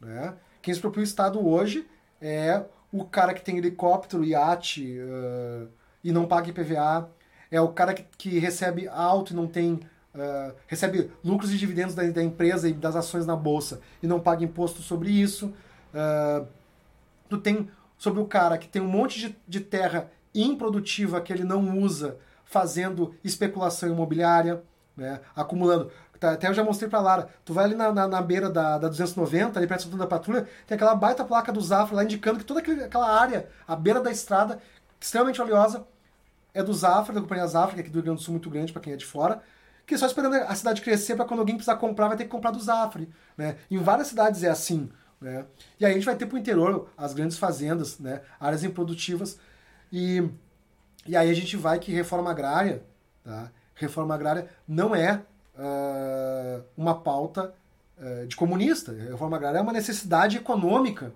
Né? 0.00 0.34
Quem 0.62 0.72
expropria 0.72 1.02
o 1.02 1.04
Estado 1.04 1.46
hoje 1.46 1.86
é 2.20 2.64
o 2.90 3.04
cara 3.04 3.34
que 3.34 3.42
tem 3.42 3.58
helicóptero, 3.58 4.24
iate 4.24 4.98
uh, 4.98 5.68
e 6.02 6.10
não 6.10 6.26
paga 6.26 6.48
IPVA, 6.48 7.10
é 7.50 7.60
o 7.60 7.68
cara 7.68 7.94
que, 7.94 8.04
que 8.16 8.38
recebe 8.38 8.88
alto 8.88 9.32
e 9.32 9.36
não 9.36 9.46
tem. 9.46 9.80
Uh, 10.14 10.52
recebe 10.66 11.10
lucros 11.22 11.52
e 11.52 11.58
dividendos 11.58 11.94
da, 11.94 12.02
da, 12.02 12.22
empresa 12.22 12.68
e 12.68 12.72
das 12.72 12.96
ações 12.96 13.26
na 13.26 13.36
bolsa 13.36 13.80
e 14.02 14.06
não 14.06 14.18
paga 14.18 14.42
imposto 14.42 14.82
sobre 14.82 15.10
isso. 15.10 15.52
Uh, 15.94 16.46
tu 17.28 17.38
tem 17.38 17.70
sobre 17.96 18.20
o 18.20 18.26
cara 18.26 18.58
que 18.58 18.66
tem 18.66 18.80
um 18.80 18.88
monte 18.88 19.20
de, 19.20 19.36
de 19.46 19.60
terra 19.60 20.10
improdutiva 20.34 21.20
que 21.20 21.32
ele 21.32 21.44
não 21.44 21.78
usa, 21.78 22.16
fazendo 22.44 23.14
especulação 23.22 23.88
imobiliária, 23.88 24.62
né, 24.96 25.20
acumulando. 25.36 25.90
Tá, 26.18 26.32
até 26.32 26.48
eu 26.48 26.54
já 26.54 26.64
mostrei 26.64 26.88
pra 26.88 27.00
Lara. 27.00 27.28
Tu 27.44 27.52
vai 27.52 27.64
ali 27.64 27.74
na, 27.74 27.92
na, 27.92 28.08
na 28.08 28.22
beira 28.22 28.50
da, 28.50 28.78
da 28.78 28.88
290, 28.88 29.58
ali 29.58 29.66
perto 29.68 29.88
da 29.96 30.06
patrulha, 30.06 30.48
tem 30.66 30.74
aquela 30.74 30.94
baita 30.94 31.24
placa 31.24 31.52
do 31.52 31.60
Zafra 31.60 31.96
lá 31.96 32.04
indicando 32.04 32.38
que 32.38 32.44
toda 32.44 32.60
aquela 32.60 33.08
área, 33.08 33.48
a 33.66 33.76
beira 33.76 34.00
da 34.00 34.10
estrada, 34.10 34.58
extremamente 35.00 35.38
valiosa, 35.38 35.86
é 36.54 36.62
do 36.62 36.72
Zafra, 36.72 37.14
da 37.14 37.20
companhia 37.20 37.46
Zafra, 37.46 37.74
que 37.74 37.80
é 37.80 37.82
aqui 37.82 37.90
do 37.90 37.96
Rio 37.96 38.04
Grande 38.04 38.20
do 38.20 38.24
Sul 38.24 38.32
muito 38.32 38.50
grande 38.50 38.72
para 38.72 38.82
quem 38.82 38.92
é 38.92 38.96
de 38.96 39.04
fora, 39.04 39.42
que 39.86 39.94
é 39.94 39.98
só 39.98 40.06
esperando 40.06 40.34
a 40.34 40.54
cidade 40.54 40.82
crescer 40.82 41.16
para 41.16 41.24
quando 41.24 41.40
alguém 41.40 41.56
precisar 41.56 41.76
comprar, 41.76 42.08
vai 42.08 42.16
ter 42.16 42.24
que 42.24 42.30
comprar 42.30 42.50
do 42.50 42.60
Zafre. 42.60 43.08
Né? 43.36 43.56
Em 43.70 43.78
várias 43.78 44.08
cidades 44.08 44.42
é 44.42 44.48
assim. 44.50 44.90
Né? 45.20 45.44
E 45.80 45.86
aí 45.86 45.92
a 45.92 45.94
gente 45.94 46.04
vai 46.04 46.14
ter 46.14 46.26
para 46.26 46.36
o 46.36 46.38
interior 46.38 46.90
as 46.96 47.14
grandes 47.14 47.38
fazendas, 47.38 47.98
né? 47.98 48.20
áreas 48.38 48.62
improdutivas. 48.64 49.38
E, 49.90 50.28
e 51.06 51.16
aí 51.16 51.30
a 51.30 51.34
gente 51.34 51.56
vai 51.56 51.78
que 51.78 51.90
reforma 51.90 52.30
agrária, 52.30 52.82
tá? 53.24 53.50
reforma 53.74 54.14
agrária 54.14 54.48
não 54.66 54.94
é 54.94 55.22
uh, 55.54 56.62
uma 56.76 57.00
pauta 57.00 57.54
uh, 57.98 58.26
de 58.26 58.36
comunista. 58.36 58.92
Reforma 58.92 59.36
agrária 59.36 59.58
é 59.58 59.62
uma 59.62 59.72
necessidade 59.72 60.36
econômica. 60.36 61.12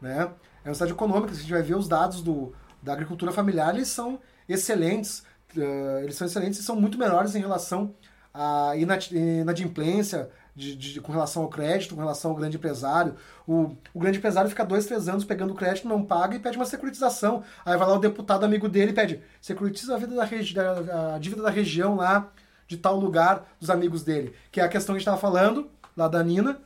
Né? 0.00 0.18
É 0.18 0.24
uma 0.24 0.32
necessidade 0.66 0.92
econômica. 0.92 1.32
Se 1.32 1.38
a 1.38 1.42
gente 1.42 1.52
vai 1.52 1.62
ver 1.62 1.74
os 1.74 1.88
dados 1.88 2.22
do, 2.22 2.52
da 2.82 2.92
agricultura 2.92 3.32
familiar, 3.32 3.74
eles 3.74 3.88
são 3.88 4.18
excelentes. 4.52 5.22
Uh, 5.56 6.00
eles 6.02 6.14
são 6.14 6.26
excelentes 6.26 6.60
e 6.60 6.62
são 6.62 6.76
muito 6.76 6.98
melhores 6.98 7.34
em 7.34 7.40
relação 7.40 7.94
à 8.32 8.72
inadimplência, 8.76 10.30
de, 10.54 10.76
de, 10.76 11.00
com 11.00 11.12
relação 11.12 11.42
ao 11.42 11.48
crédito, 11.48 11.94
com 11.94 12.00
relação 12.00 12.30
ao 12.30 12.36
grande 12.36 12.56
empresário. 12.56 13.14
O, 13.46 13.74
o 13.94 13.98
grande 13.98 14.18
empresário 14.18 14.50
fica 14.50 14.64
dois, 14.64 14.86
três 14.86 15.08
anos 15.08 15.24
pegando 15.24 15.54
crédito, 15.54 15.88
não 15.88 16.04
paga 16.04 16.36
e 16.36 16.38
pede 16.38 16.56
uma 16.56 16.66
securitização. 16.66 17.42
Aí 17.64 17.76
vai 17.76 17.88
lá 17.88 17.94
o 17.94 17.98
deputado 18.00 18.44
amigo 18.44 18.68
dele 18.68 18.90
e 18.90 18.94
pede, 18.94 19.22
securitiza 19.40 19.94
a, 19.94 19.98
vida 19.98 20.14
da, 20.14 20.80
da, 20.80 21.14
a 21.14 21.18
dívida 21.18 21.42
da 21.42 21.50
região 21.50 21.96
lá, 21.96 22.30
de 22.68 22.76
tal 22.76 22.98
lugar, 22.98 23.48
dos 23.58 23.70
amigos 23.70 24.04
dele. 24.04 24.34
Que 24.52 24.60
é 24.60 24.64
a 24.64 24.68
questão 24.68 24.94
que 24.94 24.98
a 24.98 25.00
gente 25.00 25.08
estava 25.08 25.20
falando, 25.20 25.68
lá 25.96 26.08
da 26.08 26.22
Nina. 26.22 26.60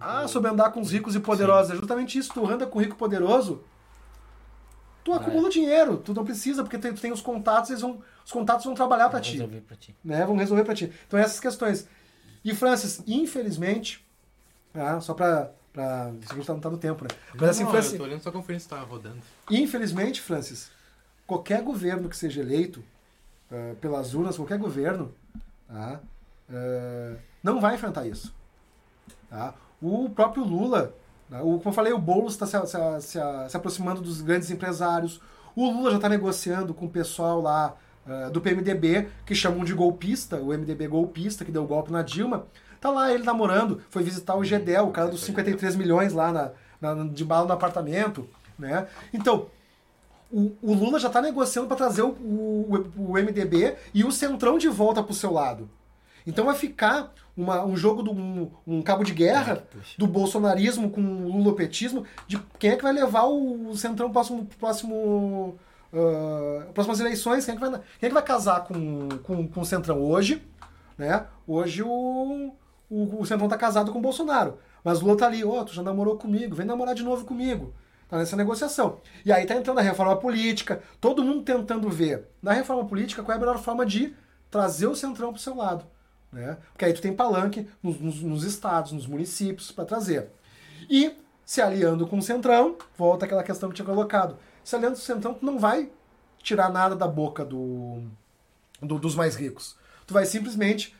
Ah, 0.00 0.28
sobre 0.28 0.50
andar 0.50 0.70
com 0.70 0.80
os 0.80 0.90
ricos 0.90 1.14
e 1.14 1.20
poderosos. 1.20 1.68
Sim. 1.68 1.74
É 1.74 1.76
justamente 1.76 2.18
isso. 2.18 2.32
Tu 2.32 2.46
anda 2.46 2.66
com 2.66 2.80
rico 2.80 2.94
e 2.94 2.98
poderoso, 2.98 3.64
tu 5.06 5.12
acumula 5.12 5.48
dinheiro. 5.48 5.98
Tu 5.98 6.12
não 6.12 6.24
precisa, 6.24 6.64
porque 6.64 6.76
tu 6.76 7.00
tem 7.00 7.12
os 7.12 7.20
contatos, 7.20 7.70
eles 7.70 7.80
vão, 7.80 8.02
os 8.24 8.32
contatos 8.32 8.64
vão 8.64 8.74
trabalhar 8.74 9.08
para 9.08 9.20
ti. 9.20 9.34
Resolver 9.34 9.60
pra 9.60 9.76
ti. 9.76 9.94
Né? 10.04 10.26
Vão 10.26 10.36
resolver 10.36 10.64
para 10.64 10.74
ti. 10.74 10.92
Então 11.06 11.18
essas 11.18 11.38
questões. 11.38 11.88
E 12.44 12.52
Francis, 12.52 13.00
infelizmente, 13.06 14.04
ah, 14.74 15.00
só 15.00 15.14
para 15.14 15.52
pra. 15.72 16.12
A 16.28 16.34
gente 16.34 16.48
não 16.48 16.58
tá 16.58 16.68
no 16.68 16.76
tempo, 16.76 17.04
né? 17.04 17.10
Mas 17.32 17.40
não, 17.40 17.48
assim, 17.50 17.62
não, 17.62 17.70
Francis. 17.70 17.92
Eu 17.92 17.98
tô 17.98 18.04
olhando 18.04 18.20
sua 18.20 18.32
conferência 18.32 18.68
tá 18.68 18.80
rodando. 18.80 19.18
Infelizmente, 19.48 20.20
Francis, 20.20 20.70
qualquer 21.24 21.62
governo 21.62 22.08
que 22.08 22.16
seja 22.16 22.40
eleito 22.40 22.82
uh, 23.50 23.76
pelas 23.76 24.12
urnas, 24.12 24.36
qualquer 24.36 24.58
governo, 24.58 25.14
tá? 25.68 26.00
Uh, 26.50 27.16
não 27.44 27.60
vai 27.60 27.76
enfrentar 27.76 28.06
isso. 28.06 28.34
Tá? 29.30 29.54
O 29.80 30.10
próprio 30.10 30.42
Lula? 30.42 30.94
O, 31.30 31.58
como 31.58 31.68
eu 31.68 31.72
falei, 31.72 31.92
o 31.92 31.98
Boulos 31.98 32.34
está 32.34 32.46
se, 32.46 32.58
se, 32.66 32.78
se, 33.00 33.18
se, 33.48 33.56
aproximando 33.56 34.00
dos 34.00 34.20
grandes 34.20 34.50
empresários. 34.50 35.20
O 35.54 35.70
Lula 35.70 35.90
já 35.90 35.96
está 35.96 36.08
negociando 36.08 36.72
com 36.72 36.86
o 36.86 36.90
pessoal 36.90 37.40
lá 37.40 37.74
uh, 38.06 38.30
do 38.30 38.40
PMDB, 38.40 39.08
que 39.24 39.34
chamam 39.34 39.64
de 39.64 39.74
golpista, 39.74 40.36
o 40.36 40.48
MDB 40.48 40.86
golpista, 40.86 41.44
que 41.44 41.50
deu 41.50 41.64
o 41.64 41.66
golpe 41.66 41.90
na 41.90 42.02
Dilma. 42.02 42.46
Tá 42.80 42.90
lá 42.90 43.12
ele 43.12 43.24
namorando, 43.24 43.82
foi 43.90 44.02
visitar 44.02 44.36
o 44.36 44.44
Gedel, 44.44 44.86
o 44.86 44.92
cara 44.92 45.08
dos 45.08 45.22
53 45.24 45.76
milhões 45.76 46.12
lá 46.12 46.32
na, 46.32 46.94
na 46.94 47.04
de 47.04 47.24
bala 47.24 47.46
no 47.46 47.52
apartamento. 47.52 48.28
Né? 48.58 48.86
Então, 49.12 49.46
o, 50.30 50.52
o 50.62 50.74
Lula 50.74 50.98
já 50.98 51.08
está 51.08 51.20
negociando 51.20 51.68
para 51.68 51.76
trazer 51.76 52.02
o, 52.02 52.10
o, 52.10 52.92
o, 52.96 53.12
MDB 53.12 53.76
e 53.94 54.04
o 54.04 54.12
Centrão 54.12 54.58
de 54.58 54.68
volta 54.68 55.02
para 55.02 55.12
o 55.12 55.14
seu 55.14 55.32
lado. 55.32 55.68
Então 56.26 56.44
vai 56.44 56.54
ficar 56.54 57.12
uma, 57.36 57.64
um 57.64 57.76
jogo, 57.76 58.02
do, 58.02 58.12
um, 58.12 58.50
um 58.66 58.82
cabo 58.82 59.04
de 59.04 59.12
guerra 59.12 59.62
do 59.98 60.06
bolsonarismo 60.06 60.90
com 60.90 61.00
o 61.00 61.36
lulopetismo, 61.36 62.04
de 62.26 62.38
quem 62.58 62.70
é 62.70 62.76
que 62.76 62.82
vai 62.82 62.92
levar 62.92 63.24
o 63.24 63.76
Centrão 63.76 64.10
próximo, 64.10 64.46
próximo 64.58 65.58
uh, 65.92 66.72
próximas 66.72 67.00
eleições, 67.00 67.44
quem 67.44 67.54
é 67.54 67.58
que 67.58 67.64
vai, 67.64 67.70
quem 67.70 68.06
é 68.06 68.08
que 68.08 68.14
vai 68.14 68.22
casar 68.22 68.64
com, 68.64 69.08
com, 69.22 69.46
com 69.46 69.60
o 69.60 69.66
Centrão 69.66 70.02
hoje? 70.02 70.42
Né? 70.96 71.26
Hoje 71.46 71.82
o, 71.82 72.52
o, 72.88 73.20
o 73.20 73.26
Centrão 73.26 73.48
tá 73.48 73.56
casado 73.56 73.92
com 73.92 73.98
o 73.98 74.02
Bolsonaro. 74.02 74.58
Mas 74.82 75.02
o 75.02 75.04
Lula 75.04 75.18
tá 75.18 75.26
ali, 75.26 75.44
ó, 75.44 75.60
oh, 75.60 75.64
tu 75.64 75.74
já 75.74 75.82
namorou 75.82 76.16
comigo, 76.16 76.54
vem 76.54 76.64
namorar 76.64 76.94
de 76.94 77.02
novo 77.02 77.24
comigo. 77.24 77.74
Tá 78.08 78.18
nessa 78.18 78.36
negociação. 78.36 79.00
E 79.24 79.32
aí 79.32 79.44
tá 79.44 79.56
entrando 79.56 79.80
a 79.80 79.82
reforma 79.82 80.16
política, 80.16 80.80
todo 81.00 81.24
mundo 81.24 81.42
tentando 81.42 81.90
ver 81.90 82.28
na 82.40 82.52
reforma 82.52 82.84
política 82.84 83.20
qual 83.20 83.34
é 83.34 83.36
a 83.36 83.40
melhor 83.40 83.58
forma 83.58 83.84
de 83.84 84.14
trazer 84.48 84.86
o 84.86 84.94
Centrão 84.94 85.32
pro 85.32 85.42
seu 85.42 85.56
lado. 85.56 85.84
Né? 86.36 86.58
Porque 86.72 86.84
aí 86.84 86.92
tu 86.92 87.00
tem 87.00 87.14
palanque 87.14 87.66
nos, 87.82 87.98
nos, 87.98 88.20
nos 88.20 88.44
estados, 88.44 88.92
nos 88.92 89.06
municípios 89.06 89.72
para 89.72 89.86
trazer. 89.86 90.28
E 90.88 91.16
se 91.44 91.62
aliando 91.62 92.06
com 92.06 92.18
o 92.18 92.22
Centrão, 92.22 92.76
volta 92.98 93.24
aquela 93.24 93.42
questão 93.42 93.70
que 93.70 93.76
tinha 93.76 93.86
colocado 93.86 94.36
se 94.62 94.74
aliando 94.74 94.96
com 94.96 95.00
o 95.00 95.04
Centrão, 95.04 95.32
tu 95.32 95.46
não 95.46 95.58
vai 95.58 95.88
tirar 96.42 96.68
nada 96.70 96.94
da 96.94 97.06
boca 97.06 97.44
do, 97.44 98.02
do, 98.82 98.98
dos 98.98 99.14
mais 99.14 99.36
ricos. 99.36 99.76
Tu 100.06 100.12
vai 100.12 100.26
simplesmente, 100.26 100.94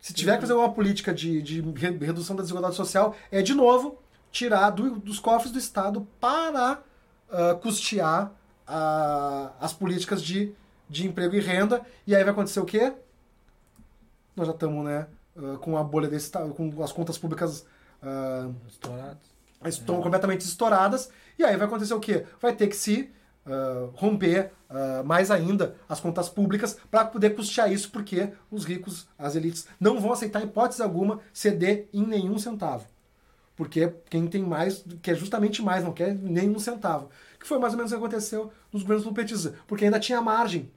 se 0.00 0.14
tiver 0.14 0.36
que 0.36 0.42
fazer 0.42 0.54
uma 0.54 0.72
política 0.72 1.12
de, 1.12 1.42
de 1.42 1.60
redução 2.00 2.34
da 2.34 2.42
desigualdade 2.42 2.76
social, 2.76 3.14
é 3.30 3.42
de 3.42 3.52
novo 3.54 3.98
tirar 4.30 4.70
do, 4.70 5.00
dos 5.00 5.18
cofres 5.18 5.52
do 5.52 5.58
Estado 5.58 6.06
para 6.20 6.80
uh, 7.28 7.58
custear 7.58 8.32
uh, 8.68 9.50
as 9.60 9.72
políticas 9.72 10.22
de, 10.22 10.54
de 10.88 11.06
emprego 11.06 11.34
e 11.34 11.40
renda. 11.40 11.84
E 12.06 12.14
aí 12.14 12.22
vai 12.22 12.32
acontecer 12.32 12.60
o 12.60 12.64
quê? 12.64 12.94
Nós 14.38 14.46
já 14.46 14.54
estamos 14.54 14.84
né, 14.84 15.06
uh, 15.36 15.58
com 15.58 15.76
a 15.76 15.82
bolha 15.82 16.08
desse 16.08 16.30
com 16.30 16.82
as 16.82 16.92
contas 16.92 17.18
públicas 17.18 17.66
estouradas. 18.68 19.38
Estão 19.66 19.98
é. 19.98 20.02
completamente 20.02 20.42
estouradas 20.42 21.10
e 21.36 21.44
aí 21.44 21.56
vai 21.56 21.66
acontecer 21.66 21.92
o 21.92 21.98
quê? 21.98 22.24
Vai 22.40 22.54
ter 22.54 22.68
que 22.68 22.76
se 22.76 23.10
uh, 23.44 23.90
romper 23.94 24.52
uh, 24.70 25.04
mais 25.04 25.30
ainda 25.30 25.74
as 25.88 25.98
contas 25.98 26.28
públicas 26.28 26.78
para 26.90 27.04
poder 27.04 27.30
custear 27.30 27.72
isso, 27.72 27.90
porque 27.90 28.32
os 28.50 28.64
ricos, 28.64 29.08
as 29.18 29.34
elites, 29.34 29.66
não 29.80 30.00
vão 30.00 30.12
aceitar, 30.12 30.42
hipótese 30.44 30.82
alguma, 30.82 31.20
ceder 31.32 31.88
em 31.92 32.06
nenhum 32.06 32.38
centavo. 32.38 32.86
Porque 33.56 33.92
quem 34.08 34.28
tem 34.28 34.44
mais, 34.44 34.84
quer 35.02 35.16
justamente 35.16 35.60
mais, 35.60 35.82
não 35.82 35.92
quer 35.92 36.14
nenhum 36.14 36.60
centavo. 36.60 37.10
Que 37.40 37.46
foi 37.46 37.58
mais 37.58 37.72
ou 37.72 37.78
menos 37.78 37.90
o 37.90 37.96
que 37.96 37.98
aconteceu 37.98 38.52
nos 38.72 38.82
governos 38.82 39.04
lupetistas. 39.04 39.52
Porque 39.66 39.84
ainda 39.84 39.98
tinha 39.98 40.20
margem. 40.20 40.70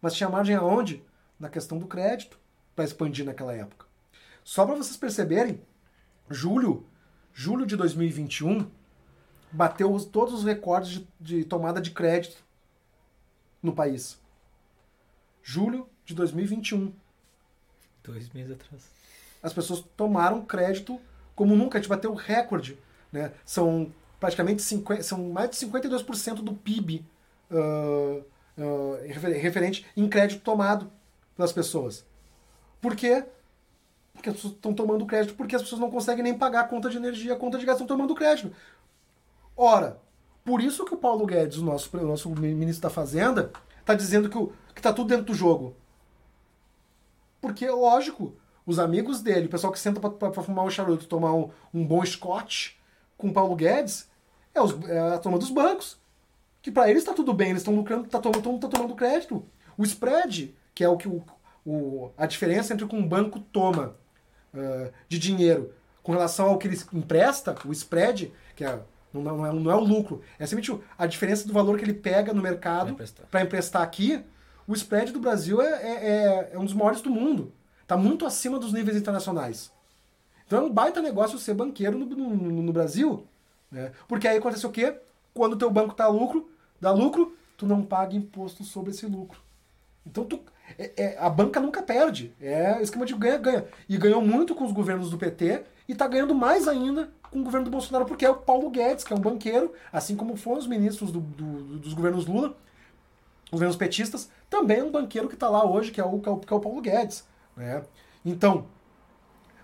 Mas 0.00 0.14
tinha 0.14 0.28
margem 0.28 0.54
aonde? 0.54 1.02
Na 1.40 1.48
questão 1.48 1.76
do 1.76 1.86
crédito, 1.86 2.38
para 2.80 2.86
expandir 2.86 3.26
naquela 3.26 3.54
época. 3.54 3.84
Só 4.42 4.64
para 4.64 4.74
vocês 4.74 4.96
perceberem, 4.96 5.60
julho, 6.30 6.86
julho 7.34 7.66
de 7.66 7.76
2021, 7.76 8.70
bateu 9.52 9.94
todos 10.06 10.32
os 10.32 10.44
recordes 10.44 10.92
de, 10.92 11.08
de 11.20 11.44
tomada 11.44 11.78
de 11.78 11.90
crédito 11.90 12.42
no 13.62 13.74
país. 13.74 14.18
Julho 15.42 15.86
de 16.06 16.14
2021. 16.14 16.90
Dois 18.02 18.30
meses 18.30 18.52
atrás. 18.52 18.90
As 19.42 19.52
pessoas 19.52 19.84
tomaram 19.94 20.42
crédito 20.42 20.98
como 21.36 21.54
nunca, 21.54 21.76
a 21.76 21.80
gente 21.82 21.90
bateu 21.90 22.14
recorde. 22.14 22.78
Né? 23.12 23.30
São 23.44 23.92
praticamente 24.18 24.62
50, 24.62 25.02
são 25.02 25.30
mais 25.30 25.50
de 25.50 25.56
52% 25.56 26.36
do 26.36 26.54
PIB 26.54 27.04
uh, 27.50 28.24
uh, 28.56 28.96
referente 29.06 29.86
em 29.94 30.08
crédito 30.08 30.42
tomado 30.42 30.90
pelas 31.36 31.52
pessoas. 31.52 32.08
Por 32.80 32.96
quê? 32.96 33.24
Porque 34.12 34.28
as 34.28 34.36
pessoas 34.36 34.54
estão 34.54 34.74
tomando 34.74 35.06
crédito 35.06 35.34
porque 35.34 35.56
as 35.56 35.62
pessoas 35.62 35.80
não 35.80 35.90
conseguem 35.90 36.22
nem 36.22 36.36
pagar 36.36 36.60
a 36.60 36.68
conta 36.68 36.90
de 36.90 36.96
energia, 36.96 37.34
a 37.34 37.38
conta 37.38 37.58
de 37.58 37.66
gás, 37.66 37.76
estão 37.76 37.86
tomando 37.86 38.14
crédito. 38.14 38.54
Ora, 39.56 40.00
por 40.44 40.62
isso 40.62 40.84
que 40.84 40.94
o 40.94 40.98
Paulo 40.98 41.26
Guedes, 41.26 41.58
o 41.58 41.64
nosso, 41.64 41.94
o 41.96 42.06
nosso 42.06 42.30
ministro 42.30 42.82
da 42.82 42.90
Fazenda, 42.90 43.52
está 43.78 43.94
dizendo 43.94 44.28
que, 44.28 44.38
o, 44.38 44.52
que 44.74 44.80
tá 44.80 44.92
tudo 44.92 45.08
dentro 45.08 45.26
do 45.26 45.34
jogo. 45.34 45.74
Porque, 47.40 47.68
lógico, 47.68 48.34
os 48.66 48.78
amigos 48.78 49.20
dele, 49.20 49.46
o 49.46 49.50
pessoal 49.50 49.72
que 49.72 49.78
senta 49.78 50.00
para 50.00 50.42
fumar 50.42 50.64
um 50.64 50.70
charuto, 50.70 51.06
tomar 51.06 51.32
um, 51.32 51.50
um 51.72 51.86
bom 51.86 52.04
scotch 52.04 52.72
com 53.16 53.28
o 53.28 53.32
Paulo 53.32 53.54
Guedes, 53.56 54.08
é, 54.54 54.60
os, 54.60 54.72
é 54.88 54.98
a 55.14 55.18
turma 55.18 55.38
dos 55.38 55.50
bancos. 55.50 55.98
Que 56.62 56.70
para 56.70 56.90
eles 56.90 57.02
está 57.02 57.14
tudo 57.14 57.32
bem, 57.32 57.50
eles 57.50 57.62
estão 57.62 57.74
lucrando, 57.74 58.06
tá, 58.08 58.18
todo 58.18 58.50
mundo 58.50 58.60
tá 58.60 58.68
tomando 58.68 58.94
crédito. 58.94 59.42
O 59.78 59.84
spread, 59.84 60.54
que 60.74 60.84
é 60.84 60.88
o 60.88 60.96
que 60.96 61.08
o, 61.08 61.24
o, 61.64 62.10
a 62.16 62.26
diferença 62.26 62.72
entre 62.72 62.84
o 62.84 62.88
que 62.88 62.96
um 62.96 63.06
banco 63.06 63.40
toma 63.40 63.94
uh, 64.54 64.90
de 65.08 65.18
dinheiro 65.18 65.72
com 66.02 66.12
relação 66.12 66.48
ao 66.48 66.58
que 66.58 66.66
ele 66.66 66.80
empresta, 66.92 67.54
o 67.64 67.72
spread, 67.72 68.32
que 68.56 68.64
é, 68.64 68.80
não, 69.12 69.22
não, 69.22 69.46
é, 69.46 69.52
não 69.52 69.70
é 69.70 69.74
o 69.74 69.80
lucro, 69.80 70.22
é 70.38 70.46
simplesmente 70.46 70.82
a 70.96 71.06
diferença 71.06 71.46
do 71.46 71.52
valor 71.52 71.78
que 71.78 71.84
ele 71.84 71.92
pega 71.94 72.32
no 72.32 72.40
mercado 72.42 72.94
para 73.30 73.42
emprestar 73.42 73.82
aqui, 73.82 74.22
o 74.66 74.72
spread 74.74 75.12
do 75.12 75.20
Brasil 75.20 75.60
é, 75.60 75.66
é, 75.82 76.06
é- 76.06 76.50
é 76.54 76.58
um 76.58 76.64
dos 76.64 76.74
maiores 76.74 77.00
do 77.02 77.10
mundo. 77.10 77.52
Está 77.82 77.96
muito 77.96 78.24
acima 78.24 78.58
dos 78.58 78.72
níveis 78.72 78.96
internacionais. 78.96 79.70
Então 80.46 80.60
é 80.60 80.62
um 80.62 80.70
baita 80.72 81.02
negócio 81.02 81.38
ser 81.38 81.54
banqueiro 81.54 81.98
no, 81.98 82.06
no- 82.06 82.30
no- 82.36 82.62
no 82.62 82.72
Brasil. 82.72 83.26
Né? 83.70 83.92
Porque 84.08 84.26
aí 84.28 84.38
acontece 84.38 84.66
o 84.66 84.70
quê? 84.70 84.96
Quando 85.34 85.54
o 85.54 85.56
teu 85.56 85.70
banco 85.70 85.94
tá 85.94 86.06
lucro, 86.08 86.48
dá 86.80 86.92
lucro, 86.92 87.36
tu 87.56 87.66
não 87.66 87.82
paga 87.84 88.14
imposto 88.16 88.62
sobre 88.64 88.90
esse 88.92 89.06
lucro. 89.06 89.40
Então 90.06 90.24
tu, 90.24 90.40
é- 90.78 90.92
é- 90.96 91.16
a 91.18 91.28
banca 91.30 91.60
nunca 91.60 91.82
perde. 91.82 92.34
É 92.40 92.80
esquema 92.82 93.04
de 93.06 93.14
ganha-ganha. 93.14 93.64
E 93.88 93.96
ganhou 93.96 94.20
muito 94.22 94.54
com 94.54 94.64
os 94.64 94.72
governos 94.72 95.10
do 95.10 95.18
PT 95.18 95.62
e 95.88 95.94
tá 95.94 96.06
ganhando 96.06 96.34
mais 96.34 96.66
ainda 96.68 97.10
com 97.30 97.40
o 97.40 97.44
governo 97.44 97.64
do 97.66 97.70
Bolsonaro, 97.70 98.04
porque 98.06 98.24
é 98.24 98.30
o 98.30 98.36
Paulo 98.36 98.70
Guedes, 98.70 99.04
que 99.04 99.12
é 99.12 99.16
um 99.16 99.20
banqueiro, 99.20 99.72
assim 99.92 100.16
como 100.16 100.36
foram 100.36 100.58
os 100.58 100.66
ministros 100.66 101.12
do- 101.12 101.20
do- 101.20 101.78
dos 101.78 101.94
governos 101.94 102.26
Lula, 102.26 102.56
os 103.46 103.50
governos 103.52 103.76
petistas, 103.76 104.30
também 104.48 104.78
é 104.80 104.84
um 104.84 104.90
banqueiro 104.90 105.28
que 105.28 105.34
está 105.34 105.48
lá 105.48 105.64
hoje, 105.64 105.90
que 105.90 106.00
é 106.00 106.04
o, 106.04 106.18
que 106.20 106.28
é 106.28 106.32
o, 106.32 106.36
que 106.38 106.52
é 106.52 106.56
o 106.56 106.60
Paulo 106.60 106.80
Guedes. 106.80 107.24
Né? 107.56 107.82
Então, 108.24 108.66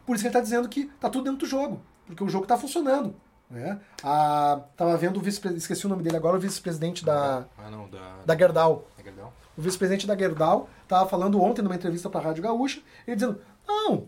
por 0.04 0.14
isso 0.14 0.22
que 0.22 0.28
ele 0.28 0.32
está 0.36 0.40
dizendo 0.40 0.68
que 0.68 0.86
tá 1.00 1.08
tudo 1.10 1.24
dentro 1.24 1.38
do 1.40 1.46
jogo, 1.46 1.80
porque 2.06 2.22
o 2.22 2.28
jogo 2.28 2.44
está 2.44 2.56
funcionando. 2.56 3.14
Né? 3.50 3.78
A, 4.02 4.60
tava 4.76 4.96
vendo 4.96 5.18
o 5.18 5.20
vice-presidente, 5.20 5.62
esqueci 5.62 5.86
o 5.86 5.88
nome 5.88 6.02
dele 6.02 6.16
agora, 6.16 6.36
o 6.36 6.40
vice-presidente 6.40 7.04
da, 7.04 7.44
Ah, 7.58 7.70
não, 7.70 7.88
da. 7.88 8.16
da 8.26 8.36
Gerdau. 8.36 8.88
da 8.96 9.02
Gerdau. 9.04 9.32
O 9.56 9.62
vice-presidente 9.62 10.06
da 10.06 10.16
Gerdau 10.16 10.68
estava 10.82 11.08
falando 11.08 11.40
ontem 11.40 11.62
numa 11.62 11.74
entrevista 11.74 12.10
para 12.10 12.20
a 12.20 12.24
Rádio 12.24 12.42
Gaúcha, 12.42 12.80
ele 13.06 13.16
dizendo: 13.16 13.40
não, 13.66 14.04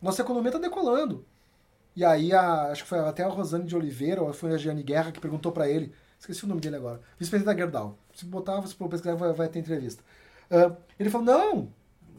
nossa 0.00 0.22
economia 0.22 0.50
está 0.50 0.58
decolando. 0.58 1.24
E 1.96 2.04
aí, 2.04 2.32
a- 2.32 2.70
acho 2.70 2.82
que 2.84 2.88
foi 2.88 2.98
até 3.00 3.22
a 3.24 3.28
Rosane 3.28 3.64
de 3.64 3.76
Oliveira, 3.76 4.22
ou 4.22 4.32
foi 4.32 4.52
a 4.54 4.58
Giane 4.58 4.82
Guerra, 4.82 5.12
que 5.12 5.20
perguntou 5.20 5.52
para 5.52 5.68
ele, 5.68 5.92
esqueci 6.18 6.44
o 6.44 6.48
nome 6.48 6.60
dele 6.60 6.76
agora, 6.76 7.00
vice-presidente 7.18 7.54
da 7.54 7.60
Gerdau. 7.60 7.96
Se 8.14 8.24
botar, 8.24 8.60
for 8.62 8.88
pesquisar, 8.88 9.14
vai, 9.14 9.32
vai 9.32 9.48
ter 9.48 9.58
entrevista. 9.58 10.02
Ah, 10.50 10.72
ele 10.98 11.10
falou: 11.10 11.26
não, 11.26 11.68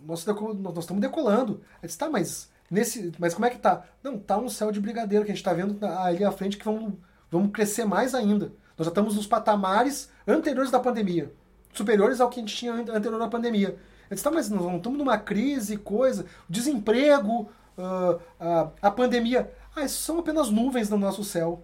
nós, 0.06 0.26
nós 0.26 0.78
estamos 0.80 1.02
decolando. 1.02 1.62
Ele 1.82 1.88
disse: 1.88 1.98
tá, 1.98 2.10
mas, 2.10 2.50
nesse, 2.70 3.12
mas 3.18 3.34
como 3.34 3.46
é 3.46 3.50
que 3.50 3.58
tá? 3.60 3.84
Não, 4.04 4.18
tá 4.20 4.38
um 4.38 4.50
céu 4.50 4.72
de 4.72 4.82
brigadeiro 4.82 5.24
que 5.24 5.32
a 5.32 5.34
gente 5.34 5.42
está 5.42 5.54
vendo 5.54 5.84
ali 5.86 6.24
à 6.26 6.32
frente 6.32 6.58
que 6.58 6.66
vamos 6.66 7.52
crescer 7.54 7.86
mais 7.86 8.14
ainda. 8.14 8.52
Nós 8.78 8.86
já 8.86 8.90
estamos 8.92 9.16
nos 9.16 9.26
patamares 9.28 10.10
anteriores 10.28 10.70
da 10.72 10.80
pandemia 10.80 11.32
superiores 11.78 12.20
ao 12.22 12.30
que 12.30 12.40
a 12.40 12.44
gente 12.44 12.56
tinha 12.56 12.74
an- 12.74 12.86
anterior 12.96 13.22
à 13.22 13.28
pandemia. 13.28 13.70
Ele 13.70 13.80
disse, 14.12 14.24
tá, 14.24 14.32
mas 14.32 14.50
nós 14.50 14.62
não 14.62 14.78
estamos 14.78 14.98
numa 14.98 15.18
crise, 15.18 15.78
coisa, 15.78 16.26
desemprego, 16.50 17.50
ah, 17.78 18.20
ah, 18.40 18.70
a 18.82 18.92
pandemia. 18.92 19.52
Ah, 19.76 19.84
isso 19.84 20.02
são 20.04 20.20
apenas 20.20 20.50
nuvens 20.50 20.90
no 20.90 20.98
nosso 20.98 21.24
céu. 21.24 21.64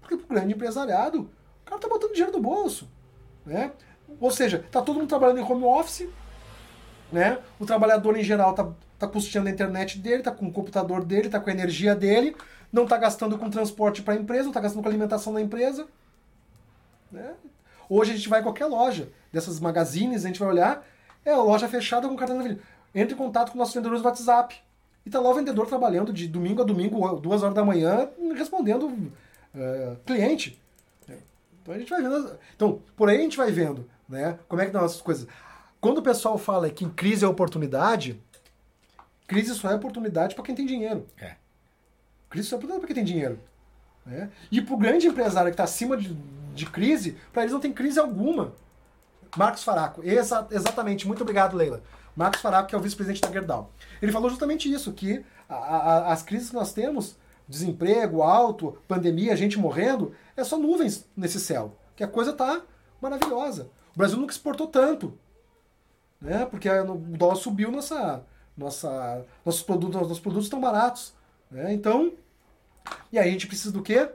Porque 0.00 0.16
pro 0.16 0.26
grande 0.28 0.54
empresariado, 0.54 1.22
o 1.22 1.64
cara 1.64 1.80
tá 1.80 1.88
botando 1.88 2.12
dinheiro 2.12 2.32
no 2.32 2.40
bolso. 2.40 2.88
Né? 3.44 3.72
Ou 4.20 4.30
seja, 4.30 4.64
tá 4.70 4.80
todo 4.82 4.96
mundo 4.98 5.08
trabalhando 5.08 5.38
em 5.38 5.42
home 5.42 5.64
office, 5.64 6.08
né? 7.12 7.38
O 7.60 7.66
trabalhador 7.66 8.16
em 8.16 8.24
geral 8.24 8.54
tá, 8.54 8.68
tá 8.98 9.06
custeando 9.06 9.48
a 9.48 9.52
internet 9.52 9.98
dele, 9.98 10.22
tá 10.22 10.30
com 10.32 10.46
o 10.46 10.52
computador 10.52 11.04
dele, 11.04 11.28
tá 11.28 11.38
com 11.38 11.50
a 11.50 11.52
energia 11.52 11.94
dele, 11.94 12.36
não 12.72 12.86
tá 12.86 12.96
gastando 12.96 13.38
com 13.38 13.48
transporte 13.50 14.02
para 14.02 14.14
a 14.14 14.16
empresa, 14.16 14.44
não 14.44 14.52
tá 14.52 14.60
gastando 14.60 14.82
com 14.82 14.88
alimentação 14.88 15.32
da 15.32 15.40
empresa. 15.40 15.86
Né? 17.10 17.34
Hoje 17.88 18.12
a 18.12 18.16
gente 18.16 18.28
vai 18.28 18.40
em 18.40 18.42
qualquer 18.42 18.66
loja 18.66 19.08
dessas 19.32 19.60
magazines, 19.60 20.24
a 20.24 20.28
gente 20.28 20.40
vai 20.40 20.48
olhar, 20.48 20.86
é 21.24 21.32
a 21.32 21.42
loja 21.42 21.68
fechada 21.68 22.08
com 22.08 22.16
cartão 22.16 22.36
de 22.38 22.42
vendedor. 22.42 22.64
Entra 22.94 23.14
em 23.14 23.18
contato 23.18 23.52
com 23.52 23.58
nossos 23.58 23.74
vendedores 23.74 24.02
do 24.02 24.06
WhatsApp. 24.06 24.56
E 25.04 25.10
tá 25.10 25.20
lá 25.20 25.30
o 25.30 25.34
vendedor 25.34 25.66
trabalhando 25.66 26.12
de 26.12 26.26
domingo 26.26 26.62
a 26.62 26.64
domingo, 26.64 27.20
duas 27.20 27.42
horas 27.42 27.54
da 27.54 27.64
manhã, 27.64 28.08
respondendo 28.34 29.12
eh, 29.54 29.96
cliente. 30.04 30.60
Então 31.66 31.74
a 31.74 31.78
gente 31.78 31.90
vai 31.90 32.00
vendo. 32.00 32.38
Então, 32.54 32.80
por 32.96 33.08
aí 33.08 33.18
a 33.18 33.20
gente 33.20 33.36
vai 33.36 33.50
vendo, 33.50 33.88
né? 34.08 34.38
Como 34.48 34.62
é 34.62 34.64
que 34.64 34.68
estão 34.68 34.84
as 34.84 35.00
coisas. 35.00 35.26
Quando 35.80 35.98
o 35.98 36.02
pessoal 36.02 36.38
fala 36.38 36.70
que 36.70 36.88
crise 36.90 37.24
é 37.24 37.28
oportunidade, 37.28 38.20
crise 39.26 39.52
só 39.54 39.70
é 39.70 39.74
oportunidade 39.74 40.36
para 40.36 40.44
quem 40.44 40.54
tem 40.54 40.64
dinheiro. 40.64 41.06
É. 41.20 41.34
Crise 42.30 42.48
só 42.48 42.54
é 42.54 42.58
oportunidade 42.58 42.80
para 42.80 42.86
quem 42.86 43.04
tem 43.04 43.04
dinheiro. 43.04 43.40
Né? 44.04 44.30
E 44.50 44.62
pro 44.62 44.76
grande 44.76 45.08
empresário 45.08 45.50
que 45.50 45.54
está 45.54 45.64
acima 45.64 45.96
de, 45.96 46.16
de 46.56 46.66
crise, 46.66 47.16
para 47.32 47.42
eles 47.42 47.52
não 47.52 47.60
tem 47.60 47.72
crise 47.72 47.98
alguma. 48.00 48.52
Marcos 49.36 49.62
Faraco, 49.62 50.02
exa- 50.02 50.46
exatamente, 50.50 51.06
muito 51.06 51.20
obrigado, 51.22 51.56
Leila. 51.56 51.82
Marcos 52.16 52.40
Faraco, 52.40 52.68
que 52.68 52.74
é 52.74 52.78
o 52.78 52.80
vice-presidente 52.80 53.20
da 53.20 53.30
Gerdau. 53.30 53.70
Ele 54.00 54.10
falou 54.10 54.30
justamente 54.30 54.72
isso, 54.72 54.92
que 54.92 55.24
a- 55.48 55.54
a- 55.54 56.12
as 56.12 56.22
crises 56.22 56.48
que 56.48 56.54
nós 56.56 56.72
temos, 56.72 57.16
desemprego 57.46 58.22
alto, 58.22 58.78
pandemia, 58.88 59.36
gente 59.36 59.58
morrendo, 59.58 60.12
é 60.36 60.42
só 60.42 60.56
nuvens 60.58 61.06
nesse 61.16 61.38
céu. 61.38 61.76
Que 61.94 62.02
a 62.02 62.08
coisa 62.08 62.32
tá 62.32 62.62
maravilhosa. 63.00 63.68
O 63.94 63.98
Brasil 63.98 64.16
nunca 64.18 64.32
exportou 64.32 64.66
tanto. 64.66 65.16
Né? 66.20 66.46
Porque 66.46 66.68
o 66.70 66.94
dólar 66.96 67.36
subiu, 67.36 67.70
nossa, 67.70 68.24
nossa, 68.56 69.24
nossos, 69.44 69.62
produtos, 69.62 70.00
nossos 70.00 70.18
produtos 70.20 70.46
estão 70.46 70.60
baratos. 70.60 71.14
Né? 71.50 71.74
Então, 71.74 72.12
e 73.12 73.18
aí 73.18 73.28
a 73.28 73.32
gente 73.32 73.46
precisa 73.46 73.70
do 73.72 73.82
quê? 73.82 74.08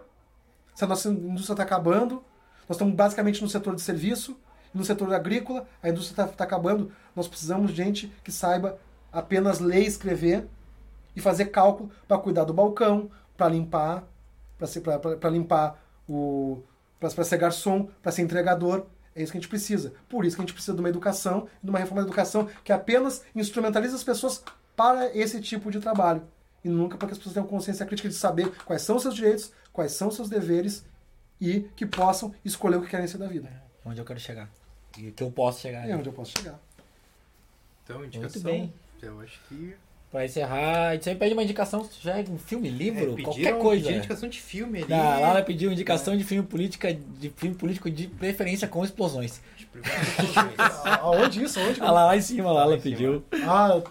Se 0.74 0.84
a 0.84 0.88
nossa 0.88 1.10
indústria 1.10 1.54
está 1.54 1.64
acabando, 1.64 2.24
nós 2.68 2.78
estamos 2.78 2.96
basicamente 2.96 3.42
no 3.42 3.50
setor 3.50 3.76
de 3.76 3.82
serviço, 3.82 4.38
no 4.74 4.86
setor 4.86 5.14
agrícola, 5.14 5.68
a 5.84 5.90
indústria 5.90 6.26
está 6.26 6.44
acabando, 6.44 6.92
nós 7.16 7.28
precisamos 7.28 7.72
de 7.72 7.78
gente 7.78 8.14
que 8.24 8.32
saiba 8.32 8.80
apenas 9.12 9.60
ler 9.60 9.84
e 9.84 9.88
escrever 9.88 10.48
e 11.16 11.20
fazer 11.20 11.46
cálculo 11.46 11.92
para 12.08 12.18
cuidar 12.18 12.46
do 12.46 12.54
balcão, 12.54 13.12
para 13.36 13.50
limpar, 13.50 14.04
para 15.20 15.30
limpar 15.30 15.84
o. 16.08 16.62
para 17.00 17.24
ser 17.24 17.38
garçom, 17.38 17.90
para 18.02 18.12
ser 18.12 18.22
entregador. 18.22 18.86
É 19.14 19.22
isso 19.22 19.32
que 19.32 19.38
a 19.38 19.42
gente 19.42 19.50
precisa. 19.50 19.94
Por 20.08 20.24
isso 20.24 20.38
que 20.38 20.42
a 20.42 20.46
gente 20.46 20.54
precisa 20.54 20.74
de 20.74 20.80
uma 20.80 20.88
educação, 20.88 21.48
de 21.62 21.70
uma 21.70 21.80
reforma 21.80 22.02
da 22.02 22.08
educação 22.08 22.48
que 22.64 22.72
apenas 22.72 23.24
instrumentaliza 23.36 23.96
as 23.96 24.04
pessoas 24.04 24.42
para 24.76 25.14
esse 25.16 25.42
tipo 25.42 25.70
de 25.70 25.82
trabalho. 25.82 26.24
E 26.64 26.70
nunca 26.70 26.96
para 26.96 27.08
que 27.08 27.14
as 27.14 27.18
pessoas 27.18 27.34
tenham 27.34 27.48
consciência 27.48 27.86
crítica 27.86 28.08
de 28.08 28.16
saber 28.16 28.50
quais 28.64 28.84
são 28.84 28.96
os 28.96 29.02
seus 29.02 29.16
direitos, 29.16 29.52
quais 29.74 29.92
são 29.92 30.08
os 30.08 30.16
seus 30.16 30.30
deveres 30.30 30.86
e 31.42 31.62
que 31.76 31.86
possam 31.86 32.34
escolher 32.46 32.78
o 32.78 32.82
que 32.84 32.90
querem 32.90 33.08
ser 33.08 33.18
da 33.18 33.28
vida. 33.28 33.52
Onde 33.84 34.00
eu 34.00 34.06
quero 34.06 34.20
chegar. 34.20 34.48
E 34.98 35.12
que 35.12 35.24
eu 35.24 35.32
posso 35.32 35.60
chegar. 35.62 35.90
É 35.90 35.96
onde 35.96 36.08
eu 36.08 36.14
posso 36.14 36.32
chegar. 36.38 36.60
Então, 37.84 38.06
indicação. 38.06 38.44
bem. 38.44 38.72
Eu 39.02 39.20
acho 39.22 39.40
que. 39.50 39.74
Pra 40.12 40.26
encerrar, 40.26 40.90
a 40.90 40.94
gente 40.94 41.06
sempre 41.06 41.20
pede 41.20 41.34
uma 41.34 41.42
indicação, 41.42 41.90
já 42.02 42.18
é 42.20 42.26
um 42.30 42.38
filme, 42.38 42.70
livro, 42.70 43.18
É, 43.18 43.24
qualquer 43.24 43.58
coisa. 43.58 43.82
pediram 43.82 43.98
indicação 43.98 44.28
de 44.28 44.42
filme 44.42 44.84
ali. 44.84 44.94
Ah, 44.94 45.18
lá 45.20 45.30
ela 45.30 45.42
pediu 45.42 45.72
indicação 45.72 46.18
de 46.18 46.26
filme 46.26 46.46
política, 46.46 46.94
de 46.94 47.30
filme 47.30 47.56
político 47.56 47.90
de 47.90 48.08
preferência 48.10 48.68
com 48.68 48.84
explosões. 48.84 49.40
Aonde 51.00 51.44
isso? 51.44 51.60
Aonde? 51.62 51.82
Ah, 51.82 51.92
lá, 51.92 52.06
lá 52.08 52.18
em 52.18 52.22
cima, 52.22 52.52
lá, 52.52 52.64
ela 52.64 52.76
em 52.76 52.82
cima. 52.82 52.96
pediu. 52.98 53.24
Ah, 53.48 53.82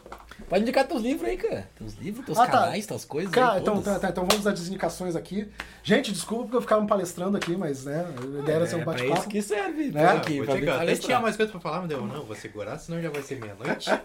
Pode 0.51 0.63
indicar 0.63 0.85
teus 0.85 1.01
livros 1.01 1.29
aí, 1.29 1.37
cara. 1.37 1.71
Teus 1.77 1.95
livros, 1.95 2.27
teus 2.27 2.37
Ah, 2.37 2.45
tá. 2.45 2.51
canais, 2.51 2.85
tuas 2.85 3.05
coisas. 3.05 3.31
Cara, 3.31 3.53
aí, 3.53 3.61
então, 3.61 3.81
tá, 3.81 4.01
tá, 4.01 4.09
então 4.09 4.27
vamos 4.29 4.45
às 4.45 4.67
indicações 4.67 5.15
aqui. 5.15 5.49
Gente, 5.81 6.11
desculpa 6.11 6.43
porque 6.43 6.57
eu 6.57 6.61
ficava 6.61 6.83
me 6.83 6.89
palestrando 6.89 7.37
aqui, 7.37 7.57
mas 7.57 7.85
né, 7.85 8.05
a 8.05 8.41
ideia 8.43 8.57
era 8.57 8.67
ser 8.67 8.75
um 8.75 8.81
é 8.81 8.85
pra 8.85 8.95
isso 8.97 9.05
bate-papo. 9.05 9.29
que 9.29 9.43
serve. 9.43 9.93
Né? 9.93 10.05
Aqui, 10.09 10.45
chegar. 10.45 10.83
Até 10.83 10.97
tinha 10.97 11.21
mais 11.21 11.37
coisa 11.37 11.53
pra 11.53 11.61
falar, 11.61 11.83
mas 11.83 11.91
eu 11.93 12.05
não, 12.05 12.25
vou 12.25 12.35
segurar, 12.35 12.77
senão 12.79 13.01
já 13.01 13.11
vai 13.11 13.23
ser 13.23 13.39
meia-noite. 13.39 13.89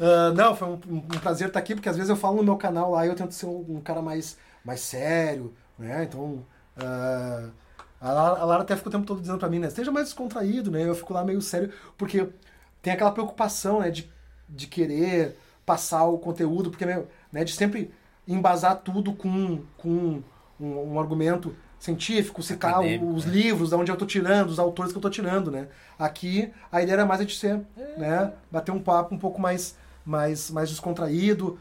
Ah, 0.00 0.32
não, 0.34 0.56
foi 0.56 0.66
um, 0.66 0.80
um 0.88 1.00
prazer 1.20 1.48
estar 1.48 1.60
aqui, 1.60 1.74
porque 1.74 1.88
às 1.88 1.94
vezes 1.96 2.08
eu 2.10 2.16
falo 2.16 2.38
no 2.38 2.42
meu 2.42 2.56
canal 2.56 2.90
lá 2.90 3.06
e 3.06 3.08
eu 3.08 3.14
tento 3.14 3.32
ser 3.34 3.46
um, 3.46 3.76
um 3.76 3.80
cara 3.80 4.02
mais, 4.02 4.36
mais 4.64 4.80
sério, 4.80 5.54
né? 5.78 6.02
Então, 6.08 6.44
ah, 6.76 7.50
a, 8.00 8.12
Lara, 8.12 8.40
a 8.40 8.44
Lara 8.44 8.62
até 8.62 8.74
ficou 8.74 8.88
o 8.90 8.92
tempo 8.92 9.06
todo 9.06 9.20
dizendo 9.20 9.38
pra 9.38 9.48
mim, 9.48 9.60
né? 9.60 9.68
Esteja 9.68 9.92
mais 9.92 10.06
descontraído, 10.06 10.70
né? 10.72 10.82
Eu 10.88 10.94
fico 10.94 11.12
lá 11.12 11.22
meio 11.22 11.40
sério, 11.40 11.70
porque 11.96 12.26
tem 12.80 12.94
aquela 12.94 13.12
preocupação, 13.12 13.78
né? 13.80 13.90
De, 13.90 14.10
de 14.48 14.66
querer 14.66 15.38
passar 15.64 16.04
o 16.04 16.18
conteúdo, 16.18 16.70
porque, 16.70 16.84
né? 16.86 17.04
De 17.44 17.52
sempre 17.52 17.92
embasar 18.26 18.76
tudo 18.76 19.12
com, 19.12 19.62
com 19.76 20.22
um, 20.60 20.92
um 20.94 21.00
argumento 21.00 21.54
científico, 21.78 22.42
citar 22.42 22.74
Acadêmico, 22.74 23.12
os 23.12 23.24
né? 23.24 23.32
livros, 23.32 23.70
da 23.70 23.76
onde 23.76 23.90
eu 23.90 23.96
tô 23.96 24.06
tirando, 24.06 24.48
os 24.50 24.58
autores 24.60 24.92
que 24.92 24.98
eu 24.98 25.02
tô 25.02 25.10
tirando, 25.10 25.50
né? 25.50 25.66
Aqui, 25.98 26.52
a 26.70 26.80
ideia 26.80 26.94
era 26.94 27.06
mais 27.06 27.20
a 27.20 27.24
gente 27.24 27.36
ser, 27.36 27.60
né? 27.96 28.32
Bater 28.50 28.70
um 28.70 28.80
papo 28.80 29.14
um 29.14 29.18
pouco 29.18 29.40
mais, 29.40 29.76
mais, 30.04 30.50
mais 30.50 30.70
descontraído, 30.70 31.58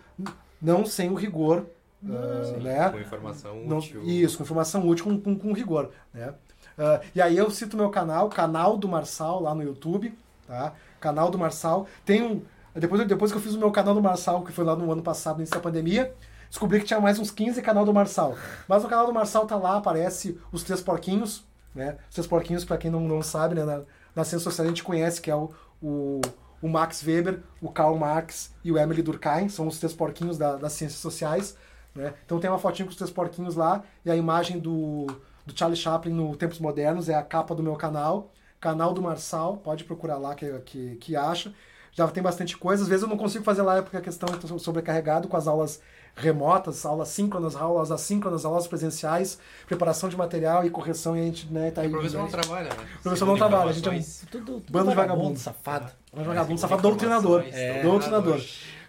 não 0.62 0.86
sem 0.86 1.10
o 1.10 1.16
rigor, 1.16 1.66
ah, 2.04 2.58
né? 2.62 2.90
Com 2.90 3.00
informação 3.00 3.64
Não- 3.66 3.78
útil. 3.80 4.04
isso, 4.04 4.38
com 4.38 4.44
informação 4.44 4.88
útil, 4.88 5.06
com, 5.06 5.20
com, 5.20 5.36
com 5.36 5.54
rigor, 5.54 5.90
né? 6.14 6.34
Ah, 6.78 7.02
e 7.16 7.22
aí 7.22 7.36
eu 7.38 7.50
cito 7.50 7.76
meu 7.76 7.90
canal, 7.90 8.30
canal 8.30 8.78
do 8.78 8.88
Marçal, 8.88 9.42
lá 9.42 9.56
no 9.56 9.64
YouTube, 9.64 10.14
tá? 10.48 10.74
Canal 11.00 11.32
do 11.32 11.38
Marçal. 11.40 11.88
Tem 12.06 12.22
um... 12.22 12.42
Depois, 12.76 13.08
depois 13.08 13.32
que 13.32 13.38
eu 13.38 13.42
fiz 13.42 13.54
o 13.54 13.60
meu 13.60 13.72
canal 13.72 13.94
do 13.94 14.02
Marçal, 14.02 14.44
que 14.44 14.52
foi 14.52 14.64
lá 14.64 14.76
no 14.76 14.92
ano 14.92 15.02
passado, 15.02 15.36
no 15.36 15.42
início 15.42 15.56
da 15.56 15.62
pandemia, 15.62 16.14
descobri 16.50 16.80
que 16.80 16.86
tinha 16.86 17.00
mais 17.00 17.20
uns 17.20 17.32
15 17.32 17.62
canal 17.62 17.86
do 17.86 17.94
Marçal. 17.94 18.36
Mas 18.68 18.84
no 18.84 18.90
canal 18.90 19.06
do 19.06 19.14
Marçal 19.14 19.46
tá 19.46 19.56
lá, 19.56 19.78
aparece 19.78 20.40
os 20.52 20.64
Três 20.64 20.82
Porquinhos, 20.82 21.44
né? 21.76 21.98
Os 22.10 22.16
Três 22.16 22.28
Porquinhos, 22.28 22.64
pra 22.64 22.78
quem 22.78 22.90
não, 22.90 23.02
não 23.02 23.22
sabe, 23.22 23.56
né? 23.56 23.66
Na, 23.66 23.82
nas 24.16 24.28
ciências 24.28 24.44
sociais 24.44 24.68
a 24.68 24.70
gente 24.70 24.84
conhece 24.84 25.22
que 25.22 25.32
é 25.32 25.36
o, 25.36 25.52
o, 25.82 26.22
o 26.62 26.70
Max 26.70 27.04
Weber, 27.06 27.42
o 27.62 27.72
Karl 27.72 27.98
Marx 27.98 28.54
e 28.64 28.72
o 28.72 28.78
Emily 28.78 29.02
Durkheim, 29.02 29.50
são 29.50 29.68
os 29.68 29.80
três 29.80 29.94
porquinhos 29.94 30.38
da, 30.38 30.56
das 30.56 30.74
ciências 30.74 31.00
sociais. 31.00 31.58
Né? 31.96 32.14
Então 32.26 32.40
tem 32.40 32.50
uma 32.50 32.60
fotinha 32.60 32.86
com 32.86 32.92
os 32.92 32.98
três 32.98 33.12
porquinhos 33.12 33.56
lá, 33.56 33.84
e 34.06 34.12
a 34.12 34.16
imagem 34.16 34.60
do, 34.60 35.08
do 35.46 35.58
Charlie 35.58 35.78
Chaplin 35.78 36.14
no 36.14 36.36
Tempos 36.36 36.60
Modernos 36.60 37.10
é 37.10 37.16
a 37.16 37.24
capa 37.24 37.56
do 37.56 37.64
meu 37.64 37.76
canal. 37.76 38.32
Canal 38.60 38.94
do 38.94 39.02
Marçal, 39.02 39.58
pode 39.58 39.84
procurar 39.84 40.18
lá 40.18 40.36
que, 40.36 40.48
que, 40.60 40.96
que 40.98 41.16
acha. 41.16 41.52
Já 41.94 42.08
tem 42.08 42.24
bastante 42.24 42.58
coisa. 42.58 42.84
Às 42.84 42.90
vezes 42.90 43.04
eu 43.04 43.10
não 43.10 43.18
consigo 43.18 43.44
fazer 43.44 43.62
lá 43.62 43.82
porque 43.82 43.98
a 43.98 44.02
questão 44.02 44.30
é 44.30 44.60
sobrecarregado 44.60 45.28
com 45.28 45.36
as 45.36 45.48
aulas 45.48 45.82
remotas, 46.16 46.86
aulas 46.86 47.10
síncronas, 47.10 47.56
aulas 47.56 47.92
assíncronas, 47.92 48.46
aulas 48.46 48.68
presenciais, 48.68 49.40
preparação 49.68 50.10
de 50.10 50.18
material 50.18 50.66
e 50.66 50.70
correção, 50.70 51.16
e 51.16 51.22
a 51.22 51.24
gente 51.24 51.48
né, 51.52 51.72
tá 51.72 51.82
aí. 51.82 51.88
O 51.88 51.92
professor 51.92 52.20
não 52.20 52.28
trabalha, 52.28 52.70
né? 52.70 52.86
O 53.00 53.04
professor 53.04 53.26
não 53.26 53.38
trabalha, 53.38 53.70
a 53.70 53.74
gente 53.74 53.88
é 53.88 53.92
um 53.92 54.02
Tudo, 54.30 54.46
tudo 54.46 54.72
bando 54.72 54.90
de 54.90 54.96
vagabundo. 54.96 55.40
safado. 55.40 55.92
Um 56.14 56.24
vagabundo, 56.24 56.60
safado 56.60 56.82
doutrinador. 56.82 57.46
É. 57.52 57.82
Doutrinador. 57.82 58.42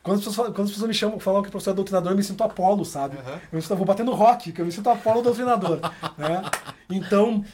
Quando 0.03 0.19
as, 0.19 0.24
pessoas, 0.24 0.49
quando 0.49 0.66
as 0.66 0.70
pessoas 0.73 0.89
me 0.89 0.95
chamam, 0.95 1.20
falam 1.20 1.43
que 1.43 1.49
o 1.49 1.51
professor 1.53 1.70
é 1.70 1.74
doutrinador, 1.74 2.11
eu 2.12 2.16
me 2.16 2.24
sinto 2.24 2.43
Apolo, 2.43 2.85
sabe? 2.85 3.16
Aham. 3.19 3.41
Eu, 3.53 3.57
me 3.57 3.62
sinto, 3.62 3.70
eu 3.70 3.77
vou 3.77 3.87
batendo 3.87 4.12
rock, 4.12 4.51
que 4.51 4.61
eu 4.61 4.66
me 4.66 4.73
sinto 4.73 4.91
Apolo 4.91 5.23
doutrinador. 5.23 5.79
né? 6.19 6.43
Então, 6.91 7.45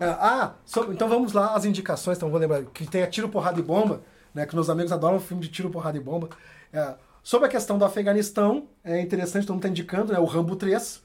ah, 0.00 0.52
so- 0.64 0.90
então 0.90 1.06
vamos 1.06 1.34
lá, 1.34 1.54
as 1.54 1.66
indicações, 1.66 2.16
então 2.16 2.30
vou 2.30 2.40
lembrar, 2.40 2.62
que 2.64 2.86
tem 2.86 3.02
a 3.02 3.06
Tiro, 3.06 3.28
Porrada 3.28 3.60
e 3.60 3.62
Bomba, 3.62 4.00
né, 4.34 4.46
que 4.46 4.54
meus 4.54 4.68
amigos 4.70 4.92
adoram 4.92 5.18
filme 5.20 5.42
de 5.42 5.48
Tiro, 5.48 5.70
Porrada 5.70 5.96
e 5.96 6.00
Bomba. 6.00 6.28
É, 6.72 6.94
sobre 7.22 7.46
a 7.46 7.50
questão 7.50 7.78
do 7.78 7.84
Afeganistão, 7.84 8.64
é 8.84 9.00
interessante, 9.00 9.46
todo 9.46 9.54
mundo 9.54 9.60
está 9.60 9.68
indicando, 9.68 10.12
né, 10.12 10.18
o 10.18 10.24
Rambo 10.24 10.56
3, 10.56 11.02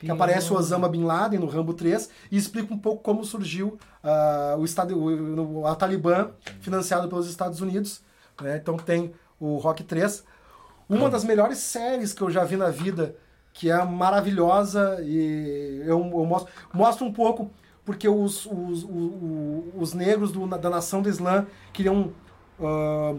que 0.00 0.10
aparece 0.10 0.52
o 0.52 0.56
Osama 0.56 0.88
Bin 0.88 1.02
Laden 1.04 1.40
no 1.40 1.46
Rambo 1.46 1.74
3 1.74 2.08
e 2.30 2.36
explica 2.36 2.72
um 2.72 2.78
pouco 2.78 3.02
como 3.02 3.24
surgiu 3.24 3.76
ah, 4.02 4.54
o 4.58 4.64
estado, 4.64 4.96
o, 4.96 5.66
a 5.66 5.74
Talibã, 5.74 6.30
financiado 6.60 7.08
pelos 7.08 7.28
Estados 7.28 7.60
Unidos. 7.60 8.00
né? 8.40 8.56
Então 8.62 8.76
tem 8.76 9.12
o 9.40 9.56
Rock 9.56 9.82
3. 9.82 10.22
Uma 10.88 11.10
das 11.10 11.24
melhores 11.24 11.58
séries 11.58 12.12
que 12.14 12.22
eu 12.22 12.30
já 12.30 12.44
vi 12.44 12.56
na 12.56 12.70
vida, 12.70 13.14
que 13.52 13.68
é 13.70 13.84
maravilhosa 13.84 14.98
e 15.02 15.82
eu, 15.84 15.98
eu 15.98 16.24
mostro, 16.24 16.52
mostro 16.72 17.04
um 17.06 17.12
pouco 17.12 17.50
porque 17.84 18.08
os, 18.08 18.46
os, 18.46 18.84
o- 18.84 18.88
o- 18.88 19.72
os 19.78 19.94
negros 19.94 20.30
do- 20.30 20.46
da 20.46 20.70
nação 20.70 21.02
do 21.02 21.08
Islã 21.08 21.46
queriam 21.72 22.12
ah, 22.60 23.14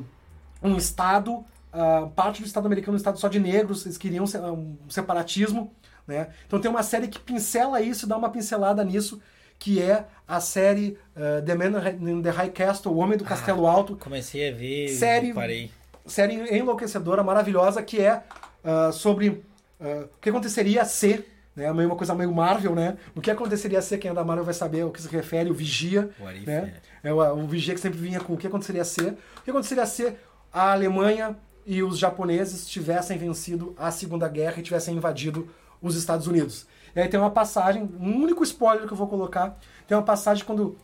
um 0.61 0.75
Estado, 0.77 1.43
ah, 1.71 2.09
parte 2.15 2.41
do 2.41 2.45
Estado 2.47 2.65
americano, 2.65 2.93
um 2.95 2.97
Estado 2.97 3.19
só 3.19 3.27
de 3.27 3.39
negros, 3.39 3.85
eles 3.85 3.97
queriam 3.97 4.25
ah, 4.35 4.51
um 4.51 4.75
separatismo. 4.89 5.71
Né? 6.07 6.29
Então 6.47 6.59
tem 6.59 6.69
uma 6.71 6.81
série 6.83 7.07
que 7.07 7.19
pincela 7.19 7.81
isso, 7.81 8.07
dá 8.07 8.17
uma 8.17 8.29
pincelada 8.29 8.83
nisso, 8.83 9.21
que 9.59 9.81
é 9.81 10.05
a 10.27 10.39
série 10.39 10.97
ah, 11.15 11.41
The 11.45 11.55
Man 11.55 11.79
in 12.09 12.21
the 12.21 12.29
High 12.31 12.49
Castle, 12.51 12.91
O 12.93 12.97
Homem 12.97 13.17
do 13.17 13.23
Castelo 13.23 13.67
Alto, 13.67 13.95
Comecei 13.95 14.49
a 14.49 14.53
ver 14.53 14.87
Série- 14.89 15.33
parei. 15.33 15.69
série 16.05 16.55
enlouquecedora, 16.57 17.23
maravilhosa, 17.23 17.81
que 17.83 18.01
é 18.01 18.23
ah, 18.63 18.91
sobre 18.91 19.43
ah, 19.79 20.05
o 20.05 20.19
que 20.19 20.29
aconteceria 20.29 20.83
se, 20.85 21.23
né, 21.55 21.71
meio 21.73 21.89
uma 21.89 21.95
coisa 21.95 22.15
meio 22.15 22.33
Marvel, 22.33 22.75
né? 22.75 22.97
O 23.15 23.21
que 23.21 23.31
aconteceria 23.31 23.81
se, 23.81 23.97
quem 23.97 24.11
é 24.11 24.13
da 24.13 24.23
Marvel 24.23 24.45
vai 24.45 24.53
saber 24.53 24.83
o 24.85 24.91
que 24.91 25.01
se 25.01 25.07
refere, 25.07 25.49
o 25.49 25.53
Vigia, 25.53 26.09
if, 26.35 26.47
né? 26.47 26.75
É 27.03 27.13
o, 27.13 27.17
o 27.17 27.47
Vigia 27.47 27.73
que 27.73 27.79
sempre 27.79 27.99
vinha 27.99 28.19
com 28.19 28.33
o 28.33 28.37
que 28.37 28.47
aconteceria 28.47 28.83
se. 28.83 29.01
O 29.01 29.41
que 29.43 29.49
aconteceria 29.49 29.85
se 29.85 30.13
a 30.51 30.71
Alemanha 30.71 31.37
e 31.65 31.83
os 31.83 31.99
japoneses 31.99 32.67
tivessem 32.67 33.17
vencido 33.17 33.75
a 33.77 33.91
Segunda 33.91 34.27
Guerra 34.27 34.59
e 34.59 34.63
tivessem 34.63 34.95
invadido 34.95 35.49
os 35.81 35.95
Estados 35.95 36.27
Unidos. 36.27 36.65
E 36.95 36.99
aí 36.99 37.07
tem 37.07 37.19
uma 37.19 37.31
passagem, 37.31 37.89
um 37.99 38.15
único 38.23 38.43
spoiler 38.43 38.87
que 38.87 38.93
eu 38.93 38.97
vou 38.97 39.07
colocar, 39.07 39.57
tem 39.87 39.95
uma 39.95 40.03
passagem 40.03 40.43
quando 40.43 40.77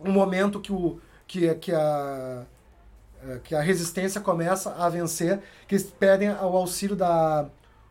um 0.00 0.12
momento 0.12 0.60
que 0.60 0.72
o 0.72 1.00
que, 1.26 1.54
que 1.56 1.72
a 1.72 2.44
eh, 3.22 3.40
que 3.42 3.54
a 3.54 3.60
resistência 3.60 4.20
começa 4.20 4.72
a 4.74 4.88
vencer, 4.88 5.40
que 5.66 5.74
eles 5.74 5.90
pedem 5.90 6.30
o 6.30 6.56
auxílio 6.56 6.94
da, 6.94 7.48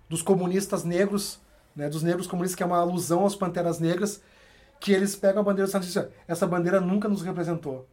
dos 0.08 0.22
comunistas 0.22 0.84
negros, 0.84 1.40
né, 1.78 1.88
dos 1.88 2.04
negros 2.04 2.28
comunistas, 2.28 2.56
que 2.56 2.64
é 2.64 2.66
uma 2.66 2.80
alusão 2.80 3.22
aos 3.22 3.36
Panteras 3.36 3.80
Negras, 3.80 4.22
que 4.80 4.92
eles 4.92 5.16
pegam 5.16 5.42
a 5.42 5.46
bandeira 5.46 5.72
dos 5.72 5.88
Estados 5.88 6.12
essa 6.28 6.46
bandeira 6.46 6.82
nunca 6.82 7.08
nos 7.08 7.22
representou, 7.22 7.88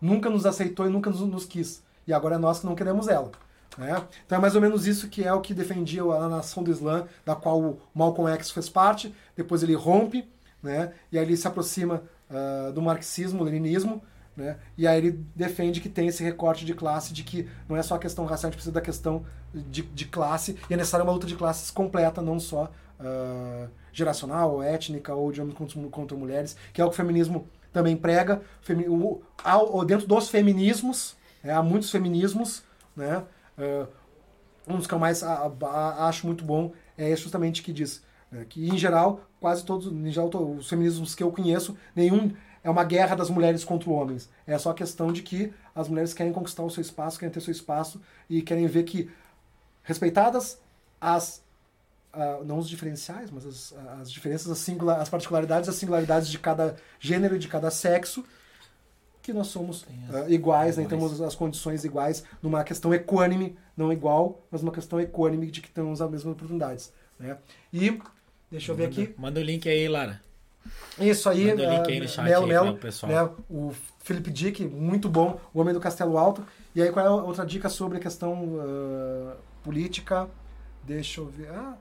nunca 0.00 0.30
nos 0.30 0.46
aceitou 0.46 0.86
e 0.86 0.88
nunca 0.88 1.10
nos, 1.10 1.20
nos 1.20 1.44
quis, 1.44 1.82
e 2.06 2.12
agora 2.12 2.36
é 2.36 2.38
nós 2.38 2.60
que 2.60 2.66
não 2.66 2.74
queremos 2.74 3.08
ela. 3.08 3.30
Né? 3.76 4.02
Então 4.24 4.38
é 4.38 4.40
mais 4.40 4.54
ou 4.54 4.60
menos 4.60 4.86
isso 4.86 5.08
que 5.08 5.24
é 5.24 5.32
o 5.32 5.40
que 5.40 5.52
defendia 5.52 6.02
a 6.02 6.28
nação 6.28 6.62
do 6.62 6.70
Islã, 6.70 7.06
da 7.26 7.36
qual 7.36 7.60
o 7.60 7.80
Malcolm 7.94 8.32
X 8.34 8.50
fez 8.50 8.68
parte, 8.68 9.14
depois 9.36 9.62
ele 9.62 9.74
rompe, 9.74 10.26
né? 10.62 10.92
e 11.12 11.18
aí 11.18 11.24
ele 11.24 11.36
se 11.36 11.46
aproxima 11.46 12.02
ah, 12.30 12.70
do 12.72 12.80
marxismo, 12.82 13.42
leninismo, 13.42 14.02
né? 14.38 14.56
E 14.76 14.86
aí 14.86 14.98
ele 14.98 15.24
defende 15.34 15.80
que 15.80 15.88
tem 15.88 16.06
esse 16.06 16.22
recorte 16.22 16.64
de 16.64 16.72
classe, 16.72 17.12
de 17.12 17.24
que 17.24 17.48
não 17.68 17.76
é 17.76 17.82
só 17.82 17.96
a 17.96 17.98
questão 17.98 18.24
racial, 18.24 18.48
a 18.48 18.50
gente 18.50 18.56
precisa 18.56 18.72
da 18.72 18.80
questão 18.80 19.26
de, 19.52 19.82
de 19.82 20.04
classe, 20.04 20.56
e 20.70 20.74
é 20.74 20.76
necessária 20.76 21.02
uma 21.02 21.12
luta 21.12 21.26
de 21.26 21.34
classes 21.34 21.72
completa, 21.72 22.22
não 22.22 22.38
só 22.38 22.70
ah, 23.00 23.68
geracional, 23.92 24.54
ou 24.54 24.62
étnica, 24.62 25.14
ou 25.14 25.30
de 25.32 25.40
homens 25.40 25.56
contra, 25.90 26.16
mulheres, 26.16 26.56
que 26.72 26.80
é 26.80 26.84
o 26.84 26.88
que 26.88 26.94
o 26.94 26.96
feminismo 26.96 27.46
também 27.72 27.96
prega. 27.96 28.42
O- 28.88 29.20
ao- 29.42 29.84
dentro 29.84 30.06
dos 30.06 30.28
feminismos, 30.28 31.16
né, 31.42 31.52
há 31.52 31.62
muitos 31.62 31.90
feminismos, 31.90 32.62
né? 32.96 33.24
Ah, 33.56 33.86
um 34.66 34.76
dos 34.76 34.86
que 34.86 34.94
eu 34.94 34.98
mais 34.98 35.22
a- 35.22 35.50
a- 35.62 36.08
acho 36.08 36.26
muito 36.26 36.44
bom 36.44 36.72
é 36.96 37.14
justamente 37.16 37.62
que 37.62 37.72
diz 37.72 38.02
né, 38.30 38.44
que, 38.48 38.68
em 38.68 38.76
geral, 38.76 39.22
quase 39.40 39.64
todos, 39.64 39.90
em 39.90 40.10
geral, 40.12 40.28
os 40.58 40.68
feminismos 40.68 41.14
que 41.14 41.22
eu 41.22 41.32
conheço, 41.32 41.74
nenhum 41.96 42.30
é 42.62 42.68
uma 42.68 42.84
guerra 42.84 43.16
das 43.16 43.30
mulheres 43.30 43.64
contra 43.64 43.88
os 43.88 43.96
homens. 43.96 44.28
É 44.46 44.58
só 44.58 44.74
questão 44.74 45.10
de 45.10 45.22
que 45.22 45.50
as 45.74 45.88
mulheres 45.88 46.12
querem 46.12 46.32
conquistar 46.32 46.62
o 46.62 46.70
seu 46.70 46.82
espaço, 46.82 47.18
querem 47.18 47.32
ter 47.32 47.40
seu 47.40 47.52
espaço 47.52 48.00
e 48.28 48.42
querem 48.42 48.66
ver 48.66 48.82
que, 48.82 49.10
respeitadas 49.82 50.58
as 51.00 51.42
ah, 52.12 52.40
não 52.44 52.58
os 52.58 52.68
diferenciais, 52.68 53.30
mas 53.30 53.46
as, 53.46 53.74
as 54.00 54.10
diferenças, 54.10 54.50
as, 54.50 54.58
singula- 54.58 54.96
as 54.96 55.08
particularidades, 55.08 55.68
as 55.68 55.76
singularidades 55.76 56.28
de 56.28 56.38
cada 56.38 56.76
gênero 56.98 57.36
e 57.36 57.38
de 57.38 57.48
cada 57.48 57.70
sexo, 57.70 58.24
que 59.22 59.32
nós 59.32 59.48
somos 59.48 59.84
ah, 60.10 60.24
iguais, 60.28 60.76
né? 60.76 60.86
temos 60.88 61.20
as 61.20 61.34
condições 61.34 61.84
iguais 61.84 62.24
numa 62.42 62.64
questão 62.64 62.94
equânime, 62.94 63.56
não 63.76 63.92
igual, 63.92 64.42
mas 64.50 64.62
uma 64.62 64.72
questão 64.72 65.00
equânime 65.00 65.50
de 65.50 65.60
que 65.60 65.70
temos 65.70 66.00
as 66.00 66.10
mesmas 66.10 66.32
oportunidades. 66.32 66.92
Né? 67.18 67.36
E, 67.72 68.00
deixa 68.50 68.72
eu 68.72 68.76
ver 68.76 68.86
aqui, 68.86 69.14
Manda 69.18 69.40
o 69.40 69.42
link 69.42 69.68
aí, 69.68 69.86
Lara. 69.86 70.20
isso 70.98 71.28
aí, 71.28 71.48
Manda 71.48 71.68
o 71.68 71.70
link 71.70 71.86
ah, 71.86 71.88
aí 71.88 72.00
no 72.00 72.08
chat 72.08 72.24
Melo 72.24 72.44
aí 72.44 72.50
Melo, 72.50 72.76
pessoal. 72.78 73.12
né, 73.12 73.30
o 73.50 73.72
Felipe 73.98 74.30
Dick, 74.30 74.64
muito 74.64 75.08
bom, 75.10 75.38
O 75.52 75.60
Homem 75.60 75.74
do 75.74 75.80
Castelo 75.80 76.16
Alto. 76.16 76.42
E 76.74 76.80
aí, 76.80 76.90
qual 76.90 77.04
é 77.04 77.08
a 77.08 77.12
outra 77.12 77.44
dica 77.44 77.68
sobre 77.68 77.98
a 77.98 78.00
questão 78.00 78.56
ah, 78.60 79.36
política? 79.62 80.26
Deixa 80.84 81.20
eu 81.20 81.26
ver. 81.26 81.50
Ah, 81.50 81.76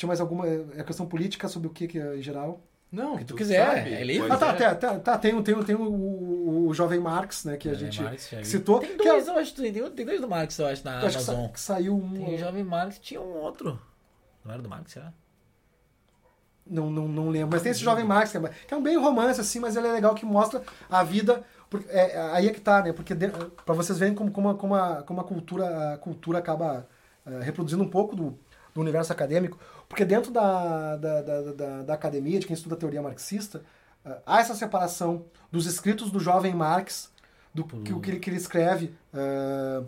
tinha 0.00 0.08
mais 0.08 0.20
alguma 0.20 0.46
é 0.46 0.80
a 0.80 0.84
questão 0.84 1.04
política 1.06 1.46
sobre 1.46 1.68
o 1.68 1.70
que, 1.70 1.86
que 1.86 1.98
é, 1.98 2.16
em 2.16 2.22
geral? 2.22 2.62
Não, 2.90 3.18
que 3.18 3.24
tu 3.24 3.36
quiser, 3.36 3.86
é 3.86 4.02
livre. 4.02 4.32
Ah, 4.32 4.36
tá, 4.36 4.48
é. 4.48 4.52
tá, 4.54 4.74
tá, 4.74 4.98
tá, 4.98 5.18
tem, 5.18 5.40
tem, 5.42 5.62
tem 5.62 5.76
o, 5.76 5.82
o, 5.82 6.66
o 6.68 6.74
Jovem 6.74 6.98
Marx, 6.98 7.44
né, 7.44 7.56
que 7.56 7.68
a 7.68 7.74
Jovem 7.74 7.92
gente 7.92 8.02
Marx, 8.02 8.28
já 8.30 8.38
vi. 8.38 8.44
citou. 8.46 8.80
Tem 8.80 8.96
que 8.96 9.06
é- 9.06 9.12
dois, 9.12 9.28
eu 9.28 9.38
acho, 9.38 9.54
tem, 9.54 9.72
tem 9.72 10.06
dois 10.06 10.20
do 10.20 10.28
Marx, 10.28 10.58
eu 10.58 10.66
acho, 10.66 10.84
na 10.84 11.00
eu 11.02 11.06
acho 11.06 11.18
que, 11.18 11.22
sa- 11.22 11.48
que 11.52 11.60
saiu 11.60 11.94
um. 11.96 12.14
Tem 12.14 12.34
o 12.34 12.38
Jovem 12.38 12.64
Marx, 12.64 12.98
tinha 12.98 13.20
um 13.20 13.32
outro. 13.36 13.80
Não 14.44 14.52
era 14.54 14.62
do 14.62 14.68
Marx, 14.68 14.90
será? 14.92 15.12
Não, 16.66 16.90
não, 16.90 17.06
não 17.06 17.28
lembro. 17.28 17.50
Mas 17.52 17.62
tem 17.62 17.70
esse 17.72 17.80
Jovem 17.80 18.04
Max, 18.04 18.30
que 18.32 18.38
é, 18.38 18.48
que 18.66 18.74
é 18.74 18.76
um 18.76 18.82
bem 18.82 18.96
romance, 18.96 19.40
assim, 19.40 19.60
mas 19.60 19.76
ele 19.76 19.86
é 19.88 19.92
legal 19.92 20.14
que 20.14 20.24
mostra 20.24 20.62
a 20.88 21.02
vida. 21.04 21.44
Porque, 21.68 21.88
é, 21.90 22.20
aí 22.32 22.48
é 22.48 22.52
que 22.52 22.60
tá, 22.60 22.82
né? 22.82 22.92
Porque 22.92 23.14
pra 23.64 23.74
vocês 23.74 23.98
verem 23.98 24.14
como, 24.14 24.30
como, 24.32 24.48
a, 24.48 24.54
como, 24.54 24.74
a, 24.74 25.02
como 25.02 25.20
a 25.20 25.24
cultura, 25.24 25.94
a 25.94 25.98
cultura 25.98 26.38
acaba 26.38 26.88
é, 27.26 27.40
reproduzindo 27.40 27.82
um 27.84 27.88
pouco 27.88 28.16
do, 28.16 28.38
do 28.74 28.80
universo 28.80 29.12
acadêmico. 29.12 29.58
Porque 29.88 30.04
dentro 30.04 30.30
da, 30.30 30.96
da, 30.96 31.22
da, 31.22 31.42
da, 31.52 31.82
da 31.82 31.94
academia, 31.94 32.38
de 32.38 32.46
quem 32.46 32.54
estuda 32.54 32.74
a 32.74 32.78
teoria 32.78 33.02
marxista, 33.02 33.62
é, 34.04 34.16
há 34.24 34.40
essa 34.40 34.54
separação 34.54 35.24
dos 35.50 35.66
escritos 35.66 36.10
do 36.10 36.20
jovem 36.20 36.54
Marx, 36.54 37.10
do 37.52 37.64
que, 37.64 37.92
o 37.92 38.00
que, 38.00 38.10
ele, 38.12 38.18
que 38.20 38.30
ele 38.30 38.36
escreve 38.36 38.94
é, 39.12 39.82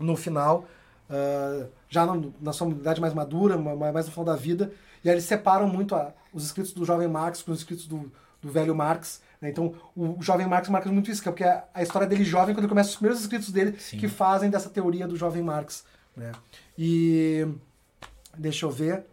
no 0.00 0.16
final, 0.16 0.64
ah, 1.08 1.66
já 1.88 2.04
na, 2.04 2.20
na 2.40 2.52
sua 2.52 2.68
idade 2.68 3.00
mais 3.00 3.14
madura, 3.14 3.56
ma- 3.56 3.74
ma- 3.76 3.92
mais 3.92 4.06
no 4.06 4.12
final 4.12 4.24
da 4.24 4.36
vida, 4.36 4.72
e 5.04 5.08
aí 5.08 5.14
eles 5.14 5.24
separam 5.24 5.68
muito 5.68 5.94
a- 5.94 6.12
os 6.32 6.44
escritos 6.44 6.72
do 6.72 6.84
jovem 6.84 7.06
Marx 7.08 7.40
com 7.42 7.52
os 7.52 7.58
escritos 7.60 7.86
do, 7.86 8.10
do 8.42 8.50
velho 8.50 8.74
Marx. 8.74 9.22
né? 9.40 9.48
Então, 9.48 9.74
o 9.96 10.16
jovem 10.20 10.46
Marx 10.46 10.68
marca 10.68 10.90
muito 10.90 11.10
isso, 11.10 11.22
que 11.22 11.28
é 11.28 11.32
porque 11.32 11.44
a, 11.44 11.64
a 11.72 11.82
história 11.82 12.06
dele 12.06 12.24
jovem, 12.24 12.52
quando 12.54 12.64
ele 12.64 12.68
começa 12.68 12.90
os 12.90 12.96
primeiros 12.96 13.20
escritos 13.20 13.50
dele, 13.52 13.78
Sim. 13.78 13.96
que 13.96 14.08
fazem 14.08 14.50
dessa 14.50 14.68
teoria 14.68 15.06
do 15.06 15.16
jovem 15.16 15.42
Marx. 15.42 15.84
Né? 16.16 16.32
E. 16.76 17.46
Deixa 18.38 18.64
eu 18.64 18.70
ver. 18.70 19.04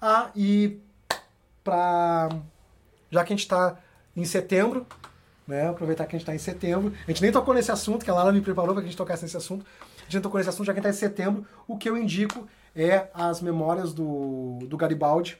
Ah, 0.00 0.30
e. 0.34 0.78
Pra. 1.64 2.28
Já 3.10 3.24
que 3.24 3.32
a 3.32 3.36
gente 3.36 3.44
está 3.44 3.78
em 4.16 4.24
setembro, 4.24 4.86
né? 5.46 5.68
Aproveitar 5.68 6.06
que 6.06 6.14
a 6.14 6.18
gente 6.18 6.22
está 6.22 6.34
em 6.34 6.38
setembro. 6.38 6.94
A 7.06 7.10
gente 7.10 7.22
nem 7.22 7.32
tocou 7.32 7.52
nesse 7.52 7.72
assunto, 7.72 8.04
que 8.04 8.10
a 8.10 8.14
Lara 8.14 8.32
me 8.32 8.40
preparou 8.40 8.72
para 8.72 8.82
que 8.82 8.88
a 8.88 8.90
gente 8.90 8.96
tocasse 8.96 9.22
nesse 9.24 9.36
assunto. 9.36 9.66
A 9.98 10.04
gente 10.04 10.14
não 10.14 10.22
tocou 10.22 10.38
nesse 10.38 10.48
assunto, 10.48 10.66
já 10.66 10.72
que 10.72 10.78
a 10.78 10.82
gente 10.82 10.92
está 10.92 11.06
em 11.06 11.10
setembro. 11.10 11.46
O 11.66 11.76
que 11.76 11.88
eu 11.88 11.96
indico 11.96 12.48
é 12.74 13.08
as 13.12 13.40
memórias 13.40 13.92
do, 13.92 14.60
do 14.66 14.76
Garibaldi, 14.76 15.38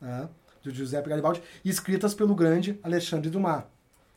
né? 0.00 0.28
do 0.62 0.70
Giuseppe 0.70 1.08
Garibaldi, 1.08 1.42
escritas 1.64 2.14
pelo 2.14 2.34
grande 2.34 2.78
Alexandre 2.82 3.28
Dumas. 3.28 3.64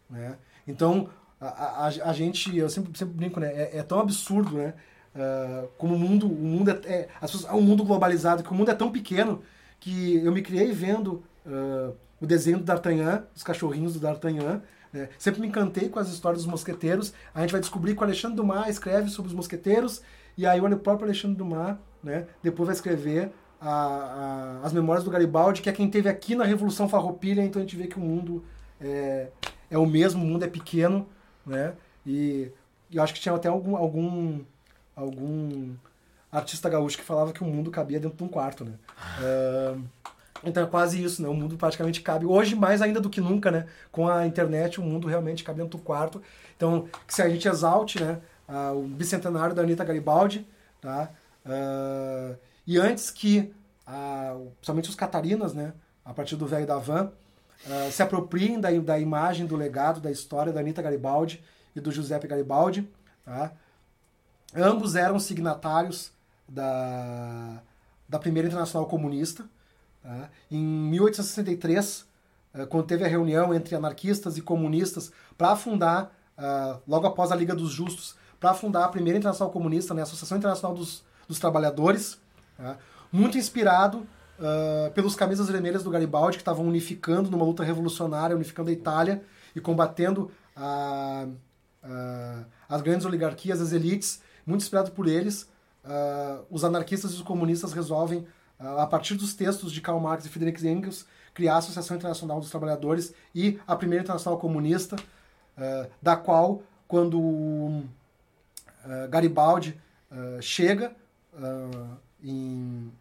Né? 0.10 0.38
Então, 0.68 1.10
a, 1.40 1.48
a, 1.48 1.88
a 1.88 2.14
gente, 2.14 2.56
eu 2.56 2.70
sempre, 2.70 2.98
sempre 2.98 3.14
brinco, 3.16 3.40
né? 3.40 3.52
É, 3.54 3.78
é 3.80 3.84
tão 3.84 4.00
absurdo, 4.00 4.58
né? 4.58 4.74
Uh, 5.16 5.68
como 5.78 5.96
o 5.96 6.00
mundo, 6.00 6.28
o 6.28 6.30
mundo 6.30 6.72
é, 6.72 6.74
é, 6.86 7.08
as 7.22 7.32
pessoas, 7.32 7.54
um 7.54 7.62
mundo 7.62 7.86
globalizado, 7.86 8.44
que 8.44 8.52
o 8.52 8.54
mundo 8.54 8.70
é 8.70 8.76
tão 8.76 8.92
pequeno 8.92 9.42
que 9.80 10.18
eu 10.18 10.32
me 10.32 10.42
criei 10.42 10.74
vendo 10.74 11.24
uh, 11.46 11.96
o 12.20 12.26
desenho 12.26 12.58
do 12.58 12.64
D'Artagnan, 12.66 13.24
os 13.34 13.42
cachorrinhos 13.42 13.94
do 13.94 14.00
D'Artagnan. 14.00 14.62
Né? 14.92 15.10
Sempre 15.18 15.42
me 15.42 15.48
encantei 15.48 15.88
com 15.88 16.00
as 16.00 16.10
histórias 16.10 16.44
dos 16.44 16.52
mosqueteiros. 16.52 17.14
A 17.34 17.42
gente 17.42 17.52
vai 17.52 17.62
descobrir 17.62 17.96
que 17.96 18.02
o 18.02 18.04
Alexandre 18.04 18.36
Dumas 18.36 18.68
escreve 18.68 19.10
sobre 19.10 19.30
os 19.30 19.36
mosqueteiros, 19.36 20.02
e 20.38 20.46
aí 20.46 20.60
o 20.60 20.78
próprio 20.78 21.06
Alexandre 21.06 21.38
Dumas 21.38 21.78
né, 22.04 22.28
depois 22.44 22.68
vai 22.68 22.76
escrever 22.76 23.32
a, 23.60 23.72
a, 23.72 24.60
as 24.64 24.74
memórias 24.74 25.04
do 25.04 25.10
Garibaldi, 25.10 25.62
que 25.62 25.70
é 25.70 25.74
quem 25.74 25.90
teve 25.90 26.10
aqui 26.10 26.36
na 26.36 26.44
Revolução 26.44 26.88
Farroupilha, 26.90 27.42
então 27.42 27.62
a 27.62 27.66
gente 27.66 27.76
vê 27.76 27.88
que 27.88 27.98
o 27.98 28.02
mundo 28.02 28.44
é, 28.80 29.30
é 29.70 29.78
o 29.78 29.86
mesmo, 29.86 30.24
o 30.24 30.28
mundo 30.28 30.44
é 30.44 30.48
pequeno, 30.48 31.08
né? 31.46 31.74
E, 32.06 32.52
e 32.90 32.98
eu 32.98 33.04
acho 33.04 33.14
que 33.14 33.20
tinha 33.20 33.34
até 33.34 33.48
algum, 33.48 33.76
algum, 33.76 34.42
algum 34.96 35.76
artista 36.32 36.70
gaúcho 36.70 36.98
que 36.98 37.04
falava 37.04 37.34
que 37.34 37.44
o 37.44 37.48
mundo 37.48 37.72
cabia 37.72 38.00
dentro 38.00 38.18
de 38.18 38.24
um 38.24 38.28
quarto, 38.28 38.66
né? 38.66 38.74
Uh, 39.20 39.82
então 40.44 40.64
é 40.64 40.66
quase 40.66 41.04
isso, 41.04 41.22
né? 41.22 41.28
O 41.28 41.34
mundo 41.34 41.58
praticamente 41.58 42.02
cabe. 42.02 42.26
Hoje, 42.26 42.56
mais 42.56 42.82
ainda 42.82 43.00
do 43.00 43.10
que 43.10 43.22
nunca, 43.22 43.50
né? 43.50 43.66
Com 43.92 44.08
a 44.08 44.28
internet, 44.28 44.80
o 44.80 44.84
mundo 44.84 45.08
realmente 45.08 45.44
cabe 45.44 45.62
dentro 45.62 45.78
do 45.78 45.84
quarto. 45.84 46.22
Então, 46.56 46.88
se 47.08 47.22
a 47.22 47.30
gente 47.30 47.48
exalte, 47.48 48.02
né? 48.02 48.20
Uh, 48.48 48.84
o 48.84 48.88
bicentenário 48.88 49.56
da 49.56 49.64
Anitta 49.64 49.84
Garibaldi, 49.84 50.48
tá? 50.80 51.10
Uh, 51.46 52.38
e 52.68 52.78
antes 52.78 53.10
que, 53.10 53.52
uh, 53.88 54.52
principalmente 54.58 54.90
os 54.90 54.96
catarinas, 54.96 55.54
né? 55.54 55.74
A 56.04 56.14
partir 56.14 56.36
do 56.36 56.46
velho 56.46 56.68
da 56.68 56.78
van, 56.78 57.12
uh, 57.66 57.92
se 57.92 58.04
apropriem 58.04 58.60
da, 58.60 58.70
da 58.72 59.00
imagem, 59.00 59.48
do 59.48 59.56
legado, 59.56 60.00
da 60.00 60.12
história 60.12 60.54
da 60.54 60.60
Anitta 60.60 60.82
Garibaldi 60.82 61.44
e 61.76 61.80
do 61.80 61.92
Giuseppe 61.92 62.28
Garibaldi, 62.28 62.88
tá? 63.24 63.52
Ambos 64.54 64.96
eram 64.96 65.20
signatários 65.20 66.12
da, 66.48 67.62
da 68.08 68.20
primeira 68.20 68.48
Internacional 68.48 68.88
Comunista. 68.88 69.46
Tá? 70.04 70.30
Em 70.52 70.64
1863, 70.64 72.06
eh, 72.54 72.66
quando 72.66 72.86
teve 72.86 73.04
a 73.04 73.08
reunião 73.08 73.54
entre 73.54 73.76
anarquistas 73.76 74.38
e 74.38 74.42
comunistas 74.42 75.12
para 75.38 75.56
fundar, 75.56 76.16
uh, 76.38 76.80
logo 76.88 77.06
após 77.08 77.32
a 77.32 77.36
Liga 77.36 77.54
dos 77.54 77.72
Justos, 77.72 78.16
para 78.40 78.54
fundar 78.54 78.86
a 78.86 78.88
primeira 78.88 79.18
Internacional 79.18 79.52
Comunista, 79.52 79.94
né, 79.94 80.02
a 80.02 80.04
Associação 80.04 80.38
Internacional 80.38 80.76
dos, 80.76 81.04
dos 81.28 81.40
Trabalhadores, 81.40 82.18
tá? 82.58 82.78
muito 83.12 83.38
inspirado 83.38 84.08
uh, 84.40 84.92
pelos 84.94 85.16
camisas 85.16 85.50
vermelhas 85.50 85.84
do 85.84 85.90
Garibaldi, 85.90 86.38
que 86.38 86.42
estavam 86.42 86.66
unificando 86.66 87.30
numa 87.30 87.46
luta 87.46 87.64
revolucionária, 87.64 88.36
unificando 88.36 88.70
a 88.70 88.74
Itália 88.74 89.22
e 89.56 89.60
combatendo 89.60 90.32
a, 90.56 91.28
a, 91.84 92.44
as 92.70 92.82
grandes 92.82 93.06
oligarquias, 93.06 93.62
as 93.62 93.72
elites, 93.72 94.22
muito 94.46 94.62
inspirado 94.62 94.92
por 94.92 95.08
eles 95.08 95.50
uh, 95.86 96.46
os 96.50 96.64
anarquistas 96.64 97.12
e 97.12 97.16
os 97.16 97.22
comunistas 97.22 97.74
resolvem, 97.74 98.20
uh, 98.60 98.80
a 98.80 98.88
partir 98.88 99.16
dos 99.16 99.34
textos 99.34 99.72
de 99.72 99.82
Karl 99.82 100.00
Marx 100.00 100.26
e 100.26 100.30
Friedrich 100.30 100.66
Engels, 100.68 101.06
criar 101.34 101.56
a 101.56 101.58
Associação 101.58 101.98
Internacional 101.98 102.40
dos 102.40 102.50
Trabalhadores 102.50 103.14
e 103.34 103.60
a 103.68 103.76
primeira 103.76 104.04
Internacional 104.04 104.40
Comunista, 104.40 104.96
uh, 104.96 105.90
da 106.02 106.16
qual, 106.16 106.64
quando 106.88 107.84
Garibaldi 109.10 109.76
chega 110.40 110.96
em. 112.24 112.92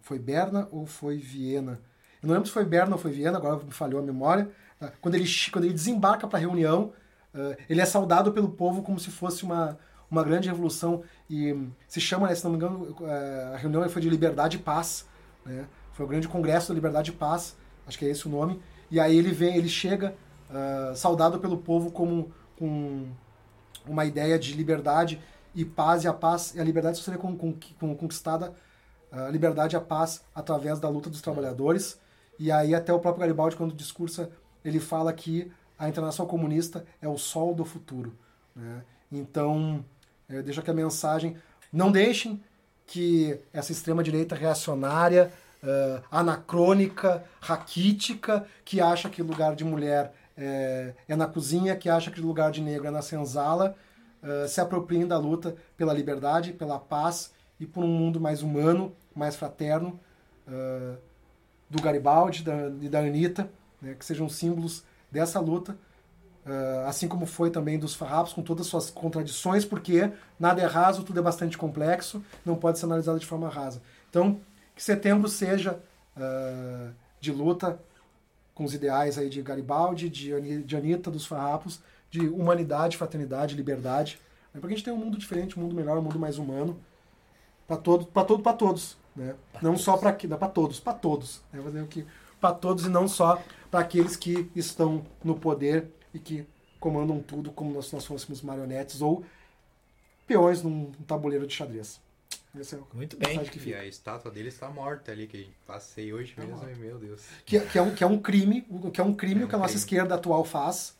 Foi 0.00 0.16
Berna 0.16 0.68
ou 0.70 0.86
foi 0.86 1.18
Viena? 1.18 1.80
Eu 2.22 2.28
não 2.28 2.34
lembro 2.34 2.46
se 2.46 2.54
foi 2.54 2.64
Berna 2.64 2.94
ou 2.94 3.02
foi 3.02 3.10
Viena, 3.10 3.36
agora 3.36 3.56
me 3.56 3.72
falhou 3.72 4.00
a 4.00 4.04
memória. 4.04 4.48
Quando 5.00 5.16
ele, 5.16 5.24
quando 5.50 5.64
ele 5.64 5.74
desembarca 5.74 6.28
para 6.28 6.38
a 6.38 6.40
reunião, 6.40 6.92
ele 7.68 7.80
é 7.80 7.84
saudado 7.84 8.32
pelo 8.32 8.50
povo 8.50 8.80
como 8.80 9.00
se 9.00 9.10
fosse 9.10 9.42
uma, 9.42 9.76
uma 10.10 10.24
grande 10.24 10.48
revolução 10.48 11.02
e 11.28 11.68
se 11.86 12.00
chama, 12.00 12.28
né, 12.28 12.34
se 12.34 12.44
não 12.44 12.50
me 12.50 12.56
engano, 12.56 12.96
é, 13.02 13.52
a 13.54 13.56
reunião 13.56 13.86
foi 13.88 14.00
de 14.00 14.08
Liberdade 14.08 14.56
e 14.56 14.60
Paz, 14.60 15.06
né? 15.44 15.66
Foi 15.92 16.06
o 16.06 16.08
grande 16.08 16.28
congresso 16.28 16.68
da 16.68 16.74
Liberdade 16.74 17.10
e 17.10 17.14
Paz, 17.14 17.56
acho 17.86 17.98
que 17.98 18.04
é 18.04 18.08
esse 18.08 18.26
o 18.26 18.30
nome. 18.30 18.60
E 18.90 19.00
aí 19.00 19.16
ele 19.16 19.32
vem, 19.32 19.56
ele 19.56 19.68
chega 19.68 20.14
uh, 20.48 20.94
saudado 20.96 21.38
pelo 21.40 21.58
povo 21.58 21.90
como 21.90 22.32
com 22.56 23.08
uma 23.86 24.04
ideia 24.04 24.38
de 24.38 24.52
liberdade 24.54 25.20
e 25.54 25.64
paz 25.64 26.04
e 26.04 26.08
a 26.08 26.12
paz 26.12 26.54
e 26.54 26.60
a 26.60 26.64
liberdade 26.64 26.98
seria 26.98 27.18
conquistada 27.18 28.54
a 29.10 29.28
liberdade 29.28 29.74
e 29.74 29.78
a 29.78 29.80
paz 29.80 30.22
através 30.34 30.78
da 30.78 30.88
luta 30.88 31.08
dos 31.08 31.22
trabalhadores. 31.22 31.98
E 32.38 32.52
aí 32.52 32.74
até 32.74 32.92
o 32.92 32.98
próprio 32.98 33.20
Garibaldi 33.20 33.56
quando 33.56 33.74
discursa, 33.74 34.30
ele 34.64 34.78
fala 34.78 35.12
que 35.12 35.50
a 35.78 35.88
Internacional 35.88 36.28
Comunista 36.28 36.84
é 37.00 37.08
o 37.08 37.16
sol 37.16 37.54
do 37.54 37.64
futuro, 37.64 38.12
né? 38.54 38.82
Então, 39.10 39.84
eu 40.28 40.42
deixo 40.42 40.60
aqui 40.60 40.70
a 40.70 40.74
mensagem: 40.74 41.36
não 41.72 41.90
deixem 41.90 42.42
que 42.86 43.38
essa 43.52 43.72
extrema-direita 43.72 44.34
reacionária, 44.34 45.32
uh, 45.62 46.02
anacrônica, 46.10 47.24
raquítica, 47.40 48.46
que 48.64 48.80
acha 48.80 49.08
que 49.08 49.22
lugar 49.22 49.54
de 49.54 49.64
mulher 49.64 50.12
é, 50.36 50.94
é, 51.08 51.16
na 51.16 51.26
cozinha, 51.26 51.76
que 51.76 51.88
acha 51.88 52.10
que 52.10 52.20
lugar 52.20 52.50
de 52.50 52.62
negro 52.62 52.86
é 52.86 52.90
na 52.90 53.02
senzala, 53.02 53.76
uh, 54.22 54.48
se 54.48 54.60
apropriem 54.60 55.06
da 55.06 55.18
luta 55.18 55.56
pela 55.76 55.92
liberdade, 55.92 56.52
pela 56.52 56.78
paz 56.78 57.32
e 57.58 57.66
por 57.66 57.82
um 57.82 57.88
mundo 57.88 58.20
mais 58.20 58.42
humano, 58.42 58.94
mais 59.14 59.36
fraterno, 59.36 59.98
uh, 60.46 60.96
do 61.68 61.82
Garibaldi 61.82 62.42
da, 62.42 62.68
e 62.80 62.88
da 62.88 63.00
Anitta, 63.00 63.50
né, 63.82 63.94
que 63.94 64.04
sejam 64.04 64.28
símbolos 64.28 64.84
dessa 65.10 65.40
luta 65.40 65.76
assim 66.86 67.08
como 67.08 67.26
foi 67.26 67.50
também 67.50 67.78
dos 67.78 67.94
farrapos, 67.94 68.32
com 68.32 68.42
todas 68.42 68.66
as 68.66 68.70
suas 68.70 68.90
contradições, 68.90 69.64
porque 69.64 70.10
nada 70.38 70.62
é 70.62 70.66
raso, 70.66 71.02
tudo 71.02 71.18
é 71.18 71.22
bastante 71.22 71.58
complexo, 71.58 72.22
não 72.44 72.56
pode 72.56 72.78
ser 72.78 72.86
analisado 72.86 73.18
de 73.18 73.26
forma 73.26 73.48
rasa. 73.48 73.82
Então, 74.08 74.40
que 74.74 74.82
setembro 74.82 75.28
seja 75.28 75.78
uh, 76.16 76.92
de 77.20 77.32
luta 77.32 77.78
com 78.54 78.64
os 78.64 78.74
ideais 78.74 79.18
aí 79.18 79.28
de 79.28 79.42
Garibaldi, 79.42 80.08
de, 80.08 80.62
de 80.62 80.76
Anitta, 80.76 81.10
dos 81.10 81.26
farrapos, 81.26 81.80
de 82.10 82.28
humanidade, 82.28 82.96
fraternidade, 82.96 83.54
liberdade, 83.54 84.18
né? 84.52 84.60
porque 84.60 84.74
a 84.74 84.76
gente 84.76 84.84
tem 84.84 84.92
um 84.92 84.96
mundo 84.96 85.18
diferente, 85.18 85.58
um 85.58 85.62
mundo 85.62 85.74
melhor, 85.74 85.98
um 85.98 86.02
mundo 86.02 86.18
mais 86.18 86.38
humano, 86.38 86.78
para 87.66 87.76
todo, 87.76 88.06
para 88.06 88.24
todo, 88.24 88.42
para 88.42 88.52
todos, 88.54 88.96
né? 89.14 89.34
Pra 89.52 89.62
não 89.62 89.72
todos. 89.72 89.84
só 89.84 89.96
para 89.96 90.12
para 90.12 90.48
todos, 90.48 90.80
para 90.80 90.94
todos, 90.94 91.42
né? 91.52 91.60
Fazer 91.62 91.82
o 91.82 91.86
que 91.86 92.06
para 92.40 92.54
todos 92.54 92.86
e 92.86 92.88
não 92.88 93.06
só 93.06 93.42
para 93.70 93.80
aqueles 93.80 94.16
que 94.16 94.50
estão 94.54 95.04
no 95.22 95.34
poder 95.34 95.88
e 96.12 96.18
que 96.18 96.46
comandam 96.80 97.20
tudo 97.20 97.50
como 97.50 97.82
se 97.82 97.94
nós 97.94 98.04
fôssemos 98.04 98.42
marionetes 98.42 99.02
ou 99.02 99.24
peões 100.26 100.62
num, 100.62 100.92
tabuleiro 101.06 101.46
de 101.46 101.54
xadrez. 101.54 102.00
Esse 102.58 102.74
é 102.74 102.78
Muito 102.92 103.16
bem. 103.16 103.38
Que 103.44 103.70
e 103.70 103.74
a 103.74 103.86
estátua 103.86 104.30
dele 104.30 104.48
está 104.48 104.68
morta 104.68 105.12
ali, 105.12 105.26
que 105.26 105.48
passei 105.66 106.12
hoje 106.12 106.34
tá 106.34 106.42
mesmo, 106.42 106.68
e, 106.68 106.74
meu 106.76 106.98
Deus. 106.98 107.22
Que, 107.44 107.60
que, 107.60 107.78
é 107.78 107.82
um, 107.82 107.94
que 107.94 108.02
é 108.02 108.06
um 108.06 108.18
crime, 108.18 108.66
que 108.92 109.00
é 109.00 109.04
um 109.04 109.14
crime 109.14 109.42
é 109.42 109.44
um 109.44 109.48
que 109.48 109.54
a 109.54 109.58
nossa 109.58 109.72
crime. 109.72 109.80
esquerda 109.80 110.14
atual 110.14 110.44
faz, 110.44 110.96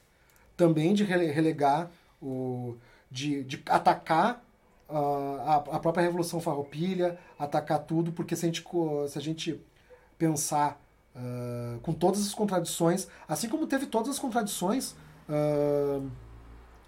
também 0.57 0.95
de 0.95 1.05
relegar, 1.05 1.91
o, 2.21 2.77
de, 3.11 3.45
de 3.45 3.63
atacar 3.67 4.45
uh, 4.89 5.41
a, 5.41 5.55
a 5.57 5.81
própria 5.81 6.03
Revolução 6.03 6.41
Farroupilha, 6.41 7.19
atacar 7.39 7.81
tudo, 7.81 8.13
porque 8.13 8.37
se 8.37 8.45
a 8.45 8.49
gente, 8.49 8.65
se 9.09 9.19
a 9.19 9.23
gente 9.23 9.61
pensar 10.17 10.81
uh, 11.15 11.79
com 11.81 11.93
todas 11.93 12.27
as 12.27 12.35
contradições, 12.35 13.09
assim 13.27 13.49
como 13.49 13.67
teve 13.67 13.87
todas 13.87 14.11
as 14.11 14.19
contradições 14.19 14.95
uh, 15.29 16.09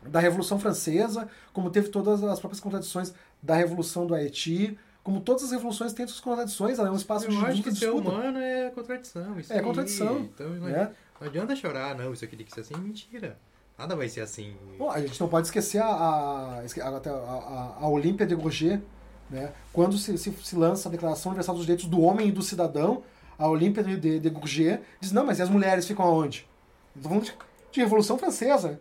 da 0.03 0.21
Revolução 0.21 0.59
Francesa, 0.59 1.29
como 1.53 1.71
teve 1.71 1.89
todas 1.89 2.23
as 2.23 2.39
próprias 2.39 2.61
contradições 2.61 3.13
da 3.43 3.55
Revolução 3.55 4.07
do 4.07 4.15
Haiti, 4.15 4.79
como 5.03 5.21
todas 5.21 5.45
as 5.45 5.51
revoluções 5.51 5.93
têm 5.93 6.07
suas 6.07 6.21
contradições, 6.21 6.79
ela 6.79 6.89
é 6.89 6.91
um 6.91 6.97
espaço 6.97 7.27
Eu 7.27 7.31
de 7.31 7.37
acho 7.39 7.63
que 7.63 7.75
ser 7.75 7.91
humano 7.91 8.39
é 8.39 8.71
contradição. 8.71 9.37
é 9.49 9.55
aí. 9.55 9.63
contradição. 9.63 10.21
Então 10.21 10.51
não, 10.51 10.69
é. 10.69 10.93
não, 11.21 11.27
adianta 11.27 11.57
chorar, 11.57 11.97
não, 11.97 12.13
isso 12.13 12.25
aqui 12.25 12.37
tem 12.37 12.45
que 12.45 12.53
ser 12.53 12.61
assim, 12.61 12.77
mentira. 12.77 13.39
Nada 13.79 13.97
vai 13.97 14.09
ser 14.11 14.21
assim. 14.21 14.55
Bom, 14.79 14.91
a 14.91 15.01
gente 15.01 15.19
não 15.19 15.29
pode 15.29 15.47
esquecer 15.47 15.79
a, 15.79 15.87
a, 15.87 16.61
a, 16.61 17.77
a 17.81 17.89
Olímpia 17.89 18.27
de 18.27 18.37
Gauguin, 18.37 18.83
né? 19.31 19.53
quando 19.73 19.97
se, 19.97 20.19
se, 20.19 20.31
se 20.33 20.55
lança 20.55 20.89
a 20.89 20.93
Declaração 20.93 21.31
Universal 21.31 21.55
dos 21.55 21.65
Direitos 21.65 21.87
do 21.87 22.01
Homem 22.03 22.29
e 22.29 22.33
do 22.33 22.43
Cidadão, 22.43 23.03
a 23.41 23.49
Olímpia 23.49 23.83
de, 23.83 24.21
de, 24.21 24.31
Gurgé 24.31 24.83
diz, 25.01 25.13
não, 25.13 25.25
mas 25.25 25.39
e 25.39 25.43
as 25.43 25.49
mulheres 25.49 25.87
ficam 25.87 26.05
aonde? 26.05 26.47
Estão 26.95 27.19
de, 27.19 27.33
de 27.73 27.81
Revolução 27.81 28.19
Francesa, 28.19 28.79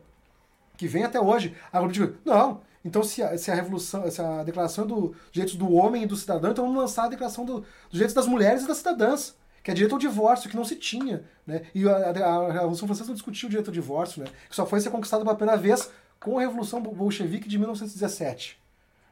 que 0.75 0.85
vem 0.85 1.05
até 1.05 1.17
hoje. 1.17 1.55
A 1.71 1.81
diz, 1.87 2.09
não, 2.25 2.59
então 2.83 3.01
se 3.01 3.23
a, 3.23 3.37
se 3.37 3.49
a 3.49 3.55
revolução, 3.55 4.11
se 4.11 4.21
a 4.21 4.43
declaração 4.43 4.85
dos 4.85 5.15
direitos 5.31 5.55
do 5.55 5.71
homem 5.71 6.03
e 6.03 6.05
do 6.05 6.17
cidadão, 6.17 6.51
então 6.51 6.65
vamos 6.65 6.77
lançar 6.77 7.05
a 7.05 7.07
declaração 7.07 7.45
do, 7.45 7.61
dos 7.61 7.93
direitos 7.93 8.13
das 8.13 8.27
mulheres 8.27 8.63
e 8.63 8.67
das 8.67 8.79
cidadãs, 8.79 9.33
que 9.63 9.71
é 9.71 9.73
direito 9.73 9.93
ao 9.93 9.99
divórcio, 9.99 10.49
que 10.49 10.57
não 10.57 10.65
se 10.65 10.75
tinha. 10.75 11.23
Né? 11.47 11.61
E 11.73 11.87
a, 11.87 11.95
a, 11.95 12.09
a 12.09 12.51
Revolução 12.51 12.85
Francesa 12.85 13.07
não 13.07 13.15
discutiu 13.15 13.47
o 13.47 13.49
direito 13.49 13.69
ao 13.69 13.73
divórcio, 13.73 14.21
né? 14.21 14.29
que 14.49 14.55
só 14.55 14.65
foi 14.65 14.81
ser 14.81 14.89
conquistado 14.89 15.23
pela 15.23 15.35
primeira 15.35 15.59
vez 15.59 15.89
com 16.19 16.37
a 16.37 16.41
Revolução 16.41 16.81
Bolchevique 16.81 17.47
de 17.47 17.57
1917. 17.57 18.59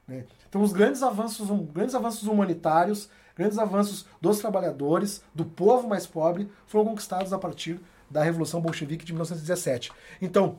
Né? 0.06 0.26
Então 0.50 0.62
os 0.62 0.74
grandes 0.74 1.02
avanços, 1.02 1.48
grandes 1.72 1.96
avanços 1.96 2.28
humanitários 2.28 3.10
grandes 3.38 3.60
avanços 3.60 4.06
dos 4.20 4.40
trabalhadores, 4.40 5.22
do 5.34 5.46
povo 5.46 5.88
mais 5.88 6.08
pobre, 6.08 6.50
foram 6.66 6.86
conquistados 6.86 7.32
a 7.32 7.38
partir 7.38 7.80
da 8.10 8.24
Revolução 8.24 8.60
Bolchevique 8.62 9.06
de 9.06 9.14
1917. 9.14 9.92
Então, 10.22 10.58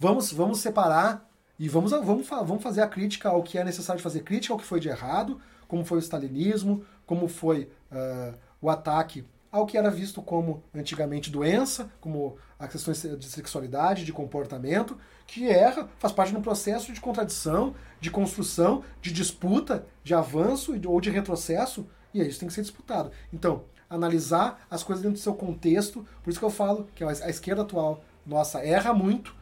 Vamos, 0.00 0.32
vamos 0.32 0.60
separar 0.60 1.28
e 1.58 1.68
vamos, 1.68 1.90
vamos, 1.90 2.28
vamos 2.28 2.62
fazer 2.62 2.82
a 2.82 2.86
crítica 2.86 3.30
ao 3.30 3.42
que 3.42 3.58
é 3.58 3.64
necessário 3.64 4.00
fazer 4.00 4.20
crítica, 4.20 4.54
ao 4.54 4.58
que 4.58 4.64
foi 4.64 4.78
de 4.78 4.88
errado, 4.88 5.40
como 5.66 5.84
foi 5.84 5.98
o 5.98 6.00
stalinismo, 6.00 6.84
como 7.04 7.26
foi 7.26 7.68
uh, 7.90 8.38
o 8.60 8.70
ataque 8.70 9.24
ao 9.50 9.66
que 9.66 9.78
era 9.78 9.90
visto 9.90 10.20
como 10.20 10.62
antigamente 10.74 11.30
doença, 11.30 11.90
como 12.00 12.36
as 12.58 12.70
questões 12.70 13.02
de 13.02 13.26
sexualidade, 13.26 14.04
de 14.04 14.12
comportamento, 14.12 14.96
que 15.26 15.48
erra, 15.48 15.88
faz 15.98 16.12
parte 16.12 16.32
de 16.32 16.36
um 16.38 16.42
processo 16.42 16.92
de 16.92 17.00
contradição, 17.00 17.74
de 18.00 18.10
construção, 18.10 18.82
de 19.00 19.12
disputa, 19.12 19.86
de 20.02 20.14
avanço 20.14 20.78
ou 20.86 21.00
de 21.00 21.10
retrocesso, 21.10 21.86
e 22.12 22.20
isso 22.22 22.40
tem 22.40 22.48
que 22.48 22.54
ser 22.54 22.62
disputado. 22.62 23.10
Então, 23.32 23.64
analisar 23.88 24.66
as 24.70 24.82
coisas 24.82 25.02
dentro 25.02 25.18
do 25.18 25.22
seu 25.22 25.34
contexto, 25.34 26.06
por 26.22 26.30
isso 26.30 26.38
que 26.38 26.44
eu 26.44 26.50
falo 26.50 26.88
que 26.94 27.02
a 27.04 27.30
esquerda 27.30 27.62
atual, 27.62 28.02
nossa, 28.26 28.60
erra 28.60 28.92
muito 28.92 29.34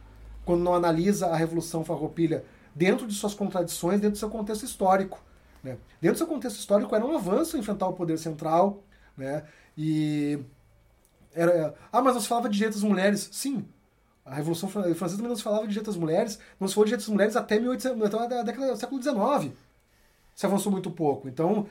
quando 0.45 0.63
não 0.63 0.73
analisa 0.73 1.27
a 1.27 1.35
Revolução 1.35 1.83
Farroupilha 1.83 2.45
dentro 2.73 3.07
de 3.07 3.13
suas 3.13 3.33
contradições, 3.33 3.99
dentro 3.99 4.11
do 4.11 4.17
seu 4.17 4.29
contexto 4.29 4.63
histórico. 4.63 5.21
Né? 5.63 5.77
Dentro 5.99 6.15
do 6.15 6.17
seu 6.19 6.27
contexto 6.27 6.59
histórico 6.59 6.95
era 6.95 7.05
um 7.05 7.15
avanço 7.15 7.57
enfrentar 7.57 7.87
o 7.87 7.93
poder 7.93 8.17
central, 8.17 8.83
né? 9.17 9.43
E 9.77 10.39
era, 11.33 11.75
ah, 11.91 12.01
mas 12.01 12.15
não 12.15 12.21
se 12.21 12.27
falava 12.27 12.49
de 12.49 12.55
direitos 12.55 12.81
das 12.81 12.89
mulheres. 12.89 13.29
Sim, 13.31 13.65
a 14.25 14.35
Revolução 14.35 14.67
Francesa 14.67 15.15
também 15.15 15.29
não 15.29 15.35
se 15.35 15.43
falava 15.43 15.63
de 15.63 15.69
direitos 15.69 15.93
das 15.93 16.01
mulheres, 16.01 16.39
não 16.59 16.67
se 16.67 16.73
falou 16.73 16.85
de 16.85 16.89
direitos 16.89 17.05
das 17.05 17.13
mulheres 17.13 17.35
até 17.35 17.59
1800, 17.59 18.13
até 18.13 18.39
a 18.39 18.43
década 18.43 18.71
do 18.71 18.77
século 18.77 19.01
XIX. 19.01 19.53
Se 20.35 20.45
avançou 20.45 20.71
muito 20.71 20.91
pouco. 20.91 21.27
Então, 21.29 21.67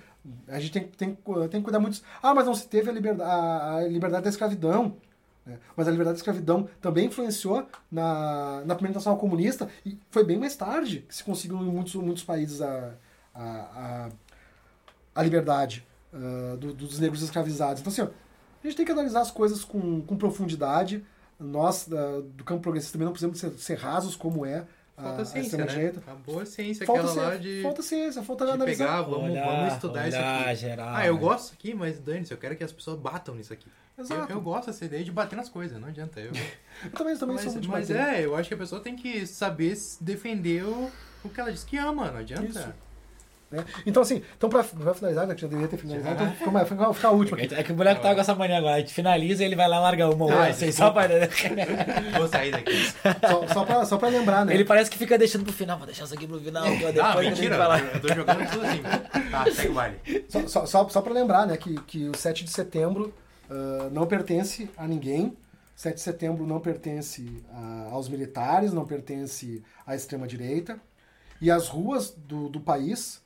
a 0.49 0.59
gente 0.59 0.73
tem, 0.73 0.85
tem, 0.85 1.15
tem 1.15 1.61
que 1.61 1.63
cuidar 1.63 1.79
muito. 1.79 2.01
Ah, 2.23 2.35
mas 2.35 2.47
não 2.47 2.55
se 2.55 2.67
teve 2.67 2.89
a 2.89 2.93
liberdade, 2.93 3.31
a, 3.31 3.77
a 3.77 3.89
liberdade 3.89 4.25
da 4.25 4.31
escravidão. 4.31 4.97
Né? 5.45 5.59
Mas 5.77 5.87
a 5.87 5.91
liberdade 5.91 6.15
da 6.15 6.21
escravidão 6.21 6.69
também 6.81 7.07
influenciou 7.07 7.69
na, 7.91 8.63
na 8.65 8.75
primeira 8.75 8.91
internacional 8.91 9.19
comunista 9.19 9.69
e 9.85 9.99
foi 10.11 10.25
bem 10.25 10.39
mais 10.39 10.57
tarde 10.57 11.05
que 11.09 11.15
se 11.15 11.23
conseguiu 11.23 11.59
em 11.59 11.71
muitos, 11.71 11.95
muitos 11.97 12.25
países 12.25 12.63
a, 12.63 12.95
a, 13.35 13.45
a, 13.45 14.09
a 15.15 15.23
liberdade 15.23 15.87
uh, 16.17 16.57
do, 16.57 16.73
dos 16.73 16.99
negros 16.99 17.23
escravizados. 17.23 17.81
Então, 17.81 17.93
assim, 17.93 18.03
ó, 18.03 18.07
a 18.07 18.67
gente 18.67 18.77
tem 18.77 18.87
que 18.87 18.93
analisar 18.93 19.21
as 19.21 19.31
coisas 19.31 19.65
com, 19.65 20.01
com 20.03 20.17
profundidade. 20.17 21.05
Nós, 21.39 21.87
uh, 21.87 22.23
do 22.23 22.43
campo 22.45 22.63
progressista, 22.63 22.95
também 22.95 23.05
não 23.05 23.13
precisamos 23.13 23.39
ser, 23.39 23.51
ser 23.59 23.79
rasos 23.79 24.17
como 24.17 24.45
é 24.45 24.67
Falta 24.97 25.23
a, 25.23 25.25
ciência, 25.27 25.63
a 25.63 25.67
né? 25.67 25.93
A 26.07 26.15
boa 26.15 26.47
ciência, 26.47 26.87
falta 26.87 27.03
aquela 27.03 27.13
ciência, 27.13 27.31
lá 27.31 27.37
de... 27.37 27.63
Falta 27.63 27.83
ciência, 27.83 28.23
falta 28.23 28.47
de 28.47 28.51
analisar. 28.53 28.87
pegar, 28.87 29.03
vamos, 29.03 29.31
olhar, 29.31 29.47
vamos 29.47 29.75
estudar 29.75 30.09
isso 30.09 30.17
aqui. 30.17 30.55
Geral, 30.57 30.89
ah, 30.89 31.07
eu 31.07 31.19
gosto 31.19 31.53
aqui, 31.53 31.75
mas 31.75 31.99
dane-se, 31.99 32.33
eu 32.33 32.39
quero 32.39 32.57
que 32.57 32.65
as 32.65 32.73
pessoas 32.73 32.99
batam 32.99 33.35
nisso 33.35 33.53
aqui. 33.53 33.67
Exato. 33.99 34.33
Eu, 34.33 34.37
eu 34.37 34.41
gosto 34.41 34.69
dessa 34.69 34.87
ideia 34.87 35.05
de 35.05 35.13
bater 35.13 35.37
nas 35.37 35.51
coisas, 35.51 35.79
não 35.79 35.89
adianta. 35.89 36.19
Eu, 36.19 36.33
eu 36.83 36.91
também, 36.93 37.15
também 37.15 37.35
mas, 37.35 37.45
sou 37.45 37.53
muito 37.53 37.69
Mas 37.69 37.91
é, 37.91 38.25
eu 38.25 38.35
acho 38.35 38.49
que 38.49 38.55
a 38.55 38.59
pessoa 38.59 38.81
tem 38.81 38.97
que 38.97 39.27
saber 39.27 39.77
defender 40.01 40.65
o, 40.65 40.91
o 41.23 41.29
que 41.29 41.39
ela 41.39 41.53
diz 41.53 41.63
que 41.63 41.77
ama, 41.77 42.11
não 42.11 42.21
adianta. 42.21 42.47
Isso. 42.47 42.75
Né? 43.57 43.65
Então, 43.85 44.03
assim, 44.03 44.23
então 44.37 44.49
pra, 44.49 44.63
pra 44.63 44.95
finalizar, 44.95 45.27
né, 45.27 45.35
que 45.35 45.41
já 45.41 45.49
deveria 45.49 45.69
ter 45.69 45.77
finalizado, 45.77 46.15
então 46.15 46.33
fica, 46.33 46.65
fica, 46.65 46.95
fica 46.95 47.09
a 47.09 47.11
última 47.11 47.39
aqui. 47.39 47.55
É 47.55 47.63
que 47.63 47.73
o 47.73 47.77
moleque 47.77 48.01
tá 48.01 48.15
com 48.15 48.21
essa 48.21 48.35
mania 48.35 48.59
agora, 48.59 48.77
a 48.77 48.81
gente 48.81 48.93
finaliza 48.93 49.43
e 49.43 49.47
ele 49.47 49.57
vai 49.57 49.69
lá 49.69 49.81
largar 49.81 50.11
uma 50.11 50.25
ou 50.25 50.33
ah, 50.33 50.47
assim, 50.47 50.71
só 50.71 50.91
pra... 50.91 51.07
Vou 52.19 52.29
sair 52.29 52.51
daqui. 52.51 52.73
Só, 53.29 53.47
só, 53.49 53.65
pra, 53.65 53.85
só 53.85 53.99
pra 53.99 54.09
lembrar, 54.09 54.45
né? 54.45 54.55
Ele 54.55 54.65
parece 54.65 54.91
que 54.91 54.99
fica 54.99 55.19
deixando 55.19 55.45
pro 55.45 55.53
final, 55.53 55.77
vou 55.79 55.87
deixar 55.87 56.05
isso 56.05 56.15
aqui 56.15 56.27
pro 56.27 56.41
final, 56.41 56.67
eu 56.67 56.93
depois 56.93 56.99
ah, 56.99 57.21
mentira, 57.21 57.57
falar. 57.57 57.81
eu 57.95 58.01
tô 58.01 58.09
jogando 58.09 58.51
tudo 58.51 58.67
assim. 58.67 58.83
Tá, 59.31 59.45
segue 59.53 59.69
o 59.69 59.75
baile. 59.75 59.97
Só, 60.29 60.47
só, 60.47 60.67
só, 60.67 60.89
só 60.89 61.01
pra 61.01 61.13
lembrar, 61.13 61.47
né, 61.47 61.57
que, 61.57 61.75
que 61.83 62.09
o 62.09 62.17
7 62.17 62.45
de 62.45 62.51
setembro 62.51 63.13
uh, 63.51 63.91
não 63.91 64.07
pertence 64.07 64.69
a 64.77 64.87
ninguém, 64.87 65.37
7 65.75 65.95
de 65.95 66.01
setembro 66.01 66.47
não 66.47 66.61
pertence 66.61 67.43
a, 67.53 67.89
aos 67.93 68.09
militares, 68.09 68.73
não 68.73 68.85
pertence 68.85 69.63
à 69.87 69.95
extrema-direita, 69.95 70.81
e 71.41 71.51
as 71.51 71.69
ruas 71.69 72.11
do, 72.11 72.49
do 72.49 72.61
país 72.61 73.23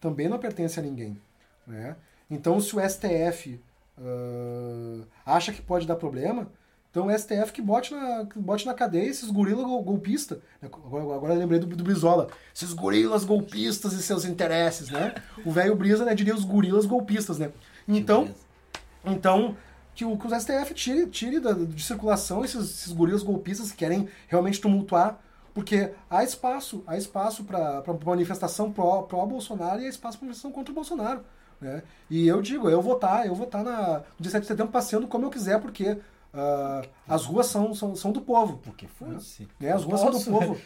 também 0.00 0.28
não 0.28 0.38
pertence 0.38 0.78
a 0.78 0.82
ninguém. 0.82 1.20
Né? 1.66 1.96
Então, 2.30 2.60
se 2.60 2.74
o 2.76 2.80
STF 2.80 3.60
uh, 3.98 5.06
acha 5.24 5.52
que 5.52 5.62
pode 5.62 5.86
dar 5.86 5.96
problema, 5.96 6.48
então 6.90 7.06
o 7.06 7.18
STF 7.18 7.52
que 7.52 7.60
bote 7.60 7.94
na, 7.94 8.26
que 8.26 8.38
bote 8.38 8.66
na 8.66 8.74
cadeia 8.74 9.08
esses 9.08 9.30
gorilas 9.30 9.64
golpistas. 9.64 10.38
Agora, 10.62 11.04
agora 11.14 11.34
eu 11.34 11.38
lembrei 11.38 11.60
do, 11.60 11.66
do 11.66 11.84
Brizola. 11.84 12.28
Esses 12.54 12.72
gorilas 12.72 13.24
golpistas 13.24 13.92
e 13.92 14.02
seus 14.02 14.24
interesses, 14.24 14.88
né? 14.90 15.14
O 15.44 15.50
velho 15.50 15.76
Brisa 15.76 16.04
né, 16.04 16.14
diria 16.14 16.34
os 16.34 16.44
gorilas 16.44 16.86
golpistas, 16.86 17.38
né? 17.38 17.52
Então, 17.86 18.34
então 19.04 19.56
que 19.94 20.04
o, 20.04 20.16
que 20.16 20.26
o 20.26 20.40
STF 20.40 20.74
tire, 20.74 21.06
tire 21.06 21.40
da, 21.40 21.52
de 21.52 21.82
circulação 21.82 22.44
esses, 22.44 22.64
esses 22.64 22.92
gorilas 22.92 23.22
golpistas 23.22 23.70
que 23.70 23.78
querem 23.78 24.08
realmente 24.28 24.60
tumultuar 24.60 25.20
porque 25.58 25.90
há 26.08 26.22
espaço, 26.22 26.84
há 26.86 26.96
espaço 26.96 27.42
para 27.42 27.82
manifestação 28.06 28.70
pró-Bolsonaro 28.70 29.72
pró 29.72 29.82
e 29.82 29.86
há 29.86 29.88
espaço 29.88 30.16
para 30.16 30.26
manifestação 30.26 30.52
contra 30.52 30.70
o 30.70 30.74
Bolsonaro. 30.76 31.24
Né? 31.60 31.82
E 32.08 32.28
eu 32.28 32.40
digo, 32.40 32.70
eu 32.70 32.80
vou 32.80 32.94
estar, 32.94 33.22
tá, 33.22 33.26
eu 33.26 33.34
vou 33.34 33.44
estar 33.44 33.64
tá 33.64 33.68
na, 33.68 33.98
no 33.98 34.20
dia 34.20 34.30
7 34.30 34.42
de 34.42 34.46
setembro 34.46 34.70
passeando 34.70 35.08
como 35.08 35.26
eu 35.26 35.30
quiser, 35.30 35.60
porque 35.60 35.90
uh, 35.90 36.88
as 37.08 37.24
ruas 37.24 37.46
são, 37.46 37.74
são, 37.74 37.96
são 37.96 38.12
do 38.12 38.20
povo. 38.20 38.58
Porque 38.58 38.86
foi 38.86 39.08
né? 39.08 39.18
né? 39.58 39.72
As 39.72 39.82
ruas 39.82 40.00
são 40.00 40.12
do 40.12 40.20
povo. 40.20 40.60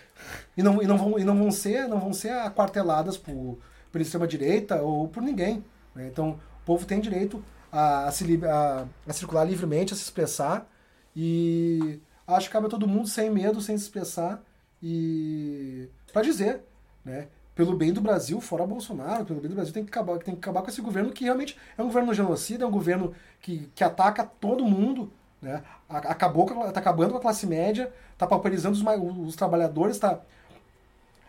E 0.54 0.62
não, 0.62 0.82
e 0.82 0.86
não, 0.86 0.98
vão, 0.98 1.18
e 1.18 1.24
não, 1.24 1.38
vão, 1.38 1.50
ser, 1.50 1.88
não 1.88 1.98
vão 1.98 2.12
ser 2.12 2.28
aquarteladas 2.28 3.16
por, 3.16 3.58
pela 3.90 4.02
extrema-direita 4.02 4.82
ou 4.82 5.08
por 5.08 5.22
ninguém. 5.22 5.64
Né? 5.94 6.06
Então, 6.06 6.38
o 6.60 6.66
povo 6.66 6.84
tem 6.84 7.00
direito 7.00 7.42
a, 7.72 8.08
a, 8.08 8.12
se, 8.12 8.44
a, 8.44 8.86
a 9.08 9.12
circular 9.14 9.44
livremente, 9.44 9.94
a 9.94 9.96
se 9.96 10.02
expressar. 10.02 10.70
E 11.16 11.98
acho 12.26 12.48
que 12.48 12.52
cabe 12.52 12.66
a 12.66 12.68
todo 12.68 12.86
mundo 12.86 13.08
sem 13.08 13.30
medo, 13.30 13.58
sem 13.62 13.74
se 13.78 13.84
expressar 13.84 14.42
e 14.82 15.88
para 16.12 16.22
dizer, 16.22 16.60
né? 17.04 17.28
Pelo 17.54 17.76
bem 17.76 17.92
do 17.92 18.00
Brasil, 18.00 18.40
fora 18.40 18.66
Bolsonaro, 18.66 19.26
pelo 19.26 19.38
bem 19.38 19.50
do 19.50 19.54
Brasil, 19.54 19.74
tem 19.74 19.84
que 19.84 19.90
acabar, 19.90 20.18
tem 20.18 20.34
que 20.34 20.40
acabar 20.40 20.62
com 20.62 20.70
esse 20.70 20.80
governo 20.80 21.12
que 21.12 21.24
realmente 21.24 21.56
é 21.76 21.82
um 21.82 21.86
governo 21.86 22.14
genocida, 22.14 22.64
é 22.64 22.66
um 22.66 22.70
governo 22.70 23.14
que, 23.40 23.70
que 23.74 23.84
ataca 23.84 24.24
todo 24.24 24.64
mundo, 24.64 25.12
né? 25.40 25.62
Acabou, 25.88 26.46
tá 26.46 26.80
acabando 26.80 27.10
com 27.10 27.18
a 27.18 27.20
classe 27.20 27.46
média, 27.46 27.92
tá 28.16 28.26
pauperizando 28.26 28.76
os, 28.76 29.28
os 29.28 29.36
trabalhadores, 29.36 29.98
tá 29.98 30.18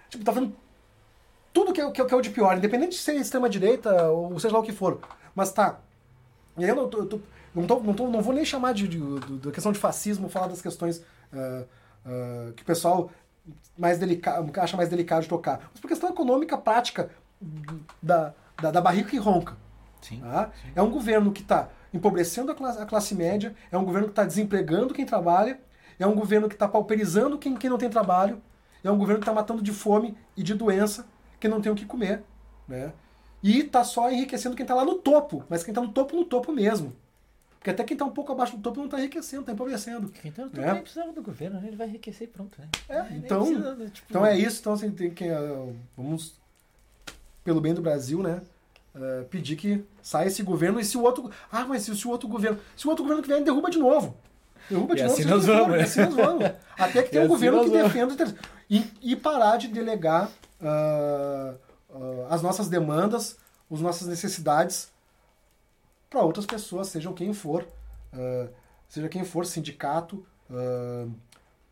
tipo, 0.10 0.24
tá 0.24 0.32
fazendo 0.32 0.56
tudo 1.54 1.74
que 1.74 1.82
é, 1.82 1.92
que 1.92 2.02
é, 2.02 2.06
que 2.06 2.14
é 2.14 2.18
o 2.18 2.22
de 2.22 2.30
pior, 2.30 2.58
independente 2.58 2.92
de 2.92 2.98
ser 2.98 3.16
extrema-direita 3.16 4.10
ou 4.10 4.40
seja 4.40 4.54
lá 4.54 4.60
o 4.60 4.64
que 4.64 4.72
for. 4.72 5.00
Mas 5.36 5.52
tá. 5.52 5.80
Eu 6.58 6.76
não, 6.76 6.84
eu 6.84 7.06
tô, 7.06 7.20
não, 7.54 7.66
tô, 7.66 7.80
não, 7.80 7.94
tô, 7.94 8.08
não 8.08 8.22
vou 8.22 8.34
nem 8.34 8.46
chamar 8.46 8.74
de, 8.74 8.88
de, 8.88 9.00
de, 9.00 9.38
de, 9.40 9.52
questão 9.52 9.72
de 9.72 9.80
fascismo, 9.80 10.30
falar 10.30 10.48
das 10.48 10.62
questões 10.62 10.98
uh, 10.98 11.66
uh, 12.06 12.54
que 12.54 12.64
o 12.64 12.66
pessoal 12.66 13.12
mais 13.78 13.98
delicado, 13.98 14.52
acha 14.60 14.78
mais 14.78 14.90
delicado 14.90 15.24
de 15.24 15.30
tocar. 15.30 15.70
Mas 15.72 15.80
por 15.80 15.88
questão 15.88 16.10
econômica 16.10 16.58
prática 16.58 17.10
da, 18.02 18.34
da, 18.62 18.72
da 18.72 18.82
barriga 18.82 19.10
que 19.10 19.18
ronca. 19.18 19.58
Sim, 20.02 20.20
tá? 20.20 20.52
sim. 20.62 20.72
É 20.76 20.82
um 20.82 20.92
governo 20.92 21.32
que 21.32 21.42
está 21.42 21.70
empobrecendo 21.94 22.52
a 22.52 22.56
classe, 22.56 22.82
a 22.82 22.86
classe, 22.86 23.16
média, 23.16 23.56
é 23.72 23.78
um 23.78 23.86
governo 23.86 24.08
que 24.08 24.14
está 24.14 24.24
desempregando 24.24 24.94
quem 24.94 25.06
trabalha, 25.06 25.60
é 26.00 26.08
um 26.08 26.16
governo 26.16 26.50
que 26.50 26.56
está 26.56 26.68
pauperizando 26.68 27.38
quem, 27.38 27.56
quem 27.56 27.70
não 27.70 27.78
tem 27.78 27.90
trabalho, 27.90 28.42
é 28.84 28.92
um 28.92 28.98
governo 28.98 29.20
que 29.20 29.30
está 29.30 29.34
matando 29.34 29.62
de 29.62 29.72
fome 29.72 30.18
e 30.36 30.44
de 30.44 30.54
doença 30.54 31.06
quem 31.40 31.50
não 31.50 31.62
tem 31.62 31.72
o 31.72 31.76
que 31.76 31.86
comer. 31.86 32.24
Né? 32.68 32.92
E 33.42 33.60
está 33.60 33.84
só 33.84 34.10
enriquecendo 34.10 34.56
quem 34.56 34.64
está 34.64 34.74
lá 34.74 34.86
no 34.86 34.96
topo, 34.96 35.44
mas 35.50 35.64
quem 35.64 35.72
está 35.72 35.82
no 35.82 35.90
topo, 35.90 36.16
no 36.16 36.26
topo 36.26 36.52
mesmo. 36.52 36.94
Porque 37.64 37.70
até 37.70 37.84
quem 37.86 37.96
está 37.96 38.04
um 38.04 38.12
pouco 38.12 38.30
abaixo 38.34 38.58
do 38.58 38.62
topo 38.62 38.78
não 38.78 38.88
está 38.88 39.00
enriquecendo, 39.00 39.44
está 39.44 39.54
empobrecendo. 39.54 40.10
Quem 40.10 40.30
está 40.30 40.44
no 40.44 40.50
topo 40.50 40.62
é. 40.62 40.74
nem 40.74 40.82
precisava 40.82 41.14
do 41.14 41.24
governo, 41.24 41.62
né? 41.62 41.68
ele 41.68 41.78
vai 41.78 41.88
enriquecer 41.88 42.28
e 42.28 42.30
pronto. 42.30 42.60
Né? 42.60 42.68
É, 42.90 43.06
então, 43.16 43.46
precisa, 43.46 43.90
tipo... 43.90 44.08
então 44.10 44.26
é 44.26 44.38
isso. 44.38 44.60
Então 44.60 44.74
assim, 44.74 44.92
tem 44.92 45.10
que, 45.10 45.32
uh, 45.32 45.74
vamos, 45.96 46.34
pelo 47.42 47.62
bem 47.62 47.74
do 47.74 47.82
Brasil, 47.82 48.22
né? 48.22 48.42
Uh, 48.94 49.24
pedir 49.30 49.56
que 49.56 49.82
saia 50.02 50.28
esse 50.28 50.44
governo 50.44 50.78
e 50.78 50.84
se 50.84 50.98
o 50.98 51.04
outro. 51.04 51.32
Ah, 51.50 51.64
mas 51.64 51.84
se, 51.84 51.96
se 51.96 52.06
o 52.06 52.10
outro 52.10 52.28
governo. 52.28 52.60
Se 52.76 52.86
o 52.86 52.90
outro 52.90 53.06
governo 53.06 53.24
que 53.24 53.30
vier, 53.30 53.42
derruba 53.42 53.70
de 53.70 53.80
novo. 53.80 54.14
Derruba 54.70 54.94
de 54.94 55.00
e 55.00 55.04
novo. 55.06 55.16
Assim 55.16 55.24
nós 55.24 55.46
vamos, 55.46 55.80
assim 55.80 56.02
nós 56.02 56.16
vamos. 56.16 56.52
Até 56.78 57.02
que 57.02 57.12
tenha 57.12 57.24
um 57.24 57.26
assim 57.28 57.34
governo 57.34 57.64
que 57.64 57.70
defenda 57.70 58.36
e, 58.70 58.84
e 59.02 59.16
parar 59.16 59.56
de 59.56 59.70
delegar 59.70 60.30
uh, 60.62 62.26
as 62.30 62.42
nossas 62.42 62.68
demandas, 62.68 63.38
as 63.72 63.80
nossas 63.80 64.10
necessidades 64.10 64.92
para 66.14 66.22
outras 66.22 66.46
pessoas, 66.46 66.90
sejam 66.90 67.12
quem 67.12 67.34
for, 67.34 67.68
uh, 68.14 68.48
seja 68.88 69.10
quem 69.10 69.26
for, 69.26 69.48
sindicato, 69.48 70.24
uh, 70.48 71.12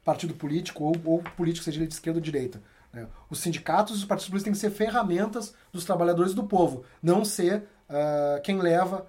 partido 0.04 0.34
político 0.34 0.84
ou, 0.84 0.96
ou, 1.06 1.22
político, 1.22 1.64
seja 1.64 1.78
ele 1.78 1.86
de 1.86 1.94
esquerda 1.94 2.18
ou 2.18 2.24
direita. 2.24 2.60
Né? 2.92 3.08
Os 3.30 3.38
sindicatos 3.38 3.98
e 3.98 4.00
os 4.00 4.06
partidos 4.06 4.30
políticos 4.30 4.60
têm 4.60 4.70
que 4.70 4.76
ser 4.76 4.84
ferramentas 4.84 5.54
dos 5.72 5.86
trabalhadores 5.86 6.34
do 6.34 6.44
povo, 6.44 6.84
não 7.04 7.24
ser 7.24 7.68
uh, 7.88 8.42
quem 8.42 8.58
leva 8.58 9.08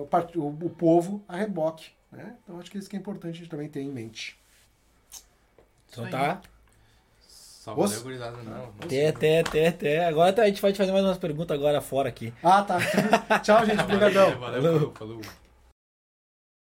o, 0.00 0.06
part... 0.06 0.38
o, 0.38 0.46
o, 0.46 0.70
povo 0.70 1.24
a 1.26 1.36
reboque. 1.36 1.90
Né? 2.12 2.36
Então 2.44 2.60
acho 2.60 2.70
que 2.70 2.78
isso 2.78 2.88
que 2.88 2.94
é 2.94 2.98
importante 3.00 3.34
a 3.34 3.38
gente 3.38 3.50
também 3.50 3.68
ter 3.68 3.80
em 3.80 3.90
mente. 3.90 4.38
Então 5.90 6.08
tá. 6.08 6.40
Só 7.60 7.74
valeu, 7.74 8.00
gurizada, 8.00 8.38
não. 8.42 8.72
Até, 8.80 9.08
até, 9.08 9.40
até, 9.40 9.68
até. 9.68 10.04
Agora 10.06 10.32
tá, 10.32 10.44
a 10.44 10.46
gente 10.46 10.62
vai 10.62 10.72
te 10.72 10.78
fazer 10.78 10.92
mais 10.92 11.04
umas 11.04 11.18
perguntas 11.18 11.54
agora 11.54 11.78
fora 11.82 12.08
aqui. 12.08 12.32
Ah, 12.42 12.62
tá. 12.62 12.78
Tchau, 13.44 13.66
gente. 13.66 13.82
Obrigadão. 13.82 14.40
Valeu, 14.40 14.62
valeu, 14.62 14.92
falou. 14.96 15.20